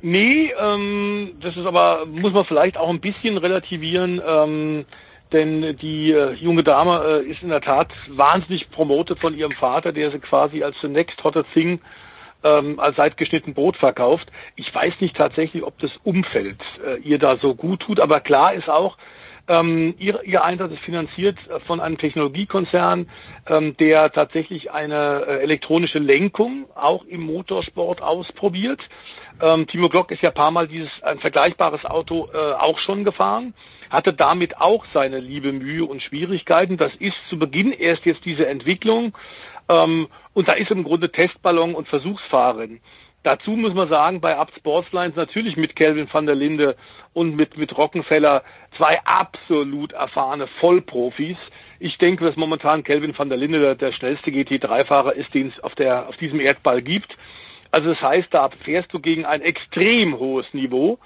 Nee, 0.00 0.52
ähm, 0.58 1.34
das 1.42 1.54
ist 1.54 1.66
aber, 1.66 2.06
muss 2.06 2.32
man 2.32 2.46
vielleicht 2.46 2.78
auch 2.78 2.88
ein 2.88 3.00
bisschen 3.02 3.36
relativieren, 3.36 4.18
ähm, 4.26 4.84
denn 5.32 5.76
die 5.78 6.12
äh, 6.12 6.32
junge 6.34 6.62
Dame 6.62 7.22
äh, 7.24 7.30
ist 7.30 7.42
in 7.42 7.48
der 7.48 7.60
Tat 7.60 7.88
wahnsinnig 8.08 8.70
promotet 8.70 9.18
von 9.18 9.36
ihrem 9.36 9.52
Vater, 9.52 9.92
der 9.92 10.10
sie 10.10 10.18
quasi 10.18 10.62
als 10.62 10.76
the 10.80 10.88
next 10.88 11.22
hotter 11.24 11.44
thing 11.52 11.80
ähm, 12.44 12.78
als 12.78 12.96
seitgeschnitten 12.96 13.54
Brot 13.54 13.76
verkauft. 13.76 14.30
Ich 14.56 14.72
weiß 14.72 14.94
nicht 15.00 15.16
tatsächlich, 15.16 15.62
ob 15.62 15.78
das 15.78 15.90
Umfeld 16.04 16.58
äh, 16.84 17.00
ihr 17.00 17.18
da 17.18 17.36
so 17.38 17.54
gut 17.54 17.80
tut, 17.80 18.00
aber 18.00 18.20
klar 18.20 18.54
ist 18.54 18.68
auch, 18.68 18.96
ähm, 19.48 19.94
ihr, 19.98 20.22
ihr 20.24 20.44
Einsatz 20.44 20.72
ist 20.72 20.82
finanziert 20.82 21.38
von 21.66 21.80
einem 21.80 21.98
Technologiekonzern, 21.98 23.08
ähm, 23.46 23.76
der 23.76 24.10
tatsächlich 24.10 24.72
eine 24.72 25.24
äh, 25.26 25.42
elektronische 25.42 26.00
Lenkung 26.00 26.66
auch 26.74 27.04
im 27.04 27.20
Motorsport 27.22 28.02
ausprobiert. 28.02 28.80
Ähm, 29.40 29.66
Timo 29.66 29.88
Glock 29.88 30.10
ist 30.10 30.22
ja 30.22 30.30
paar 30.30 30.50
Mal 30.50 30.68
dieses 30.68 30.90
ein 31.02 31.18
vergleichbares 31.18 31.84
Auto 31.84 32.28
äh, 32.32 32.52
auch 32.52 32.78
schon 32.78 33.04
gefahren, 33.04 33.54
hatte 33.90 34.12
damit 34.12 34.58
auch 34.58 34.84
seine 34.94 35.20
liebe 35.20 35.52
Mühe 35.52 35.84
und 35.84 36.02
Schwierigkeiten. 36.02 36.76
Das 36.76 36.94
ist 36.96 37.16
zu 37.28 37.38
Beginn 37.38 37.72
erst 37.72 38.06
jetzt 38.06 38.24
diese 38.24 38.46
Entwicklung. 38.46 39.16
Ähm, 39.68 40.08
und 40.32 40.48
da 40.48 40.52
ist 40.52 40.70
im 40.70 40.84
Grunde 40.84 41.10
Testballon 41.10 41.74
und 41.74 41.88
Versuchsfahrerin. 41.88 42.80
Dazu 43.22 43.50
muss 43.50 43.74
man 43.74 43.88
sagen, 43.88 44.20
bei 44.20 44.36
Up 44.36 44.52
Sportslines 44.56 45.16
natürlich 45.16 45.56
mit 45.56 45.74
Kelvin 45.74 46.08
van 46.12 46.26
der 46.26 46.36
Linde 46.36 46.76
und 47.12 47.34
mit, 47.34 47.56
mit 47.56 47.76
Rockenfeller 47.76 48.44
zwei 48.76 49.00
absolut 49.04 49.92
erfahrene 49.92 50.46
Vollprofis. 50.60 51.36
Ich 51.80 51.98
denke, 51.98 52.24
dass 52.24 52.36
momentan 52.36 52.84
Kelvin 52.84 53.18
van 53.18 53.28
der 53.28 53.38
Linde 53.38 53.58
der, 53.58 53.74
der 53.74 53.92
schnellste 53.92 54.30
GT3-Fahrer 54.30 55.14
ist, 55.14 55.34
den 55.34 55.48
es 55.48 55.64
auf, 55.64 55.74
der, 55.74 56.08
auf 56.08 56.16
diesem 56.18 56.38
Erdball 56.38 56.82
gibt. 56.82 57.16
Also 57.76 57.90
das 57.90 58.00
heißt, 58.00 58.32
da 58.32 58.48
fährst 58.64 58.90
du 58.94 59.00
gegen 59.00 59.26
ein 59.26 59.42
extrem 59.42 60.18
hohes 60.18 60.46
Niveau. 60.54 60.98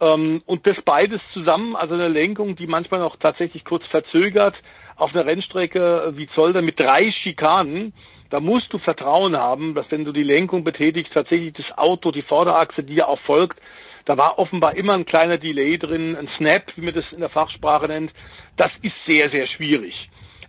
Ähm, 0.00 0.42
und 0.46 0.66
das 0.66 0.74
beides 0.84 1.20
zusammen, 1.32 1.76
also 1.76 1.94
eine 1.94 2.08
Lenkung, 2.08 2.56
die 2.56 2.66
manchmal 2.66 2.98
noch 2.98 3.18
tatsächlich 3.18 3.64
kurz 3.64 3.86
verzögert, 3.86 4.56
auf 4.96 5.14
einer 5.14 5.26
Rennstrecke 5.26 6.14
wie 6.16 6.28
Zolder 6.30 6.60
mit 6.60 6.80
drei 6.80 7.12
Schikanen, 7.12 7.92
da 8.30 8.40
musst 8.40 8.72
du 8.72 8.78
Vertrauen 8.78 9.36
haben, 9.36 9.76
dass 9.76 9.88
wenn 9.92 10.04
du 10.04 10.10
die 10.10 10.24
Lenkung 10.24 10.64
betätigst, 10.64 11.12
tatsächlich 11.12 11.52
das 11.52 11.78
Auto, 11.78 12.10
die 12.10 12.22
Vorderachse 12.22 12.82
dir 12.82 13.06
auch 13.06 13.20
folgt. 13.20 13.60
Da 14.04 14.16
war 14.16 14.40
offenbar 14.40 14.76
immer 14.76 14.94
ein 14.94 15.06
kleiner 15.06 15.38
Delay 15.38 15.78
drin, 15.78 16.16
ein 16.16 16.28
Snap, 16.36 16.64
wie 16.74 16.84
man 16.84 16.94
das 16.94 17.12
in 17.12 17.20
der 17.20 17.28
Fachsprache 17.28 17.86
nennt. 17.86 18.10
Das 18.56 18.72
ist 18.82 18.96
sehr, 19.06 19.30
sehr 19.30 19.46
schwierig. 19.46 19.94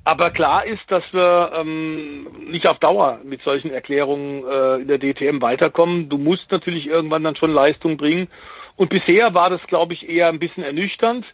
Aber 0.04 0.32
klar 0.32 0.66
ist, 0.66 0.90
dass 0.90 1.04
wir 1.12 1.52
ähm, 1.56 2.28
nicht 2.50 2.68
auf 2.68 2.80
Dauer 2.80 3.20
mit 3.24 3.42
solchen 3.42 3.72
Erklärungen 3.72 4.44
äh, 4.46 4.76
in 4.82 4.88
der 4.88 4.98
DTM 4.98 5.42
weiterkommen. 5.42 6.10
Du 6.10 6.18
musst 6.18 6.52
natürlich 6.52 6.88
irgendwann 6.88 7.24
dann 7.24 7.36
schon 7.36 7.52
Leistung 7.52 7.98
bringen. 7.98 8.28
Und 8.76 8.90
bisher 8.90 9.34
war 9.34 9.50
das, 9.50 9.62
glaube 9.68 9.94
ich, 9.94 10.08
eher 10.08 10.30
ein 10.30 10.40
bisschen 10.40 10.64
ernüchternd. 10.64 11.26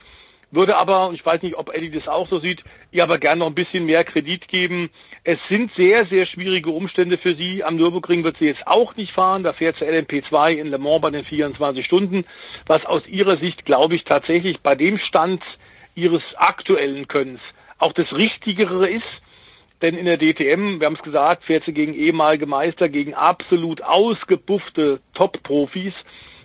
Würde 0.52 0.78
aber, 0.78 1.08
und 1.08 1.16
ich 1.16 1.26
weiß 1.26 1.42
nicht, 1.42 1.56
ob 1.56 1.74
Eddie 1.74 1.92
das 1.92 2.08
auch 2.08 2.28
so 2.30 2.40
sieht, 2.40 2.64
ihr 2.92 3.04
aber 3.04 3.18
gerne 3.18 3.40
noch 3.40 3.48
ein 3.48 3.56
bisschen 3.56 3.86
mehr 3.86 4.04
Kredit 4.04 4.48
geben. 4.48 4.90
Es 5.24 5.40
sind 5.50 5.72
sehr, 5.76 6.06
sehr 6.06 6.26
schwierige 6.26 6.70
Umstände 6.70 7.18
für 7.18 7.36
sie. 7.36 7.64
Am 7.64 7.76
Nürburgring 7.76 8.24
wird 8.24 8.38
sie 8.38 8.46
jetzt 8.46 8.66
auch 8.66 8.96
nicht 8.96 9.12
fahren. 9.12 9.44
Da 9.44 9.54
fährt 9.54 9.78
sie 9.78 9.86
LMP2 9.86 10.54
in 10.54 10.68
Le 10.68 10.78
Mans 10.78 11.02
bei 11.02 11.10
den 11.12 11.26
24 11.26 11.86
Stunden, 11.86 12.26
was 12.68 12.86
aus 12.86 13.06
ihrer 13.08 13.38
Sicht, 13.38 13.66
glaube 13.66 13.96
ich, 13.96 14.04
tatsächlich 14.06 14.60
bei 14.62 14.76
dem 14.76 14.98
Stand 14.98 15.44
ihres 15.94 16.24
aktuellen 16.36 17.08
Könnens 17.08 17.42
auch 17.80 17.94
das 17.94 18.12
Richtigere 18.14 18.90
ist. 18.90 19.04
Denn 19.82 19.96
in 19.96 20.06
der 20.06 20.18
DTM, 20.18 20.80
wir 20.80 20.88
haben 20.88 20.96
es 20.96 21.04
gesagt, 21.04 21.44
fährt 21.44 21.66
sie 21.66 21.74
gegen 21.74 21.94
ehemalige 21.94 22.46
Meister, 22.46 22.88
gegen 22.90 23.14
absolut 23.14 23.82
ausgebuffte 23.82 25.00
Top-Profis. 25.14 25.94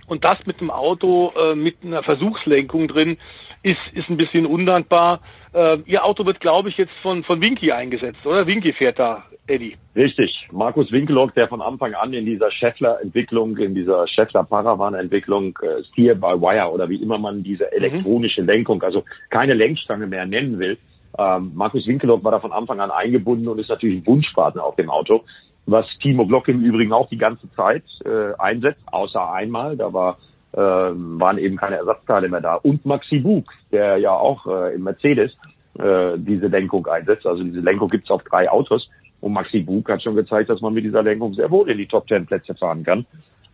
Und 0.06 0.24
das 0.24 0.44
mit 0.46 0.60
einem 0.60 0.70
Auto 0.70 1.32
äh, 1.36 1.54
mit 1.54 1.76
einer 1.84 2.02
Versuchslenkung 2.02 2.88
drin 2.88 3.16
ist, 3.62 3.80
ist 3.92 4.08
ein 4.10 4.16
bisschen 4.16 4.46
undankbar. 4.46 5.20
Äh, 5.52 5.78
Ihr 5.86 6.04
Auto 6.04 6.26
wird, 6.26 6.40
glaube 6.40 6.68
ich, 6.68 6.76
jetzt 6.76 6.92
von, 7.02 7.22
von 7.22 7.40
Winky 7.40 7.70
eingesetzt, 7.70 8.24
oder? 8.26 8.46
Winky 8.46 8.72
fährt 8.72 8.98
da, 8.98 9.24
Eddie. 9.46 9.76
Richtig. 9.94 10.48
Markus 10.50 10.90
Winkelock, 10.90 11.34
der 11.34 11.48
von 11.48 11.60
Anfang 11.60 11.94
an 11.94 12.12
in 12.12 12.26
dieser 12.26 12.50
Scheffler-Entwicklung, 12.50 13.56
in 13.58 13.74
dieser 13.74 14.06
Scheffler-Paravan-Entwicklung, 14.08 15.58
äh, 15.62 15.84
Steer 15.84 16.14
by 16.14 16.40
Wire 16.40 16.70
oder 16.72 16.88
wie 16.88 17.02
immer 17.02 17.18
man 17.18 17.42
diese 17.42 17.64
mhm. 17.64 17.76
elektronische. 17.84 18.42
Lenkung, 18.42 18.82
also 18.82 19.04
keine 19.28 19.54
Lenkstange 19.54 20.06
mehr 20.06 20.26
nennen 20.26 20.58
will. 20.58 20.78
Ähm, 21.18 21.52
Markus 21.54 21.86
Winkelock 21.86 22.24
war 22.24 22.32
da 22.32 22.40
von 22.40 22.52
Anfang 22.52 22.80
an 22.80 22.90
eingebunden 22.90 23.48
und 23.48 23.58
ist 23.58 23.68
natürlich 23.68 23.98
ein 23.98 24.06
Wunschpartner 24.06 24.64
auf 24.64 24.76
dem 24.76 24.90
Auto 24.90 25.24
was 25.66 25.86
Timo 26.00 26.26
Glock 26.26 26.48
im 26.48 26.62
Übrigen 26.62 26.92
auch 26.92 27.08
die 27.08 27.18
ganze 27.18 27.50
Zeit 27.52 27.84
äh, 28.04 28.34
einsetzt, 28.38 28.82
außer 28.86 29.32
einmal, 29.32 29.76
da 29.76 29.92
war, 29.92 30.18
äh, 30.52 30.58
waren 30.58 31.38
eben 31.38 31.56
keine 31.56 31.76
Ersatzteile 31.76 32.28
mehr 32.28 32.40
da. 32.40 32.54
Und 32.54 32.84
Maxi 32.84 33.20
Bug, 33.20 33.44
der 33.70 33.98
ja 33.98 34.12
auch 34.12 34.46
äh, 34.46 34.74
im 34.74 34.84
Mercedes 34.84 35.32
äh, 35.78 36.12
diese 36.16 36.48
Lenkung 36.48 36.86
einsetzt. 36.86 37.26
Also 37.26 37.42
diese 37.42 37.60
Lenkung 37.60 37.88
gibt's 37.88 38.10
auf 38.10 38.22
drei 38.24 38.50
Autos. 38.50 38.88
Und 39.20 39.32
Maxi 39.32 39.60
Bug 39.60 39.88
hat 39.88 40.02
schon 40.02 40.16
gezeigt, 40.16 40.50
dass 40.50 40.60
man 40.60 40.74
mit 40.74 40.84
dieser 40.84 41.02
Lenkung 41.02 41.34
sehr 41.34 41.50
wohl 41.50 41.70
in 41.70 41.78
die 41.78 41.86
Top 41.86 42.06
Ten 42.06 42.26
Plätze 42.26 42.54
fahren 42.54 42.82
kann. 42.82 43.06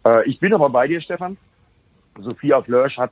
Äh, 0.04 0.28
ich 0.28 0.38
bin 0.38 0.54
aber 0.54 0.70
bei 0.70 0.86
dir, 0.86 1.00
Stefan. 1.00 1.36
Sophia 2.18 2.62
Flörsch 2.62 2.96
hat 2.96 3.10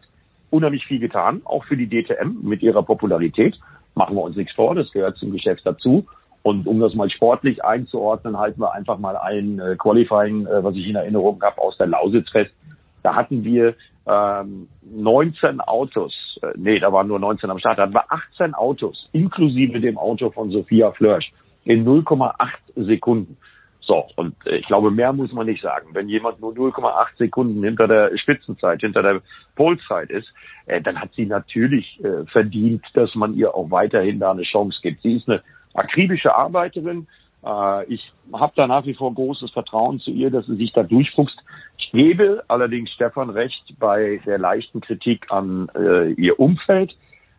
unheimlich 0.50 0.86
viel 0.86 1.00
getan, 1.00 1.42
auch 1.44 1.64
für 1.64 1.76
die 1.76 1.88
DTM 1.88 2.38
mit 2.42 2.62
ihrer 2.62 2.82
Popularität. 2.82 3.58
Machen 3.94 4.16
wir 4.16 4.22
uns 4.22 4.36
nichts 4.36 4.54
vor, 4.54 4.74
das 4.74 4.90
gehört 4.92 5.16
zum 5.18 5.32
Geschäft 5.32 5.62
dazu. 5.64 6.06
Und 6.42 6.66
um 6.66 6.78
das 6.78 6.94
mal 6.94 7.08
sportlich 7.08 7.64
einzuordnen, 7.64 8.38
halten 8.38 8.60
wir 8.60 8.72
einfach 8.72 8.98
mal 8.98 9.16
ein 9.16 9.58
äh, 9.58 9.76
Qualifying, 9.76 10.46
äh, 10.46 10.62
was 10.62 10.76
ich 10.76 10.86
in 10.86 10.96
Erinnerung 10.96 11.40
habe, 11.42 11.60
aus 11.60 11.78
der 11.78 11.86
Lausitz 11.86 12.28
fest. 12.30 12.52
Da 13.02 13.14
hatten 13.14 13.44
wir 13.44 13.74
ähm, 14.06 14.68
19 14.82 15.60
Autos, 15.60 16.38
äh, 16.42 16.48
nee, 16.56 16.78
da 16.78 16.92
waren 16.92 17.08
nur 17.08 17.18
19 17.18 17.50
am 17.50 17.58
Start, 17.58 17.78
da 17.78 17.84
hatten 17.84 17.94
wir 17.94 18.12
18 18.12 18.54
Autos, 18.54 19.04
inklusive 19.12 19.80
dem 19.80 19.96
Auto 19.96 20.30
von 20.30 20.50
Sophia 20.50 20.92
Flörsch, 20.92 21.32
in 21.64 21.86
0,8 21.86 22.34
Sekunden. 22.76 23.38
So, 23.86 24.06
und 24.16 24.34
äh, 24.46 24.56
ich 24.56 24.66
glaube, 24.66 24.90
mehr 24.90 25.12
muss 25.12 25.32
man 25.32 25.46
nicht 25.46 25.62
sagen. 25.62 25.88
Wenn 25.92 26.08
jemand 26.08 26.40
nur 26.40 26.52
0,8 26.52 27.18
Sekunden 27.18 27.62
hinter 27.62 27.86
der 27.86 28.16
Spitzenzeit, 28.16 28.80
hinter 28.80 29.02
der 29.02 29.20
Polzeit 29.56 30.10
ist, 30.10 30.32
äh, 30.66 30.80
dann 30.80 31.00
hat 31.00 31.10
sie 31.14 31.26
natürlich 31.26 32.02
äh, 32.02 32.24
verdient, 32.26 32.84
dass 32.94 33.14
man 33.14 33.34
ihr 33.34 33.54
auch 33.54 33.70
weiterhin 33.70 34.20
da 34.20 34.30
eine 34.30 34.42
Chance 34.42 34.80
gibt. 34.82 35.02
Sie 35.02 35.16
ist 35.16 35.28
eine 35.28 35.42
akribische 35.74 36.34
Arbeiterin. 36.34 37.06
Äh, 37.44 37.84
ich 37.92 38.12
habe 38.32 38.52
da 38.56 38.66
nach 38.66 38.86
wie 38.86 38.94
vor 38.94 39.12
großes 39.12 39.50
Vertrauen 39.50 40.00
zu 40.00 40.10
ihr, 40.10 40.30
dass 40.30 40.46
sie 40.46 40.56
sich 40.56 40.72
da 40.72 40.82
durchfuchst. 40.82 41.38
Ich 41.78 41.90
gebe 41.90 42.42
allerdings 42.48 42.90
Stefan 42.90 43.30
recht 43.30 43.74
bei 43.78 44.20
der 44.24 44.38
leichten 44.38 44.80
Kritik 44.80 45.30
an 45.30 45.68
äh, 45.76 46.12
ihr 46.12 46.40
Umfeld. 46.40 46.96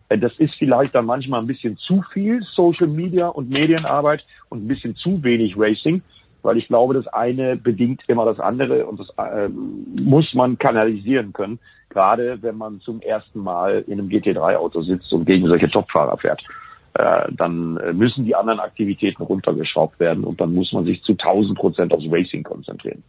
Äh, 0.09 0.17
das 0.19 0.33
ist 0.37 0.53
vielleicht 0.55 0.93
dann 0.93 1.05
manchmal 1.05 1.41
ein 1.41 1.47
bisschen 1.47 1.77
zu 1.77 2.03
viel 2.13 2.43
Social 2.43 2.87
Media 2.87 3.27
und 3.27 3.49
Medienarbeit 3.49 4.23
und 4.49 4.63
ein 4.63 4.67
bisschen 4.67 4.95
zu 4.95 5.23
wenig 5.23 5.55
Racing, 5.57 6.01
weil 6.45 6.57
ich 6.57 6.67
glaube, 6.67 6.93
das 6.93 7.07
eine 7.07 7.55
bedingt 7.55 8.03
immer 8.07 8.25
das 8.25 8.39
andere 8.39 8.85
und 8.85 8.99
das 8.99 9.09
äh, 9.17 9.49
muss 9.49 10.33
man 10.33 10.57
kanalisieren 10.57 11.33
können, 11.33 11.59
gerade 11.89 12.41
wenn 12.41 12.57
man 12.57 12.79
zum 12.81 13.01
ersten 13.01 13.39
Mal 13.39 13.83
in 13.87 13.93
einem 13.93 14.09
GT3-Auto 14.09 14.81
sitzt 14.83 15.11
und 15.11 15.25
gegen 15.25 15.47
solche 15.47 15.69
Topfahrer 15.69 16.17
fährt. 16.17 16.41
Äh, 16.93 17.31
dann 17.33 17.77
äh, 17.77 17.93
müssen 17.93 18.23
die 18.25 18.35
anderen 18.35 18.59
Aktivitäten 18.59 19.23
runtergeschraubt 19.23 19.99
werden 19.99 20.23
und 20.23 20.39
dann 20.39 20.53
muss 20.53 20.71
man 20.71 20.85
sich 20.85 21.01
zu 21.03 21.13
1000 21.13 21.57
Prozent 21.57 21.93
aufs 21.93 22.05
Racing 22.09 22.43
konzentrieren. 22.43 23.03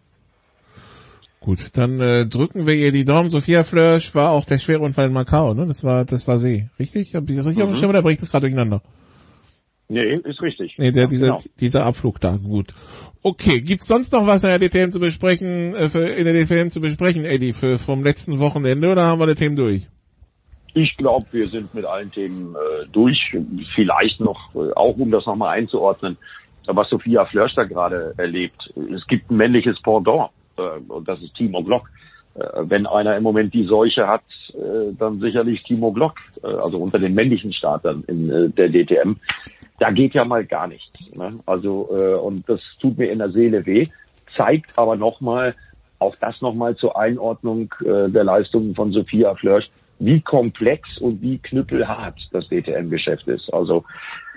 Gut, 1.41 1.77
dann 1.77 2.01
äh, 2.01 2.27
drücken 2.27 2.67
wir 2.67 2.75
ihr 2.75 2.91
die 2.91 3.05
Daumen. 3.05 3.29
Sophia 3.29 3.63
Flörsch 3.63 4.15
war 4.17 4.33
auch 4.33 4.45
der 4.45 4.59
schwere 4.59 4.81
Unfall 4.81 5.07
in 5.07 5.13
Macau, 5.13 5.55
ne? 5.55 5.67
Das 5.67 5.85
war, 5.85 6.05
das 6.05 6.27
war 6.27 6.39
sie. 6.39 6.69
Richtig? 6.81 7.15
Hab 7.15 7.31
ich 7.31 7.37
das 7.37 7.47
richtig 7.47 7.63
mhm. 7.63 7.71
auf 7.71 7.75
dem 7.75 7.79
Schirm 7.79 7.91
oder 7.91 8.03
bringe 8.03 8.15
ich 8.15 8.21
das 8.21 8.33
gerade 8.33 8.49
durcheinander? 8.49 8.83
Nee, 9.89 10.17
ist 10.25 10.43
richtig. 10.43 10.75
Nee, 10.79 10.91
der, 10.91 11.05
Ja, 11.05 11.09
dieser, 11.09 11.27
genau. 11.27 11.43
dieser 11.61 11.87
Abflug 11.87 12.21
da, 12.21 12.37
gut. 12.37 12.75
Okay, 13.23 13.61
gibt's 13.61 13.87
sonst 13.87 14.13
noch 14.13 14.27
was 14.27 14.45
in 14.45 14.51
der 14.51 14.59
DTM 14.59 14.91
zu 14.91 15.01
besprechen, 15.01 15.75
äh, 15.75 15.89
für, 15.89 16.07
in 16.07 16.25
der 16.25 16.35
DTM 16.35 16.71
zu 16.71 16.81
besprechen, 16.81 17.25
Eddie, 17.25 17.53
für, 17.53 17.79
vom 17.79 18.03
letzten 18.03 18.41
Wochenende, 18.41 18.91
oder 18.91 19.05
haben 19.05 19.21
wir 19.21 19.27
die 19.27 19.35
Themen 19.35 19.57
durch? 19.57 19.89
Ich 20.75 20.97
glaube, 20.97 21.27
wir 21.33 21.49
sind 21.49 21.73
mit 21.75 21.87
allen 21.87 22.11
Themen 22.13 22.55
äh, 22.55 22.87
durch. 22.93 23.35
Vielleicht 23.75 24.21
noch, 24.21 24.55
äh, 24.55 24.73
auch 24.75 24.97
um 24.99 25.11
das 25.11 25.25
nochmal 25.25 25.57
einzuordnen, 25.57 26.19
was 26.67 26.91
Sophia 26.91 27.25
Flörsch 27.25 27.55
da 27.55 27.65
gerade 27.65 28.13
erlebt. 28.19 28.73
Es 28.95 29.07
gibt 29.07 29.31
ein 29.31 29.37
männliches 29.37 29.81
Pendant 29.81 30.31
äh, 30.59 30.63
und 30.89 31.09
das 31.09 31.21
ist 31.23 31.35
Timo 31.35 31.63
Glock. 31.63 31.89
Äh, 32.35 32.47
wenn 32.65 32.87
einer 32.87 33.17
im 33.17 33.23
Moment 33.23 33.55
die 33.55 33.65
Seuche 33.65 34.07
hat, 34.07 34.25
äh, 34.53 34.93
dann 34.99 35.21
sicherlich 35.21 35.63
Timo 35.63 35.93
Glock, 35.93 36.17
äh, 36.43 36.49
also 36.49 36.79
unter 36.79 36.99
den 36.99 37.15
männlichen 37.15 37.53
Startern 37.53 38.05
in 38.07 38.31
äh, 38.31 38.51
der 38.51 38.69
DTM. 38.69 39.17
Da 39.79 39.91
geht 39.91 40.15
ja 40.15 40.25
mal 40.25 40.45
gar 40.45 40.67
nichts. 40.67 41.17
Ne? 41.17 41.39
Also 41.47 41.89
äh, 41.93 42.15
und 42.15 42.49
das 42.49 42.61
tut 42.81 42.99
mir 42.99 43.11
in 43.11 43.19
der 43.19 43.31
Seele 43.31 43.67
weh, 43.67 43.87
zeigt 44.37 44.71
aber 44.77 44.97
nochmal, 44.97 45.55
auch 45.99 46.15
das 46.21 46.41
nochmal 46.41 46.77
zur 46.77 46.99
Einordnung 46.99 47.73
äh, 47.81 48.11
der 48.11 48.25
Leistungen 48.25 48.75
von 48.75 48.93
Sophia 48.93 49.35
Flörsch, 49.35 49.69
wie 49.99 50.21
komplex 50.21 50.99
und 50.99 51.23
wie 51.23 51.39
knüppelhart 51.39 52.17
das 52.33 52.49
DTM-Geschäft 52.49 53.27
ist. 53.29 53.53
Also 53.53 53.85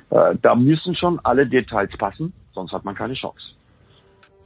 äh, 0.09 0.35
da 0.41 0.55
müssen 0.55 0.95
schon 0.95 1.19
alle 1.23 1.45
Details 1.45 1.91
passen, 1.97 2.33
sonst 2.53 2.71
hat 2.71 2.85
man 2.85 2.95
keine 2.95 3.13
Chance. 3.13 3.53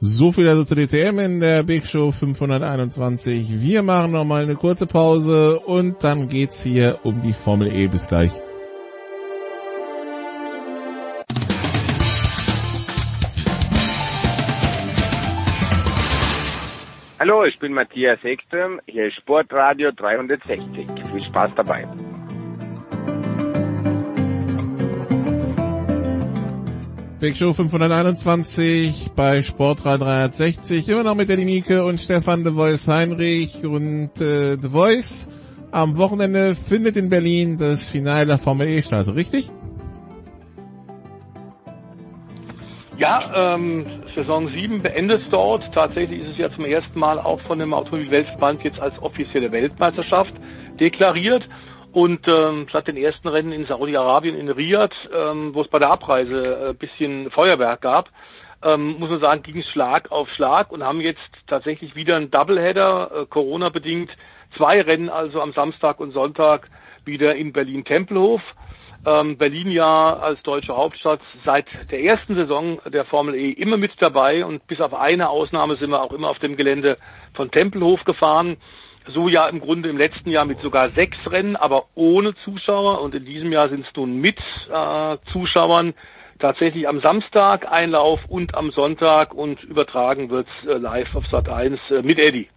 So 0.00 0.32
viel 0.32 0.48
also 0.48 0.64
zur 0.64 0.76
DTM 0.76 1.18
in 1.18 1.40
der 1.40 1.62
Big 1.62 1.86
Show 1.86 2.10
521. 2.10 3.62
Wir 3.62 3.82
machen 3.82 4.12
nochmal 4.12 4.42
eine 4.42 4.56
kurze 4.56 4.86
Pause 4.86 5.60
und 5.60 6.02
dann 6.02 6.28
geht's 6.28 6.62
hier 6.62 6.98
um 7.04 7.20
die 7.20 7.32
Formel 7.32 7.72
E. 7.72 7.86
Bis 7.86 8.06
gleich. 8.06 8.43
Hallo, 17.26 17.42
ich 17.46 17.58
bin 17.58 17.72
Matthias 17.72 18.22
Ekström, 18.22 18.82
hier 18.84 19.06
ist 19.06 19.14
Sportradio 19.14 19.90
360. 19.92 20.68
Viel 21.10 21.24
Spaß 21.24 21.52
dabei. 21.56 21.88
Big 27.20 27.34
Show 27.34 27.54
521 27.54 29.12
bei 29.16 29.40
Sportrad 29.40 30.02
360. 30.02 30.86
Immer 30.90 31.02
noch 31.02 31.14
mit 31.14 31.30
der 31.30 31.38
Mieke 31.38 31.86
und 31.86 31.98
Stefan 31.98 32.44
de 32.44 32.52
Voice 32.52 32.88
Heinrich 32.88 33.64
und 33.64 34.20
äh, 34.20 34.58
The 34.60 34.68
Voice. 34.68 35.30
Am 35.72 35.96
Wochenende 35.96 36.54
findet 36.54 36.98
in 36.98 37.08
Berlin 37.08 37.56
das 37.56 37.88
Finale 37.88 38.26
der 38.26 38.36
Formel 38.36 38.68
E 38.68 38.82
statt, 38.82 39.08
richtig? 39.08 39.50
Ja, 42.96 43.54
ähm, 43.54 43.84
Saison 44.14 44.48
7 44.48 44.80
beendet 44.80 45.22
dort. 45.30 45.64
Tatsächlich 45.74 46.20
ist 46.20 46.30
es 46.30 46.38
ja 46.38 46.50
zum 46.52 46.64
ersten 46.64 46.98
Mal 46.98 47.18
auch 47.18 47.40
von 47.40 47.58
dem 47.58 47.74
Automobilweltverband 47.74 48.62
jetzt 48.62 48.78
als 48.78 48.96
offizielle 49.02 49.50
Weltmeisterschaft 49.50 50.32
deklariert. 50.78 51.48
Und 51.90 52.26
ähm, 52.28 52.66
seit 52.72 52.86
den 52.86 52.96
ersten 52.96 53.28
Rennen 53.28 53.52
in 53.52 53.66
Saudi-Arabien, 53.66 54.36
in 54.36 54.48
Riyadh, 54.48 54.94
ähm, 55.12 55.54
wo 55.54 55.62
es 55.62 55.68
bei 55.68 55.80
der 55.80 55.90
Abreise 55.90 56.68
ein 56.70 56.76
bisschen 56.76 57.30
Feuerwerk 57.30 57.80
gab, 57.80 58.10
ähm, 58.62 58.98
muss 58.98 59.10
man 59.10 59.20
sagen, 59.20 59.42
ging 59.42 59.58
es 59.58 59.66
Schlag 59.68 60.10
auf 60.12 60.28
Schlag 60.30 60.70
und 60.72 60.84
haben 60.84 61.00
jetzt 61.00 61.20
tatsächlich 61.46 61.96
wieder 61.96 62.16
einen 62.16 62.30
Doubleheader, 62.30 63.10
äh, 63.22 63.26
Corona-bedingt, 63.26 64.10
zwei 64.56 64.80
Rennen 64.80 65.08
also 65.08 65.40
am 65.40 65.52
Samstag 65.52 66.00
und 66.00 66.12
Sonntag 66.12 66.68
wieder 67.04 67.34
in 67.34 67.52
Berlin-Tempelhof. 67.52 68.40
Ähm, 69.06 69.36
Berlin 69.36 69.70
ja 69.70 70.14
als 70.14 70.42
deutsche 70.42 70.74
Hauptstadt 70.74 71.20
seit 71.44 71.66
der 71.90 72.02
ersten 72.02 72.34
Saison 72.34 72.80
der 72.86 73.04
Formel 73.04 73.36
E 73.36 73.50
immer 73.50 73.76
mit 73.76 73.92
dabei 74.00 74.44
und 74.46 74.66
bis 74.66 74.80
auf 74.80 74.94
eine 74.94 75.28
Ausnahme 75.28 75.76
sind 75.76 75.90
wir 75.90 76.02
auch 76.02 76.12
immer 76.12 76.30
auf 76.30 76.38
dem 76.38 76.56
Gelände 76.56 76.96
von 77.34 77.50
Tempelhof 77.50 78.04
gefahren. 78.04 78.56
So 79.06 79.28
ja 79.28 79.46
im 79.48 79.60
Grunde 79.60 79.90
im 79.90 79.98
letzten 79.98 80.30
Jahr 80.30 80.46
mit 80.46 80.60
sogar 80.60 80.90
sechs 80.92 81.18
Rennen, 81.30 81.56
aber 81.56 81.84
ohne 81.94 82.34
Zuschauer 82.36 83.02
und 83.02 83.14
in 83.14 83.26
diesem 83.26 83.52
Jahr 83.52 83.68
sind 83.68 83.86
es 83.86 83.94
nun 83.94 84.16
mit 84.16 84.40
äh, 84.70 85.16
Zuschauern. 85.30 85.92
Tatsächlich 86.38 86.88
am 86.88 87.00
Samstag 87.00 87.70
Einlauf 87.70 88.20
und 88.28 88.54
am 88.54 88.70
Sonntag 88.70 89.34
und 89.34 89.62
übertragen 89.62 90.30
wird's 90.30 90.50
äh, 90.66 90.78
live 90.78 91.14
auf 91.14 91.26
Sat 91.26 91.48
1 91.48 91.78
äh, 91.90 92.02
mit 92.02 92.18
Eddie. 92.18 92.48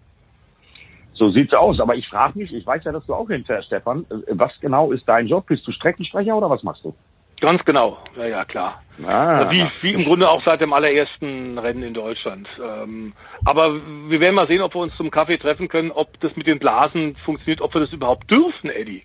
So 1.17 1.29
sieht's 1.29 1.53
aus. 1.53 1.79
Aber 1.79 1.95
ich 1.95 2.07
frage 2.07 2.37
mich, 2.37 2.53
ich 2.53 2.65
weiß 2.65 2.83
ja, 2.83 2.91
dass 2.91 3.05
du 3.05 3.13
auch 3.13 3.27
hinfährst, 3.27 3.67
Stefan. 3.67 4.05
Was 4.29 4.57
genau 4.59 4.91
ist 4.91 5.07
dein 5.07 5.27
Job? 5.27 5.47
Bist 5.47 5.67
du 5.67 5.71
Streckensprecher 5.71 6.35
oder 6.37 6.49
was 6.49 6.63
machst 6.63 6.83
du? 6.83 6.93
Ganz 7.39 7.63
genau, 7.65 7.99
ja, 8.17 8.25
ja, 8.25 8.45
klar. 8.45 8.81
Ah, 9.05 9.51
wie, 9.51 9.63
wie 9.81 9.93
im 9.93 10.05
Grunde 10.05 10.27
auch 10.27 10.43
seit 10.43 10.59
dem 10.59 10.73
allerersten 10.73 11.59
Rennen 11.59 11.83
in 11.83 11.93
Deutschland. 11.93 12.47
Ähm, 12.59 13.13
aber 13.45 13.75
wir 14.09 14.19
werden 14.19 14.33
mal 14.33 14.47
sehen, 14.47 14.61
ob 14.61 14.73
wir 14.73 14.81
uns 14.81 14.95
zum 14.97 15.11
Kaffee 15.11 15.37
treffen 15.37 15.67
können, 15.67 15.91
ob 15.91 16.19
das 16.21 16.35
mit 16.35 16.47
den 16.47 16.57
Blasen 16.57 17.15
funktioniert, 17.25 17.61
ob 17.61 17.75
wir 17.75 17.81
das 17.81 17.93
überhaupt 17.93 18.29
dürfen, 18.31 18.71
Eddie. 18.71 19.03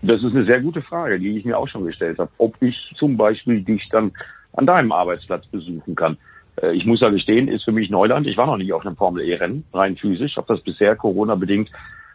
Das 0.00 0.22
ist 0.22 0.34
eine 0.34 0.46
sehr 0.46 0.60
gute 0.60 0.80
Frage, 0.80 1.18
die 1.18 1.36
ich 1.36 1.44
mir 1.44 1.58
auch 1.58 1.68
schon 1.68 1.84
gestellt 1.84 2.18
habe. 2.18 2.30
Ob 2.38 2.54
ich 2.62 2.94
zum 2.96 3.18
Beispiel 3.18 3.60
dich 3.60 3.86
dann 3.90 4.12
an 4.54 4.64
deinem 4.64 4.92
Arbeitsplatz 4.92 5.46
besuchen 5.48 5.94
kann. 5.94 6.16
Äh, 6.62 6.72
Ich 6.72 6.86
muss 6.86 7.00
ja 7.00 7.10
gestehen, 7.10 7.48
ist 7.48 7.64
für 7.64 7.72
mich 7.72 7.90
Neuland. 7.90 8.26
Ich 8.26 8.36
war 8.36 8.46
noch 8.46 8.56
nie 8.56 8.72
auf 8.72 8.84
einem 8.84 8.96
Formel-E-Rennen, 8.96 9.64
rein 9.72 9.96
physisch. 9.96 10.36
Habe 10.36 10.54
das 10.54 10.62
bisher 10.62 10.96
Corona-bedingt 10.96 11.70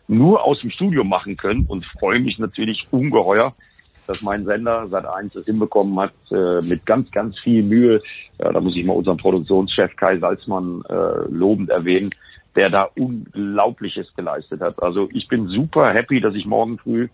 nur 0.08 0.44
aus 0.44 0.60
dem 0.60 0.72
Studio 0.72 1.04
machen 1.04 1.38
können 1.38 1.66
und 1.68 1.86
freue 1.86 2.20
mich 2.20 2.38
natürlich 2.38 2.88
ungeheuer, 2.92 3.54
dass 4.08 4.24
mein 4.24 4.46
Sender 4.46 4.88
seit 4.90 5.06
eins 5.06 5.36
es 5.36 5.46
hinbekommen 5.46 5.98
hat, 6.00 6.14
äh, 6.32 6.62
mit 6.66 6.86
ganz, 6.86 7.10
ganz 7.12 7.40
viel 7.40 7.64
Mühe. 7.64 8.02
Da 8.38 8.60
muss 8.60 8.76
ich 8.76 8.84
mal 8.84 8.94
unseren 8.94 9.18
Produktionschef 9.18 9.96
Kai 9.96 10.18
Salzmann 10.18 10.84
äh, 10.90 11.30
lobend 11.30 11.70
erwähnen, 11.70 12.10
der 12.56 12.70
da 12.70 12.90
Unglaubliches 12.96 14.14
geleistet 14.16 14.60
hat. 14.60 14.82
Also 14.82 15.08
ich 15.14 15.28
bin 15.28 15.48
super 15.48 15.94
happy, 15.94 16.20
dass 16.20 16.36
ich 16.36 16.46
morgen 16.46 16.78
früh 16.80 17.08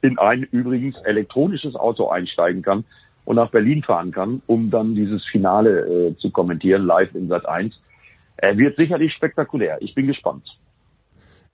in 0.00 0.18
ein 0.18 0.44
übrigens 0.44 0.96
elektronisches 1.04 1.74
Auto 1.74 2.08
einsteigen 2.08 2.62
kann 2.62 2.84
und 3.30 3.36
nach 3.36 3.52
Berlin 3.52 3.84
fahren 3.84 4.10
kann, 4.10 4.42
um 4.48 4.70
dann 4.70 4.96
dieses 4.96 5.24
Finale 5.24 5.86
äh, 5.86 6.16
zu 6.16 6.32
kommentieren, 6.32 6.84
live 6.84 7.14
in 7.14 7.28
Sat 7.28 7.46
1. 7.46 7.72
Er 8.36 8.58
wird 8.58 8.76
sicherlich 8.76 9.12
spektakulär. 9.12 9.78
Ich 9.80 9.94
bin 9.94 10.08
gespannt. 10.08 10.42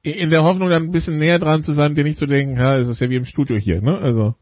In 0.03 0.31
der 0.31 0.43
Hoffnung, 0.43 0.71
dann 0.71 0.85
ein 0.85 0.91
bisschen 0.91 1.19
näher 1.19 1.39
dran 1.39 1.61
zu 1.61 1.73
sein, 1.73 1.95
dir 1.95 2.05
nicht 2.05 2.17
zu 2.17 2.25
denken, 2.25 2.57
ja, 2.57 2.77
es 2.77 2.89
ist 2.89 3.01
ja 3.01 3.11
wie 3.11 3.17
im 3.17 3.27
Studio 3.27 3.57
hier, 3.57 3.83
ne? 3.83 3.99
Also. 4.03 4.35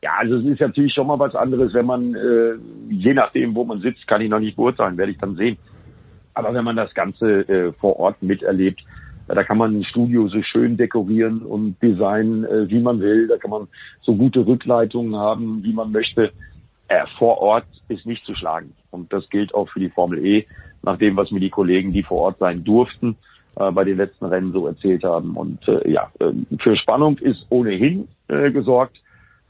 Ja, 0.00 0.12
also 0.16 0.36
es 0.36 0.44
ist 0.44 0.60
natürlich 0.60 0.94
schon 0.94 1.08
mal 1.08 1.18
was 1.18 1.34
anderes, 1.34 1.74
wenn 1.74 1.86
man, 1.86 2.14
äh, 2.14 2.54
je 2.88 3.14
nachdem, 3.14 3.56
wo 3.56 3.64
man 3.64 3.80
sitzt, 3.80 4.06
kann 4.06 4.20
ich 4.20 4.30
noch 4.30 4.38
nicht 4.38 4.54
beurteilen, 4.54 4.96
werde 4.96 5.10
ich 5.10 5.18
dann 5.18 5.34
sehen. 5.34 5.58
Aber 6.34 6.54
wenn 6.54 6.64
man 6.64 6.76
das 6.76 6.94
Ganze 6.94 7.40
äh, 7.48 7.72
vor 7.72 7.98
Ort 7.98 8.22
miterlebt, 8.22 8.80
da 9.34 9.44
kann 9.44 9.58
man 9.58 9.78
ein 9.78 9.84
Studio 9.84 10.28
so 10.28 10.42
schön 10.42 10.76
dekorieren 10.76 11.42
und 11.42 11.80
designen, 11.82 12.44
äh, 12.44 12.68
wie 12.68 12.80
man 12.80 13.00
will. 13.00 13.28
Da 13.28 13.36
kann 13.36 13.50
man 13.50 13.68
so 14.02 14.14
gute 14.14 14.46
Rückleitungen 14.46 15.16
haben, 15.16 15.62
wie 15.62 15.72
man 15.72 15.92
möchte. 15.92 16.32
Äh, 16.88 17.04
vor 17.18 17.38
Ort 17.38 17.66
ist 17.88 18.06
nicht 18.06 18.24
zu 18.24 18.34
schlagen. 18.34 18.72
Und 18.90 19.12
das 19.12 19.28
gilt 19.28 19.54
auch 19.54 19.68
für 19.68 19.80
die 19.80 19.90
Formel 19.90 20.24
E, 20.24 20.46
nach 20.82 20.96
dem, 20.96 21.16
was 21.16 21.30
mir 21.30 21.40
die 21.40 21.50
Kollegen, 21.50 21.92
die 21.92 22.02
vor 22.02 22.22
Ort 22.22 22.38
sein 22.38 22.64
durften, 22.64 23.16
äh, 23.56 23.70
bei 23.70 23.84
den 23.84 23.98
letzten 23.98 24.24
Rennen 24.24 24.52
so 24.52 24.66
erzählt 24.66 25.04
haben. 25.04 25.36
Und 25.36 25.66
äh, 25.68 25.90
ja, 25.90 26.10
äh, 26.20 26.32
für 26.58 26.76
Spannung 26.76 27.18
ist 27.18 27.44
ohnehin 27.50 28.08
äh, 28.28 28.50
gesorgt. 28.50 28.96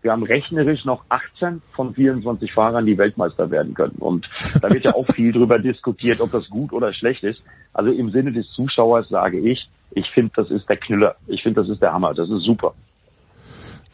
Wir 0.09 0.12
haben 0.12 0.22
rechnerisch 0.22 0.86
noch 0.86 1.05
18 1.10 1.60
von 1.76 1.93
24 1.93 2.51
Fahrern, 2.55 2.86
die 2.86 2.97
Weltmeister 2.97 3.51
werden 3.51 3.74
können. 3.74 3.97
Und 3.98 4.26
da 4.62 4.70
wird 4.70 4.85
ja 4.85 4.94
auch 4.94 5.05
viel 5.05 5.32
drüber 5.32 5.59
diskutiert, 5.59 6.22
ob 6.22 6.30
das 6.30 6.48
gut 6.48 6.72
oder 6.72 6.94
schlecht 6.94 7.24
ist. 7.24 7.43
Also 7.74 7.90
im 7.90 8.10
Sinne 8.10 8.32
des 8.32 8.51
Zuschauers 8.52 9.10
sage 9.10 9.39
ich, 9.39 9.68
ich 9.90 10.06
finde, 10.14 10.32
das 10.36 10.51
ist 10.51 10.66
der 10.66 10.78
Knüller. 10.78 11.16
Ich 11.26 11.43
finde, 11.43 11.60
das 11.60 11.68
ist 11.68 11.82
der 11.82 11.93
Hammer. 11.93 12.14
Das 12.14 12.30
ist 12.30 12.43
super. 12.43 12.72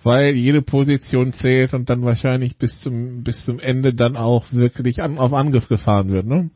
Weil 0.04 0.36
jede 0.36 0.62
Position 0.62 1.32
zählt 1.32 1.74
und 1.74 1.90
dann 1.90 2.04
wahrscheinlich 2.04 2.58
bis 2.58 2.78
zum, 2.78 3.24
bis 3.24 3.44
zum 3.44 3.58
Ende 3.58 3.92
dann 3.92 4.14
auch 4.16 4.52
wirklich 4.52 5.02
an, 5.02 5.18
auf 5.18 5.32
Angriff 5.32 5.68
gefahren 5.68 6.10
wird, 6.10 6.26
ne? 6.26 6.48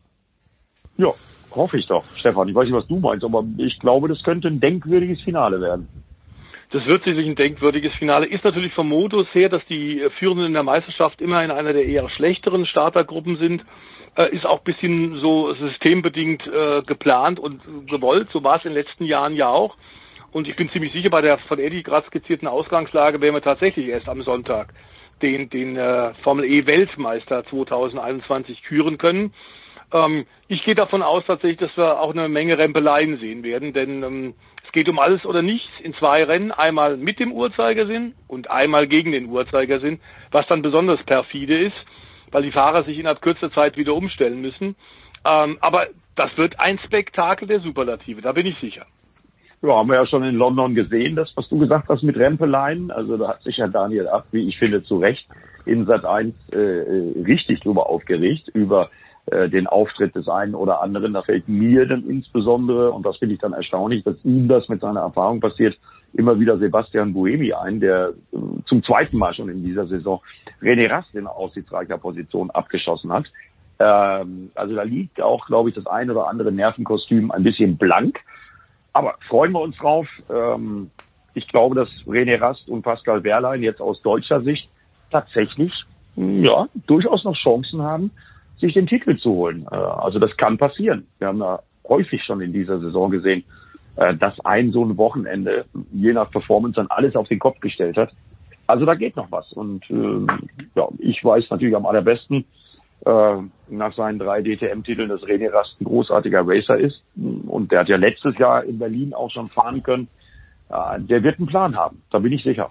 Ja, 0.98 1.10
hoffe 1.50 1.78
ich 1.78 1.86
doch. 1.86 2.04
Stefan, 2.14 2.48
ich 2.48 2.54
weiß 2.54 2.66
nicht, 2.66 2.76
was 2.76 2.86
du 2.86 3.00
meinst, 3.00 3.24
aber 3.24 3.42
ich 3.56 3.80
glaube, 3.80 4.06
das 4.06 4.22
könnte 4.22 4.46
ein 4.46 4.60
denkwürdiges 4.60 5.20
Finale 5.22 5.60
werden. 5.60 5.88
Das 6.70 6.84
wird 6.84 7.04
sicherlich 7.04 7.26
ein 7.26 7.34
denkwürdiges 7.34 7.94
Finale. 7.94 8.26
Ist 8.26 8.44
natürlich 8.44 8.74
vom 8.74 8.88
Modus 8.88 9.26
her, 9.32 9.48
dass 9.48 9.64
die 9.66 10.06
Führenden 10.18 10.46
in 10.46 10.52
der 10.52 10.62
Meisterschaft 10.62 11.20
immer 11.22 11.42
in 11.42 11.50
einer 11.50 11.72
der 11.72 11.86
eher 11.86 12.08
schlechteren 12.10 12.66
Startergruppen 12.66 13.38
sind. 13.38 13.64
Äh, 14.16 14.34
ist 14.34 14.44
auch 14.44 14.60
bisschen 14.60 15.18
so 15.18 15.54
systembedingt 15.54 16.46
äh, 16.46 16.82
geplant 16.82 17.38
und 17.38 17.62
gewollt. 17.88 18.28
So 18.32 18.44
war 18.44 18.56
es 18.56 18.64
in 18.64 18.72
den 18.74 18.82
letzten 18.82 19.04
Jahren 19.04 19.34
ja 19.34 19.48
auch. 19.48 19.76
Und 20.30 20.46
ich 20.46 20.56
bin 20.56 20.68
ziemlich 20.70 20.92
sicher, 20.92 21.08
bei 21.08 21.22
der 21.22 21.38
von 21.38 21.58
Eddie 21.58 21.82
gerade 21.82 22.06
skizzierten 22.06 22.48
Ausgangslage 22.48 23.20
werden 23.20 23.34
wir 23.34 23.42
tatsächlich 23.42 23.88
erst 23.88 24.08
am 24.08 24.22
Sonntag 24.22 24.74
den, 25.22 25.48
den 25.48 25.76
äh, 25.76 26.12
Formel 26.22 26.44
E 26.44 26.66
Weltmeister 26.66 27.44
2021 27.44 28.62
küren 28.62 28.98
können. 28.98 29.32
Ähm, 29.92 30.26
ich 30.48 30.64
gehe 30.64 30.74
davon 30.74 31.02
aus 31.02 31.24
tatsächlich, 31.26 31.58
dass 31.58 31.76
wir 31.76 32.00
auch 32.00 32.12
eine 32.12 32.28
Menge 32.28 32.58
Rempeleien 32.58 33.18
sehen 33.18 33.42
werden, 33.42 33.72
denn 33.72 34.02
ähm, 34.02 34.34
geht 34.78 34.88
um 34.88 35.00
alles 35.00 35.26
oder 35.26 35.42
nichts 35.42 35.72
in 35.82 35.92
zwei 35.94 36.22
Rennen, 36.22 36.52
einmal 36.52 36.96
mit 36.96 37.18
dem 37.18 37.32
Uhrzeigersinn 37.32 38.14
und 38.28 38.48
einmal 38.48 38.86
gegen 38.86 39.10
den 39.10 39.26
Uhrzeigersinn, 39.26 39.98
was 40.30 40.46
dann 40.46 40.62
besonders 40.62 41.02
perfide 41.02 41.58
ist, 41.58 41.74
weil 42.30 42.44
die 42.44 42.52
Fahrer 42.52 42.84
sich 42.84 42.96
innerhalb 42.96 43.20
kürzester 43.20 43.50
Zeit 43.50 43.76
wieder 43.76 43.92
umstellen 43.92 44.40
müssen. 44.40 44.76
Ähm, 45.24 45.58
aber 45.62 45.88
das 46.14 46.30
wird 46.38 46.60
ein 46.60 46.78
Spektakel 46.78 47.48
der 47.48 47.58
Superlative, 47.58 48.22
da 48.22 48.30
bin 48.30 48.46
ich 48.46 48.56
sicher. 48.60 48.84
Ja, 49.62 49.74
haben 49.74 49.88
wir 49.88 49.96
ja 49.96 50.06
schon 50.06 50.22
in 50.22 50.36
London 50.36 50.76
gesehen, 50.76 51.16
das, 51.16 51.36
was 51.36 51.48
du 51.48 51.58
gesagt 51.58 51.88
hast 51.88 52.04
mit 52.04 52.16
Rempeleien. 52.16 52.92
Also 52.92 53.16
da 53.16 53.30
hat 53.30 53.42
sich 53.42 53.56
ja 53.56 53.66
Daniel 53.66 54.06
Ab, 54.06 54.26
wie 54.30 54.46
ich 54.46 54.58
finde, 54.58 54.84
zu 54.84 54.98
Recht 54.98 55.26
in 55.64 55.86
Sat 55.86 56.04
1 56.04 56.36
äh, 56.52 56.56
äh, 56.56 57.22
richtig 57.24 57.62
drüber 57.62 57.88
aufgeregt, 57.88 58.46
über 58.54 58.90
äh, 59.30 59.48
den 59.48 59.66
Auftritt 59.66 60.14
des 60.14 60.28
einen 60.28 60.54
oder 60.54 60.80
anderen. 60.82 61.12
Da 61.12 61.22
fällt 61.22 61.48
mir 61.48 61.86
dann 61.86 62.08
insbesondere, 62.08 62.92
und 62.92 63.04
das 63.04 63.18
finde 63.18 63.34
ich 63.34 63.40
dann 63.40 63.52
erstaunlich, 63.52 64.04
dass 64.04 64.16
ihm 64.24 64.48
das 64.48 64.68
mit 64.68 64.80
seiner 64.80 65.00
Erfahrung 65.00 65.40
passiert, 65.40 65.78
immer 66.14 66.38
wieder 66.40 66.58
Sebastian 66.58 67.12
Buemi 67.12 67.52
ein, 67.52 67.80
der 67.80 68.14
äh, 68.32 68.36
zum 68.66 68.82
zweiten 68.82 69.18
Mal 69.18 69.34
schon 69.34 69.48
in 69.48 69.62
dieser 69.62 69.86
Saison 69.86 70.20
René 70.62 70.90
Rast 70.90 71.14
in 71.14 71.26
aussichtsreicher 71.26 71.98
Position 71.98 72.50
abgeschossen 72.50 73.12
hat. 73.12 73.26
Ähm, 73.78 74.50
also 74.54 74.74
da 74.74 74.82
liegt 74.82 75.20
auch, 75.20 75.46
glaube 75.46 75.68
ich, 75.68 75.74
das 75.74 75.86
ein 75.86 76.10
oder 76.10 76.28
andere 76.28 76.50
Nervenkostüm 76.50 77.30
ein 77.30 77.42
bisschen 77.42 77.76
blank. 77.76 78.20
Aber 78.92 79.14
freuen 79.28 79.52
wir 79.52 79.60
uns 79.60 79.76
drauf. 79.76 80.08
Ähm, 80.30 80.90
ich 81.34 81.46
glaube, 81.48 81.74
dass 81.76 81.88
René 82.06 82.40
Rast 82.40 82.68
und 82.68 82.82
Pascal 82.82 83.22
Wehrlein 83.22 83.62
jetzt 83.62 83.80
aus 83.80 84.02
deutscher 84.02 84.40
Sicht 84.40 84.68
tatsächlich 85.10 85.72
ja 86.16 86.66
durchaus 86.86 87.24
noch 87.24 87.36
Chancen 87.36 87.82
haben, 87.82 88.10
sich 88.60 88.74
den 88.74 88.86
Titel 88.86 89.16
zu 89.16 89.30
holen. 89.30 89.66
Äh, 89.70 89.76
also 89.76 90.18
das 90.18 90.36
kann 90.36 90.58
passieren. 90.58 91.06
Wir 91.18 91.28
haben 91.28 91.40
ja 91.40 91.60
häufig 91.88 92.22
schon 92.24 92.40
in 92.40 92.52
dieser 92.52 92.78
Saison 92.80 93.10
gesehen, 93.10 93.44
äh, 93.96 94.14
dass 94.14 94.38
ein 94.44 94.72
so 94.72 94.84
ein 94.84 94.96
Wochenende 94.96 95.64
je 95.92 96.12
nach 96.12 96.30
Performance 96.30 96.76
dann 96.76 96.88
alles 96.88 97.16
auf 97.16 97.28
den 97.28 97.38
Kopf 97.38 97.60
gestellt 97.60 97.96
hat. 97.96 98.12
Also 98.66 98.84
da 98.84 98.94
geht 98.94 99.16
noch 99.16 99.32
was. 99.32 99.52
Und 99.52 99.88
äh, 99.90 100.32
ja, 100.74 100.88
ich 100.98 101.24
weiß 101.24 101.50
natürlich 101.50 101.74
am 101.74 101.86
allerbesten, 101.86 102.44
äh, 103.06 103.36
nach 103.68 103.94
seinen 103.94 104.18
drei 104.18 104.42
DTM-Titeln, 104.42 105.08
dass 105.08 105.22
René 105.22 105.50
Rast 105.52 105.80
ein 105.80 105.84
großartiger 105.84 106.42
Racer 106.44 106.78
ist. 106.78 107.02
Und 107.16 107.72
der 107.72 107.80
hat 107.80 107.88
ja 107.88 107.96
letztes 107.96 108.36
Jahr 108.38 108.64
in 108.64 108.78
Berlin 108.78 109.14
auch 109.14 109.30
schon 109.30 109.48
fahren 109.48 109.82
können. 109.82 110.08
Äh, 110.68 111.00
der 111.00 111.22
wird 111.22 111.38
einen 111.38 111.48
Plan 111.48 111.76
haben, 111.76 112.02
da 112.10 112.18
bin 112.18 112.32
ich 112.32 112.42
sicher. 112.42 112.70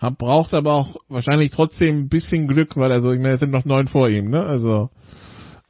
Hab, 0.00 0.18
braucht 0.18 0.52
aber 0.52 0.74
auch 0.74 0.96
wahrscheinlich 1.08 1.50
trotzdem 1.50 2.00
ein 2.00 2.08
bisschen 2.08 2.48
Glück, 2.48 2.76
weil 2.76 2.92
also, 2.92 3.12
ich 3.12 3.18
meine, 3.18 3.34
es 3.34 3.40
sind 3.40 3.52
noch 3.52 3.64
neun 3.64 3.86
vor 3.86 4.08
ihm, 4.08 4.30
ne? 4.30 4.42
Also, 4.42 4.90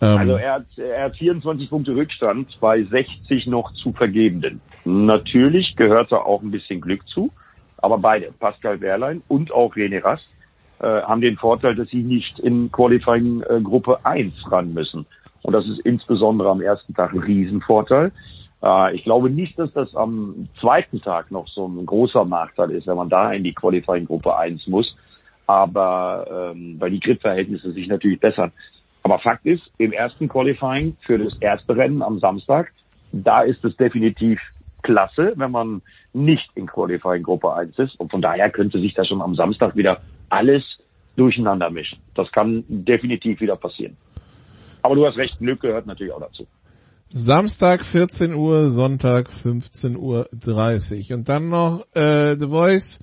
ähm. 0.01 0.19
also 0.19 0.37
er 0.37 0.55
hat, 0.55 0.67
er 0.77 1.05
hat 1.05 1.17
24 1.17 1.71
Punkte 1.71 1.95
Rückstand 1.95 2.59
bei 2.61 2.83
60 2.83 3.47
noch 3.47 3.73
zu 3.75 3.93
vergebenden. 3.93 4.61
Natürlich 4.85 5.77
gehört 5.77 6.13
da 6.13 6.17
auch 6.17 6.43
ein 6.43 6.51
bisschen 6.51 6.81
Glück 6.81 7.07
zu, 7.09 7.31
aber 7.79 7.99
beide, 7.99 8.33
Pascal 8.33 8.81
Wehrlein 8.81 9.23
und 9.29 9.53
auch 9.53 9.75
René 9.77 10.03
Rast, 10.03 10.27
äh, 10.81 11.03
haben 11.03 11.21
den 11.21 11.37
Vorteil, 11.37 11.75
dass 11.75 11.89
sie 11.89 12.03
nicht 12.03 12.39
in 12.39 12.71
Qualifying 12.71 13.43
äh, 13.43 13.61
Gruppe 13.63 14.05
1 14.05 14.35
ran 14.51 14.75
müssen. 14.75 15.07
Und 15.43 15.53
das 15.53 15.67
ist 15.67 15.81
insbesondere 15.81 16.51
am 16.51 16.61
ersten 16.61 16.93
Tag 16.95 17.13
ein 17.13 17.21
Riesenvorteil. 17.21 18.13
Äh, 18.67 18.97
ich 18.97 19.05
glaube 19.05 19.31
nicht, 19.31 19.59
dass 19.59 19.73
das 19.73 19.95
am 19.95 20.49
zweiten 20.61 21.01
Tag 21.01 21.31
noch 21.31 21.47
so 21.49 21.67
ein 21.67 21.87
großer 21.87 22.25
Nachteil 22.25 22.73
ist, 22.73 22.87
wenn 22.87 22.97
man 22.97 23.09
da 23.09 23.33
in 23.33 23.45
die 23.45 23.55
Qualifying 23.55 24.07
Gruppe 24.07 24.37
1 24.37 24.67
muss. 24.67 24.97
Aber 25.47 26.53
ähm, 26.53 26.77
weil 26.81 26.91
die 26.91 27.01
Gridverhältnisse 27.01 27.71
sich 27.73 27.87
natürlich 27.87 28.19
bessern. 28.19 28.53
Aber 29.05 29.21
Fakt 29.21 29.47
ist, 29.47 29.63
im 29.79 29.93
ersten 29.93 30.29
Qualifying 30.29 30.97
für 31.03 31.19
das 31.19 31.35
erste 31.39 31.77
Rennen 31.77 32.03
am 32.03 32.19
Samstag, 32.19 32.73
da 33.13 33.43
ist 33.43 33.65
es 33.65 33.77
definitiv 33.77 34.41
klasse, 34.83 35.33
wenn 35.37 35.53
man 35.53 35.83
nicht 36.13 36.51
in 36.57 36.67
Qualifying 36.67 37.23
Gruppe 37.23 37.55
1 37.55 37.79
ist. 37.79 38.01
Und 38.01 38.11
von 38.11 38.21
daher 38.21 38.51
könnte 38.51 38.81
sich 38.81 38.95
das 38.95 39.07
schon 39.07 39.23
am 39.23 39.37
Samstag 39.37 39.77
wieder 39.77 40.01
alles 40.29 40.65
durcheinander 41.15 41.71
mischen. 41.71 41.99
Das 42.15 42.33
kann 42.33 42.65
definitiv 42.69 43.41
wieder 43.41 43.55
passieren. 43.55 43.97
Aber 44.83 44.97
du 44.97 45.07
hast 45.07 45.17
recht, 45.17 45.39
Glück 45.39 45.61
gehört 45.61 45.87
natürlich 45.87 46.13
auch 46.13 46.21
dazu. 46.21 46.47
Samstag 47.09 47.85
14 47.85 48.35
Uhr, 48.35 48.71
Sonntag 48.71 49.31
15 49.31 49.97
Uhr 49.97 50.29
30. 50.33 51.13
Und 51.13 51.29
dann 51.29 51.49
noch 51.49 51.87
äh, 51.95 52.37
The 52.39 52.49
Voice. 52.49 53.01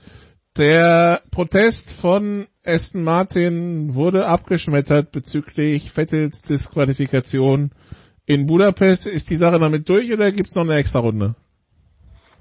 Der 0.57 1.21
Protest 1.31 1.99
von 1.99 2.47
Aston 2.63 3.03
Martin 3.03 3.95
wurde 3.95 4.27
abgeschmettert 4.27 5.11
bezüglich 5.11 5.89
Vettels 5.89 6.43
Disqualifikation 6.43 7.71
in 8.27 8.45
Budapest. 8.45 9.07
Ist 9.07 9.29
die 9.29 9.35
Sache 9.35 9.59
damit 9.59 9.89
durch 9.89 10.13
oder 10.13 10.31
gibt's 10.31 10.55
noch 10.55 10.63
eine 10.63 10.75
extra 10.75 10.99
Runde? 10.99 11.35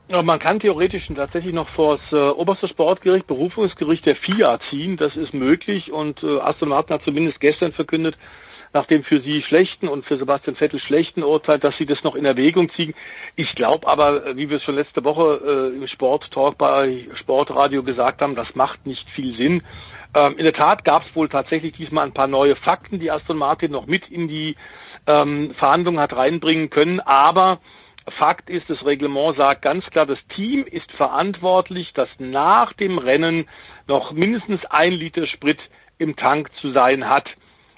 Man 0.09 0.41
kann 0.41 0.61
theoretisch 0.61 1.07
tatsächlich 1.15 1.55
noch 1.55 1.71
vor 1.71 1.97
das 1.97 2.13
äh, 2.13 2.17
oberste 2.17 2.69
Sportgericht, 2.69 3.27
Berufungsgericht 3.27 4.05
der 4.05 4.17
FIA 4.17 4.61
ziehen. 4.69 4.99
Das 4.99 5.17
ist 5.17 5.33
möglich 5.33 5.91
und 5.91 6.23
äh, 6.23 6.39
Aston 6.41 6.69
Martin 6.69 6.95
hat 6.95 7.05
zumindest 7.05 7.41
gestern 7.41 7.73
verkündet, 7.73 8.17
nach 8.73 8.87
dem 8.87 9.05
für 9.05 9.21
sie 9.21 9.43
schlechten 9.43 9.89
und 9.89 10.07
für 10.07 10.17
Sebastian 10.17 10.57
Vettel 10.57 10.81
schlechten 10.81 11.23
Urteil, 11.23 11.59
dass 11.59 11.77
sie 11.77 11.87
das 11.87 12.03
noch 12.03 12.15
in 12.15 12.25
Erwägung 12.25 12.71
ziehen. 12.71 12.95
Ich 13.37 13.55
glaube 13.55 13.87
aber, 13.87 14.27
äh, 14.27 14.37
wie 14.37 14.49
wir 14.49 14.59
es 14.59 14.63
schon 14.63 14.77
letzte 14.77 15.05
Woche 15.05 15.73
äh, 15.73 15.77
im 15.77 15.87
Sporttalk 15.89 16.59
bei 16.59 17.07
Sportradio 17.21 17.83
gesagt 17.83 18.23
haben, 18.23 18.35
das 18.35 18.55
macht 18.55 18.87
nicht 18.87 19.09
viel 19.11 19.37
Sinn. 19.37 19.63
Ähm, 20.15 20.37
in 20.37 20.45
der 20.45 20.55
Tat 20.55 20.85
gab 20.85 21.05
es 21.05 21.15
wohl 21.15 21.29
tatsächlich 21.29 21.75
diesmal 21.75 22.07
ein 22.07 22.15
paar 22.15 22.27
neue 22.27 22.57
Fakten, 22.57 22.99
die 22.99 23.11
Aston 23.11 23.39
Martin 23.39 23.73
noch 23.73 23.87
mit 23.87 24.09
in 24.09 24.29
die 24.29 24.57
ähm, 25.07 25.55
Verhandlungen 25.59 26.01
hat 26.01 26.15
reinbringen 26.15 26.71
können, 26.71 27.01
aber 27.01 27.59
Fakt 28.19 28.51
ist, 28.51 28.69
das 28.69 28.85
Reglement 28.85 29.37
sagt 29.37 29.63
ganz 29.63 29.89
klar, 29.91 30.07
das 30.07 30.19
Team 30.35 30.65
ist 30.65 30.91
verantwortlich, 30.93 31.93
dass 31.95 32.09
nach 32.19 32.73
dem 32.73 32.99
Rennen 32.99 33.49
noch 33.87 34.13
mindestens 34.13 34.65
ein 34.67 34.93
Liter 34.93 35.27
Sprit 35.27 35.59
im 35.99 36.17
Tank 36.17 36.51
zu 36.61 36.73
sein 36.73 37.09
hat. 37.09 37.29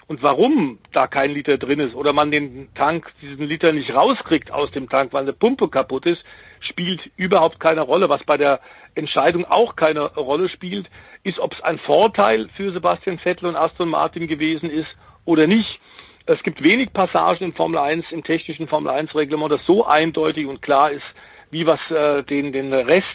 Und 0.06 0.22
warum 0.22 0.78
da 0.92 1.06
kein 1.06 1.30
Liter 1.30 1.56
drin 1.56 1.80
ist 1.80 1.94
oder 1.94 2.12
man 2.12 2.30
den 2.30 2.68
Tank, 2.74 3.10
diesen 3.22 3.46
Liter 3.46 3.72
nicht 3.72 3.94
rauskriegt 3.94 4.50
aus 4.50 4.70
dem 4.72 4.88
Tank, 4.88 5.12
weil 5.12 5.22
eine 5.22 5.32
Pumpe 5.32 5.68
kaputt 5.68 6.04
ist, 6.06 6.22
spielt 6.60 7.10
überhaupt 7.16 7.58
keine 7.58 7.80
Rolle. 7.80 8.08
Was 8.08 8.22
bei 8.24 8.36
der 8.36 8.60
Entscheidung 8.94 9.44
auch 9.44 9.76
keine 9.76 10.14
Rolle 10.14 10.48
spielt, 10.48 10.88
ist, 11.22 11.38
ob 11.38 11.54
es 11.54 11.60
ein 11.62 11.78
Vorteil 11.78 12.48
für 12.56 12.72
Sebastian 12.72 13.18
Vettel 13.18 13.48
und 13.48 13.56
Aston 13.56 13.88
Martin 13.88 14.28
gewesen 14.28 14.70
ist 14.70 14.88
oder 15.24 15.46
nicht. 15.46 15.80
Es 16.26 16.42
gibt 16.42 16.62
wenig 16.62 16.92
Passagen 16.92 17.44
im 17.44 17.52
Formel 17.52 17.78
1, 17.78 18.10
im 18.10 18.24
technischen 18.24 18.66
Formel 18.66 18.90
1 18.90 19.14
Reglement, 19.14 19.52
das 19.52 19.64
so 19.66 19.84
eindeutig 19.84 20.46
und 20.46 20.62
klar 20.62 20.90
ist, 20.90 21.04
wie 21.50 21.66
was 21.66 21.80
äh, 21.90 22.22
den, 22.22 22.52
den 22.52 22.72
Rest, 22.72 23.06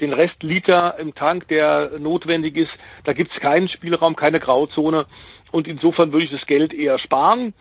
den 0.00 0.12
Restliter 0.12 0.96
im 0.98 1.14
Tank, 1.14 1.46
der 1.48 1.92
notwendig 1.98 2.56
ist. 2.56 2.70
Da 3.04 3.12
gibt 3.12 3.32
es 3.32 3.40
keinen 3.40 3.68
Spielraum, 3.68 4.16
keine 4.16 4.40
Grauzone. 4.40 5.06
Und 5.50 5.66
insofern 5.66 6.12
würde 6.12 6.24
ich 6.26 6.30
das 6.30 6.46
Geld 6.46 6.72
eher 6.72 6.98
sparen. 6.98 7.54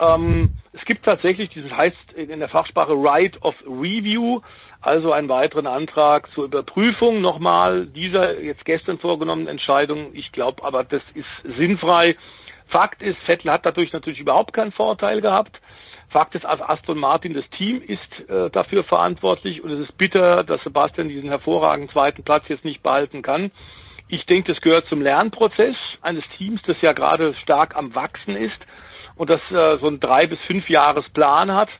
Ähm, 0.00 0.50
es 0.72 0.84
gibt 0.84 1.04
tatsächlich, 1.04 1.50
dieses 1.50 1.70
heißt 1.70 2.12
in 2.14 2.40
der 2.40 2.48
Fachsprache 2.48 2.92
Right 2.92 3.40
of 3.42 3.54
Review, 3.66 4.40
also 4.80 5.12
einen 5.12 5.28
weiteren 5.28 5.66
Antrag 5.66 6.30
zur 6.32 6.44
Überprüfung 6.46 7.20
nochmal 7.20 7.86
dieser 7.86 8.40
jetzt 8.40 8.64
gestern 8.64 8.98
vorgenommenen 8.98 9.48
Entscheidung. 9.48 10.10
Ich 10.14 10.32
glaube 10.32 10.62
aber, 10.64 10.84
das 10.84 11.02
ist 11.14 11.56
sinnfrei. 11.56 12.16
Fakt 12.68 13.02
ist, 13.02 13.18
Vettel 13.24 13.50
hat 13.50 13.64
dadurch 13.64 13.92
natürlich 13.92 14.20
überhaupt 14.20 14.52
keinen 14.52 14.72
Vorteil 14.72 15.20
gehabt. 15.20 15.60
Fakt 16.10 16.34
ist, 16.34 16.44
also 16.44 16.64
Aston 16.64 16.98
Martin, 16.98 17.34
das 17.34 17.48
Team 17.50 17.80
ist 17.80 18.28
äh, 18.28 18.50
dafür 18.50 18.84
verantwortlich 18.84 19.62
und 19.62 19.70
es 19.70 19.88
ist 19.88 19.96
bitter, 19.96 20.44
dass 20.44 20.62
Sebastian 20.62 21.08
diesen 21.08 21.28
hervorragenden 21.28 21.90
zweiten 21.90 22.22
Platz 22.22 22.44
jetzt 22.48 22.64
nicht 22.64 22.82
behalten 22.82 23.22
kann. 23.22 23.50
Ich 24.08 24.26
denke, 24.26 24.52
das 24.52 24.60
gehört 24.60 24.86
zum 24.86 25.00
Lernprozess 25.00 25.76
eines 26.02 26.24
Teams, 26.36 26.60
das 26.66 26.80
ja 26.82 26.92
gerade 26.92 27.34
stark 27.42 27.74
am 27.76 27.94
Wachsen 27.94 28.36
ist 28.36 28.58
und 29.16 29.30
das 29.30 29.40
äh, 29.50 29.78
so 29.78 29.86
einen 29.86 30.00
drei 30.00 30.26
bis 30.26 30.38
fünf 30.40 30.68
Jahres 30.68 31.08
Plan 31.10 31.52
hat, 31.52 31.70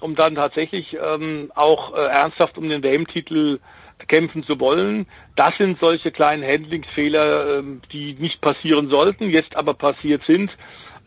um 0.00 0.14
dann 0.14 0.34
tatsächlich 0.34 0.96
ähm, 1.02 1.50
auch 1.54 1.94
äh, 1.94 2.00
ernsthaft 2.00 2.58
um 2.58 2.68
den 2.68 2.82
WM-Titel 2.82 3.60
kämpfen 4.08 4.44
zu 4.44 4.58
wollen. 4.58 5.06
Das 5.36 5.56
sind 5.56 5.78
solche 5.78 6.10
kleinen 6.10 6.42
Handlingsfehler, 6.42 7.58
ähm, 7.58 7.82
die 7.92 8.14
nicht 8.14 8.40
passieren 8.40 8.88
sollten, 8.88 9.30
jetzt 9.30 9.56
aber 9.56 9.74
passiert 9.74 10.22
sind. 10.24 10.50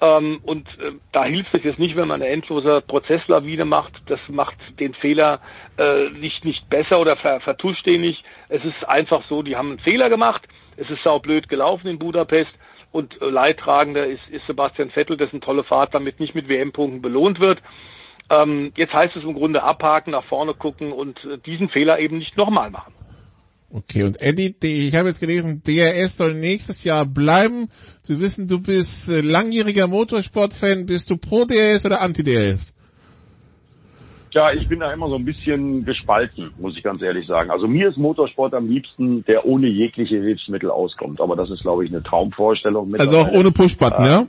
Ähm, 0.02 0.40
und 0.44 0.68
äh, 0.80 0.92
da 1.12 1.24
hilft 1.24 1.54
es 1.54 1.64
jetzt 1.64 1.80
nicht, 1.80 1.96
wenn 1.96 2.08
man 2.08 2.22
eine 2.22 2.32
endlose 2.32 2.82
Prozesslawine 2.82 3.66
macht. 3.66 3.94
Das 4.08 4.20
macht 4.28 4.58
den 4.80 4.94
Fehler 4.94 5.40
äh, 5.78 6.10
nicht, 6.10 6.44
nicht 6.44 6.70
besser 6.70 7.00
oder 7.00 7.16
vertuscht 7.16 7.86
den 7.86 8.02
nicht. 8.02 8.24
Es 8.50 8.64
ist 8.66 8.88
einfach 8.88 9.24
so, 9.30 9.42
die 9.42 9.56
haben 9.56 9.70
einen 9.70 9.80
Fehler 9.80 10.10
gemacht. 10.10 10.48
Es 10.78 10.90
ist 10.90 11.04
sau 11.04 11.20
blöd 11.20 11.48
gelaufen 11.48 11.88
in 11.88 12.00
Budapest. 12.00 12.52
Und 12.92 13.22
äh, 13.22 13.26
Leidtragender 13.26 14.06
ist, 14.06 14.28
ist 14.30 14.46
Sebastian 14.48 14.90
Vettel, 14.90 15.18
dessen 15.18 15.42
tolle 15.42 15.64
Fahrt 15.64 15.94
damit 15.94 16.20
nicht 16.20 16.36
mit 16.36 16.50
WM-Punkten 16.50 17.02
belohnt 17.02 17.40
wird. 17.40 17.62
Ähm, 18.30 18.72
jetzt 18.76 18.94
heißt 18.94 19.16
es 19.16 19.24
im 19.24 19.34
Grunde 19.34 19.64
abhaken, 19.64 20.12
nach 20.12 20.24
vorne 20.26 20.54
gucken 20.54 20.92
und 20.92 21.24
äh, 21.26 21.38
diesen 21.38 21.70
Fehler 21.70 22.00
eben 22.00 22.18
nicht 22.18 22.38
nochmal 22.38 22.70
machen. 22.70 22.94
Okay, 23.70 24.04
und 24.04 24.22
Eddie, 24.22 24.56
ich 24.62 24.96
habe 24.96 25.10
jetzt 25.10 25.20
gelesen, 25.20 25.62
DRS 25.66 26.18
soll 26.18 26.34
nächstes 26.36 26.84
Jahr 26.84 27.06
bleiben. 27.06 27.70
Du 28.08 28.20
wissen, 28.20 28.48
du 28.48 28.62
bist 28.62 29.10
äh, 29.10 29.22
langjähriger 29.22 29.88
Motorsportfan. 29.88 30.86
Bist 30.86 31.10
du 31.10 31.18
pro 31.18 31.46
DRS 31.46 31.86
oder 31.86 32.02
anti 32.02 32.24
DRS? 32.24 32.74
Ja, 34.32 34.52
ich 34.52 34.68
bin 34.68 34.82
da 34.82 34.92
immer 34.92 35.08
so 35.08 35.16
ein 35.16 35.24
bisschen 35.24 35.86
gespalten, 35.86 36.52
muss 36.60 36.76
ich 36.76 36.84
ganz 36.84 37.02
ehrlich 37.02 37.26
sagen. 37.26 37.52
Also 37.52 37.68
mir 37.68 37.88
ist 37.88 37.98
Motorsport 37.98 38.54
am 38.54 38.68
liebsten, 38.68 39.24
der 39.24 39.46
ohne 39.46 39.68
jegliche 39.68 40.22
Hilfsmittel 40.22 40.70
auskommt. 40.70 41.22
Aber 41.22 41.38
das 41.38 41.50
ist, 41.50 41.62
glaube 41.62 41.86
ich, 41.86 41.92
eine 41.92 42.04
Traumvorstellung. 42.04 42.94
Also 42.96 43.18
auch 43.18 43.32
ohne 43.32 43.52
Pushbutton, 43.52 44.06
äh, 44.06 44.10
ja? 44.10 44.28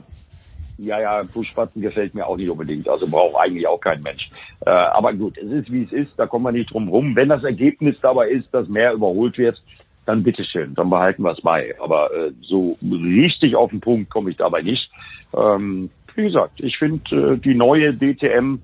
Ja, 0.77 0.99
ja, 1.01 1.23
Pushbutton 1.23 1.81
gefällt 1.81 2.13
mir 2.13 2.27
auch 2.27 2.37
nicht 2.37 2.49
unbedingt. 2.49 2.87
Also 2.87 3.07
braucht 3.07 3.35
eigentlich 3.35 3.67
auch 3.67 3.79
kein 3.79 4.01
Mensch. 4.01 4.29
Äh, 4.65 4.69
aber 4.69 5.13
gut, 5.13 5.37
es 5.37 5.51
ist 5.51 5.71
wie 5.71 5.83
es 5.83 5.91
ist, 5.91 6.11
da 6.17 6.27
kommen 6.27 6.45
wir 6.45 6.51
nicht 6.51 6.71
drum 6.71 6.87
rum. 6.87 7.15
Wenn 7.15 7.29
das 7.29 7.43
Ergebnis 7.43 7.95
dabei 8.01 8.29
ist, 8.29 8.53
dass 8.53 8.67
mehr 8.67 8.93
überholt 8.93 9.37
wird, 9.37 9.61
dann 10.05 10.23
bitteschön, 10.23 10.75
dann 10.75 10.89
behalten 10.89 11.23
wir 11.23 11.31
es 11.31 11.41
bei. 11.41 11.75
Aber 11.81 12.13
äh, 12.13 12.31
so 12.41 12.77
richtig 12.81 13.55
auf 13.55 13.71
den 13.71 13.81
Punkt 13.81 14.09
komme 14.09 14.29
ich 14.29 14.37
dabei 14.37 14.61
nicht. 14.61 14.89
Ähm, 15.35 15.89
wie 16.15 16.23
gesagt, 16.23 16.59
ich 16.59 16.77
finde 16.77 17.33
äh, 17.33 17.37
die 17.37 17.55
neue 17.55 17.93
DTM 17.93 18.59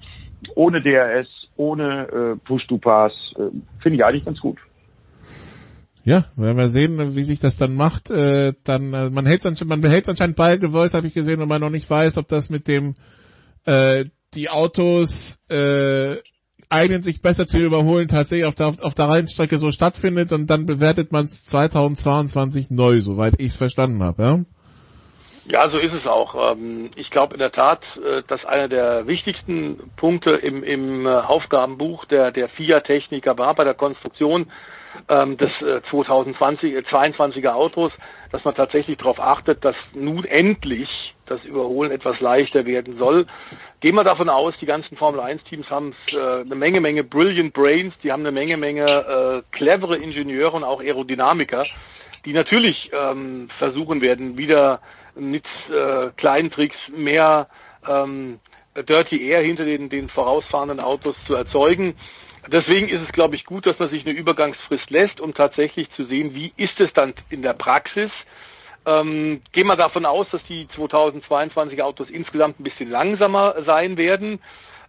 ohne 0.55 0.81
DRS, 0.81 1.27
ohne 1.55 2.07
äh, 2.07 2.35
Push-to-Pass, 2.45 3.13
äh, 3.37 3.49
finde 3.81 3.97
ich 3.97 4.05
eigentlich 4.05 4.25
ganz 4.25 4.39
gut. 4.39 4.57
Ja, 6.05 6.25
wenn 6.35 6.57
wir 6.57 6.67
sehen, 6.67 7.15
wie 7.15 7.23
sich 7.23 7.39
das 7.39 7.57
dann 7.57 7.75
macht, 7.75 8.09
äh, 8.09 8.53
dann 8.65 8.93
äh, 8.93 9.09
man 9.09 9.25
hält 9.25 9.43
man 9.65 9.81
behält 9.81 10.09
anscheinend 10.09 10.35
beide 10.35 10.71
Voice, 10.71 10.93
habe 10.93 11.07
ich 11.07 11.13
gesehen, 11.13 11.41
und 11.41 11.47
man 11.47 11.61
noch 11.61 11.69
nicht 11.69 11.89
weiß, 11.89 12.17
ob 12.17 12.27
das 12.27 12.49
mit 12.49 12.67
dem 12.67 12.95
äh, 13.65 14.05
die 14.33 14.49
Autos 14.49 15.39
äh, 15.49 16.15
eignen 16.69 17.03
sich 17.03 17.21
besser 17.21 17.47
zu 17.47 17.57
überholen, 17.57 18.09
tatsächlich 18.09 18.45
auf 18.45 18.55
der 18.55 18.73
auf 18.81 18.95
der 18.95 19.09
Rennstrecke 19.09 19.57
so 19.59 19.71
stattfindet 19.71 20.33
und 20.33 20.49
dann 20.49 20.65
bewertet 20.65 21.13
man 21.13 21.25
es 21.25 21.45
2022 21.45 22.69
neu, 22.69 22.99
soweit 22.99 23.35
ich 23.37 23.49
es 23.49 23.55
verstanden 23.55 24.03
habe. 24.03 24.23
Ja? 24.23 24.39
Ja, 25.45 25.69
so 25.69 25.77
ist 25.77 25.93
es 25.93 26.05
auch. 26.05 26.53
Ähm, 26.53 26.91
ich 26.95 27.09
glaube 27.09 27.33
in 27.33 27.39
der 27.39 27.51
Tat, 27.51 27.81
äh, 27.97 28.23
dass 28.27 28.45
einer 28.45 28.69
der 28.69 29.07
wichtigsten 29.07 29.91
Punkte 29.97 30.31
im, 30.31 30.63
im 30.63 31.05
äh, 31.05 31.09
Aufgabenbuch 31.09 32.05
der, 32.05 32.31
der 32.31 32.49
FIA-Techniker 32.49 33.37
war 33.37 33.53
bei 33.53 33.65
der 33.65 33.73
Konstruktion 33.73 34.47
ähm, 35.09 35.37
des 35.37 35.51
2020, 35.89 36.75
22er 36.87 37.53
Autos, 37.53 37.91
dass 38.31 38.43
man 38.43 38.53
tatsächlich 38.53 38.97
darauf 38.97 39.19
achtet, 39.19 39.63
dass 39.63 39.75
nun 39.93 40.25
endlich 40.25 41.13
das 41.25 41.43
Überholen 41.45 41.91
etwas 41.91 42.19
leichter 42.19 42.65
werden 42.65 42.97
soll. 42.97 43.27
Gehen 43.79 43.95
wir 43.95 44.03
davon 44.03 44.29
aus, 44.29 44.53
die 44.59 44.65
ganzen 44.65 44.97
Formel 44.97 45.19
1 45.19 45.43
Teams 45.45 45.69
haben 45.69 45.93
eine 46.11 46.55
Menge, 46.55 46.81
Menge 46.81 47.03
Brilliant 47.03 47.53
Brains, 47.53 47.93
die 48.03 48.11
haben 48.11 48.21
eine 48.21 48.31
Menge, 48.31 48.57
Menge 48.57 48.85
äh, 48.85 49.55
clevere 49.55 49.97
Ingenieure 49.97 50.55
und 50.57 50.63
auch 50.63 50.81
Aerodynamiker, 50.81 51.65
die 52.25 52.33
natürlich 52.33 52.91
ähm, 52.93 53.49
versuchen 53.57 54.01
werden, 54.01 54.37
wieder 54.37 54.81
mit 55.15 55.45
äh, 55.69 56.09
kleinen 56.17 56.51
Tricks 56.51 56.77
mehr 56.95 57.47
ähm, 57.87 58.39
Dirty 58.75 59.27
Air 59.27 59.41
hinter 59.43 59.65
den, 59.65 59.89
den 59.89 60.09
vorausfahrenden 60.09 60.79
Autos 60.79 61.15
zu 61.27 61.35
erzeugen. 61.35 61.95
Deswegen 62.51 62.89
ist 62.89 63.01
es, 63.01 63.13
glaube 63.13 63.35
ich, 63.35 63.45
gut, 63.45 63.65
dass 63.65 63.79
man 63.79 63.89
sich 63.89 64.05
eine 64.05 64.17
Übergangsfrist 64.17 64.89
lässt, 64.89 65.21
um 65.21 65.33
tatsächlich 65.33 65.89
zu 65.91 66.05
sehen, 66.05 66.33
wie 66.33 66.51
ist 66.57 66.79
es 66.79 66.91
dann 66.93 67.13
in 67.29 67.41
der 67.41 67.53
Praxis. 67.53 68.11
Ähm, 68.85 69.41
gehen 69.53 69.67
wir 69.67 69.77
davon 69.77 70.05
aus, 70.05 70.27
dass 70.31 70.43
die 70.45 70.67
2022 70.75 71.81
Autos 71.81 72.09
insgesamt 72.09 72.59
ein 72.59 72.63
bisschen 72.63 72.89
langsamer 72.89 73.55
sein 73.65 73.95
werden. 73.95 74.39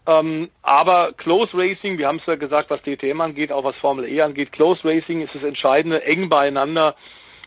Ähm, 0.07 0.51
aber 0.63 1.13
Close 1.13 1.57
Racing, 1.57 1.97
wir 1.97 2.09
haben 2.09 2.19
es 2.19 2.27
ja 2.27 2.35
gesagt, 2.35 2.71
was 2.71 2.83
DTM 2.83 3.21
angeht, 3.21 3.53
auch 3.53 3.65
was 3.65 3.77
Formel 3.77 4.07
E 4.07 4.21
angeht, 4.21 4.53
Close 4.53 4.85
Racing 4.85 5.23
ist 5.23 5.35
das 5.35 5.45
Entscheidende, 5.45 6.05
eng 6.05 6.29
beieinander 6.29 6.97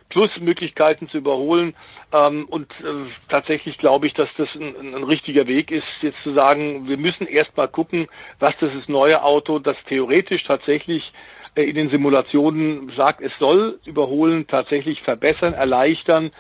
plus 0.09 0.29
Möglichkeiten 0.39 1.09
zu 1.09 1.17
überholen. 1.17 1.75
Ähm, 2.13 2.45
und 2.45 2.71
äh, 2.81 3.09
tatsächlich 3.29 3.77
glaube 3.77 4.07
ich, 4.07 4.13
dass 4.13 4.29
das 4.38 4.49
ein, 4.55 4.95
ein, 4.95 5.03
richtiger 5.03 5.47
Weg 5.47 5.71
ist, 5.71 5.85
jetzt 6.01 6.21
zu 6.23 6.34
sagen, 6.34 6.88
wir 6.88 6.97
müssen 6.97 7.27
erst 7.27 7.55
mal 7.57 7.67
gucken, 7.67 8.07
was 8.39 8.53
das 8.59 8.73
ist 8.73 8.89
neue 8.89 9.21
Auto, 9.23 9.59
das 9.59 9.77
theoretisch 9.88 10.43
tatsächlich 10.43 11.11
äh, 11.55 11.63
in 11.63 11.75
den 11.75 11.89
Simulationen 11.89 12.91
sagt, 12.95 13.21
es 13.21 13.34
soll 13.39 13.79
überholen, 13.85 14.47
tatsächlich 14.47 15.01
verbessern, 15.01 15.53
erleichtern. 15.53 16.31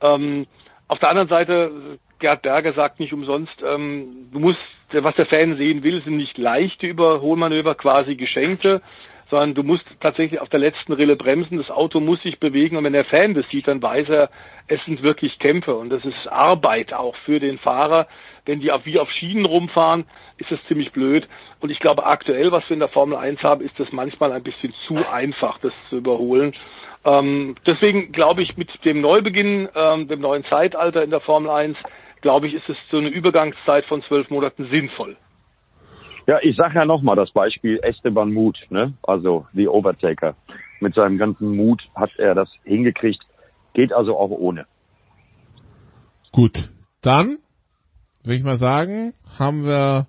Ähm, 0.00 0.46
auf 0.88 0.98
der 0.98 1.10
anderen 1.10 1.28
Seite, 1.28 1.98
Gerd 2.18 2.42
Berger 2.42 2.72
sagt 2.72 3.00
nicht 3.00 3.12
umsonst, 3.12 3.62
ähm, 3.64 4.28
du 4.32 4.38
musst, 4.38 4.60
was 4.92 5.14
der 5.14 5.26
Fan 5.26 5.56
sehen 5.56 5.82
will, 5.82 6.02
sind 6.02 6.16
nicht 6.16 6.36
leichte 6.38 6.86
Überholmanöver, 6.86 7.74
quasi 7.74 8.14
geschenkte, 8.14 8.82
sondern 9.30 9.54
du 9.54 9.62
musst 9.62 9.84
tatsächlich 10.00 10.40
auf 10.40 10.48
der 10.48 10.60
letzten 10.60 10.92
Rille 10.92 11.16
bremsen, 11.16 11.56
das 11.56 11.70
Auto 11.70 12.00
muss 12.00 12.20
sich 12.22 12.40
bewegen 12.40 12.76
und 12.76 12.84
wenn 12.84 12.92
der 12.92 13.04
Fan 13.04 13.34
das 13.34 13.48
sieht, 13.48 13.68
dann 13.68 13.80
weiß 13.80 14.08
er, 14.08 14.30
es 14.66 14.84
sind 14.84 15.02
wirklich 15.02 15.38
Kämpfe 15.38 15.74
und 15.74 15.90
das 15.90 16.04
ist 16.04 16.28
Arbeit 16.28 16.92
auch 16.92 17.16
für 17.24 17.40
den 17.40 17.58
Fahrer. 17.58 18.08
Wenn 18.46 18.60
die 18.60 18.72
auf, 18.72 18.84
wie 18.86 18.98
auf 18.98 19.10
Schienen 19.10 19.44
rumfahren, 19.44 20.04
ist 20.38 20.50
das 20.50 20.58
ziemlich 20.66 20.92
blöd. 20.92 21.28
Und 21.60 21.70
ich 21.70 21.78
glaube, 21.78 22.06
aktuell, 22.06 22.50
was 22.50 22.68
wir 22.68 22.74
in 22.74 22.80
der 22.80 22.88
Formel 22.88 23.16
1 23.16 23.42
haben, 23.42 23.64
ist 23.64 23.78
das 23.78 23.92
manchmal 23.92 24.32
ein 24.32 24.42
bisschen 24.42 24.72
zu 24.86 24.96
einfach, 25.08 25.58
das 25.58 25.72
zu 25.88 25.98
überholen. 25.98 26.54
Ähm, 27.04 27.54
deswegen 27.66 28.12
glaube 28.12 28.42
ich, 28.42 28.56
mit 28.56 28.84
dem 28.84 29.00
Neubeginn, 29.00 29.68
ähm, 29.74 30.08
dem 30.08 30.20
neuen 30.20 30.44
Zeitalter 30.44 31.02
in 31.02 31.10
der 31.10 31.20
Formel 31.20 31.50
1, 31.50 31.76
glaube 32.20 32.48
ich, 32.48 32.54
ist 32.54 32.68
es 32.68 32.76
so 32.90 32.98
eine 32.98 33.08
Übergangszeit 33.08 33.84
von 33.84 34.02
zwölf 34.02 34.30
Monaten 34.30 34.68
sinnvoll. 34.70 35.16
Ja, 36.30 36.38
ich 36.40 36.54
sage 36.54 36.76
ja 36.76 36.84
nochmal 36.84 37.16
das 37.16 37.32
Beispiel 37.32 37.80
Esteban 37.82 38.32
Mut, 38.32 38.56
ne? 38.70 38.94
also 39.02 39.48
The 39.52 39.66
Overtaker. 39.66 40.36
Mit 40.78 40.94
seinem 40.94 41.18
ganzen 41.18 41.56
Mut 41.56 41.82
hat 41.96 42.10
er 42.18 42.36
das 42.36 42.48
hingekriegt. 42.62 43.20
Geht 43.74 43.92
also 43.92 44.16
auch 44.16 44.30
ohne. 44.30 44.64
Gut, 46.30 46.70
dann 47.02 47.38
würde 48.22 48.36
ich 48.36 48.44
mal 48.44 48.56
sagen, 48.56 49.12
haben 49.40 49.64
wir 49.64 50.06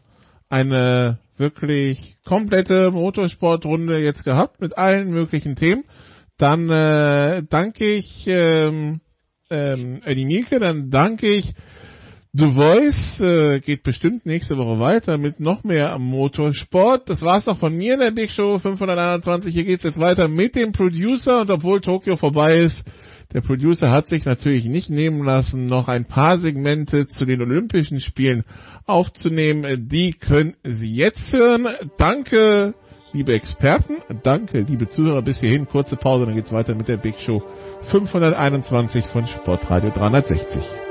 eine 0.48 1.18
wirklich 1.38 2.18
komplette 2.23 2.91
Motorsportrunde 2.91 3.98
jetzt 3.98 4.23
gehabt 4.23 4.61
mit 4.61 4.77
allen 4.77 5.10
möglichen 5.10 5.56
Themen. 5.56 5.85
Dann 6.38 6.69
äh, 6.69 7.41
danke 7.49 7.95
ich 7.95 8.27
ähm, 8.27 9.02
ähm, 9.49 10.02
Eddie 10.06 10.26
Mielke, 10.26 10.60
dann 10.60 10.91
danke 10.91 11.26
ich 11.26 11.56
The 12.33 12.47
Voice 12.47 13.19
äh, 13.19 13.59
geht 13.59 13.83
bestimmt 13.83 14.25
nächste 14.25 14.57
Woche 14.57 14.79
weiter 14.79 15.17
mit 15.17 15.41
noch 15.41 15.65
mehr 15.65 15.97
Motorsport. 15.99 17.09
Das 17.09 17.23
war's 17.23 17.43
doch 17.43 17.57
von 17.57 17.75
mir 17.75 17.95
in 17.95 17.99
der 17.99 18.11
Big 18.11 18.31
Show 18.31 18.57
521. 18.57 19.53
Hier 19.53 19.65
geht's 19.65 19.83
jetzt 19.83 19.99
weiter 19.99 20.29
mit 20.29 20.55
dem 20.55 20.71
Producer 20.71 21.41
und 21.41 21.51
obwohl 21.51 21.81
Tokio 21.81 22.15
vorbei 22.15 22.59
ist, 22.59 22.87
der 23.33 23.41
Producer 23.41 23.91
hat 23.91 24.07
sich 24.07 24.23
natürlich 24.23 24.63
nicht 24.63 24.89
nehmen 24.89 25.25
lassen, 25.25 25.67
noch 25.67 25.89
ein 25.89 26.05
paar 26.05 26.37
Segmente 26.37 27.05
zu 27.05 27.25
den 27.25 27.41
Olympischen 27.41 27.99
Spielen 27.99 28.45
aufzunehmen. 28.85 29.89
Die 29.89 30.11
können 30.11 30.55
Sie 30.63 30.93
jetzt 30.93 31.33
hören. 31.33 31.67
Danke, 31.97 32.75
liebe 33.11 33.33
Experten. 33.33 33.97
Danke, 34.23 34.61
liebe 34.61 34.87
Zuhörer. 34.87 35.21
Bis 35.21 35.41
hierhin. 35.41 35.67
Kurze 35.67 35.97
Pause, 35.97 36.27
dann 36.27 36.35
geht's 36.35 36.53
weiter 36.53 36.75
mit 36.75 36.87
der 36.87 36.95
Big 36.95 37.19
Show 37.19 37.43
521 37.81 39.05
von 39.05 39.27
Sportradio 39.27 39.89
360. 39.89 40.90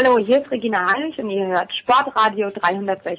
Hallo, 0.00 0.16
hier 0.16 0.40
ist 0.40 0.48
Regina 0.52 0.92
Heinrich 0.92 1.18
und 1.18 1.28
ihr 1.28 1.48
hört 1.48 1.72
Sportradio 1.82 2.50
360. 2.50 3.18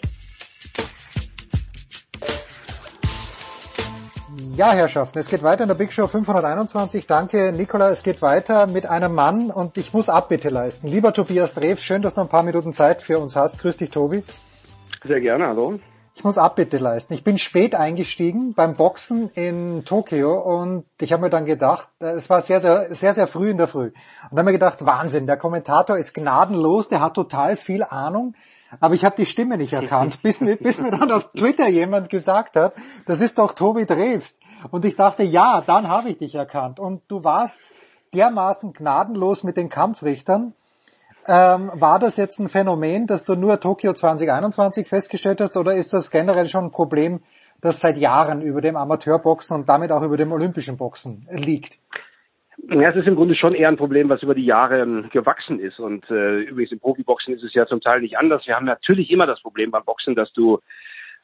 Ja, 4.55 4.71
Herrschaften, 4.71 5.19
es 5.19 5.27
geht 5.27 5.43
weiter 5.43 5.63
in 5.63 5.67
der 5.67 5.75
Big 5.75 5.91
Show 5.91 6.07
521. 6.07 7.05
Danke, 7.05 7.51
Nicola. 7.51 7.89
Es 7.89 8.01
geht 8.01 8.21
weiter 8.21 8.65
mit 8.65 8.85
einem 8.85 9.13
Mann 9.13 9.51
und 9.51 9.77
ich 9.77 9.91
muss 9.91 10.07
Abbitte 10.07 10.47
leisten. 10.47 10.87
Lieber 10.87 11.11
Tobias 11.11 11.53
Drews, 11.53 11.83
schön, 11.83 12.01
dass 12.01 12.15
du 12.15 12.21
ein 12.21 12.29
paar 12.29 12.43
Minuten 12.43 12.71
Zeit 12.71 13.01
für 13.01 13.19
uns 13.19 13.35
hast. 13.35 13.59
Grüß 13.59 13.75
dich, 13.75 13.89
Tobi. 13.89 14.23
Sehr 15.03 15.19
gerne, 15.19 15.47
hallo. 15.47 15.81
Ich 16.15 16.23
muss 16.23 16.37
Abbitte 16.37 16.77
leisten. 16.77 17.13
Ich 17.13 17.23
bin 17.23 17.37
spät 17.37 17.75
eingestiegen 17.75 18.53
beim 18.53 18.75
Boxen 18.75 19.29
in 19.29 19.85
Tokio 19.85 20.39
und 20.39 20.85
ich 20.99 21.13
habe 21.13 21.23
mir 21.23 21.29
dann 21.29 21.45
gedacht, 21.45 21.87
äh, 21.99 22.07
es 22.11 22.29
war 22.29 22.41
sehr, 22.41 22.59
sehr, 22.59 22.93
sehr, 22.93 23.13
sehr 23.13 23.27
früh 23.27 23.51
in 23.51 23.57
der 23.57 23.67
Früh. 23.67 23.87
Und 23.87 23.93
dann 24.31 24.39
habe 24.39 24.45
mir 24.45 24.53
gedacht, 24.53 24.85
Wahnsinn, 24.85 25.27
der 25.27 25.37
Kommentator 25.37 25.97
ist 25.97 26.13
gnadenlos, 26.13 26.89
der 26.89 27.01
hat 27.01 27.13
total 27.13 27.55
viel 27.55 27.83
Ahnung, 27.83 28.35
aber 28.79 28.93
ich 28.93 29.05
habe 29.05 29.15
die 29.15 29.25
Stimme 29.25 29.57
nicht 29.57 29.73
erkannt, 29.73 30.19
bis 30.23 30.41
mir, 30.41 30.57
bis 30.57 30.79
mir 30.79 30.91
dann 30.91 31.11
auf 31.11 31.31
Twitter 31.31 31.69
jemand 31.69 32.09
gesagt 32.09 32.55
hat, 32.55 32.73
das 33.05 33.21
ist 33.21 33.37
doch 33.37 33.53
Tobi 33.53 33.85
Drebst. 33.85 34.39
Und 34.71 34.85
ich 34.85 34.95
dachte, 34.95 35.23
ja, 35.23 35.61
dann 35.61 35.87
habe 35.87 36.09
ich 36.09 36.17
dich 36.17 36.35
erkannt. 36.35 36.79
Und 36.79 37.01
du 37.07 37.23
warst 37.23 37.61
dermaßen 38.13 38.73
gnadenlos 38.73 39.43
mit 39.43 39.57
den 39.57 39.69
Kampfrichtern, 39.69 40.53
ähm, 41.29 41.69
war 41.75 41.99
das 41.99 42.17
jetzt 42.17 42.39
ein 42.39 42.49
Phänomen, 42.49 43.05
das 43.05 43.23
du 43.23 43.35
nur 43.35 43.59
Tokio 43.59 43.93
2021 43.93 44.87
festgestellt 44.87 45.39
hast 45.41 45.55
oder 45.57 45.75
ist 45.75 45.93
das 45.93 46.09
generell 46.09 46.47
schon 46.47 46.65
ein 46.65 46.71
Problem, 46.71 47.21
das 47.61 47.79
seit 47.79 47.97
Jahren 47.97 48.41
über 48.41 48.61
dem 48.61 48.75
Amateurboxen 48.75 49.55
und 49.55 49.69
damit 49.69 49.91
auch 49.91 50.01
über 50.01 50.17
dem 50.17 50.31
olympischen 50.31 50.77
Boxen 50.77 51.27
liegt? 51.31 51.77
Ja, 52.67 52.89
es 52.89 52.95
ist 52.95 53.07
im 53.07 53.15
Grunde 53.15 53.35
schon 53.35 53.53
eher 53.53 53.67
ein 53.67 53.77
Problem, 53.77 54.09
was 54.09 54.23
über 54.23 54.33
die 54.33 54.45
Jahre 54.45 54.81
ähm, 54.81 55.09
gewachsen 55.11 55.59
ist. 55.59 55.79
Und 55.79 56.09
äh, 56.09 56.41
übrigens 56.41 56.71
im 56.71 56.79
Profiboxen 56.79 57.35
ist 57.35 57.43
es 57.43 57.53
ja 57.53 57.67
zum 57.67 57.79
Teil 57.79 58.01
nicht 58.01 58.17
anders. 58.17 58.47
Wir 58.47 58.55
haben 58.55 58.65
natürlich 58.65 59.11
immer 59.11 59.27
das 59.27 59.41
Problem 59.41 59.69
beim 59.69 59.85
Boxen, 59.85 60.15
dass 60.15 60.33
du 60.33 60.59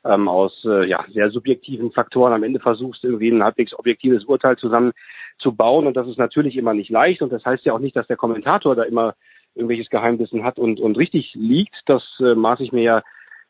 ähm, 0.06 0.27
aus 0.27 0.64
äh, 0.66 0.88
ja, 0.88 1.03
sehr 1.11 1.32
subjektiven 1.32 1.92
Faktoren 1.92 2.32
am 2.32 2.43
Ende 2.43 2.59
versuchst, 2.59 3.03
irgendwie 3.03 3.30
ein 3.30 3.43
halbwegs 3.43 3.77
objektives 3.77 4.24
Urteil 4.25 4.56
zusammen 4.58 4.93
zu 5.40 5.56
bauen. 5.56 5.88
Und 5.88 5.98
das 5.98 6.08
ist 6.08 6.19
natürlich 6.19 6.56
immer 6.58 6.75
nicht 6.75 6.92
leicht. 6.92 7.22
Und 7.22 7.34
das 7.34 7.43
heißt 7.43 7.66
ja 7.66 7.74
auch 7.74 7.80
nicht, 7.80 7.95
dass 7.95 8.08
der 8.08 8.17
Kommentator 8.17 8.75
da 8.75 8.84
immer 8.84 9.16
irgendwelches 9.56 9.90
Geheimwissen 9.90 10.43
hat 10.43 10.59
und, 10.59 10.80
und 10.80 10.98
richtig 10.98 11.34
liegt. 11.34 11.75
Das 11.85 12.03
äh, 12.19 12.35
maße 12.35 12.64
ich 12.64 12.72
mir 12.72 12.84
ja 12.84 13.03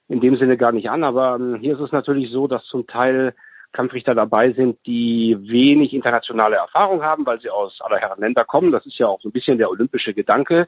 in 0.08 0.22
dem 0.22 0.38
Sinne 0.38 0.58
gar 0.58 0.72
nicht 0.72 0.90
an. 0.90 1.03
Aber 1.03 1.35
ähm, 1.35 1.56
hier 1.56 1.74
ist 1.74 1.82
es 1.82 1.92
natürlich 1.92 2.32
so, 2.32 2.48
dass 2.48 2.64
zum 2.66 2.88
Teil 2.88 3.34
Kampfrichter 3.72 4.16
dabei 4.16 4.51
sind, 4.53 4.77
die 4.85 5.38
wenig 5.42 5.93
internationale 5.93 6.56
Erfahrung 6.56 7.03
haben, 7.03 7.25
weil 7.25 7.42
sie 7.42 7.50
aus 7.50 7.82
aller 7.82 7.98
Herren 7.98 8.22
Länder 8.22 8.45
kommen. 8.45 8.72
Das 8.72 8.85
ist 8.85 8.98
ja 8.98 9.08
auch 9.08 9.22
so 9.22 9.30
ein 9.30 9.34
bisschen 9.34 9.58
der 9.58 9.69
olympische 9.69 10.14
Gedanke. 10.14 10.66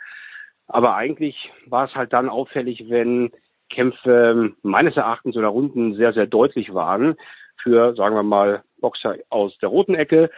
Aber 0.67 0.95
eigentlich 0.95 1.51
war 1.65 1.85
es 1.85 1.95
halt 1.95 2.11
dann 2.11 2.27
auffällig, 2.27 2.89
wenn 2.89 3.31
Kämpfe 3.69 4.53
meines 4.61 4.97
Erachtens 4.97 5.37
oder 5.37 5.47
Runden 5.47 5.95
sehr, 5.95 6.13
sehr 6.13 6.27
deutlich 6.27 6.73
waren 6.73 7.15
für, 7.61 7.95
sagen 7.95 8.15
wir 8.15 8.23
mal, 8.23 8.63
Boxer 8.81 9.15
aus 9.29 9.57
der 9.59 9.69
roten 9.69 9.95
Ecke. 9.95 10.29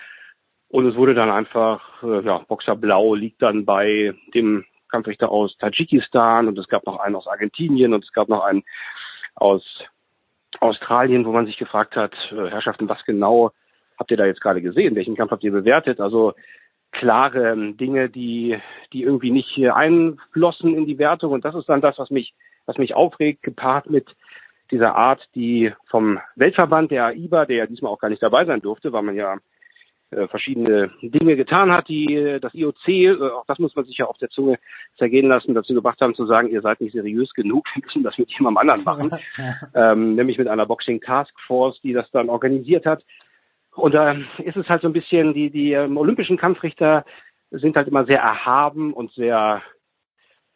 Und 0.67 0.87
es 0.87 0.95
wurde 0.95 1.15
dann 1.15 1.31
einfach, 1.31 2.03
äh, 2.03 2.21
ja, 2.21 2.39
Boxer 2.47 2.75
Blau 2.75 3.15
liegt 3.15 3.41
dann 3.41 3.65
bei 3.65 4.13
dem 4.35 4.65
Kampfrichter 4.89 5.29
aus 5.29 5.57
Tadschikistan 5.57 6.47
und 6.47 6.57
es 6.57 6.67
gab 6.67 6.85
noch 6.85 6.99
einen 6.99 7.15
aus 7.15 7.27
Argentinien 7.27 7.93
und 7.93 8.03
es 8.03 8.11
gab 8.11 8.29
noch 8.29 8.43
einen 8.43 8.63
aus 9.35 9.63
Australien, 10.59 11.25
wo 11.25 11.31
man 11.31 11.45
sich 11.45 11.57
gefragt 11.57 11.95
hat, 11.95 12.13
äh, 12.31 12.49
Herrschaften, 12.49 12.89
was 12.89 13.03
genau 13.05 13.51
habt 13.97 14.11
ihr 14.11 14.17
da 14.17 14.25
jetzt 14.25 14.41
gerade 14.41 14.61
gesehen? 14.61 14.95
Welchen 14.95 15.15
Kampf 15.15 15.31
habt 15.31 15.43
ihr 15.43 15.51
bewertet? 15.51 15.99
Also 15.99 16.33
klare 16.91 17.51
ähm, 17.51 17.77
Dinge, 17.77 18.09
die, 18.09 18.57
die 18.93 19.03
irgendwie 19.03 19.31
nicht 19.31 19.57
einflossen 19.57 20.75
in 20.75 20.85
die 20.85 20.97
Wertung. 20.97 21.31
Und 21.33 21.45
das 21.45 21.55
ist 21.55 21.69
dann 21.69 21.81
das, 21.81 21.99
was 21.99 22.09
mich, 22.09 22.33
was 22.65 22.77
mich 22.77 22.95
aufregt, 22.95 23.43
gepaart 23.43 23.89
mit 23.89 24.07
dieser 24.71 24.95
Art, 24.95 25.27
die 25.35 25.73
vom 25.87 26.19
Weltverband 26.35 26.91
der 26.91 27.05
AIBA, 27.05 27.45
der 27.45 27.57
ja 27.57 27.65
diesmal 27.65 27.91
auch 27.91 27.99
gar 27.99 28.09
nicht 28.09 28.23
dabei 28.23 28.45
sein 28.45 28.61
durfte, 28.61 28.91
weil 28.93 29.03
man 29.03 29.15
ja 29.15 29.37
verschiedene 30.27 30.91
Dinge 31.01 31.35
getan 31.35 31.71
hat, 31.71 31.87
die 31.87 32.15
äh, 32.15 32.39
das 32.39 32.53
IOC, 32.55 32.87
äh, 32.87 33.13
auch 33.13 33.45
das 33.45 33.59
muss 33.59 33.75
man 33.75 33.85
sich 33.85 33.97
ja 33.97 34.05
auf 34.05 34.17
der 34.17 34.29
Zunge 34.29 34.57
zergehen 34.97 35.27
lassen, 35.27 35.53
dazu 35.53 35.73
gebracht 35.73 36.01
haben 36.01 36.15
zu 36.15 36.25
sagen, 36.25 36.49
ihr 36.49 36.61
seid 36.61 36.81
nicht 36.81 36.93
seriös 36.93 37.31
genug, 37.33 37.65
wir 37.75 37.83
müssen 37.83 38.03
das 38.03 38.17
mit 38.17 38.31
jemandem 38.31 38.57
anderen 38.57 38.83
machen, 38.83 39.11
ähm, 39.75 40.15
nämlich 40.15 40.37
mit 40.37 40.47
einer 40.47 40.65
Boxing 40.65 40.99
Task 41.01 41.33
Force, 41.45 41.79
die 41.81 41.93
das 41.93 42.09
dann 42.11 42.29
organisiert 42.29 42.85
hat. 42.85 43.03
Und 43.75 43.93
da 43.93 44.15
ist 44.39 44.57
es 44.57 44.67
halt 44.67 44.81
so 44.81 44.89
ein 44.89 44.93
bisschen, 44.93 45.33
die, 45.33 45.51
die 45.51 45.73
ähm, 45.73 45.95
olympischen 45.95 46.37
Kampfrichter 46.37 47.05
sind 47.51 47.75
halt 47.75 47.87
immer 47.87 48.05
sehr 48.05 48.19
erhaben 48.19 48.93
und 48.93 49.11
sehr, 49.13 49.61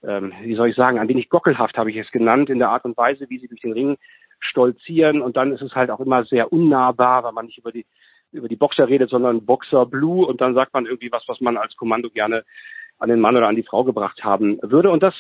ähm, 0.04 0.34
wie 0.42 0.56
soll 0.56 0.70
ich 0.70 0.76
sagen, 0.76 1.00
ein 1.00 1.08
wenig 1.08 1.30
gockelhaft 1.30 1.78
habe 1.78 1.92
ich 1.92 1.98
es 1.98 2.12
genannt, 2.12 2.50
in 2.50 2.60
der 2.60 2.70
Art 2.70 2.86
und 2.86 2.98
Weise, 2.98 3.30
wie 3.30 3.40
sie 3.40 3.48
durch 3.48 3.62
den 3.62 3.74
Ring 3.74 3.98
stolzieren. 4.40 5.22
Und 5.22 5.38
dann 5.38 5.54
ist 5.54 5.62
es 5.62 5.74
halt 5.76 5.90
auch 5.90 6.00
immer 6.00 6.26
sehr 6.26 6.52
unnahbar, 6.52 7.24
weil 7.24 7.32
man 7.32 7.46
nicht 7.46 7.60
über 7.60 7.72
die 7.72 7.86
über 8.34 8.50
die 8.50 8.56
Boxer 8.56 8.88
redet, 8.88 9.10
sondern 9.10 9.46
Boxer 9.46 9.86
Blue 9.86 10.26
und 10.26 10.42
dann 10.42 10.54
sagt 10.54 10.74
man 10.74 10.86
irgendwie 10.86 11.12
was, 11.12 11.24
was 11.28 11.40
man 11.40 11.58
als 11.58 11.76
Kommando 11.76 12.10
gerne 12.10 12.44
an 13.00 13.10
den 13.10 13.20
Mann 13.20 13.36
oder 13.36 13.48
an 13.48 13.56
die 13.56 13.64
Frau 13.64 13.84
gebracht 13.84 14.24
haben 14.24 14.60
würde. 14.62 14.90
Und 14.92 15.04
das 15.04 15.16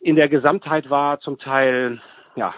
in 0.00 0.16
der 0.16 0.28
Gesamtheit 0.28 0.90
war 0.90 1.20
zum 1.20 1.38
Teil 1.38 2.00
ja 2.36 2.54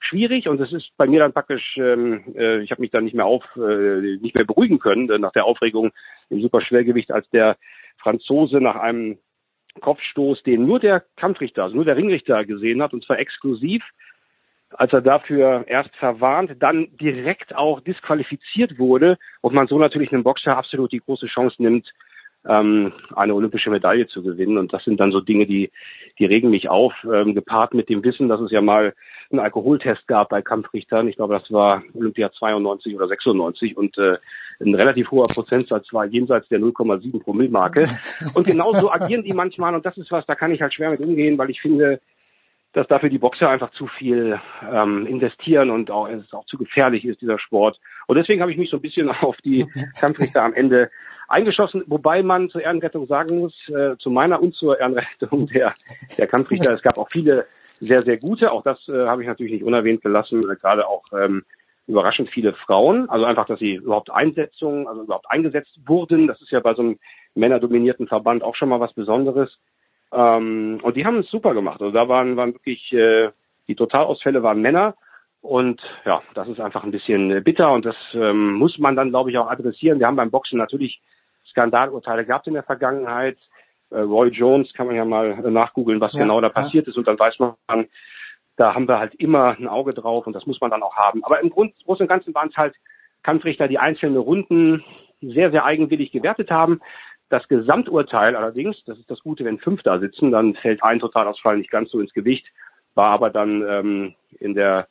schwierig 0.00 0.48
und 0.48 0.60
es 0.60 0.72
ist 0.72 0.90
bei 0.96 1.06
mir 1.06 1.20
dann 1.20 1.32
praktisch, 1.32 1.76
ähm, 1.76 2.34
äh, 2.34 2.60
ich 2.60 2.70
habe 2.70 2.80
mich 2.80 2.90
dann 2.90 3.04
nicht 3.04 3.14
mehr 3.14 3.26
auf, 3.26 3.44
äh, 3.56 4.16
nicht 4.18 4.34
mehr 4.34 4.44
beruhigen 4.44 4.78
können 4.78 5.08
äh, 5.08 5.18
nach 5.18 5.32
der 5.32 5.44
Aufregung 5.44 5.92
im 6.28 6.42
Superschwergewicht, 6.42 7.12
als 7.12 7.28
der 7.30 7.56
Franzose 7.98 8.60
nach 8.60 8.76
einem 8.76 9.18
Kopfstoß, 9.80 10.42
den 10.42 10.66
nur 10.66 10.80
der 10.80 11.04
Kampfrichter, 11.16 11.64
also 11.64 11.76
nur 11.76 11.84
der 11.84 11.96
Ringrichter 11.96 12.44
gesehen 12.44 12.82
hat, 12.82 12.92
und 12.92 13.04
zwar 13.04 13.18
exklusiv, 13.18 13.82
als 14.74 14.92
er 14.92 15.00
dafür 15.00 15.64
erst 15.66 15.94
verwarnt, 15.96 16.52
dann 16.58 16.88
direkt 17.00 17.54
auch 17.54 17.80
disqualifiziert 17.80 18.78
wurde 18.78 19.18
und 19.40 19.54
man 19.54 19.66
so 19.66 19.78
natürlich 19.78 20.12
einem 20.12 20.24
Boxer 20.24 20.56
absolut 20.56 20.92
die 20.92 21.00
große 21.00 21.26
Chance 21.26 21.62
nimmt, 21.62 21.92
ähm, 22.48 22.92
eine 23.14 23.34
olympische 23.34 23.70
Medaille 23.70 24.06
zu 24.06 24.22
gewinnen. 24.22 24.58
Und 24.58 24.72
das 24.72 24.84
sind 24.84 24.98
dann 24.98 25.12
so 25.12 25.20
Dinge, 25.20 25.46
die, 25.46 25.70
die 26.18 26.24
regen 26.24 26.50
mich 26.50 26.68
auf, 26.68 26.92
ähm, 27.04 27.34
gepaart 27.34 27.74
mit 27.74 27.88
dem 27.88 28.02
Wissen, 28.02 28.28
dass 28.28 28.40
es 28.40 28.50
ja 28.50 28.60
mal 28.60 28.94
einen 29.30 29.40
Alkoholtest 29.40 30.06
gab 30.08 30.30
bei 30.30 30.42
Kampfrichtern. 30.42 31.08
Ich 31.08 31.16
glaube, 31.16 31.34
das 31.34 31.50
war 31.52 31.82
Olympia 31.94 32.30
92 32.32 32.94
oder 32.96 33.08
96 33.08 33.76
und 33.76 33.96
äh, 33.98 34.18
ein 34.60 34.74
relativ 34.74 35.10
hoher 35.10 35.26
Prozentsatz 35.26 35.92
war 35.92 36.04
jenseits 36.04 36.48
der 36.48 36.60
0,7 36.60 37.22
Promillmarke. 37.22 37.88
Und 38.34 38.46
genauso 38.46 38.90
agieren 38.90 39.24
die 39.24 39.32
manchmal 39.32 39.74
und 39.74 39.84
das 39.84 39.96
ist 39.96 40.10
was, 40.10 40.26
da 40.26 40.34
kann 40.34 40.52
ich 40.52 40.60
halt 40.60 40.74
schwer 40.74 40.90
mit 40.90 41.00
umgehen, 41.00 41.38
weil 41.38 41.50
ich 41.50 41.60
finde, 41.60 42.00
dass 42.72 42.88
dafür 42.88 43.10
die 43.10 43.18
Boxer 43.18 43.50
einfach 43.50 43.70
zu 43.72 43.86
viel 43.86 44.40
ähm, 44.70 45.06
investieren 45.06 45.70
und 45.70 45.90
auch, 45.90 46.08
es 46.08 46.32
auch 46.32 46.46
zu 46.46 46.56
gefährlich 46.56 47.04
ist, 47.04 47.20
dieser 47.20 47.38
Sport. 47.38 47.78
Und 48.06 48.16
deswegen 48.16 48.40
habe 48.40 48.50
ich 48.50 48.58
mich 48.58 48.70
so 48.70 48.76
ein 48.76 48.82
bisschen 48.82 49.08
auf 49.20 49.36
die 49.44 49.66
Kampfrichter 50.00 50.42
am 50.42 50.54
Ende 50.54 50.90
eingeschossen, 51.28 51.82
wobei 51.86 52.22
man 52.22 52.50
zur 52.50 52.62
Ehrenrettung 52.62 53.06
sagen 53.06 53.38
muss, 53.38 53.54
äh, 53.68 53.96
zu 53.98 54.10
meiner 54.10 54.42
und 54.42 54.54
zur 54.54 54.78
Ehrenrettung 54.78 55.46
der, 55.52 55.74
der 56.18 56.26
Kampfrichter, 56.26 56.72
es 56.72 56.82
gab 56.82 56.98
auch 56.98 57.08
viele 57.10 57.46
sehr, 57.80 58.02
sehr 58.04 58.18
gute, 58.18 58.52
auch 58.52 58.62
das 58.62 58.78
äh, 58.88 59.06
habe 59.06 59.22
ich 59.22 59.28
natürlich 59.28 59.52
nicht 59.52 59.64
unerwähnt 59.64 60.02
gelassen, 60.02 60.48
äh, 60.50 60.56
gerade 60.56 60.86
auch 60.86 61.04
ähm, 61.12 61.44
überraschend 61.86 62.30
viele 62.30 62.52
Frauen, 62.52 63.08
also 63.10 63.24
einfach, 63.24 63.46
dass 63.46 63.58
sie 63.58 63.74
überhaupt 63.74 64.10
Einsetzungen, 64.10 64.86
also 64.86 65.02
überhaupt 65.02 65.30
eingesetzt 65.30 65.78
wurden, 65.86 66.26
das 66.26 66.40
ist 66.40 66.50
ja 66.50 66.60
bei 66.60 66.74
so 66.74 66.82
einem 66.82 66.98
männerdominierten 67.34 68.08
Verband 68.08 68.42
auch 68.42 68.54
schon 68.54 68.68
mal 68.68 68.80
was 68.80 68.92
Besonderes. 68.92 69.58
Ähm, 70.12 70.80
und 70.82 70.96
die 70.96 71.06
haben 71.06 71.18
es 71.18 71.30
super 71.30 71.54
gemacht. 71.54 71.80
Also 71.80 71.92
da 71.92 72.08
waren, 72.08 72.36
waren 72.36 72.54
wirklich, 72.54 72.92
äh, 72.92 73.30
die 73.68 73.74
Totalausfälle 73.74 74.42
waren 74.42 74.60
Männer. 74.60 74.94
Und 75.40 75.80
ja, 76.04 76.22
das 76.34 76.46
ist 76.48 76.60
einfach 76.60 76.84
ein 76.84 76.92
bisschen 76.92 77.42
bitter 77.42 77.72
und 77.72 77.84
das 77.84 77.96
ähm, 78.14 78.52
muss 78.52 78.78
man 78.78 78.94
dann, 78.94 79.10
glaube 79.10 79.30
ich, 79.30 79.38
auch 79.38 79.50
adressieren. 79.50 79.98
Wir 79.98 80.06
haben 80.06 80.14
beim 80.14 80.30
Boxen 80.30 80.56
natürlich 80.56 81.02
Skandalurteile 81.50 82.24
gehabt 82.24 82.46
in 82.46 82.54
der 82.54 82.62
Vergangenheit. 82.62 83.38
Äh, 83.90 84.00
Roy 84.00 84.28
Jones 84.28 84.72
kann 84.72 84.86
man 84.86 84.94
ja 84.94 85.04
mal 85.04 85.34
nachgoogeln, 85.50 86.00
was 86.00 86.12
ja, 86.12 86.20
genau 86.20 86.40
da 86.40 86.46
ja. 86.46 86.52
passiert 86.52 86.86
ist 86.86 86.96
und 86.96 87.08
dann 87.08 87.18
weiß 87.18 87.40
man, 87.40 87.56
da 88.56 88.74
haben 88.74 88.86
wir 88.86 89.00
halt 89.00 89.14
immer 89.16 89.56
ein 89.58 89.66
Auge 89.66 89.94
drauf 89.94 90.28
und 90.28 90.32
das 90.34 90.46
muss 90.46 90.60
man 90.60 90.70
dann 90.70 90.82
auch 90.82 90.94
haben. 90.94 91.24
Aber 91.24 91.40
im 91.40 91.50
Grund, 91.50 91.74
Großen 91.84 92.04
und 92.04 92.08
Ganzen 92.08 92.34
waren 92.34 92.50
es 92.50 92.56
halt 92.56 92.76
Kampfrichter, 93.24 93.66
die 93.66 93.78
einzelne 93.78 94.20
Runden 94.20 94.84
sehr, 95.20 95.50
sehr 95.50 95.64
eigenwillig 95.64 96.12
gewertet 96.12 96.50
haben. 96.50 96.80
Das 97.32 97.48
Gesamturteil 97.48 98.36
allerdings, 98.36 98.76
das 98.84 98.98
ist 98.98 99.10
das 99.10 99.20
Gute, 99.20 99.46
wenn 99.46 99.58
fünf 99.58 99.82
da 99.82 99.98
sitzen, 99.98 100.32
dann 100.32 100.54
fällt 100.54 100.82
ein 100.82 100.98
Totalausfall 100.98 101.56
nicht 101.56 101.70
ganz 101.70 101.90
so 101.90 101.98
ins 101.98 102.12
Gewicht, 102.12 102.44
war 102.94 103.08
aber 103.08 103.30
dann 103.30 103.64
ähm, 103.66 104.14
in 104.38 104.52
der 104.52 104.86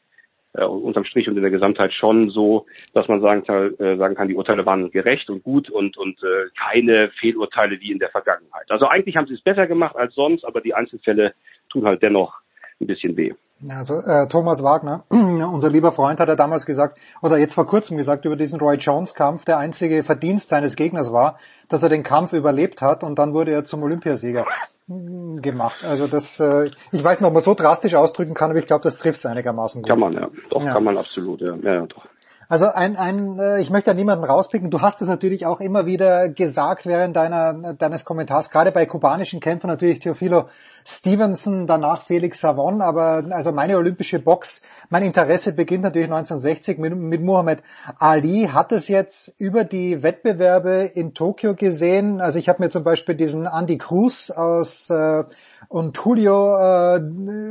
äh, 0.53 0.63
unterm 0.63 1.05
Strich 1.05 1.29
und 1.29 1.35
in 1.35 1.43
der 1.43 1.51
Gesamtheit 1.51 1.93
schon 1.93 2.31
so, 2.31 2.65
dass 2.95 3.07
man 3.07 3.21
sagen, 3.21 3.43
äh, 3.77 3.95
sagen 3.95 4.15
kann, 4.15 4.27
die 4.27 4.33
Urteile 4.33 4.65
waren 4.65 4.89
gerecht 4.89 5.29
und 5.29 5.43
gut 5.43 5.69
und, 5.69 5.97
und 5.97 6.17
äh, 6.23 6.49
keine 6.59 7.11
Fehlurteile 7.11 7.79
wie 7.79 7.91
in 7.91 7.99
der 7.99 8.09
Vergangenheit. 8.09 8.71
Also 8.71 8.87
eigentlich 8.87 9.17
haben 9.17 9.27
sie 9.27 9.35
es 9.35 9.41
besser 9.41 9.67
gemacht 9.67 9.95
als 9.95 10.15
sonst, 10.15 10.43
aber 10.43 10.61
die 10.61 10.73
Einzelfälle 10.73 11.35
tun 11.69 11.85
halt 11.85 12.01
dennoch 12.01 12.39
ein 12.79 12.87
bisschen 12.87 13.15
weh. 13.17 13.35
Also 13.69 13.99
äh, 13.99 14.27
Thomas 14.27 14.63
Wagner, 14.63 15.03
unser 15.09 15.69
lieber 15.69 15.91
Freund, 15.91 16.19
hat 16.19 16.29
er 16.29 16.35
damals 16.35 16.65
gesagt, 16.65 16.97
oder 17.21 17.37
jetzt 17.37 17.53
vor 17.53 17.67
kurzem 17.67 17.97
gesagt 17.97 18.25
über 18.25 18.35
diesen 18.35 18.59
Roy 18.59 18.75
Jones 18.75 19.13
Kampf, 19.13 19.45
der 19.45 19.57
einzige 19.57 20.03
Verdienst 20.03 20.47
seines 20.47 20.75
Gegners 20.75 21.13
war, 21.13 21.37
dass 21.69 21.83
er 21.83 21.89
den 21.89 22.03
Kampf 22.03 22.33
überlebt 22.33 22.81
hat 22.81 23.03
und 23.03 23.19
dann 23.19 23.33
wurde 23.33 23.51
er 23.51 23.63
zum 23.63 23.83
Olympiasieger 23.83 24.45
hm, 24.87 25.41
gemacht. 25.41 25.83
Also 25.83 26.07
das, 26.07 26.39
äh, 26.39 26.71
ich 26.91 27.03
weiß 27.03 27.21
nicht, 27.21 27.27
ob 27.27 27.33
man 27.33 27.43
so 27.43 27.53
drastisch 27.53 27.93
ausdrücken 27.93 28.33
kann, 28.33 28.49
aber 28.49 28.59
ich 28.59 28.67
glaube, 28.67 28.83
das 28.83 28.97
trifft 28.97 29.19
es 29.19 29.25
einigermaßen 29.25 29.83
gut. 29.83 29.89
Kann 29.89 29.99
man, 29.99 30.13
ja. 30.13 30.29
Doch, 30.49 30.63
ja. 30.63 30.73
kann 30.73 30.83
man 30.83 30.97
absolut, 30.97 31.41
ja. 31.41 31.55
ja, 31.61 31.73
ja 31.73 31.85
doch. 31.85 32.05
Also 32.51 32.65
ein, 32.65 32.97
ein 32.97 33.39
äh, 33.39 33.61
ich 33.61 33.69
möchte 33.69 33.91
ja 33.91 33.93
niemanden 33.93 34.25
rauspicken. 34.25 34.71
Du 34.71 34.81
hast 34.81 35.01
es 35.01 35.07
natürlich 35.07 35.45
auch 35.45 35.61
immer 35.61 35.85
wieder 35.85 36.27
gesagt 36.27 36.85
während 36.85 37.15
deiner, 37.15 37.75
deines 37.75 38.03
Kommentars, 38.03 38.49
gerade 38.49 38.73
bei 38.73 38.85
kubanischen 38.85 39.39
Kämpfern 39.39 39.69
natürlich 39.69 39.99
Teofilo 39.99 40.49
Stevenson, 40.85 41.65
danach 41.65 42.01
Felix 42.01 42.41
Savon, 42.41 42.81
aber 42.81 43.23
also 43.29 43.53
meine 43.53 43.77
olympische 43.77 44.19
Box, 44.19 44.63
mein 44.89 45.03
Interesse 45.03 45.53
beginnt 45.53 45.83
natürlich 45.83 46.07
1960 46.07 46.77
mit, 46.77 46.93
mit 46.93 47.21
Muhammad 47.21 47.59
Ali. 47.97 48.49
Hat 48.51 48.73
es 48.73 48.89
jetzt 48.89 49.33
über 49.37 49.63
die 49.63 50.03
Wettbewerbe 50.03 50.91
in 50.93 51.13
Tokio 51.13 51.55
gesehen? 51.55 52.19
Also 52.19 52.37
ich 52.37 52.49
habe 52.49 52.63
mir 52.63 52.69
zum 52.69 52.83
Beispiel 52.83 53.15
diesen 53.15 53.45
Andy 53.45 53.77
Cruz 53.77 54.29
aus 54.29 54.89
äh, 54.89 55.23
und 55.69 55.97
Julio 56.03 56.57
äh, 56.57 56.99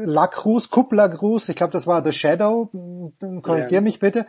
La 0.05 0.27
Cruz, 0.27 0.69
Kupla 0.69 1.09
Cruz, 1.09 1.49
ich 1.49 1.57
glaube 1.57 1.73
das 1.73 1.87
war 1.87 2.05
The 2.05 2.13
Shadow, 2.13 2.69
korrigier 3.43 3.79
ja. 3.79 3.81
mich 3.81 3.99
bitte. 3.99 4.27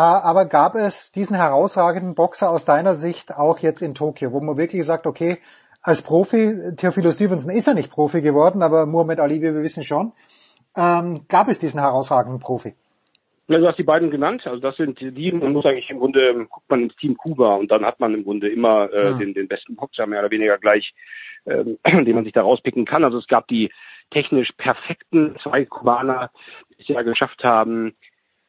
Äh, 0.00 0.22
aber 0.22 0.46
gab 0.46 0.76
es 0.76 1.12
diesen 1.12 1.36
herausragenden 1.36 2.14
Boxer 2.14 2.48
aus 2.48 2.64
deiner 2.64 2.94
Sicht 2.94 3.34
auch 3.36 3.58
jetzt 3.58 3.82
in 3.82 3.94
Tokio, 3.94 4.32
wo 4.32 4.40
man 4.40 4.56
wirklich 4.56 4.86
sagt, 4.86 5.06
okay, 5.06 5.36
als 5.82 6.00
Profi, 6.00 6.74
Theophilus 6.76 7.14
Stevenson 7.16 7.52
ist 7.52 7.66
ja 7.66 7.74
nicht 7.74 7.90
Profi 7.90 8.22
geworden, 8.22 8.62
aber 8.62 8.86
Muhammad 8.86 9.20
Ali, 9.20 9.42
wie 9.42 9.52
wir 9.54 9.62
wissen 9.62 9.82
schon, 9.82 10.12
ähm, 10.74 11.26
gab 11.28 11.48
es 11.48 11.58
diesen 11.58 11.80
herausragenden 11.80 12.40
Profi? 12.40 12.74
Ja, 13.48 13.58
du 13.58 13.66
hast 13.66 13.78
die 13.78 13.82
beiden 13.82 14.10
genannt. 14.10 14.46
Also 14.46 14.60
das 14.60 14.76
sind 14.76 15.00
die, 15.00 15.32
man 15.32 15.52
muss 15.52 15.66
eigentlich 15.66 15.90
im 15.90 15.98
Grunde, 15.98 16.46
guckt 16.48 16.70
man 16.70 16.82
ins 16.84 16.96
Team 16.96 17.16
Kuba 17.18 17.56
und 17.56 17.70
dann 17.70 17.84
hat 17.84 18.00
man 18.00 18.14
im 18.14 18.24
Grunde 18.24 18.48
immer 18.48 18.90
äh, 18.92 19.10
Ja. 19.10 19.18
den, 19.18 19.34
den 19.34 19.48
besten 19.48 19.76
Boxer 19.76 20.06
mehr 20.06 20.20
oder 20.20 20.30
weniger 20.30 20.56
gleich, 20.56 20.94
ähm, 21.44 21.76
den 21.84 22.14
man 22.14 22.24
sich 22.24 22.32
da 22.32 22.40
rauspicken 22.40 22.86
kann. 22.86 23.04
Also 23.04 23.18
es 23.18 23.26
gab 23.26 23.48
die 23.48 23.70
technisch 24.12 24.52
perfekten 24.56 25.36
zwei 25.42 25.66
Kubaner, 25.66 26.30
die 26.70 26.82
es 26.82 26.88
ja 26.88 27.02
geschafft 27.02 27.44
haben, 27.44 27.94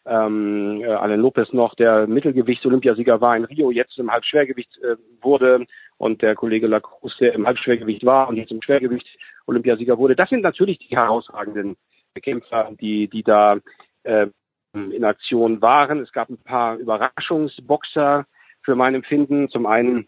ähm, 0.06 0.82
äh, 0.82 0.88
Alain 0.88 1.20
Lopez 1.20 1.54
noch, 1.54 1.76
der 1.76 2.08
Mittelgewichts-Olympiasieger 2.08 3.22
war 3.22 3.38
in 3.38 3.46
Rio, 3.46 3.72
jetzt 3.72 3.98
im 4.00 4.12
Halbschwergewicht 4.12 4.78
äh, 4.80 4.96
wurde 5.22 5.66
und 5.98 6.22
der 6.22 6.36
Kollege 6.36 6.68
Lacroix, 6.68 7.16
der 7.20 7.34
im 7.34 7.46
Halbschwergewicht 7.46 8.06
war 8.06 8.28
und 8.28 8.38
jetzt 8.38 8.52
im 8.52 8.62
Schwergewicht 8.62 9.08
Olympiasieger 9.46 9.98
wurde. 9.98 10.16
Das 10.16 10.30
sind 10.30 10.42
natürlich 10.42 10.80
die 10.80 10.96
herausragenden 10.96 11.78
Kämpfer, 12.22 12.72
die, 12.80 13.08
die 13.08 13.24
da 13.24 13.58
äh, 14.04 14.28
in 14.74 15.04
Aktion 15.04 15.62
waren. 15.62 16.00
Es 16.00 16.12
gab 16.12 16.30
ein 16.30 16.38
paar 16.38 16.78
Überraschungsboxer 16.78 18.26
für 18.64 18.76
mein 18.76 18.96
Empfinden. 18.96 19.50
Zum 19.50 19.66
einen 19.66 20.08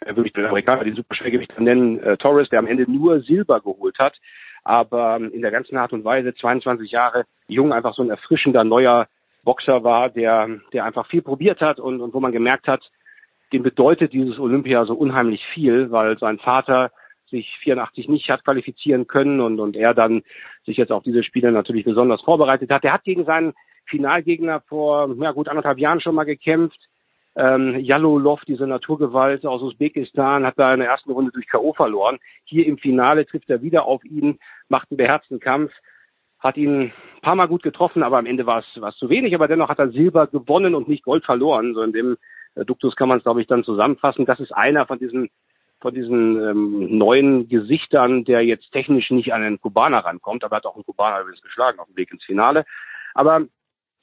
äh, 0.00 0.14
würde 0.14 0.28
ich 0.28 0.32
den 0.32 0.44
Amerikaner, 0.44 0.84
den 0.84 0.96
Superschwergewichter 0.96 1.60
nennen, 1.60 2.00
äh, 2.00 2.16
Torres, 2.16 2.48
der 2.50 2.58
am 2.58 2.66
Ende 2.66 2.90
nur 2.90 3.20
Silber 3.20 3.60
geholt 3.60 3.98
hat, 3.98 4.18
aber 4.62 5.16
ähm, 5.16 5.32
in 5.32 5.42
der 5.42 5.50
ganzen 5.50 5.76
Art 5.76 5.92
und 5.92 6.04
Weise 6.04 6.34
22 6.34 6.90
Jahre 6.90 7.24
jung 7.48 7.72
einfach 7.72 7.94
so 7.94 8.02
ein 8.02 8.10
erfrischender 8.10 8.64
neuer 8.64 9.08
Boxer 9.44 9.84
war, 9.84 10.10
der, 10.10 10.48
der 10.72 10.84
einfach 10.84 11.06
viel 11.06 11.22
probiert 11.22 11.60
hat 11.60 11.78
und, 11.78 12.00
und 12.00 12.14
wo 12.14 12.20
man 12.20 12.32
gemerkt 12.32 12.66
hat, 12.66 12.82
dem 13.52 13.62
bedeutet 13.62 14.12
dieses 14.12 14.38
Olympia 14.38 14.84
so 14.84 14.94
unheimlich 14.94 15.44
viel, 15.52 15.90
weil 15.90 16.18
sein 16.18 16.38
Vater 16.38 16.90
sich 17.30 17.48
84 17.62 18.08
nicht 18.08 18.28
hat 18.30 18.44
qualifizieren 18.44 19.06
können 19.06 19.40
und, 19.40 19.60
und 19.60 19.76
er 19.76 19.94
dann 19.94 20.22
sich 20.64 20.76
jetzt 20.76 20.92
auf 20.92 21.02
diese 21.02 21.22
Spiele 21.22 21.52
natürlich 21.52 21.84
besonders 21.84 22.22
vorbereitet 22.22 22.70
hat. 22.70 22.84
Er 22.84 22.92
hat 22.92 23.04
gegen 23.04 23.24
seinen 23.24 23.54
Finalgegner 23.86 24.60
vor 24.62 25.14
ja, 25.20 25.32
gut 25.32 25.48
anderthalb 25.48 25.78
Jahren 25.78 26.00
schon 26.00 26.14
mal 26.14 26.24
gekämpft. 26.24 26.78
Ähm, 27.36 27.78
Jalolov, 27.80 28.42
diese 28.46 28.66
Naturgewalt 28.66 29.44
aus 29.44 29.60
Usbekistan, 29.60 30.46
hat 30.46 30.58
da 30.58 30.72
in 30.72 30.80
der 30.80 30.88
ersten 30.88 31.10
Runde 31.10 31.32
durch 31.32 31.48
K.O. 31.48 31.72
verloren. 31.72 32.18
Hier 32.44 32.66
im 32.66 32.78
Finale 32.78 33.26
trifft 33.26 33.50
er 33.50 33.60
wieder 33.60 33.86
auf 33.86 34.04
ihn, 34.04 34.38
macht 34.68 34.90
einen 34.90 34.98
beherzten 34.98 35.40
Kampf, 35.40 35.72
hat 36.44 36.56
ihn 36.56 36.82
ein 36.82 36.92
paar 37.22 37.34
Mal 37.34 37.48
gut 37.48 37.62
getroffen, 37.62 38.02
aber 38.02 38.18
am 38.18 38.26
Ende 38.26 38.46
war 38.46 38.60
es, 38.60 38.80
war 38.80 38.90
es 38.90 38.96
zu 38.96 39.08
wenig. 39.08 39.34
Aber 39.34 39.48
dennoch 39.48 39.70
hat 39.70 39.78
er 39.78 39.90
Silber 39.90 40.26
gewonnen 40.26 40.74
und 40.74 40.88
nicht 40.88 41.02
Gold 41.02 41.24
verloren. 41.24 41.74
So 41.74 41.82
in 41.82 41.92
dem 41.92 42.16
äh, 42.54 42.64
Duktus 42.64 42.94
kann 42.94 43.08
man 43.08 43.18
es, 43.18 43.24
glaube 43.24 43.40
ich, 43.40 43.46
dann 43.46 43.64
zusammenfassen. 43.64 44.26
Das 44.26 44.38
ist 44.38 44.52
einer 44.52 44.86
von 44.86 44.98
diesen 44.98 45.30
von 45.80 45.92
diesen 45.92 46.40
ähm, 46.42 46.96
neuen 46.96 47.46
Gesichtern, 47.46 48.24
der 48.24 48.42
jetzt 48.42 48.72
technisch 48.72 49.10
nicht 49.10 49.34
an 49.34 49.42
einen 49.42 49.60
Kubaner 49.60 49.98
rankommt, 49.98 50.42
aber 50.42 50.56
hat 50.56 50.64
auch 50.64 50.76
einen 50.76 50.84
Kubaner 50.84 51.20
übrigens 51.20 51.42
geschlagen 51.42 51.78
auf 51.78 51.88
dem 51.88 51.96
Weg 51.96 52.10
ins 52.10 52.24
Finale. 52.24 52.64
Aber 53.12 53.42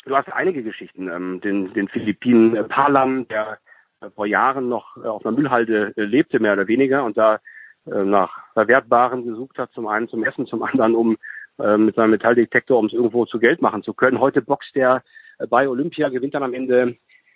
du 0.05 0.15
hast 0.15 0.31
einige 0.31 0.61
Geschichten. 0.61 1.07
Ähm, 1.09 1.41
den, 1.41 1.73
den 1.73 1.87
Philippinen 1.87 2.55
äh, 2.55 2.63
Palam, 2.65 3.27
der 3.29 3.57
äh, 4.01 4.11
vor 4.11 4.27
Jahren 4.27 4.69
noch 4.69 4.95
äh, 4.97 5.07
auf 5.07 5.25
einer 5.25 5.35
Müllhalde 5.35 5.93
lebte, 5.95 6.39
mehr 6.39 6.53
oder 6.53 6.67
weniger, 6.67 7.03
und 7.03 7.17
da 7.17 7.39
äh, 7.87 8.03
nach 8.03 8.31
Verwertbaren 8.53 9.25
gesucht 9.25 9.57
hat, 9.57 9.71
zum 9.71 9.87
einen 9.87 10.07
zum 10.07 10.23
Essen, 10.23 10.45
zum 10.45 10.61
anderen 10.61 10.93
um 10.93 11.17
äh, 11.61 11.77
mit 11.77 11.95
seinem 11.95 12.11
Metalldetektor, 12.11 12.77
um 12.77 12.87
es 12.87 12.93
irgendwo 12.93 13.25
zu 13.25 13.39
Geld 13.39 13.61
machen 13.61 13.83
zu 13.83 13.93
können. 13.93 14.19
Heute 14.19 14.41
boxt 14.41 14.75
er 14.75 15.03
äh, 15.39 15.47
bei 15.47 15.67
Olympia, 15.67 16.09
gewinnt 16.09 16.33
dann 16.33 16.43
am 16.43 16.53
Ende 16.53 16.95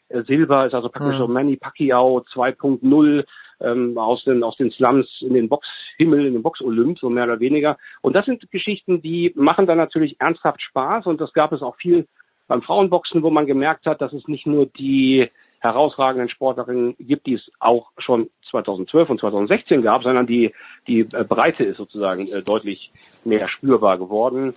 äh, 0.09 0.23
Silber, 0.23 0.65
ist 0.65 0.73
also 0.73 0.89
praktisch 0.89 1.15
Mhm. 1.15 1.19
so 1.19 1.27
Manny 1.27 1.55
Pacquiao 1.57 2.19
2.0 2.33 3.25
ähm, 3.61 3.97
aus 3.97 4.23
den 4.23 4.43
aus 4.43 4.57
den 4.57 4.71
Slums 4.71 5.07
in 5.21 5.33
den 5.33 5.49
Boxhimmel, 5.49 6.25
in 6.25 6.33
den 6.33 6.43
Box-Olymp, 6.43 6.99
so 6.99 7.09
mehr 7.09 7.23
oder 7.23 7.39
weniger. 7.39 7.77
Und 8.01 8.13
das 8.15 8.25
sind 8.25 8.49
Geschichten, 8.51 9.01
die 9.01 9.31
machen 9.35 9.65
dann 9.65 9.77
natürlich 9.77 10.19
ernsthaft 10.19 10.61
Spaß 10.61 11.05
und 11.05 11.21
das 11.21 11.33
gab 11.33 11.51
es 11.53 11.61
auch 11.61 11.77
viel 11.77 12.07
beim 12.47 12.61
Frauenboxen, 12.61 13.23
wo 13.23 13.29
man 13.29 13.47
gemerkt 13.47 13.85
hat, 13.85 14.01
dass 14.01 14.13
es 14.13 14.27
nicht 14.27 14.45
nur 14.45 14.65
die 14.65 15.29
herausragenden 15.65 16.29
Sportlerinnen 16.29 16.95
gibt, 16.99 17.27
die 17.27 17.35
es 17.35 17.51
auch 17.59 17.91
schon 17.97 18.29
2012 18.49 19.09
und 19.09 19.19
2016 19.19 19.81
gab, 19.81 20.03
sondern 20.03 20.27
die 20.27 20.53
die 20.87 21.01
äh, 21.01 21.23
Breite 21.27 21.63
ist 21.63 21.77
sozusagen 21.77 22.27
äh, 22.27 22.41
deutlich 22.41 22.91
mehr 23.23 23.47
spürbar 23.47 23.97
geworden. 23.97 24.53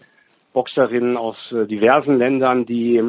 Boxerinnen 0.52 1.16
aus 1.16 1.36
äh, 1.52 1.66
diversen 1.66 2.18
Ländern, 2.18 2.66
die 2.66 3.02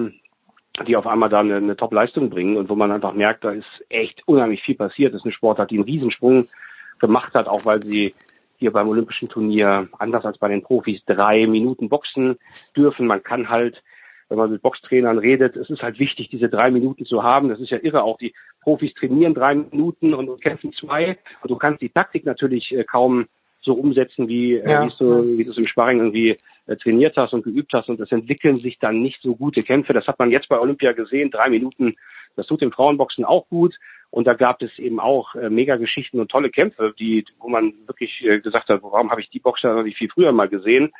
die 0.87 0.95
auf 0.95 1.07
einmal 1.07 1.29
da 1.29 1.39
eine, 1.39 1.57
eine 1.57 1.75
Top-Leistung 1.75 2.29
bringen 2.29 2.57
und 2.57 2.69
wo 2.69 2.75
man 2.75 2.91
einfach 2.91 3.13
merkt, 3.13 3.43
da 3.43 3.51
ist 3.51 3.67
echt 3.89 4.25
unheimlich 4.27 4.61
viel 4.61 4.75
passiert. 4.75 5.13
Das 5.13 5.21
ist 5.21 5.25
eine 5.25 5.33
Sportart, 5.33 5.71
die 5.71 5.75
einen 5.75 5.83
Riesensprung 5.83 6.47
gemacht 6.99 7.33
hat, 7.33 7.47
auch 7.47 7.65
weil 7.65 7.83
sie 7.83 8.13
hier 8.57 8.71
beim 8.71 8.89
Olympischen 8.89 9.29
Turnier, 9.29 9.87
anders 9.97 10.25
als 10.25 10.37
bei 10.37 10.49
den 10.49 10.61
Profis, 10.61 11.01
drei 11.05 11.47
Minuten 11.47 11.89
boxen 11.89 12.37
dürfen. 12.75 13.07
Man 13.07 13.23
kann 13.23 13.49
halt, 13.49 13.81
wenn 14.29 14.37
man 14.37 14.51
mit 14.51 14.61
Boxtrainern 14.61 15.17
redet, 15.17 15.57
es 15.57 15.69
ist 15.69 15.81
halt 15.81 15.99
wichtig, 15.99 16.29
diese 16.29 16.49
drei 16.49 16.71
Minuten 16.71 17.05
zu 17.05 17.23
haben. 17.23 17.49
Das 17.49 17.59
ist 17.59 17.71
ja 17.71 17.79
irre. 17.81 18.03
Auch 18.03 18.17
die 18.17 18.33
Profis 18.61 18.93
trainieren 18.93 19.33
drei 19.33 19.55
Minuten 19.55 20.13
und, 20.13 20.41
kämpfen 20.41 20.71
zwei. 20.73 21.17
Und 21.41 21.49
du 21.51 21.57
kannst 21.57 21.81
die 21.81 21.89
Taktik 21.89 22.25
natürlich 22.25 22.71
äh, 22.71 22.83
kaum 22.83 23.27
so 23.61 23.73
umsetzen, 23.73 24.27
wie, 24.27 24.55
äh, 24.55 24.69
Ja. 24.69 24.85
wie 24.85 24.91
du 24.97 25.37
wie 25.37 25.43
du 25.43 25.51
es 25.51 25.57
im 25.57 25.67
Sparring 25.67 25.99
irgendwie 25.99 26.37
äh, 26.67 26.75
trainiert 26.77 27.17
hast 27.17 27.33
und 27.33 27.43
geübt 27.43 27.73
hast. 27.73 27.89
Und 27.89 27.99
es 27.99 28.11
entwickeln 28.11 28.59
sich 28.59 28.77
dann 28.79 29.01
nicht 29.01 29.21
so 29.21 29.35
gute 29.35 29.63
Kämpfe. 29.63 29.93
Das 29.93 30.07
hat 30.07 30.19
man 30.19 30.31
jetzt 30.31 30.47
bei 30.47 30.59
Olympia 30.59 30.93
gesehen. 30.93 31.31
Drei 31.31 31.49
Minuten, 31.49 31.95
das 32.35 32.47
tut 32.47 32.61
dem 32.61 32.71
Frauenboxen 32.71 33.25
auch 33.25 33.47
gut. 33.49 33.75
Und 34.11 34.25
da 34.25 34.33
gab 34.33 34.61
es 34.61 34.77
eben 34.79 34.99
auch 34.99 35.35
äh, 35.35 35.49
Mega-Geschichten 35.49 36.19
und 36.19 36.31
tolle 36.31 36.49
Kämpfe, 36.49 36.93
die, 36.97 37.25
wo 37.39 37.49
man 37.49 37.73
wirklich 37.85 38.23
äh, 38.23 38.39
gesagt 38.39 38.69
hat, 38.69 38.81
warum 38.81 39.11
habe 39.11 39.21
ich 39.21 39.29
die 39.29 39.39
Boxer 39.39 39.83
nicht 39.83 39.97
viel 39.97 40.09
früher 40.09 40.31
mal 40.31 40.49
gesehen? 40.49 40.91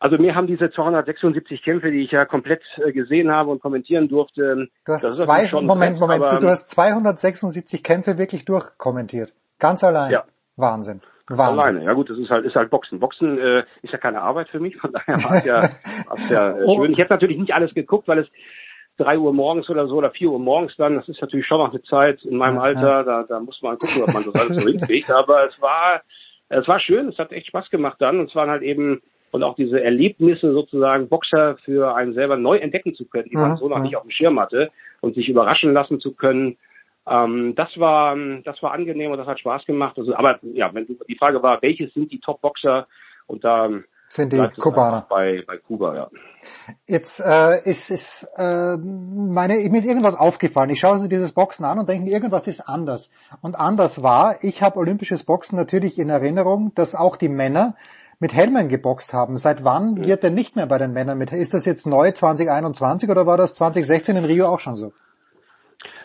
Also 0.00 0.16
mir 0.16 0.34
haben 0.36 0.46
diese 0.46 0.70
276 0.70 1.62
Kämpfe, 1.62 1.90
die 1.90 2.04
ich 2.04 2.12
ja 2.12 2.24
komplett 2.24 2.62
äh, 2.84 2.92
gesehen 2.92 3.32
habe 3.32 3.50
und 3.50 3.60
kommentieren 3.60 4.08
durfte, 4.08 4.68
Du 4.86 4.92
hast 4.92 5.02
zwei, 5.14 5.50
Moment, 5.52 5.98
Moment, 5.98 6.22
aber- 6.22 6.36
du, 6.36 6.42
du 6.42 6.48
hast 6.48 6.68
276 6.70 7.82
Kämpfe 7.82 8.16
wirklich 8.18 8.44
durchkommentiert. 8.44 9.32
Ganz 9.58 9.82
allein. 9.82 10.12
Ja. 10.12 10.24
Wahnsinn. 10.56 11.00
Wahnsinn. 11.28 11.58
Alleine, 11.60 11.84
ja 11.84 11.92
gut, 11.92 12.08
das 12.10 12.16
ist 12.18 12.30
halt, 12.30 12.46
ist 12.46 12.54
halt 12.54 12.70
Boxen. 12.70 13.00
Boxen 13.00 13.38
äh, 13.38 13.64
ist 13.82 13.92
ja 13.92 13.98
keine 13.98 14.22
Arbeit 14.22 14.48
für 14.48 14.60
mich, 14.60 14.76
von 14.76 14.92
daher 14.92 15.16
war 15.24 15.36
es 15.36 15.44
ja, 15.44 15.62
war's 16.08 16.30
ja 16.30 16.48
äh, 16.50 16.62
Oh. 16.64 16.82
schön. 16.82 16.92
Ich 16.92 17.00
habe 17.00 17.12
natürlich 17.12 17.36
nicht 17.38 17.52
alles 17.52 17.74
geguckt, 17.74 18.08
weil 18.08 18.20
es 18.20 18.28
drei 18.96 19.18
Uhr 19.18 19.32
morgens 19.34 19.68
oder 19.68 19.86
so 19.88 19.96
oder 19.96 20.10
vier 20.10 20.30
Uhr 20.30 20.38
morgens 20.38 20.74
dann, 20.76 20.94
das 20.96 21.08
ist 21.08 21.20
natürlich 21.20 21.46
schon 21.46 21.58
noch 21.58 21.70
eine 21.70 21.82
Zeit 21.82 22.22
in 22.24 22.36
meinem 22.36 22.56
Ja, 22.56 22.62
Alter, 22.62 23.04
da, 23.04 23.22
da 23.28 23.40
muss 23.40 23.60
man 23.62 23.78
gucken, 23.78 24.02
ob 24.04 24.12
man 24.14 24.24
das 24.24 24.34
alles 24.48 24.62
so 24.62 24.68
hinkriegt. 24.70 25.10
Aber 25.10 25.46
es 25.48 25.60
war, 25.60 26.00
es 26.48 26.66
war 26.66 26.80
schön, 26.80 27.08
es 27.08 27.18
hat 27.18 27.30
echt 27.32 27.48
Spaß 27.48 27.68
gemacht 27.70 27.96
dann. 28.00 28.20
Und 28.20 28.30
es 28.30 28.34
waren 28.34 28.48
halt 28.50 28.62
eben 28.62 29.02
und 29.30 29.42
auch 29.42 29.54
diese 29.56 29.82
Erlebnisse 29.82 30.52
sozusagen, 30.52 31.08
Boxer 31.08 31.56
für 31.64 31.94
einen 31.94 32.14
selber 32.14 32.36
neu 32.36 32.56
entdecken 32.56 32.94
zu 32.94 33.04
können, 33.06 33.28
die 33.28 33.36
man 33.36 33.56
so 33.56 33.68
noch 33.68 33.80
nicht 33.80 33.96
auf 33.96 34.02
dem 34.02 34.10
Schirm 34.10 34.40
hatte 34.40 34.70
und 35.00 35.14
sich 35.14 35.28
überraschen 35.28 35.72
lassen 35.72 36.00
zu 36.00 36.14
können. 36.14 36.56
Ähm, 37.06 37.54
das 37.54 37.68
war 37.78 38.16
das 38.44 38.62
war 38.62 38.72
angenehm 38.72 39.10
und 39.10 39.18
das 39.18 39.26
hat 39.26 39.40
Spaß 39.40 39.64
gemacht. 39.66 39.98
Also, 39.98 40.14
aber 40.14 40.38
ja, 40.42 40.72
wenn 40.74 40.86
die 40.86 41.16
Frage 41.16 41.42
war, 41.42 41.62
welches 41.62 41.92
sind 41.94 42.12
die 42.12 42.20
Top-Boxer 42.20 42.86
und 43.26 43.44
da 43.44 43.70
Sind 44.08 44.32
die 44.32 44.48
Kubaner. 44.58 45.06
bei 45.08 45.42
bei 45.46 45.58
Kuba, 45.58 45.94
ja. 45.94 46.08
Jetzt 46.86 47.20
äh, 47.20 47.68
ist, 47.68 47.90
ist 47.90 48.30
äh, 48.36 48.76
meine, 48.76 49.54
mir 49.54 49.78
ist 49.78 49.86
irgendwas 49.86 50.14
aufgefallen. 50.14 50.70
Ich 50.70 50.80
schaue 50.80 50.98
so 50.98 51.08
dieses 51.08 51.32
Boxen 51.32 51.64
an 51.64 51.78
und 51.78 51.88
denke 51.88 52.04
mir, 52.04 52.12
irgendwas 52.12 52.46
ist 52.46 52.60
anders. 52.60 53.10
Und 53.42 53.56
anders 53.56 54.02
war, 54.02 54.36
ich 54.42 54.62
habe 54.62 54.78
olympisches 54.78 55.24
Boxen 55.24 55.56
natürlich 55.56 55.98
in 55.98 56.08
Erinnerung, 56.08 56.72
dass 56.74 56.94
auch 56.94 57.16
die 57.16 57.28
Männer 57.28 57.74
mit 58.20 58.34
Helmen 58.34 58.68
geboxt 58.68 59.12
haben. 59.12 59.36
Seit 59.36 59.64
wann 59.64 60.04
wird 60.04 60.22
denn 60.22 60.34
nicht 60.34 60.56
mehr 60.56 60.66
bei 60.66 60.78
den 60.78 60.92
Männern 60.92 61.18
mit? 61.18 61.32
Ist 61.32 61.54
das 61.54 61.64
jetzt 61.64 61.86
neu 61.86 62.10
2021 62.10 63.08
oder 63.08 63.26
war 63.26 63.36
das 63.36 63.54
2016 63.54 64.16
in 64.16 64.24
Rio 64.24 64.46
auch 64.46 64.60
schon 64.60 64.76
so? 64.76 64.92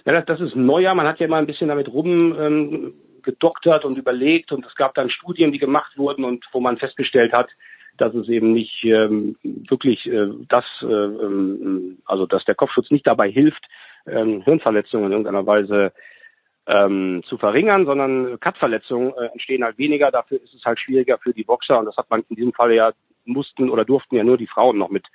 Ja, 0.06 0.14
das, 0.14 0.26
das 0.26 0.42
ist 0.42 0.56
Neujahr. 0.56 0.96
Man 0.96 1.08
hat 1.08 1.20
ja 1.20 1.26
immer 1.26 1.38
ein 1.38 1.48
bisschen 1.48 1.70
damit 1.70 1.88
rum 1.88 2.36
ähm, 2.38 2.94
gedoktert 3.24 3.86
und 3.86 3.98
überlegt 3.98 4.52
und 4.52 4.66
es 4.66 4.76
gab 4.76 4.94
dann 4.96 5.10
Studien, 5.10 5.52
die 5.52 5.60
gemacht 5.60 5.98
wurden 5.98 6.26
und 6.26 6.46
wo 6.52 6.60
man 6.60 6.78
festgestellt 6.78 7.34
hat, 7.34 7.50
dass 7.98 8.14
es 8.14 8.28
eben 8.28 8.54
nicht 8.54 8.84
ähm, 8.84 9.38
wirklich 9.44 10.06
äh, 10.08 10.28
das, 10.50 10.66
äh, 10.82 10.86
ähm, 10.86 12.00
also 12.06 12.26
dass 12.26 12.44
der 12.46 12.56
Kopfschutz 12.56 12.92
nicht 12.92 13.08
dabei 13.08 13.30
hilft, 13.30 13.66
ähm, 14.08 14.42
Hirnverletzungen 14.42 15.08
in 15.08 15.12
irgendeiner 15.12 15.46
Weise 15.46 15.94
ähm, 16.68 17.24
zu 17.26 17.38
verringern, 17.38 17.86
sondern 17.86 18.40
Cut-Verletzungen 18.40 19.14
äh, 19.18 19.26
entstehen 19.28 19.64
halt 19.64 19.78
weniger. 19.78 20.12
Dafür 20.12 20.42
ist 20.42 20.54
es 20.54 20.64
halt 20.64 20.80
schwieriger 20.80 21.18
für 21.18 21.34
die 21.34 21.44
Boxer 21.44 21.80
und 21.80 21.86
das 21.86 21.98
hat 21.98 22.10
man 22.10 22.24
in 22.30 22.36
diesem 22.36 22.54
Fall 22.54 22.74
ja 22.74 22.92
mussten 23.26 23.70
oder 23.70 23.86
durften 23.86 24.16
ja 24.16 24.24
nur 24.24 24.38
die 24.38 24.48
Frauen 24.48 24.78
noch 24.78 24.90
mit 24.90 25.06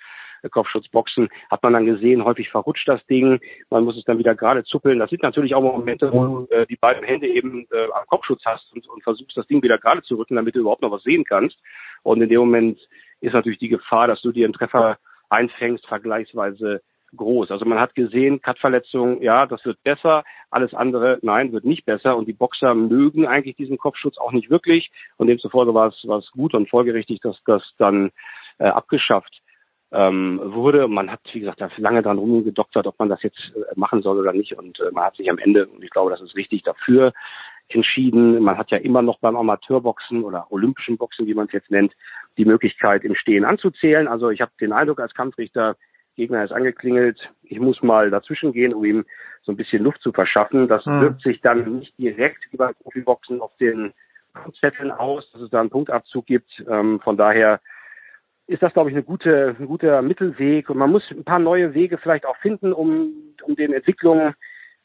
äh, 0.42 0.48
Kopfschutz 0.48 0.88
boxen. 0.88 1.28
Hat 1.50 1.62
man 1.62 1.72
dann 1.72 1.86
gesehen, 1.86 2.24
häufig 2.24 2.50
verrutscht 2.50 2.88
das 2.88 3.04
Ding. 3.06 3.40
Man 3.70 3.84
muss 3.84 3.96
es 3.96 4.04
dann 4.04 4.18
wieder 4.18 4.34
gerade 4.34 4.64
zuppeln. 4.64 4.98
Das 4.98 5.10
sind 5.10 5.22
natürlich 5.22 5.54
auch 5.54 5.62
Momente, 5.62 6.12
wo 6.12 6.24
du 6.24 6.54
äh, 6.54 6.66
die 6.66 6.76
beiden 6.76 7.04
Hände 7.04 7.26
eben 7.26 7.66
äh, 7.70 7.84
am 7.94 8.06
Kopfschutz 8.06 8.42
hast 8.44 8.72
und, 8.72 8.86
und 8.88 9.02
versuchst, 9.02 9.36
das 9.36 9.46
Ding 9.46 9.62
wieder 9.62 9.78
gerade 9.78 10.02
zu 10.02 10.16
rücken, 10.16 10.36
damit 10.36 10.54
du 10.54 10.60
überhaupt 10.60 10.82
noch 10.82 10.92
was 10.92 11.02
sehen 11.02 11.24
kannst. 11.24 11.56
Und 12.02 12.22
in 12.22 12.28
dem 12.28 12.40
Moment 12.40 12.78
ist 13.20 13.32
natürlich 13.32 13.58
die 13.58 13.68
Gefahr, 13.68 14.06
dass 14.06 14.22
du 14.22 14.32
dir 14.32 14.46
einen 14.46 14.54
Treffer 14.54 14.98
einfängst, 15.28 15.86
vergleichsweise 15.86 16.82
groß. 17.16 17.50
Also 17.50 17.64
man 17.64 17.80
hat 17.80 17.94
gesehen, 17.94 18.40
Cut-Verletzung, 18.42 19.22
ja, 19.22 19.46
das 19.46 19.64
wird 19.64 19.82
besser. 19.82 20.24
Alles 20.50 20.74
andere, 20.74 21.18
nein, 21.22 21.52
wird 21.52 21.64
nicht 21.64 21.84
besser. 21.84 22.16
Und 22.16 22.28
die 22.28 22.32
Boxer 22.32 22.74
mögen 22.74 23.26
eigentlich 23.26 23.56
diesen 23.56 23.78
Kopfschutz 23.78 24.18
auch 24.18 24.32
nicht 24.32 24.50
wirklich. 24.50 24.90
Und 25.16 25.28
demzufolge 25.28 25.74
war 25.74 25.88
es, 25.88 26.06
war 26.06 26.18
es 26.18 26.30
gut 26.32 26.54
und 26.54 26.68
folgerichtig, 26.68 27.20
dass 27.20 27.42
das 27.44 27.62
dann 27.78 28.10
äh, 28.58 28.66
abgeschafft 28.66 29.40
ähm, 29.92 30.40
wurde. 30.44 30.88
Man 30.88 31.10
hat, 31.10 31.20
wie 31.32 31.40
gesagt, 31.40 31.60
da 31.60 31.70
lange 31.76 32.02
dran 32.02 32.18
rumgedoktert, 32.18 32.86
ob 32.86 32.98
man 32.98 33.08
das 33.08 33.22
jetzt 33.22 33.52
äh, 33.56 33.60
machen 33.74 34.02
soll 34.02 34.18
oder 34.18 34.32
nicht. 34.32 34.56
Und 34.58 34.80
äh, 34.80 34.90
man 34.92 35.04
hat 35.04 35.16
sich 35.16 35.30
am 35.30 35.38
Ende, 35.38 35.66
und 35.66 35.82
ich 35.82 35.90
glaube, 35.90 36.10
das 36.10 36.20
ist 36.20 36.36
richtig, 36.36 36.62
dafür 36.62 37.12
entschieden. 37.68 38.42
Man 38.42 38.56
hat 38.56 38.70
ja 38.70 38.78
immer 38.78 39.02
noch 39.02 39.18
beim 39.18 39.36
Amateurboxen 39.36 40.24
oder 40.24 40.50
olympischen 40.50 40.96
Boxen, 40.96 41.26
wie 41.26 41.34
man 41.34 41.46
es 41.46 41.52
jetzt 41.52 41.70
nennt, 41.70 41.94
die 42.36 42.44
Möglichkeit, 42.44 43.04
im 43.04 43.14
Stehen 43.14 43.44
anzuzählen. 43.44 44.08
Also 44.08 44.30
ich 44.30 44.40
habe 44.40 44.52
den 44.60 44.72
Eindruck 44.72 45.00
als 45.00 45.14
Kampfrichter, 45.14 45.76
Gegner 46.18 46.44
ist 46.44 46.52
angeklingelt, 46.52 47.30
ich 47.44 47.60
muss 47.60 47.80
mal 47.82 48.10
dazwischen 48.10 48.52
gehen, 48.52 48.74
um 48.74 48.84
ihm 48.84 49.06
so 49.42 49.52
ein 49.52 49.56
bisschen 49.56 49.84
Luft 49.84 50.02
zu 50.02 50.12
verschaffen. 50.12 50.68
Das 50.68 50.84
hm. 50.84 51.00
wirkt 51.00 51.22
sich 51.22 51.40
dann 51.40 51.78
nicht 51.78 51.96
direkt 51.96 52.44
beim 52.52 52.74
Profiboxen 52.74 53.40
auf 53.40 53.56
den 53.58 53.94
Zetteln 54.60 54.90
aus, 54.90 55.30
dass 55.32 55.42
es 55.42 55.50
da 55.50 55.60
einen 55.60 55.70
Punktabzug 55.70 56.26
gibt. 56.26 56.50
Ähm, 56.68 57.00
von 57.00 57.16
daher 57.16 57.60
ist 58.48 58.62
das, 58.62 58.72
glaube 58.72 58.90
ich, 58.90 58.96
eine 58.96 59.04
gute, 59.04 59.56
ein 59.58 59.66
guter 59.66 60.02
Mittelweg. 60.02 60.68
Und 60.70 60.78
man 60.78 60.90
muss 60.90 61.04
ein 61.10 61.24
paar 61.24 61.38
neue 61.38 61.72
Wege 61.74 61.98
vielleicht 61.98 62.26
auch 62.26 62.36
finden, 62.38 62.72
um, 62.72 63.12
um 63.42 63.56
den 63.56 63.72
Entwicklungen 63.72 64.34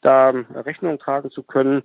da 0.02 0.30
Rechnung 0.30 0.98
tragen 0.98 1.30
zu 1.30 1.42
können. 1.42 1.82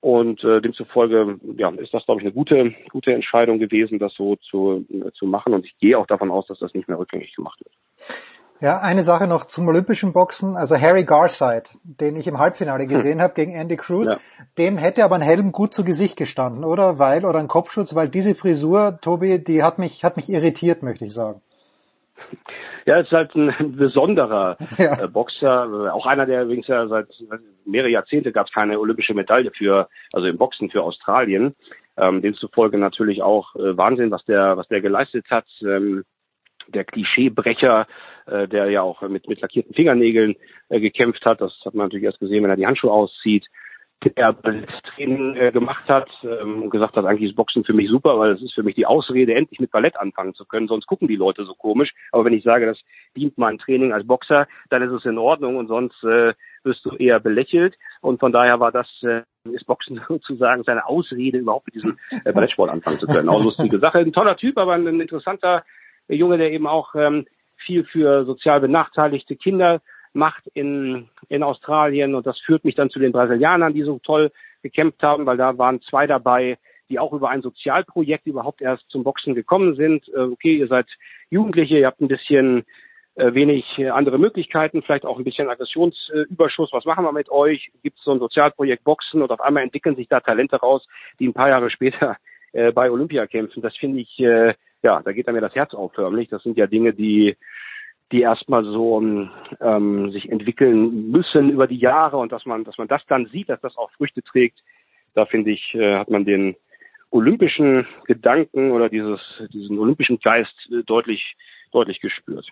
Und 0.00 0.42
äh, 0.44 0.60
demzufolge 0.60 1.38
ja, 1.56 1.70
ist 1.70 1.92
das, 1.92 2.04
glaube 2.06 2.20
ich, 2.20 2.26
eine 2.26 2.34
gute, 2.34 2.74
gute 2.90 3.12
Entscheidung 3.12 3.58
gewesen, 3.58 3.98
das 3.98 4.14
so 4.14 4.36
zu, 4.36 4.86
äh, 4.88 5.10
zu 5.12 5.26
machen. 5.26 5.52
Und 5.52 5.66
ich 5.66 5.76
gehe 5.78 5.98
auch 5.98 6.06
davon 6.06 6.30
aus, 6.30 6.46
dass 6.46 6.60
das 6.60 6.74
nicht 6.74 6.88
mehr 6.88 6.98
rückgängig 6.98 7.34
gemacht 7.34 7.60
wird. 7.60 7.74
Ja, 8.60 8.78
eine 8.78 9.02
Sache 9.02 9.26
noch 9.26 9.44
zum 9.44 9.68
olympischen 9.68 10.12
Boxen. 10.12 10.56
Also 10.56 10.80
Harry 10.80 11.04
Garside, 11.04 11.64
den 11.84 12.16
ich 12.16 12.26
im 12.26 12.38
Halbfinale 12.38 12.84
hm. 12.84 12.88
gesehen 12.88 13.18
hm. 13.18 13.22
habe 13.22 13.34
gegen 13.34 13.52
Andy 13.52 13.76
Cruz, 13.76 14.08
ja. 14.08 14.16
dem 14.58 14.78
hätte 14.78 15.04
aber 15.04 15.16
ein 15.16 15.22
Helm 15.22 15.52
gut 15.52 15.74
zu 15.74 15.84
Gesicht 15.84 16.16
gestanden, 16.16 16.64
oder? 16.64 16.98
Weil, 16.98 17.24
oder 17.24 17.38
ein 17.38 17.48
Kopfschutz, 17.48 17.94
weil 17.94 18.08
diese 18.08 18.34
Frisur, 18.34 18.98
Tobi, 19.00 19.42
die 19.42 19.62
hat 19.62 19.78
mich, 19.78 20.04
hat 20.04 20.16
mich 20.16 20.28
irritiert, 20.28 20.82
möchte 20.82 21.04
ich 21.04 21.12
sagen. 21.12 21.42
Ja, 22.86 23.00
ist 23.00 23.10
halt 23.10 23.34
ein 23.34 23.76
besonderer 23.76 24.56
ja. 24.78 25.02
Äh, 25.02 25.08
Boxer, 25.08 25.92
auch 25.92 26.06
einer, 26.06 26.24
der 26.24 26.44
übrigens 26.44 26.68
ja 26.68 26.86
seit 26.86 27.08
mehrere 27.64 27.90
Jahrzehnte 27.90 28.32
gab 28.32 28.46
es 28.46 28.52
keine 28.52 28.78
olympische 28.78 29.12
Medaille 29.12 29.50
für, 29.50 29.88
also 30.12 30.26
im 30.28 30.38
Boxen 30.38 30.70
für 30.70 30.82
Australien. 30.82 31.54
Ähm, 31.98 32.22
demzufolge 32.22 32.78
natürlich 32.78 33.22
auch 33.22 33.54
äh, 33.56 33.76
Wahnsinn, 33.76 34.10
was 34.10 34.24
der, 34.24 34.56
was 34.56 34.68
der 34.68 34.82
geleistet 34.82 35.26
hat. 35.30 35.46
Ähm, 35.62 36.04
der 36.68 36.84
Klischeebrecher, 36.84 37.86
äh, 38.26 38.48
der 38.48 38.70
ja 38.70 38.82
auch 38.82 39.02
mit, 39.02 39.28
mit 39.28 39.40
lackierten 39.40 39.74
Fingernägeln 39.74 40.36
äh, 40.68 40.80
gekämpft 40.80 41.24
hat. 41.24 41.40
Das 41.40 41.52
hat 41.64 41.74
man 41.74 41.86
natürlich 41.86 42.04
erst 42.04 42.20
gesehen, 42.20 42.42
wenn 42.42 42.50
er 42.50 42.56
die 42.56 42.66
Handschuhe 42.66 42.92
auszieht. 42.92 43.46
Der 44.04 44.34
Balletttraining 44.34 45.36
äh, 45.36 45.52
gemacht 45.52 45.88
hat 45.88 46.10
ähm, 46.22 46.64
und 46.64 46.70
gesagt 46.70 46.96
hat, 46.96 47.06
eigentlich 47.06 47.30
ist 47.30 47.36
Boxen 47.36 47.64
für 47.64 47.72
mich 47.72 47.88
super, 47.88 48.18
weil 48.18 48.32
es 48.32 48.42
ist 48.42 48.52
für 48.52 48.62
mich 48.62 48.74
die 48.74 48.84
Ausrede, 48.84 49.34
endlich 49.34 49.58
mit 49.58 49.70
Ballett 49.70 49.96
anfangen 49.96 50.34
zu 50.34 50.44
können. 50.44 50.68
Sonst 50.68 50.86
gucken 50.86 51.08
die 51.08 51.16
Leute 51.16 51.44
so 51.44 51.54
komisch. 51.54 51.94
Aber 52.12 52.24
wenn 52.26 52.34
ich 52.34 52.44
sage, 52.44 52.66
das 52.66 52.78
dient 53.16 53.38
mein 53.38 53.58
Training 53.58 53.94
als 53.94 54.06
Boxer, 54.06 54.48
dann 54.68 54.82
ist 54.82 54.92
es 54.92 55.06
in 55.06 55.16
Ordnung 55.16 55.56
und 55.56 55.68
sonst 55.68 56.04
äh, 56.04 56.34
wirst 56.62 56.84
du 56.84 56.90
eher 56.90 57.20
belächelt. 57.20 57.74
Und 58.02 58.20
von 58.20 58.32
daher 58.32 58.60
war 58.60 58.70
das 58.70 58.86
äh, 59.02 59.22
ist 59.52 59.66
Boxen 59.66 60.00
sozusagen 60.08 60.62
seine 60.64 60.86
Ausrede, 60.86 61.38
überhaupt 61.38 61.66
mit 61.66 61.76
diesem 61.76 61.98
äh, 62.24 62.32
Ballettsport 62.32 62.70
anfangen 62.70 62.98
zu 62.98 63.06
können. 63.06 63.28
Auch 63.28 63.42
lustige 63.42 63.78
Sache. 63.78 63.98
Ein 63.98 64.12
toller 64.12 64.36
Typ, 64.36 64.58
aber 64.58 64.74
ein 64.74 65.00
interessanter 65.00 65.64
Junge, 66.08 66.38
der 66.38 66.52
eben 66.52 66.66
auch 66.66 66.94
ähm, 66.94 67.26
viel 67.56 67.84
für 67.84 68.24
sozial 68.24 68.60
benachteiligte 68.60 69.36
Kinder 69.36 69.80
macht 70.12 70.46
in, 70.54 71.08
in 71.28 71.42
Australien. 71.42 72.14
Und 72.14 72.26
das 72.26 72.38
führt 72.40 72.64
mich 72.64 72.74
dann 72.74 72.90
zu 72.90 72.98
den 72.98 73.12
Brasilianern, 73.12 73.74
die 73.74 73.82
so 73.82 73.98
toll 73.98 74.30
gekämpft 74.62 75.02
haben, 75.02 75.26
weil 75.26 75.36
da 75.36 75.58
waren 75.58 75.82
zwei 75.82 76.06
dabei, 76.06 76.58
die 76.88 76.98
auch 76.98 77.12
über 77.12 77.30
ein 77.30 77.42
Sozialprojekt 77.42 78.26
überhaupt 78.26 78.62
erst 78.62 78.88
zum 78.90 79.04
Boxen 79.04 79.34
gekommen 79.34 79.74
sind. 79.74 80.08
Äh, 80.08 80.20
okay, 80.20 80.56
ihr 80.56 80.68
seid 80.68 80.86
Jugendliche, 81.30 81.78
ihr 81.78 81.86
habt 81.86 82.00
ein 82.00 82.08
bisschen 82.08 82.64
äh, 83.16 83.34
wenig 83.34 83.78
andere 83.90 84.18
Möglichkeiten, 84.18 84.82
vielleicht 84.82 85.04
auch 85.04 85.18
ein 85.18 85.24
bisschen 85.24 85.48
Aggressionsüberschuss. 85.48 86.72
Was 86.72 86.84
machen 86.84 87.04
wir 87.04 87.12
mit 87.12 87.30
euch? 87.30 87.70
Gibt 87.82 87.98
es 87.98 88.04
so 88.04 88.12
ein 88.12 88.18
Sozialprojekt 88.18 88.84
Boxen 88.84 89.22
und 89.22 89.32
auf 89.32 89.40
einmal 89.40 89.62
entwickeln 89.62 89.96
sich 89.96 90.08
da 90.08 90.20
Talente 90.20 90.56
raus, 90.56 90.86
die 91.18 91.26
ein 91.26 91.34
paar 91.34 91.48
Jahre 91.48 91.70
später 91.70 92.16
äh, 92.52 92.72
bei 92.72 92.90
Olympia 92.90 93.26
kämpfen. 93.26 93.62
Das 93.62 93.76
finde 93.76 94.00
ich 94.00 94.20
äh, 94.20 94.54
ja, 94.86 95.02
da 95.04 95.12
geht 95.12 95.26
mir 95.26 95.40
das 95.40 95.54
Herz 95.54 95.74
auf 95.74 95.92
förmlich. 95.94 96.28
Das 96.28 96.42
sind 96.44 96.56
ja 96.56 96.66
Dinge, 96.66 96.94
die 96.94 97.36
die 98.12 98.20
erstmal 98.20 98.62
so 98.62 99.02
ähm, 99.60 100.12
sich 100.12 100.30
entwickeln 100.30 101.10
müssen 101.10 101.50
über 101.50 101.66
die 101.66 101.78
Jahre 101.78 102.18
und 102.18 102.30
dass 102.30 102.46
man, 102.46 102.62
dass 102.62 102.78
man 102.78 102.86
das 102.86 103.02
dann 103.08 103.26
sieht, 103.26 103.48
dass 103.48 103.60
das 103.60 103.76
auch 103.76 103.90
Früchte 103.96 104.22
trägt, 104.22 104.62
da 105.14 105.26
finde 105.26 105.50
ich, 105.50 105.74
äh, 105.74 105.96
hat 105.96 106.08
man 106.08 106.24
den 106.24 106.54
olympischen 107.10 107.84
Gedanken 108.04 108.70
oder 108.70 108.88
dieses, 108.88 109.20
diesen 109.52 109.76
olympischen 109.80 110.20
Geist 110.20 110.54
äh, 110.70 110.84
deutlich, 110.84 111.34
deutlich 111.72 112.00
gespürt. 112.00 112.46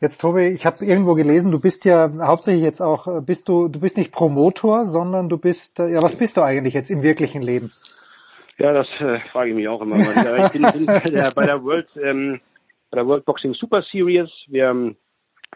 Jetzt 0.00 0.20
Tobi, 0.20 0.46
ich 0.46 0.64
habe 0.64 0.84
irgendwo 0.84 1.14
gelesen, 1.14 1.50
du 1.50 1.58
bist 1.58 1.84
ja 1.84 2.08
hauptsächlich 2.20 2.62
jetzt 2.62 2.80
auch, 2.80 3.08
äh, 3.08 3.20
bist 3.20 3.48
du, 3.48 3.66
du 3.66 3.80
bist 3.80 3.96
nicht 3.96 4.12
Promotor, 4.12 4.86
sondern 4.86 5.28
du 5.28 5.38
bist, 5.38 5.80
äh, 5.80 5.88
ja, 5.88 6.02
was 6.02 6.14
bist 6.14 6.36
du 6.36 6.42
eigentlich 6.42 6.74
jetzt 6.74 6.90
im 6.90 7.02
wirklichen 7.02 7.42
Leben? 7.42 7.72
Ja, 8.58 8.72
das 8.72 8.88
äh, 9.00 9.20
frage 9.30 9.50
ich 9.50 9.56
mich 9.56 9.68
auch 9.68 9.80
immer. 9.82 9.96
ich 9.96 10.52
bin, 10.52 10.62
bin 10.62 10.86
bei, 10.86 11.00
der, 11.00 11.30
bei 11.34 11.46
der 11.46 11.62
World 11.62 11.88
ähm, 12.02 12.40
bei 12.90 12.96
der 12.96 13.06
World 13.06 13.24
Boxing 13.24 13.54
Super 13.54 13.82
Series. 13.82 14.30
Wir 14.48 14.68
ähm, 14.68 14.96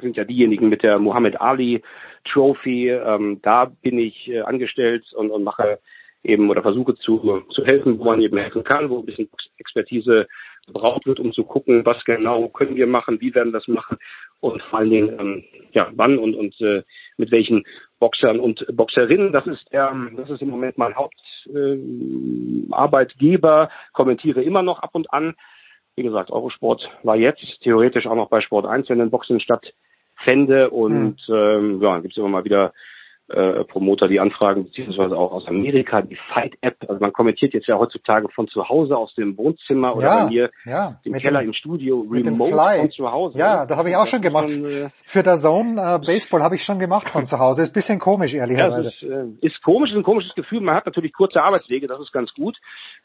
sind 0.00 0.16
ja 0.16 0.24
diejenigen 0.24 0.68
mit 0.68 0.82
der 0.82 0.98
Muhammad 0.98 1.40
Ali 1.40 1.82
Trophy. 2.24 2.90
Ähm, 2.90 3.40
da 3.42 3.66
bin 3.66 3.98
ich 3.98 4.28
äh, 4.28 4.40
angestellt 4.40 5.04
und, 5.12 5.30
und 5.30 5.44
mache 5.44 5.78
eben 6.24 6.50
oder 6.50 6.62
versuche 6.62 6.96
zu, 6.96 7.42
zu 7.50 7.64
helfen, 7.64 7.98
wo 7.98 8.04
man 8.04 8.20
eben 8.20 8.36
helfen 8.36 8.64
kann, 8.64 8.90
wo 8.90 8.98
ein 8.98 9.06
bisschen 9.06 9.28
Expertise 9.58 10.26
gebraucht 10.66 11.06
wird, 11.06 11.20
um 11.20 11.32
zu 11.32 11.44
gucken, 11.44 11.84
was 11.86 12.04
genau 12.04 12.48
können 12.48 12.74
wir 12.74 12.86
machen, 12.86 13.20
wie 13.20 13.34
werden 13.34 13.52
wir 13.52 13.60
das 13.60 13.68
machen 13.68 13.98
und 14.40 14.60
vor 14.62 14.80
allen 14.80 14.90
Dingen 14.90 15.16
ähm, 15.20 15.44
ja 15.72 15.90
wann 15.94 16.18
und 16.18 16.34
und 16.34 16.60
äh, 16.60 16.82
mit 17.16 17.30
welchen 17.30 17.64
Boxern 17.98 18.40
und 18.40 18.66
Boxerinnen. 18.74 19.32
Das 19.32 19.46
ist 19.46 19.72
der, 19.72 19.94
das 20.16 20.28
ist 20.30 20.42
im 20.42 20.50
Moment 20.50 20.76
mein 20.78 20.94
Hauptarbeitgeber. 20.94 23.64
Äh, 23.64 23.68
Kommentiere 23.92 24.42
immer 24.42 24.62
noch 24.62 24.80
ab 24.80 24.94
und 24.94 25.12
an. 25.12 25.34
Wie 25.94 26.02
gesagt, 26.02 26.30
Eurosport 26.30 26.90
war 27.02 27.16
jetzt 27.16 27.60
theoretisch 27.62 28.06
auch 28.06 28.16
noch 28.16 28.28
bei 28.28 28.42
Sport 28.42 28.66
1, 28.66 28.90
wenn 28.90 29.00
ein 29.00 29.10
Boxen 29.10 29.40
stattfände 29.40 30.68
und 30.70 31.26
mhm. 31.28 31.34
ähm, 31.34 31.80
ja, 31.80 31.98
gibt 32.00 32.12
es 32.12 32.18
immer 32.18 32.28
mal 32.28 32.44
wieder 32.44 32.74
äh, 33.28 33.64
Promoter, 33.64 34.06
die 34.06 34.20
anfragen, 34.20 34.64
beziehungsweise 34.64 35.16
auch 35.16 35.32
aus 35.32 35.46
Amerika, 35.48 36.00
die 36.02 36.16
Fight-App. 36.32 36.76
Also 36.88 37.00
man 37.00 37.12
kommentiert 37.12 37.54
jetzt 37.54 37.66
ja 37.66 37.76
heutzutage 37.76 38.28
von 38.28 38.46
zu 38.46 38.68
Hause 38.68 38.96
aus 38.96 39.14
dem 39.14 39.36
Wohnzimmer 39.36 39.96
oder 39.96 40.06
ja, 40.06 40.24
bei 40.24 40.30
mir 40.30 40.50
ja, 40.64 41.00
im 41.02 41.12
Keller 41.14 41.40
dem, 41.40 41.48
im 41.48 41.52
Studio, 41.52 42.06
remote 42.08 42.52
von 42.52 42.90
zu 42.90 43.10
Hause. 43.10 43.38
Ja, 43.38 43.66
das 43.66 43.76
habe 43.76 43.90
ich 43.90 43.96
auch 43.96 44.06
schon 44.06 44.20
gemacht. 44.20 44.48
Schon, 44.48 44.64
äh, 44.64 44.90
Für 45.04 45.22
der 45.24 45.36
Zone 45.36 45.72
äh, 45.72 46.06
Baseball 46.06 46.42
habe 46.42 46.54
ich 46.54 46.62
schon 46.62 46.78
gemacht 46.78 47.10
von 47.10 47.26
zu 47.26 47.38
Hause. 47.38 47.62
Ist 47.62 47.72
bisschen 47.72 47.98
komisch, 47.98 48.32
ehrlicherweise. 48.32 48.92
Ja, 49.00 49.22
ist, 49.22 49.40
äh, 49.42 49.46
ist 49.46 49.62
komisch, 49.62 49.90
ist 49.90 49.96
ein 49.96 50.04
komisches 50.04 50.34
Gefühl. 50.34 50.60
Man 50.60 50.76
hat 50.76 50.86
natürlich 50.86 51.12
kurze 51.12 51.42
Arbeitswege, 51.42 51.88
das 51.88 52.00
ist 52.00 52.12
ganz 52.12 52.32
gut. 52.32 52.56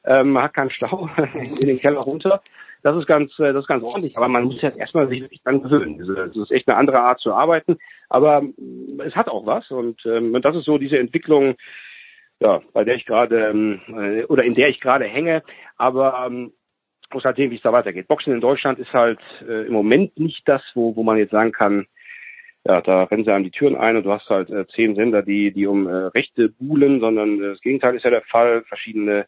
Ähm, 0.06 0.33
man 0.33 0.43
hat 0.43 0.53
keinen 0.53 0.69
Stau 0.69 1.09
in 1.33 1.67
den 1.67 1.80
Keller 1.80 2.00
runter. 2.00 2.41
Das 2.83 2.95
ist 2.95 3.08
ganz, 3.08 3.32
äh, 3.40 3.53
das 3.53 3.64
ist 3.64 3.67
ganz 3.67 3.83
ordentlich. 3.83 4.17
Aber 4.17 4.27
man 4.27 4.45
muss 4.45 4.61
jetzt 4.61 4.77
erstmal 4.77 5.08
sich 5.08 5.22
wirklich 5.22 5.41
dran 5.43 5.61
gewöhnen. 5.61 5.98
Das 5.98 6.35
ist 6.35 6.51
echt 6.51 6.67
eine 6.67 6.77
andere 6.77 7.00
Art 7.00 7.19
zu 7.19 7.33
arbeiten. 7.33 7.77
Aber 8.11 8.41
mm, 8.41 9.01
es 9.06 9.15
hat 9.15 9.30
auch 9.30 9.45
was. 9.45 9.72
Und, 9.72 10.06
ähm, 10.06 10.40
das 10.41 10.56
ist 10.56 10.65
so 10.65 10.77
diese 10.77 10.99
Entwicklung, 10.99 11.56
ja, 12.40 12.61
bei 12.73 12.83
der 12.83 12.95
ich 12.95 13.06
gerade, 13.06 13.49
ähm, 13.49 13.81
äh, 13.88 14.23
oder 14.25 14.43
in 14.43 14.53
der 14.53 14.69
ich 14.69 14.80
gerade 14.80 15.06
hänge. 15.06 15.43
Aber 15.77 16.25
ähm, 16.27 16.51
muss 17.14 17.23
halt 17.23 17.38
sehen, 17.38 17.51
wie 17.51 17.56
es 17.56 17.61
da 17.61 17.73
weitergeht. 17.73 18.07
Boxen 18.07 18.33
in 18.33 18.41
Deutschland 18.41 18.80
ist 18.80 18.93
halt 18.93 19.19
äh, 19.48 19.65
im 19.65 19.73
Moment 19.73 20.17
nicht 20.19 20.48
das, 20.48 20.61
wo, 20.75 20.95
wo 20.95 21.03
man 21.03 21.17
jetzt 21.17 21.31
sagen 21.31 21.51
kann, 21.51 21.88
ja, 22.64 22.80
da 22.81 23.03
rennen 23.03 23.23
sie 23.23 23.33
einem 23.33 23.43
die 23.43 23.51
Türen 23.51 23.75
ein 23.75 23.98
und 23.98 24.03
du 24.03 24.11
hast 24.11 24.30
halt 24.30 24.49
äh, 24.49 24.67
zehn 24.67 24.95
Sender, 24.95 25.23
die, 25.23 25.51
die 25.51 25.65
um 25.65 25.88
äh, 25.88 25.91
Rechte 25.91 26.49
buhlen, 26.49 26.99
sondern 26.99 27.41
äh, 27.41 27.49
das 27.49 27.61
Gegenteil 27.61 27.95
ist 27.95 28.03
ja 28.03 28.11
der 28.11 28.22
Fall. 28.22 28.64
Verschiedene 28.64 29.25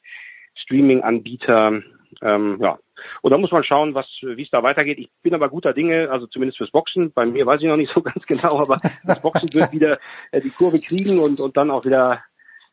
Streaming-Anbieter, 0.56 1.82
ähm, 2.24 2.58
ja. 2.62 2.80
Und 3.22 3.32
da 3.32 3.38
muss 3.38 3.52
man 3.52 3.64
schauen, 3.64 3.94
was, 3.96 4.08
wie 4.22 4.44
es 4.44 4.50
da 4.50 4.64
weitergeht. 4.64 4.98
Ich 4.98 5.10
bin 5.22 5.34
aber 5.34 5.50
guter 5.50 5.74
Dinge, 5.74 6.10
also 6.10 6.26
zumindest 6.28 6.58
fürs 6.58 6.72
Boxen. 6.72 7.12
Bei 7.12 7.26
mir 7.26 7.46
weiß 7.46 7.62
ich 7.62 7.68
noch 7.68 7.76
nicht 7.76 7.94
so 7.94 8.02
ganz 8.02 8.26
genau, 8.26 8.60
aber 8.60 8.80
das 9.04 9.22
Boxen 9.22 9.54
wird 9.54 9.72
wieder 9.74 10.00
äh, 10.32 10.40
die 10.40 10.50
Kurve 10.52 10.80
kriegen 10.80 11.20
und, 11.20 11.42
und 11.42 11.58
dann 11.58 11.70
auch 11.70 11.84
wieder 11.84 12.24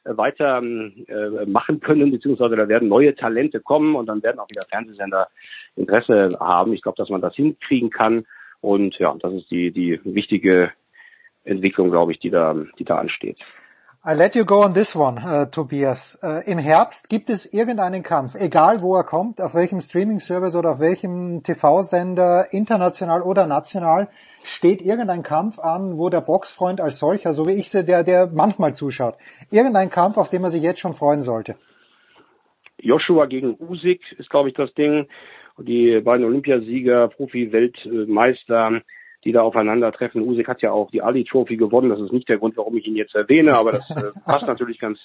äh, 0.05 0.17
weiter 0.17 0.63
äh, 0.63 1.47
machen 1.47 1.81
können, 1.81 2.13
beziehungsweise 2.13 2.55
da 2.55 2.69
werden 2.69 2.89
neue 2.89 3.15
Talente 3.17 3.61
kommen 3.61 3.97
und 3.97 4.07
dann 4.07 4.23
werden 4.23 4.39
auch 4.39 4.49
wieder 4.51 4.67
Fernsehsender 4.69 5.29
Interesse 5.75 6.37
haben. 6.39 6.73
Ich 6.73 6.83
glaube, 6.83 6.97
dass 6.97 7.11
man 7.11 7.21
das 7.21 7.35
hinkriegen 7.35 7.91
kann. 7.91 8.27
Und 8.61 8.99
ja, 8.99 9.15
das 9.19 9.33
ist 9.33 9.51
die, 9.51 9.73
die 9.73 10.01
wichtige 10.05 10.71
Entwicklung, 11.45 11.91
glaube 11.91 12.13
ich, 12.13 12.21
die 12.21 12.31
da, 12.31 12.55
die 12.79 12.85
da 12.85 12.99
ansteht. 12.99 13.45
I 14.03 14.15
let 14.15 14.35
you 14.35 14.47
go 14.47 14.63
on 14.63 14.73
this 14.73 14.97
one, 14.97 15.19
uh, 15.19 15.45
Tobias. 15.45 16.19
Uh, 16.23 16.41
Im 16.47 16.57
Herbst 16.57 17.11
gibt 17.11 17.29
es 17.29 17.53
irgendeinen 17.53 18.03
Kampf, 18.03 18.35
egal 18.35 18.81
wo 18.81 18.97
er 18.97 19.05
kommt, 19.05 19.43
auf 19.43 19.55
welchem 19.55 19.79
Streaming-Service 19.79 20.57
oder 20.57 20.71
auf 20.71 20.81
welchem 20.81 21.43
TV-Sender, 21.43 22.47
international 22.51 23.21
oder 23.21 23.47
national, 23.47 24.09
steht 24.43 24.81
irgendein 24.81 25.23
Kampf 25.23 25.59
an, 25.59 25.99
wo 25.99 26.09
der 26.09 26.23
Boxfreund 26.23 26.81
als 26.81 26.99
solcher, 26.99 27.35
so 27.35 27.45
wie 27.45 27.53
ich, 27.53 27.71
der, 27.73 28.03
der 28.03 28.31
manchmal 28.33 28.75
zuschaut, 28.75 29.17
irgendein 29.51 29.91
Kampf, 29.91 30.17
auf 30.17 30.31
den 30.31 30.41
man 30.41 30.51
sich 30.51 30.63
jetzt 30.63 30.81
schon 30.81 30.95
freuen 30.95 31.21
sollte. 31.21 31.57
Joshua 32.79 33.27
gegen 33.27 33.55
Usyk 33.61 34.01
ist, 34.17 34.31
glaube 34.31 34.49
ich, 34.49 34.55
das 34.55 34.73
Ding. 34.73 35.09
die 35.59 36.01
beiden 36.01 36.25
Olympiasieger, 36.25 37.09
Profi-Weltmeister, 37.09 38.81
die 39.25 39.33
da 39.33 39.43
aufeinandertreffen. 39.43 40.23
Usyk 40.23 40.49
hat 40.49 40.63
ja 40.63 40.73
auch 40.73 40.91
die 40.91 41.03
Ali 41.03 41.25
Trophy 41.25 41.57
gewonnen. 41.57 41.91
Das 41.91 42.01
ist 42.01 42.13
nicht 42.13 42.29
der 42.29 42.39
Grund, 42.39 42.57
warum 42.57 42.77
ich 42.77 42.87
ihn 42.87 42.97
jetzt 42.97 43.15
erwähne, 43.15 43.57
aber 43.57 43.73
das 43.73 43.91
äh, 43.91 44.13
passt 44.25 44.47
natürlich 44.47 44.79
ganz, 44.79 44.99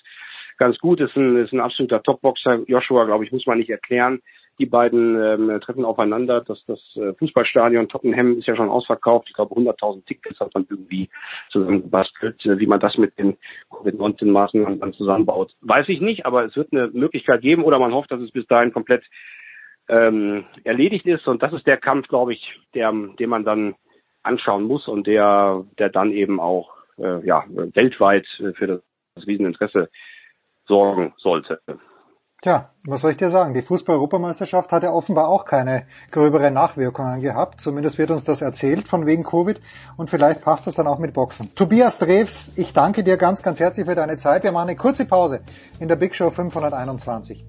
ganz 0.58 0.77
gut. 0.80 1.00
Ist 1.02 1.16
ein, 1.16 1.38
ist 1.38 1.53
ein 1.53 1.60
absoluter 1.60 2.02
Topboxer. 2.02 2.60
Joshua, 2.68 3.06
glaube 3.06 3.26
ich, 3.26 3.32
muss 3.32 3.45
man 3.45 3.58
nicht 3.58 3.69
erklären. 3.69 4.22
Die 4.58 4.66
beiden 4.66 5.22
ähm, 5.22 5.60
treffen 5.60 5.84
aufeinander. 5.84 6.40
Das, 6.40 6.64
das 6.66 6.80
äh, 6.95 7.14
Fußballstadion 7.16 7.90
Tottenham 7.90 8.38
ist 8.38 8.48
ja 8.48 8.56
schon 8.56 8.69
ausverkauft. 8.69 9.27
Ich 9.27 9.34
glaube, 9.34 9.53
100.000 9.53 10.06
Tickets 10.06 10.40
hat 10.40 10.53
man 10.53 10.66
irgendwie 10.69 11.10
zusammengebastelt. 11.50 12.45
Äh, 12.45 12.58
wie 12.58 12.68
man 12.68 12.80
das 12.80 12.98
mit 12.98 13.19
den 13.19 13.35
Covid-19-Maßnahmen 13.69 14.80
dann 14.80 14.94
zusammenbaut, 14.94 15.53
weiß 15.60 15.90
ich 15.90 16.00
nicht. 16.00 16.26
Aber 16.26 16.45
es 16.45 16.56
wird 16.56 16.72
eine 16.72 16.88
Möglichkeit 16.88 17.42
geben 17.42 17.66
oder 17.66 17.80
man 17.80 17.94
hofft, 17.94 18.11
dass 18.11 18.22
es 18.22 18.32
bis 18.32 18.48
dahin 18.48 18.72
komplett 18.72 19.03
ähm, 19.90 20.45
erledigt 20.64 21.06
ist. 21.06 21.27
Und 21.27 21.44
das 21.44 21.52
ist 21.52 21.68
der 21.68 21.77
Kampf, 21.77 22.08
glaube 22.08 22.34
ich, 22.34 22.60
der, 22.74 22.92
den 22.92 23.30
man 23.30 23.44
dann 23.44 23.76
anschauen 24.26 24.64
muss 24.64 24.88
und 24.88 25.08
der, 25.08 25.64
der 25.78 25.90
dann 25.90 26.12
eben 26.12 26.40
auch 26.40 26.74
äh, 26.98 27.26
ja, 27.26 27.44
weltweit 27.48 28.26
für 28.56 28.68
das 28.68 29.28
Rieseninteresse 29.28 29.90
sorgen 30.68 31.14
sollte. 31.18 31.60
Tja, 32.42 32.70
was 32.86 33.02
soll 33.02 33.12
ich 33.12 33.18
dir 33.18 33.30
sagen? 33.30 33.54
Die 33.54 33.62
Fußball-Europameisterschaft 33.62 34.72
hat 34.72 34.84
ja 34.84 34.92
offenbar 34.92 35.30
auch 35.30 35.45
keine 35.45 35.88
gröbere 36.12 36.52
Nachwirkungen 36.52 37.22
gehabt. 37.22 37.62
Zumindest 37.62 37.98
wird 37.98 38.12
uns 38.12 38.26
das 38.26 38.42
erzählt 38.42 38.88
von 38.88 39.06
wegen 39.06 39.24
Covid 39.24 39.60
und 39.98 40.10
vielleicht 40.10 40.42
passt 40.42 40.68
das 40.68 40.76
dann 40.76 40.86
auch 40.86 41.00
mit 41.00 41.14
Boxen. 41.14 41.56
Tobias 41.56 41.98
Drews, 41.98 42.52
ich 42.56 42.74
danke 42.74 43.04
dir 43.04 43.18
ganz, 43.18 43.42
ganz 43.42 43.60
herzlich 43.60 43.88
für 43.88 43.95
deine 43.95 44.18
Zeit. 44.18 44.44
Wir 44.44 44.52
machen 44.52 44.70
eine 44.70 44.78
kurze 44.78 45.06
Pause 45.06 45.42
in 45.80 45.88
der 45.88 45.95
Big 45.95 46.14
Show 46.14 46.30
521. 46.30 47.44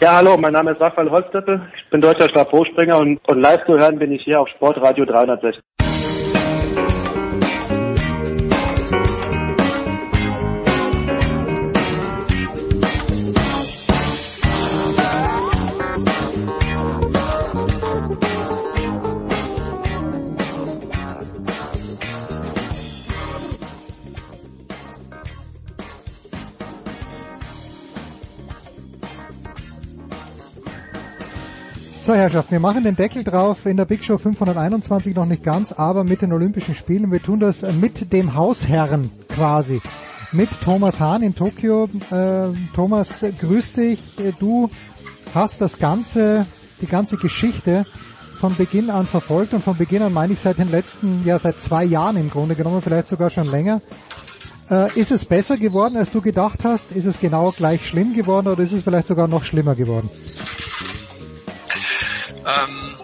Ja, 0.00 0.14
hallo, 0.14 0.36
mein 0.36 0.52
Name 0.52 0.70
ist 0.70 0.80
Raphael 0.80 1.10
Holzdeppe. 1.10 1.60
Ich 1.76 1.90
bin 1.90 2.00
deutscher 2.00 2.28
Stabhochspringer 2.28 2.98
und, 2.98 3.18
und 3.28 3.40
live 3.40 3.66
zu 3.66 3.76
hören 3.76 3.98
bin 3.98 4.12
ich 4.12 4.22
hier 4.22 4.40
auf 4.40 4.48
Sportradio 4.48 5.04
360. 5.04 5.60
So, 32.08 32.14
Herrschaft, 32.14 32.50
wir 32.50 32.58
machen 32.58 32.84
den 32.84 32.96
Deckel 32.96 33.22
drauf 33.22 33.66
in 33.66 33.76
der 33.76 33.84
Big 33.84 34.02
Show 34.02 34.16
521 34.16 35.14
noch 35.14 35.26
nicht 35.26 35.42
ganz, 35.42 35.72
aber 35.72 36.04
mit 36.04 36.22
den 36.22 36.32
Olympischen 36.32 36.74
Spielen. 36.74 37.12
Wir 37.12 37.22
tun 37.22 37.38
das 37.38 37.60
mit 37.60 38.14
dem 38.14 38.34
Hausherren 38.34 39.10
quasi. 39.28 39.82
Mit 40.32 40.48
Thomas 40.62 41.00
Hahn 41.00 41.20
in 41.20 41.34
Tokio. 41.34 41.86
Äh, 42.10 42.48
Thomas, 42.74 43.22
grüß 43.38 43.74
dich. 43.74 44.00
Du 44.40 44.70
hast 45.34 45.60
das 45.60 45.78
ganze, 45.78 46.46
die 46.80 46.86
ganze 46.86 47.18
Geschichte 47.18 47.84
von 48.36 48.56
Beginn 48.56 48.88
an 48.88 49.04
verfolgt 49.04 49.52
und 49.52 49.62
von 49.62 49.76
Beginn 49.76 50.00
an 50.00 50.14
meine 50.14 50.32
ich 50.32 50.40
seit 50.40 50.56
den 50.56 50.70
letzten, 50.70 51.26
ja 51.26 51.38
seit 51.38 51.60
zwei 51.60 51.84
Jahren 51.84 52.16
im 52.16 52.30
Grunde 52.30 52.54
genommen, 52.54 52.80
vielleicht 52.80 53.08
sogar 53.08 53.28
schon 53.28 53.50
länger. 53.50 53.82
Äh, 54.70 54.98
ist 54.98 55.12
es 55.12 55.26
besser 55.26 55.58
geworden, 55.58 55.98
als 55.98 56.10
du 56.10 56.22
gedacht 56.22 56.64
hast? 56.64 56.90
Ist 56.90 57.04
es 57.04 57.20
genau 57.20 57.50
gleich 57.50 57.86
schlimm 57.86 58.14
geworden 58.14 58.48
oder 58.48 58.62
ist 58.62 58.72
es 58.72 58.82
vielleicht 58.82 59.08
sogar 59.08 59.28
noch 59.28 59.44
schlimmer 59.44 59.74
geworden? 59.74 60.08
Ähm, 62.48 62.96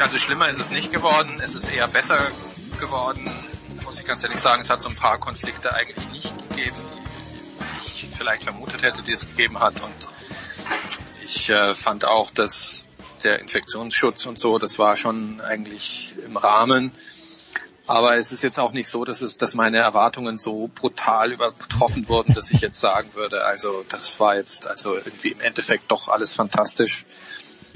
also 0.00 0.18
schlimmer 0.18 0.48
ist 0.48 0.60
es 0.60 0.70
nicht 0.70 0.92
geworden, 0.92 1.40
es 1.42 1.54
ist 1.54 1.68
eher 1.72 1.88
besser 1.88 2.18
geworden, 2.80 3.30
muss 3.84 4.00
ich 4.00 4.06
ganz 4.06 4.22
ehrlich 4.22 4.40
sagen. 4.40 4.62
Es 4.62 4.70
hat 4.70 4.80
so 4.80 4.88
ein 4.88 4.96
paar 4.96 5.18
Konflikte 5.18 5.74
eigentlich 5.74 6.08
nicht 6.10 6.48
gegeben, 6.48 6.76
die 7.84 7.88
ich 7.88 8.08
vielleicht 8.16 8.44
vermutet 8.44 8.82
hätte, 8.82 9.02
die 9.02 9.12
es 9.12 9.26
gegeben 9.26 9.58
hat. 9.60 9.80
Und 9.82 10.08
ich 11.24 11.50
äh, 11.50 11.74
fand 11.74 12.04
auch, 12.04 12.30
dass 12.30 12.84
der 13.24 13.40
Infektionsschutz 13.40 14.26
und 14.26 14.38
so, 14.38 14.58
das 14.58 14.78
war 14.78 14.96
schon 14.96 15.40
eigentlich 15.40 16.14
im 16.24 16.36
Rahmen. 16.36 16.92
Aber 17.86 18.16
es 18.16 18.32
ist 18.32 18.42
jetzt 18.42 18.58
auch 18.58 18.72
nicht 18.72 18.88
so, 18.88 19.04
dass, 19.04 19.22
es, 19.22 19.38
dass 19.38 19.54
meine 19.54 19.78
Erwartungen 19.78 20.38
so 20.38 20.70
brutal 20.74 21.32
übertroffen 21.32 22.06
wurden, 22.06 22.34
dass 22.34 22.50
ich 22.50 22.60
jetzt 22.60 22.78
sagen 22.78 23.10
würde, 23.14 23.44
also 23.44 23.84
das 23.88 24.20
war 24.20 24.36
jetzt 24.36 24.66
also 24.66 24.94
irgendwie 24.94 25.28
im 25.28 25.40
Endeffekt 25.40 25.90
doch 25.90 26.08
alles 26.08 26.34
fantastisch 26.34 27.06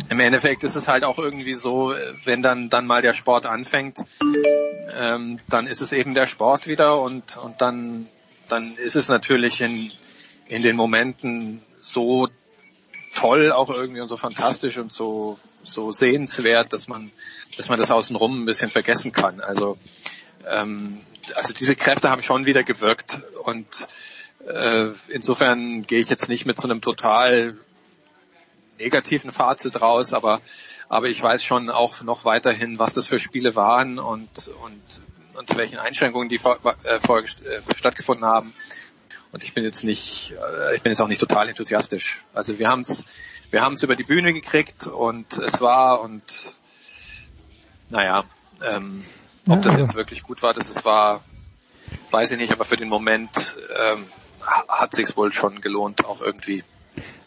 im 0.09 0.21
Endeffekt 0.21 0.63
ist 0.65 0.77
es 0.77 0.89
halt 0.89 1.05
auch 1.05 1.19
irgendwie 1.19 1.55
so, 1.55 1.95
wenn 2.25 2.43
dann 2.43 2.71
dann 2.71 2.87
mal 2.87 3.03
der 3.03 3.15
Sport 3.15 3.47
anfängt, 3.47 3.99
ähm, 4.95 5.41
dann 5.49 5.67
ist 5.67 5.81
es 5.81 5.93
eben 5.93 6.15
der 6.15 6.27
Sport 6.27 6.67
wieder 6.67 7.01
und 7.01 7.37
und 7.37 7.61
dann 7.61 8.09
dann 8.49 8.77
ist 8.77 8.97
es 8.97 9.09
natürlich 9.09 9.61
in 9.61 9.91
in 10.47 10.63
den 10.63 10.77
Momenten 10.77 11.63
so 11.81 12.29
toll 13.15 13.53
auch 13.53 13.71
irgendwie 13.71 14.01
und 14.01 14.09
so 14.09 14.17
fantastisch 14.17 14.79
und 14.79 14.93
so 14.93 15.39
so 15.65 15.93
sehenswert, 15.93 16.73
dass 16.73 16.89
man 16.89 17.11
dass 17.57 17.69
man 17.69 17.79
das 17.79 17.91
außenrum 17.91 18.43
ein 18.43 18.45
bisschen 18.45 18.71
vergessen 18.71 19.13
kann. 19.13 19.41
Also 19.41 19.79
ähm, 20.47 21.01
also 21.35 21.53
diese 21.53 21.77
Kräfte 21.77 22.11
haben 22.11 22.23
schon 22.23 22.47
wieder 22.47 22.65
gewirkt 22.65 23.21
und 23.45 23.67
äh, 24.47 24.89
insofern 25.09 25.87
gehe 25.87 26.01
ich 26.01 26.09
jetzt 26.09 26.29
nicht 26.29 26.47
mit 26.47 26.59
so 26.59 26.69
einem 26.69 26.81
total 26.81 27.57
negativen 28.83 29.33
Fazit 29.33 29.81
raus, 29.81 30.13
aber, 30.13 30.41
aber 30.89 31.09
ich 31.09 31.23
weiß 31.23 31.45
schon 31.45 31.71
auch 31.71 32.03
noch 32.03 32.25
weiterhin, 32.25 32.79
was 32.79 32.95
das 32.95 33.07
für 33.07 33.19
Spiele 33.19 33.55
waren 33.55 33.99
und, 33.99 34.51
und 34.65 35.03
unter 35.35 35.57
welchen 35.57 35.79
Einschränkungen 35.79 36.29
die 36.29 36.39
vor, 36.39 36.59
äh, 36.85 37.01
vor, 37.01 37.21
äh, 37.21 37.27
stattgefunden 37.75 38.27
haben. 38.27 38.53
Und 39.33 39.43
ich 39.45 39.55
bin 39.55 39.65
jetzt 39.65 39.85
nicht, 39.85 40.33
äh, 40.33 40.77
ich 40.77 40.83
bin 40.83 40.93
jetzt 40.93 41.01
auch 41.01 41.09
nicht 41.09 41.21
total 41.21 41.49
enthusiastisch. 41.49 42.23
Also 42.35 42.59
wir 42.59 42.69
haben 42.69 42.81
es, 42.81 43.07
wir 43.51 43.63
haben 43.63 43.75
es 43.75 43.83
über 43.83 43.97
die 43.97 44.05
Bühne 44.05 44.33
gekriegt 44.33 44.87
und 44.87 45.39
es 45.39 45.61
war 45.61 46.01
und 46.01 46.23
naja, 47.89 48.25
ähm, 48.63 49.05
ob 49.47 49.57
ja, 49.57 49.63
das 49.63 49.77
jetzt 49.77 49.95
wirklich 49.95 50.23
gut 50.23 50.43
war, 50.43 50.55
dass 50.55 50.69
es 50.69 50.85
war, 50.85 51.23
weiß 52.11 52.33
ich 52.33 52.39
nicht, 52.39 52.53
aber 52.53 52.65
für 52.65 52.77
den 52.77 52.89
Moment 52.89 53.57
ähm, 53.77 54.07
hat 54.69 54.95
sich's 54.95 55.17
wohl 55.17 55.33
schon 55.33 55.61
gelohnt, 55.61 56.05
auch 56.05 56.21
irgendwie. 56.21 56.65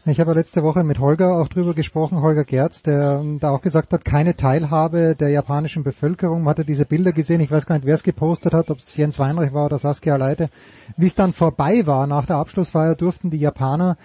Ich 0.07 0.19
habe 0.19 0.33
letzte 0.33 0.61
Woche 0.61 0.83
mit 0.83 0.99
Holger 0.99 1.35
auch 1.41 1.47
drüber 1.47 1.73
gesprochen, 1.73 2.21
Holger 2.21 2.43
Gerz, 2.43 2.83
der 2.83 3.23
da 3.39 3.49
auch 3.49 3.61
gesagt 3.61 3.91
hat, 3.91 4.05
keine 4.05 4.35
Teilhabe 4.35 5.15
der 5.15 5.29
japanischen 5.29 5.81
Bevölkerung. 5.81 6.43
Man 6.43 6.51
hatte 6.51 6.63
diese 6.63 6.85
Bilder 6.85 7.11
gesehen, 7.11 7.41
ich 7.41 7.49
weiß 7.49 7.65
gar 7.65 7.73
nicht, 7.73 7.87
wer 7.87 7.95
es 7.95 8.03
gepostet 8.03 8.53
hat, 8.53 8.69
ob 8.69 8.77
es 8.77 8.95
Jens 8.95 9.17
Weinreich 9.17 9.51
war 9.51 9.65
oder 9.65 9.79
Saskia 9.79 10.15
Leite. 10.15 10.51
Wie 10.95 11.07
es 11.07 11.15
dann 11.15 11.33
vorbei 11.33 11.87
war, 11.87 12.05
nach 12.05 12.27
der 12.27 12.35
Abschlussfeier 12.35 12.93
durften 12.93 13.31
die 13.31 13.39
Japaner 13.39 13.97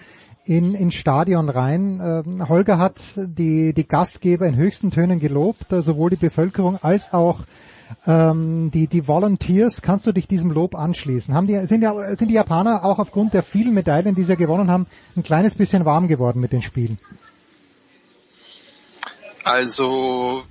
in, 0.43 0.73
ins 0.73 0.95
Stadion 0.95 1.49
rein. 1.49 1.99
Äh, 1.99 2.49
Holger 2.49 2.79
hat 2.79 2.95
die, 3.15 3.75
die 3.75 3.87
Gastgeber 3.87 4.47
in 4.47 4.55
höchsten 4.55 4.89
Tönen 4.89 5.19
gelobt, 5.19 5.67
sowohl 5.69 6.09
die 6.09 6.15
Bevölkerung 6.15 6.79
als 6.81 7.13
auch 7.13 7.41
ähm, 8.05 8.71
die, 8.71 8.87
die 8.87 9.07
Volunteers, 9.07 9.81
kannst 9.81 10.05
du 10.05 10.11
dich 10.11 10.27
diesem 10.27 10.51
Lob 10.51 10.75
anschließen? 10.75 11.33
Haben 11.33 11.47
die, 11.47 11.65
sind, 11.65 11.81
ja, 11.81 11.93
sind 12.15 12.27
die 12.29 12.33
Japaner 12.33 12.85
auch 12.85 12.99
aufgrund 12.99 13.33
der 13.33 13.43
vielen 13.43 13.73
Medaillen, 13.73 14.15
die 14.15 14.23
sie 14.23 14.35
gewonnen 14.35 14.71
haben, 14.71 14.87
ein 15.15 15.23
kleines 15.23 15.55
bisschen 15.55 15.85
warm 15.85 16.07
geworden 16.07 16.39
mit 16.39 16.51
den 16.51 16.61
Spielen? 16.61 16.99
Also 19.43 20.43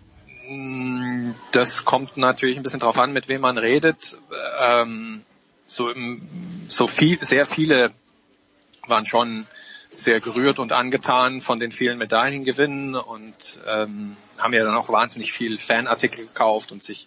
mm, 0.48 1.30
das 1.52 1.84
kommt 1.84 2.16
natürlich 2.16 2.56
ein 2.56 2.62
bisschen 2.62 2.80
drauf 2.80 2.98
an, 2.98 3.12
mit 3.12 3.28
wem 3.28 3.42
man 3.42 3.58
redet. 3.58 4.18
Ähm, 4.60 5.22
so, 5.64 5.92
so 6.68 6.86
viel, 6.86 7.18
sehr 7.24 7.46
viele 7.46 7.92
waren 8.86 9.06
schon 9.06 9.46
sehr 9.92 10.20
gerührt 10.20 10.58
und 10.58 10.72
angetan 10.72 11.40
von 11.40 11.58
den 11.58 11.72
vielen 11.72 11.98
Medaillengewinnen 11.98 12.94
und 12.94 13.58
ähm, 13.66 14.16
haben 14.38 14.54
ja 14.54 14.64
dann 14.64 14.74
auch 14.74 14.88
wahnsinnig 14.88 15.32
viel 15.32 15.58
Fanartikel 15.58 16.26
gekauft 16.26 16.72
und 16.72 16.82
sich 16.82 17.06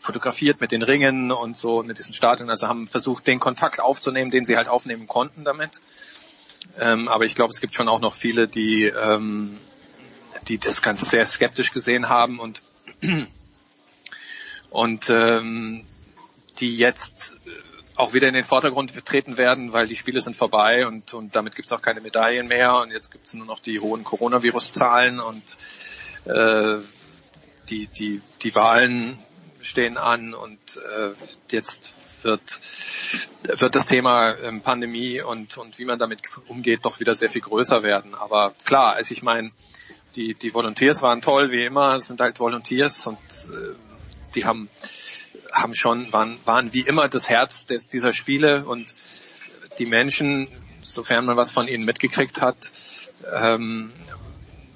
fotografiert 0.00 0.60
mit 0.60 0.72
den 0.72 0.82
Ringen 0.82 1.32
und 1.32 1.56
so 1.56 1.82
mit 1.82 1.98
diesen 1.98 2.14
Stadien. 2.14 2.50
Also 2.50 2.68
haben 2.68 2.88
versucht, 2.88 3.26
den 3.26 3.40
Kontakt 3.40 3.80
aufzunehmen, 3.80 4.30
den 4.30 4.44
sie 4.44 4.56
halt 4.56 4.68
aufnehmen 4.68 5.06
konnten 5.06 5.44
damit. 5.44 5.80
Ähm, 6.78 7.08
aber 7.08 7.24
ich 7.24 7.34
glaube, 7.34 7.52
es 7.52 7.60
gibt 7.60 7.74
schon 7.74 7.88
auch 7.88 8.00
noch 8.00 8.14
viele, 8.14 8.48
die, 8.48 8.84
ähm, 8.84 9.58
die 10.48 10.58
das 10.58 10.82
ganz 10.82 11.10
sehr 11.10 11.26
skeptisch 11.26 11.72
gesehen 11.72 12.08
haben 12.08 12.38
und 12.38 12.62
und 14.70 15.10
ähm, 15.10 15.84
die 16.58 16.76
jetzt 16.76 17.36
auch 17.96 18.12
wieder 18.12 18.28
in 18.28 18.34
den 18.34 18.44
Vordergrund 18.44 18.92
treten 19.04 19.36
werden, 19.36 19.72
weil 19.72 19.86
die 19.86 19.96
Spiele 19.96 20.20
sind 20.20 20.36
vorbei 20.36 20.86
und, 20.86 21.14
und 21.14 21.34
damit 21.34 21.54
gibt 21.54 21.66
es 21.66 21.72
auch 21.72 21.82
keine 21.82 22.00
Medaillen 22.00 22.46
mehr 22.46 22.76
und 22.76 22.90
jetzt 22.90 23.10
gibt 23.10 23.26
es 23.26 23.34
nur 23.34 23.46
noch 23.46 23.60
die 23.60 23.80
hohen 23.80 24.04
Coronavirus-Zahlen 24.04 25.20
und 25.20 25.42
äh, 26.26 26.78
die, 27.68 27.86
die, 27.88 28.20
die 28.42 28.54
Wahlen 28.54 29.18
stehen 29.60 29.96
an 29.96 30.34
und 30.34 30.58
äh, 30.76 31.10
jetzt 31.50 31.94
wird, 32.22 32.60
wird 33.42 33.74
das 33.74 33.86
Thema 33.86 34.36
ähm, 34.38 34.60
Pandemie 34.60 35.20
und, 35.20 35.56
und 35.56 35.78
wie 35.78 35.84
man 35.84 35.98
damit 35.98 36.20
umgeht 36.48 36.84
doch 36.84 37.00
wieder 37.00 37.14
sehr 37.14 37.28
viel 37.28 37.42
größer 37.42 37.82
werden. 37.82 38.14
Aber 38.14 38.54
klar, 38.64 38.94
also 38.94 39.14
ich 39.14 39.22
meine, 39.22 39.52
die, 40.16 40.34
die 40.34 40.52
Volunteers 40.54 41.02
waren 41.02 41.22
toll, 41.22 41.50
wie 41.52 41.64
immer, 41.64 42.00
sind 42.00 42.20
halt 42.20 42.40
Volunteers 42.40 43.06
und 43.06 43.18
äh, 43.18 43.74
die 44.34 44.44
haben, 44.44 44.68
haben 45.52 45.74
schon, 45.74 46.12
waren, 46.12 46.38
waren 46.44 46.72
wie 46.72 46.80
immer 46.80 47.08
das 47.08 47.28
Herz 47.30 47.66
des, 47.66 47.88
dieser 47.88 48.12
Spiele 48.12 48.64
und 48.64 48.94
die 49.78 49.86
Menschen, 49.86 50.48
sofern 50.82 51.26
man 51.26 51.36
was 51.36 51.52
von 51.52 51.68
ihnen 51.68 51.84
mitgekriegt 51.84 52.40
hat, 52.40 52.72
ähm, 53.32 53.92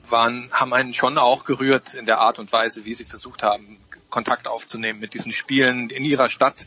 waren, 0.09 0.49
haben 0.53 0.73
einen 0.73 0.95
schon 0.95 1.19
auch 1.19 1.45
gerührt 1.45 1.95
in 1.95 2.07
der 2.07 2.19
Art 2.19 2.39
und 2.39 2.53
Weise, 2.53 2.85
wie 2.85 2.95
sie 2.95 3.05
versucht 3.05 3.43
haben, 3.43 3.79
Kontakt 4.09 4.49
aufzunehmen 4.49 5.01
mit 5.01 5.15
diesen 5.15 5.33
Spielen 5.33 5.89
in 5.89 6.05
ihrer 6.05 6.29
Stadt, 6.29 6.67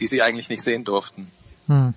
die 0.00 0.06
sie 0.06 0.22
eigentlich 0.22 0.48
nicht 0.48 0.62
sehen 0.62 0.84
durften. 0.84 1.30
Hm. 1.66 1.94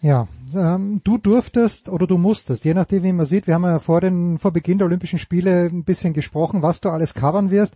Ja, 0.00 0.26
ähm, 0.54 1.00
du 1.04 1.16
durftest 1.16 1.88
oder 1.88 2.08
du 2.08 2.18
musstest, 2.18 2.64
je 2.64 2.74
nachdem 2.74 3.04
wie 3.04 3.12
man 3.12 3.24
sieht, 3.26 3.46
wir 3.46 3.54
haben 3.54 3.64
ja 3.64 3.78
vor, 3.78 4.00
den, 4.00 4.38
vor 4.40 4.50
Beginn 4.50 4.78
der 4.78 4.86
Olympischen 4.86 5.20
Spiele 5.20 5.66
ein 5.66 5.84
bisschen 5.84 6.12
gesprochen, 6.12 6.62
was 6.62 6.80
du 6.80 6.88
alles 6.88 7.14
covern 7.14 7.52
wirst. 7.52 7.74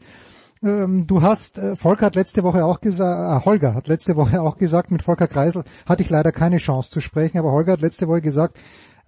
Ähm, 0.63 1.07
du 1.07 1.23
hast, 1.23 1.59
äh, 1.59 1.77
Volker 1.77 2.07
hat 2.07 2.15
letzte 2.15 2.43
Woche 2.43 2.65
auch 2.65 2.81
gesagt, 2.81 3.43
äh, 3.43 3.45
Holger 3.45 3.75
hat 3.75 3.89
letzte 3.89 4.17
Woche 4.17 4.41
auch 4.41 4.57
gesagt, 4.57 4.91
mit 4.91 5.03
Volker 5.03 5.29
Kreisel 5.29 5.65
hatte 5.87 6.03
ich 6.03 6.11
leider 6.11 6.33
keine 6.33 6.59
Chance 6.59 6.91
zu 6.91 7.01
sprechen, 7.01 7.39
aber 7.39 7.53
Holger 7.53 7.73
hat 7.73 7.83
letzte 7.83 8.09
Woche 8.09 8.23
gesagt, 8.23 8.59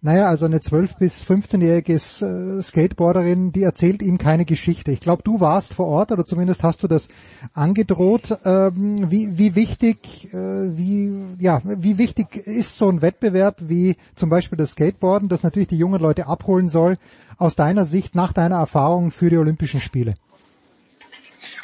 naja, 0.01 0.29
also 0.29 0.47
eine 0.47 0.59
12- 0.59 0.97
bis 0.99 1.25
15-jährige 1.27 1.95
äh, 1.95 2.63
Skateboarderin, 2.63 3.51
die 3.51 3.65
erzählt 3.65 4.01
ihm 4.01 4.17
keine 4.17 4.45
Geschichte. 4.45 4.93
Ich 4.93 5.01
glaube, 5.01 5.25
du 5.25 5.41
warst 5.41 5.75
vor 5.75 5.89
Ort 5.89 6.13
oder 6.13 6.25
zumindest 6.25 6.63
hast 6.63 6.85
du 6.85 6.87
das 6.87 7.09
angedroht. 7.53 8.39
Ähm, 8.45 9.11
wie, 9.11 9.37
wie 9.39 9.57
wichtig, 9.57 10.33
äh, 10.33 10.77
wie, 10.77 11.13
ja, 11.41 11.61
wie 11.65 11.99
wichtig 11.99 12.37
ist 12.37 12.77
so 12.77 12.89
ein 12.89 13.03
Wettbewerb 13.03 13.57
wie 13.61 13.97
zum 14.15 14.31
Beispiel 14.31 14.57
das 14.57 14.71
Skateboarden, 14.71 15.29
das 15.29 15.43
natürlich 15.43 15.69
die 15.69 15.79
jungen 15.79 16.01
Leute 16.01 16.29
abholen 16.29 16.69
soll, 16.69 16.97
aus 17.37 17.57
deiner 17.57 17.85
Sicht, 17.85 18.15
nach 18.15 18.33
deiner 18.33 18.59
Erfahrung 18.59 19.11
für 19.11 19.31
die 19.31 19.39
Olympischen 19.39 19.81
Spiele? 19.81 20.15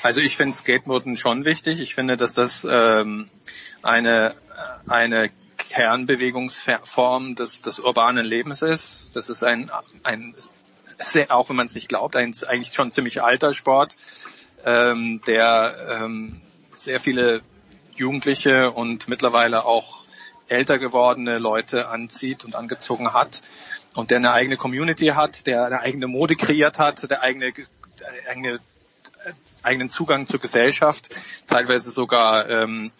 Also 0.05 0.20
ich 0.20 0.36
finde 0.36 0.55
Skateboarden 0.55 1.16
schon 1.16 1.47
wichtig. 1.47 1.81
Ich 1.81 1.94
finde, 1.94 2.18
dass 2.18 2.34
das 2.34 2.66
ähm, 2.70 3.31
eine, 3.83 4.34
eine 4.86 5.31
Kernbewegungsform 5.57 7.36
des, 7.36 7.62
des 7.62 7.78
urbanen 7.78 8.26
Lebens 8.26 8.60
ist. 8.60 9.16
Das 9.16 9.31
ist 9.31 9.42
ein, 9.42 9.70
ein 10.02 10.34
sehr, 10.99 11.34
auch 11.34 11.49
wenn 11.49 11.57
man 11.57 11.65
es 11.65 11.74
nicht 11.74 11.89
glaubt, 11.89 12.16
ein 12.16 12.34
eigentlich 12.47 12.74
schon 12.74 12.92
ziemlich 12.92 13.23
alter 13.23 13.55
Sport, 13.55 13.97
ähm, 14.66 15.23
der 15.26 16.02
ähm, 16.02 16.42
sehr 16.74 17.00
viele 17.00 17.41
Jugendliche 17.97 18.73
und 18.73 19.08
mittlerweile 19.08 19.65
auch 19.65 20.05
älter 20.49 20.78
gewordene 20.78 21.39
Leute 21.39 21.89
anzieht 21.89 22.44
und 22.44 22.57
angezogen 22.57 23.15
hat 23.15 23.41
und 23.94 24.10
der 24.10 24.18
eine 24.18 24.33
eigene 24.33 24.58
Community 24.58 25.12
hat, 25.15 25.47
der 25.47 25.65
eine 25.65 25.81
eigene 25.81 26.08
Mode 26.08 26.36
kreiert 26.36 26.78
hat, 26.78 27.10
der 27.10 27.23
eigene, 27.23 27.55
eigene 28.28 28.60
eigenen 29.62 29.91
Zugang 29.91 30.27
zur 30.27 30.41
Gesellschaft, 30.41 31.11
teilweise 31.47 31.91
sogar 31.91 32.49
ähm, 32.49 32.93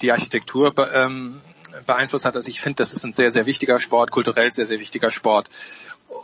die 0.00 0.12
Architektur 0.12 0.74
ähm, 0.92 1.40
beeinflusst 1.86 2.24
hat. 2.24 2.36
Also 2.36 2.48
ich 2.48 2.60
finde, 2.60 2.76
das 2.76 2.92
ist 2.92 3.04
ein 3.04 3.12
sehr, 3.12 3.30
sehr 3.30 3.46
wichtiger 3.46 3.78
Sport, 3.78 4.10
kulturell 4.10 4.50
sehr, 4.50 4.66
sehr 4.66 4.80
wichtiger 4.80 5.10
Sport. 5.10 5.48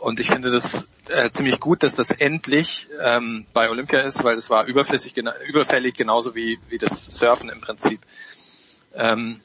Und 0.01 0.19
ich 0.19 0.29
finde 0.29 0.51
das 0.51 0.87
äh, 1.09 1.31
ziemlich 1.31 1.59
gut, 1.59 1.83
dass 1.83 1.95
das 1.95 2.11
endlich 2.11 2.87
ähm, 3.01 3.45
bei 3.53 3.69
Olympia 3.69 4.01
ist, 4.01 4.23
weil 4.23 4.37
es 4.37 4.49
war 4.49 4.65
überflüssig, 4.65 5.13
gena 5.13 5.33
überfällig, 5.47 5.95
genauso 5.95 6.35
wie, 6.35 6.59
wie 6.69 6.77
das 6.77 7.05
Surfen 7.05 7.49
im 7.49 7.59
Prinzip. 7.59 7.99
Ähm, 8.93 9.41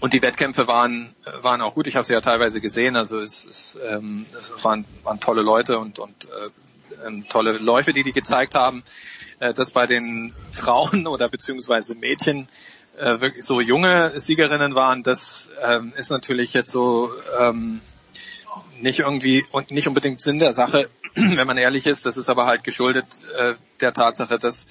und 0.00 0.12
die 0.12 0.22
Wettkämpfe 0.22 0.66
waren, 0.66 1.14
waren 1.42 1.60
auch 1.60 1.74
gut. 1.74 1.86
Ich 1.86 1.96
habe 1.96 2.04
sie 2.04 2.12
ja 2.12 2.20
teilweise 2.20 2.60
gesehen. 2.60 2.96
Also 2.96 3.20
es, 3.20 3.44
es, 3.44 3.78
ähm, 3.86 4.26
es 4.38 4.52
waren, 4.64 4.84
waren 5.04 5.20
tolle 5.20 5.42
Leute 5.42 5.78
und, 5.78 5.98
und 5.98 6.24
äh, 6.24 7.06
ähm, 7.06 7.26
tolle 7.28 7.52
Läufe, 7.52 7.92
die 7.92 8.02
die 8.02 8.12
gezeigt 8.12 8.54
haben. 8.54 8.82
Äh, 9.38 9.52
dass 9.52 9.70
bei 9.70 9.86
den 9.86 10.34
Frauen 10.50 11.06
oder 11.06 11.28
beziehungsweise 11.28 11.94
Mädchen 11.94 12.48
äh, 12.96 13.20
wirklich 13.20 13.44
so 13.44 13.60
junge 13.60 14.18
Siegerinnen 14.18 14.74
waren, 14.74 15.02
das 15.02 15.50
ähm, 15.62 15.92
ist 15.96 16.10
natürlich 16.10 16.54
jetzt 16.54 16.70
so 16.70 17.10
ähm, 17.38 17.80
nicht 18.80 19.00
irgendwie 19.00 19.44
und 19.52 19.70
nicht 19.70 19.88
unbedingt 19.88 20.20
Sinn 20.22 20.38
der 20.38 20.54
Sache, 20.54 20.88
wenn 21.14 21.46
man 21.46 21.58
ehrlich 21.58 21.86
ist. 21.86 22.06
Das 22.06 22.16
ist 22.16 22.30
aber 22.30 22.46
halt 22.46 22.64
geschuldet 22.64 23.06
äh, 23.38 23.54
der 23.80 23.92
Tatsache, 23.92 24.38
dass 24.38 24.66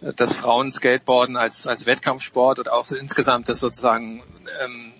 dass 0.00 0.36
Frauen 0.36 0.70
Skateboarden 0.70 1.36
als 1.36 1.66
als 1.66 1.86
Wettkampfsport 1.86 2.58
oder 2.58 2.74
auch 2.74 2.88
insgesamt 2.90 3.48
das 3.48 3.60
sozusagen 3.60 4.22
ähm, 4.62 4.92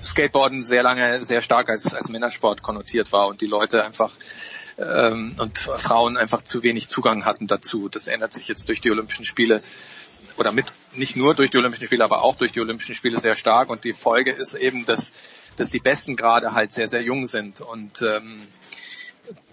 Skateboarden 0.00 0.64
sehr 0.64 0.82
lange 0.82 1.22
sehr 1.24 1.42
stark 1.42 1.68
als 1.68 1.94
als 1.94 2.08
Männersport 2.08 2.62
konnotiert 2.62 3.12
war 3.12 3.28
und 3.28 3.40
die 3.40 3.46
Leute 3.46 3.84
einfach 3.84 4.12
ähm, 4.78 5.32
und 5.38 5.58
Frauen 5.58 6.16
einfach 6.16 6.42
zu 6.42 6.62
wenig 6.62 6.88
Zugang 6.88 7.24
hatten 7.24 7.46
dazu. 7.46 7.88
Das 7.88 8.06
ändert 8.06 8.34
sich 8.34 8.48
jetzt 8.48 8.68
durch 8.68 8.80
die 8.80 8.90
Olympischen 8.90 9.24
Spiele 9.24 9.62
oder 10.36 10.52
mit 10.52 10.66
nicht 10.94 11.16
nur 11.16 11.34
durch 11.34 11.50
die 11.50 11.58
Olympischen 11.58 11.86
Spiele, 11.86 12.04
aber 12.04 12.22
auch 12.22 12.36
durch 12.36 12.52
die 12.52 12.60
Olympischen 12.60 12.94
Spiele 12.94 13.20
sehr 13.20 13.36
stark. 13.36 13.70
Und 13.70 13.84
die 13.84 13.92
Folge 13.92 14.32
ist 14.32 14.54
eben, 14.54 14.84
dass, 14.84 15.12
dass 15.56 15.70
die 15.70 15.78
Besten 15.78 16.16
gerade 16.16 16.52
halt 16.52 16.72
sehr, 16.72 16.88
sehr 16.88 17.02
jung 17.02 17.26
sind. 17.26 17.60
Und 17.60 18.02
ähm, 18.02 18.38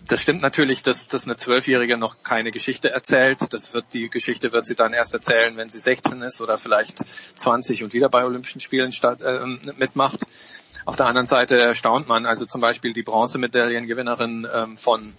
das 0.07 0.21
stimmt 0.21 0.41
natürlich, 0.41 0.83
dass, 0.83 1.07
dass 1.07 1.25
eine 1.25 1.37
Zwölfjährige 1.37 1.97
noch 1.97 2.23
keine 2.23 2.51
Geschichte 2.51 2.89
erzählt. 2.89 3.53
Das 3.53 3.73
wird 3.73 3.85
die 3.93 4.09
Geschichte 4.09 4.51
wird 4.51 4.65
sie 4.65 4.75
dann 4.75 4.93
erst 4.93 5.13
erzählen, 5.13 5.55
wenn 5.55 5.69
sie 5.69 5.79
16 5.79 6.21
ist 6.21 6.41
oder 6.41 6.57
vielleicht 6.57 7.03
20 7.39 7.83
und 7.83 7.93
wieder 7.93 8.09
bei 8.09 8.25
Olympischen 8.25 8.59
Spielen 8.59 8.91
statt, 8.91 9.21
äh, 9.21 9.45
mitmacht. 9.77 10.19
Auf 10.85 10.97
der 10.97 11.05
anderen 11.05 11.27
Seite 11.27 11.57
erstaunt 11.57 12.07
man, 12.07 12.25
also 12.25 12.45
zum 12.45 12.59
Beispiel 12.59 12.93
die 12.93 13.03
Bronzemedaillengewinnerin 13.03 14.47
ähm, 14.53 14.77
von 14.77 15.13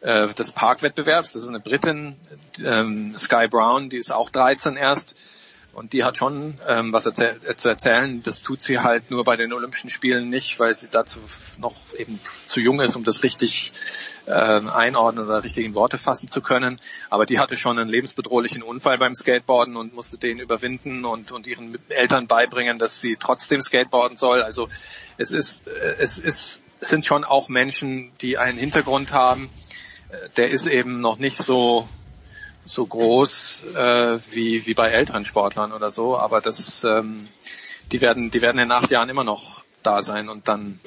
äh, 0.00 0.28
des 0.34 0.52
Parkwettbewerbs. 0.52 1.32
Das 1.32 1.42
ist 1.42 1.48
eine 1.48 1.60
Britin, 1.60 2.16
ähm, 2.64 3.16
Sky 3.16 3.48
Brown, 3.48 3.90
die 3.90 3.96
ist 3.96 4.12
auch 4.12 4.30
13 4.30 4.76
erst. 4.76 5.16
Und 5.74 5.92
die 5.92 6.04
hat 6.04 6.16
schon 6.16 6.58
ähm, 6.68 6.92
was 6.92 7.04
erzähl 7.04 7.38
zu 7.56 7.68
erzählen. 7.68 8.22
Das 8.22 8.42
tut 8.42 8.62
sie 8.62 8.78
halt 8.78 9.10
nur 9.10 9.24
bei 9.24 9.36
den 9.36 9.52
Olympischen 9.52 9.90
Spielen 9.90 10.30
nicht, 10.30 10.58
weil 10.60 10.74
sie 10.74 10.88
dazu 10.88 11.18
noch 11.58 11.74
eben 11.98 12.20
zu 12.44 12.60
jung 12.60 12.80
ist, 12.80 12.94
um 12.94 13.02
das 13.04 13.22
richtig 13.24 13.72
äh, 14.26 14.30
einordnen 14.32 15.26
oder 15.26 15.42
richtig 15.42 15.66
in 15.66 15.74
Worte 15.74 15.98
fassen 15.98 16.28
zu 16.28 16.40
können. 16.40 16.80
Aber 17.10 17.26
die 17.26 17.40
hatte 17.40 17.56
schon 17.56 17.78
einen 17.78 17.90
lebensbedrohlichen 17.90 18.62
Unfall 18.62 18.98
beim 18.98 19.14
Skateboarden 19.14 19.76
und 19.76 19.94
musste 19.94 20.16
den 20.16 20.38
überwinden 20.38 21.04
und, 21.04 21.32
und 21.32 21.46
ihren 21.46 21.76
Eltern 21.88 22.28
beibringen, 22.28 22.78
dass 22.78 23.00
sie 23.00 23.16
trotzdem 23.18 23.60
Skateboarden 23.60 24.16
soll. 24.16 24.42
Also 24.42 24.68
es 25.18 25.32
ist, 25.32 25.66
äh, 25.66 25.96
es 25.98 26.18
ist, 26.18 26.62
es 26.80 26.88
sind 26.88 27.04
schon 27.04 27.24
auch 27.24 27.48
Menschen, 27.48 28.12
die 28.20 28.38
einen 28.38 28.58
Hintergrund 28.58 29.12
haben, 29.12 29.50
der 30.36 30.50
ist 30.50 30.66
eben 30.66 31.00
noch 31.00 31.18
nicht 31.18 31.36
so 31.36 31.88
so 32.64 32.86
groß 32.86 33.62
äh, 33.74 34.18
wie 34.30 34.66
wie 34.66 34.74
bei 34.74 34.88
älteren 34.88 35.24
Sportlern 35.24 35.72
oder 35.72 35.90
so, 35.90 36.18
aber 36.18 36.40
das 36.40 36.84
ähm, 36.84 37.28
die 37.92 38.00
werden 38.00 38.30
die 38.30 38.42
werden 38.42 38.58
in 38.58 38.72
acht 38.72 38.90
Jahren 38.90 39.08
immer 39.08 39.24
noch 39.24 39.62
da 39.82 40.02
sein 40.02 40.28
und 40.28 40.48
dann 40.48 40.80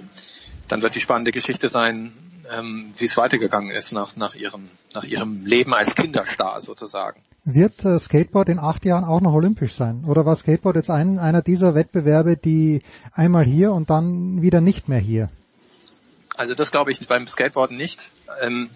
dann 0.67 0.81
wird 0.81 0.95
die 0.95 0.99
spannende 0.99 1.31
Geschichte 1.31 1.69
sein, 1.69 2.13
ähm, 2.55 2.93
wie 2.97 3.05
es 3.05 3.17
weitergegangen 3.17 3.71
ist 3.71 3.91
nach 3.91 4.15
nach 4.15 4.35
ihrem 4.35 4.69
nach 4.93 5.03
ihrem 5.03 5.45
Leben 5.45 5.73
als 5.73 5.95
Kinderstar 5.95 6.59
sozusagen. 6.61 7.21
Wird 7.45 7.85
äh, 7.85 7.99
Skateboard 7.99 8.49
in 8.49 8.59
acht 8.59 8.83
Jahren 8.83 9.05
auch 9.05 9.21
noch 9.21 9.33
olympisch 9.33 9.73
sein? 9.73 10.03
Oder 10.05 10.25
war 10.25 10.35
Skateboard 10.35 10.75
jetzt 10.75 10.89
ein, 10.89 11.19
einer 11.19 11.41
dieser 11.41 11.75
Wettbewerbe, 11.75 12.35
die 12.35 12.81
einmal 13.13 13.45
hier 13.45 13.71
und 13.71 13.89
dann 13.89 14.41
wieder 14.41 14.59
nicht 14.59 14.89
mehr 14.89 14.99
hier? 14.99 15.29
Also 16.35 16.55
das 16.55 16.71
glaube 16.71 16.91
ich 16.91 17.07
beim 17.07 17.27
Skateboarden 17.27 17.77
nicht. 17.77 18.09
Ähm, 18.41 18.69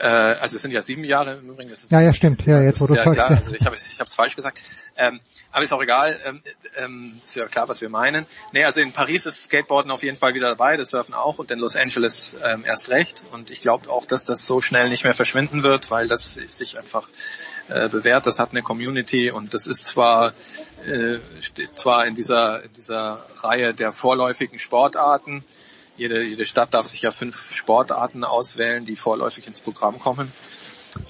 äh, 0.00 0.06
also 0.06 0.56
es 0.56 0.62
sind 0.62 0.70
ja 0.70 0.80
sieben 0.80 1.04
Jahre 1.04 1.34
im 1.34 1.50
Übrigen. 1.50 1.72
ja, 1.90 2.00
ja, 2.00 2.12
stimmt. 2.14 2.44
Ja, 2.46 2.62
jetzt 2.62 2.80
wo 2.80 2.86
du 2.86 2.94
ja 2.94 3.04
sagst. 3.04 3.18
Klar, 3.18 3.30
also 3.30 3.54
ich 3.54 3.66
habe 3.66 3.76
ich 3.76 3.98
es 3.98 4.14
falsch 4.14 4.34
gesagt. 4.34 4.58
Ähm, 4.96 5.20
aber 5.52 5.62
ist 5.62 5.72
auch 5.72 5.82
egal. 5.82 6.18
Ähm, 6.24 6.42
ähm, 6.76 7.20
ist 7.22 7.36
ja 7.36 7.46
klar, 7.46 7.68
was 7.68 7.82
wir 7.82 7.90
meinen. 7.90 8.26
Nee, 8.52 8.64
also 8.64 8.80
in 8.80 8.92
Paris 8.92 9.26
ist 9.26 9.44
Skateboarden 9.44 9.90
auf 9.90 10.02
jeden 10.02 10.16
Fall 10.16 10.32
wieder 10.32 10.48
dabei, 10.48 10.76
das 10.78 10.90
Surfen 10.90 11.12
auch 11.12 11.38
und 11.38 11.50
in 11.50 11.58
Los 11.58 11.76
Angeles 11.76 12.34
ähm, 12.42 12.64
erst 12.64 12.88
recht. 12.88 13.24
Und 13.32 13.50
ich 13.50 13.60
glaube 13.60 13.90
auch, 13.90 14.06
dass 14.06 14.24
das 14.24 14.46
so 14.46 14.62
schnell 14.62 14.88
nicht 14.88 15.04
mehr 15.04 15.14
verschwinden 15.14 15.62
wird, 15.62 15.90
weil 15.90 16.08
das 16.08 16.32
sich 16.32 16.78
einfach 16.78 17.08
äh, 17.68 17.88
bewährt. 17.88 18.26
Das 18.26 18.38
hat 18.38 18.52
eine 18.52 18.62
Community 18.62 19.30
und 19.30 19.52
das 19.52 19.66
ist 19.66 19.84
zwar 19.84 20.32
äh, 20.86 21.18
steht 21.42 21.78
zwar 21.78 22.06
in 22.06 22.14
dieser 22.14 22.62
in 22.62 22.72
dieser 22.72 23.26
Reihe 23.42 23.74
der 23.74 23.92
vorläufigen 23.92 24.58
Sportarten 24.58 25.44
jede, 26.00 26.22
jede 26.22 26.46
Stadt 26.46 26.74
darf 26.74 26.86
sich 26.86 27.02
ja 27.02 27.10
fünf 27.10 27.54
Sportarten 27.54 28.24
auswählen, 28.24 28.86
die 28.86 28.96
vorläufig 28.96 29.46
ins 29.46 29.60
Programm 29.60 30.00
kommen. 30.00 30.32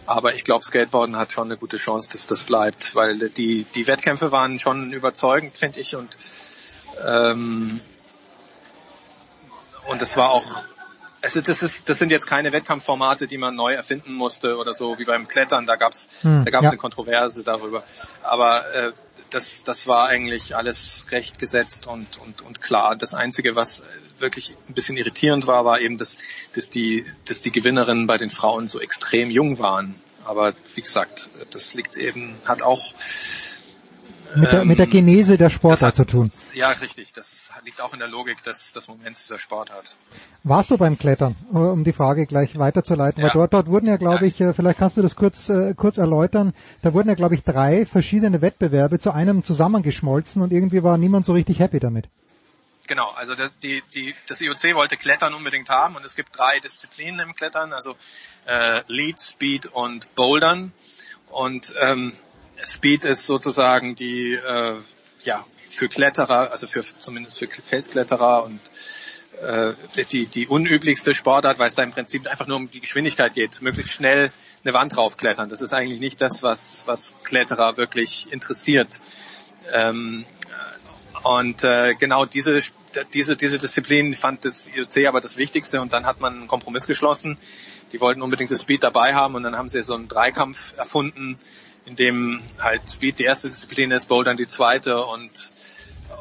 Aber 0.04 0.34
ich 0.34 0.44
glaube, 0.44 0.64
Skateboarden 0.64 1.16
hat 1.16 1.32
schon 1.32 1.44
eine 1.44 1.56
gute 1.56 1.78
Chance, 1.78 2.10
dass 2.12 2.26
das 2.26 2.44
bleibt, 2.44 2.94
weil 2.94 3.30
die, 3.30 3.64
die 3.74 3.86
Wettkämpfe 3.86 4.30
waren 4.30 4.58
schon 4.58 4.92
überzeugend, 4.92 5.56
finde 5.56 5.80
ich. 5.80 5.96
Und, 5.96 6.16
ähm, 7.06 7.80
und 9.88 10.02
es 10.02 10.16
war 10.18 10.30
auch 10.30 10.44
also 11.22 11.40
das 11.40 11.62
ist, 11.62 11.88
das 11.88 11.98
sind 11.98 12.10
jetzt 12.10 12.26
keine 12.26 12.52
Wettkampfformate, 12.52 13.26
die 13.26 13.38
man 13.38 13.54
neu 13.54 13.74
erfinden 13.74 14.14
musste 14.14 14.56
oder 14.56 14.72
so 14.72 14.98
wie 14.98 15.04
beim 15.04 15.28
Klettern. 15.28 15.66
Da 15.66 15.76
gab's, 15.76 16.08
Hm, 16.22 16.44
da 16.44 16.50
gab's 16.50 16.64
ja. 16.64 16.70
eine 16.70 16.78
Kontroverse 16.78 17.44
darüber. 17.44 17.84
Aber 18.22 18.72
äh, 18.74 18.92
das, 19.30 19.64
das 19.64 19.86
war 19.86 20.08
eigentlich 20.08 20.56
alles 20.56 21.06
recht 21.10 21.38
gesetzt 21.38 21.86
und, 21.86 22.18
und, 22.18 22.42
und 22.42 22.60
klar. 22.60 22.96
Das 22.96 23.14
Einzige, 23.14 23.54
was 23.54 23.82
wirklich 24.18 24.54
ein 24.68 24.74
bisschen 24.74 24.96
irritierend 24.96 25.46
war, 25.46 25.64
war 25.64 25.80
eben, 25.80 25.98
dass, 25.98 26.16
dass, 26.54 26.68
die, 26.68 27.06
dass 27.26 27.40
die 27.40 27.50
Gewinnerinnen 27.50 28.06
bei 28.06 28.18
den 28.18 28.30
Frauen 28.30 28.68
so 28.68 28.80
extrem 28.80 29.30
jung 29.30 29.58
waren. 29.58 29.94
Aber 30.24 30.54
wie 30.74 30.82
gesagt, 30.82 31.30
das 31.50 31.74
liegt 31.74 31.96
eben, 31.96 32.36
hat 32.44 32.62
auch 32.62 32.94
Mit 34.36 34.52
der, 34.52 34.64
mit 34.64 34.78
der 34.78 34.86
ähm, 34.86 34.90
Genese 34.92 35.36
der 35.38 35.50
Sportart 35.50 35.94
zu 35.96 36.04
tun. 36.04 36.30
ja, 36.54 36.68
richtig. 36.70 37.12
Das 37.12 37.50
liegt 37.64 37.80
auch 37.80 37.92
in 37.92 37.98
der 37.98 38.08
Logik 38.08 38.42
des, 38.44 38.72
des 38.72 38.88
Moments 38.88 39.22
dieser 39.22 39.38
Sportart. 39.38 39.94
Warst 40.44 40.70
du 40.70 40.76
beim 40.78 40.98
Klettern, 40.98 41.36
äh, 41.52 41.56
um 41.56 41.84
die 41.84 41.92
Frage 41.92 42.26
gleich 42.26 42.58
weiterzuleiten? 42.58 43.22
Weil 43.22 43.28
Ja. 43.28 43.34
dort, 43.34 43.52
dort 43.54 43.66
wurden 43.66 43.86
ja, 43.86 43.96
glaube 43.96 44.26
ich, 44.26 44.40
äh, 44.40 44.52
vielleicht 44.54 44.78
kannst 44.78 44.96
du 44.96 45.02
das 45.02 45.16
kurz, 45.16 45.48
äh, 45.48 45.74
kurz 45.74 45.98
erläutern, 45.98 46.52
da 46.82 46.94
wurden 46.94 47.08
ja, 47.08 47.14
glaube 47.14 47.34
ich, 47.34 47.42
drei 47.42 47.86
verschiedene 47.86 48.40
Wettbewerbe 48.40 48.98
zu 48.98 49.12
einem 49.12 49.42
zusammengeschmolzen 49.42 50.42
und 50.42 50.52
irgendwie 50.52 50.82
war 50.82 50.96
niemand 50.98 51.24
so 51.24 51.32
richtig 51.32 51.58
happy 51.58 51.80
damit. 51.80 52.06
Genau, 52.86 53.10
also 53.10 53.34
der- 53.36 53.50
die, 53.62 53.82
die, 53.94 54.14
das 54.26 54.40
IOC 54.40 54.74
wollte 54.74 54.96
Klettern 54.96 55.34
unbedingt 55.34 55.68
haben 55.70 55.94
und 55.96 56.04
es 56.04 56.16
gibt 56.16 56.36
drei 56.36 56.58
Disziplinen 56.58 57.20
im 57.20 57.34
Klettern, 57.36 57.72
also 57.72 57.94
äh, 58.46 58.82
Lead, 58.88 59.20
Speed 59.20 59.66
und 59.66 60.12
Bouldern. 60.16 60.72
Und 61.30 61.72
ähm, 61.80 62.12
Speed 62.64 63.04
ist 63.04 63.26
sozusagen 63.26 63.94
die, 63.94 64.34
äh, 64.34 64.74
ja, 65.24 65.44
für 65.70 65.88
Kletterer, 65.88 66.50
also 66.50 66.66
für 66.66 66.82
zumindest 66.82 67.38
für 67.38 67.46
Felskletterer 67.46 68.44
und 68.44 68.60
äh, 69.40 69.72
die, 70.10 70.26
die 70.26 70.46
unüblichste 70.46 71.14
Sportart, 71.14 71.58
weil 71.58 71.68
es 71.68 71.74
da 71.74 71.82
im 71.82 71.92
Prinzip 71.92 72.26
einfach 72.26 72.46
nur 72.46 72.56
um 72.56 72.70
die 72.70 72.80
Geschwindigkeit 72.80 73.34
geht, 73.34 73.62
möglichst 73.62 73.92
schnell 73.92 74.32
eine 74.64 74.74
Wand 74.74 74.96
draufklettern. 74.96 75.48
Das 75.48 75.62
ist 75.62 75.72
eigentlich 75.72 76.00
nicht 76.00 76.20
das, 76.20 76.42
was, 76.42 76.82
was 76.86 77.14
Kletterer 77.24 77.76
wirklich 77.76 78.26
interessiert. 78.30 79.00
Ähm, 79.72 80.26
und 81.22 81.64
äh, 81.64 81.94
genau 81.94 82.24
diese, 82.24 82.60
diese, 83.14 83.36
diese 83.36 83.58
Disziplin 83.58 84.14
fand 84.14 84.44
das 84.44 84.68
IOC 84.68 85.06
aber 85.06 85.20
das 85.20 85.36
Wichtigste 85.36 85.80
und 85.80 85.92
dann 85.92 86.06
hat 86.06 86.20
man 86.20 86.34
einen 86.34 86.48
Kompromiss 86.48 86.86
geschlossen. 86.86 87.38
Die 87.92 88.00
wollten 88.00 88.22
unbedingt 88.22 88.50
das 88.50 88.60
Speed 88.60 88.84
dabei 88.84 89.14
haben 89.14 89.34
und 89.34 89.42
dann 89.42 89.56
haben 89.56 89.68
sie 89.68 89.82
so 89.82 89.94
einen 89.94 90.08
Dreikampf 90.08 90.76
erfunden, 90.76 91.38
in 91.90 91.96
dem 91.96 92.40
halt 92.60 92.88
Speed 92.88 93.18
die 93.18 93.24
erste 93.24 93.48
Disziplin 93.48 93.90
ist, 93.90 94.06
Bouldern 94.06 94.36
die 94.36 94.46
zweite 94.46 95.04
und 95.04 95.52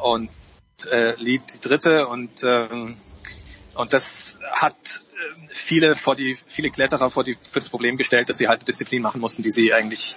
und 0.01 0.30
äh, 0.91 1.14
Lead 1.15 1.41
die 1.53 1.61
dritte 1.61 2.07
und 2.07 2.43
ähm, 2.43 2.98
und 3.75 3.93
das 3.93 4.38
hat 4.51 4.75
äh, 4.75 5.48
viele 5.53 5.95
vor 5.95 6.15
die 6.15 6.38
viele 6.48 6.72
Kletterer 6.72 7.11
vor 7.11 7.23
die 7.23 7.38
für 7.51 7.59
das 7.59 7.69
Problem 7.69 7.98
gestellt, 7.98 8.30
dass 8.30 8.39
sie 8.39 8.48
halt 8.48 8.59
eine 8.59 8.65
Disziplin 8.65 9.01
machen 9.01 9.22
mussten, 9.22 9.43
die 9.43 9.51
sie 9.51 9.73
eigentlich 9.73 10.15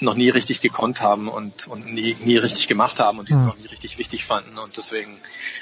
noch 0.00 0.14
nie 0.14 0.30
richtig 0.30 0.60
gekonnt 0.60 1.00
haben 1.00 1.28
und, 1.28 1.68
und 1.68 1.86
nie, 1.92 2.16
nie 2.24 2.36
richtig 2.36 2.66
gemacht 2.66 2.98
haben 2.98 3.18
und 3.18 3.28
die 3.28 3.34
sie 3.34 3.40
Hm. 3.40 3.46
noch 3.46 3.56
nie 3.56 3.66
richtig 3.66 3.98
wichtig 3.98 4.24
fanden. 4.24 4.58
Und 4.58 4.76
deswegen 4.76 5.16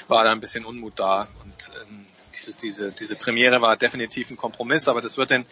war 0.07 0.23
da 0.23 0.31
ein 0.31 0.39
bisschen 0.39 0.65
Unmut 0.65 0.93
da. 0.95 1.27
Und 1.43 1.71
ähm, 1.81 2.05
diese, 2.35 2.53
diese, 2.53 2.91
diese 2.91 3.15
Premiere 3.15 3.61
war 3.61 3.77
definitiv 3.77 4.29
ein 4.29 4.37
Kompromiss, 4.37 4.87
aber 4.87 5.01
das 5.01 5.17
wird 5.17 5.31
in 5.31 5.45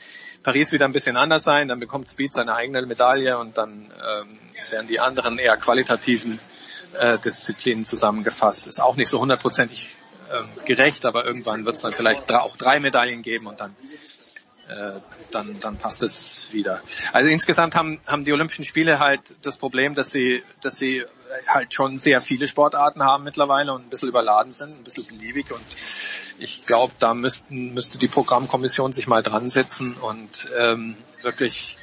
Paris 0.43 0.71
wieder 0.71 0.85
ein 0.85 0.93
bisschen 0.93 1.17
anders 1.17 1.43
sein. 1.43 1.67
Dann 1.67 1.79
bekommt 1.79 2.09
Speed 2.09 2.33
seine 2.33 2.55
eigene 2.55 2.85
Medaille 2.85 3.37
und 3.37 3.57
dann 3.57 3.91
ähm, 3.91 4.39
werden 4.69 4.87
die 4.87 4.99
anderen 4.99 5.37
eher 5.37 5.57
qualitativen 5.57 6.39
äh, 6.97 7.17
Disziplinen 7.19 7.85
zusammengefasst. 7.85 8.67
Ist 8.67 8.81
auch 8.81 8.95
nicht 8.95 9.09
so 9.09 9.19
hundertprozentig 9.19 9.95
ähm, 10.31 10.47
gerecht, 10.65 11.05
aber 11.05 11.25
irgendwann 11.25 11.65
wird 11.65 11.75
es 11.75 11.81
dann 11.81 11.93
vielleicht 11.93 12.31
auch 12.31 12.57
drei 12.57 12.79
Medaillen 12.79 13.21
geben 13.21 13.47
und 13.47 13.59
dann 13.59 13.75
dann, 15.31 15.59
dann 15.59 15.77
passt 15.77 16.03
es 16.03 16.49
wieder. 16.51 16.81
Also 17.11 17.29
insgesamt 17.29 17.75
haben, 17.75 17.99
haben 18.05 18.25
die 18.25 18.33
Olympischen 18.33 18.65
Spiele 18.65 18.99
halt 18.99 19.35
das 19.41 19.57
Problem, 19.57 19.95
dass 19.95 20.11
sie, 20.11 20.43
dass 20.61 20.77
sie 20.77 21.03
halt 21.47 21.73
schon 21.73 21.97
sehr 21.97 22.21
viele 22.21 22.47
Sportarten 22.47 23.03
haben 23.03 23.23
mittlerweile 23.23 23.73
und 23.73 23.85
ein 23.85 23.89
bisschen 23.89 24.09
überladen 24.09 24.51
sind, 24.53 24.79
ein 24.79 24.83
bisschen 24.83 25.05
beliebig 25.05 25.51
und 25.51 25.65
ich 26.39 26.65
glaube, 26.65 26.93
da 26.99 27.13
müssten, 27.13 27.73
müsste 27.73 27.97
die 27.97 28.07
Programmkommission 28.07 28.93
sich 28.93 29.07
mal 29.07 29.23
dran 29.23 29.49
setzen 29.49 29.95
und 29.95 30.49
ähm, 30.57 30.95
wirklich 31.21 31.77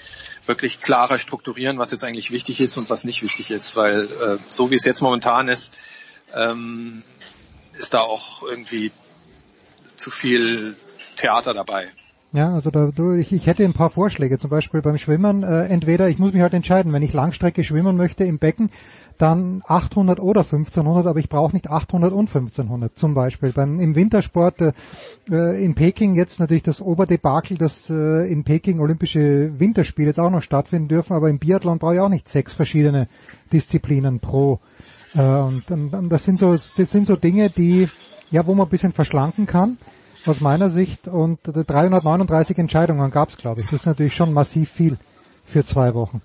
wirklich 0.47 0.81
klarer 0.81 1.19
strukturieren, 1.19 1.79
was 1.79 1.91
jetzt 1.91 2.05
eigentlich 2.05 2.31
wichtig 2.31 2.61
ist 2.61 2.77
und 2.77 2.89
was 2.89 3.05
nicht 3.05 3.23
wichtig 3.23 3.51
ist, 3.51 3.77
weil 3.77 4.05
äh, 4.05 4.39
so 4.49 4.71
wie 4.71 4.77
es 4.77 4.85
jetzt 4.85 5.03
momentan 5.03 5.49
ist, 5.49 5.75
ähm, 6.33 7.03
ist 7.79 7.95
da 7.95 8.01
auch 8.01 8.43
irgendwie 8.43 8.93
zu 9.97 10.11
viel 10.11 10.77
Theater 11.17 11.53
dabei. 11.53 11.91
Ja, 12.33 12.53
also 12.53 12.71
da, 12.71 12.91
du, 12.95 13.13
ich, 13.13 13.33
ich 13.33 13.47
hätte 13.47 13.65
ein 13.65 13.73
paar 13.73 13.89
Vorschläge, 13.89 14.39
zum 14.39 14.51
Beispiel 14.51 14.83
beim 14.83 14.99
Schwimmen. 14.99 15.43
Äh, 15.43 15.67
entweder, 15.67 16.09
ich 16.09 16.19
muss 16.19 16.33
mich 16.33 16.43
halt 16.43 16.55
entscheiden, 16.55 16.93
wenn 16.93 17.03
ich 17.03 17.13
Langstrecke 17.13 17.63
schwimmen 17.63 17.97
möchte 17.97 18.25
im 18.25 18.39
Becken, 18.39 18.71
dann 19.17 19.63
800 19.67 20.21
oder 20.21 20.41
1500, 20.41 21.07
aber 21.07 21.19
ich 21.19 21.29
brauche 21.29 21.55
nicht 21.55 21.71
800 21.71 22.13
und 22.13 22.29
1500 22.29 22.99
zum 22.99 23.15
Beispiel. 23.15 23.53
Beim, 23.53 23.79
Im 23.79 23.95
Wintersport 23.95 24.61
äh, 24.61 24.73
äh, 25.31 25.65
in 25.65 25.75
Peking 25.75 26.17
jetzt 26.17 26.41
natürlich 26.41 26.65
das 26.65 26.81
Oberdebakel, 26.81 27.57
dass 27.57 27.89
äh, 27.89 28.31
in 28.31 28.45
Peking 28.45 28.81
Olympische 28.81 29.59
Winterspiele 29.59 30.09
jetzt 30.09 30.21
auch 30.21 30.31
noch 30.31 30.43
stattfinden 30.43 30.89
dürfen, 30.89 31.15
aber 31.15 31.31
im 31.31 31.39
Biathlon 31.39 31.79
brauche 31.79 31.95
ich 31.95 32.01
auch 32.01 32.09
nicht 32.09 32.29
sechs 32.29 32.55
verschiedene 32.55 33.09
Disziplinen 33.53 34.19
pro. 34.21 34.59
Äh, 35.15 35.23
und, 35.23 35.71
und, 35.71 35.95
und 35.95 36.09
das 36.11 36.25
sind 36.25 36.39
so, 36.39 36.53
das 36.53 36.75
sind 36.75 37.07
so 37.07 37.17
Dinge, 37.17 37.51
die, 37.51 37.89
ja, 38.33 38.47
wo 38.47 38.55
man 38.55 38.67
ein 38.67 38.71
bisschen 38.71 38.93
verschlanken 38.93 39.47
kann 39.47 39.79
aus 40.29 40.41
meiner 40.41 40.69
Sicht 40.69 41.09
und 41.09 41.41
339 41.45 42.59
Entscheidungen 42.59 43.11
gab 43.11 43.29
es, 43.29 43.37
glaube 43.37 43.61
ich. 43.61 43.67
Das 43.67 43.81
ist 43.81 43.87
natürlich 43.87 44.15
schon 44.15 44.33
massiv 44.33 44.71
viel 44.73 44.99
für 45.45 45.65
zwei 45.65 45.95
Wochen. 45.95 46.23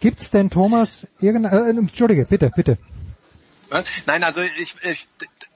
Gibt's 0.00 0.30
denn, 0.30 0.50
Thomas, 0.50 1.06
irgendein, 1.20 1.76
äh, 1.76 1.78
Entschuldige, 1.78 2.24
bitte, 2.24 2.50
bitte. 2.54 2.78
Nein, 4.06 4.24
also 4.24 4.40
ich, 4.40 4.76
ich, 4.82 5.08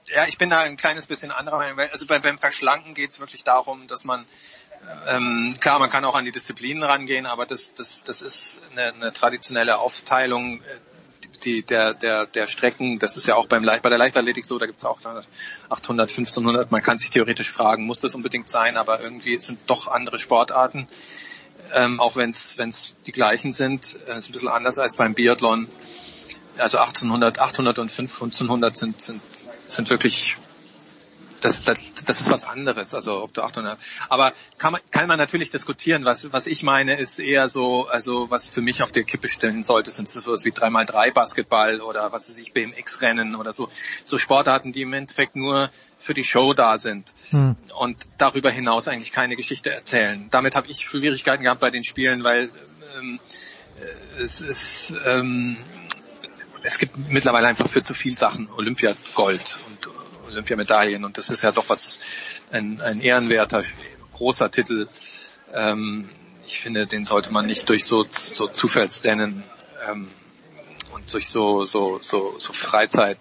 ja, 0.05 0.27
ich 0.27 0.37
bin 0.37 0.49
da 0.49 0.59
ein 0.59 0.77
kleines 0.77 1.07
bisschen 1.07 1.31
anderer 1.31 1.57
Meinung. 1.57 1.79
Also 1.91 2.05
beim, 2.05 2.21
beim 2.21 2.37
Verschlanken 2.37 2.93
geht 2.93 3.09
es 3.09 3.19
wirklich 3.19 3.43
darum, 3.43 3.87
dass 3.87 4.05
man 4.05 4.25
ähm, 5.07 5.53
klar, 5.59 5.79
man 5.79 5.89
kann 5.89 6.05
auch 6.05 6.15
an 6.15 6.25
die 6.25 6.31
Disziplinen 6.31 6.83
rangehen, 6.83 7.25
aber 7.25 7.45
das, 7.45 7.73
das, 7.73 8.03
das 8.03 8.21
ist 8.21 8.59
eine, 8.71 8.93
eine 8.93 9.13
traditionelle 9.13 9.77
Aufteilung 9.77 10.59
äh, 10.61 10.61
die, 11.45 11.63
der, 11.63 11.93
der, 11.93 12.25
der 12.25 12.47
Strecken. 12.47 12.99
Das 12.99 13.17
ist 13.17 13.27
ja 13.27 13.35
auch 13.35 13.47
beim, 13.47 13.63
bei 13.65 13.89
der 13.89 13.97
Leichtathletik 13.97 14.45
so, 14.45 14.57
da 14.57 14.65
gibt 14.65 14.79
es 14.79 14.85
auch 14.85 14.99
800, 15.69 16.09
1500. 16.09 16.71
Man 16.71 16.81
kann 16.81 16.97
sich 16.97 17.09
theoretisch 17.09 17.51
fragen, 17.51 17.85
muss 17.85 17.99
das 17.99 18.15
unbedingt 18.15 18.49
sein, 18.49 18.77
aber 18.77 19.01
irgendwie 19.01 19.39
sind 19.39 19.59
doch 19.67 19.87
andere 19.87 20.19
Sportarten, 20.19 20.87
ähm, 21.73 21.99
auch 21.99 22.15
wenn 22.15 22.29
es 22.29 22.95
die 23.05 23.11
gleichen 23.11 23.53
sind. 23.53 23.97
Es 24.07 24.17
ist 24.17 24.29
ein 24.29 24.33
bisschen 24.33 24.49
anders 24.49 24.77
als 24.77 24.95
beim 24.95 25.13
Biathlon 25.13 25.67
also 26.57 26.77
1800, 26.77 27.39
800 27.39 27.79
und 27.79 27.89
1500 27.89 28.77
sind, 28.77 29.01
sind, 29.01 29.21
sind 29.67 29.89
wirklich, 29.89 30.37
das, 31.43 31.63
das, 31.63 31.91
das 32.05 32.21
ist 32.21 32.31
was 32.31 32.43
anderes, 32.43 32.93
also 32.93 33.21
ob 33.21 33.33
du 33.33 33.41
800, 33.41 33.77
aber 34.09 34.33
kann 34.57 34.73
man, 34.73 34.81
kann 34.91 35.07
man 35.07 35.17
natürlich 35.17 35.49
diskutieren, 35.49 36.05
was, 36.05 36.31
was 36.31 36.47
ich 36.47 36.63
meine 36.63 36.99
ist 36.99 37.19
eher 37.19 37.49
so, 37.49 37.87
also 37.87 38.29
was 38.29 38.49
für 38.49 38.61
mich 38.61 38.81
auf 38.81 38.91
der 38.91 39.03
Kippe 39.03 39.27
stellen 39.27 39.63
sollte, 39.63 39.91
sind 39.91 40.07
so 40.07 40.25
was 40.31 40.45
wie 40.45 40.51
3x3 40.51 41.13
Basketball 41.13 41.81
oder 41.81 42.11
was 42.11 42.29
weiß 42.29 42.37
ich, 42.37 42.53
BMX-Rennen 42.53 43.35
oder 43.35 43.53
so, 43.53 43.69
so 44.03 44.17
Sportarten, 44.17 44.71
die 44.71 44.83
im 44.83 44.93
Endeffekt 44.93 45.35
nur 45.35 45.69
für 45.99 46.13
die 46.13 46.23
Show 46.23 46.53
da 46.53 46.77
sind 46.77 47.13
Hm. 47.29 47.55
und 47.79 47.97
darüber 48.17 48.51
hinaus 48.51 48.87
eigentlich 48.87 49.11
keine 49.11 49.35
Geschichte 49.35 49.71
erzählen. 49.71 50.27
Damit 50.31 50.55
habe 50.55 50.67
ich 50.67 50.79
Schwierigkeiten 50.79 51.43
gehabt 51.43 51.61
bei 51.61 51.69
den 51.69 51.83
Spielen, 51.83 52.23
weil 52.23 52.49
ähm, 52.99 53.19
äh, 53.77 54.21
es 54.21 54.41
ist 54.41 54.93
ähm, 55.05 55.57
es 56.63 56.77
gibt 56.77 56.97
mittlerweile 57.09 57.47
einfach 57.47 57.69
für 57.69 57.83
zu 57.83 57.93
viel 57.93 58.15
Sachen 58.15 58.49
Olympiagold 58.55 59.57
und 59.67 59.92
Olympiamedaillen 60.33 61.05
und 61.05 61.17
das 61.17 61.29
ist 61.29 61.43
ja 61.43 61.51
doch 61.51 61.69
was 61.69 61.99
ein, 62.51 62.81
ein 62.81 63.01
ehrenwerter 63.01 63.63
großer 64.13 64.51
Titel. 64.51 64.87
Ähm, 65.53 66.09
ich 66.45 66.59
finde, 66.59 66.85
den 66.85 67.05
sollte 67.05 67.31
man 67.31 67.45
nicht 67.45 67.69
durch 67.69 67.85
so 67.85 68.05
so 68.09 68.47
Zufallsrennen 68.47 69.43
ähm, 69.89 70.07
und 70.93 71.13
durch 71.13 71.29
so 71.29 71.65
so 71.65 71.99
so 72.01 72.35
so 72.39 72.53
Freizeit 72.53 73.17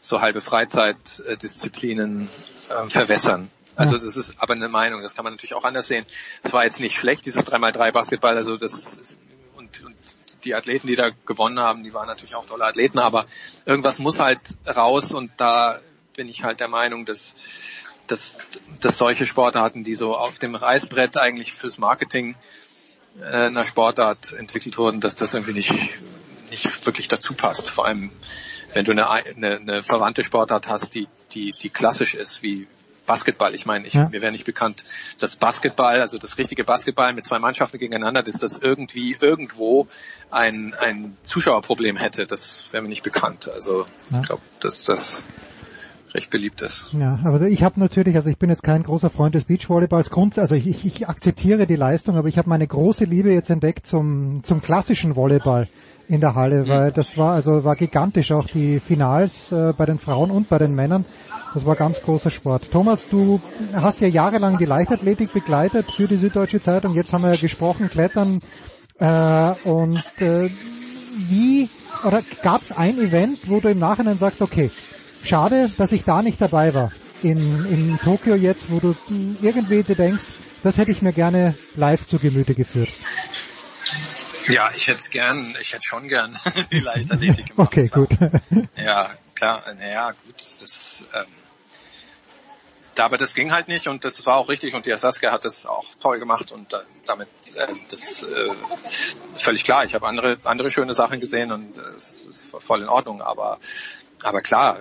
so 0.00 0.20
halbe 0.20 0.40
Freizeitdisziplinen 0.40 2.28
äh, 2.68 2.90
verwässern. 2.90 3.50
Also 3.76 3.96
das 3.96 4.16
ist 4.16 4.34
aber 4.38 4.54
eine 4.54 4.68
Meinung, 4.68 5.00
das 5.02 5.14
kann 5.14 5.24
man 5.24 5.34
natürlich 5.34 5.54
auch 5.54 5.64
anders 5.64 5.88
sehen. 5.88 6.04
Es 6.42 6.52
war 6.52 6.64
jetzt 6.64 6.80
nicht 6.80 6.96
schlecht, 6.96 7.24
dieses 7.24 7.46
3x3 7.46 7.92
Basketball, 7.92 8.36
also 8.36 8.56
das 8.56 8.74
ist 8.74 9.16
und, 9.56 9.82
und 9.84 9.96
die 10.44 10.54
Athleten, 10.54 10.88
die 10.88 10.96
da 10.96 11.10
gewonnen 11.24 11.60
haben, 11.60 11.82
die 11.84 11.94
waren 11.94 12.06
natürlich 12.06 12.34
auch 12.34 12.46
tolle 12.46 12.64
Athleten, 12.64 12.98
aber 12.98 13.26
irgendwas 13.64 13.98
muss 13.98 14.18
halt 14.18 14.40
raus 14.66 15.14
und 15.14 15.30
da 15.36 15.80
bin 16.14 16.28
ich 16.28 16.42
halt 16.44 16.60
der 16.60 16.68
Meinung, 16.68 17.04
dass, 17.06 17.34
dass, 18.06 18.38
dass 18.80 18.98
solche 18.98 19.26
Sportarten, 19.26 19.84
die 19.84 19.94
so 19.94 20.16
auf 20.16 20.38
dem 20.38 20.54
Reißbrett 20.54 21.16
eigentlich 21.16 21.52
fürs 21.52 21.78
Marketing 21.78 22.34
äh, 23.20 23.46
einer 23.46 23.64
Sportart 23.64 24.32
entwickelt 24.32 24.78
wurden, 24.78 25.00
dass 25.00 25.16
das 25.16 25.34
irgendwie 25.34 25.54
nicht, 25.54 25.72
nicht 26.50 26.86
wirklich 26.86 27.08
dazu 27.08 27.34
passt. 27.34 27.70
Vor 27.70 27.86
allem, 27.86 28.10
wenn 28.74 28.84
du 28.84 28.92
eine, 28.92 29.08
eine, 29.10 29.56
eine 29.56 29.82
verwandte 29.82 30.24
Sportart 30.24 30.68
hast, 30.68 30.94
die, 30.94 31.08
die, 31.32 31.52
die 31.62 31.70
klassisch 31.70 32.14
ist, 32.14 32.42
wie, 32.42 32.66
Basketball. 33.06 33.54
Ich 33.54 33.66
meine, 33.66 33.86
ich, 33.86 33.94
Ja. 33.94 34.08
mir 34.08 34.20
wäre 34.20 34.32
nicht 34.32 34.44
bekannt, 34.44 34.84
dass 35.18 35.36
Basketball, 35.36 36.00
also 36.00 36.18
das 36.18 36.38
richtige 36.38 36.64
Basketball 36.64 37.12
mit 37.12 37.26
zwei 37.26 37.38
Mannschaften 37.38 37.78
gegeneinander, 37.78 38.22
dass 38.22 38.36
das 38.38 38.58
irgendwie 38.58 39.16
irgendwo 39.20 39.88
ein, 40.30 40.74
ein 40.74 41.16
Zuschauerproblem 41.24 41.96
hätte. 41.96 42.26
Das 42.26 42.64
wäre 42.70 42.82
mir 42.82 42.88
nicht 42.88 43.02
bekannt. 43.02 43.48
Also 43.48 43.86
Ja. 44.10 44.20
ich 44.20 44.26
glaube, 44.26 44.42
dass 44.60 44.84
das 44.84 45.24
recht 46.14 46.30
beliebt 46.30 46.62
ist. 46.62 46.86
Ja, 46.92 47.18
aber 47.24 47.42
ich 47.42 47.62
habe 47.62 47.80
natürlich, 47.80 48.16
also 48.16 48.28
ich 48.28 48.38
bin 48.38 48.50
jetzt 48.50 48.62
kein 48.62 48.82
großer 48.82 49.10
Freund 49.10 49.34
des 49.34 49.44
Beachvolleyballs, 49.44 50.10
Grund, 50.10 50.38
also 50.38 50.54
ich, 50.54 50.66
ich, 50.66 50.84
ich 50.84 51.08
akzeptiere 51.08 51.66
die 51.66 51.76
Leistung, 51.76 52.16
aber 52.16 52.28
ich 52.28 52.38
habe 52.38 52.48
meine 52.48 52.66
große 52.66 53.04
Liebe 53.04 53.32
jetzt 53.32 53.50
entdeckt 53.50 53.86
zum, 53.86 54.42
zum 54.42 54.60
klassischen 54.60 55.16
Volleyball 55.16 55.68
in 56.08 56.20
der 56.20 56.34
Halle, 56.34 56.68
weil 56.68 56.92
das 56.92 57.16
war 57.16 57.32
also 57.32 57.64
war 57.64 57.76
gigantisch, 57.76 58.32
auch 58.32 58.46
die 58.46 58.80
Finals 58.80 59.52
äh, 59.52 59.72
bei 59.76 59.86
den 59.86 59.98
Frauen 59.98 60.30
und 60.30 60.48
bei 60.48 60.58
den 60.58 60.74
Männern. 60.74 61.04
Das 61.54 61.66
war 61.66 61.76
ganz 61.76 62.00
großer 62.00 62.30
Sport. 62.30 62.70
Thomas, 62.70 63.08
du 63.08 63.40
hast 63.74 64.00
ja 64.00 64.08
jahrelang 64.08 64.56
die 64.58 64.64
Leichtathletik 64.64 65.32
begleitet 65.32 65.90
für 65.90 66.08
die 66.08 66.16
Süddeutsche 66.16 66.60
Zeitung. 66.60 66.94
Jetzt 66.94 67.12
haben 67.12 67.22
wir 67.22 67.32
ja 67.32 67.40
gesprochen, 67.40 67.90
Klettern 67.90 68.40
äh, 68.98 69.52
und 69.64 70.02
äh, 70.18 70.48
wie 71.28 71.68
oder 72.04 72.22
gab 72.42 72.62
es 72.62 72.72
ein 72.72 72.98
Event, 72.98 73.48
wo 73.48 73.60
du 73.60 73.68
im 73.68 73.78
Nachhinein 73.78 74.16
sagst, 74.16 74.40
okay, 74.40 74.70
schade, 75.24 75.70
dass 75.76 75.92
ich 75.92 76.04
da 76.04 76.22
nicht 76.22 76.40
dabei 76.40 76.74
war 76.74 76.92
in, 77.22 77.66
in 77.66 77.98
Tokio 77.98 78.34
jetzt, 78.34 78.70
wo 78.70 78.80
du 78.80 78.96
irgendwie 79.40 79.82
dir 79.82 79.96
denkst, 79.96 80.24
das 80.62 80.76
hätte 80.76 80.90
ich 80.90 81.02
mir 81.02 81.12
gerne 81.12 81.54
live 81.74 82.06
zu 82.06 82.18
Gemüte 82.18 82.54
geführt. 82.54 82.90
Ja, 84.48 84.70
ich 84.74 84.88
hätte 84.88 85.08
gern, 85.10 85.36
ich 85.60 85.72
hätte 85.72 85.84
schon 85.84 86.08
gern 86.08 86.36
die 86.72 86.80
Leichtathletik 86.80 87.50
gemacht. 87.50 87.68
Okay, 87.68 87.88
gut. 87.88 88.10
Ja, 88.76 89.14
klar, 89.34 89.62
naja, 89.78 90.10
gut, 90.10 90.34
das, 90.60 91.04
ähm, 91.14 91.26
aber 92.98 93.16
das 93.16 93.34
ging 93.34 93.52
halt 93.52 93.68
nicht 93.68 93.86
und 93.86 94.04
das 94.04 94.26
war 94.26 94.36
auch 94.36 94.48
richtig 94.48 94.74
und 94.74 94.86
die 94.86 94.96
Saskia 94.96 95.30
hat 95.30 95.44
das 95.44 95.64
auch 95.66 95.86
toll 96.00 96.18
gemacht 96.18 96.52
und 96.52 96.72
äh, 96.72 96.78
damit, 97.06 97.28
äh, 97.54 97.66
das 97.90 98.24
äh, 98.24 98.50
völlig 99.38 99.64
klar. 99.64 99.84
Ich 99.84 99.94
habe 99.94 100.06
andere, 100.06 100.38
andere 100.44 100.70
schöne 100.70 100.92
Sachen 100.92 101.20
gesehen 101.20 101.52
und 101.52 101.78
äh, 101.78 101.80
es 101.96 102.26
ist 102.26 102.50
voll 102.58 102.82
in 102.82 102.88
Ordnung, 102.88 103.22
aber, 103.22 103.58
aber 104.22 104.42
klar, 104.42 104.78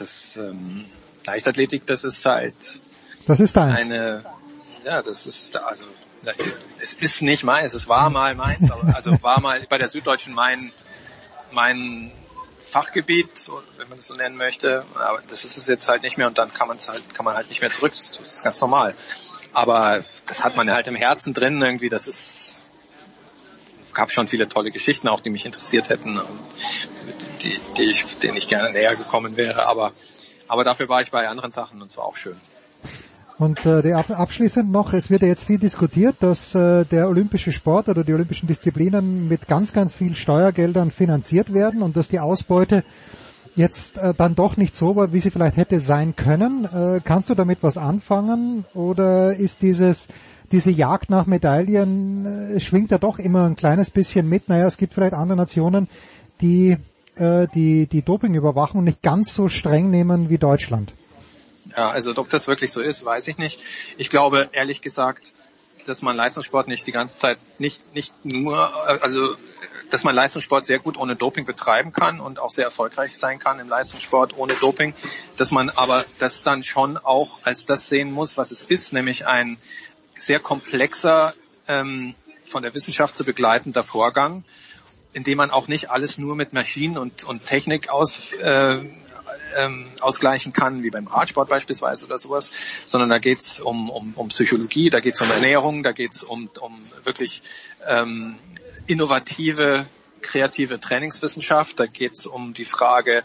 das 0.00 0.36
ähm, 0.36 0.84
Leichtathletik, 1.26 1.86
das 1.86 2.04
ist 2.04 2.24
halt 2.24 2.80
Das 3.26 3.40
ist 3.40 3.56
deins. 3.56 3.80
eine, 3.80 4.24
ja, 4.84 5.02
das 5.02 5.26
ist 5.26 5.56
also 5.56 5.84
es 6.80 6.94
ist 6.94 7.22
nicht 7.22 7.44
meins, 7.44 7.74
es 7.74 7.88
war 7.88 8.10
mal 8.10 8.34
meins, 8.34 8.70
aber, 8.70 8.94
also 8.94 9.22
war 9.22 9.40
mal 9.40 9.64
bei 9.68 9.78
der 9.78 9.88
Süddeutschen 9.88 10.34
mein 10.34 10.72
mein 11.52 12.12
Fachgebiet, 12.64 13.48
wenn 13.78 13.88
man 13.88 13.98
das 13.98 14.08
so 14.08 14.14
nennen 14.14 14.36
möchte, 14.36 14.84
aber 14.94 15.22
das 15.30 15.44
ist 15.44 15.56
es 15.56 15.66
jetzt 15.66 15.88
halt 15.88 16.02
nicht 16.02 16.18
mehr 16.18 16.26
und 16.26 16.36
dann 16.36 16.52
kann 16.52 16.68
man 16.68 16.76
es 16.76 16.88
halt 16.88 17.02
kann 17.14 17.24
man 17.24 17.34
halt 17.34 17.48
nicht 17.48 17.60
mehr 17.60 17.70
zurück, 17.70 17.92
das 17.92 18.18
ist 18.20 18.44
ganz 18.44 18.60
normal. 18.60 18.94
Aber 19.54 20.04
das 20.26 20.44
hat 20.44 20.56
man 20.56 20.70
halt 20.70 20.86
im 20.88 20.94
Herzen 20.96 21.32
drin 21.32 21.62
irgendwie, 21.62 21.88
das 21.88 22.06
ist 22.06 22.62
gab 23.94 24.12
schon 24.12 24.28
viele 24.28 24.48
tolle 24.48 24.70
Geschichten 24.70 25.08
auch, 25.08 25.20
die 25.20 25.30
mich 25.30 25.44
interessiert 25.44 25.88
hätten, 25.88 26.18
und 26.18 26.38
die, 27.42 27.58
die 27.76 27.90
ich, 27.90 28.04
denen 28.18 28.36
ich 28.36 28.48
gerne 28.48 28.72
näher 28.72 28.96
gekommen 28.96 29.36
wäre, 29.36 29.66
aber 29.66 29.92
aber 30.48 30.64
dafür 30.64 30.88
war 30.88 31.02
ich 31.02 31.10
bei 31.10 31.28
anderen 31.28 31.50
Sachen 31.50 31.80
und 31.80 31.90
es 31.90 31.96
war 31.96 32.04
auch 32.04 32.16
schön. 32.16 32.36
Und 33.38 33.64
äh, 33.66 33.82
die 33.82 33.92
ab, 33.92 34.10
abschließend 34.10 34.70
noch, 34.72 34.92
es 34.92 35.10
wird 35.10 35.22
ja 35.22 35.28
jetzt 35.28 35.44
viel 35.44 35.58
diskutiert, 35.58 36.16
dass 36.20 36.54
äh, 36.54 36.84
der 36.86 37.06
olympische 37.06 37.52
Sport 37.52 37.88
oder 37.88 38.02
die 38.02 38.12
olympischen 38.12 38.48
Disziplinen 38.48 39.28
mit 39.28 39.46
ganz, 39.46 39.72
ganz 39.72 39.94
viel 39.94 40.16
Steuergeldern 40.16 40.90
finanziert 40.90 41.52
werden 41.52 41.82
und 41.82 41.96
dass 41.96 42.08
die 42.08 42.18
Ausbeute 42.18 42.82
jetzt 43.54 43.98
äh, 43.98 44.12
dann 44.14 44.34
doch 44.34 44.56
nicht 44.56 44.74
so 44.74 44.96
war, 44.96 45.12
wie 45.12 45.20
sie 45.20 45.30
vielleicht 45.30 45.56
hätte 45.56 45.78
sein 45.78 46.16
können. 46.16 46.64
Äh, 46.64 47.00
kannst 47.04 47.30
du 47.30 47.34
damit 47.34 47.58
was 47.60 47.76
anfangen 47.76 48.64
oder 48.74 49.36
ist 49.36 49.62
dieses 49.62 50.08
diese 50.50 50.70
Jagd 50.70 51.10
nach 51.10 51.26
Medaillen 51.26 52.56
äh, 52.56 52.60
schwingt 52.60 52.90
ja 52.90 52.98
doch 52.98 53.18
immer 53.18 53.44
ein 53.44 53.54
kleines 53.54 53.90
bisschen 53.90 54.28
mit. 54.28 54.48
Naja, 54.48 54.66
es 54.66 54.78
gibt 54.78 54.94
vielleicht 54.94 55.12
andere 55.12 55.36
Nationen, 55.36 55.88
die 56.40 56.76
äh, 57.18 57.46
die 57.54 57.86
die 57.86 58.02
Dopingüberwachung 58.02 58.84
nicht 58.84 59.02
ganz 59.02 59.34
so 59.34 59.48
streng 59.48 59.90
nehmen 59.90 60.30
wie 60.30 60.38
Deutschland. 60.38 60.92
Ja, 61.76 61.90
also 61.90 62.16
ob 62.16 62.30
das 62.30 62.46
wirklich 62.46 62.72
so 62.72 62.80
ist, 62.80 63.04
weiß 63.04 63.28
ich 63.28 63.38
nicht. 63.38 63.60
Ich 63.98 64.08
glaube 64.08 64.48
ehrlich 64.52 64.80
gesagt, 64.80 65.32
dass 65.86 66.02
man 66.02 66.16
Leistungssport 66.16 66.68
nicht 66.68 66.86
die 66.86 66.92
ganze 66.92 67.18
Zeit 67.18 67.38
nicht 67.58 67.94
nicht 67.94 68.14
nur 68.24 68.70
äh, 68.88 68.98
also 69.00 69.36
dass 69.90 70.04
man 70.04 70.14
Leistungssport 70.14 70.66
sehr 70.66 70.78
gut 70.78 70.96
ohne 70.98 71.16
Doping 71.16 71.46
betreiben 71.46 71.92
kann 71.92 72.20
und 72.20 72.38
auch 72.38 72.50
sehr 72.50 72.66
erfolgreich 72.66 73.16
sein 73.16 73.38
kann 73.38 73.58
im 73.58 73.68
Leistungssport 73.68 74.36
ohne 74.36 74.54
Doping, 74.54 74.94
dass 75.36 75.50
man 75.50 75.70
aber 75.70 76.04
das 76.18 76.42
dann 76.42 76.62
schon 76.62 76.96
auch 76.98 77.38
als 77.44 77.64
das 77.64 77.88
sehen 77.88 78.12
muss, 78.12 78.36
was 78.36 78.50
es 78.50 78.64
ist, 78.64 78.92
nämlich 78.92 79.26
ein 79.26 79.58
sehr 80.14 80.40
komplexer 80.40 81.34
ähm, 81.68 82.14
von 82.44 82.62
der 82.62 82.74
Wissenschaft 82.74 83.16
zu 83.16 83.24
begleitender 83.24 83.84
Vorgang, 83.84 84.44
in 85.12 85.22
dem 85.22 85.38
man 85.38 85.50
auch 85.50 85.68
nicht 85.68 85.90
alles 85.90 86.18
nur 86.18 86.36
mit 86.36 86.52
Maschinen 86.52 86.98
und, 86.98 87.24
und 87.24 87.46
Technik 87.46 87.88
aus, 87.88 88.32
äh, 88.32 88.80
ähm, 89.56 89.86
ausgleichen 90.00 90.52
kann, 90.52 90.82
wie 90.82 90.90
beim 90.90 91.06
Radsport 91.06 91.48
beispielsweise 91.48 92.06
oder 92.06 92.18
sowas, 92.18 92.50
sondern 92.86 93.08
da 93.08 93.18
geht's 93.18 93.60
um, 93.60 93.90
um, 93.90 94.12
um 94.14 94.28
Psychologie, 94.28 94.90
da 94.90 95.00
geht's 95.00 95.20
um 95.20 95.30
Ernährung, 95.30 95.82
da 95.82 95.92
geht's 95.92 96.22
um, 96.22 96.50
um 96.60 96.82
wirklich 97.04 97.42
ähm, 97.86 98.36
innovative, 98.86 99.86
kreative 100.20 100.80
Trainingswissenschaft, 100.80 101.80
da 101.80 101.86
geht's 101.86 102.26
um 102.26 102.54
die 102.54 102.64
Frage, 102.64 103.22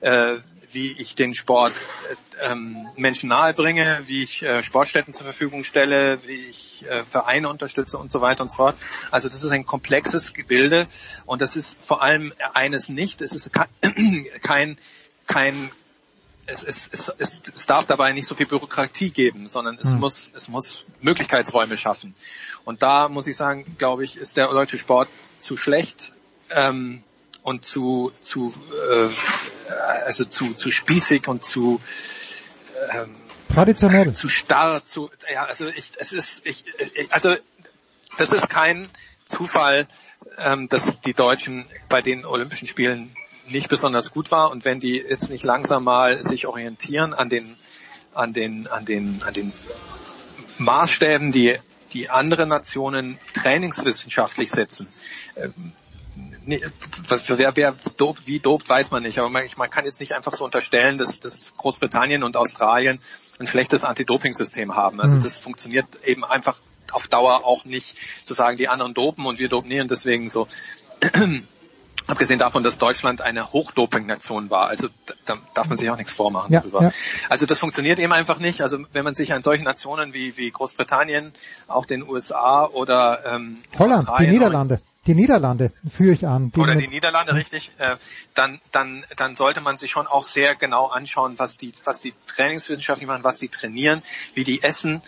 äh, 0.00 0.36
wie 0.76 0.92
ich 0.92 1.14
den 1.14 1.32
Sport 1.32 1.72
äh, 1.72 2.52
ähm, 2.52 2.86
Menschen 2.96 3.30
nahe 3.30 3.54
bringe, 3.54 4.02
wie 4.08 4.22
ich 4.22 4.42
äh, 4.42 4.62
Sportstätten 4.62 5.14
zur 5.14 5.24
Verfügung 5.24 5.64
stelle, 5.64 6.18
wie 6.26 6.34
ich 6.50 6.84
äh, 6.86 7.02
Vereine 7.04 7.48
unterstütze 7.48 7.96
und 7.96 8.12
so 8.12 8.20
weiter 8.20 8.42
und 8.42 8.50
so 8.50 8.58
fort. 8.58 8.76
Also 9.10 9.30
das 9.30 9.42
ist 9.42 9.50
ein 9.52 9.64
komplexes 9.64 10.34
Gebilde 10.34 10.86
und 11.24 11.40
das 11.40 11.56
ist 11.56 11.78
vor 11.82 12.02
allem 12.02 12.34
eines 12.52 12.90
nicht, 12.90 13.22
es 13.22 13.32
ist 13.32 13.52
kein, 14.42 14.76
kein 15.26 15.70
es, 16.44 16.62
es, 16.62 16.88
es, 16.92 17.08
es, 17.08 17.40
es 17.56 17.66
darf 17.66 17.86
dabei 17.86 18.12
nicht 18.12 18.26
so 18.26 18.34
viel 18.34 18.46
Bürokratie 18.46 19.10
geben, 19.10 19.48
sondern 19.48 19.78
es 19.80 19.92
Hm. 19.92 20.00
muss, 20.00 20.30
es 20.36 20.48
muss 20.48 20.84
Möglichkeitsräume 21.00 21.78
schaffen. 21.78 22.14
Und 22.66 22.82
da 22.82 23.08
muss 23.08 23.26
ich 23.26 23.36
sagen, 23.36 23.64
glaube 23.78 24.04
ich, 24.04 24.18
ist 24.18 24.36
der 24.36 24.48
deutsche 24.48 24.76
Sport 24.76 25.08
zu 25.38 25.56
schlecht 25.56 26.12
ähm, 26.50 27.02
und 27.46 27.64
zu, 27.64 28.12
zu 28.20 28.52
äh, 28.90 29.08
also 30.04 30.24
zu, 30.24 30.54
zu 30.54 30.72
spießig 30.72 31.28
und 31.28 31.44
zu 31.44 31.80
ähm, 32.92 33.14
Traditionell. 33.54 34.12
zu 34.14 34.28
starr, 34.28 34.84
zu 34.84 35.10
ja, 35.32 35.44
also 35.44 35.68
ich, 35.68 35.92
es 35.96 36.12
ist 36.12 36.44
ich, 36.44 36.64
ich 36.94 37.12
also 37.12 37.36
das 38.18 38.32
ist 38.32 38.50
kein 38.50 38.90
Zufall, 39.26 39.86
ähm, 40.38 40.68
dass 40.68 41.00
die 41.02 41.14
Deutschen 41.14 41.66
bei 41.88 42.02
den 42.02 42.26
Olympischen 42.26 42.66
Spielen 42.66 43.14
nicht 43.48 43.68
besonders 43.68 44.10
gut 44.10 44.32
war 44.32 44.50
und 44.50 44.64
wenn 44.64 44.80
die 44.80 44.96
jetzt 44.96 45.30
nicht 45.30 45.44
langsam 45.44 45.84
mal 45.84 46.20
sich 46.24 46.48
orientieren 46.48 47.14
an 47.14 47.28
den 47.28 47.56
an 48.12 48.32
den 48.32 48.66
an 48.66 48.84
den 48.84 49.22
an 49.22 49.34
den 49.34 49.52
Maßstäben, 50.58 51.30
die 51.30 51.58
die 51.92 52.10
andere 52.10 52.48
Nationen 52.48 53.20
trainingswissenschaftlich 53.34 54.50
setzen. 54.50 54.88
Nee, 56.48 56.62
wer, 57.08 57.56
wer 57.56 57.74
dopt, 57.96 58.26
wie 58.26 58.38
dopt, 58.38 58.68
weiß 58.68 58.92
man 58.92 59.02
nicht. 59.02 59.18
Aber 59.18 59.28
man, 59.28 59.42
man 59.56 59.68
kann 59.68 59.84
jetzt 59.84 59.98
nicht 60.00 60.12
einfach 60.14 60.32
so 60.32 60.44
unterstellen, 60.44 60.96
dass, 60.96 61.18
dass 61.20 61.46
Großbritannien 61.56 62.22
und 62.22 62.36
Australien 62.36 63.00
ein 63.40 63.46
schlechtes 63.48 63.84
Anti-Doping-System 63.84 64.76
haben. 64.76 65.00
Also 65.00 65.16
Mhm. 65.16 65.22
das 65.22 65.38
funktioniert 65.38 65.86
eben 66.04 66.24
einfach 66.24 66.56
auf 66.92 67.08
Dauer 67.08 67.44
auch 67.44 67.64
nicht, 67.64 67.96
zu 68.24 68.32
sagen, 68.32 68.56
die 68.56 68.68
anderen 68.68 68.94
dopen 68.94 69.26
und 69.26 69.38
wir 69.40 69.48
dopen 69.48 69.68
nie 69.68 69.80
und 69.80 69.90
deswegen 69.90 70.28
so. 70.28 70.46
Abgesehen 72.08 72.38
davon, 72.38 72.62
dass 72.62 72.78
Deutschland 72.78 73.20
eine 73.20 73.52
Hochdoping-Nation 73.52 74.48
war. 74.48 74.68
Also 74.68 74.86
da, 75.06 75.14
da 75.24 75.36
darf 75.54 75.66
man 75.66 75.76
sich 75.76 75.90
auch 75.90 75.96
nichts 75.96 76.12
vormachen 76.12 76.52
Ja, 76.52 76.60
drüber. 76.60 76.82
ja. 76.82 76.92
Also 77.28 77.46
das 77.46 77.58
funktioniert 77.58 77.98
eben 77.98 78.12
einfach 78.12 78.38
nicht. 78.38 78.60
Also 78.60 78.78
wenn 78.92 79.02
man 79.02 79.14
sich 79.14 79.32
an 79.32 79.42
solchen 79.42 79.64
Nationen 79.64 80.12
wie, 80.12 80.36
wie 80.36 80.48
Großbritannien, 80.52 81.32
auch 81.66 81.84
den 81.84 82.08
USA 82.08 82.64
oder 82.64 83.24
ähm, 83.26 83.58
Holland, 83.76 84.04
die 84.06 84.08
Australien 84.12 84.30
Niederlande. 84.30 84.80
Die 85.06 85.14
Niederlande 85.14 85.72
führe 85.88 86.12
ich 86.12 86.26
an. 86.26 86.50
Die 86.50 86.60
oder 86.60 86.74
die 86.74 86.88
Niederlande, 86.88 87.34
richtig, 87.34 87.72
äh, 87.78 87.96
dann, 88.34 88.60
dann, 88.72 89.04
dann 89.16 89.34
sollte 89.34 89.60
man 89.60 89.76
sich 89.76 89.90
schon 89.90 90.06
auch 90.06 90.24
sehr 90.24 90.56
genau 90.56 90.86
anschauen, 90.86 91.38
was 91.38 91.56
die, 91.56 91.72
was 91.84 92.00
die 92.00 92.12
Trainingswissenschaftler 92.26 93.06
machen, 93.06 93.24
was 93.24 93.38
die 93.38 93.48
trainieren, 93.48 94.02
wie 94.34 94.44
die 94.44 94.62
essen, 94.62 95.02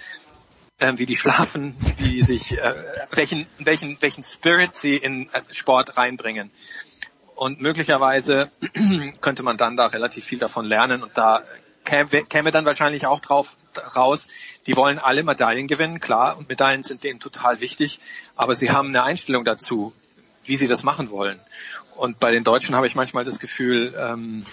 äh, 0.79 0.93
wie 0.97 1.07
die 1.07 1.17
schlafen, 1.17 1.77
wie 1.97 2.11
die 2.11 2.23
sich, 2.23 2.57
äh, 2.59 2.75
welchen, 3.11 3.47
welchen, 3.59 3.99
welchen 4.01 4.23
Spirit 4.23 4.75
sie 4.75 4.97
in 4.97 5.29
äh, 5.33 5.43
Sport 5.51 5.97
reinbringen. 5.97 6.51
Und 7.35 7.61
möglicherweise 7.61 8.51
könnte 9.21 9.43
man 9.43 9.57
dann 9.57 9.77
da 9.77 9.87
relativ 9.87 10.25
viel 10.25 10.39
davon 10.39 10.65
lernen 10.65 11.03
und 11.03 11.17
da 11.19 11.43
käme, 11.85 12.25
käme 12.25 12.51
dann 12.51 12.65
wahrscheinlich 12.65 13.07
auch 13.07 13.21
drauf 13.21 13.57
raus, 13.79 14.29
die 14.67 14.77
wollen 14.77 14.99
alle 14.99 15.23
Medaillen 15.23 15.67
gewinnen, 15.67 16.01
klar, 16.01 16.37
und 16.37 16.49
Medaillen 16.49 16.83
sind 16.83 17.05
denen 17.05 17.21
total 17.21 17.61
wichtig, 17.61 18.01
aber 18.37 18.55
sie 18.55 18.71
haben 18.71 18.89
eine 18.89 19.03
Einstellung 19.03 19.45
dazu, 19.45 19.93
wie 20.45 20.57
sie 20.57 20.67
das 20.67 20.83
machen 20.83 21.11
wollen. 21.11 21.41
Und 21.97 22.19
bei 22.19 22.31
den 22.31 22.45
Deutschen 22.45 22.75
habe 22.75 22.87
ich 22.87 22.95
manchmal 22.95 23.25
das 23.25 23.39
Gefühl, 23.39 23.95
ähm, 23.99 24.45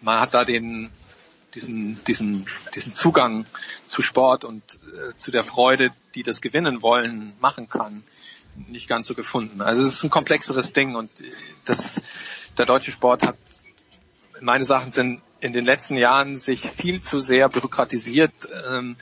man 0.00 0.20
hat 0.20 0.34
da 0.34 0.44
den, 0.44 0.90
diesen, 1.54 2.02
diesen, 2.04 2.46
diesen 2.74 2.94
Zugang 2.94 3.46
zu 3.86 4.02
Sport 4.02 4.44
und 4.44 4.62
äh, 4.74 5.16
zu 5.16 5.30
der 5.30 5.44
Freude, 5.44 5.90
die 6.14 6.22
das 6.22 6.40
Gewinnen 6.40 6.82
wollen, 6.82 7.34
machen 7.40 7.68
kann, 7.68 8.02
nicht 8.68 8.88
ganz 8.88 9.06
so 9.06 9.14
gefunden. 9.14 9.62
Also 9.62 9.82
es 9.82 9.94
ist 9.94 10.04
ein 10.04 10.10
komplexeres 10.10 10.72
Ding 10.72 10.94
und 10.94 11.10
das, 11.64 12.02
der 12.58 12.66
deutsche 12.66 12.92
Sport 12.92 13.24
hat, 13.24 13.36
meine 14.40 14.64
Sachen 14.64 14.90
sind 14.90 15.22
in 15.40 15.52
den 15.52 15.64
letzten 15.64 15.96
Jahren 15.96 16.38
sich 16.38 16.62
viel 16.62 17.02
zu 17.02 17.20
sehr 17.20 17.48
bürokratisiert, 17.48 18.32
ähm, 18.66 18.96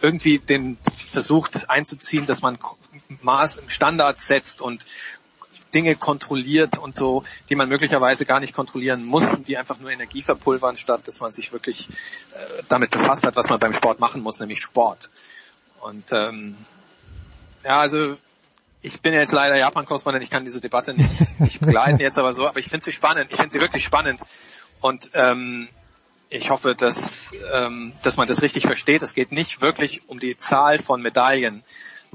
irgendwie 0.00 0.38
den 0.38 0.76
versucht 0.84 1.70
einzuziehen, 1.70 2.26
dass 2.26 2.42
man 2.42 2.58
Maß, 3.22 3.58
Standards 3.68 4.26
setzt 4.26 4.60
und 4.60 4.84
Dinge 5.72 5.96
kontrolliert 5.96 6.78
und 6.78 6.94
so, 6.94 7.24
die 7.48 7.54
man 7.54 7.68
möglicherweise 7.68 8.26
gar 8.26 8.40
nicht 8.40 8.54
kontrollieren 8.54 9.04
muss, 9.04 9.42
die 9.42 9.56
einfach 9.56 9.78
nur 9.78 9.90
Energie 9.90 10.22
verpulvern, 10.22 10.76
statt 10.76 11.06
dass 11.08 11.20
man 11.20 11.32
sich 11.32 11.52
wirklich 11.52 11.88
äh, 11.88 12.62
damit 12.68 12.90
befasst 12.90 13.24
hat, 13.24 13.36
was 13.36 13.48
man 13.48 13.58
beim 13.58 13.72
Sport 13.72 14.00
machen 14.00 14.20
muss, 14.20 14.40
nämlich 14.40 14.60
Sport. 14.60 15.10
Und 15.80 16.12
ähm, 16.12 16.56
ja, 17.64 17.80
also 17.80 18.16
ich 18.82 19.00
bin 19.00 19.14
jetzt 19.14 19.32
leider 19.32 19.56
Japan-Korrespondent, 19.56 20.24
ich 20.24 20.30
kann 20.30 20.44
diese 20.44 20.60
Debatte 20.60 20.92
nicht, 20.92 21.40
nicht 21.40 21.60
begleiten 21.60 22.00
jetzt 22.00 22.18
aber 22.18 22.32
so, 22.32 22.46
aber 22.46 22.58
ich 22.58 22.66
finde 22.66 22.84
sie 22.84 22.92
spannend, 22.92 23.30
ich 23.30 23.36
finde 23.36 23.52
sie 23.52 23.60
wirklich 23.60 23.84
spannend 23.84 24.22
und 24.80 25.10
ähm, 25.14 25.68
ich 26.28 26.50
hoffe, 26.50 26.74
dass, 26.74 27.32
ähm, 27.52 27.92
dass 28.02 28.16
man 28.16 28.26
das 28.26 28.42
richtig 28.42 28.64
versteht. 28.64 29.02
Es 29.02 29.14
geht 29.14 29.32
nicht 29.32 29.60
wirklich 29.60 30.08
um 30.08 30.18
die 30.18 30.36
Zahl 30.36 30.78
von 30.78 31.02
Medaillen, 31.02 31.62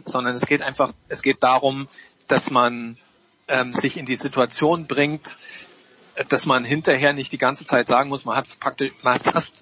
sondern 0.05 0.35
es 0.35 0.47
geht 0.47 0.61
einfach, 0.61 0.91
es 1.07 1.21
geht 1.21 1.43
darum, 1.43 1.87
dass 2.27 2.49
man 2.49 2.97
ähm, 3.47 3.73
sich 3.73 3.95
in 3.95 4.05
die 4.05 4.15
Situation 4.15 4.87
bringt, 4.87 5.37
dass 6.29 6.47
man 6.47 6.65
hinterher 6.65 7.13
nicht 7.13 7.31
die 7.31 7.37
ganze 7.37 7.65
Zeit 7.65 7.87
sagen 7.87 8.09
muss, 8.09 8.25
man 8.25 8.37
hat 8.37 8.47
praktisch, 8.59 8.91
man 9.03 9.15
hat 9.15 9.23
fast 9.23 9.55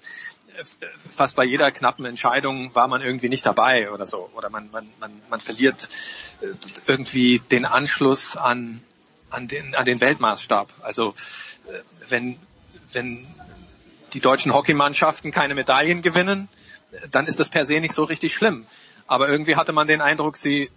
fast 1.14 1.36
bei 1.36 1.44
jeder 1.44 1.70
knappen 1.70 2.04
Entscheidung 2.04 2.74
war 2.74 2.88
man 2.88 3.02
irgendwie 3.02 3.28
nicht 3.28 3.44
dabei 3.44 3.90
oder 3.90 4.06
so 4.06 4.30
oder 4.34 4.50
man 4.50 4.70
man 4.70 4.88
man, 5.00 5.10
man 5.28 5.40
verliert 5.40 5.88
äh, 6.40 6.46
irgendwie 6.86 7.40
den 7.50 7.64
Anschluss 7.64 8.36
an 8.36 8.82
an 9.30 9.48
den 9.48 9.74
an 9.74 9.84
den 9.84 10.00
Weltmaßstab. 10.00 10.68
Also 10.82 11.14
äh, 11.68 11.80
wenn 12.08 12.38
wenn 12.92 13.26
die 14.12 14.20
deutschen 14.20 14.54
Hockeymannschaften 14.54 15.32
keine 15.32 15.54
Medaillen 15.54 16.02
gewinnen, 16.02 16.48
dann 17.10 17.26
ist 17.26 17.38
das 17.38 17.48
per 17.48 17.64
se 17.64 17.80
nicht 17.80 17.92
so 17.92 18.04
richtig 18.04 18.34
schlimm. 18.34 18.66
Aber 19.06 19.28
irgendwie 19.28 19.56
hatte 19.56 19.72
man 19.72 19.86
den 19.86 20.00
Eindruck, 20.00 20.36
sie 20.36 20.70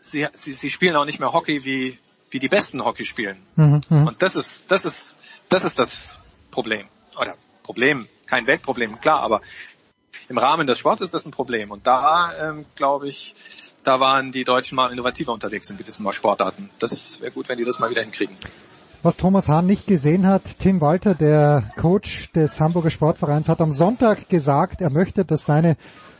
sie 0.00 0.26
sie, 0.32 0.52
sie 0.52 0.70
spielen 0.70 0.96
auch 0.96 1.04
nicht 1.04 1.20
mehr 1.20 1.32
Hockey 1.32 1.64
wie 1.64 1.98
wie 2.30 2.38
die 2.38 2.48
besten 2.48 2.84
Hockey 2.84 3.04
spielen. 3.04 3.38
Mhm, 3.56 3.82
mhm, 3.88 4.06
und 4.08 4.22
das 4.22 4.36
ist, 4.36 4.70
das 4.70 4.84
ist, 4.84 5.16
das 5.48 5.64
ist 5.64 5.78
das 5.78 6.18
Problem. 6.50 6.86
Oder 7.18 7.36
Problem, 7.62 8.08
kein 8.28 8.46
Weltproblem, 8.46 9.00
klar, 9.00 9.20
aber 9.20 9.40
im 10.28 10.38
Rahmen 10.38 10.66
des 10.66 10.78
Sports 10.78 11.00
ist 11.00 11.14
das 11.14 11.26
ein 11.26 11.32
Problem. 11.32 11.70
Und 11.70 11.86
da, 11.86 12.50
ähm, 12.50 12.66
glaube 12.76 13.08
ich, 13.08 13.34
da 13.82 14.00
waren 14.00 14.32
die 14.32 14.44
Deutschen 14.44 14.76
mal 14.76 14.92
innovativer 14.92 15.32
unterwegs 15.32 15.70
in 15.70 15.78
gewissen 15.78 16.10
Sportarten. 16.12 16.70
Das 16.78 17.20
wäre 17.20 17.32
gut, 17.32 17.48
wenn 17.48 17.58
die 17.58 17.64
das 17.64 17.78
mal 17.78 17.90
wieder 17.90 18.02
hinkriegen. 18.02 18.36
Was 19.02 19.16
Thomas 19.16 19.48
Hahn 19.48 19.66
nicht 19.66 19.86
gesehen 19.86 20.26
hat, 20.26 20.58
Tim 20.58 20.80
Walter, 20.80 21.14
der 21.14 21.70
Coach 21.76 22.32
des 22.32 22.60
Hamburger 22.60 22.90
Sportvereins, 22.90 23.48
hat 23.48 23.60
am 23.60 23.72
Sonntag 23.72 24.28
gesagt, 24.28 24.80
er 24.80 24.90
möchte, 24.90 25.24
dass 25.24 25.44
seine 25.44 25.76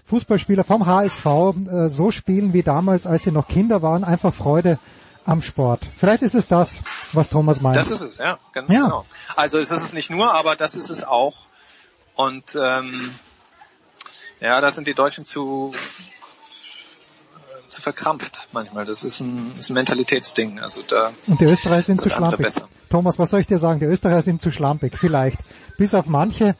Fußballspieler 0.06 0.64
vom 0.64 0.86
HSV 0.86 1.26
äh, 1.26 1.88
so 1.88 2.10
spielen 2.12 2.52
wie 2.52 2.62
damals, 2.62 3.06
als 3.06 3.24
sie 3.24 3.32
noch 3.32 3.48
Kinder 3.48 3.82
waren, 3.82 4.04
einfach 4.04 4.32
Freude 4.32 4.78
am 5.26 5.42
Sport. 5.42 5.80
Vielleicht 5.96 6.22
ist 6.22 6.34
es 6.34 6.48
das, 6.48 6.80
was 7.12 7.28
Thomas 7.28 7.60
meint. 7.60 7.76
Das 7.76 7.90
ist 7.90 8.00
es, 8.00 8.18
ja, 8.18 8.38
genau. 8.52 8.72
Ja. 8.72 9.04
Also 9.36 9.58
es 9.58 9.70
ist 9.70 9.82
es 9.82 9.92
nicht 9.92 10.10
nur, 10.10 10.32
aber 10.32 10.56
das 10.56 10.76
ist 10.76 10.88
es 10.88 11.04
auch. 11.04 11.48
Und 12.18 12.58
ähm, 12.60 13.14
ja, 14.40 14.60
da 14.60 14.72
sind 14.72 14.88
die 14.88 14.94
Deutschen 14.94 15.24
zu 15.24 15.72
zu 17.68 17.80
verkrampft 17.80 18.48
manchmal. 18.50 18.84
Das 18.86 19.04
ist 19.04 19.20
ein, 19.20 19.52
ist 19.56 19.70
ein 19.70 19.74
Mentalitätsding. 19.74 20.58
Also 20.58 20.80
da 20.82 21.12
Und 21.28 21.40
die 21.40 21.44
Österreicher 21.44 21.84
sind 21.84 22.00
zu 22.00 22.10
schlampig. 22.10 22.48
Thomas, 22.90 23.20
was 23.20 23.30
soll 23.30 23.38
ich 23.38 23.46
dir 23.46 23.58
sagen? 23.58 23.78
Die 23.78 23.86
Österreicher 23.86 24.22
sind 24.22 24.42
zu 24.42 24.50
schlampig, 24.50 24.98
vielleicht. 24.98 25.38
Bis 25.76 25.94
auf 25.94 26.06
manche. 26.06 26.56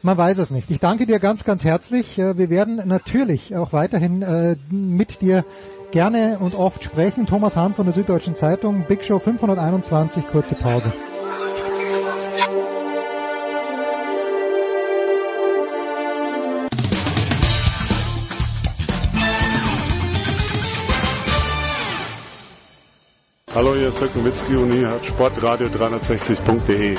Man 0.00 0.16
weiß 0.16 0.38
es 0.38 0.48
nicht. 0.48 0.70
Ich 0.70 0.80
danke 0.80 1.04
dir 1.04 1.18
ganz, 1.18 1.44
ganz 1.44 1.64
herzlich. 1.64 2.18
Äh, 2.18 2.38
wir 2.38 2.48
werden 2.48 2.76
natürlich 2.88 3.54
auch 3.56 3.74
weiterhin 3.74 4.22
äh, 4.22 4.56
mit 4.70 5.20
dir 5.20 5.44
gerne 5.90 6.38
und 6.38 6.54
oft 6.54 6.82
sprechen. 6.82 7.26
Thomas 7.26 7.56
Hahn 7.56 7.74
von 7.74 7.84
der 7.84 7.92
Süddeutschen 7.92 8.36
Zeitung, 8.36 8.86
Big 8.86 9.04
Show 9.04 9.18
521, 9.18 10.26
kurze 10.28 10.54
Pause. 10.54 10.92
Hallo, 23.64 23.76
hier 23.76 23.88
ist 23.88 23.98
Dirk 23.98 24.14
Nowitzki 24.14 24.56
und 24.56 24.72
hier 24.72 24.90
hat 24.90 25.06
Sportradio 25.06 25.68
360.de. 25.68 26.98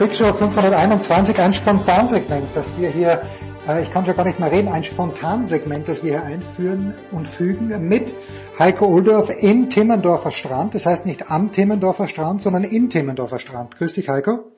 Big 0.00 0.14
Show 0.16 0.32
521, 0.32 1.38
ein 1.38 1.52
Spontansegment, 1.52 2.48
das 2.54 2.76
wir 2.76 2.88
hier, 2.90 3.22
äh, 3.68 3.84
ich 3.84 3.92
kann 3.92 4.04
schon 4.04 4.16
gar 4.16 4.24
nicht 4.24 4.40
mehr 4.40 4.50
reden, 4.50 4.66
ein 4.66 4.82
Spontansegment, 4.82 5.86
das 5.86 6.02
wir 6.02 6.10
hier 6.10 6.24
einführen 6.24 6.94
und 7.12 7.28
fügen 7.28 7.68
mit 7.86 8.16
Heiko 8.58 8.86
Oldorf 8.86 9.30
in 9.30 9.70
Timmendorfer 9.70 10.32
Strand. 10.32 10.74
Das 10.74 10.86
heißt 10.86 11.06
nicht 11.06 11.30
am 11.30 11.52
Timmendorfer 11.52 12.08
Strand, 12.08 12.42
sondern 12.42 12.64
in 12.64 12.90
Timmendorfer 12.90 13.38
Strand. 13.38 13.76
Grüß 13.76 13.92
dich, 13.92 14.08
Heiko. 14.08 14.50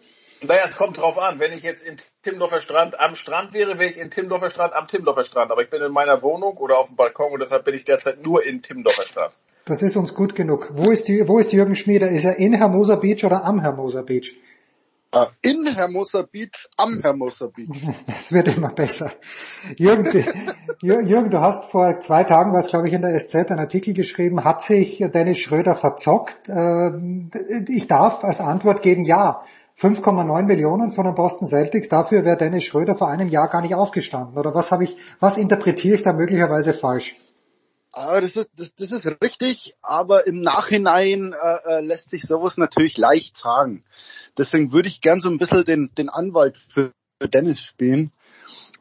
Naja, 0.42 0.62
es 0.64 0.76
kommt 0.76 0.98
drauf 0.98 1.18
an. 1.18 1.38
Wenn 1.38 1.52
ich 1.52 1.62
jetzt 1.62 1.86
in 1.86 1.96
Timmendorfer 2.22 2.60
Strand 2.60 2.98
am 2.98 3.14
Strand 3.14 3.52
wäre, 3.52 3.78
wäre 3.78 3.90
ich 3.90 3.98
in 3.98 4.10
Timmendorfer 4.10 4.50
Strand 4.50 4.74
am 4.74 4.86
Timmendorfer 4.88 5.24
Strand. 5.24 5.50
Aber 5.50 5.62
ich 5.62 5.70
bin 5.70 5.82
in 5.82 5.92
meiner 5.92 6.22
Wohnung 6.22 6.56
oder 6.56 6.78
auf 6.78 6.86
dem 6.86 6.96
Balkon 6.96 7.32
und 7.32 7.40
deshalb 7.40 7.64
bin 7.64 7.74
ich 7.74 7.84
derzeit 7.84 8.22
nur 8.22 8.44
in 8.44 8.62
Timmendorfer 8.62 9.06
Strand. 9.06 9.38
Das 9.66 9.82
ist 9.82 9.96
uns 9.96 10.14
gut 10.14 10.34
genug. 10.34 10.70
Wo 10.72 10.90
ist, 10.90 11.08
die, 11.08 11.28
wo 11.28 11.38
ist 11.38 11.52
Jürgen 11.52 11.76
Schmieder? 11.76 12.08
Ist 12.08 12.24
er 12.24 12.36
in 12.36 12.54
Hermosa 12.54 12.96
Beach 12.96 13.24
oder 13.24 13.44
am 13.44 13.60
Hermosa 13.60 14.02
Beach? 14.02 14.34
Ah, 15.12 15.26
in 15.42 15.66
Hermosa 15.66 16.22
Beach, 16.22 16.68
am 16.76 17.00
Hermosa 17.02 17.48
Beach. 17.48 17.82
Das 18.06 18.30
wird 18.30 18.56
immer 18.56 18.72
besser. 18.72 19.12
Jürgen, 19.76 20.24
Jürgen, 20.82 21.30
du 21.30 21.40
hast 21.40 21.64
vor 21.64 21.98
zwei 21.98 22.22
Tagen, 22.22 22.52
was 22.52 22.68
glaube 22.68 22.86
ich 22.86 22.94
in 22.94 23.02
der 23.02 23.18
SZ, 23.18 23.34
einen 23.50 23.58
Artikel 23.58 23.92
geschrieben, 23.92 24.44
hat 24.44 24.62
sich 24.62 24.98
Dennis 25.12 25.38
Schröder 25.38 25.74
verzockt? 25.74 26.48
Ähm, 26.48 27.30
ich 27.68 27.88
darf 27.88 28.22
als 28.22 28.40
Antwort 28.40 28.82
geben, 28.82 29.04
ja. 29.04 29.42
5,9 29.78 30.42
Millionen 30.42 30.92
von 30.92 31.04
den 31.04 31.14
Boston 31.14 31.46
Celtics, 31.46 31.88
dafür 31.88 32.24
wäre 32.24 32.36
Dennis 32.36 32.64
Schröder 32.64 32.94
vor 32.94 33.08
einem 33.08 33.28
Jahr 33.28 33.48
gar 33.48 33.62
nicht 33.62 33.74
aufgestanden. 33.74 34.36
Oder 34.38 34.54
was 34.54 34.72
habe 34.72 34.84
ich, 34.84 34.96
was 35.20 35.38
interpretiere 35.38 35.94
ich 35.94 36.02
da 36.02 36.12
möglicherweise 36.12 36.72
falsch? 36.72 37.16
Ah, 37.92 38.20
das 38.20 38.36
ist, 38.36 38.50
das, 38.56 38.74
das 38.76 38.92
ist 38.92 39.06
richtig, 39.20 39.74
aber 39.82 40.26
im 40.26 40.40
Nachhinein 40.40 41.32
äh, 41.32 41.78
äh 41.78 41.80
lässt 41.80 42.10
sich 42.10 42.22
sowas 42.22 42.56
natürlich 42.56 42.96
leicht 42.96 43.36
sagen. 43.36 43.84
Deswegen 44.38 44.72
würde 44.72 44.88
ich 44.88 45.00
gern 45.00 45.20
so 45.20 45.28
ein 45.28 45.38
bisschen 45.38 45.64
den, 45.64 45.90
den 45.98 46.08
Anwalt 46.08 46.56
für 46.56 46.92
Dennis 47.20 47.60
spielen. 47.60 48.12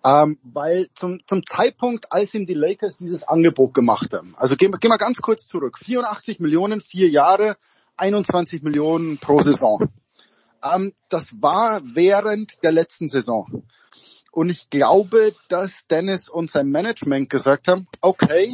Ähm, 0.05 0.37
weil 0.43 0.89
zum, 0.93 1.19
zum 1.27 1.45
Zeitpunkt, 1.45 2.13
als 2.13 2.33
ihm 2.33 2.45
die 2.45 2.53
Lakers 2.53 2.97
dieses 2.97 3.27
Angebot 3.27 3.73
gemacht 3.73 4.13
haben, 4.13 4.33
also 4.37 4.55
gehen, 4.55 4.71
gehen 4.71 4.91
wir 4.91 4.97
ganz 4.97 5.21
kurz 5.21 5.45
zurück, 5.45 5.77
84 5.77 6.39
Millionen, 6.39 6.79
vier 6.79 7.09
Jahre, 7.09 7.57
21 7.97 8.63
Millionen 8.63 9.17
pro 9.17 9.41
Saison. 9.41 9.89
Ähm, 10.63 10.93
das 11.09 11.41
war 11.41 11.81
während 11.83 12.63
der 12.63 12.71
letzten 12.71 13.07
Saison. 13.07 13.63
Und 14.31 14.49
ich 14.49 14.69
glaube, 14.69 15.33
dass 15.47 15.87
Dennis 15.87 16.29
und 16.29 16.51
sein 16.51 16.69
Management 16.69 17.29
gesagt 17.29 17.67
haben, 17.67 17.87
okay, 18.01 18.53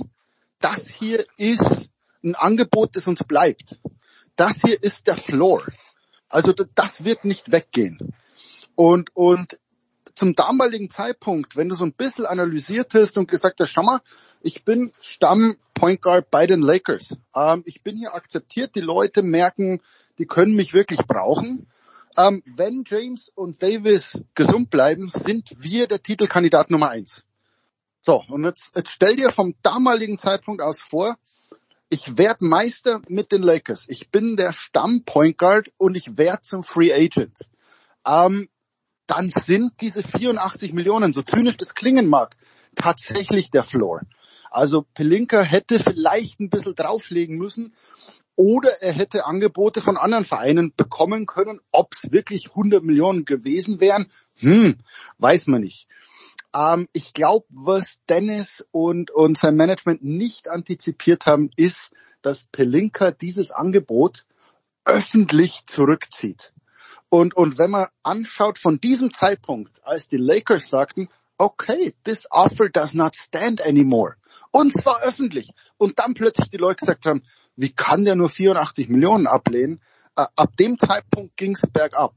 das 0.60 0.88
hier 0.88 1.26
ist 1.38 1.90
ein 2.24 2.36
Angebot, 2.36 2.96
das 2.96 3.08
uns 3.08 3.24
bleibt. 3.24 3.78
Das 4.36 4.62
hier 4.66 4.82
ist 4.82 5.08
der 5.08 5.18
Floor. 5.18 5.64
Also 6.30 6.54
das 6.54 7.04
wird 7.04 7.24
nicht 7.26 7.52
weggehen. 7.52 8.14
Und, 8.76 9.16
und 9.16 9.60
zum 10.16 10.34
damaligen 10.34 10.90
Zeitpunkt, 10.90 11.56
wenn 11.56 11.70
du 11.70 11.76
so 11.76 11.86
ein 11.86 11.94
bisschen 11.94 12.26
analysiert 12.26 12.94
hast 12.94 13.18
und 13.18 13.30
gesagt 13.30 13.60
hast, 13.60 13.72
schau 13.72 13.84
mal, 13.84 14.00
ich 14.42 14.64
bin 14.64 14.94
Stamm 15.00 15.56
Point 15.74 16.02
Guard 16.02 16.32
bei 16.32 16.48
den 16.48 16.62
Lakers. 16.62 17.16
Ähm, 17.36 17.64
ich 17.66 17.84
bin 17.84 17.98
hier 17.98 18.14
akzeptiert, 18.16 18.76
die 18.76 18.82
Leute 18.82 19.24
merken, 19.24 19.82
die 20.18 20.26
können 20.26 20.56
mich 20.56 20.74
wirklich 20.74 21.00
brauchen. 21.00 21.68
Ähm, 22.18 22.44
wenn 22.46 22.84
James 22.86 23.30
und 23.36 23.62
Davis 23.62 24.24
gesund 24.36 24.70
bleiben, 24.70 25.10
sind 25.10 25.52
wir 25.58 25.88
der 25.88 26.02
Titelkandidat 26.02 26.72
Nummer 26.72 26.90
eins. 26.90 27.26
So, 28.02 28.24
und 28.30 28.46
jetzt, 28.46 28.76
jetzt 28.76 28.92
stell 28.92 29.16
dir 29.16 29.32
vom 29.32 29.56
damaligen 29.62 30.18
Zeitpunkt 30.18 30.62
aus 30.62 30.80
vor, 30.80 31.18
ich 31.90 32.18
werde 32.18 32.46
Meister 32.46 33.02
mit 33.08 33.32
den 33.32 33.42
Lakers. 33.42 33.86
Ich 33.90 34.10
bin 34.10 34.36
der 34.36 34.54
Stamm 34.54 35.04
Point 35.06 35.38
Guard 35.38 35.70
und 35.78 35.96
ich 35.96 36.18
werde 36.18 36.42
zum 36.42 36.64
Free 36.64 36.94
Agent. 36.94 37.40
Ähm, 38.08 38.48
dann 39.08 39.30
sind 39.30 39.74
diese 39.82 40.04
84 40.04 40.74
Millionen, 40.74 41.14
so 41.14 41.22
zynisch 41.22 41.58
das 41.58 41.76
klingen 41.76 42.08
mag, 42.08 42.36
tatsächlich 42.76 43.52
der 43.52 43.64
Floor. 43.64 44.02
Also 44.56 44.84
Pelinka 44.94 45.42
hätte 45.42 45.82
vielleicht 45.82 46.40
ein 46.40 46.50
bisschen 46.50 46.76
drauflegen 46.76 47.38
müssen 47.38 47.74
oder 48.38 48.82
er 48.82 48.94
hätte 48.94 49.26
Angebote 49.26 49.82
von 49.82 49.98
anderen 49.98 50.24
Vereinen 50.24 50.74
bekommen 50.74 51.26
können. 51.26 51.60
Ob 51.74 51.92
es 51.92 52.10
wirklich 52.14 52.52
100 52.52 52.82
Millionen 52.82 53.26
gewesen 53.26 53.82
wären, 53.82 54.10
hm, 54.38 54.78
weiß 55.18 55.48
man 55.48 55.60
nicht. 55.60 55.90
Ähm, 56.56 56.88
ich 56.94 57.14
glaube, 57.14 57.46
was 57.50 58.00
Dennis 58.08 58.66
und, 58.72 59.12
und 59.12 59.38
sein 59.38 59.58
Management 59.58 60.06
nicht 60.06 60.48
antizipiert 60.48 61.26
haben, 61.26 61.50
ist, 61.58 61.94
dass 62.22 62.46
Pelinka 62.46 63.12
dieses 63.12 63.52
Angebot 63.52 64.26
öffentlich 64.86 65.66
zurückzieht. 65.66 66.54
Und, 67.10 67.36
und 67.36 67.58
wenn 67.58 67.72
man 67.72 67.88
anschaut 68.04 68.58
von 68.58 68.80
diesem 68.80 69.12
Zeitpunkt, 69.12 69.82
als 69.84 70.08
die 70.08 70.16
Lakers 70.16 70.70
sagten, 70.70 71.10
okay, 71.38 71.94
this 72.04 72.28
offer 72.32 72.70
does 72.70 72.94
not 72.94 73.16
stand 73.16 73.66
anymore. 73.66 74.16
Und 74.52 74.74
zwar 74.74 75.02
öffentlich. 75.04 75.52
Und 75.78 76.00
dann 76.00 76.14
plötzlich 76.14 76.50
die 76.50 76.58
Leute 76.58 76.78
gesagt 76.78 77.06
haben, 77.06 77.24
wie 77.56 77.72
kann 77.72 78.06
der 78.06 78.16
nur 78.16 78.30
84 78.30 78.90
Millionen 78.90 79.28
ablehnen? 79.28 79.82
Äh, 80.16 80.26
ab 80.36 80.56
dem 80.58 80.80
Zeitpunkt 80.80 81.36
ging's 81.38 81.64
bergab. 81.72 82.14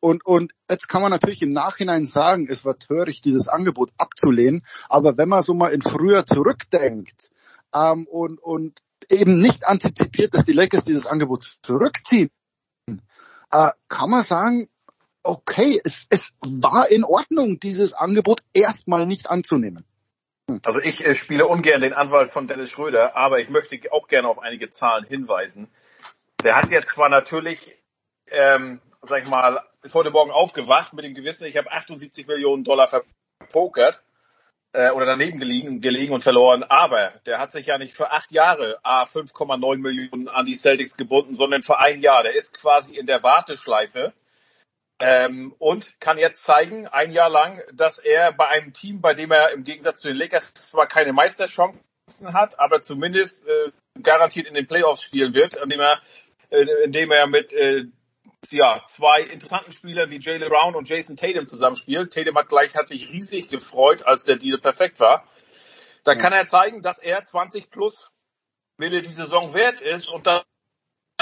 Und, 0.00 0.24
und 0.24 0.52
jetzt 0.70 0.88
kann 0.88 1.02
man 1.02 1.10
natürlich 1.10 1.42
im 1.42 1.50
Nachhinein 1.50 2.04
sagen, 2.04 2.46
es 2.48 2.64
war 2.64 2.76
töricht, 2.76 3.24
dieses 3.24 3.48
Angebot 3.48 3.90
abzulehnen. 3.98 4.62
Aber 4.88 5.16
wenn 5.16 5.28
man 5.28 5.42
so 5.42 5.54
mal 5.54 5.72
in 5.72 5.82
früher 5.82 6.24
zurückdenkt 6.24 7.30
ähm, 7.74 8.06
und, 8.06 8.38
und 8.38 8.80
eben 9.10 9.40
nicht 9.40 9.66
antizipiert, 9.66 10.34
dass 10.34 10.44
die 10.44 10.52
Lakers 10.52 10.84
dieses 10.84 11.06
Angebot 11.06 11.58
zurückziehen, 11.62 12.30
äh, 13.50 13.70
kann 13.88 14.10
man 14.10 14.22
sagen, 14.22 14.68
okay, 15.28 15.80
es, 15.84 16.06
es 16.10 16.32
war 16.40 16.90
in 16.90 17.04
Ordnung, 17.04 17.60
dieses 17.60 17.92
Angebot 17.92 18.40
erstmal 18.52 19.06
nicht 19.06 19.28
anzunehmen. 19.28 19.84
Also 20.64 20.80
ich 20.80 21.06
äh, 21.06 21.14
spiele 21.14 21.46
ungern 21.46 21.82
den 21.82 21.92
Anwalt 21.92 22.30
von 22.30 22.46
Dennis 22.46 22.70
Schröder, 22.70 23.16
aber 23.16 23.38
ich 23.38 23.50
möchte 23.50 23.78
auch 23.92 24.08
gerne 24.08 24.28
auf 24.28 24.38
einige 24.38 24.70
Zahlen 24.70 25.04
hinweisen. 25.04 25.68
Der 26.42 26.56
hat 26.56 26.70
jetzt 26.70 26.88
zwar 26.88 27.10
natürlich, 27.10 27.76
ähm, 28.28 28.80
sag 29.02 29.22
ich 29.22 29.28
mal, 29.28 29.60
ist 29.82 29.94
heute 29.94 30.10
Morgen 30.10 30.30
aufgewacht 30.30 30.94
mit 30.94 31.04
dem 31.04 31.14
Gewissen, 31.14 31.44
ich 31.44 31.56
habe 31.56 31.70
78 31.70 32.26
Millionen 32.26 32.64
Dollar 32.64 32.88
verpokert 32.88 34.02
äh, 34.72 34.90
oder 34.90 35.04
daneben 35.04 35.38
gelegen, 35.38 35.80
gelegen 35.82 36.14
und 36.14 36.22
verloren, 36.22 36.62
aber 36.62 37.12
der 37.26 37.38
hat 37.38 37.52
sich 37.52 37.66
ja 37.66 37.76
nicht 37.76 37.92
für 37.92 38.10
acht 38.10 38.32
Jahre 38.32 38.78
A 38.82 39.04
5,9 39.04 39.76
Millionen 39.76 40.28
an 40.28 40.46
die 40.46 40.56
Celtics 40.56 40.96
gebunden, 40.96 41.34
sondern 41.34 41.62
für 41.62 41.78
ein 41.78 42.00
Jahr. 42.00 42.22
Der 42.22 42.34
ist 42.34 42.54
quasi 42.54 42.94
in 42.94 43.06
der 43.06 43.22
Warteschleife 43.22 44.14
ähm, 45.00 45.54
und 45.58 46.00
kann 46.00 46.18
jetzt 46.18 46.42
zeigen, 46.42 46.88
ein 46.88 47.12
Jahr 47.12 47.30
lang, 47.30 47.62
dass 47.72 47.98
er 47.98 48.32
bei 48.32 48.48
einem 48.48 48.72
Team, 48.72 49.00
bei 49.00 49.14
dem 49.14 49.30
er 49.30 49.52
im 49.52 49.64
Gegensatz 49.64 50.00
zu 50.00 50.08
den 50.08 50.16
Lakers 50.16 50.52
zwar 50.54 50.86
keine 50.86 51.12
Meisterchancen 51.12 52.32
hat, 52.32 52.58
aber 52.58 52.82
zumindest 52.82 53.46
äh, 53.46 53.70
garantiert 54.02 54.48
in 54.48 54.54
den 54.54 54.66
Playoffs 54.66 55.02
spielen 55.02 55.34
wird, 55.34 55.54
indem 55.54 55.80
er, 55.80 56.00
äh, 56.50 56.64
indem 56.84 57.12
er 57.12 57.26
mit 57.28 57.52
äh, 57.52 57.84
ja, 58.50 58.82
zwei 58.86 59.20
interessanten 59.22 59.72
Spielern 59.72 60.10
wie 60.10 60.20
Jalen 60.20 60.48
Brown 60.48 60.74
und 60.74 60.88
Jason 60.88 61.16
Tatum 61.16 61.46
zusammenspielt. 61.46 62.12
Tatum 62.12 62.36
hat 62.36 62.48
gleich, 62.48 62.74
hat 62.74 62.88
sich 62.88 63.10
riesig 63.10 63.48
gefreut, 63.48 64.02
als 64.04 64.24
der 64.24 64.36
Deal 64.36 64.58
perfekt 64.58 65.00
war. 65.00 65.24
Da 66.04 66.14
kann 66.14 66.32
er 66.32 66.46
zeigen, 66.46 66.82
dass 66.82 66.98
er 66.98 67.24
20 67.24 67.70
plus 67.70 68.12
Wille 68.78 69.02
die 69.02 69.10
Saison 69.10 69.54
wert 69.54 69.80
ist 69.80 70.08
und 70.08 70.26
dann 70.26 70.42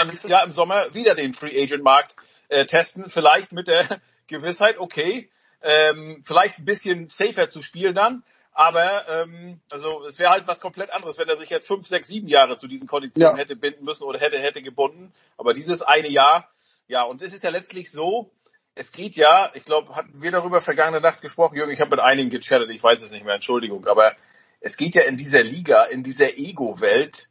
nächstes 0.04 0.30
Jahr 0.30 0.44
im 0.44 0.52
Sommer 0.52 0.94
wieder 0.94 1.14
den 1.14 1.32
Free 1.32 1.60
Agent 1.60 1.82
Markt 1.82 2.14
äh, 2.48 2.64
testen, 2.66 3.10
vielleicht 3.10 3.52
mit 3.52 3.68
der 3.68 4.00
Gewissheit, 4.26 4.78
okay, 4.78 5.30
ähm, 5.62 6.22
vielleicht 6.24 6.58
ein 6.58 6.64
bisschen 6.64 7.06
safer 7.06 7.48
zu 7.48 7.62
spielen 7.62 7.94
dann, 7.94 8.22
aber 8.52 9.06
ähm, 9.08 9.60
also 9.70 10.06
es 10.06 10.18
wäre 10.18 10.30
halt 10.30 10.48
was 10.48 10.60
komplett 10.60 10.90
anderes, 10.90 11.18
wenn 11.18 11.28
er 11.28 11.36
sich 11.36 11.50
jetzt 11.50 11.66
fünf, 11.66 11.86
sechs, 11.86 12.08
sieben 12.08 12.28
Jahre 12.28 12.56
zu 12.56 12.68
diesen 12.68 12.86
Konditionen 12.86 13.36
ja. 13.36 13.42
hätte 13.42 13.54
binden 13.54 13.84
müssen 13.84 14.04
oder 14.04 14.18
hätte 14.18 14.38
hätte 14.38 14.62
gebunden. 14.62 15.12
Aber 15.36 15.52
dieses 15.52 15.82
eine 15.82 16.08
Jahr, 16.08 16.48
ja, 16.88 17.02
und 17.02 17.20
es 17.20 17.34
ist 17.34 17.44
ja 17.44 17.50
letztlich 17.50 17.90
so, 17.90 18.30
es 18.74 18.92
geht 18.92 19.16
ja, 19.16 19.50
ich 19.52 19.64
glaube, 19.64 19.94
hatten 19.94 20.22
wir 20.22 20.30
darüber 20.30 20.62
vergangene 20.62 21.02
Nacht 21.02 21.20
gesprochen, 21.20 21.56
Jürgen, 21.56 21.72
ich 21.72 21.80
habe 21.80 21.90
mit 21.90 22.00
einigen 22.00 22.30
gechattet, 22.30 22.70
ich 22.70 22.82
weiß 22.82 23.02
es 23.02 23.10
nicht 23.10 23.24
mehr, 23.24 23.34
Entschuldigung, 23.34 23.86
aber 23.86 24.12
es 24.60 24.78
geht 24.78 24.94
ja 24.94 25.02
in 25.02 25.18
dieser 25.18 25.42
Liga, 25.42 25.84
in 25.84 26.02
dieser 26.02 26.38
Ego-Welt 26.38 27.28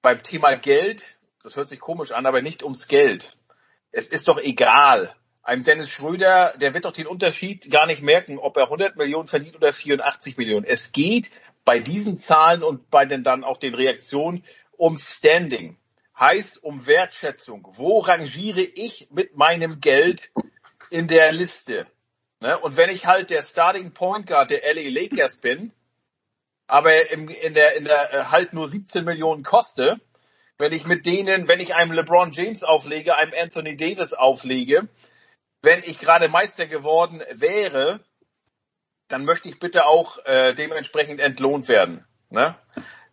beim 0.00 0.22
Thema 0.22 0.54
Geld, 0.54 1.16
das 1.42 1.56
hört 1.56 1.68
sich 1.68 1.80
komisch 1.80 2.12
an, 2.12 2.24
aber 2.24 2.40
nicht 2.40 2.62
ums 2.62 2.88
Geld 2.88 3.36
es 3.92 4.08
ist 4.08 4.28
doch 4.28 4.38
egal. 4.38 5.14
Einem 5.42 5.64
Dennis 5.64 5.90
Schröder, 5.90 6.54
der 6.56 6.72
wird 6.72 6.84
doch 6.84 6.92
den 6.92 7.06
Unterschied 7.06 7.70
gar 7.70 7.86
nicht 7.86 8.02
merken, 8.02 8.38
ob 8.38 8.56
er 8.56 8.64
100 8.64 8.96
Millionen 8.96 9.28
verdient 9.28 9.56
oder 9.56 9.72
84 9.72 10.36
Millionen. 10.36 10.64
Es 10.64 10.92
geht 10.92 11.30
bei 11.64 11.78
diesen 11.78 12.18
Zahlen 12.18 12.62
und 12.62 12.90
bei 12.90 13.04
den 13.04 13.22
dann 13.22 13.44
auch 13.44 13.56
den 13.56 13.74
Reaktionen 13.74 14.44
um 14.72 14.96
Standing. 14.96 15.76
Heißt 16.18 16.62
um 16.62 16.86
Wertschätzung. 16.86 17.68
Wo 17.72 17.98
rangiere 18.00 18.60
ich 18.60 19.08
mit 19.10 19.36
meinem 19.36 19.80
Geld 19.80 20.30
in 20.90 21.08
der 21.08 21.32
Liste? 21.32 21.86
Ne? 22.40 22.58
Und 22.58 22.76
wenn 22.76 22.90
ich 22.90 23.06
halt 23.06 23.30
der 23.30 23.42
Starting 23.42 23.92
Point 23.92 24.26
Guard 24.26 24.50
der 24.50 24.62
LA 24.74 24.88
Lakers 24.90 25.36
bin, 25.36 25.72
aber 26.66 27.10
im, 27.10 27.28
in 27.28 27.54
der, 27.54 27.76
in 27.76 27.84
der 27.84 28.14
äh, 28.14 28.24
halt 28.26 28.52
nur 28.52 28.68
17 28.68 29.04
Millionen 29.04 29.42
koste, 29.42 30.00
wenn 30.62 30.72
ich 30.72 30.86
mit 30.86 31.06
denen, 31.06 31.48
wenn 31.48 31.58
ich 31.58 31.74
einem 31.74 31.90
LeBron 31.90 32.30
James 32.30 32.62
auflege, 32.62 33.16
einem 33.16 33.32
Anthony 33.36 33.76
Davis 33.76 34.14
auflege, 34.14 34.86
wenn 35.60 35.82
ich 35.82 35.98
gerade 35.98 36.28
Meister 36.28 36.66
geworden 36.66 37.20
wäre, 37.32 37.98
dann 39.08 39.24
möchte 39.24 39.48
ich 39.48 39.58
bitte 39.58 39.86
auch 39.86 40.24
äh, 40.24 40.54
dementsprechend 40.54 41.20
entlohnt 41.20 41.68
werden. 41.68 42.06
Ne? 42.30 42.54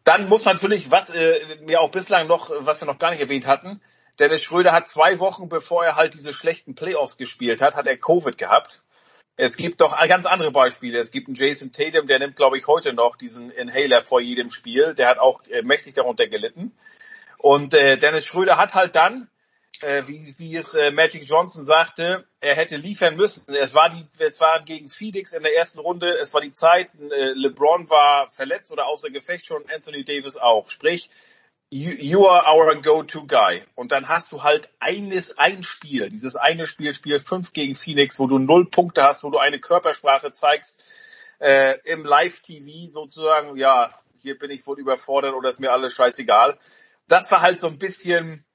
Dann 0.03 0.29
muss 0.29 0.45
natürlich, 0.45 0.91
was 0.91 1.09
äh, 1.09 1.39
mir 1.61 1.81
auch 1.81 1.89
bislang 1.89 2.27
noch, 2.27 2.51
was 2.59 2.81
wir 2.81 2.85
noch 2.85 2.99
gar 2.99 3.09
nicht 3.09 3.19
erwähnt 3.19 3.47
hatten, 3.47 3.81
Dennis 4.19 4.43
Schröder 4.43 4.71
hat 4.71 4.87
zwei 4.87 5.19
Wochen, 5.19 5.49
bevor 5.49 5.83
er 5.83 5.95
halt 5.95 6.13
diese 6.13 6.33
schlechten 6.33 6.75
Playoffs 6.75 7.17
gespielt 7.17 7.61
hat, 7.61 7.73
hat 7.73 7.87
er 7.87 7.97
Covid 7.97 8.37
gehabt. 8.37 8.83
Es 9.37 9.57
gibt 9.57 9.81
doch 9.81 9.97
ganz 10.07 10.27
andere 10.27 10.51
Beispiele. 10.51 10.99
Es 10.99 11.09
gibt 11.09 11.29
einen 11.29 11.35
Jason 11.35 11.71
Tatum, 11.71 12.05
der 12.05 12.19
nimmt, 12.19 12.35
glaube 12.35 12.59
ich, 12.59 12.67
heute 12.67 12.93
noch 12.93 13.15
diesen 13.15 13.49
Inhaler 13.49 14.03
vor 14.03 14.21
jedem 14.21 14.51
Spiel. 14.51 14.93
Der 14.93 15.07
hat 15.07 15.17
auch 15.17 15.41
äh, 15.47 15.63
mächtig 15.63 15.95
darunter 15.95 16.27
gelitten. 16.27 16.77
Und 17.39 17.73
äh, 17.73 17.97
Dennis 17.97 18.25
Schröder 18.25 18.57
hat 18.57 18.73
halt 18.73 18.95
dann, 18.95 19.29
äh, 19.79 20.03
wie, 20.07 20.35
wie 20.37 20.57
es 20.57 20.73
äh, 20.73 20.91
Magic 20.91 21.23
Johnson 21.23 21.63
sagte, 21.63 22.25
er 22.41 22.55
hätte 22.55 22.75
liefern 22.75 23.15
müssen. 23.15 23.53
Es 23.55 23.73
war 23.73 23.89
die, 23.89 24.05
es 24.19 24.41
war 24.41 24.59
gegen 24.59 24.89
Phoenix 24.89 25.31
in 25.31 25.41
der 25.43 25.55
ersten 25.55 25.79
Runde, 25.79 26.17
es 26.17 26.33
war 26.33 26.41
die 26.41 26.51
Zeit, 26.51 26.89
äh, 26.99 27.31
LeBron 27.31 27.89
war 27.89 28.29
verletzt 28.29 28.73
oder 28.73 28.87
außer 28.87 29.09
Gefecht 29.09 29.45
schon, 29.45 29.63
Anthony 29.73 30.03
Davis 30.03 30.35
auch. 30.35 30.69
Sprich, 30.69 31.09
you, 31.69 31.93
you 31.93 32.27
are 32.27 32.45
our 32.53 32.75
go-to 32.81 33.25
guy. 33.25 33.63
Und 33.73 33.93
dann 33.93 34.09
hast 34.09 34.33
du 34.33 34.43
halt 34.43 34.69
eines, 34.81 35.37
ein 35.37 35.63
Spiel, 35.63 36.09
dieses 36.09 36.35
eine 36.35 36.67
Spiel, 36.67 36.93
Spiel 36.93 37.19
5 37.19 37.53
gegen 37.53 37.75
Phoenix, 37.75 38.19
wo 38.19 38.27
du 38.27 38.37
null 38.37 38.69
Punkte 38.69 39.03
hast, 39.03 39.23
wo 39.23 39.29
du 39.29 39.37
eine 39.37 39.61
Körpersprache 39.61 40.33
zeigst, 40.33 40.83
äh, 41.39 41.77
im 41.85 42.03
Live-TV 42.03 42.91
sozusagen, 42.91 43.55
ja, 43.55 43.93
hier 44.21 44.37
bin 44.37 44.51
ich 44.51 44.67
wohl 44.67 44.77
überfordert 44.77 45.33
oder 45.35 45.49
ist 45.49 45.61
mir 45.61 45.71
alles 45.71 45.93
scheißegal 45.93 46.57
das 47.09 47.29
war 47.31 47.41
halt 47.41 47.59
so 47.59 47.67
ein 47.67 47.77
bisschen, 47.77 48.45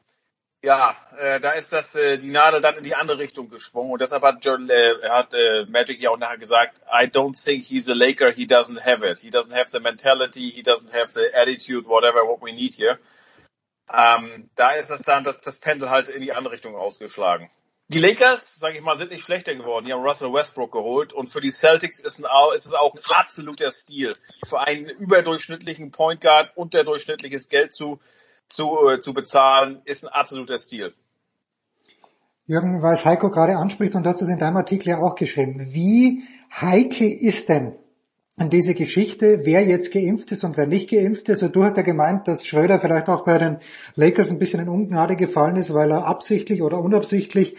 ja, 0.62 0.96
äh, 1.18 1.40
da 1.40 1.50
ist 1.50 1.72
das 1.72 1.94
äh, 1.94 2.18
die 2.18 2.30
Nadel 2.30 2.60
dann 2.60 2.76
in 2.76 2.84
die 2.84 2.94
andere 2.94 3.18
Richtung 3.18 3.50
geschwungen 3.50 3.92
und 3.92 4.00
deshalb 4.00 4.22
hat 4.22 4.44
John, 4.44 4.70
äh, 4.70 4.94
hat 5.08 5.34
äh, 5.34 5.66
Magic 5.66 6.00
ja 6.00 6.10
auch 6.10 6.18
nachher 6.18 6.38
gesagt, 6.38 6.80
I 6.88 7.04
don't 7.06 7.42
think 7.42 7.64
he's 7.64 7.88
a 7.88 7.94
Laker, 7.94 8.30
he 8.30 8.46
doesn't 8.46 8.80
have 8.80 9.04
it, 9.04 9.18
he 9.18 9.28
doesn't 9.28 9.52
have 9.52 9.70
the 9.72 9.80
mentality, 9.80 10.50
he 10.50 10.62
doesn't 10.62 10.92
have 10.92 11.10
the 11.12 11.34
attitude, 11.34 11.86
whatever 11.86 12.26
what 12.26 12.40
we 12.40 12.52
need 12.52 12.74
here. 12.74 12.98
Ähm, 13.92 14.48
da 14.54 14.70
ist 14.70 14.90
das 14.90 15.02
dann 15.02 15.24
das, 15.24 15.40
das 15.40 15.58
Pendel 15.58 15.90
halt 15.90 16.08
in 16.08 16.22
die 16.22 16.32
andere 16.32 16.54
Richtung 16.54 16.74
ausgeschlagen. 16.74 17.50
Die 17.88 17.98
Lakers, 17.98 18.54
sage 18.54 18.78
ich 18.78 18.82
mal, 18.82 18.96
sind 18.96 19.10
nicht 19.10 19.24
schlechter 19.24 19.54
geworden. 19.54 19.84
Die 19.84 19.92
haben 19.92 20.02
Russell 20.02 20.32
Westbrook 20.32 20.72
geholt 20.72 21.12
und 21.12 21.26
für 21.28 21.42
die 21.42 21.50
Celtics 21.50 22.00
ist, 22.00 22.18
ein, 22.18 22.30
ist 22.56 22.64
es 22.64 22.72
auch 22.72 22.94
ein 22.94 23.14
absoluter 23.14 23.70
Stil, 23.70 24.14
für 24.46 24.60
einen 24.60 24.88
überdurchschnittlichen 24.88 25.90
Point 25.90 26.22
Guard 26.22 26.56
unterdurchschnittliches 26.56 27.50
Geld 27.50 27.72
zu 27.72 28.00
zu, 28.48 28.88
äh, 28.88 28.98
zu 28.98 29.12
bezahlen, 29.12 29.82
ist 29.84 30.04
ein 30.04 30.12
absoluter 30.12 30.58
Stil. 30.58 30.94
Jürgen, 32.46 32.82
weil 32.82 32.92
es 32.92 33.04
Heiko 33.06 33.30
gerade 33.30 33.56
anspricht 33.56 33.94
und 33.94 34.04
du 34.04 34.10
hast 34.10 34.20
es 34.20 34.28
in 34.28 34.38
deinem 34.38 34.58
Artikel 34.58 34.90
ja 34.90 34.98
auch 34.98 35.14
geschrieben. 35.14 35.72
Wie 35.72 36.24
heikel 36.52 37.10
ist 37.10 37.48
denn 37.48 37.76
diese 38.36 38.74
Geschichte, 38.74 39.40
wer 39.44 39.64
jetzt 39.64 39.92
geimpft 39.92 40.30
ist 40.32 40.44
und 40.44 40.56
wer 40.58 40.66
nicht 40.66 40.90
geimpft 40.90 41.28
ist? 41.30 41.42
Also 41.42 41.52
du 41.52 41.64
hast 41.64 41.76
ja 41.78 41.82
gemeint, 41.82 42.28
dass 42.28 42.46
Schröder 42.46 42.80
vielleicht 42.80 43.08
auch 43.08 43.24
bei 43.24 43.38
den 43.38 43.58
Lakers 43.94 44.30
ein 44.30 44.38
bisschen 44.38 44.60
in 44.60 44.68
Ungnade 44.68 45.16
gefallen 45.16 45.56
ist, 45.56 45.72
weil 45.72 45.90
er 45.90 46.06
absichtlich 46.06 46.60
oder 46.60 46.80
unabsichtlich 46.80 47.56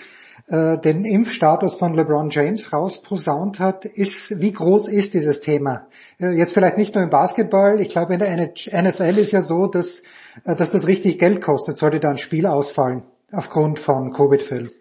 äh, 0.47 0.77
den 0.77 1.05
Impfstatus 1.05 1.75
von 1.75 1.93
LeBron 1.93 2.29
James 2.29 2.71
rausposaunt 2.71 3.59
hat. 3.59 3.85
Ist, 3.85 4.39
wie 4.39 4.51
groß 4.51 4.87
ist 4.87 5.13
dieses 5.13 5.41
Thema? 5.41 5.87
Äh, 6.19 6.31
jetzt 6.31 6.53
vielleicht 6.53 6.77
nicht 6.77 6.95
nur 6.95 7.03
im 7.03 7.09
Basketball. 7.09 7.79
Ich 7.81 7.89
glaube, 7.89 8.13
in 8.13 8.19
der 8.19 8.83
NFL 8.83 9.17
ist 9.17 9.31
ja 9.31 9.41
so, 9.41 9.67
dass 9.67 10.01
äh, 10.43 10.55
dass 10.55 10.71
das 10.71 10.87
richtig 10.87 11.19
Geld 11.19 11.41
kostet, 11.41 11.77
sollte 11.77 11.99
da 11.99 12.09
ein 12.09 12.17
Spiel 12.17 12.45
ausfallen 12.45 13.03
aufgrund 13.31 13.79
von 13.79 14.11
Covid-Phil? 14.11 14.71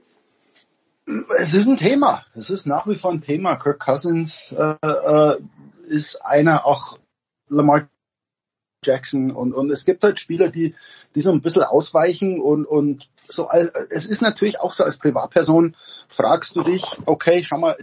Es 1.39 1.55
ist 1.55 1.69
ein 1.69 1.77
Thema. 1.77 2.25
Es 2.35 2.51
ist 2.51 2.67
nach 2.67 2.87
wie 2.87 2.97
vor 2.97 3.13
ein 3.13 3.21
Thema. 3.21 3.57
Kirk 3.57 3.79
Cousins 3.85 4.55
äh, 4.57 4.87
äh, 4.87 5.39
ist 5.87 6.25
einer, 6.25 6.67
auch 6.67 6.99
Lamar 7.49 7.89
Jackson 8.83 9.31
und, 9.31 9.55
und 9.55 9.71
es 9.71 9.85
gibt 9.85 10.03
halt 10.05 10.19
Spieler, 10.19 10.51
die, 10.51 10.75
die 11.15 11.21
so 11.21 11.31
ein 11.31 11.41
bisschen 11.41 11.63
ausweichen 11.63 12.41
und, 12.41 12.67
und 12.67 13.09
so, 13.29 13.49
es 13.51 14.07
ist 14.07 14.23
natürlich 14.23 14.61
auch 14.61 14.73
so 14.73 14.85
als 14.85 14.97
Privatperson, 14.97 15.77
fragst 16.09 16.57
du 16.57 16.63
dich, 16.63 16.85
okay, 17.07 17.43
schau 17.43 17.59
mal, 17.59 17.77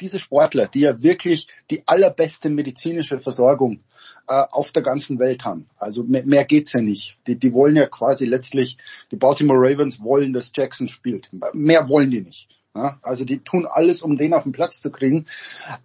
diese 0.00 0.18
Sportler, 0.18 0.66
die 0.66 0.80
ja 0.80 1.02
wirklich 1.02 1.48
die 1.70 1.86
allerbeste 1.86 2.50
medizinische 2.50 3.20
Versorgung 3.20 3.84
äh, 4.28 4.42
auf 4.50 4.72
der 4.72 4.82
ganzen 4.82 5.18
Welt 5.18 5.44
haben. 5.44 5.68
Also 5.76 6.02
mehr, 6.02 6.24
mehr 6.24 6.44
geht's 6.44 6.72
ja 6.72 6.80
nicht. 6.80 7.16
Die, 7.26 7.38
die 7.38 7.52
wollen 7.52 7.76
ja 7.76 7.86
quasi 7.86 8.24
letztlich, 8.24 8.78
die 9.12 9.16
Baltimore 9.16 9.58
Ravens 9.58 10.00
wollen, 10.00 10.32
dass 10.32 10.50
Jackson 10.54 10.88
spielt. 10.88 11.30
Mehr 11.52 11.88
wollen 11.88 12.10
die 12.10 12.22
nicht. 12.22 12.48
Ja? 12.74 12.98
Also 13.02 13.24
die 13.24 13.38
tun 13.38 13.66
alles, 13.70 14.02
um 14.02 14.16
den 14.16 14.34
auf 14.34 14.42
den 14.42 14.52
Platz 14.52 14.80
zu 14.80 14.90
kriegen. 14.90 15.26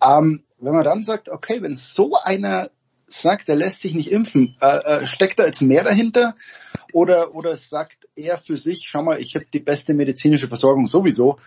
Ähm, 0.04 0.44
wenn 0.60 0.74
man 0.74 0.84
dann 0.84 1.04
sagt, 1.04 1.30
okay, 1.30 1.62
wenn 1.62 1.76
so 1.76 2.16
einer 2.24 2.72
sagt, 3.06 3.48
der 3.48 3.56
lässt 3.56 3.82
sich 3.82 3.94
nicht 3.94 4.12
impfen, 4.12 4.56
äh, 4.62 4.78
äh, 4.78 5.06
steckt 5.06 5.40
da 5.40 5.46
jetzt 5.46 5.62
mehr 5.62 5.84
dahinter? 5.84 6.36
Oder, 6.94 7.36
oder 7.36 7.56
sagt 7.56 8.08
er 8.16 8.38
für 8.38 8.58
sich, 8.58 8.86
schau 8.88 9.04
mal, 9.04 9.22
ich 9.22 9.36
habe 9.36 9.46
die 9.46 9.60
beste 9.60 9.94
medizinische 9.94 10.48
Versorgung 10.48 10.88
sowieso, 10.88 11.38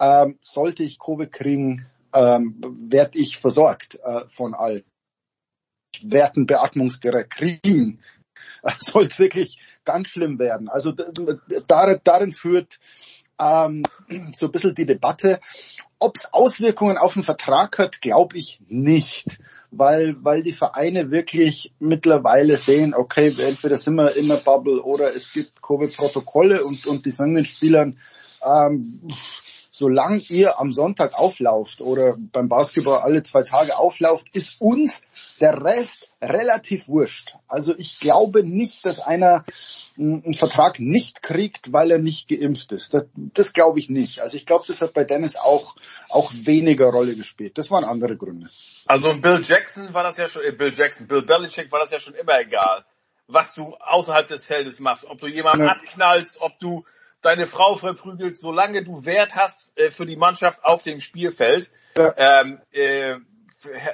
ähm, 0.00 0.38
sollte 0.42 0.82
ich 0.82 0.98
Covid 0.98 1.30
kriegen, 1.30 1.86
ähm, 2.14 2.56
werde 2.88 3.18
ich 3.18 3.38
versorgt 3.38 3.98
äh, 4.02 4.28
von 4.28 4.54
all. 4.54 4.84
Ich 5.94 6.10
werde 6.10 6.40
ein 6.40 6.46
Beatmungsgerät 6.46 7.30
kriegen. 7.30 8.00
Sollte 8.80 9.18
wirklich 9.18 9.58
ganz 9.84 10.08
schlimm 10.08 10.38
werden. 10.38 10.68
Also 10.68 10.92
darin, 10.92 12.00
darin 12.04 12.32
führt 12.32 12.78
ähm, 13.40 13.82
so 14.34 14.46
ein 14.46 14.52
bisschen 14.52 14.74
die 14.74 14.86
Debatte. 14.86 15.40
Ob 15.98 16.16
es 16.16 16.32
Auswirkungen 16.32 16.98
auf 16.98 17.14
den 17.14 17.22
Vertrag 17.22 17.78
hat, 17.78 18.00
glaube 18.00 18.36
ich 18.36 18.60
nicht, 18.68 19.38
weil, 19.70 20.16
weil 20.22 20.42
die 20.42 20.52
Vereine 20.52 21.10
wirklich 21.10 21.72
mittlerweile 21.78 22.56
sehen, 22.56 22.94
okay, 22.94 23.32
entweder 23.38 23.78
sind 23.78 23.94
wir 23.94 24.16
in 24.16 24.28
der 24.28 24.36
Bubble 24.36 24.82
oder 24.82 25.14
es 25.14 25.32
gibt 25.32 25.62
Covid-Protokolle 25.62 26.64
und, 26.64 26.86
und 26.86 27.06
die 27.06 27.10
sagen 27.10 27.34
den 27.34 27.44
Spielern, 27.44 27.98
ähm, 28.44 29.00
solange 29.74 30.18
ihr 30.28 30.60
am 30.60 30.70
Sonntag 30.70 31.18
auflauft 31.18 31.80
oder 31.80 32.14
beim 32.18 32.48
Basketball 32.48 33.00
alle 33.00 33.22
zwei 33.22 33.42
Tage 33.42 33.78
auflauft, 33.78 34.28
ist 34.34 34.60
uns 34.60 35.00
der 35.40 35.64
Rest 35.64 36.10
relativ 36.20 36.88
wurscht. 36.88 37.36
Also 37.48 37.74
ich 37.78 37.98
glaube 37.98 38.44
nicht, 38.44 38.84
dass 38.84 39.00
einer 39.00 39.44
einen 39.98 40.34
Vertrag 40.34 40.78
nicht 40.78 41.22
kriegt, 41.22 41.72
weil 41.72 41.90
er 41.90 41.98
nicht 41.98 42.28
geimpft 42.28 42.70
ist. 42.72 42.92
Das, 42.92 43.04
das 43.14 43.54
glaube 43.54 43.78
ich 43.78 43.88
nicht. 43.88 44.20
Also 44.20 44.36
ich 44.36 44.44
glaube, 44.44 44.64
das 44.68 44.82
hat 44.82 44.92
bei 44.92 45.04
Dennis 45.04 45.36
auch, 45.36 45.74
auch 46.10 46.32
weniger 46.34 46.90
Rolle 46.90 47.16
gespielt. 47.16 47.56
Das 47.56 47.70
waren 47.70 47.84
andere 47.84 48.16
Gründe. 48.18 48.50
Also 48.84 49.14
Bill 49.14 49.42
Jackson 49.42 49.94
war 49.94 50.02
das 50.02 50.18
ja 50.18 50.28
schon, 50.28 50.44
äh, 50.44 50.52
Bill 50.52 50.72
Jackson, 50.74 51.06
Bill 51.06 51.22
Belichick 51.22 51.72
war 51.72 51.80
das 51.80 51.90
ja 51.90 51.98
schon 51.98 52.14
immer 52.14 52.38
egal, 52.38 52.84
was 53.26 53.54
du 53.54 53.74
außerhalb 53.80 54.28
des 54.28 54.44
Feldes 54.44 54.80
machst. 54.80 55.06
Ob 55.06 55.18
du 55.18 55.28
jemanden 55.28 55.64
ja. 55.64 55.72
abknallst, 55.72 56.42
ob 56.42 56.60
du 56.60 56.84
deine 57.22 57.46
Frau 57.46 57.76
verprügelst, 57.76 58.40
solange 58.40 58.84
du 58.84 59.04
Wert 59.04 59.34
hast 59.34 59.78
äh, 59.78 59.90
für 59.90 60.06
die 60.06 60.16
Mannschaft 60.16 60.64
auf 60.64 60.82
dem 60.82 61.00
Spielfeld, 61.00 61.70
ja. 61.96 62.14
ähm, 62.16 62.60
äh, 62.72 63.16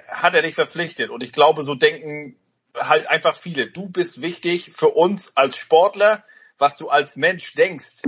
hat 0.08 0.34
er 0.34 0.42
dich 0.42 0.54
verpflichtet. 0.54 1.10
Und 1.10 1.22
ich 1.22 1.32
glaube, 1.32 1.62
so 1.62 1.74
denken 1.74 2.36
halt 2.76 3.08
einfach 3.08 3.36
viele. 3.36 3.70
Du 3.70 3.88
bist 3.88 4.22
wichtig 4.22 4.72
für 4.74 4.88
uns 4.88 5.36
als 5.36 5.56
Sportler, 5.56 6.24
was 6.58 6.76
du 6.76 6.88
als 6.88 7.16
Mensch 7.16 7.54
denkst, 7.54 8.02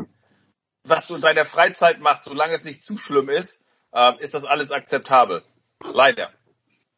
was 0.84 1.06
du 1.06 1.14
in 1.14 1.20
deiner 1.20 1.44
Freizeit 1.44 2.00
machst, 2.00 2.24
solange 2.24 2.54
es 2.54 2.64
nicht 2.64 2.82
zu 2.82 2.96
schlimm 2.96 3.28
ist, 3.28 3.66
äh, 3.92 4.12
ist 4.18 4.34
das 4.34 4.44
alles 4.44 4.72
akzeptabel. 4.72 5.42
Leider. 5.92 6.30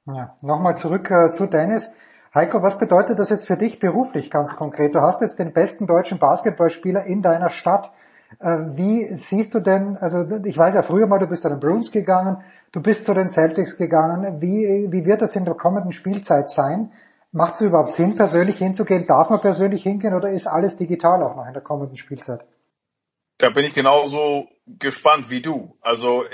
Ja, 0.07 0.37
Nochmal 0.41 0.77
zurück 0.77 1.11
äh, 1.11 1.31
zu 1.33 1.47
Dennis. 1.47 1.93
Heiko, 2.35 2.63
was 2.63 2.79
bedeutet 2.79 3.19
das 3.19 3.29
jetzt 3.29 3.47
für 3.47 3.57
dich 3.57 3.79
beruflich 3.79 4.31
ganz 4.31 4.57
konkret? 4.57 4.95
Du 4.95 5.01
hast 5.01 5.21
jetzt 5.21 5.39
den 5.39 5.53
besten 5.53 5.87
deutschen 5.87 6.19
Basketballspieler 6.19 7.05
in 7.05 7.23
deiner 7.23 7.51
Stadt. 7.51 7.93
Äh, 8.39 8.77
wie 8.77 9.15
siehst 9.15 9.55
du 9.55 9.61
denn, 9.61 9.97
also 9.97 10.25
ich 10.45 10.57
weiß 10.57 10.75
ja 10.75 10.83
früher 10.83 11.07
mal, 11.07 11.19
du 11.19 11.27
bist 11.27 11.43
zu 11.43 11.49
den 11.49 11.61
Bruins 11.61 11.91
gegangen, 11.91 12.43
du 12.73 12.81
bist 12.81 13.07
zu 13.07 13.15
den 13.15 13.29
Celtics 13.29 13.77
gegangen. 13.77 14.41
Wie, 14.41 14.89
wie 14.91 15.05
wird 15.05 15.23
das 15.23 15.37
in 15.37 15.45
der 15.45 15.55
kommenden 15.55 15.93
Spielzeit 15.93 16.49
sein? 16.49 16.93
Macht 17.31 17.55
es 17.55 17.63
überhaupt 17.63 17.95
Sinn, 17.95 18.15
persönlich 18.15 18.59
hinzugehen? 18.59 19.07
Darf 19.07 19.31
man 19.31 19.41
persönlich 19.41 19.83
hingehen 19.83 20.15
oder 20.15 20.31
ist 20.31 20.47
alles 20.47 20.77
digital 20.77 21.23
auch 21.23 21.35
noch 21.35 21.47
in 21.47 21.55
der 21.55 21.63
kommenden 21.63 21.97
Spielzeit? 21.97 22.45
Da 23.39 23.51
bin 23.51 23.65
ich 23.65 23.73
genauso 23.73 24.49
gespannt 24.67 25.31
wie 25.31 25.41
du. 25.41 25.77
Also 25.81 26.25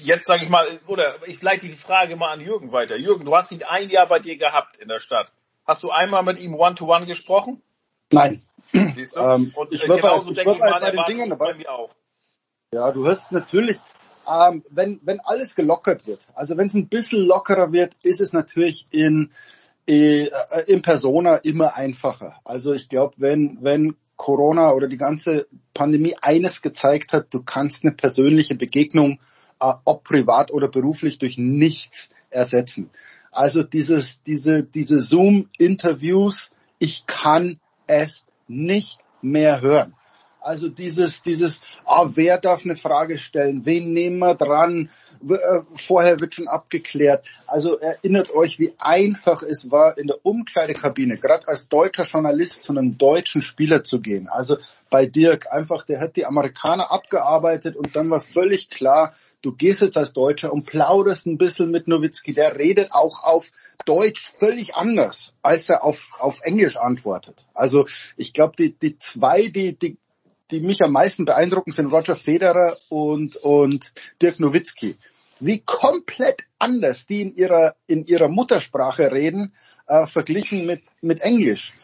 jetzt 0.00 0.26
sage 0.26 0.42
ich 0.42 0.48
mal, 0.48 0.66
oder 0.86 1.16
ich 1.26 1.42
leite 1.42 1.66
die 1.66 1.72
Frage 1.72 2.16
mal 2.16 2.32
an 2.32 2.40
Jürgen 2.40 2.72
weiter. 2.72 2.96
Jürgen, 2.96 3.24
du 3.24 3.36
hast 3.36 3.52
ihn 3.52 3.62
ein 3.62 3.90
Jahr 3.90 4.08
bei 4.08 4.18
dir 4.18 4.36
gehabt 4.36 4.76
in 4.78 4.88
der 4.88 5.00
Stadt. 5.00 5.32
Hast 5.66 5.82
du 5.82 5.90
einmal 5.90 6.22
mit 6.22 6.40
ihm 6.40 6.54
One-to-One 6.54 7.04
-one 7.04 7.06
gesprochen? 7.06 7.62
Nein. 8.10 8.42
Siehst 8.72 9.16
du? 9.16 9.20
Ähm, 9.20 9.52
und 9.54 9.72
ich 9.72 9.88
würde 9.88 10.02
genauso 10.02 10.32
denke 10.32 10.52
ich 10.52 10.58
mal, 10.58 10.80
bei 10.80 10.90
den 10.90 11.04
Dingen 11.08 11.30
dabei. 11.30 11.54
Bei 11.54 11.68
auch. 11.68 11.90
Ja, 12.72 12.92
du 12.92 13.06
hast 13.06 13.32
natürlich, 13.32 13.78
ähm, 14.30 14.62
wenn, 14.68 15.00
wenn 15.02 15.20
alles 15.20 15.54
gelockert 15.54 16.06
wird, 16.06 16.20
also 16.34 16.56
wenn 16.56 16.66
es 16.66 16.74
ein 16.74 16.88
bisschen 16.88 17.26
lockerer 17.26 17.72
wird, 17.72 17.96
ist 18.02 18.20
es 18.20 18.32
natürlich 18.32 18.86
in, 18.90 19.32
äh, 19.86 20.28
in 20.66 20.82
Persona 20.82 21.36
immer 21.36 21.76
einfacher. 21.76 22.38
Also 22.44 22.74
ich 22.74 22.88
glaube, 22.88 23.14
wenn, 23.18 23.58
wenn 23.62 23.96
Corona 24.16 24.72
oder 24.72 24.88
die 24.88 24.98
ganze 24.98 25.46
Pandemie 25.72 26.16
eines 26.20 26.60
gezeigt 26.60 27.12
hat, 27.12 27.32
du 27.32 27.42
kannst 27.42 27.84
eine 27.84 27.94
persönliche 27.94 28.54
Begegnung, 28.54 29.18
äh, 29.60 29.72
ob 29.84 30.04
privat 30.04 30.50
oder 30.50 30.68
beruflich, 30.68 31.18
durch 31.18 31.38
nichts 31.38 32.10
ersetzen. 32.28 32.90
Also 33.30 33.62
dieses, 33.62 34.22
diese, 34.24 34.62
diese 34.62 35.00
Zoom-Interviews, 35.00 36.52
ich 36.78 37.06
kann 37.06 37.60
es 37.86 38.26
nicht 38.48 38.98
mehr 39.20 39.60
hören. 39.60 39.97
Also 40.40 40.68
dieses, 40.68 41.22
dieses, 41.22 41.60
ah, 41.84 42.08
wer 42.14 42.38
darf 42.38 42.64
eine 42.64 42.76
Frage 42.76 43.18
stellen? 43.18 43.66
Wen 43.66 43.92
nehmen 43.92 44.18
wir 44.18 44.34
dran? 44.34 44.88
Äh, 45.28 45.36
vorher 45.74 46.20
wird 46.20 46.34
schon 46.34 46.48
abgeklärt. 46.48 47.26
Also 47.46 47.78
erinnert 47.78 48.32
euch, 48.34 48.58
wie 48.58 48.72
einfach 48.78 49.42
es 49.42 49.70
war, 49.70 49.98
in 49.98 50.06
der 50.06 50.24
Umkleidekabine, 50.24 51.18
gerade 51.18 51.48
als 51.48 51.68
deutscher 51.68 52.04
Journalist 52.04 52.62
zu 52.62 52.72
einem 52.72 52.98
deutschen 52.98 53.42
Spieler 53.42 53.82
zu 53.82 54.00
gehen. 54.00 54.28
Also 54.28 54.58
bei 54.90 55.06
Dirk 55.06 55.52
einfach, 55.52 55.84
der 55.84 56.00
hat 56.00 56.16
die 56.16 56.24
Amerikaner 56.24 56.90
abgearbeitet 56.90 57.76
und 57.76 57.94
dann 57.96 58.08
war 58.10 58.20
völlig 58.20 58.70
klar, 58.70 59.12
du 59.42 59.52
gehst 59.52 59.82
jetzt 59.82 59.96
als 59.96 60.12
Deutscher 60.12 60.52
und 60.52 60.66
plauderst 60.66 61.26
ein 61.26 61.36
bisschen 61.36 61.70
mit 61.70 61.88
Nowitzki. 61.88 62.32
Der 62.32 62.56
redet 62.56 62.92
auch 62.92 63.24
auf 63.24 63.50
Deutsch 63.84 64.30
völlig 64.30 64.76
anders, 64.76 65.34
als 65.42 65.68
er 65.68 65.84
auf, 65.84 66.12
auf 66.18 66.40
Englisch 66.42 66.76
antwortet. 66.76 67.44
Also 67.54 67.86
ich 68.16 68.32
glaube, 68.32 68.54
die, 68.56 68.72
die 68.72 68.96
zwei, 68.98 69.48
die, 69.48 69.76
die 69.76 69.98
die 70.50 70.60
mich 70.60 70.82
am 70.82 70.92
meisten 70.92 71.24
beeindrucken, 71.24 71.72
sind 71.72 71.92
Roger 71.92 72.16
Federer 72.16 72.76
und, 72.88 73.36
und 73.36 73.92
Dirk 74.22 74.40
Nowitzki. 74.40 74.96
Wie 75.40 75.60
komplett 75.60 76.44
anders 76.58 77.06
die 77.06 77.22
in 77.22 77.36
ihrer, 77.36 77.76
in 77.86 78.04
ihrer 78.06 78.28
Muttersprache 78.28 79.12
reden, 79.12 79.52
äh, 79.86 80.06
verglichen 80.06 80.66
mit, 80.66 80.82
mit 81.00 81.20
Englisch. 81.20 81.74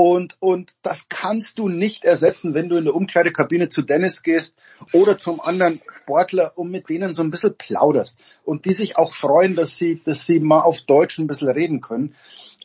Und, 0.00 0.36
und 0.38 0.74
das 0.82 1.08
kannst 1.08 1.58
du 1.58 1.68
nicht 1.68 2.04
ersetzen, 2.04 2.54
wenn 2.54 2.68
du 2.68 2.76
in 2.76 2.84
der 2.84 2.94
Umkleidekabine 2.94 3.68
zu 3.68 3.82
Dennis 3.82 4.22
gehst 4.22 4.54
oder 4.92 5.18
zum 5.18 5.40
anderen 5.40 5.82
Sportler 5.90 6.52
und 6.54 6.70
mit 6.70 6.88
denen 6.88 7.14
so 7.14 7.24
ein 7.24 7.32
bisschen 7.32 7.56
plauderst 7.56 8.16
und 8.44 8.64
die 8.64 8.74
sich 8.74 8.96
auch 8.96 9.12
freuen, 9.12 9.56
dass 9.56 9.76
sie, 9.76 10.00
dass 10.04 10.24
sie 10.24 10.38
mal 10.38 10.60
auf 10.60 10.82
Deutsch 10.82 11.18
ein 11.18 11.26
bisschen 11.26 11.48
reden 11.48 11.80
können. 11.80 12.14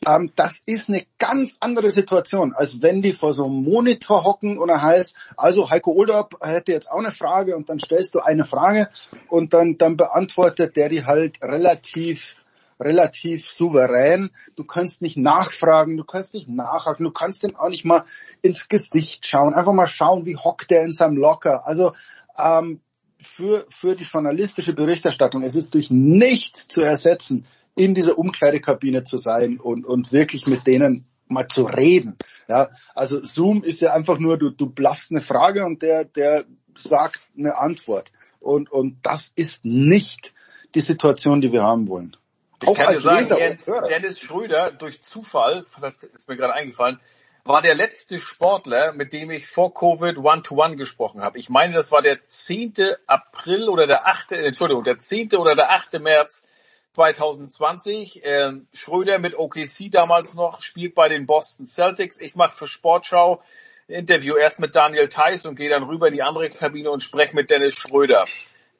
Ähm, 0.06 0.30
das 0.36 0.62
ist 0.64 0.88
eine 0.88 1.06
ganz 1.18 1.56
andere 1.58 1.90
Situation, 1.90 2.52
als 2.54 2.82
wenn 2.82 3.02
die 3.02 3.14
vor 3.14 3.34
so 3.34 3.46
einem 3.46 3.64
Monitor 3.64 4.22
hocken 4.22 4.56
und 4.56 4.68
er 4.68 4.82
heißt, 4.82 5.16
also 5.36 5.70
Heiko 5.70 5.90
Olderb 5.90 6.36
hätte 6.40 6.70
jetzt 6.70 6.88
auch 6.88 7.00
eine 7.00 7.10
Frage 7.10 7.56
und 7.56 7.68
dann 7.68 7.80
stellst 7.80 8.14
du 8.14 8.20
eine 8.20 8.44
Frage 8.44 8.90
und 9.28 9.54
dann, 9.54 9.76
dann 9.76 9.96
beantwortet 9.96 10.76
der 10.76 10.88
die 10.88 11.04
halt 11.04 11.42
relativ 11.42 12.36
relativ 12.80 13.48
souverän. 13.48 14.30
Du 14.56 14.64
kannst 14.64 15.02
nicht 15.02 15.16
nachfragen, 15.16 15.96
du 15.96 16.04
kannst 16.04 16.34
nicht 16.34 16.48
nachhaken, 16.48 17.04
du 17.04 17.10
kannst 17.10 17.42
dem 17.42 17.56
auch 17.56 17.68
nicht 17.68 17.84
mal 17.84 18.04
ins 18.42 18.68
Gesicht 18.68 19.26
schauen. 19.26 19.54
Einfach 19.54 19.72
mal 19.72 19.86
schauen, 19.86 20.26
wie 20.26 20.36
hockt 20.36 20.70
der 20.70 20.82
in 20.82 20.92
seinem 20.92 21.16
Locker. 21.16 21.66
Also 21.66 21.92
ähm, 22.36 22.80
für, 23.18 23.66
für 23.68 23.96
die 23.96 24.04
journalistische 24.04 24.74
Berichterstattung, 24.74 25.42
es 25.42 25.54
ist 25.54 25.74
durch 25.74 25.90
nichts 25.90 26.68
zu 26.68 26.82
ersetzen, 26.82 27.46
in 27.76 27.94
dieser 27.94 28.18
Umkleidekabine 28.18 29.02
zu 29.04 29.18
sein 29.18 29.58
und, 29.58 29.84
und 29.84 30.12
wirklich 30.12 30.46
mit 30.46 30.66
denen 30.66 31.06
mal 31.26 31.48
zu 31.48 31.64
reden. 31.64 32.16
Ja, 32.48 32.68
also 32.94 33.22
Zoom 33.24 33.64
ist 33.64 33.80
ja 33.80 33.92
einfach 33.92 34.18
nur, 34.18 34.38
du, 34.38 34.50
du 34.50 34.68
blaffst 34.68 35.10
eine 35.10 35.20
Frage 35.20 35.64
und 35.64 35.82
der, 35.82 36.04
der 36.04 36.44
sagt 36.76 37.20
eine 37.36 37.56
Antwort. 37.56 38.12
Und, 38.40 38.70
und 38.70 38.98
das 39.02 39.32
ist 39.34 39.64
nicht 39.64 40.34
die 40.74 40.80
Situation, 40.80 41.40
die 41.40 41.52
wir 41.52 41.62
haben 41.62 41.88
wollen. 41.88 42.16
Ich 42.64 42.68
auch 42.68 42.76
kann 42.76 42.94
dir 42.94 43.00
sagen, 43.00 43.28
Jens, 43.36 43.70
Dennis 43.88 44.20
Schröder 44.20 44.70
durch 44.70 45.02
Zufall, 45.02 45.64
das 45.80 46.02
ist 46.02 46.28
mir 46.28 46.36
gerade 46.36 46.54
eingefallen, 46.54 47.00
war 47.44 47.60
der 47.60 47.74
letzte 47.74 48.18
Sportler, 48.18 48.92
mit 48.92 49.12
dem 49.12 49.30
ich 49.30 49.46
vor 49.46 49.74
Covid 49.74 50.16
One-to-One 50.16 50.74
-one 50.74 50.76
gesprochen 50.76 51.20
habe. 51.20 51.38
Ich 51.38 51.50
meine, 51.50 51.74
das 51.74 51.92
war 51.92 52.00
der 52.00 52.26
10. 52.26 52.74
April 53.06 53.68
oder 53.68 53.86
der 53.86 54.06
8. 54.06 54.32
Entschuldigung, 54.32 54.82
der 54.84 54.98
10. 54.98 55.34
oder 55.34 55.54
der 55.54 55.70
8. 55.70 56.00
März 56.00 56.46
2020. 56.94 58.24
Äh, 58.24 58.52
Schröder 58.74 59.18
mit 59.18 59.36
OKC 59.36 59.90
damals 59.90 60.34
noch, 60.34 60.62
spielt 60.62 60.94
bei 60.94 61.08
den 61.10 61.26
Boston 61.26 61.66
Celtics. 61.66 62.18
Ich 62.18 62.34
mache 62.34 62.56
für 62.56 62.66
Sportschau 62.66 63.42
ein 63.88 63.96
Interview 63.96 64.36
erst 64.36 64.60
mit 64.60 64.74
Daniel 64.74 65.10
Theiss 65.10 65.44
und 65.44 65.56
gehe 65.56 65.68
dann 65.68 65.82
rüber 65.82 66.08
in 66.08 66.14
die 66.14 66.22
andere 66.22 66.48
Kabine 66.48 66.90
und 66.90 67.02
spreche 67.02 67.34
mit 67.34 67.50
Dennis 67.50 67.74
Schröder. 67.74 68.24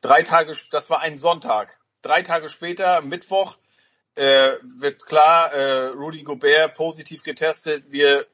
Drei 0.01 0.23
Tage, 0.23 0.57
das 0.71 0.89
war 0.89 1.01
ein 1.01 1.19
Sonntag. 1.19 1.79
Drei 2.01 2.23
Tage 2.23 2.49
später, 2.49 3.03
Mittwoch, 3.03 3.57
äh, 4.15 4.53
wird 4.63 5.05
klar, 5.05 5.53
äh, 5.53 5.89
Rudy 5.89 6.23
Gobert 6.23 6.75
positiv 6.75 7.23
getestet. 7.23 7.85
Wir 7.89 8.27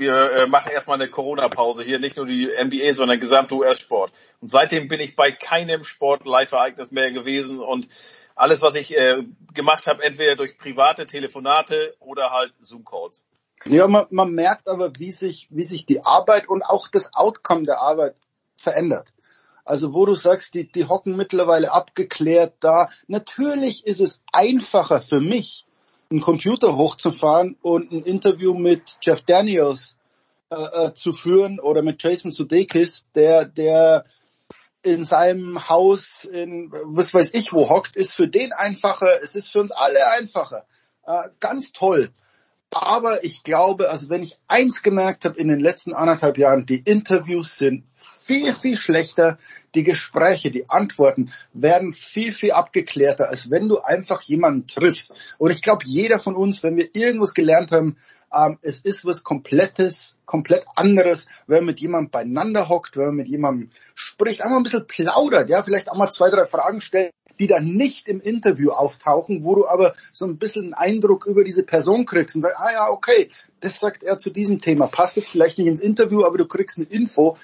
wir 0.00 0.32
äh, 0.32 0.46
machen 0.46 0.70
erstmal 0.72 1.00
eine 1.00 1.10
Corona-Pause 1.10 1.82
hier, 1.82 1.98
nicht 1.98 2.16
nur 2.16 2.26
die 2.26 2.46
NBA, 2.46 2.92
sondern 2.92 3.20
gesamte 3.20 3.54
US-Sport. 3.54 4.12
Und 4.40 4.48
seitdem 4.48 4.88
bin 4.88 4.98
ich 4.98 5.14
bei 5.14 5.30
keinem 5.30 5.84
Sport-Live-Ereignis 5.84 6.90
mehr 6.90 7.12
gewesen 7.12 7.60
und 7.60 7.86
alles, 8.34 8.62
was 8.62 8.74
ich 8.74 8.96
äh, 8.96 9.22
gemacht 9.52 9.86
habe, 9.86 10.02
entweder 10.02 10.36
durch 10.36 10.56
private 10.56 11.06
Telefonate 11.06 11.94
oder 12.00 12.30
halt 12.30 12.54
Zoom-Calls. 12.60 13.24
Ja, 13.66 13.86
man, 13.88 14.06
man 14.10 14.32
merkt 14.32 14.68
aber, 14.68 14.92
wie 14.98 15.12
sich, 15.12 15.48
wie 15.50 15.64
sich 15.64 15.84
die 15.84 16.02
Arbeit 16.02 16.48
und 16.48 16.62
auch 16.62 16.88
das 16.88 17.12
Outcome 17.12 17.64
der 17.64 17.80
Arbeit 17.80 18.14
verändert. 18.56 19.12
Also 19.64 19.92
wo 19.94 20.06
du 20.06 20.14
sagst, 20.14 20.54
die, 20.54 20.70
die 20.70 20.86
hocken 20.86 21.16
mittlerweile 21.16 21.72
abgeklärt 21.72 22.54
da. 22.60 22.88
Natürlich 23.08 23.86
ist 23.86 24.00
es 24.00 24.22
einfacher 24.32 25.02
für 25.02 25.20
mich, 25.20 25.66
einen 26.10 26.20
Computer 26.20 26.76
hochzufahren 26.76 27.56
und 27.62 27.92
ein 27.92 28.02
Interview 28.02 28.54
mit 28.54 28.96
Jeff 29.00 29.22
Daniels 29.22 29.96
äh, 30.50 30.86
äh, 30.86 30.94
zu 30.94 31.12
führen 31.12 31.60
oder 31.60 31.82
mit 31.82 32.02
Jason 32.02 32.32
Sudeikis, 32.32 33.06
der, 33.14 33.44
der 33.44 34.04
in 34.82 35.04
seinem 35.04 35.68
Haus 35.68 36.24
in 36.24 36.72
was 36.72 37.12
weiß 37.12 37.34
ich 37.34 37.52
wo 37.52 37.68
hockt, 37.68 37.96
ist 37.96 38.14
für 38.14 38.28
den 38.28 38.52
einfacher, 38.52 39.22
es 39.22 39.36
ist 39.36 39.48
für 39.48 39.60
uns 39.60 39.70
alle 39.70 40.10
einfacher. 40.10 40.64
Äh, 41.06 41.28
ganz 41.38 41.72
toll. 41.72 42.10
Aber 42.72 43.24
ich 43.24 43.42
glaube, 43.42 43.90
also 43.90 44.08
wenn 44.08 44.22
ich 44.22 44.38
eins 44.46 44.82
gemerkt 44.82 45.24
habe 45.24 45.38
in 45.38 45.48
den 45.48 45.58
letzten 45.58 45.92
anderthalb 45.92 46.38
Jahren, 46.38 46.66
die 46.66 46.78
Interviews 46.78 47.56
sind 47.56 47.84
viel, 47.96 48.52
viel 48.54 48.76
schlechter. 48.76 49.38
Die 49.74 49.82
Gespräche, 49.82 50.50
die 50.50 50.68
Antworten 50.68 51.32
werden 51.52 51.92
viel, 51.92 52.32
viel 52.32 52.52
abgeklärter, 52.52 53.28
als 53.28 53.50
wenn 53.50 53.68
du 53.68 53.78
einfach 53.78 54.22
jemanden 54.22 54.66
triffst. 54.66 55.14
Und 55.38 55.50
ich 55.50 55.62
glaube, 55.62 55.84
jeder 55.84 56.18
von 56.18 56.34
uns, 56.34 56.62
wenn 56.62 56.76
wir 56.76 56.88
irgendwas 56.94 57.34
gelernt 57.34 57.72
haben, 57.72 57.96
ähm, 58.32 58.58
es 58.62 58.80
ist 58.80 59.04
was 59.04 59.24
komplettes, 59.24 60.18
komplett 60.24 60.64
anderes, 60.76 61.26
wenn 61.46 61.58
man 61.58 61.66
mit 61.66 61.80
jemandem 61.80 62.10
beieinander 62.10 62.68
hockt, 62.68 62.96
wenn 62.96 63.06
man 63.06 63.16
mit 63.16 63.28
jemandem 63.28 63.70
spricht, 63.94 64.42
einmal 64.42 64.60
ein 64.60 64.62
bisschen 64.62 64.86
plaudert, 64.86 65.48
ja, 65.50 65.62
vielleicht 65.62 65.90
auch 65.90 65.96
mal 65.96 66.10
zwei, 66.10 66.30
drei 66.30 66.46
Fragen 66.46 66.80
stellt, 66.80 67.12
die 67.40 67.46
dann 67.46 67.64
nicht 67.64 68.06
im 68.06 68.20
Interview 68.20 68.70
auftauchen, 68.70 69.44
wo 69.44 69.54
du 69.54 69.66
aber 69.66 69.94
so 70.12 70.26
ein 70.26 70.36
bisschen 70.36 70.74
einen 70.74 70.74
Eindruck 70.74 71.26
über 71.26 71.42
diese 71.42 71.62
Person 71.62 72.04
kriegst 72.04 72.36
und 72.36 72.42
sagst, 72.42 72.58
ah 72.58 72.72
ja, 72.72 72.88
okay, 72.90 73.30
das 73.60 73.80
sagt 73.80 74.02
er 74.02 74.18
zu 74.18 74.30
diesem 74.30 74.60
Thema, 74.60 74.86
passt 74.86 75.16
jetzt 75.16 75.30
vielleicht 75.30 75.58
nicht 75.58 75.66
ins 75.66 75.80
Interview, 75.80 76.24
aber 76.24 76.38
du 76.38 76.46
kriegst 76.46 76.78
eine 76.78 76.86
Info 76.86 77.36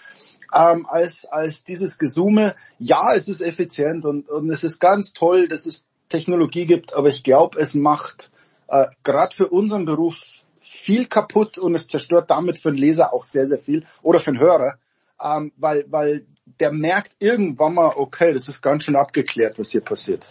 ähm, 0.54 0.86
als, 0.86 1.24
als 1.24 1.64
dieses 1.64 1.98
Gesume. 1.98 2.54
Ja, 2.78 3.14
es 3.14 3.28
ist 3.28 3.40
effizient 3.40 4.04
und, 4.04 4.28
und 4.28 4.50
es 4.50 4.64
ist 4.64 4.78
ganz 4.80 5.12
toll, 5.12 5.48
dass 5.48 5.66
es 5.66 5.86
Technologie 6.08 6.66
gibt, 6.66 6.94
aber 6.94 7.08
ich 7.08 7.22
glaube, 7.22 7.58
es 7.58 7.74
macht 7.74 8.30
äh, 8.68 8.86
gerade 9.02 9.34
für 9.34 9.48
unseren 9.48 9.84
Beruf 9.84 10.16
viel 10.60 11.06
kaputt 11.06 11.58
und 11.58 11.74
es 11.74 11.88
zerstört 11.88 12.30
damit 12.30 12.58
für 12.58 12.70
den 12.70 12.78
Leser 12.78 13.12
auch 13.12 13.24
sehr, 13.24 13.46
sehr 13.46 13.58
viel 13.58 13.84
oder 14.02 14.18
für 14.18 14.32
den 14.32 14.40
Hörer, 14.40 14.78
ähm, 15.22 15.52
weil, 15.56 15.84
weil 15.88 16.26
der 16.60 16.72
merkt 16.72 17.12
irgendwann 17.18 17.74
mal, 17.74 17.92
okay, 17.96 18.32
das 18.32 18.48
ist 18.48 18.62
ganz 18.62 18.84
schön 18.84 18.96
abgeklärt, 18.96 19.58
was 19.58 19.70
hier 19.70 19.80
passiert. 19.80 20.28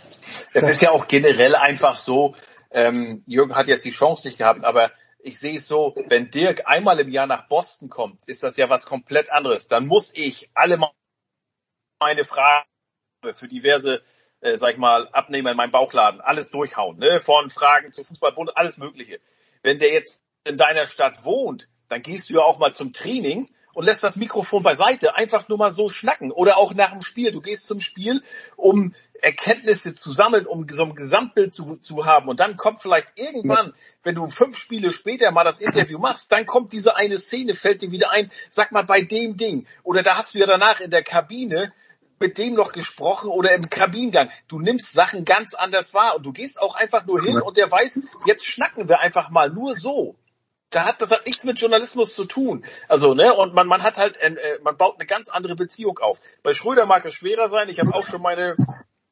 Es 0.53 0.67
ist 0.67 0.81
ja 0.81 0.91
auch 0.91 1.07
generell 1.07 1.55
einfach 1.55 1.97
so, 1.97 2.35
ähm, 2.71 3.23
Jürgen 3.25 3.55
hat 3.55 3.67
jetzt 3.67 3.85
die 3.85 3.91
Chance 3.91 4.27
nicht 4.27 4.37
gehabt, 4.37 4.63
aber 4.63 4.91
ich 5.25 5.39
sehe 5.39 5.57
es 5.57 5.67
so, 5.67 5.95
wenn 6.07 6.29
Dirk 6.29 6.67
einmal 6.67 6.99
im 6.99 7.09
Jahr 7.09 7.25
nach 7.25 7.47
Boston 7.47 7.89
kommt, 7.89 8.27
ist 8.27 8.43
das 8.43 8.57
ja 8.57 8.69
was 8.69 8.85
komplett 8.85 9.31
anderes. 9.31 9.67
Dann 9.67 9.87
muss 9.87 10.13
ich 10.13 10.51
alle 10.53 10.77
meine 11.99 12.23
Fragen 12.23 12.67
für 13.33 13.47
diverse, 13.47 14.03
äh, 14.41 14.57
sag 14.57 14.73
ich 14.73 14.77
mal, 14.77 15.09
Abnehmer 15.13 15.51
in 15.51 15.57
meinem 15.57 15.71
Bauchladen, 15.71 16.21
alles 16.21 16.51
durchhauen, 16.51 16.99
ne? 16.99 17.19
Von 17.19 17.49
Fragen 17.49 17.91
zu 17.91 18.03
Fußballbund, 18.03 18.55
alles 18.55 18.77
Mögliche. 18.77 19.19
Wenn 19.63 19.79
der 19.79 19.91
jetzt 19.91 20.23
in 20.47 20.57
deiner 20.57 20.85
Stadt 20.85 21.25
wohnt, 21.25 21.69
dann 21.89 22.03
gehst 22.03 22.29
du 22.29 22.35
ja 22.35 22.41
auch 22.41 22.59
mal 22.59 22.75
zum 22.75 22.93
Training 22.93 23.49
und 23.73 23.85
lässt 23.85 24.03
das 24.03 24.15
Mikrofon 24.17 24.61
beiseite, 24.61 25.15
einfach 25.15 25.47
nur 25.49 25.57
mal 25.57 25.71
so 25.71 25.89
schnacken. 25.89 26.31
Oder 26.31 26.57
auch 26.57 26.75
nach 26.75 26.91
dem 26.91 27.01
Spiel. 27.01 27.31
Du 27.31 27.41
gehst 27.41 27.65
zum 27.65 27.81
Spiel, 27.81 28.21
um 28.57 28.93
Erkenntnisse 29.21 29.95
zu 29.95 30.11
sammeln, 30.11 30.45
um 30.45 30.67
so 30.69 30.83
ein 30.83 30.95
Gesamtbild 30.95 31.53
zu, 31.53 31.77
zu 31.77 32.05
haben. 32.05 32.27
Und 32.27 32.39
dann 32.39 32.57
kommt 32.57 32.81
vielleicht 32.81 33.13
irgendwann, 33.15 33.73
wenn 34.03 34.15
du 34.15 34.27
fünf 34.27 34.57
Spiele 34.57 34.91
später 34.91 35.31
mal 35.31 35.43
das 35.43 35.59
Interview 35.59 35.99
machst, 35.99 36.31
dann 36.31 36.45
kommt 36.45 36.73
diese 36.73 36.95
eine 36.95 37.17
Szene, 37.17 37.55
fällt 37.55 37.81
dir 37.81 37.91
wieder 37.91 38.11
ein, 38.11 38.31
sag 38.49 38.71
mal 38.71 38.83
bei 38.83 39.01
dem 39.01 39.37
Ding. 39.37 39.67
Oder 39.83 40.03
da 40.03 40.17
hast 40.17 40.35
du 40.35 40.39
ja 40.39 40.45
danach 40.45 40.79
in 40.79 40.91
der 40.91 41.03
Kabine 41.03 41.73
mit 42.19 42.37
dem 42.37 42.53
noch 42.53 42.71
gesprochen 42.71 43.29
oder 43.29 43.53
im 43.53 43.69
Kabinengang. 43.69 44.29
Du 44.47 44.59
nimmst 44.59 44.93
Sachen 44.93 45.25
ganz 45.25 45.53
anders 45.53 45.93
wahr 45.93 46.15
und 46.15 46.25
du 46.25 46.31
gehst 46.31 46.61
auch 46.61 46.75
einfach 46.75 47.05
nur 47.05 47.21
hin 47.21 47.41
und 47.41 47.57
der 47.57 47.71
weiß, 47.71 48.01
jetzt 48.25 48.45
schnacken 48.45 48.87
wir 48.87 48.99
einfach 48.99 49.29
mal 49.29 49.49
nur 49.49 49.75
so 49.75 50.15
da 50.75 50.85
hat 50.85 51.01
das 51.01 51.11
hat 51.11 51.25
nichts 51.25 51.43
mit 51.45 51.59
Journalismus 51.59 52.13
zu 52.13 52.25
tun. 52.25 52.65
Also 52.89 53.13
ne 53.13 53.33
und 53.33 53.53
man 53.53 53.67
man 53.67 53.81
hat 53.81 53.97
halt 53.97 54.17
äh, 54.17 54.59
man 54.61 54.75
baut 54.75 54.95
eine 54.99 55.05
ganz 55.05 55.29
andere 55.29 55.55
Beziehung 55.55 55.99
auf. 55.99 56.19
Bei 56.43 56.53
Schröder 56.53 56.85
mag 56.85 57.05
es 57.05 57.13
schwerer 57.13 57.49
sein. 57.49 57.69
Ich 57.69 57.79
habe 57.79 57.93
auch 57.93 58.05
schon 58.05 58.21
meine 58.21 58.57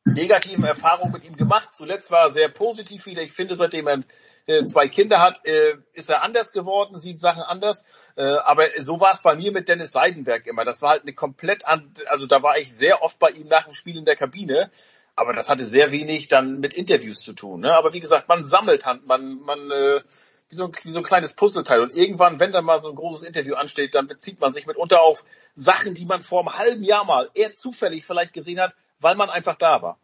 negativen 0.06 0.64
Erfahrungen 0.64 1.14
mit 1.14 1.25
ihm 1.25 1.35
gemacht. 1.35 1.69
Zuletzt 1.73 2.11
war 2.11 2.25
er 2.25 2.32
sehr 2.32 2.49
positiv 2.49 3.06
wieder. 3.06 3.22
Ich 3.22 3.32
finde, 3.32 3.56
seitdem 3.56 3.88
er 3.88 3.99
äh, 4.45 4.65
zwei 4.65 4.88
Kinder 4.88 5.22
hat, 5.22 5.45
äh, 5.45 5.75
ist 5.93 6.09
er 6.09 6.23
anders 6.23 6.51
geworden, 6.51 6.99
sieht 6.99 7.17
Sachen 7.17 7.43
anders. 7.43 7.85
Äh, 8.15 8.23
aber 8.23 8.65
so 8.80 8.99
war 8.99 9.14
es 9.14 9.22
bei 9.22 9.35
mir 9.35 9.51
mit 9.51 9.69
Dennis 9.69 9.91
Seidenberg 9.91 10.45
immer. 10.48 10.65
Das 10.65 10.82
war 10.82 10.91
halt 10.91 11.03
eine 11.03 11.14
komplett 11.14 11.65
an, 11.65 11.91
also 12.07 12.27
da 12.27 12.43
war 12.43 12.57
ich 12.57 12.73
sehr 12.73 13.01
oft 13.01 13.19
bei 13.19 13.30
ihm 13.30 13.48
nach 13.48 13.64
dem 13.65 13.73
Spiel 13.73 13.98
in 13.98 14.06
der 14.06 14.15
Kabine. 14.15 14.69
Aber 15.15 15.33
das 15.33 15.48
hatte 15.48 15.65
sehr 15.65 15.91
wenig 15.91 16.27
dann 16.27 16.59
mit 16.59 16.73
Interviews 16.73 17.22
zu 17.22 17.33
tun. 17.33 17.61
Ne? 17.61 17.73
Aber 17.73 17.93
wie 17.93 17.99
gesagt, 17.99 18.27
man 18.27 18.43
sammelt 18.43 18.85
Hand, 18.85 19.06
man, 19.06 19.40
man 19.41 19.69
äh, 19.69 20.01
wie 20.49 20.56
so, 20.56 20.65
ein, 20.65 20.72
wie 20.83 20.91
so 20.91 20.99
ein 20.99 21.03
kleines 21.03 21.35
Puzzleteil. 21.35 21.82
Und 21.82 21.95
irgendwann, 21.95 22.40
wenn 22.40 22.51
dann 22.51 22.65
mal 22.65 22.80
so 22.82 22.90
ein 22.90 22.95
großes 22.95 23.25
Interview 23.25 23.56
ansteht, 23.56 23.95
dann 23.95 24.07
bezieht 24.07 24.40
man 24.40 24.53
sich 24.53 24.65
mitunter 24.65 25.01
auf 25.01 25.23
Sachen, 25.56 25.93
die 25.93 26.06
man 26.06 26.22
vor 26.22 26.41
einem 26.41 26.57
halben 26.57 26.83
Jahr 26.83 27.06
mal 27.06 27.30
eher 27.33 27.56
zufällig 27.56 28.06
vielleicht 28.06 28.33
gesehen 28.33 28.59
hat, 28.59 28.73
weil 29.03 29.15
man 29.15 29.30
einfach 29.30 29.56
da 29.56 29.82
war. 29.82 29.99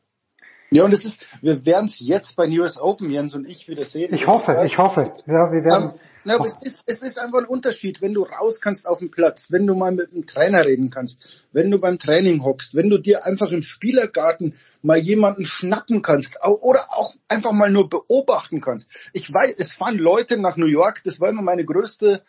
Ja, 0.71 0.83
und 0.83 0.93
es 0.93 1.03
ist, 1.03 1.21
wir 1.41 1.65
werden 1.65 1.85
es 1.85 1.99
jetzt 1.99 2.35
bei 2.35 2.47
US 2.59 2.79
Open, 2.79 3.09
Jens 3.09 3.33
und 3.33 3.45
ich, 3.45 3.67
wieder 3.67 3.83
sehen. 3.83 4.13
Ich 4.13 4.27
hoffe, 4.27 4.61
ich 4.65 4.77
hoffe. 4.77 5.13
Ja, 5.25 5.51
wir 5.51 5.63
werden. 5.63 5.85
Um, 5.85 5.99
na, 6.25 6.35
aber 6.35 6.45
es 6.45 6.59
ist, 6.61 6.83
es 6.85 7.01
ist 7.01 7.17
einfach 7.17 7.39
ein 7.39 7.45
Unterschied, 7.45 8.01
wenn 8.01 8.13
du 8.13 8.23
raus 8.23 8.61
kannst 8.61 8.87
auf 8.87 8.99
den 8.99 9.09
Platz, 9.09 9.51
wenn 9.51 9.65
du 9.65 9.73
mal 9.73 9.91
mit 9.91 10.11
einem 10.11 10.25
Trainer 10.25 10.65
reden 10.65 10.89
kannst, 10.89 11.45
wenn 11.53 11.71
du 11.71 11.79
beim 11.79 11.97
Training 11.97 12.43
hockst, 12.43 12.75
wenn 12.75 12.89
du 12.89 12.97
dir 12.97 13.25
einfach 13.25 13.51
im 13.51 13.63
Spielergarten 13.63 14.55
mal 14.81 14.97
jemanden 14.97 15.45
schnappen 15.45 16.01
kannst 16.01 16.37
oder 16.43 16.81
auch 16.89 17.15
einfach 17.29 17.53
mal 17.53 17.71
nur 17.71 17.89
beobachten 17.89 18.61
kannst. 18.61 19.09
Ich 19.13 19.33
weiß, 19.33 19.55
es 19.57 19.71
fahren 19.71 19.97
Leute 19.97 20.37
nach 20.37 20.57
New 20.57 20.67
York, 20.67 21.01
das 21.03 21.19
war 21.19 21.29
immer 21.29 21.41
meine 21.41 21.65
größte 21.65 22.21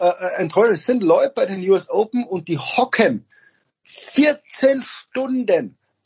äh, 0.00 0.04
äh 0.04 0.40
Enttäuschung. 0.42 0.74
Es 0.74 0.86
sind 0.86 1.02
Leute 1.02 1.32
bei 1.34 1.46
den 1.46 1.66
US 1.70 1.88
Open 1.88 2.24
und 2.24 2.48
die 2.48 2.58
hocken 2.58 3.24
14 3.84 4.82
Stunden 4.82 5.46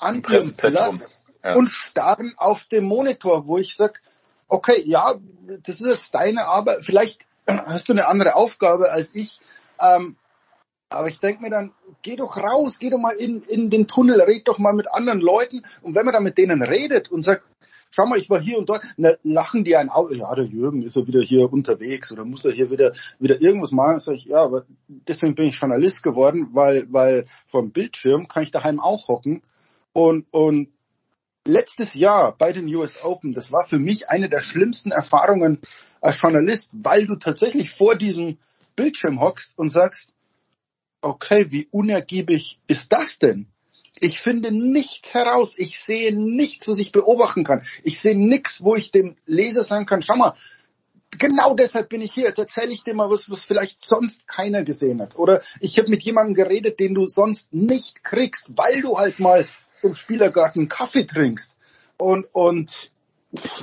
an 0.03 0.23
ihrem 0.29 0.53
Platz 0.53 1.11
ja. 1.43 1.55
und 1.55 1.69
starren 1.69 2.35
auf 2.37 2.65
dem 2.65 2.85
Monitor, 2.85 3.47
wo 3.47 3.59
ich 3.59 3.77
sag, 3.77 4.01
okay, 4.49 4.83
ja, 4.85 5.15
das 5.63 5.81
ist 5.81 5.87
jetzt 5.87 6.15
deine 6.15 6.47
Arbeit, 6.47 6.85
vielleicht 6.85 7.27
hast 7.47 7.89
du 7.89 7.93
eine 7.93 8.07
andere 8.07 8.35
Aufgabe 8.35 8.91
als 8.91 9.15
ich, 9.15 9.41
ähm, 9.81 10.17
aber 10.91 11.09
ich 11.09 11.21
denke 11.21 11.43
mir 11.43 11.51
dann, 11.51 11.73
geh 12.03 12.17
doch 12.17 12.37
raus, 12.37 12.79
geh 12.79 12.91
doch 12.91 12.99
mal 12.99 13.13
in, 13.13 13.43
in 13.43 13.71
den 13.71 13.87
Tunnel, 13.87 14.21
red 14.21 14.47
doch 14.47 14.59
mal 14.59 14.75
mit 14.75 14.93
anderen 14.93 15.21
Leuten. 15.21 15.63
Und 15.81 15.95
wenn 15.95 16.05
man 16.05 16.13
dann 16.13 16.23
mit 16.23 16.37
denen 16.37 16.63
redet 16.63 17.11
und 17.11 17.23
sagt, 17.23 17.45
schau 17.91 18.07
mal, 18.07 18.19
ich 18.19 18.29
war 18.29 18.41
hier 18.41 18.59
und 18.59 18.69
dort, 18.69 18.83
dann 18.97 19.17
lachen 19.23 19.65
die 19.65 19.77
einen 19.77 19.89
auf, 19.89 20.11
ja, 20.11 20.35
der 20.35 20.45
Jürgen 20.45 20.83
ist 20.83 20.97
ja 20.97 21.07
wieder 21.07 21.23
hier 21.23 21.51
unterwegs 21.53 22.13
oder 22.13 22.25
muss 22.25 22.45
er 22.45 22.53
hier 22.53 22.71
wieder, 22.71 22.93
wieder 23.19 23.41
irgendwas 23.41 23.71
machen, 23.71 24.01
sag 24.01 24.15
ich, 24.15 24.25
ja, 24.25 24.43
aber 24.43 24.65
deswegen 24.89 25.35
bin 25.35 25.47
ich 25.47 25.59
Journalist 25.59 26.03
geworden, 26.03 26.51
weil, 26.53 26.87
weil 26.93 27.27
vom 27.47 27.71
Bildschirm 27.71 28.29
kann 28.29 28.43
ich 28.43 28.51
daheim 28.51 28.81
auch 28.81 29.09
hocken 29.09 29.43
und, 29.93 30.27
und 30.31 30.69
letztes 31.45 31.95
Jahr 31.95 32.37
bei 32.37 32.53
den 32.53 32.73
US 32.75 33.03
Open, 33.03 33.33
das 33.33 33.53
war 33.53 33.65
für 33.65 33.79
mich 33.79 34.09
eine 34.09 34.29
der 34.29 34.41
schlimmsten 34.41 34.93
Erfahrungen 34.93 35.61
als 36.01 36.21
Journalist, 36.21 36.71
weil 36.73 37.07
du 37.07 37.17
tatsächlich 37.17 37.71
vor 37.71 37.97
diesem 37.97 38.39
Bildschirm 38.77 39.21
hockst 39.21 39.57
und 39.57 39.69
sagst, 39.71 40.15
okay, 41.01 41.51
wie 41.51 41.69
unergiebig 41.71 42.61
ist 42.67 42.93
das 42.93 43.19
denn? 43.19 43.47
Ich 44.01 44.21
finde 44.21 44.51
nichts 44.53 45.15
heraus. 45.15 45.55
Ich 45.59 45.79
sehe 45.79 46.15
nichts, 46.15 46.67
was 46.67 46.79
ich 46.79 46.93
beobachten 46.93 47.45
kann. 47.45 47.63
Ich 47.85 48.01
sehe 48.01 48.17
nichts, 48.17 48.65
wo 48.65 48.75
ich 48.75 48.91
dem 48.91 49.17
Leser 49.27 49.63
sagen 49.63 49.87
kann, 49.87 50.03
schau 50.03 50.17
mal, 50.17 50.35
genau 51.19 51.55
deshalb 51.55 51.89
bin 51.89 52.01
ich 52.01 52.13
hier. 52.13 52.25
Jetzt 52.25 52.39
erzähle 52.39 52.73
ich 52.73 52.85
dir 52.85 52.95
mal 52.95 53.11
was, 53.11 53.31
was 53.31 53.45
vielleicht 53.45 53.81
sonst 53.81 54.27
keiner 54.27 54.65
gesehen 54.65 55.03
hat. 55.03 55.17
Oder 55.17 55.43
ich 55.61 55.79
habe 55.79 55.91
mit 55.91 56.03
jemandem 56.03 56.35
geredet, 56.35 56.81
den 56.81 56.95
du 56.95 57.07
sonst 57.07 57.53
nicht 57.53 58.03
kriegst, 58.03 58.57
weil 58.57 58.81
du 58.81 58.99
halt 58.99 59.21
mal 59.21 59.47
im 59.83 59.95
Spielergarten 59.95 60.69
Kaffee 60.69 61.05
trinkst. 61.05 61.55
Und, 61.97 62.27
und 62.33 62.91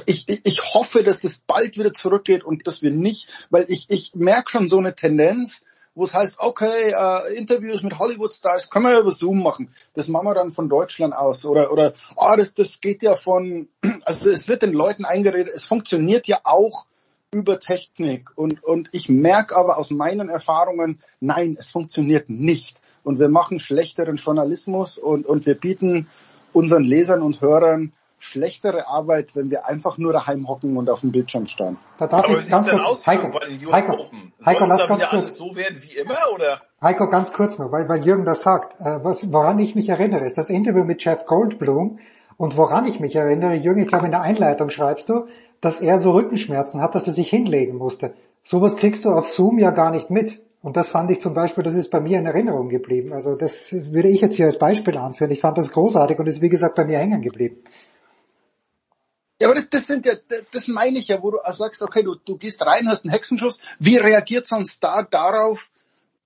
ich, 0.05 0.27
ich, 0.27 0.73
hoffe, 0.73 1.03
dass 1.03 1.21
das 1.21 1.37
bald 1.45 1.77
wieder 1.77 1.93
zurückgeht 1.93 2.43
und 2.43 2.65
dass 2.65 2.81
wir 2.81 2.91
nicht, 2.91 3.27
weil 3.49 3.65
ich, 3.67 3.85
ich 3.89 4.15
merke 4.15 4.49
schon 4.49 4.67
so 4.67 4.77
eine 4.77 4.95
Tendenz, 4.95 5.63
wo 5.95 6.03
es 6.03 6.13
heißt, 6.13 6.39
okay, 6.39 6.91
äh, 6.91 7.35
Interviews 7.35 7.83
mit 7.83 7.99
Hollywood-Stars 7.99 8.69
können 8.69 8.85
wir 8.85 8.93
ja 8.93 9.01
über 9.01 9.11
Zoom 9.11 9.43
machen. 9.43 9.69
Das 9.93 10.07
machen 10.07 10.27
wir 10.27 10.33
dann 10.33 10.51
von 10.51 10.69
Deutschland 10.69 11.13
aus. 11.13 11.45
Oder, 11.45 11.71
oder 11.71 11.93
ah, 12.15 12.35
das, 12.35 12.53
das 12.53 12.79
geht 12.79 13.03
ja 13.03 13.15
von, 13.15 13.67
also 14.03 14.31
es 14.31 14.47
wird 14.47 14.61
den 14.61 14.73
Leuten 14.73 15.05
eingeredet, 15.05 15.53
es 15.53 15.65
funktioniert 15.65 16.27
ja 16.27 16.39
auch 16.43 16.85
über 17.31 17.59
Technik. 17.59 18.31
Und, 18.35 18.63
und 18.63 18.89
ich 18.91 19.09
merke 19.09 19.55
aber 19.55 19.77
aus 19.77 19.91
meinen 19.91 20.29
Erfahrungen, 20.29 20.99
nein, 21.19 21.57
es 21.59 21.69
funktioniert 21.69 22.29
nicht. 22.29 22.77
Und 23.03 23.19
wir 23.19 23.29
machen 23.29 23.59
schlechteren 23.59 24.17
Journalismus 24.17 24.97
und, 24.97 25.25
und 25.25 25.45
wir 25.45 25.55
bieten 25.55 26.07
unseren 26.53 26.83
Lesern 26.83 27.21
und 27.21 27.41
Hörern 27.41 27.93
schlechtere 28.19 28.87
Arbeit, 28.87 29.35
wenn 29.35 29.49
wir 29.49 29.65
einfach 29.65 29.97
nur 29.97 30.11
daheim 30.11 30.47
hocken 30.47 30.75
und 30.77 30.89
auf 30.89 31.01
dem 31.01 31.11
Bildschirm 31.11 31.47
starren. 31.47 31.77
Da 31.97 32.07
darf 32.07 32.25
Aber 32.25 32.37
ich 32.37 32.49
ganz 32.49 32.67
kurz, 32.69 32.83
aus 32.83 33.07
Heiko, 33.07 33.29
bei 33.29 33.47
den 33.47 33.65
US 33.65 33.73
Heiko, 33.73 33.93
Open? 33.93 34.33
Heiko, 34.45 34.65
lass 34.65 34.87
ganz 34.87 35.05
kurz. 35.07 35.37
so 35.37 35.55
werden 35.55 35.77
wie 35.81 35.97
immer 35.97 36.17
oder? 36.33 36.61
Heiko, 36.81 37.09
ganz 37.09 37.31
kurz 37.31 37.57
noch, 37.57 37.71
weil, 37.71 37.87
weil 37.87 38.05
Jürgen 38.05 38.25
das 38.25 38.41
sagt. 38.41 38.79
Äh, 38.81 39.03
was, 39.03 39.31
woran 39.31 39.57
ich 39.59 39.73
mich 39.73 39.87
erinnere, 39.87 40.25
ist 40.25 40.37
das 40.37 40.49
Interview 40.49 40.83
mit 40.83 41.03
Jeff 41.03 41.25
Goldblum. 41.25 41.99
Und 42.37 42.55
woran 42.55 42.85
ich 42.85 42.99
mich 42.99 43.15
erinnere, 43.15 43.55
Jürgen, 43.55 43.81
ich 43.81 43.87
glaube 43.87 44.05
in 44.05 44.11
der 44.11 44.21
Einleitung 44.21 44.69
schreibst 44.69 45.09
du, 45.09 45.27
dass 45.61 45.81
er 45.81 45.99
so 45.99 46.11
Rückenschmerzen 46.11 46.81
hat, 46.81 46.95
dass 46.95 47.07
er 47.07 47.13
sich 47.13 47.29
hinlegen 47.29 47.77
musste. 47.77 48.13
Sowas 48.43 48.77
kriegst 48.77 49.05
du 49.05 49.11
auf 49.11 49.27
Zoom 49.27 49.59
ja 49.59 49.71
gar 49.71 49.91
nicht 49.91 50.09
mit. 50.09 50.41
Und 50.61 50.75
das 50.75 50.89
fand 50.89 51.09
ich 51.09 51.21
zum 51.21 51.33
Beispiel, 51.33 51.63
das 51.63 51.75
ist 51.75 51.89
bei 51.89 52.01
mir 52.01 52.19
in 52.19 52.25
Erinnerung 52.25 52.67
geblieben. 52.67 53.13
Also 53.13 53.35
das 53.35 53.71
würde 53.93 54.09
ich 54.09 54.19
jetzt 54.19 54.35
hier 54.35 54.45
als 54.45 54.59
Beispiel 54.59 54.97
anführen. 54.97 55.31
Ich 55.31 55.39
fand 55.39 55.57
das 55.57 55.71
großartig 55.71 56.19
und 56.19 56.27
ist 56.27 56.41
wie 56.41 56.49
gesagt 56.49 56.75
bei 56.75 56.85
mir 56.85 56.99
hängen 56.99 57.21
geblieben. 57.21 57.63
Ja, 59.41 59.47
aber 59.47 59.55
das, 59.55 59.69
das 59.69 59.87
sind 59.87 60.05
ja, 60.05 60.15
das 60.51 60.67
meine 60.67 60.99
ich 60.99 61.07
ja, 61.07 61.23
wo 61.23 61.31
du 61.31 61.37
sagst, 61.49 61.81
okay, 61.81 62.03
du, 62.03 62.15
du 62.15 62.37
gehst 62.37 62.61
rein, 62.65 62.89
hast 62.89 63.05
einen 63.05 63.13
Hexenschuss. 63.13 63.59
Wie 63.79 63.95
reagiert 63.95 64.45
so 64.45 64.57
ein 64.57 64.65
Star 64.65 65.05
darauf, 65.09 65.71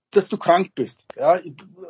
dass 0.10 0.30
du 0.30 0.38
krank 0.38 0.72
bist? 0.74 1.02
Ja, 1.16 1.40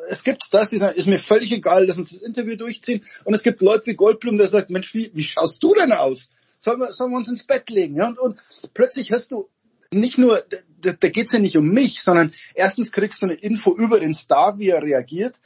es 0.10 0.26
gibt 0.26 0.44
Stars, 0.44 0.70
die 0.70 0.78
sagen, 0.78 0.98
ist 0.98 1.08
mir 1.08 1.20
völlig 1.20 1.54
egal, 1.54 1.86
lass 1.86 1.98
uns 1.98 2.12
das 2.12 2.24
Interview 2.24 2.58
durchziehen. 2.58 3.06
Und 3.24 3.34
es 3.34 3.44
gibt 3.44 3.62
Leute 3.62 3.86
wie 3.86 3.96
Goldblum, 3.96 4.38
der 4.38 4.50
sagt, 4.50 4.70
Mensch, 4.70 4.94
wie, 4.94 5.12
wie 5.14 5.24
schaust 5.24 5.64
du 5.64 5.74
denn 5.74 5.94
aus? 5.94 6.30
Sollen 6.60 6.82
wir, 6.82 6.92
sollen 6.92 7.12
wir 7.12 7.18
uns 7.18 7.30
ins 7.30 7.46
Bett 7.46 7.70
legen? 7.70 7.96
Ja, 7.96 8.08
und, 8.08 8.20
und 8.20 8.40
plötzlich 8.74 9.14
hast 9.14 9.32
du 9.32 9.48
nicht 9.94 10.18
nur, 10.18 10.44
da, 10.82 10.94
da 10.94 11.10
geht's 11.10 11.34
ja 11.34 11.40
nicht 11.40 11.58
um 11.58 11.68
mich, 11.68 12.02
sondern 12.02 12.34
erstens 12.56 12.92
kriegst 12.92 13.22
du 13.22 13.28
eine 13.28 13.36
Info 13.36 13.76
über 13.76 14.00
den 14.00 14.14
Star, 14.14 14.60
wie 14.60 14.70
er 14.70 14.82
reagiert. 14.82 15.40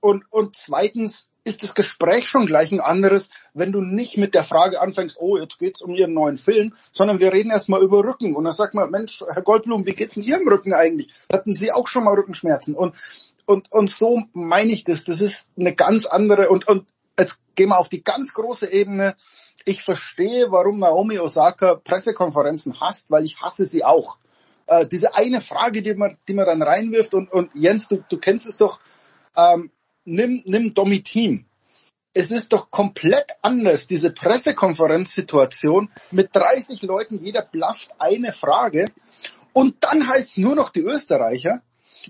Und, 0.00 0.24
und 0.30 0.56
zweitens 0.56 1.30
ist 1.44 1.62
das 1.62 1.74
Gespräch 1.74 2.28
schon 2.28 2.46
gleich 2.46 2.72
ein 2.72 2.80
anderes, 2.80 3.30
wenn 3.54 3.72
du 3.72 3.80
nicht 3.80 4.16
mit 4.18 4.34
der 4.34 4.44
Frage 4.44 4.80
anfängst, 4.80 5.16
oh, 5.20 5.38
jetzt 5.38 5.58
geht's 5.58 5.80
um 5.80 5.94
Ihren 5.94 6.12
neuen 6.12 6.36
Film, 6.36 6.74
sondern 6.92 7.18
wir 7.18 7.32
reden 7.32 7.50
erstmal 7.50 7.82
über 7.82 8.04
Rücken. 8.04 8.34
Und 8.34 8.44
dann 8.44 8.52
sagt 8.52 8.74
man, 8.74 8.90
Mensch, 8.90 9.22
Herr 9.32 9.42
Goldblum, 9.42 9.86
wie 9.86 9.94
geht's 9.94 10.16
in 10.16 10.22
Ihrem 10.22 10.48
Rücken 10.48 10.74
eigentlich? 10.74 11.10
Hatten 11.32 11.52
Sie 11.52 11.72
auch 11.72 11.88
schon 11.88 12.04
mal 12.04 12.14
Rückenschmerzen? 12.14 12.74
Und, 12.74 12.94
und, 13.46 13.70
und 13.72 13.90
so 13.90 14.22
meine 14.32 14.72
ich 14.72 14.84
das. 14.84 15.04
Das 15.04 15.20
ist 15.20 15.50
eine 15.58 15.74
ganz 15.74 16.06
andere, 16.06 16.48
und, 16.48 16.68
und 16.68 16.86
jetzt 17.18 17.38
gehen 17.54 17.70
wir 17.70 17.78
auf 17.78 17.88
die 17.88 18.02
ganz 18.02 18.34
große 18.34 18.70
Ebene. 18.70 19.14
Ich 19.64 19.82
verstehe, 19.82 20.50
warum 20.50 20.78
Naomi 20.78 21.18
Osaka 21.18 21.74
Pressekonferenzen 21.74 22.80
hasst, 22.80 23.10
weil 23.10 23.24
ich 23.24 23.40
hasse 23.40 23.66
sie 23.66 23.84
auch. 23.84 24.18
Äh, 24.66 24.86
diese 24.86 25.14
eine 25.14 25.40
Frage, 25.40 25.82
die 25.82 25.94
man, 25.94 26.16
die 26.28 26.34
man 26.34 26.46
dann 26.46 26.62
reinwirft, 26.62 27.14
und, 27.14 27.30
und 27.32 27.50
Jens, 27.54 27.88
du, 27.88 28.02
du 28.08 28.18
kennst 28.18 28.48
es 28.48 28.56
doch, 28.56 28.80
ähm, 29.36 29.70
nimm, 30.04 30.42
nimm 30.46 30.74
Domitim. 30.74 31.46
Es 32.12 32.30
ist 32.30 32.52
doch 32.52 32.70
komplett 32.70 33.26
anders, 33.42 33.86
diese 33.86 34.10
Pressekonferenzsituation 34.10 35.90
mit 36.10 36.34
30 36.34 36.82
Leuten, 36.82 37.18
jeder 37.18 37.42
blafft 37.42 37.90
eine 37.98 38.32
Frage 38.32 38.86
und 39.52 39.76
dann 39.80 40.08
heißt 40.08 40.30
es 40.30 40.36
nur 40.38 40.56
noch 40.56 40.70
die 40.70 40.82
Österreicher 40.82 41.62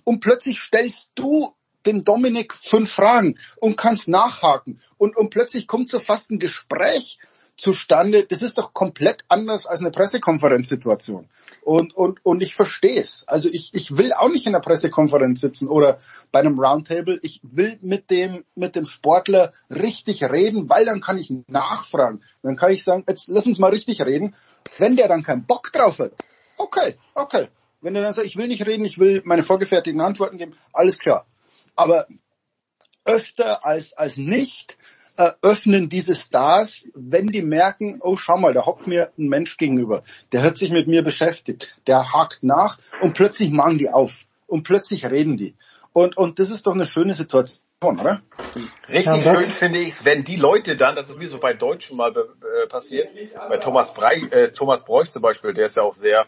und 0.05 0.21
plötzlich 0.21 0.61
stellst 0.61 1.11
du 1.17 1.55
dem 1.85 2.03
Dominik 2.03 2.55
fünf 2.55 2.91
Fragen 2.91 3.39
und 3.57 3.77
kannst 3.77 4.09
nachhaken 4.09 4.81
und, 4.97 5.17
und 5.17 5.31
plötzlich 5.31 5.67
kommt 5.67 5.89
so 5.89 5.99
fast 5.99 6.31
ein 6.31 6.39
Gespräch 6.39 7.19
zustande. 7.61 8.27
Das 8.27 8.43
ist 8.43 8.59
doch 8.59 8.73
komplett 8.73 9.25
anders 9.29 9.67
als 9.67 9.81
eine 9.81 9.91
Pressekonferenzsituation. 9.91 11.29
Und, 11.63 11.95
und, 11.95 12.25
und 12.25 12.43
ich 12.43 12.55
verstehe 12.55 13.01
es. 13.01 13.25
Also 13.27 13.49
ich, 13.51 13.71
ich 13.75 13.97
will 13.97 14.13
auch 14.13 14.31
nicht 14.31 14.47
in 14.47 14.55
einer 14.55 14.63
Pressekonferenz 14.63 15.41
sitzen 15.41 15.69
oder 15.69 15.99
bei 16.33 16.41
einem 16.41 16.59
Roundtable. 16.59 17.21
Ich 17.23 17.41
will 17.43 17.79
mit 17.83 18.11
dem, 18.11 18.45
mit 18.55 18.77
dem 18.77 18.87
Sportler 18.87 19.53
richtig 19.69 20.23
reden, 20.25 20.69
weil 20.69 20.85
dann 20.85 21.01
kann 21.01 21.19
ich 21.19 21.33
nachfragen. 21.47 22.23
Dann 22.43 22.57
kann 22.57 22.73
ich 22.73 22.83
sagen, 22.83 23.05
jetzt 23.07 23.29
lass 23.29 23.47
uns 23.47 23.59
mal 23.59 23.71
richtig 23.71 24.01
reden. 24.01 24.35
Wenn 24.79 24.97
der 24.97 25.09
dann 25.09 25.23
keinen 25.23 25.47
Bock 25.47 25.73
drauf 25.73 25.99
hat, 25.99 26.13
okay, 26.57 26.97
okay. 27.15 27.49
Wenn 27.83 27.95
der 27.95 28.03
dann 28.03 28.13
sagt, 28.13 28.27
ich 28.27 28.37
will 28.37 28.49
nicht 28.49 28.67
reden, 28.67 28.85
ich 28.85 28.99
will 28.99 29.23
meine 29.25 29.43
vorgefertigten 29.43 30.01
Antworten 30.01 30.39
geben, 30.39 30.55
alles 30.73 30.99
klar. 30.99 31.27
Aber 31.77 32.07
öfter 33.05 33.65
als, 33.65 33.95
als 33.95 34.17
nicht 34.17 34.77
öffnen 35.43 35.89
diese 35.89 36.15
Stars, 36.15 36.89
wenn 36.95 37.27
die 37.27 37.43
merken, 37.43 37.99
oh 38.01 38.17
schau 38.17 38.39
mal, 38.39 38.55
da 38.55 38.67
hockt 38.67 38.87
mir 38.87 39.13
ein 39.19 39.29
Mensch 39.29 39.57
gegenüber, 39.57 40.03
der 40.33 40.43
hat 40.43 40.57
sich 40.57 40.71
mit 40.71 40.89
mir 40.89 41.03
beschäftigt, 41.03 41.79
der 41.87 42.13
hakt 42.13 42.43
nach 42.43 42.79
und 43.01 43.15
plötzlich 43.15 43.51
machen 43.51 43.79
die 43.79 43.91
auf 43.91 44.25
und 44.47 44.63
plötzlich 44.63 45.05
reden 45.07 45.37
die. 45.37 45.55
Und, 45.93 46.17
und 46.17 46.39
das 46.39 46.51
ist 46.51 46.67
doch 46.67 46.75
eine 46.75 46.87
schöne 46.87 47.15
Situation, 47.15 47.53
oder? 47.83 48.23
Richtig 48.89 49.05
Ja, 49.05 49.21
schön 49.21 49.51
finde 49.51 49.79
ich 49.81 49.89
es, 49.89 50.05
wenn 50.05 50.25
die 50.25 50.37
Leute 50.37 50.77
dann, 50.77 50.95
das 50.95 51.11
ist 51.11 51.19
mir 51.19 51.29
so 51.29 51.39
bei 51.39 51.55
Deutschen 51.55 51.97
mal 51.97 52.13
äh, 52.17 52.67
passiert, 52.69 53.09
bei 53.49 53.57
Thomas, 53.57 53.93
Brei, 53.95 54.17
äh, 54.31 54.53
Thomas 54.53 54.85
Bräuch 54.85 55.11
zum 55.11 55.23
Beispiel, 55.23 55.53
der 55.53 55.67
ist 55.67 55.77
ja 55.77 55.83
auch 55.83 55.95
sehr, 55.95 56.27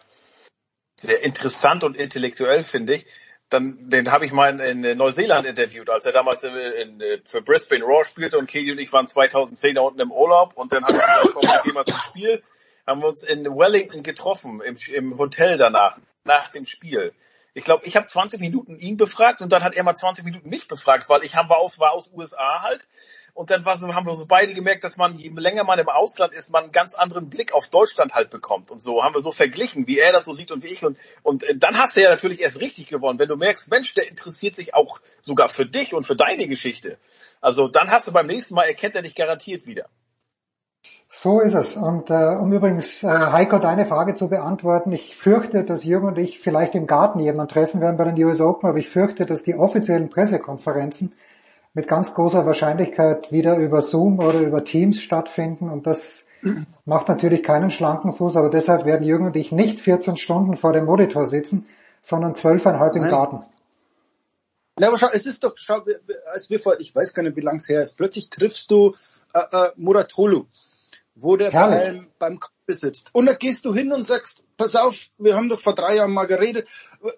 sehr 0.99 1.23
interessant 1.23 1.85
und 1.85 1.97
intellektuell, 1.97 2.65
finde 2.65 2.97
ich. 2.97 3.07
Dann, 3.53 3.91
den 3.91 4.11
habe 4.11 4.25
ich 4.25 4.33
mal 4.33 4.61
in, 4.61 4.85
in 4.85 4.97
Neuseeland 4.97 5.47
interviewt, 5.47 5.91
als 5.91 6.07
er 6.07 6.13
damals 6.13 6.43
in, 6.43 6.55
in, 6.55 7.03
für 7.25 7.43
Brisbane 7.43 7.85
Raw 7.85 8.05
spielte 8.05 8.39
und 8.39 8.47
Kelly 8.47 8.73
und 8.73 8.79
ich 8.79 8.93
waren 8.93 9.07
2010 9.07 9.75
da 9.75 9.83
unten 9.83 10.01
im 10.01 10.11
Urlaub 10.11 10.55
und 10.55 10.73
dann 10.73 10.85
hat 10.85 10.93
er 10.93 10.99
gesagt, 10.99 11.35
komm, 11.35 11.75
wir 11.75 11.85
zum 11.85 12.01
Spiel. 12.01 12.43
Haben 12.87 13.01
wir 13.01 13.09
uns 13.09 13.23
in 13.23 13.45
Wellington 13.45 14.03
getroffen, 14.03 14.61
im, 14.61 14.77
im 14.93 15.19
Hotel 15.19 15.57
danach, 15.57 15.99
nach 16.25 16.51
dem 16.51 16.67
Spiel. 16.67 17.13
Ich 17.55 17.65
glaube, 17.65 17.85
ich 17.85 17.97
habe 17.97 18.07
20 18.07 18.41
Minuten 18.41 18.79
ihn 18.79 18.97
befragt 18.97 19.43
und 19.43 19.53
dann 19.53 19.63
hat 19.63 19.75
er 19.75 19.85
mal 19.85 19.95
20 19.95 20.25
Minuten 20.25 20.49
mich 20.49 20.67
befragt, 20.67 21.09
weil 21.09 21.23
ich 21.23 21.37
hab, 21.37 21.49
war, 21.49 21.59
aus, 21.59 21.79
war 21.79 21.93
aus 21.93 22.11
USA 22.13 22.63
halt. 22.63 22.89
Und 23.35 23.51
dann 23.51 23.65
war 23.65 23.79
so, 23.79 23.95
haben 23.95 24.07
wir 24.07 24.15
so 24.15 24.27
beide 24.27 24.53
gemerkt, 24.53 24.85
dass 24.85 24.99
man, 24.99 25.17
je 25.17 25.31
länger 25.35 25.65
man 25.65 25.79
im 25.79 25.89
Ausland 25.89 26.35
ist, 26.35 26.51
man 26.51 26.65
einen 26.65 26.73
ganz 26.73 26.95
anderen 26.95 27.31
Blick 27.31 27.55
auf 27.55 27.69
Deutschland 27.69 28.13
halt 28.13 28.29
bekommt. 28.29 28.71
Und 28.71 28.79
so 28.79 29.03
haben 29.03 29.15
wir 29.15 29.23
so 29.23 29.33
verglichen, 29.33 29.87
wie 29.87 29.99
er 29.99 30.13
das 30.13 30.27
so 30.27 30.35
sieht 30.35 30.53
und 30.53 30.63
wie 30.63 30.69
ich. 30.69 30.85
Und, 30.85 30.99
und 31.23 31.43
äh, 31.45 31.57
dann 31.57 31.79
hast 31.79 31.97
du 31.97 32.03
ja 32.03 32.11
natürlich 32.11 32.41
erst 32.41 32.61
richtig 32.61 32.89
gewonnen, 32.89 33.19
wenn 33.19 33.29
du 33.29 33.37
merkst, 33.37 33.71
Mensch, 33.71 33.95
der 33.95 34.09
interessiert 34.09 34.55
sich 34.55 34.75
auch 34.75 35.01
sogar 35.23 35.49
für 35.49 35.65
dich 35.65 35.95
und 35.95 36.05
für 36.05 36.17
deine 36.17 36.47
Geschichte. 36.47 36.99
Also 37.41 37.69
dann 37.69 37.91
hast 37.91 38.07
du 38.07 38.13
beim 38.13 38.27
nächsten 38.27 38.55
Mal, 38.55 38.65
erkennt 38.65 38.97
er 38.97 39.03
dich 39.03 39.15
garantiert 39.15 39.67
wieder. 39.67 39.89
So 41.09 41.41
ist 41.41 41.55
es. 41.55 41.77
Und 41.77 42.11
äh, 42.11 42.37
um 42.39 42.53
übrigens, 42.53 43.03
äh, 43.03 43.07
Heiko, 43.07 43.59
deine 43.59 43.87
Frage 43.87 44.15
zu 44.15 44.29
beantworten, 44.29 44.93
ich 44.93 45.17
fürchte, 45.17 45.65
dass 45.65 45.85
Jürgen 45.85 46.09
und 46.09 46.19
ich 46.19 46.41
vielleicht 46.41 46.75
im 46.75 46.87
Garten 46.87 47.19
jemanden 47.19 47.53
treffen 47.53 47.81
werden 47.81 47.97
bei 47.97 48.05
den 48.05 48.23
US 48.25 48.41
Open, 48.41 48.69
aber 48.69 48.79
ich 48.79 48.89
fürchte, 48.89 49.25
dass 49.25 49.43
die 49.43 49.55
offiziellen 49.55 50.11
Pressekonferenzen 50.11 51.15
mit 51.75 51.89
ganz 51.89 52.15
großer 52.15 52.45
Wahrscheinlichkeit 52.45 53.33
wieder 53.33 53.57
über 53.57 53.81
Zoom 53.81 54.19
oder 54.19 54.41
über 54.41 54.65
Teams 54.65 55.01
stattfinden 55.01 55.71
und 55.71 55.87
das 55.87 56.27
macht 56.85 57.09
natürlich 57.09 57.43
keinen 57.43 57.71
schlanken 57.71 58.13
Fuß, 58.13 58.37
aber 58.37 58.51
deshalb 58.51 58.85
werden 58.85 59.05
Jürgen 59.05 59.27
und 59.27 59.37
ich 59.37 59.53
nicht 59.53 59.81
14 59.81 60.17
Stunden 60.17 60.57
vor 60.57 60.73
dem 60.73 60.85
Monitor 60.85 61.27
sitzen, 61.27 61.67
sondern 62.01 62.35
zwölfeinhalb 62.35 62.95
im 62.97 63.03
Nein. 63.03 63.11
Garten. 63.11 63.43
Ja, 64.79 64.89
aber 64.89 64.99
schau, 64.99 65.09
es 65.13 65.27
ist 65.27 65.45
doch, 65.45 65.53
schau, 65.57 65.83
als 66.33 66.51
wir 66.51 66.59
vor, 66.59 66.81
ich 66.81 66.95
weiß 66.95 67.15
gar 67.15 67.23
nicht, 67.23 67.37
wie 67.37 67.43
lang 67.43 67.57
es 67.57 67.69
her 67.69 67.83
ist, 67.83 67.97
plötzlich 67.97 68.31
triffst 68.31 68.71
du 68.71 68.95
äh, 69.35 69.41
äh, 69.53 69.71
Muratolu, 69.77 70.47
wo 71.15 71.37
der 71.37 71.53
Herrlich. 71.53 72.09
beim, 72.19 72.39
beim 72.39 72.41
Kaffee 72.67 72.79
sitzt. 72.79 73.11
Und 73.13 73.27
da 73.27 73.35
gehst 73.35 73.65
du 73.65 73.75
hin 73.75 73.93
und 73.93 74.05
sagst, 74.05 74.45
pass 74.57 74.77
auf, 74.77 75.09
wir 75.19 75.37
haben 75.37 75.49
doch 75.49 75.61
vor 75.61 75.75
drei 75.75 75.97
Jahren 75.97 76.13
mal 76.13 76.27
geredet, 76.27 76.69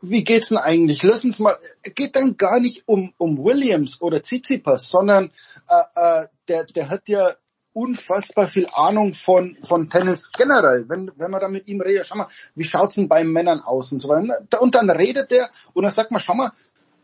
wie 0.03 0.25
geht's 0.25 0.49
denn 0.49 0.59
eigentlich? 0.59 1.03
Lass 1.03 1.25
uns 1.25 1.39
mal, 1.39 1.59
geht 1.95 2.17
dann 2.17 2.37
gar 2.37 2.61
nicht 2.61 2.85
um, 2.87 3.13
um 3.19 3.39
Williams 3.39 4.01
oder 4.01 4.23
Tsitsipas, 4.23 4.89
sondern 4.89 5.31
äh, 5.69 6.01
äh, 6.23 6.27
der, 6.49 6.65
der 6.65 6.89
hat 6.89 7.09
ja 7.09 7.35
unfassbar 7.73 8.47
viel 8.47 8.67
Ahnung 8.73 9.15
von, 9.15 9.59
von 9.63 9.89
Tennis 9.91 10.31
generell. 10.31 10.89
Wenn, 10.89 11.11
wenn 11.17 11.31
man 11.31 11.41
da 11.41 11.49
mit 11.49 11.67
ihm 11.67 11.81
redet, 11.81 12.07
schau 12.07 12.17
mal, 12.17 12.29
wie 12.55 12.65
schaut's 12.65 12.95
denn 12.95 13.09
bei 13.09 13.25
Männern 13.25 13.61
aus 13.61 13.91
und 13.91 14.01
so 14.01 14.09
weiter. 14.09 14.63
Und 14.63 14.75
dann 14.77 14.89
redet 14.91 15.31
der 15.31 15.51
und 15.73 15.83
dann 15.83 15.93
sagt 15.93 16.13
man, 16.13 16.21
schau 16.21 16.35
mal, 16.35 16.53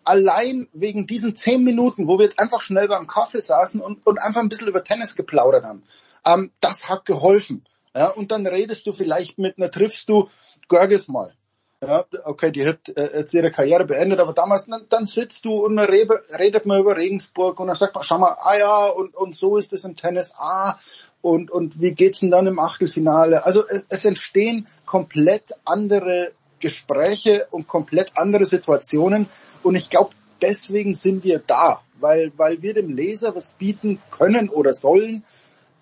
allein 0.05 0.69
wegen 0.73 1.07
diesen 1.07 1.35
zehn 1.35 1.63
Minuten, 1.65 2.07
wo 2.07 2.19
wir 2.19 2.25
jetzt 2.25 2.39
einfach 2.39 2.63
schnell 2.63 2.89
beim 2.89 3.09
Kaffee 3.09 3.41
saßen 3.41 3.81
und, 3.81 4.07
und 4.07 4.19
einfach 4.23 4.41
ein 4.41 4.49
bisschen 4.49 4.69
über 4.69 4.85
Tennis 4.85 5.17
geplaudert 5.17 5.65
haben, 5.65 5.83
ähm, 6.25 6.53
das 6.61 6.89
hat 6.89 7.05
geholfen. 7.05 7.67
Ja, 7.95 8.09
und 8.09 8.31
dann 8.31 8.47
redest 8.47 8.87
du 8.87 8.93
vielleicht 8.93 9.39
mit 9.39 9.59
einer, 9.59 9.71
triffst 9.71 10.09
du 10.09 10.29
Görges 10.69 11.09
mal. 11.09 11.35
Ja, 11.83 12.05
okay, 12.25 12.53
die 12.53 12.67
hat 12.67 12.91
äh, 12.91 13.19
jetzt 13.19 13.33
ihre 13.33 13.51
Karriere 13.51 13.87
beendet, 13.87 14.21
aber 14.21 14.35
damals, 14.35 14.67
dann, 14.67 14.85
dann 14.91 15.07
sitzt 15.07 15.47
du 15.47 15.65
und 15.65 15.79
rede, 15.79 16.23
redet 16.39 16.67
man 16.67 16.79
über 16.79 16.95
Regensburg 16.95 17.59
und 17.59 17.69
dann 17.69 17.77
sagt 17.77 17.95
man, 17.95 18.05
schau 18.05 18.19
mal, 18.19 18.37
ah 18.39 18.57
ja, 18.59 18.87
und, 18.87 19.17
und 19.17 19.35
so 19.35 19.57
ist 19.57 19.73
es 19.73 19.85
im 19.85 19.97
Tennis, 19.97 20.35
ah, 20.37 20.77
und, 21.23 21.51
und 21.51 21.81
wie 21.81 21.93
geht's 21.93 22.21
denn 22.21 22.31
dann 22.31 22.47
im 22.47 22.59
Achtelfinale? 22.59 23.47
Also 23.47 23.67
es, 23.67 23.87
es 23.89 24.05
entstehen 24.05 24.69
komplett 24.85 25.55
andere 25.65 26.33
Gespräche 26.61 27.47
und 27.51 27.67
komplett 27.67 28.13
andere 28.17 28.45
Situationen 28.45 29.31
und 29.63 29.75
ich 29.75 29.89
glaube, 29.89 30.11
deswegen 30.43 30.93
sind 30.93 31.25
wir 31.25 31.39
da, 31.39 31.81
weil, 31.99 32.31
weil 32.37 32.61
wir 32.61 32.75
dem 32.75 32.91
Leser 32.91 33.35
was 33.35 33.49
bieten 33.49 34.03
können 34.11 34.51
oder 34.51 34.75
sollen, 34.75 35.25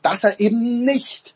dass 0.02 0.22
er 0.22 0.38
eben 0.38 0.84
nicht 0.84 1.34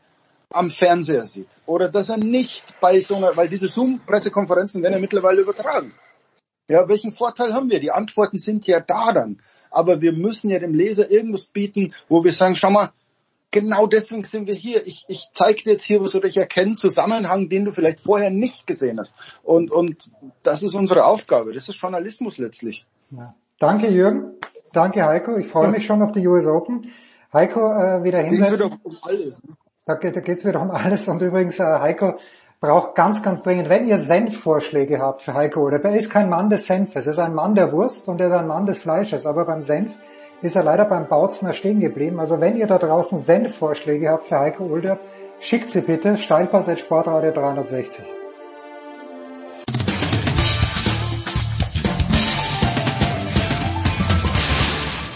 am 0.53 0.71
Fernseher 0.71 1.25
sieht 1.25 1.61
oder 1.67 1.89
dass 1.89 2.09
er 2.09 2.17
nicht 2.17 2.81
bei 2.81 3.01
so 3.01 3.17
einer, 3.17 3.37
weil 3.37 3.49
diese 3.49 3.69
Zoom-Pressekonferenzen 3.69 4.83
werden 4.83 4.95
ja 4.95 5.01
mittlerweile 5.01 5.41
übertragen. 5.41 5.93
Ja, 6.69 6.89
welchen 6.89 7.13
Vorteil 7.13 7.53
haben 7.53 7.71
wir? 7.71 7.81
Die 7.81 7.91
Antworten 7.91 8.39
sind 8.39 8.67
ja 8.67 8.81
da 8.81 9.13
dann. 9.13 9.41
Aber 9.71 10.01
wir 10.01 10.13
müssen 10.13 10.51
ja 10.51 10.59
dem 10.59 10.75
Leser 10.75 11.11
irgendwas 11.11 11.45
bieten, 11.45 11.93
wo 12.09 12.25
wir 12.25 12.33
sagen, 12.33 12.57
schau 12.57 12.71
mal, 12.71 12.93
genau 13.51 13.87
deswegen 13.87 14.25
sind 14.25 14.47
wir 14.47 14.55
hier. 14.55 14.87
Ich, 14.87 15.05
ich 15.09 15.29
zeige 15.33 15.63
dir 15.63 15.73
jetzt 15.73 15.85
hier 15.85 16.01
was 16.03 16.15
oder 16.15 16.29
ich 16.29 16.37
erkenne 16.37 16.75
Zusammenhang, 16.75 17.49
den 17.49 17.65
du 17.65 17.73
vielleicht 17.73 18.01
vorher 18.01 18.31
nicht 18.31 18.67
gesehen 18.67 18.99
hast. 18.99 19.15
Und, 19.43 19.71
und 19.71 20.11
das 20.43 20.63
ist 20.63 20.75
unsere 20.75 21.05
Aufgabe. 21.05 21.53
Das 21.53 21.69
ist 21.69 21.81
Journalismus 21.81 22.39
letztlich. 22.39 22.87
Ja. 23.11 23.35
Danke 23.59 23.89
Jürgen. 23.89 24.35
Danke 24.73 25.05
Heiko. 25.05 25.37
Ich 25.37 25.49
freue 25.49 25.69
mich 25.69 25.87
schon 25.87 26.03
auf 26.03 26.13
die 26.13 26.27
US 26.27 26.47
Open. 26.47 26.83
Heiko, 27.33 27.61
äh, 27.61 28.05
wieder 28.05 28.23
hinsetzen. 28.23 28.55
Wieder 28.55 28.79
um 28.83 28.99
alles. 29.03 29.43
Ne? 29.43 29.55
Da, 29.85 29.95
geht 29.95 30.17
es 30.17 30.47
wieder 30.47 30.61
um 30.61 30.71
alles. 30.71 31.09
Und 31.09 31.23
übrigens, 31.23 31.59
äh, 31.59 31.65
Heiko 31.65 32.15
braucht 32.61 32.95
ganz, 32.95 33.21
ganz 33.21 33.43
dringend, 33.43 33.69
wenn 33.69 33.89
ihr 33.89 33.99
Senfvorschläge 33.99 35.01
habt 35.01 35.23
für 35.23 35.35
Heiko, 35.35 35.63
oder 35.63 35.85
er 35.85 35.97
ist 35.97 36.09
kein 36.09 36.29
Mann 36.29 36.51
des 36.51 36.67
Senfes, 36.67 37.07
er 37.07 37.11
ist 37.11 37.19
ein 37.19 37.35
Mann 37.35 37.57
der 37.57 37.73
Wurst 37.73 38.09
und 38.09 38.21
er 38.21 38.29
ist 38.29 38.35
ein 38.35 38.47
Mann 38.47 38.65
des 38.65 38.79
Fleisches, 38.79 39.27
aber 39.27 39.45
beim 39.45 39.61
Senf 39.61 39.91
ist 40.41 40.55
er 40.55 40.63
leider 40.63 40.85
beim 40.85 41.09
Bautzner 41.09 41.53
stehen 41.53 41.81
geblieben. 41.81 42.21
Also 42.21 42.41
wenn 42.41 42.57
ihr 42.57 42.69
da 42.69 42.79
draußen 42.79 43.19
Senfvorschläge 43.19 44.09
habt 44.09 44.27
für 44.27 44.39
Heiko 44.39 44.63
Ulder, 44.63 45.01
schickt 45.41 45.71
sie 45.71 45.81
bitte, 45.81 46.17
Steilpass 46.17 46.69
at 46.69 46.79
Sportradio 46.79 47.33
360. 47.33 48.05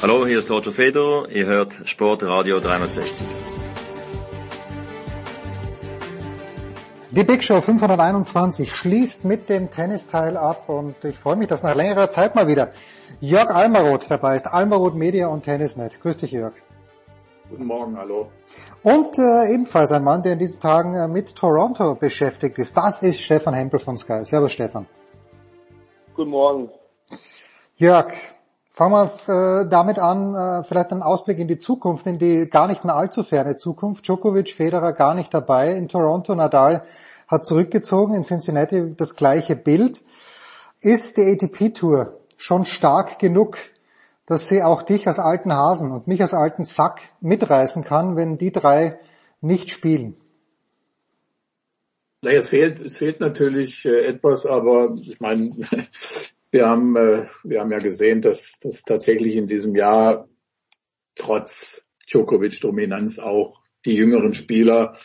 Hallo, 0.03 0.27
hier 0.27 0.39
ist 0.39 0.51
Roger 0.51 0.73
Fedor, 0.73 1.29
ihr 1.29 1.47
hört 1.47 1.77
Sportradio 1.85 2.59
360. 2.59 3.56
Die 7.17 7.25
Big 7.25 7.43
Show 7.43 7.63
521 7.63 8.75
schließt 8.75 9.25
mit 9.25 9.49
dem 9.49 9.71
Tennisteil 9.71 10.37
ab 10.37 10.69
und 10.69 11.03
ich 11.03 11.19
freue 11.19 11.37
mich, 11.37 11.49
dass 11.49 11.63
nach 11.63 11.75
längerer 11.75 12.11
Zeit 12.11 12.35
mal 12.35 12.47
wieder 12.47 12.73
Jörg 13.21 13.49
Almaroth 13.49 14.11
dabei 14.11 14.37
ist. 14.37 14.47
Almaroth 14.47 14.95
Media 14.95 15.27
und 15.29 15.43
Tennisnet. 15.43 15.99
Grüß 15.99 16.19
dich, 16.19 16.33
Jörg. 16.33 16.53
Guten 17.49 17.65
Morgen, 17.65 17.97
hallo. 17.97 18.29
Und 18.83 19.19
äh, 19.19 19.51
ebenfalls 19.51 19.93
ein 19.93 20.05
Mann, 20.05 20.23
der 20.23 20.35
in 20.35 20.39
diesen 20.39 20.61
Tagen 20.61 20.93
äh, 20.93 21.09
mit 21.09 21.35
Toronto 21.35 21.95
beschäftigt 21.95 22.59
ist. 22.59 22.77
Das 22.77 23.01
ist 23.01 23.19
Stefan 23.19 23.55
Hempel 23.55 23.81
von 23.81 23.97
Sky. 23.97 24.23
Servus, 24.23 24.53
Stefan. 24.53 24.87
Guten 26.15 26.33
Morgen. 26.33 26.69
Jörg, 27.77 28.13
fangen 28.77 28.93
wir 29.27 29.63
äh, 29.63 29.67
damit 29.67 29.99
an, 29.99 30.35
äh, 30.35 30.63
vielleicht 30.65 30.93
einen 30.93 31.03
Ausblick 31.03 31.39
in 31.39 31.49
die 31.49 31.57
Zukunft, 31.57 32.07
in 32.07 32.19
die 32.19 32.47
gar 32.51 32.67
nicht 32.67 32.85
mehr 32.85 32.95
allzu 32.95 33.25
ferne 33.25 33.57
Zukunft. 33.57 34.07
Djokovic, 34.07 34.51
Federer 34.51 34.93
gar 34.93 35.15
nicht 35.15 35.33
dabei 35.33 35.73
in 35.73 35.89
Toronto. 35.89 36.35
Nadal 36.35 36.83
hat 37.27 37.47
zurückgezogen 37.47 38.15
in 38.15 38.23
Cincinnati 38.23 38.95
das 38.97 39.17
gleiche 39.17 39.57
Bild. 39.57 40.03
Ist 40.81 41.17
die 41.17 41.23
ATP-Tour 41.23 42.21
schon 42.37 42.65
stark 42.65 43.19
genug, 43.19 43.59
dass 44.27 44.49
sie 44.49 44.63
auch 44.63 44.83
dich 44.83 45.07
als 45.07 45.19
alten 45.19 45.53
Hasen 45.53 45.93
und 45.93 46.07
mich 46.07 46.21
als 46.21 46.35
alten 46.35 46.65
Sack 46.65 47.01
mitreißen 47.21 47.85
kann, 47.85 48.17
wenn 48.17 48.39
die 48.39 48.53
drei 48.53 48.99
nicht 49.41 49.71
spielen? 49.71 50.17
Naja, 52.23 52.41
es 52.41 52.49
fehlt, 52.49 52.81
es 52.81 52.97
fehlt 52.97 53.21
natürlich 53.21 53.85
äh, 53.85 54.07
etwas, 54.07 54.47
aber 54.47 54.97
ich 54.97 55.21
meine, 55.21 55.57
wir 56.51 56.67
haben, 56.67 56.97
äh, 56.97 57.27
wir 57.45 57.61
haben 57.61 57.71
ja 57.71 57.79
gesehen, 57.79 58.21
dass, 58.21 58.59
dass 58.61 58.83
tatsächlich 58.83 59.37
in 59.37 59.47
diesem 59.47 59.77
Jahr 59.77 60.29
trotz 61.15 61.87
Djokovic-Dominanz 62.11 63.19
auch 63.19 63.61
die 63.85 63.95
jüngeren 63.95 64.35
Spieler 64.35 64.97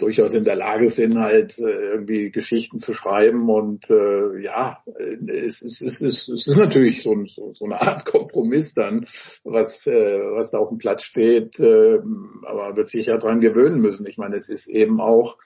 durchaus 0.00 0.34
in 0.34 0.44
der 0.44 0.56
Lage 0.56 0.88
sind, 0.88 1.18
halt 1.18 1.58
äh, 1.58 1.90
irgendwie 1.92 2.30
Geschichten 2.30 2.78
zu 2.78 2.92
schreiben. 2.92 3.48
Und 3.48 3.88
äh, 3.90 4.40
ja, 4.40 4.82
es, 4.96 5.62
es, 5.62 5.80
es, 5.80 6.00
es, 6.00 6.28
es 6.28 6.46
ist 6.46 6.58
natürlich 6.58 7.02
so, 7.02 7.14
so, 7.26 7.52
so 7.54 7.64
eine 7.64 7.80
Art 7.80 8.04
Kompromiss 8.06 8.74
dann, 8.74 9.06
was, 9.44 9.86
äh, 9.86 10.18
was 10.32 10.50
da 10.50 10.58
auf 10.58 10.68
dem 10.68 10.78
Platz 10.78 11.04
steht. 11.04 11.58
Äh, 11.60 11.98
aber 12.46 12.68
man 12.68 12.76
wird 12.76 12.88
sich 12.88 13.06
ja 13.06 13.18
dran 13.18 13.40
gewöhnen 13.40 13.80
müssen. 13.80 14.06
Ich 14.06 14.18
meine, 14.18 14.36
es 14.36 14.48
ist 14.48 14.68
eben 14.68 15.00
auch, 15.00 15.36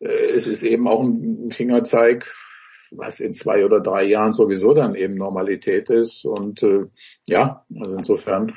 äh, 0.00 0.08
es 0.08 0.46
ist 0.46 0.62
eben 0.62 0.88
auch 0.88 1.02
ein 1.02 1.50
Fingerzeig 1.50 2.34
was 2.90 3.20
in 3.20 3.32
zwei 3.32 3.64
oder 3.64 3.80
drei 3.80 4.04
Jahren 4.04 4.32
sowieso 4.32 4.74
dann 4.74 4.94
eben 4.94 5.16
Normalität 5.16 5.90
ist. 5.90 6.24
Und 6.24 6.62
äh, 6.62 6.86
ja, 7.26 7.64
also 7.80 7.96
insofern 7.96 8.54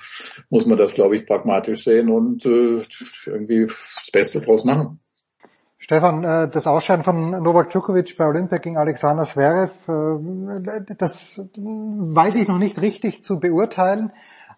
muss 0.50 0.66
man 0.66 0.78
das, 0.78 0.94
glaube 0.94 1.18
ich, 1.18 1.26
pragmatisch 1.26 1.84
sehen 1.84 2.10
und 2.10 2.46
äh, 2.46 2.84
irgendwie 3.26 3.66
das 3.66 4.10
Beste 4.12 4.42
draus 4.42 4.64
machen. 4.64 5.00
Stefan, 5.82 6.26
äh, 6.26 6.50
das 6.50 6.68
Ausscheiden 6.68 7.06
von 7.06 7.32
Novak 7.42 7.70
Djokovic 7.70 8.18
bei 8.18 8.28
Olympia 8.28 8.58
gegen 8.58 8.78
Alexander 8.78 9.24
Zverev, 9.24 9.88
äh, 9.88 10.96
das 10.98 11.40
weiß 11.56 12.36
ich 12.36 12.50
noch 12.50 12.58
nicht 12.58 12.82
richtig 12.82 13.24
zu 13.24 13.40
beurteilen. 13.40 14.12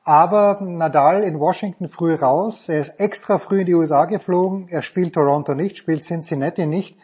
Aber 0.03 0.58
Nadal 0.61 1.22
in 1.22 1.40
Washington 1.40 1.90
früh 1.90 2.16
raus, 2.16 2.67
er 2.67 2.80
ist 2.80 3.00
extra 3.00 3.38
früh 3.38 3.59
in 3.59 3.67
die 3.67 3.75
USA 3.75 4.06
geflogen, 4.06 4.67
er 4.69 4.82
spielt 4.82 5.14
Toronto 5.14 5.53
nicht, 5.53 5.77
spielt 5.77 6.06
Cincinnati 6.06 6.66
nicht. 6.66 6.98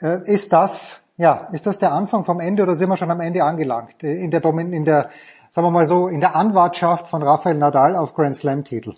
Äh, 0.00 0.20
ist 0.24 0.50
das, 0.50 1.02
ja, 1.18 1.48
ist 1.52 1.66
das 1.66 1.78
der 1.78 1.92
Anfang 1.92 2.24
vom 2.24 2.40
Ende 2.40 2.62
oder 2.62 2.74
sind 2.74 2.88
wir 2.88 2.96
schon 2.96 3.10
am 3.10 3.20
Ende 3.20 3.44
angelangt? 3.44 4.02
In 4.02 4.30
der, 4.30 4.42
in 4.42 4.84
der, 4.86 5.10
sagen 5.50 5.66
wir 5.66 5.70
mal 5.70 5.84
so, 5.84 6.08
in 6.08 6.20
der 6.20 6.34
Anwartschaft 6.36 7.06
von 7.06 7.22
Rafael 7.22 7.58
Nadal 7.58 7.96
auf 7.96 8.14
Grand 8.14 8.34
Slam 8.34 8.64
Titel? 8.64 8.94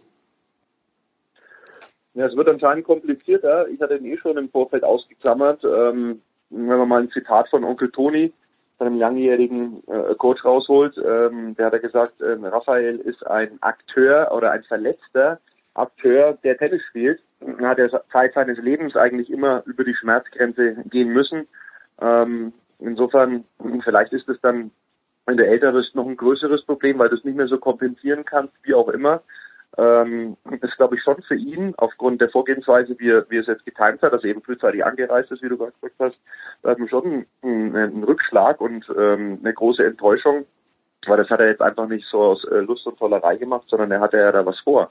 Ja, 2.14 2.26
es 2.26 2.36
wird 2.36 2.48
anscheinend 2.48 2.84
komplizierter. 2.84 3.68
Ich 3.68 3.80
hatte 3.80 3.96
ihn 3.96 4.06
eh 4.06 4.16
schon 4.16 4.36
im 4.36 4.48
Vorfeld 4.48 4.84
ausgeklammert. 4.84 5.64
Ähm, 5.64 6.22
wenn 6.50 6.66
man 6.66 6.88
mal 6.88 7.02
ein 7.02 7.10
Zitat 7.10 7.48
von 7.48 7.64
Onkel 7.64 7.90
Toni, 7.90 8.32
seinem 8.78 8.98
langjährigen 8.98 9.82
äh, 9.88 10.14
Coach 10.14 10.44
rausholt, 10.44 10.96
ähm, 10.98 11.56
der 11.56 11.66
hat 11.66 11.72
ja 11.72 11.78
gesagt, 11.80 12.20
äh, 12.20 12.36
Raphael 12.40 13.00
ist 13.00 13.26
ein 13.26 13.58
Akteur 13.62 14.30
oder 14.32 14.52
ein 14.52 14.62
verletzter 14.64 15.40
Akteur, 15.74 16.38
der 16.44 16.56
Tennis 16.56 16.82
spielt. 16.88 17.20
Er 17.40 17.68
hat 17.68 17.78
ja 17.78 17.88
Zeit 18.12 18.34
seines 18.34 18.58
Lebens 18.58 18.94
eigentlich 18.96 19.30
immer 19.30 19.64
über 19.66 19.82
die 19.82 19.94
Schmerzgrenze 19.94 20.76
gehen 20.90 21.08
müssen. 21.08 21.48
Ähm, 22.00 22.52
insofern, 22.78 23.44
vielleicht 23.82 24.12
ist 24.12 24.28
es 24.28 24.40
dann, 24.40 24.70
wenn 25.26 25.36
du 25.36 25.46
älter 25.46 25.72
bist, 25.72 25.96
noch 25.96 26.06
ein 26.06 26.16
größeres 26.16 26.64
Problem, 26.64 26.98
weil 26.98 27.08
du 27.08 27.16
es 27.16 27.24
nicht 27.24 27.36
mehr 27.36 27.48
so 27.48 27.58
kompensieren 27.58 28.24
kannst, 28.24 28.54
wie 28.62 28.74
auch 28.74 28.88
immer 28.88 29.22
ähm, 29.76 30.36
ist, 30.60 30.76
glaube 30.76 30.96
ich, 30.96 31.02
schon 31.02 31.20
für 31.22 31.34
ihn 31.34 31.74
aufgrund 31.76 32.20
der 32.20 32.30
Vorgehensweise, 32.30 32.96
wie 32.98 33.10
er, 33.10 33.28
wie 33.28 33.38
es 33.38 33.46
jetzt 33.46 33.64
getimt 33.64 34.02
hat, 34.02 34.12
dass 34.12 34.22
er 34.22 34.30
eben 34.30 34.42
frühzeitig 34.42 34.84
angereist 34.84 35.30
ist, 35.32 35.42
wie 35.42 35.48
du 35.48 35.56
gerade 35.56 35.72
gesagt 35.80 35.94
hast, 35.98 36.16
ähm, 36.64 36.88
schon 36.88 37.26
ein, 37.42 37.76
ein, 37.76 38.04
Rückschlag 38.04 38.60
und 38.60 38.86
ähm, 38.96 39.40
eine 39.42 39.52
große 39.52 39.84
Enttäuschung, 39.84 40.46
weil 41.06 41.16
das 41.16 41.30
hat 41.30 41.40
er 41.40 41.48
jetzt 41.48 41.62
einfach 41.62 41.88
nicht 41.88 42.06
so 42.08 42.22
aus 42.22 42.44
äh, 42.44 42.60
Lust 42.60 42.86
und 42.86 42.98
Tollerei 42.98 43.36
gemacht, 43.36 43.64
sondern 43.68 43.90
er 43.90 44.00
hatte 44.00 44.18
ja 44.18 44.30
da 44.30 44.46
was 44.46 44.60
vor. 44.60 44.90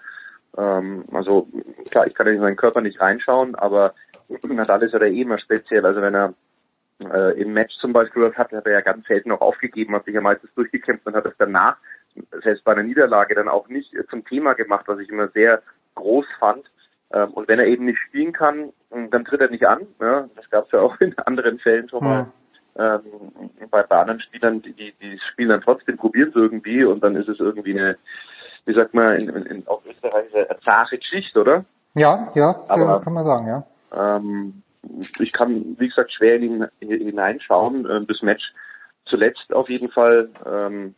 Ähm, 0.58 1.06
also 1.12 1.48
klar, 1.90 2.06
ich 2.08 2.14
kann 2.14 2.28
in 2.28 2.42
seinen 2.42 2.58
Körper 2.58 2.82
nicht 2.82 3.00
reinschauen, 3.00 3.56
aber 3.56 3.94
Nadal 4.44 4.84
ist 4.84 4.94
ja 4.94 5.02
eh 5.02 5.22
immer 5.22 5.38
speziell. 5.38 5.86
Also 5.86 6.02
wenn 6.02 6.16
er 6.16 6.34
äh, 7.00 7.40
im 7.42 7.54
Match 7.54 7.76
zum 7.78 7.94
Beispiel 7.94 8.34
hat, 8.36 8.52
hat 8.52 8.66
er 8.66 8.72
ja 8.72 8.82
ganz 8.82 9.08
selten 9.08 9.30
noch 9.30 9.42
aufgegeben, 9.42 9.96
hat 9.96 10.06
sich 10.06 10.14
ja 10.14 10.22
meistens 10.22 10.54
durchgekämpft 10.56 11.06
und 11.06 11.16
hat 11.16 11.26
es 11.26 11.36
danach 11.38 11.78
selbst 12.44 12.64
bei 12.64 12.74
einer 12.74 12.84
Niederlage 12.84 13.36
dann 13.36 13.48
auch 13.48 13.68
nicht 13.68 13.94
zum 14.10 14.26
Thema 14.26 14.54
gemacht, 14.54 14.86
was 14.88 15.00
ich 15.00 15.10
immer 15.10 15.30
sehr 15.30 15.62
groß 15.96 16.26
fand. 16.40 16.66
Ähm, 17.12 17.32
und 17.32 17.48
wenn 17.48 17.60
er 17.60 17.68
eben 17.68 17.86
nicht 17.86 18.00
spielen 18.00 18.34
kann, 18.34 18.74
dann 18.90 19.26
tritt 19.26 19.42
er 19.42 19.50
nicht 19.50 19.66
an. 19.66 19.88
Das 20.00 20.50
gab 20.50 20.66
es 20.66 20.72
ja 20.72 20.80
auch 20.80 20.96
in 21.00 21.18
anderen 21.20 21.60
Fällen 21.60 21.90
schon 21.90 22.04
mal. 22.04 22.28
Ähm, 22.76 23.02
bei, 23.70 23.84
bei 23.84 24.00
anderen 24.00 24.20
Spielern, 24.20 24.62
die, 24.64 24.74
die 24.74 25.20
spielen 25.32 25.50
dann 25.50 25.62
trotzdem, 25.62 25.96
probieren 25.96 26.30
es 26.30 26.36
irgendwie 26.36 26.84
und 26.84 27.04
dann 27.04 27.16
ist 27.16 27.30
es 27.30 27.40
irgendwie 27.40 27.78
eine, 27.78 27.98
wie 28.66 28.74
sagt 28.74 28.96
man, 28.96 29.16
in, 29.18 29.30
in, 29.30 29.68
auf 29.68 29.86
Österreich 29.86 30.34
eine 30.34 30.60
zahre 30.62 30.98
Geschichte, 30.98 31.40
oder? 31.40 31.66
Ja, 31.94 32.32
ja, 32.34 32.56
Aber, 32.68 33.00
kann 33.02 33.14
man 33.14 33.26
sagen, 33.26 33.48
ja. 33.48 33.64
Ähm, 33.96 34.64
ich 35.20 35.32
kann, 35.32 35.76
wie 35.78 35.88
gesagt, 35.88 36.12
schwer 36.12 36.36
in 36.38 36.44
ihn 36.44 36.70
hineinschauen. 36.80 37.88
Ähm, 37.90 38.08
das 38.08 38.22
Match 38.24 38.54
zuletzt 39.06 39.54
auf 39.54 39.70
jeden 39.70 39.90
Fall 39.90 40.30
ähm, 40.46 40.96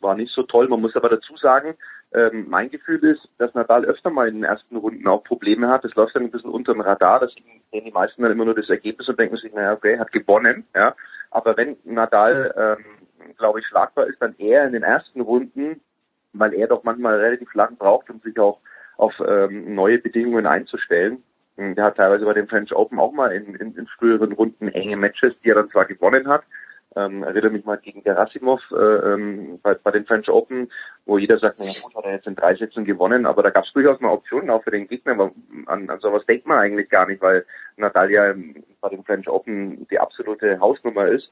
war 0.00 0.14
nicht 0.14 0.32
so 0.32 0.42
toll. 0.42 0.68
Man 0.68 0.80
muss 0.80 0.96
aber 0.96 1.08
dazu 1.08 1.36
sagen, 1.36 1.74
ähm, 2.12 2.46
mein 2.48 2.70
Gefühl 2.70 3.02
ist, 3.04 3.28
dass 3.38 3.54
Nadal 3.54 3.84
öfter 3.84 4.10
mal 4.10 4.28
in 4.28 4.36
den 4.36 4.44
ersten 4.44 4.76
Runden 4.76 5.06
auch 5.06 5.22
Probleme 5.22 5.68
hat. 5.68 5.84
Das 5.84 5.94
läuft 5.94 6.16
dann 6.16 6.24
ein 6.24 6.30
bisschen 6.30 6.50
unter 6.50 6.72
dem 6.72 6.80
Radar. 6.80 7.20
Das 7.20 7.32
sehen 7.70 7.84
die 7.84 7.92
meisten 7.92 8.22
dann 8.22 8.32
immer 8.32 8.44
nur 8.44 8.54
das 8.54 8.68
Ergebnis 8.68 9.08
und 9.08 9.18
denken 9.18 9.36
sich, 9.36 9.52
naja, 9.52 9.72
okay, 9.72 9.98
hat 9.98 10.10
gewonnen. 10.10 10.64
Ja. 10.74 10.94
Aber 11.30 11.56
wenn 11.56 11.76
Nadal, 11.84 12.52
ähm, 12.56 13.34
glaube 13.38 13.60
ich, 13.60 13.66
schlagbar 13.66 14.06
ist, 14.06 14.20
dann 14.20 14.34
eher 14.38 14.66
in 14.66 14.72
den 14.72 14.82
ersten 14.82 15.20
Runden, 15.20 15.80
weil 16.32 16.54
er 16.54 16.66
doch 16.66 16.82
manchmal 16.82 17.18
relativ 17.20 17.54
lang 17.54 17.76
braucht, 17.76 18.10
um 18.10 18.20
sich 18.20 18.38
auch 18.38 18.58
auf 18.96 19.14
ähm, 19.26 19.74
neue 19.74 19.98
Bedingungen 19.98 20.46
einzustellen. 20.46 21.22
Der 21.56 21.84
hat 21.84 21.96
teilweise 21.96 22.24
bei 22.24 22.32
den 22.32 22.48
French 22.48 22.74
Open 22.74 22.98
auch 22.98 23.12
mal 23.12 23.32
in, 23.32 23.54
in, 23.54 23.76
in 23.76 23.86
früheren 23.86 24.32
Runden 24.32 24.68
enge 24.68 24.96
Matches, 24.96 25.34
die 25.44 25.50
er 25.50 25.56
dann 25.56 25.70
zwar 25.70 25.84
gewonnen 25.84 26.26
hat, 26.26 26.42
ähm, 26.96 27.22
erinnere 27.22 27.50
mich 27.50 27.64
mal 27.64 27.78
gegen 27.78 28.02
Gerasimov 28.02 28.60
äh, 28.72 28.74
ähm, 28.76 29.60
bei, 29.62 29.74
bei 29.74 29.90
den 29.92 30.06
French 30.06 30.28
Open, 30.28 30.70
wo 31.06 31.18
jeder 31.18 31.38
sagt, 31.38 31.58
naja 31.58 31.72
gut, 31.82 31.94
hat 31.94 32.04
er 32.04 32.12
jetzt 32.12 32.26
in 32.26 32.34
drei 32.34 32.54
Sätzen 32.56 32.84
gewonnen, 32.84 33.26
aber 33.26 33.42
da 33.42 33.50
gab 33.50 33.64
es 33.64 33.72
durchaus 33.72 34.00
mal 34.00 34.12
Optionen 34.12 34.50
auch 34.50 34.64
für 34.64 34.70
den 34.70 34.88
Gegner, 34.88 35.12
aber 35.12 35.30
an, 35.66 35.88
an 35.88 36.00
sowas 36.00 36.24
denkt 36.26 36.46
man 36.46 36.58
eigentlich 36.58 36.88
gar 36.88 37.06
nicht, 37.06 37.22
weil 37.22 37.46
Nadal 37.76 38.10
ja 38.10 38.34
bei 38.80 38.88
den 38.88 39.04
French 39.04 39.28
Open 39.28 39.86
die 39.90 39.98
absolute 39.98 40.58
Hausnummer 40.60 41.06
ist. 41.06 41.30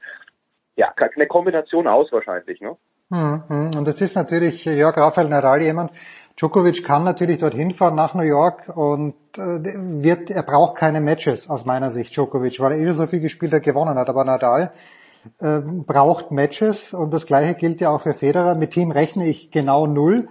Ja, 0.75 0.93
eine 0.95 1.27
Kombination 1.27 1.87
aus 1.87 2.11
wahrscheinlich, 2.11 2.61
ne? 2.61 2.77
Mhm. 3.09 3.71
Und 3.75 3.87
jetzt 3.87 4.01
ist 4.01 4.15
natürlich 4.15 4.63
Jörg 4.65 4.95
Rafael 4.95 5.27
Nadal 5.27 5.61
jemand, 5.61 5.91
Djokovic 6.39 6.85
kann 6.85 7.03
natürlich 7.03 7.39
dorthin 7.39 7.71
fahren 7.71 7.95
nach 7.95 8.13
New 8.13 8.23
York 8.23 8.69
und 8.73 9.15
äh, 9.37 9.59
wird, 10.03 10.29
er 10.29 10.43
braucht 10.43 10.77
keine 10.77 11.01
Matches 11.01 11.49
aus 11.49 11.65
meiner 11.65 11.89
Sicht, 11.89 12.15
Djokovic, 12.15 12.61
weil 12.61 12.73
er 12.73 12.77
eh 12.77 12.93
so 12.93 13.07
viel 13.07 13.19
gespielt 13.19 13.51
hat, 13.51 13.63
gewonnen 13.63 13.97
hat. 13.97 14.07
Aber 14.07 14.23
Nadal 14.23 14.71
äh, 15.39 15.59
braucht 15.59 16.31
Matches 16.31 16.93
und 16.93 17.13
das 17.13 17.25
gleiche 17.25 17.55
gilt 17.55 17.81
ja 17.81 17.89
auch 17.89 18.01
für 18.01 18.13
Federer. 18.13 18.55
Mit 18.55 18.71
Team 18.71 18.91
rechne 18.91 19.27
ich 19.27 19.51
genau 19.51 19.87
null. 19.87 20.29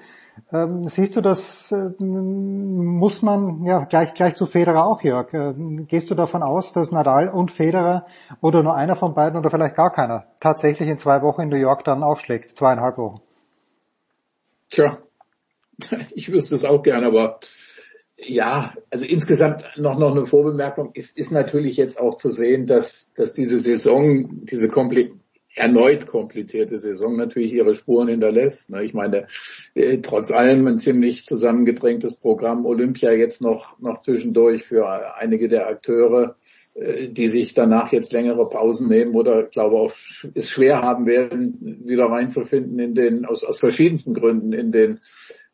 Ähm, 0.53 0.87
siehst 0.87 1.17
du 1.17 1.21
das, 1.21 1.73
äh, 1.73 1.91
muss 1.99 3.23
man, 3.23 3.65
ja, 3.65 3.85
gleich, 3.85 4.15
gleich 4.15 4.35
zu 4.35 4.47
Federer 4.47 4.87
auch, 4.87 5.03
Jörg. 5.03 5.33
Äh, 5.35 5.55
gehst 5.87 6.11
du 6.11 6.15
davon 6.15 6.43
aus, 6.43 6.73
dass 6.73 6.91
Nadal 6.91 7.29
und 7.29 7.51
Federer 7.51 8.07
oder 8.41 8.63
nur 8.63 8.77
einer 8.77 8.97
von 8.97 9.15
beiden 9.15 9.39
oder 9.39 9.51
vielleicht 9.51 9.77
gar 9.77 9.93
keiner 9.93 10.27
tatsächlich 10.41 10.89
in 10.89 10.99
zwei 10.99 11.23
Wochen 11.23 11.43
in 11.43 11.49
New 11.49 11.57
York 11.57 11.85
dann 11.85 12.03
aufschlägt? 12.03 12.57
Zweieinhalb 12.57 12.99
Wochen. 12.99 13.21
Tja, 14.71 14.99
ich 16.15 16.31
wüsste 16.33 16.55
es 16.55 16.65
auch 16.65 16.83
gern, 16.83 17.05
aber 17.05 17.41
ja, 18.27 18.75
also 18.91 19.05
insgesamt 19.05 19.65
noch 19.77 19.99
noch 19.99 20.11
eine 20.11 20.27
Vorbemerkung 20.27 20.91
ist, 20.95 21.17
ist 21.17 21.31
natürlich 21.31 21.77
jetzt 21.77 22.01
auch 22.01 22.17
zu 22.17 22.31
sehen, 22.31 22.67
dass 22.67 23.13
dass 23.15 23.33
diese 23.33 23.61
Saison, 23.61 24.45
diese 24.45 24.69
kompli 24.69 25.13
erneut 25.55 26.07
komplizierte 26.07 26.79
Saison 26.79 27.17
natürlich 27.17 27.53
ihre 27.53 27.75
Spuren 27.75 28.09
hinterlässt. 28.09 28.71
Ne? 28.71 28.83
Ich 28.85 28.95
meine, 28.95 29.27
äh, 29.75 29.99
trotz 29.99 30.31
allem 30.31 30.67
ein 30.67 30.79
ziemlich 30.79 31.25
zusammengedrängtes 31.25 32.17
Programm 32.17 32.67
Olympia 32.67 33.13
jetzt 33.13 33.41
noch 33.41 33.79
noch 33.81 34.03
zwischendurch 34.03 34.65
für 34.65 35.17
einige 35.17 35.49
der 35.49 35.69
Akteure, 35.69 36.37
äh, 36.75 37.09
die 37.09 37.29
sich 37.29 37.55
danach 37.55 37.93
jetzt 37.93 38.13
längere 38.13 38.49
Pausen 38.49 38.89
nehmen 38.89 39.15
oder 39.15 39.45
glaube 39.45 39.77
auch 39.77 39.93
es 40.35 40.51
schwer 40.51 40.83
haben 40.83 41.07
werden, 41.07 41.83
wieder 41.85 42.07
reinzufinden 42.07 42.79
in 42.81 42.95
den 42.95 43.25
aus 43.25 43.45
aus 43.45 43.59
verschiedensten 43.59 44.15
Gründen 44.15 44.53
in 44.53 44.73
den 44.73 45.01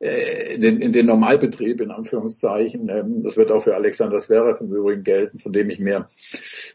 in 0.04 0.60
den, 0.60 0.80
in 0.80 0.92
den 0.92 1.06
Normalbetrieb, 1.06 1.80
in 1.80 1.90
Anführungszeichen. 1.90 2.88
Ähm, 2.90 3.22
das 3.22 3.36
wird 3.36 3.50
auch 3.50 3.62
für 3.62 3.74
Alexander 3.74 4.18
Zverev 4.18 4.60
im 4.60 4.72
Übrigen 4.72 5.02
gelten, 5.02 5.38
von 5.38 5.52
dem 5.52 5.70
ich 5.70 5.78
mir 5.78 6.06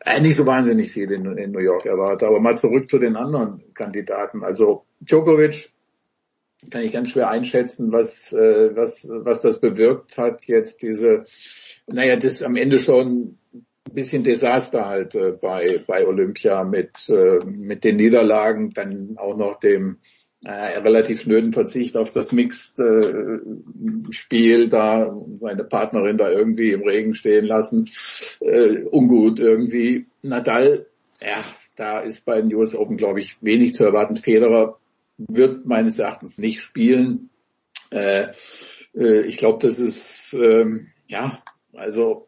äh, 0.06 0.19
nicht 0.19 0.35
so 0.35 0.45
wahnsinnig 0.45 0.91
viel 0.91 1.11
in, 1.11 1.38
in 1.38 1.51
New 1.51 1.59
York 1.59 1.85
erwarte. 1.85 2.25
Aber 2.27 2.40
mal 2.40 2.58
zurück 2.58 2.90
zu 2.90 2.98
den 2.98 3.16
anderen 3.16 3.61
Kandidaten. 3.75 4.43
Also 4.43 4.85
Djokovic 5.01 5.69
kann 6.72 6.82
ich 6.82 6.91
ganz 6.91 7.11
schwer 7.11 7.30
einschätzen, 7.30 7.91
was, 7.91 8.33
äh, 8.33 8.75
was, 8.75 9.08
was 9.08 9.41
das 9.41 9.59
bewirkt 9.61 10.17
hat, 10.17 10.45
jetzt 10.45 10.82
diese, 10.82 11.25
naja, 11.88 12.17
das 12.17 12.41
am 12.41 12.56
Ende 12.56 12.80
schon 12.80 13.38
ein 13.53 13.93
bisschen 13.93 14.24
Desaster 14.24 14.88
halt 14.88 15.16
äh, 15.16 15.32
bei, 15.32 15.80
bei 15.85 16.06
Olympia 16.06 16.64
mit, 16.64 17.08
äh, 17.09 17.40
mit 17.45 17.83
den 17.83 17.95
Niederlagen, 17.98 18.72
dann 18.72 19.17
auch 19.17 19.38
noch 19.38 19.59
dem 19.59 19.99
äh, 20.45 20.77
relativ 20.79 21.21
schnöden 21.21 21.51
Verzicht 21.51 21.97
auf 21.97 22.11
das 22.11 22.31
Mixed-Spiel, 22.31 24.63
äh, 24.63 24.69
da 24.69 25.13
seine 25.39 25.65
Partnerin 25.65 26.17
da 26.17 26.29
irgendwie 26.29 26.71
im 26.71 26.83
Regen 26.83 27.13
stehen 27.13 27.43
lassen, 27.45 27.89
äh, 28.39 28.83
ungut 28.83 29.39
irgendwie. 29.39 30.05
Nadal, 30.21 30.85
ja, 31.21 31.43
da 31.75 31.99
ist 31.99 32.23
bei 32.25 32.41
den 32.41 32.55
US 32.55 32.73
Open, 32.75 32.95
glaube 32.97 33.19
ich, 33.19 33.37
wenig 33.41 33.73
zu 33.73 33.83
erwarten. 33.83 34.15
Federer 34.15 34.77
wird 35.17 35.65
meines 35.65 35.99
Erachtens 35.99 36.37
nicht 36.37 36.61
spielen. 36.61 37.29
Äh, 37.91 38.27
äh, 38.95 39.25
ich 39.25 39.35
glaube, 39.37 39.67
das 39.67 39.79
ist, 39.79 40.37
ähm, 40.39 40.87
ja, 41.07 41.43
also 41.73 42.27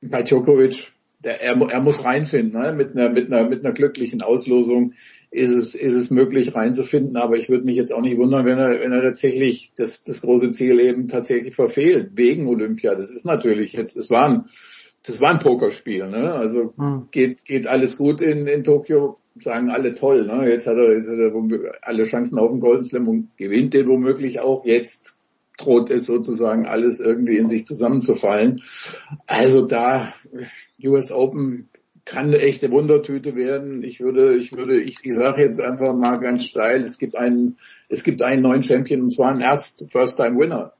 bei 0.00 0.22
Djokovic, 0.22 0.92
der, 1.22 1.42
er, 1.42 1.60
er 1.60 1.80
muss 1.80 2.04
reinfinden, 2.04 2.60
ne? 2.60 2.72
mit 2.72 2.96
einer 2.96 3.10
mit 3.10 3.30
einer 3.30 3.48
mit 3.48 3.64
einer 3.64 3.74
glücklichen 3.74 4.22
Auslosung 4.22 4.94
ist 5.30 5.52
es, 5.52 5.74
ist 5.74 5.94
es 5.94 6.10
möglich 6.10 6.54
reinzufinden. 6.54 7.16
Aber 7.16 7.36
ich 7.36 7.48
würde 7.48 7.64
mich 7.64 7.76
jetzt 7.76 7.92
auch 7.92 8.02
nicht 8.02 8.18
wundern, 8.18 8.44
wenn 8.44 8.58
er, 8.58 8.80
wenn 8.80 8.92
er 8.92 9.02
tatsächlich 9.02 9.72
das, 9.76 10.02
das 10.04 10.22
große 10.22 10.50
Ziel 10.50 10.80
eben 10.80 11.08
tatsächlich 11.08 11.54
verfehlt, 11.54 12.10
wegen 12.14 12.48
Olympia. 12.48 12.94
Das 12.94 13.10
ist 13.10 13.24
natürlich 13.24 13.72
jetzt, 13.72 13.96
es 13.96 14.10
war 14.10 14.28
ein, 14.28 14.44
das 15.04 15.20
war 15.20 15.30
ein 15.30 15.38
Pokerspiel, 15.38 16.08
ne? 16.08 16.34
Also 16.34 16.72
hm. 16.76 17.08
geht, 17.10 17.44
geht 17.44 17.66
alles 17.66 17.96
gut 17.96 18.20
in, 18.20 18.46
in 18.46 18.64
Tokio, 18.64 19.18
sagen 19.40 19.70
alle 19.70 19.94
toll, 19.94 20.26
ne? 20.26 20.48
Jetzt 20.48 20.66
hat 20.66 20.76
er, 20.76 20.92
jetzt 20.94 21.08
hat 21.08 21.18
er 21.18 21.32
alle 21.82 22.04
Chancen 22.04 22.38
auf 22.38 22.50
den 22.50 22.60
Golden 22.60 22.84
Slam 22.84 23.08
und 23.08 23.36
gewinnt 23.36 23.72
den 23.72 23.88
womöglich 23.88 24.40
auch. 24.40 24.64
Jetzt 24.66 25.16
droht 25.56 25.90
es 25.90 26.06
sozusagen 26.06 26.66
alles 26.66 27.00
irgendwie 27.00 27.36
in 27.36 27.48
sich 27.48 27.64
zusammenzufallen. 27.64 28.62
Also 29.26 29.62
da 29.62 30.12
US 30.82 31.10
Open 31.10 31.68
kann 32.10 32.26
eine 32.26 32.40
echte 32.40 32.70
Wundertüte 32.70 33.36
werden. 33.36 33.84
Ich 33.84 34.00
würde, 34.00 34.36
ich 34.36 34.52
würde, 34.52 34.80
ich, 34.80 34.98
ich 35.04 35.14
sage 35.14 35.42
jetzt 35.42 35.60
einfach 35.60 35.94
mal 35.94 36.18
ganz 36.18 36.44
steil, 36.44 36.82
es 36.82 36.98
gibt 36.98 37.16
einen, 37.16 37.56
es 37.88 38.02
gibt 38.02 38.20
einen 38.20 38.42
neuen 38.42 38.64
Champion 38.64 39.02
und 39.02 39.10
zwar 39.10 39.30
einen 39.30 39.40
erst 39.40 39.90
First-Time-Winner. 39.90 40.72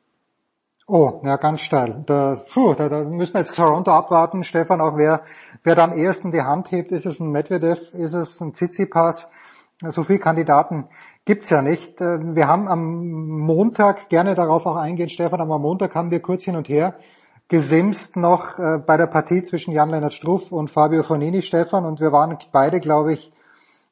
Oh, 0.89 1.21
ja, 1.25 1.37
ganz 1.37 1.61
steil. 1.61 2.03
Da, 2.07 2.43
puh, 2.53 2.75
da, 2.75 2.89
da 2.89 3.05
müssen 3.05 3.35
wir 3.35 3.41
jetzt 3.41 3.55
Toronto 3.55 3.93
abwarten, 3.93 4.43
Stefan, 4.43 4.81
auch 4.81 4.97
wer, 4.97 5.23
wer 5.63 5.77
da 5.77 5.85
am 5.85 5.97
ehesten 5.97 6.33
die 6.33 6.43
Hand 6.43 6.73
hebt, 6.73 6.91
ist 6.91 7.07
es 7.07 7.21
ein 7.21 7.31
Medvedev, 7.31 7.79
ist 7.95 8.15
es 8.15 8.41
ein 8.41 8.53
Tsitsipas, 8.53 9.29
so 9.89 10.03
viele 10.03 10.19
Kandidaten 10.19 10.89
gibt's 11.25 11.49
ja 11.49 11.63
nicht. 11.63 12.01
Äh, 12.01 12.35
wir 12.35 12.49
haben 12.49 12.67
am 12.67 13.39
Montag, 13.39 14.09
gerne 14.09 14.35
darauf 14.35 14.67
auch 14.67 14.77
eingehen, 14.77 15.09
Stefan, 15.09 15.41
aber 15.41 15.55
am 15.55 15.63
Montag 15.63 15.95
haben 15.95 16.11
wir 16.11 16.21
kurz 16.21 16.43
hin 16.43 16.57
und 16.57 16.69
her 16.69 16.97
gesimst 17.51 18.17
noch 18.17 18.59
äh, 18.59 18.79
bei 18.79 18.97
der 18.97 19.09
Partie 19.09 19.43
zwischen 19.43 19.73
Jan-Lennart 19.73 20.15
Struff 20.15 20.53
und 20.53 20.71
Fabio 20.71 21.03
Fonini, 21.03 21.43
Stefan, 21.43 21.85
und 21.85 22.01
wir 22.01 22.13
waren 22.13 22.39
beide, 22.53 22.79
glaube 22.81 23.13
ich, 23.13 23.33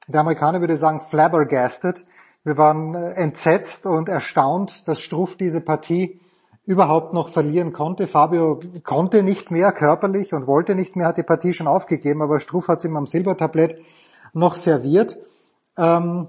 der 0.07 0.20
Amerikaner 0.20 0.61
würde 0.61 0.77
sagen 0.77 1.01
flabbergasted. 1.01 2.05
Wir 2.45 2.57
waren 2.57 2.95
äh, 2.95 3.11
entsetzt 3.15 3.85
und 3.85 4.09
erstaunt, 4.09 4.87
dass 4.87 5.01
Struff 5.01 5.37
diese 5.37 5.61
Partie 5.61 6.20
überhaupt 6.65 7.12
noch 7.12 7.31
verlieren 7.31 7.73
konnte. 7.73 8.07
Fabio 8.07 8.61
konnte 8.85 9.25
nicht 9.25 9.51
mehr 9.51 9.73
körperlich 9.73 10.33
und 10.33 10.47
wollte 10.47 10.77
nicht 10.77 10.95
mehr, 10.95 11.09
hat 11.09 11.17
die 11.17 11.23
Partie 11.25 11.53
schon 11.53 11.67
aufgegeben, 11.67 12.23
aber 12.23 12.39
Struff 12.39 12.69
hat 12.69 12.78
es 12.78 12.85
ihm 12.85 12.97
am 12.97 13.07
Silbertablett 13.07 13.81
noch 14.35 14.55
serviert. 14.55 15.19
Ähm, 15.77 16.28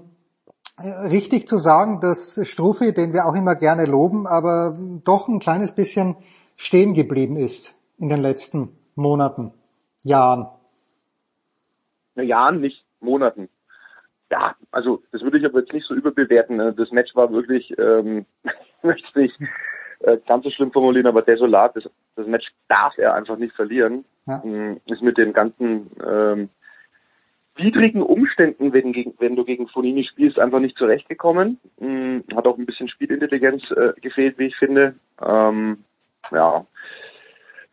richtig 0.82 1.46
zu 1.46 1.58
sagen, 1.58 2.00
dass 2.00 2.40
Struffi, 2.42 2.92
den 2.92 3.12
wir 3.12 3.26
auch 3.26 3.34
immer 3.34 3.54
gerne 3.54 3.84
loben, 3.84 4.26
aber 4.26 4.76
doch 5.04 5.28
ein 5.28 5.38
kleines 5.38 5.72
bisschen 5.72 6.16
stehen 6.60 6.92
geblieben 6.92 7.36
ist 7.36 7.74
in 7.98 8.10
den 8.10 8.20
letzten 8.20 8.76
Monaten, 8.94 9.52
Jahren? 10.02 10.46
Na, 12.14 12.22
Jahren, 12.22 12.60
nicht 12.60 12.84
Monaten. 13.00 13.48
Ja, 14.30 14.54
also 14.70 15.02
das 15.10 15.22
würde 15.22 15.38
ich 15.38 15.44
aber 15.46 15.60
jetzt 15.60 15.72
nicht 15.72 15.86
so 15.86 15.94
überbewerten. 15.94 16.58
Ne? 16.58 16.74
Das 16.74 16.90
Match 16.92 17.16
war 17.16 17.32
wirklich, 17.32 17.76
ähm, 17.78 18.26
möchte 18.82 19.18
nicht 19.18 19.34
äh, 20.00 20.18
ganz 20.28 20.44
so 20.44 20.50
schlimm 20.50 20.70
formulieren, 20.70 21.06
aber 21.06 21.22
desolat. 21.22 21.76
Das, 21.76 21.88
das 22.16 22.26
Match 22.26 22.52
darf 22.68 22.96
er 22.98 23.14
einfach 23.14 23.38
nicht 23.38 23.54
verlieren. 23.56 24.04
Ja. 24.26 24.42
Ähm, 24.44 24.80
ist 24.84 25.02
mit 25.02 25.16
den 25.16 25.32
ganzen 25.32 25.90
ähm, 26.06 26.50
widrigen 27.56 28.02
Umständen, 28.02 28.74
wenn, 28.74 28.94
wenn 29.18 29.34
du 29.34 29.44
gegen 29.44 29.66
Fonini 29.66 30.04
spielst, 30.04 30.38
einfach 30.38 30.60
nicht 30.60 30.76
zurechtgekommen. 30.76 31.58
Ähm, 31.80 32.22
hat 32.36 32.46
auch 32.46 32.58
ein 32.58 32.66
bisschen 32.66 32.88
Spielintelligenz 32.88 33.70
äh, 33.70 33.94
gefehlt, 34.00 34.38
wie 34.38 34.46
ich 34.46 34.56
finde. 34.56 34.94
Ähm, 35.20 35.84
ja, 36.30 36.66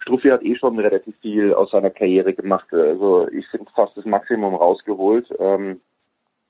Struffi 0.08 0.30
hat 0.30 0.44
eh 0.44 0.56
schon 0.56 0.80
relativ 0.80 1.16
viel 1.22 1.54
aus 1.54 1.72
seiner 1.72 1.90
Karriere 1.90 2.34
gemacht. 2.34 2.68
Also 2.72 3.28
ich 3.30 3.46
finde 3.48 3.70
fast 3.76 3.98
das 3.98 4.06
Maximum 4.06 4.56
rausgeholt. 4.56 5.28
Ähm, 5.38 5.82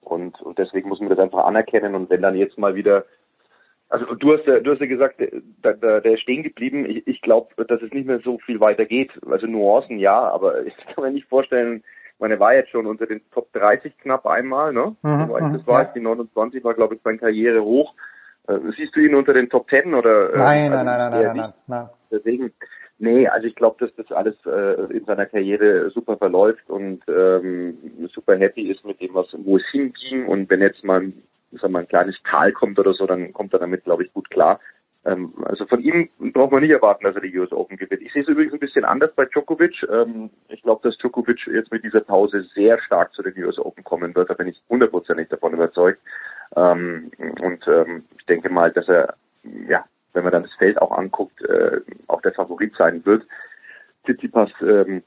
und, 0.02 0.40
und 0.42 0.58
deswegen 0.58 0.90
muss 0.90 1.00
man 1.00 1.10
das 1.10 1.20
einfach 1.20 1.46
anerkennen. 1.46 1.96
Und 1.96 2.10
wenn 2.10 2.22
dann 2.22 2.36
jetzt 2.36 2.58
mal 2.58 2.76
wieder, 2.76 3.06
also 3.90 4.06
du 4.14 4.34
hast 4.38 4.46
ja, 4.46 4.60
du 4.60 4.72
hast 4.72 4.80
ja 4.80 4.86
gesagt, 4.86 5.20
der, 5.20 5.74
der, 5.74 6.02
der 6.02 6.14
ist 6.14 6.22
stehen 6.22 6.44
geblieben. 6.44 6.86
Ich, 6.90 7.08
ich 7.08 7.22
glaube, 7.22 7.66
dass 7.66 7.82
es 7.82 7.92
nicht 7.92 8.08
mehr 8.08 8.20
so 8.20 8.38
viel 8.40 8.60
weiter 8.60 8.86
geht. 8.86 9.12
Also 9.30 9.48
Nuancen 9.48 9.98
ja, 9.98 10.20
aber 10.20 10.64
ich 10.66 10.76
kann 10.78 11.04
mir 11.04 11.12
nicht 11.12 11.28
vorstellen, 11.28 11.84
meine 12.20 12.40
war 12.40 12.54
jetzt 12.54 12.70
schon 12.70 12.88
unter 12.88 13.06
den 13.06 13.22
Top 13.32 13.52
30 13.54 13.98
knapp 14.00 14.26
einmal, 14.26 14.74
ne? 14.74 14.96
Mhm, 15.04 15.30
das 15.54 15.68
war 15.68 15.84
ja. 15.84 15.92
die 15.94 16.00
29 16.00 16.64
war 16.64 16.74
glaube 16.74 16.96
ich 16.96 17.02
seine 17.04 17.18
Karriere 17.18 17.64
hoch. 17.64 17.94
Äh, 18.48 18.60
siehst 18.76 18.96
du 18.96 19.00
ihn 19.02 19.16
unter 19.16 19.34
den 19.34 19.50
Top 19.50 19.68
Ten 19.68 19.94
oder? 19.94 20.34
Äh, 20.34 20.38
nein, 20.38 20.72
also 20.72 20.84
nein, 20.84 20.98
nein, 20.98 21.12
nein, 21.12 21.24
nein, 21.24 21.36
nein, 21.36 21.54
nein. 21.68 21.90
Deswegen, 22.12 22.54
nee, 22.98 23.28
also 23.28 23.48
ich 23.48 23.56
glaube, 23.56 23.78
dass 23.80 23.94
das 23.96 24.12
alles 24.16 24.36
äh, 24.46 24.94
in 24.94 25.06
seiner 25.06 25.26
Karriere 25.26 25.90
super 25.92 26.18
verläuft 26.18 26.70
und 26.70 27.02
ähm, 27.08 27.78
super 28.14 28.38
happy 28.38 28.72
ist 28.72 28.86
mit 28.86 29.02
dem, 29.02 29.14
was 29.14 29.28
wo 29.38 29.58
es 29.58 29.64
hinging 29.72 30.26
und 30.28 30.50
wenn 30.50 30.62
jetzt 30.62 30.84
mal, 30.84 31.12
sag 31.52 31.72
mal 31.72 31.80
ein 31.80 31.88
kleines 31.88 32.16
Tal 32.30 32.52
kommt 32.54 32.80
oder 32.80 32.94
so, 32.94 33.06
dann 33.06 33.34
kommt 33.34 33.54
er 33.54 33.60
damit, 33.60 33.84
glaube 33.84 34.04
ich, 34.04 34.14
gut 34.14 34.30
klar. 34.30 34.60
Ähm, 35.08 35.34
also 35.46 35.66
von 35.66 35.82
ihm 35.82 36.10
braucht 36.34 36.52
man 36.52 36.62
nicht 36.62 36.72
erwarten, 36.72 37.06
dass 37.06 37.16
er 37.16 37.22
die 37.22 37.38
US 37.38 37.52
Open 37.52 37.78
gewinnt. 37.78 38.02
Ich 38.02 38.12
sehe 38.12 38.24
es 38.24 38.28
übrigens 38.28 38.54
ein 38.54 38.60
bisschen 38.60 38.84
anders 38.84 39.12
bei 39.16 39.26
Djokovic. 39.26 39.88
Ähm, 39.90 40.30
ich 40.50 40.62
glaube, 40.62 40.88
dass 40.88 40.98
Djokovic 40.98 41.48
jetzt 41.48 41.72
mit 41.72 41.84
dieser 41.84 42.02
Pause 42.02 42.46
sehr 42.54 42.80
stark 42.82 43.14
zu 43.14 43.24
den 43.24 43.42
US 43.44 43.58
Open 43.58 43.84
kommen 43.84 44.14
wird. 44.16 44.30
Da 44.30 44.34
bin 44.34 44.48
ich 44.48 44.62
hundertprozentig 44.70 45.30
davon 45.30 45.54
überzeugt. 45.54 46.00
Ähm, 46.56 47.12
und 47.18 47.66
ähm, 47.68 48.04
ich 48.18 48.26
denke 48.26 48.50
mal, 48.50 48.72
dass 48.72 48.88
er, 48.90 49.16
ja, 49.70 49.86
wenn 50.14 50.24
man 50.24 50.34
dann 50.34 50.44
das 50.44 50.54
Feld 50.56 50.82
auch 50.82 50.92
anguckt, 50.92 51.42
äh, 51.44 51.80
auch 52.08 52.22
der 52.22 52.34
Favorit 52.34 52.76
sein 52.78 53.06
wird. 53.06 53.26
Tsitsipas 54.04 54.52
ähm, 54.62 55.04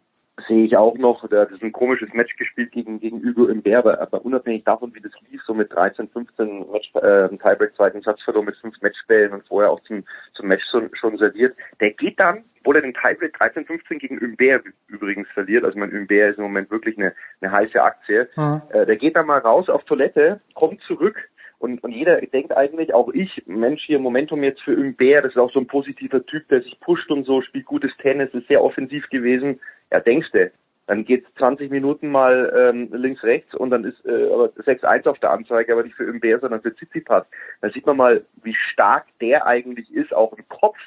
sehe 0.48 0.64
ich 0.64 0.76
auch 0.76 0.96
noch, 0.96 1.26
der 1.28 1.42
hat 1.42 1.50
ein 1.62 1.72
komisches 1.72 2.12
Match 2.12 2.36
gespielt 2.36 2.72
gegen, 2.72 3.00
gegen 3.00 3.22
Hugo 3.22 3.46
im 3.46 3.62
Berber, 3.62 4.00
aber 4.00 4.24
unabhängig 4.24 4.64
davon, 4.64 4.94
wie 4.94 5.00
das 5.00 5.12
lief, 5.30 5.42
so 5.46 5.54
mit 5.54 5.72
13, 5.72 6.08
15 6.08 6.70
Match, 6.70 6.90
äh, 6.94 7.28
Tiebreak 7.28 7.74
zweiten 7.76 8.02
Satz 8.02 8.22
verloren 8.22 8.46
mit 8.46 8.56
fünf 8.56 8.80
Matchbällen 8.82 9.32
und 9.32 9.46
vorher 9.46 9.70
auch 9.70 9.80
zum, 9.80 10.04
zum 10.34 10.48
Match 10.48 10.64
so, 10.66 10.82
schon 10.92 11.16
serviert. 11.18 11.56
Der 11.80 11.90
geht 11.92 12.18
dann, 12.20 12.44
obwohl 12.60 12.76
er 12.76 12.82
den 12.82 12.94
Tiebreak 12.94 13.32
13, 13.34 13.64
15 13.64 13.98
gegen 13.98 14.18
Umber 14.18 14.60
übrigens 14.88 15.28
verliert, 15.28 15.64
also 15.64 15.78
mein 15.78 15.92
Umber 15.92 16.28
ist 16.28 16.38
im 16.38 16.44
Moment 16.44 16.70
wirklich 16.70 16.98
eine, 16.98 17.14
eine 17.40 17.52
heiße 17.52 17.82
Aktie, 17.82 18.28
Mhm. 18.36 18.62
äh, 18.70 18.86
der 18.86 18.96
geht 18.96 19.16
dann 19.16 19.26
mal 19.26 19.38
raus 19.38 19.68
auf 19.68 19.84
Toilette, 19.84 20.40
kommt 20.54 20.80
zurück 20.82 21.16
und, 21.60 21.84
und 21.84 21.92
jeder 21.92 22.18
denkt 22.22 22.56
eigentlich, 22.56 22.94
auch 22.94 23.10
ich, 23.10 23.42
Mensch, 23.46 23.84
hier 23.84 23.98
Momentum 23.98 24.42
jetzt 24.42 24.62
für 24.62 24.74
Umber, 24.74 25.20
das 25.20 25.32
ist 25.32 25.38
auch 25.38 25.52
so 25.52 25.60
ein 25.60 25.66
positiver 25.66 26.24
Typ, 26.24 26.48
der 26.48 26.62
sich 26.62 26.80
pusht 26.80 27.10
und 27.10 27.24
so, 27.24 27.42
spielt 27.42 27.66
gutes 27.66 27.94
Tennis, 27.98 28.32
ist 28.32 28.48
sehr 28.48 28.64
offensiv 28.64 29.06
gewesen. 29.10 29.60
Ja, 29.92 30.00
denkst 30.00 30.30
du, 30.32 30.50
dann 30.86 31.04
geht's 31.04 31.28
20 31.34 31.70
Minuten 31.70 32.08
mal 32.08 32.50
ähm, 32.56 32.88
links, 32.92 33.22
rechts 33.24 33.54
und 33.54 33.68
dann 33.70 33.84
ist 33.84 34.02
äh, 34.06 34.30
aber 34.32 34.46
6-1 34.46 35.06
auf 35.06 35.18
der 35.18 35.32
Anzeige, 35.32 35.74
aber 35.74 35.82
nicht 35.82 35.96
für 35.96 36.10
Umber, 36.10 36.38
sondern 36.38 36.62
für 36.62 36.74
Tsitsipas. 36.74 37.26
Da 37.60 37.68
sieht 37.68 37.84
man 37.84 37.98
mal, 37.98 38.24
wie 38.42 38.54
stark 38.54 39.04
der 39.20 39.46
eigentlich 39.46 39.92
ist, 39.92 40.14
auch 40.14 40.32
im 40.32 40.48
Kopf. 40.48 40.78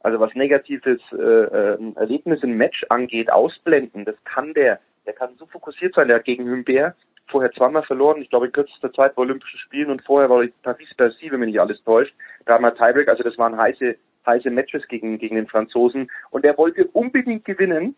Also 0.00 0.18
was 0.18 0.34
negatives 0.34 1.00
äh, 1.12 1.16
äh, 1.16 1.92
Erlebnis 1.94 2.42
im 2.42 2.56
Match 2.56 2.84
angeht, 2.88 3.30
ausblenden, 3.30 4.04
das 4.04 4.16
kann 4.24 4.52
der. 4.52 4.80
Der 5.06 5.12
kann 5.12 5.36
so 5.38 5.46
fokussiert 5.46 5.94
sein, 5.94 6.08
der 6.08 6.16
hat 6.16 6.24
gegen 6.24 6.50
Humbert 6.50 6.96
vorher 7.28 7.52
zweimal 7.52 7.82
verloren, 7.82 8.22
ich 8.22 8.30
glaube 8.30 8.46
in 8.46 8.52
kürzester 8.52 8.92
Zeit 8.92 9.14
bei 9.14 9.22
Olympischen 9.22 9.58
Spielen 9.58 9.90
und 9.90 10.02
vorher 10.02 10.30
war 10.30 10.44
Paris-Bercy, 10.62 11.30
wenn 11.30 11.40
mich 11.40 11.48
nicht 11.48 11.60
alles 11.60 11.82
täuscht, 11.84 12.14
dreimal 12.46 12.74
Tiebreak, 12.74 13.08
also 13.08 13.22
das 13.22 13.38
waren 13.38 13.56
heiße, 13.56 13.96
heiße 14.26 14.50
Matches 14.50 14.86
gegen, 14.88 15.18
gegen 15.18 15.36
den 15.36 15.46
Franzosen. 15.46 16.10
Und 16.30 16.44
er 16.44 16.56
wollte 16.58 16.86
unbedingt 16.88 17.44
gewinnen 17.44 17.94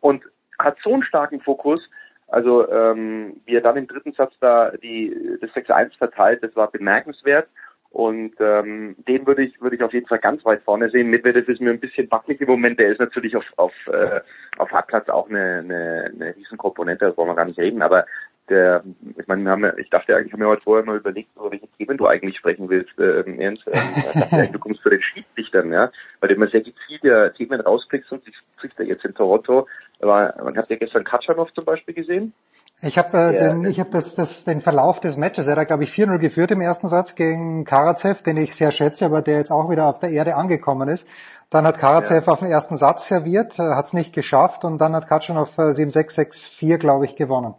und 0.00 0.24
hat 0.58 0.78
so 0.82 0.92
einen 0.92 1.02
starken 1.02 1.40
Fokus, 1.40 1.80
also 2.28 2.68
ähm, 2.70 3.40
wie 3.46 3.54
er 3.54 3.62
dann 3.62 3.76
im 3.76 3.86
dritten 3.86 4.12
Satz 4.12 4.34
da 4.40 4.70
die 4.70 5.38
das 5.40 5.50
6-1 5.50 5.96
verteilt, 5.96 6.42
das 6.42 6.54
war 6.56 6.70
bemerkenswert. 6.70 7.48
Und 7.90 8.34
ähm, 8.38 8.96
den 9.08 9.26
würde 9.26 9.44
ich 9.44 9.62
würde 9.62 9.76
ich 9.76 9.82
auf 9.82 9.94
jeden 9.94 10.06
Fall 10.06 10.18
ganz 10.18 10.44
weit 10.44 10.62
vorne 10.62 10.90
sehen. 10.90 11.08
Medvedev 11.08 11.48
ist 11.48 11.60
mir 11.60 11.70
ein 11.70 11.80
bisschen 11.80 12.10
wackelig 12.10 12.38
im 12.42 12.48
Moment. 12.48 12.78
Der 12.78 12.92
ist 12.92 13.00
natürlich 13.00 13.34
auf 13.34 13.46
auf 13.56 13.72
äh, 13.86 14.20
auf 14.58 14.70
Hartplatz 14.70 15.08
auch 15.08 15.30
eine 15.30 15.60
eine, 15.60 16.12
eine 16.14 16.36
Riesenkomponente, 16.36 17.06
da 17.06 17.16
wollen 17.16 17.30
wir 17.30 17.34
gar 17.34 17.46
nicht 17.46 17.58
reden. 17.58 17.80
Aber 17.80 18.04
der, 18.48 18.82
ich 19.18 19.26
meine, 19.26 19.44
wir 19.44 19.50
haben 19.50 19.64
ja, 19.64 19.76
ich 19.76 19.90
dachte 19.90 20.14
eigentlich, 20.14 20.28
ich 20.28 20.32
habe 20.32 20.42
mir 20.42 20.48
heute 20.48 20.62
vorher 20.62 20.84
mal 20.84 20.96
überlegt, 20.96 21.30
über 21.36 21.50
welche 21.50 21.68
Themen 21.76 21.96
du 21.96 22.06
eigentlich 22.06 22.36
sprechen 22.36 22.68
willst, 22.68 22.98
äh, 22.98 23.20
im 23.20 23.40
Ernst. 23.40 23.64
Ich 23.66 23.72
dachte 23.72 24.32
eigentlich, 24.32 24.52
du 24.52 24.58
kommst 24.58 24.80
für 24.82 24.90
den 24.90 25.02
Schiedsrichtern, 25.02 25.72
ja, 25.72 25.90
weil 26.20 26.28
du 26.28 26.34
immer 26.34 26.48
sehr 26.48 26.60
gezielt 26.60 27.02
ja 27.02 27.28
Themen 27.30 27.60
rauspickst 27.60 28.10
und 28.12 28.26
die 28.26 28.32
kriegst 28.58 28.78
du 28.78 28.84
jetzt 28.84 29.04
in 29.04 29.14
Toronto. 29.14 29.66
Aber 30.00 30.34
man 30.42 30.56
hat 30.56 30.70
ja 30.70 30.76
gestern 30.76 31.04
Katschanov 31.04 31.52
zum 31.54 31.64
Beispiel 31.64 31.94
gesehen. 31.94 32.32
Ich 32.80 32.96
habe 32.96 33.16
äh, 33.18 33.34
Ja. 33.34 33.48
den, 33.48 33.64
ich 33.64 33.80
hab 33.80 33.90
das, 33.90 34.14
das, 34.14 34.44
den 34.44 34.60
Verlauf 34.60 35.00
des 35.00 35.16
Matches, 35.16 35.48
er 35.48 35.56
hat 35.56 35.66
glaube 35.66 35.82
ich 35.82 35.90
4-0 35.90 36.18
geführt 36.18 36.50
im 36.52 36.60
ersten 36.60 36.88
Satz 36.88 37.14
gegen 37.14 37.64
Karatsev, 37.64 38.22
den 38.22 38.36
ich 38.36 38.54
sehr 38.54 38.70
schätze, 38.70 39.06
aber 39.06 39.22
der 39.22 39.38
jetzt 39.38 39.50
auch 39.50 39.68
wieder 39.68 39.86
auf 39.86 39.98
der 39.98 40.10
Erde 40.10 40.36
angekommen 40.36 40.88
ist. 40.88 41.08
Dann 41.50 41.64
hat 41.66 41.78
Karatsev 41.78 42.28
auf 42.28 42.40
den 42.40 42.50
ersten 42.50 42.76
Satz 42.76 43.08
serviert, 43.08 43.58
hat 43.58 43.86
es 43.86 43.94
nicht 43.94 44.12
geschafft 44.12 44.64
und 44.64 44.78
dann 44.78 44.94
hat 44.94 45.08
Katschanov 45.08 45.56
äh, 45.58 45.72
7-6, 45.72 46.14
6-4 46.60 46.76
glaube 46.76 47.06
ich 47.06 47.16
gewonnen. 47.16 47.54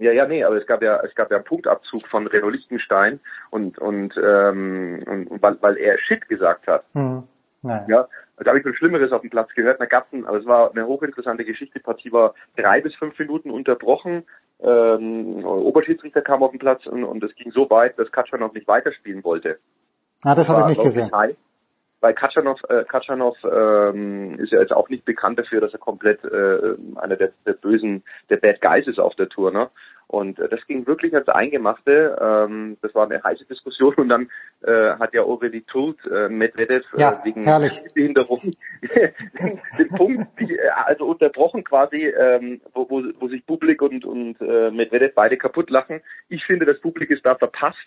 Ja, 0.00 0.12
ja, 0.12 0.26
nee, 0.26 0.42
aber 0.42 0.56
es 0.56 0.66
gab 0.66 0.82
ja, 0.82 0.98
es 1.04 1.14
gab 1.14 1.30
ja 1.30 1.36
einen 1.36 1.44
Punktabzug 1.44 2.06
von 2.06 2.26
Renato 2.26 2.48
Lichtenstein 2.48 3.20
und 3.50 3.78
und, 3.78 4.14
ähm, 4.16 5.02
und, 5.06 5.42
weil, 5.42 5.58
weil 5.60 5.76
er 5.76 5.98
Shit 5.98 6.26
gesagt 6.28 6.66
hat. 6.66 6.84
Hm. 6.94 7.24
Naja. 7.62 7.84
Ja, 7.86 8.08
da 8.38 8.46
habe 8.46 8.58
ich 8.58 8.64
schon 8.64 8.74
Schlimmeres 8.74 9.12
auf 9.12 9.20
dem 9.20 9.28
Platz 9.28 9.50
gehört. 9.54 9.78
Da 9.78 9.84
gab's 9.84 10.10
ein, 10.14 10.24
aber 10.24 10.38
es 10.38 10.46
war 10.46 10.70
eine 10.70 10.86
hochinteressante 10.86 11.44
Geschichte. 11.44 11.78
Die 11.78 11.82
Partie 11.82 12.10
war 12.10 12.34
drei 12.56 12.80
bis 12.80 12.94
fünf 12.94 13.18
Minuten 13.18 13.50
unterbrochen. 13.50 14.24
Ähm, 14.60 15.44
Oberschiedsrichter 15.44 16.22
kam 16.22 16.42
auf 16.42 16.52
den 16.52 16.60
Platz 16.60 16.86
und, 16.86 17.04
und 17.04 17.22
es 17.22 17.34
ging 17.34 17.52
so 17.52 17.68
weit, 17.68 17.98
dass 17.98 18.10
Katschanov 18.10 18.54
nicht 18.54 18.66
weiterspielen 18.66 19.22
wollte. 19.24 19.58
Ah, 20.22 20.34
das 20.34 20.48
habe 20.48 20.62
ich 20.62 20.78
nicht 20.78 20.82
gesehen. 20.82 21.10
heiß. 21.14 21.36
Weil 22.00 22.14
Katschanov, 22.14 22.60
äh, 22.68 22.84
Katschanov 22.84 23.36
ähm, 23.44 24.38
ist 24.38 24.52
ja 24.52 24.60
jetzt 24.60 24.72
auch 24.72 24.88
nicht 24.88 25.04
bekannt 25.04 25.38
dafür, 25.38 25.60
dass 25.60 25.72
er 25.72 25.78
komplett 25.78 26.24
äh, 26.24 26.74
einer 26.96 27.16
der, 27.16 27.32
der 27.46 27.52
bösen, 27.52 28.02
der 28.30 28.38
Bad 28.38 28.60
Guys 28.60 28.86
ist 28.86 28.98
auf 28.98 29.14
der 29.16 29.28
Tour, 29.28 29.50
ne? 29.50 29.70
Und 30.10 30.40
äh, 30.40 30.48
das 30.48 30.66
ging 30.66 30.88
wirklich 30.88 31.14
als 31.14 31.28
Eingemachte. 31.28 32.18
Ähm, 32.20 32.78
das 32.82 32.92
war 32.96 33.04
eine 33.04 33.22
heiße 33.22 33.44
Diskussion 33.44 33.94
und 33.94 34.08
dann 34.08 34.28
äh, 34.62 34.98
hat 34.98 35.14
ja 35.14 35.22
Aurelie 35.22 35.64
Tult 35.66 35.98
äh, 36.06 36.28
Medvedev 36.28 36.84
Ja, 36.96 37.12
äh, 37.12 37.24
wegen. 37.24 37.44
Behinderung 37.94 38.40
den 39.78 39.88
Punkt, 39.90 40.26
die, 40.40 40.56
äh, 40.56 40.68
also 40.84 41.04
unterbrochen 41.04 41.62
quasi, 41.62 42.06
ähm, 42.08 42.60
wo, 42.74 42.90
wo, 42.90 43.04
wo 43.20 43.28
sich 43.28 43.46
Publik 43.46 43.82
und, 43.82 44.04
und 44.04 44.40
äh, 44.40 44.72
Medvedev 44.72 45.14
beide 45.14 45.36
kaputt 45.36 45.70
lachen. 45.70 46.00
Ich 46.28 46.44
finde, 46.44 46.66
das 46.66 46.80
Publik 46.80 47.10
ist 47.10 47.24
da 47.24 47.36
verpasst, 47.36 47.78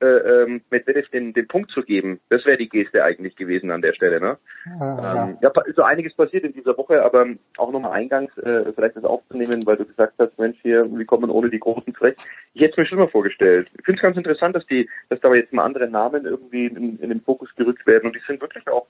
äh, 0.00 0.06
ähm, 0.06 0.60
Medvedev 0.70 1.08
den, 1.10 1.32
den 1.32 1.48
Punkt 1.48 1.70
zu 1.70 1.82
geben. 1.82 2.20
Das 2.28 2.44
wäre 2.44 2.56
die 2.56 2.68
Geste 2.68 3.02
eigentlich 3.02 3.36
gewesen 3.36 3.70
an 3.70 3.82
der 3.82 3.92
Stelle. 3.92 4.20
Ne? 4.20 4.38
Äh, 4.66 4.78
ja. 4.78 5.24
Ähm, 5.26 5.38
ja, 5.40 5.52
ist 5.66 5.76
so 5.76 5.82
einiges 5.82 6.14
passiert 6.14 6.44
in 6.44 6.52
dieser 6.52 6.76
Woche, 6.76 7.02
aber 7.02 7.26
auch 7.56 7.72
nochmal 7.72 7.92
eingangs 7.92 8.36
äh, 8.38 8.72
vielleicht 8.72 8.96
das 8.96 9.04
aufzunehmen, 9.04 9.66
weil 9.66 9.76
du 9.76 9.84
gesagt 9.84 10.14
hast, 10.18 10.38
Mensch, 10.38 10.58
hier, 10.62 10.82
wir 10.82 11.06
kommen 11.06 11.30
ohne 11.30 11.50
die 11.50 11.58
Großen 11.58 11.94
zurecht. 11.94 12.24
Ich 12.54 12.62
hätte 12.62 12.72
es 12.72 12.76
mir 12.76 12.86
schon 12.86 12.98
mal 12.98 13.08
vorgestellt. 13.08 13.68
Ich 13.78 13.84
finde 13.84 13.98
es 13.98 14.02
ganz 14.02 14.16
interessant, 14.16 14.54
dass 14.54 14.66
die, 14.66 14.88
dass 15.08 15.20
da 15.20 15.34
jetzt 15.34 15.52
mal 15.52 15.64
andere 15.64 15.88
Namen 15.88 16.24
irgendwie 16.26 16.66
in, 16.66 16.98
in 16.98 17.08
den 17.08 17.20
Fokus 17.20 17.54
gerückt 17.56 17.86
werden 17.86 18.06
und 18.06 18.16
die 18.16 18.22
sind 18.26 18.40
wirklich 18.40 18.68
auch 18.68 18.86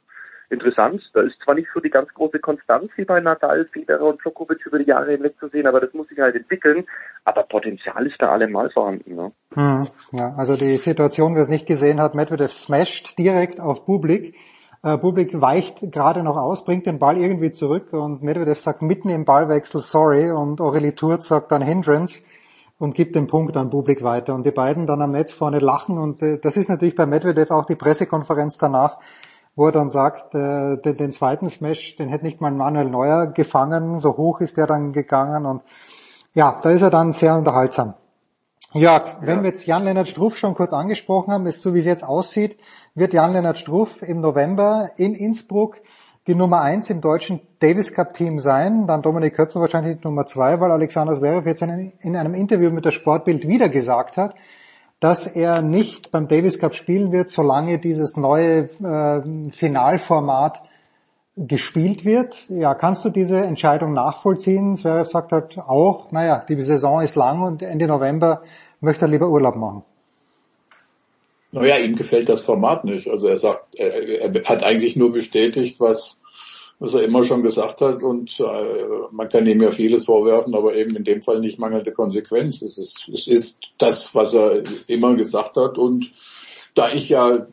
interessant. 0.50 1.02
Da 1.14 1.22
ist 1.22 1.36
zwar 1.44 1.54
nicht 1.54 1.68
so 1.74 1.80
die 1.80 1.90
ganz 1.90 2.12
große 2.14 2.38
Konstanz 2.38 2.90
wie 2.96 3.04
bei 3.04 3.20
Nadal, 3.20 3.66
Federer 3.72 4.06
und 4.06 4.20
Djokovic 4.20 4.64
über 4.66 4.78
die 4.78 4.86
Jahre 4.86 5.12
hinweg 5.12 5.38
zu 5.38 5.48
sehen, 5.48 5.66
aber 5.66 5.80
das 5.80 5.92
muss 5.94 6.08
sich 6.08 6.18
halt 6.18 6.34
entwickeln. 6.34 6.86
Aber 7.24 7.42
Potenzial 7.44 8.06
ist 8.06 8.20
da 8.20 8.30
allemal 8.30 8.70
vorhanden. 8.70 9.14
Ne? 9.14 9.32
Hm, 9.54 9.82
ja, 10.12 10.34
also 10.36 10.56
die 10.56 10.76
Situation, 10.76 11.34
wer 11.34 11.42
es 11.42 11.48
nicht 11.48 11.66
gesehen 11.66 12.00
hat, 12.00 12.14
Medvedev 12.14 12.52
smasht 12.52 13.18
direkt 13.18 13.60
auf 13.60 13.84
Bublik. 13.84 14.34
Äh, 14.82 14.96
Bublik 14.96 15.40
weicht 15.40 15.92
gerade 15.92 16.22
noch 16.22 16.36
aus, 16.36 16.64
bringt 16.64 16.86
den 16.86 16.98
Ball 16.98 17.18
irgendwie 17.18 17.50
zurück 17.50 17.92
und 17.92 18.22
Medvedev 18.22 18.60
sagt 18.60 18.82
mitten 18.82 19.10
im 19.10 19.24
Ballwechsel 19.24 19.80
sorry 19.80 20.30
und 20.30 20.60
Aurelie 20.60 20.94
Turz 20.94 21.28
sagt 21.28 21.50
dann 21.50 21.62
Hindrance 21.62 22.20
und 22.78 22.94
gibt 22.94 23.16
den 23.16 23.26
Punkt 23.26 23.56
an 23.56 23.70
Bublik 23.70 24.04
weiter. 24.04 24.34
Und 24.34 24.46
die 24.46 24.52
beiden 24.52 24.86
dann 24.86 25.02
am 25.02 25.10
Netz 25.10 25.32
vorne 25.32 25.58
lachen 25.58 25.98
und 25.98 26.22
äh, 26.22 26.38
das 26.40 26.56
ist 26.56 26.68
natürlich 26.68 26.94
bei 26.94 27.06
Medvedev 27.06 27.50
auch 27.50 27.66
die 27.66 27.74
Pressekonferenz 27.74 28.56
danach, 28.56 28.98
wo 29.58 29.66
er 29.66 29.72
dann 29.72 29.90
sagt, 29.90 30.36
äh, 30.36 30.76
den, 30.76 30.96
den 30.96 31.12
zweiten 31.12 31.50
Smash, 31.50 31.96
den 31.96 32.08
hätte 32.08 32.24
nicht 32.24 32.40
mal 32.40 32.52
Manuel 32.52 32.88
Neuer 32.88 33.26
gefangen, 33.26 33.98
so 33.98 34.16
hoch 34.16 34.40
ist 34.40 34.56
der 34.56 34.68
dann 34.68 34.92
gegangen 34.92 35.46
und 35.46 35.62
ja, 36.32 36.60
da 36.62 36.70
ist 36.70 36.82
er 36.82 36.90
dann 36.90 37.10
sehr 37.10 37.34
unterhaltsam. 37.34 37.94
Jörg, 38.72 39.16
wenn 39.20 39.42
wir 39.42 39.48
jetzt 39.48 39.66
Jan-Lennart 39.66 40.06
Struff 40.06 40.36
schon 40.36 40.54
kurz 40.54 40.72
angesprochen 40.72 41.32
haben, 41.32 41.46
ist 41.46 41.60
so 41.60 41.74
wie 41.74 41.80
es 41.80 41.86
jetzt 41.86 42.04
aussieht, 42.04 42.56
wird 42.94 43.12
Jan-Lennart 43.12 43.58
Struff 43.58 44.00
im 44.02 44.20
November 44.20 44.90
in 44.96 45.14
Innsbruck 45.14 45.78
die 46.28 46.36
Nummer 46.36 46.60
eins 46.60 46.88
im 46.88 47.00
deutschen 47.00 47.40
Davis 47.58 47.92
Cup 47.92 48.14
Team 48.14 48.38
sein, 48.38 48.86
dann 48.86 49.02
Dominik 49.02 49.34
Köpfer 49.34 49.60
wahrscheinlich 49.60 49.98
die 49.98 50.06
Nummer 50.06 50.24
zwei, 50.24 50.60
weil 50.60 50.70
Alexander 50.70 51.14
Zverev 51.14 51.48
jetzt 51.48 51.62
in 51.62 51.92
in 52.00 52.16
einem 52.16 52.34
Interview 52.34 52.70
mit 52.70 52.84
der 52.84 52.92
Sportbild 52.92 53.48
wieder 53.48 53.68
gesagt 53.68 54.16
hat, 54.18 54.36
dass 55.00 55.26
er 55.26 55.62
nicht 55.62 56.10
beim 56.10 56.28
Davis 56.28 56.58
Cup 56.58 56.74
spielen 56.74 57.12
wird, 57.12 57.30
solange 57.30 57.78
dieses 57.78 58.16
neue 58.16 58.68
äh, 58.82 59.50
Finalformat 59.52 60.62
gespielt 61.36 62.04
wird. 62.04 62.48
Ja, 62.48 62.74
kannst 62.74 63.04
du 63.04 63.10
diese 63.10 63.38
Entscheidung 63.38 63.92
nachvollziehen? 63.92 64.76
Zverev 64.76 65.08
sagt 65.08 65.30
halt 65.30 65.58
auch, 65.58 66.10
naja, 66.10 66.44
die 66.48 66.60
Saison 66.62 67.00
ist 67.00 67.14
lang 67.14 67.42
und 67.42 67.62
Ende 67.62 67.86
November 67.86 68.42
möchte 68.80 69.04
er 69.04 69.08
lieber 69.08 69.28
Urlaub 69.28 69.54
machen. 69.54 69.84
Naja, 71.52 71.76
ihm 71.78 71.96
gefällt 71.96 72.28
das 72.28 72.42
Format 72.42 72.84
nicht. 72.84 73.08
Also 73.08 73.28
er 73.28 73.38
sagt, 73.38 73.76
er, 73.76 74.20
er 74.20 74.44
hat 74.44 74.64
eigentlich 74.64 74.96
nur 74.96 75.12
bestätigt, 75.12 75.80
was, 75.80 76.17
was 76.78 76.94
er 76.94 77.02
immer 77.02 77.24
schon 77.24 77.42
gesagt 77.42 77.80
hat 77.80 78.02
und 78.02 78.38
äh, 78.38 78.44
man 79.10 79.28
kann 79.28 79.46
ihm 79.46 79.62
ja 79.62 79.70
vieles 79.70 80.04
vorwerfen, 80.04 80.54
aber 80.54 80.74
eben 80.74 80.94
in 80.94 81.04
dem 81.04 81.22
Fall 81.22 81.40
nicht 81.40 81.58
mangelnde 81.58 81.92
Konsequenz. 81.92 82.62
Es 82.62 82.78
ist, 82.78 83.08
es 83.12 83.26
ist 83.26 83.60
das, 83.78 84.14
was 84.14 84.34
er 84.34 84.62
immer 84.86 85.16
gesagt 85.16 85.56
hat 85.56 85.76
und 85.76 86.12
da 86.74 86.92
ich 86.92 87.08
ja 87.08 87.46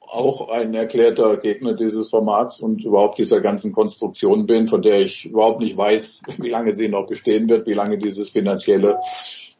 auch 0.00 0.48
ein 0.48 0.74
erklärter 0.74 1.36
Gegner 1.36 1.74
dieses 1.74 2.10
Formats 2.10 2.60
und 2.60 2.84
überhaupt 2.84 3.18
dieser 3.18 3.40
ganzen 3.40 3.72
Konstruktion 3.72 4.46
bin, 4.46 4.68
von 4.68 4.82
der 4.82 5.00
ich 5.00 5.26
überhaupt 5.26 5.60
nicht 5.60 5.76
weiß, 5.76 6.22
wie 6.38 6.50
lange 6.50 6.74
sie 6.74 6.88
noch 6.88 7.06
bestehen 7.06 7.48
wird, 7.48 7.66
wie 7.66 7.74
lange 7.74 7.98
dieses 7.98 8.30
finanzielle 8.30 8.98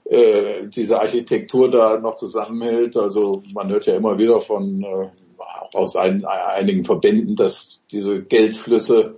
äh, 0.04 0.66
diese 0.66 1.00
Architektur 1.00 1.70
da 1.70 1.98
noch 1.98 2.16
zusammenhält. 2.16 2.96
Also 2.96 3.42
man 3.54 3.70
hört 3.70 3.86
ja 3.86 3.96
immer 3.96 4.18
wieder 4.18 4.40
von 4.40 4.82
äh, 4.82 5.08
aus 5.72 5.96
ein, 5.96 6.24
einigen 6.24 6.84
Verbänden, 6.84 7.36
dass 7.36 7.80
diese 7.90 8.22
Geldflüsse 8.22 9.16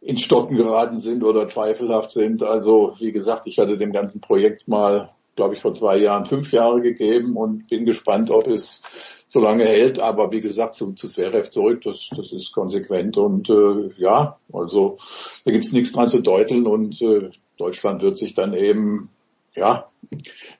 in 0.00 0.18
Stocken 0.18 0.56
geraten 0.56 0.98
sind 0.98 1.24
oder 1.24 1.46
zweifelhaft 1.46 2.10
sind. 2.10 2.42
Also 2.42 2.94
wie 2.98 3.12
gesagt, 3.12 3.46
ich 3.46 3.58
hatte 3.58 3.78
dem 3.78 3.92
ganzen 3.92 4.20
Projekt 4.20 4.68
mal, 4.68 5.08
glaube 5.34 5.54
ich, 5.54 5.60
vor 5.60 5.72
zwei 5.72 5.96
Jahren 5.96 6.26
fünf 6.26 6.52
Jahre 6.52 6.82
gegeben 6.82 7.36
und 7.36 7.68
bin 7.68 7.86
gespannt, 7.86 8.30
ob 8.30 8.46
es 8.46 8.82
so 9.26 9.40
lange 9.40 9.64
hält. 9.64 9.98
Aber 9.98 10.30
wie 10.30 10.42
gesagt, 10.42 10.74
zu, 10.74 10.92
zu 10.92 11.08
Zverev 11.08 11.48
zurück, 11.48 11.82
das, 11.84 12.08
das 12.14 12.32
ist 12.32 12.52
konsequent 12.52 13.16
und 13.16 13.48
äh, 13.48 13.90
ja, 13.96 14.38
also 14.52 14.98
da 15.44 15.50
gibt's 15.50 15.72
nichts 15.72 15.92
dran 15.92 16.08
zu 16.08 16.20
deuteln 16.20 16.66
und 16.66 17.00
äh, 17.00 17.30
Deutschland 17.56 18.02
wird 18.02 18.18
sich 18.18 18.34
dann 18.34 18.52
eben 18.52 19.08
ja, 19.54 19.88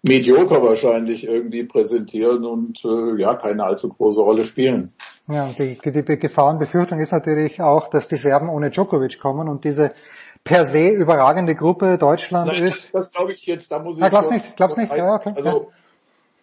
medioker 0.02 0.62
wahrscheinlich 0.62 1.26
irgendwie 1.26 1.64
präsentieren 1.64 2.44
und 2.44 2.84
äh, 2.84 3.20
ja, 3.20 3.34
keine 3.34 3.64
allzu 3.64 3.88
große 3.88 4.20
Rolle 4.20 4.44
spielen. 4.44 4.92
Ja, 5.28 5.52
die, 5.58 5.78
die, 5.84 5.92
die 5.92 6.18
Gefahr 6.18 6.50
und 6.50 6.58
Befürchtung 6.58 7.00
ist 7.00 7.12
natürlich 7.12 7.60
auch, 7.60 7.88
dass 7.88 8.08
die 8.08 8.16
Serben 8.16 8.48
ohne 8.48 8.70
Djokovic 8.70 9.18
kommen 9.20 9.48
und 9.48 9.64
diese 9.64 9.92
per 10.44 10.66
se 10.66 10.90
überragende 10.90 11.54
Gruppe 11.54 11.96
Deutschland 11.96 12.48
Nein, 12.48 12.64
ist. 12.64 12.92
Das, 12.92 13.06
das 13.06 13.12
glaube 13.12 13.32
ich 13.32 13.46
jetzt, 13.46 13.72
da 13.72 13.78
muss 13.78 13.96
ich. 13.96 14.02
Ja, 14.02 14.10
glaub's 14.10 14.30
nicht, 14.30 14.56
glaub's 14.56 14.76
nicht, 14.76 14.94
ja, 14.94 15.14
okay. 15.14 15.32
Also, 15.34 15.72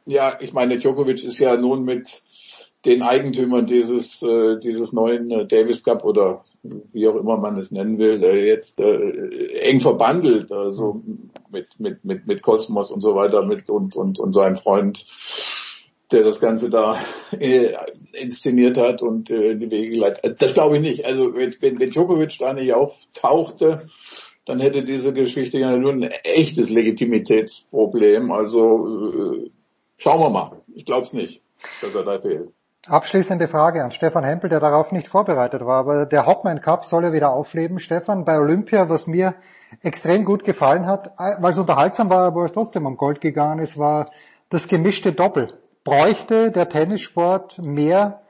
ja, 0.06 0.38
ich 0.40 0.52
meine, 0.54 0.80
Djokovic 0.80 1.24
ist 1.24 1.38
ja 1.38 1.56
nun 1.58 1.84
mit 1.84 2.24
den 2.86 3.04
Eigentümern 3.04 3.68
dieses, 3.68 4.24
äh, 4.24 4.60
dieses 4.60 4.92
neuen 4.92 5.30
äh, 5.30 5.46
Davis 5.46 5.84
Cup 5.84 6.04
oder 6.04 6.44
wie 6.64 7.08
auch 7.08 7.16
immer 7.16 7.38
man 7.38 7.58
es 7.58 7.72
nennen 7.72 7.98
will, 7.98 8.24
äh, 8.24 8.48
jetzt 8.48 8.80
äh, 8.80 9.60
eng 9.62 9.80
verbandelt, 9.80 10.52
also 10.52 11.02
mit, 11.50 11.80
mit, 11.80 12.06
mit, 12.06 12.28
mit 12.28 12.42
Kosmos 12.42 12.92
und 12.92 13.02
so 13.02 13.16
weiter, 13.16 13.46
mit 13.46 13.70
und, 13.70 13.96
und, 13.96 14.20
und 14.20 14.32
seinem 14.34 14.58
Freund, 14.58 15.06
der 16.12 16.24
das 16.24 16.40
Ganze 16.40 16.70
da 16.70 16.98
äh, 17.32 17.74
inszeniert 18.14 18.78
hat 18.78 19.02
und 19.02 19.30
äh, 19.30 19.52
in 19.52 19.60
die 19.60 19.72
Wege 19.72 19.92
geleitet. 19.92 20.42
Das 20.42 20.54
glaube 20.54 20.76
ich 20.76 20.82
nicht. 20.82 21.06
Also 21.06 21.34
wenn, 21.36 21.56
wenn 21.62 21.90
Djokovic 21.90 22.38
da 22.38 22.54
nicht 22.54 22.74
auftauchte, 22.74 23.88
dann 24.46 24.60
hätte 24.60 24.84
diese 24.84 25.14
Geschichte 25.14 25.58
ja 25.58 25.78
nur 25.78 25.94
ein 25.94 26.04
echtes 26.24 26.70
Legitimitätsproblem. 26.70 28.32
Also 28.32 29.46
äh, 29.46 29.52
schauen 29.98 30.20
wir 30.20 30.30
mal. 30.30 30.62
Ich 30.76 30.86
glaube 30.86 31.08
es 31.08 31.14
nicht, 31.14 31.42
dass 31.82 31.96
er 31.96 32.04
da 32.04 32.20
fehlt. 32.20 32.50
Abschließende 32.88 33.48
Frage 33.48 33.84
an 33.84 33.92
Stefan 33.92 34.24
Hempel, 34.24 34.50
der 34.50 34.60
darauf 34.60 34.92
nicht 34.92 35.08
vorbereitet 35.08 35.64
war. 35.64 35.78
Aber 35.78 36.06
der 36.08 36.26
Hopman 36.26 36.62
Cup 36.62 36.86
soll 36.86 37.04
ja 37.04 37.14
wieder 37.14 37.32
aufleben. 37.32 37.80
Stefan, 37.80 38.26
bei 38.26 38.40
Olympia, 38.40 38.90
was 38.90 39.06
mir 39.06 39.36
extrem 39.82 40.26
gut 40.26 40.44
gefallen 40.44 40.88
hat, 40.88 41.12
weil 41.18 41.54
es 41.54 41.60
unterhaltsam 41.60 42.10
war, 42.10 42.26
aber 42.26 42.44
es 42.44 42.54
trotzdem 42.54 42.88
um 42.88 42.98
Gold 42.98 43.22
gegangen 43.22 43.60
ist, 43.60 43.78
war 43.78 44.10
das 44.50 44.68
gemischte 44.68 45.14
Doppel. 45.14 45.54
Bräuchte 45.84 46.52
der 46.52 46.70
Tennissport 46.70 47.60
mehr, 47.60 48.22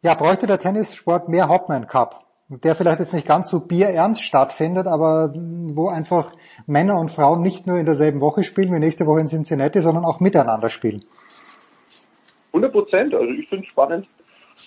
ja, 0.00 0.14
bräuchte 0.14 0.46
der 0.46 0.58
Tennissport 0.58 1.28
mehr 1.28 1.48
Hopman 1.48 1.86
Cup, 1.86 2.24
der 2.48 2.74
vielleicht 2.74 3.00
jetzt 3.00 3.12
nicht 3.12 3.28
ganz 3.28 3.50
so 3.50 3.60
bierernst 3.60 4.22
stattfindet, 4.22 4.86
aber 4.86 5.32
wo 5.34 5.88
einfach 5.88 6.32
Männer 6.66 6.98
und 6.98 7.10
Frauen 7.10 7.42
nicht 7.42 7.66
nur 7.66 7.76
in 7.76 7.86
derselben 7.86 8.20
Woche 8.22 8.44
spielen 8.44 8.72
wie 8.72 8.78
nächste 8.78 9.06
Woche 9.06 9.20
in 9.20 9.28
Cincinnati, 9.28 9.80
sondern 9.80 10.06
auch 10.06 10.20
miteinander 10.20 10.70
spielen. 10.70 11.04
100 12.52 12.72
Prozent. 12.72 13.14
Also 13.14 13.30
ich 13.32 13.48
finde 13.48 13.64
es 13.64 13.70
spannend. 13.70 14.06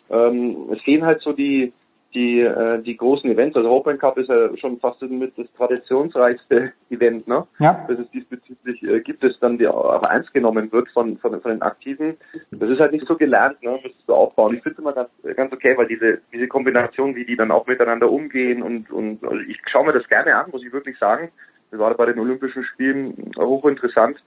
Ähm, 0.09 0.69
es 0.71 0.83
gehen 0.83 1.05
halt 1.05 1.21
so 1.21 1.33
die 1.33 1.73
die 2.13 2.41
äh, 2.41 2.81
die 2.81 2.95
großen 2.95 3.29
Events. 3.29 3.55
Also 3.55 3.69
Open 3.69 3.97
Cup 3.97 4.17
ist 4.17 4.29
ja 4.29 4.55
schon 4.57 4.79
fast 4.79 5.01
mit 5.01 5.37
das 5.37 5.51
traditionsreichste 5.53 6.73
Event, 6.89 7.27
ne? 7.27 7.45
Ja. 7.59 7.85
Das 7.87 7.99
es 7.99 8.09
diesbezüglich 8.11 8.83
äh, 8.89 8.99
gibt 9.01 9.23
es 9.23 9.39
dann, 9.39 9.57
die 9.57 9.67
auch 9.67 10.03
ernst 10.03 10.33
genommen 10.33 10.71
wird 10.71 10.89
von, 10.89 11.17
von 11.17 11.41
von 11.41 11.51
den 11.51 11.61
Aktiven. 11.61 12.17
Das 12.51 12.69
ist 12.69 12.79
halt 12.79 12.91
nicht 12.91 13.07
so 13.07 13.15
gelernt, 13.15 13.61
ne? 13.63 13.79
Müsstest 13.83 14.07
du 14.07 14.13
aufbauen. 14.13 14.55
Ich 14.55 14.61
finde 14.61 14.73
es 14.73 14.79
immer 14.79 14.93
ganz 14.93 15.09
ganz 15.35 15.51
okay, 15.53 15.75
weil 15.77 15.87
diese 15.87 16.19
diese 16.31 16.47
Kombination, 16.47 17.15
wie 17.15 17.25
die 17.25 17.35
dann 17.35 17.51
auch 17.51 17.67
miteinander 17.67 18.11
umgehen 18.11 18.61
und 18.61 18.91
und 18.91 19.23
also 19.23 19.39
ich 19.47 19.59
schaue 19.67 19.85
mir 19.85 19.93
das 19.93 20.07
gerne 20.07 20.35
an, 20.35 20.51
muss 20.51 20.63
ich 20.63 20.73
wirklich 20.73 20.97
sagen. 20.97 21.29
Das 21.71 21.79
war 21.79 21.93
bei 21.95 22.05
den 22.05 22.19
Olympischen 22.19 22.63
Spielen 22.63 23.31
hochinteressant 23.37 24.21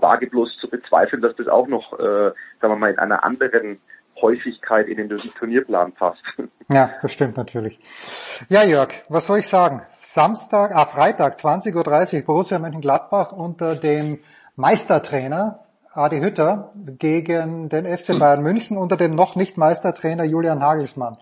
wage 0.00 0.28
bloß 0.28 0.56
zu 0.58 0.68
bezweifeln, 0.68 1.22
dass 1.22 1.36
das 1.36 1.48
auch 1.48 1.66
noch, 1.66 1.92
äh, 1.98 2.32
sagen 2.60 2.72
wir 2.72 2.76
mal, 2.76 2.90
in 2.90 2.98
einer 2.98 3.24
anderen 3.24 3.80
Häufigkeit 4.20 4.88
in 4.88 4.96
den 4.96 5.08
Turnierplan 5.16 5.92
passt. 5.92 6.22
Ja, 6.70 6.90
das 7.00 7.14
stimmt 7.14 7.38
natürlich. 7.38 7.78
Ja, 8.50 8.62
Jörg, 8.62 8.90
was 9.08 9.26
soll 9.26 9.38
ich 9.38 9.48
sagen? 9.48 9.86
Samstag, 10.00 10.76
ah, 10.76 10.84
Freitag, 10.84 11.36
20.30 11.38 12.18
Uhr, 12.18 12.24
Borussia 12.26 12.58
Mönchengladbach 12.58 13.32
unter 13.32 13.74
dem 13.74 14.18
Meistertrainer 14.54 15.60
Adi 15.94 16.20
Hütter 16.20 16.70
gegen 16.98 17.70
den 17.70 17.86
FC 17.86 18.18
Bayern 18.18 18.42
München 18.42 18.76
unter 18.76 18.98
dem 18.98 19.14
noch 19.14 19.34
nicht 19.34 19.56
Meistertrainer 19.56 20.24
Julian 20.24 20.62
Hagelsmann. 20.62 21.16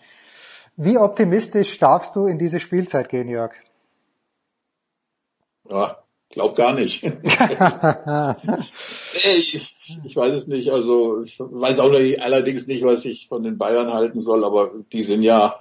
Wie 0.77 0.99
optimistisch 0.99 1.79
darfst 1.79 2.17
du 2.17 2.27
in 2.27 2.39
diese 2.39 2.59
Spielzeit 2.59 3.09
gehen, 3.09 3.29
Jörg? 3.29 3.55
Ja, 5.69 5.97
glaub 6.31 6.57
gar 6.57 6.73
nicht. 6.73 7.03
ich, 9.15 9.99
ich 10.05 10.17
weiß 10.17 10.35
es 10.35 10.47
nicht. 10.47 10.71
Also 10.71 11.23
ich 11.23 11.39
weiß 11.39 11.79
auch 11.81 11.91
nicht, 11.91 12.21
allerdings 12.21 12.67
nicht, 12.67 12.85
was 12.85 13.05
ich 13.05 13.29
von 13.29 13.43
den 13.43 13.59
Bayern 13.59 13.93
halten 13.93 14.21
soll, 14.21 14.45
aber 14.45 14.73
die 14.93 15.03
sind 15.03 15.23
ja 15.23 15.61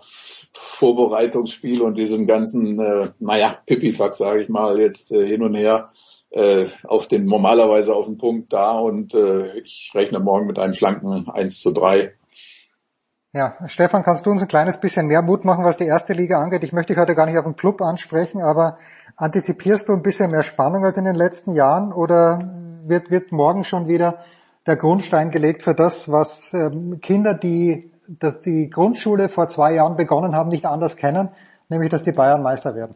Vorbereitungsspiel 0.54 1.82
und 1.82 1.98
diesen 1.98 2.28
ganzen, 2.28 2.80
äh, 2.80 3.10
naja, 3.20 3.58
Pipifax, 3.66 4.18
sage 4.18 4.42
ich 4.42 4.50
mal, 4.50 4.80
jetzt 4.80 5.12
äh, 5.12 5.26
hin 5.26 5.44
und 5.44 5.56
her 5.56 5.90
äh, 6.36 6.68
auf 6.84 7.08
den 7.08 7.26
normalerweise 7.26 7.94
auf 7.94 8.06
den 8.06 8.18
Punkt 8.18 8.52
da 8.52 8.72
und 8.72 9.16
äh, 9.16 9.58
ich 9.60 9.92
rechne 9.96 10.20
morgen 10.20 10.48
mit 10.48 10.60
einem 10.60 10.74
schlanken 10.74 11.30
1 11.30 11.62
zu 11.62 11.72
3. 11.72 12.14
Ja, 13.34 13.56
Stefan, 13.68 14.04
kannst 14.04 14.26
du 14.26 14.32
uns 14.32 14.42
ein 14.42 14.48
kleines 14.48 14.80
bisschen 14.80 15.08
mehr 15.08 15.22
Mut 15.22 15.44
machen, 15.44 15.66
was 15.66 15.78
die 15.78 15.86
erste 15.86 16.14
Liga 16.14 16.42
angeht? 16.42 16.64
Ich 16.64 16.72
möchte 16.72 16.94
dich 16.94 17.02
heute 17.02 17.16
gar 17.16 17.26
nicht 17.26 17.38
auf 17.38 17.44
den 17.44 17.58
Club 17.58 17.82
ansprechen, 17.82 18.42
aber 18.42 18.78
antizipierst 19.18 19.90
du 19.90 19.94
ein 19.94 20.02
bisschen 20.02 20.32
mehr 20.32 20.44
Spannung 20.44 20.84
als 20.84 20.98
in 20.98 21.06
den 21.06 21.16
letzten 21.16 21.56
Jahren 21.56 21.94
oder 21.94 22.40
wird, 22.86 23.12
wird 23.12 23.32
morgen 23.32 23.64
schon 23.64 23.88
wieder 23.88 24.20
der 24.68 24.76
Grundstein 24.76 25.32
gelegt 25.32 25.64
für 25.64 25.76
das, 25.76 26.12
was 26.12 26.54
ähm, 26.54 27.00
Kinder, 27.02 27.34
die 27.34 27.92
dass 28.08 28.42
die 28.42 28.70
Grundschule 28.70 29.30
vor 29.30 29.48
zwei 29.48 29.74
Jahren 29.74 29.96
begonnen 29.96 30.36
haben, 30.36 30.50
nicht 30.50 30.66
anders 30.66 30.96
kennen, 30.98 31.30
nämlich 31.70 31.90
dass 31.90 32.04
die 32.04 32.12
Bayern 32.12 32.44
Meister 32.44 32.76
werden? 32.76 32.96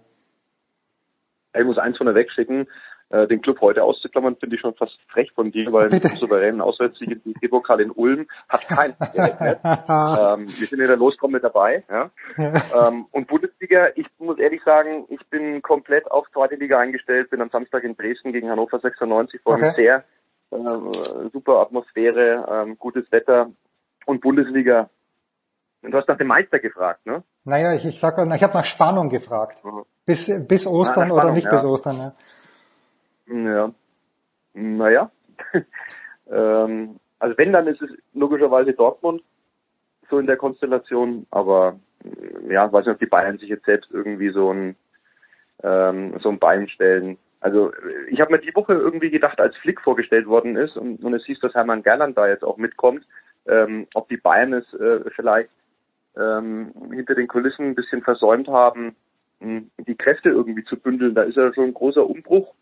Ich 1.58 1.66
muss 1.66 1.78
eins 1.78 1.98
von 1.98 2.06
der 2.06 2.16
wegschicken. 2.16 2.68
Äh, 3.12 3.28
den 3.28 3.42
Club 3.42 3.60
heute 3.62 3.84
auszuklammern, 3.84 4.36
finde 4.36 4.56
ich 4.56 4.62
schon 4.62 4.76
fast 4.76 4.96
frech 5.08 5.32
von 5.34 5.52
dir, 5.52 5.74
weil 5.74 5.90
mit 5.90 6.04
dem 6.04 6.16
souveränen 6.18 6.62
Auswärtssieg 6.62 7.10
im 7.10 7.24
DFB-Pokal 7.24 7.82
in 7.82 7.90
Ulm 7.90 8.28
hat 8.48 8.68
keiner 8.68 8.96
gerechnet. 9.14 9.60
ähm, 9.64 10.48
wir 10.48 10.68
sind 10.68 10.80
in 10.80 10.88
der 10.88 10.96
Lostrommel 10.96 11.42
mit 11.42 11.44
dabei. 11.44 11.84
Ja? 11.90 12.12
ähm, 12.38 13.08
und 13.10 13.28
Bundesliga, 13.28 13.88
ich 13.96 14.06
muss 14.20 14.38
ehrlich 14.38 14.62
sagen, 14.64 15.06
ich 15.10 15.26
bin 15.32 15.64
komplett 15.64 16.10
auf 16.12 16.28
zweite 16.32 16.54
Liga 16.54 16.78
eingestellt, 16.78 17.32
bin 17.32 17.42
am 17.42 17.50
Samstag 17.50 17.84
in 17.84 17.98
Dresden 17.98 18.32
gegen 18.32 18.52
Hannover 18.52 18.80
96 18.80 19.42
vor 19.42 19.56
okay. 19.56 19.72
sehr 19.76 20.04
äh, 20.52 20.58
super 21.34 21.62
Atmosphäre, 21.62 22.46
ähm, 22.48 22.78
gutes 22.78 23.12
Wetter 23.12 23.50
und 24.06 24.22
Bundesliga. 24.22 24.92
Und 25.82 25.92
du 25.92 25.98
hast 25.98 26.08
nach 26.08 26.18
dem 26.18 26.28
Meister 26.28 26.60
gefragt, 26.60 27.08
ne? 27.08 27.24
Naja, 27.44 27.74
ich, 27.74 27.86
ich 27.86 28.00
sag, 28.00 28.20
ich 28.20 28.44
habe 28.44 28.54
nach 28.54 28.66
Spannung 28.66 29.10
gefragt. 29.10 29.66
Mhm. 29.66 29.84
Bis, 30.06 30.26
bis 30.48 30.68
Ostern 30.68 31.08
Na, 31.08 31.16
Spannung, 31.16 31.18
oder 31.18 31.32
nicht 31.32 31.46
ja. 31.46 31.52
bis 31.52 31.64
Ostern, 31.64 31.98
ja. 31.98 32.14
Ja. 33.30 33.72
Naja. 34.54 35.12
ähm, 36.32 37.00
also 37.20 37.38
wenn, 37.38 37.54
dann 37.54 37.68
ist 37.68 37.82
es 37.82 37.92
logischerweise 38.14 38.74
Dortmund 38.74 39.22
so 40.10 40.18
in 40.18 40.26
der 40.26 40.38
Konstellation, 40.38 41.28
aber 41.32 41.80
ja, 42.50 42.72
weiß 42.72 42.86
nicht, 42.86 42.94
ob 42.94 43.00
die 43.00 43.06
Bayern 43.06 43.38
sich 43.38 43.50
jetzt 43.50 43.66
selbst 43.66 43.92
irgendwie 43.92 44.30
so 44.30 44.52
ein 44.52 44.76
ähm, 45.64 46.18
so 46.22 46.30
ein 46.30 46.40
Bein 46.40 46.70
stellen. 46.70 47.18
Also 47.42 47.72
ich 48.10 48.20
habe 48.22 48.32
mir 48.32 48.40
die 48.40 48.56
Woche 48.56 48.74
irgendwie 48.74 49.10
gedacht, 49.10 49.40
als 49.40 49.56
Flick 49.58 49.82
vorgestellt 49.82 50.26
worden 50.26 50.56
ist 50.56 50.78
und, 50.78 51.04
und 51.04 51.14
es 51.14 51.26
hieß, 51.26 51.40
dass 51.40 51.54
Hermann 51.54 51.84
Gerland 51.84 52.18
da 52.18 52.28
jetzt 52.28 52.44
auch 52.44 52.58
mitkommt, 52.58 53.06
ähm, 53.48 53.88
ob 53.94 54.10
die 54.10 54.18
Bayern 54.18 54.54
es 54.54 54.74
äh, 54.74 55.10
vielleicht 55.16 55.50
ähm, 56.18 56.74
hinter 56.92 57.16
den 57.16 57.28
Kulissen 57.28 57.68
ein 57.68 57.76
bisschen 57.76 58.02
versäumt 58.02 58.48
haben, 58.48 58.96
die 59.42 59.96
Kräfte 59.96 60.30
irgendwie 60.30 60.66
zu 60.66 60.78
bündeln. 60.78 61.16
Da 61.16 61.24
ist 61.24 61.38
ja 61.38 61.54
schon 61.54 61.66
ein 61.66 61.74
großer 61.74 62.06
Umbruch 62.06 62.54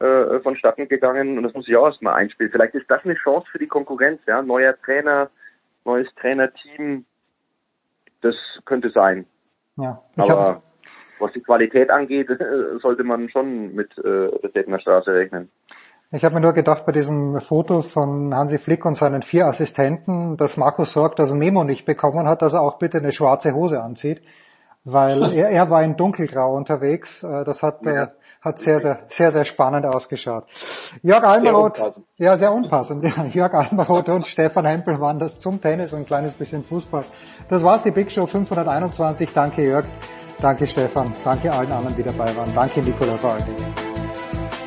äh, 0.00 0.40
vonstatten 0.40 0.88
gegangen 0.88 1.36
und 1.36 1.44
das 1.44 1.54
muss 1.54 1.68
ich 1.68 1.76
auch 1.76 1.86
erstmal 1.86 2.14
einspielen. 2.14 2.52
Vielleicht 2.52 2.74
ist 2.74 2.90
das 2.90 3.04
eine 3.04 3.14
Chance 3.14 3.46
für 3.50 3.58
die 3.58 3.66
Konkurrenz, 3.66 4.20
ja, 4.26 4.42
neuer 4.42 4.76
Trainer, 4.82 5.30
neues 5.84 6.08
Trainerteam, 6.20 7.04
das 8.20 8.34
könnte 8.64 8.90
sein. 8.90 9.26
Ja, 9.76 10.02
aber 10.16 10.62
was 11.18 11.32
die 11.32 11.42
Qualität 11.42 11.90
angeht, 11.90 12.28
sollte 12.82 13.04
man 13.04 13.28
schon 13.30 13.74
mit 13.74 13.96
äh, 13.98 14.30
der 14.54 14.78
Straße 14.78 15.12
rechnen. 15.12 15.50
Ich 16.12 16.24
habe 16.24 16.36
mir 16.36 16.40
nur 16.40 16.52
gedacht 16.52 16.86
bei 16.86 16.92
diesem 16.92 17.40
Foto 17.40 17.82
von 17.82 18.34
Hansi 18.34 18.58
Flick 18.58 18.84
und 18.84 18.94
seinen 18.94 19.22
vier 19.22 19.46
Assistenten, 19.46 20.36
dass 20.36 20.56
Markus 20.56 20.92
sorgt, 20.92 21.18
dass 21.18 21.30
er 21.30 21.36
Memo 21.36 21.64
nicht 21.64 21.84
bekommen 21.84 22.28
hat, 22.28 22.42
dass 22.42 22.52
er 22.52 22.62
auch 22.62 22.78
bitte 22.78 22.98
eine 22.98 23.10
schwarze 23.10 23.54
Hose 23.54 23.82
anzieht. 23.82 24.22
Weil 24.86 25.20
er, 25.34 25.50
er 25.50 25.68
war 25.68 25.82
in 25.82 25.96
dunkelgrau 25.96 26.54
unterwegs. 26.54 27.22
Äh, 27.22 27.44
Das 27.44 27.62
hat, 27.62 27.84
ja. 27.84 28.04
äh, 28.04 28.06
hat 28.40 28.58
sehr, 28.60 28.80
sehr, 28.80 28.98
sehr, 29.08 29.30
sehr 29.32 29.44
spannend 29.44 29.84
ausgeschaut. 29.84 30.44
Jörg 31.02 31.24
Almeroth, 31.24 31.82
ja, 32.16 32.36
sehr 32.36 32.52
unpassend. 32.52 33.04
Ja, 33.16 33.24
Jörg 33.24 33.52
Almeroth 33.52 34.08
und 34.08 34.26
Stefan 34.26 34.64
Hempel 34.64 35.00
waren 35.00 35.18
das 35.18 35.38
zum 35.38 35.60
Tennis 35.60 35.92
und 35.92 36.00
ein 36.00 36.06
kleines 36.06 36.34
bisschen 36.34 36.64
Fußball. 36.64 37.04
Das 37.48 37.64
war's, 37.64 37.82
die 37.82 37.90
Big 37.90 38.10
Show 38.10 38.26
521. 38.26 39.32
Danke 39.34 39.62
Jörg, 39.62 39.86
danke 40.40 40.66
Stefan, 40.66 41.12
danke 41.24 41.52
allen 41.52 41.72
anderen, 41.72 41.96
die 41.96 42.04
dabei 42.04 42.34
waren. 42.36 42.54
Danke 42.54 42.80
Nikola 42.80 43.12
allen 43.22 43.44
Dingen. 43.44 43.85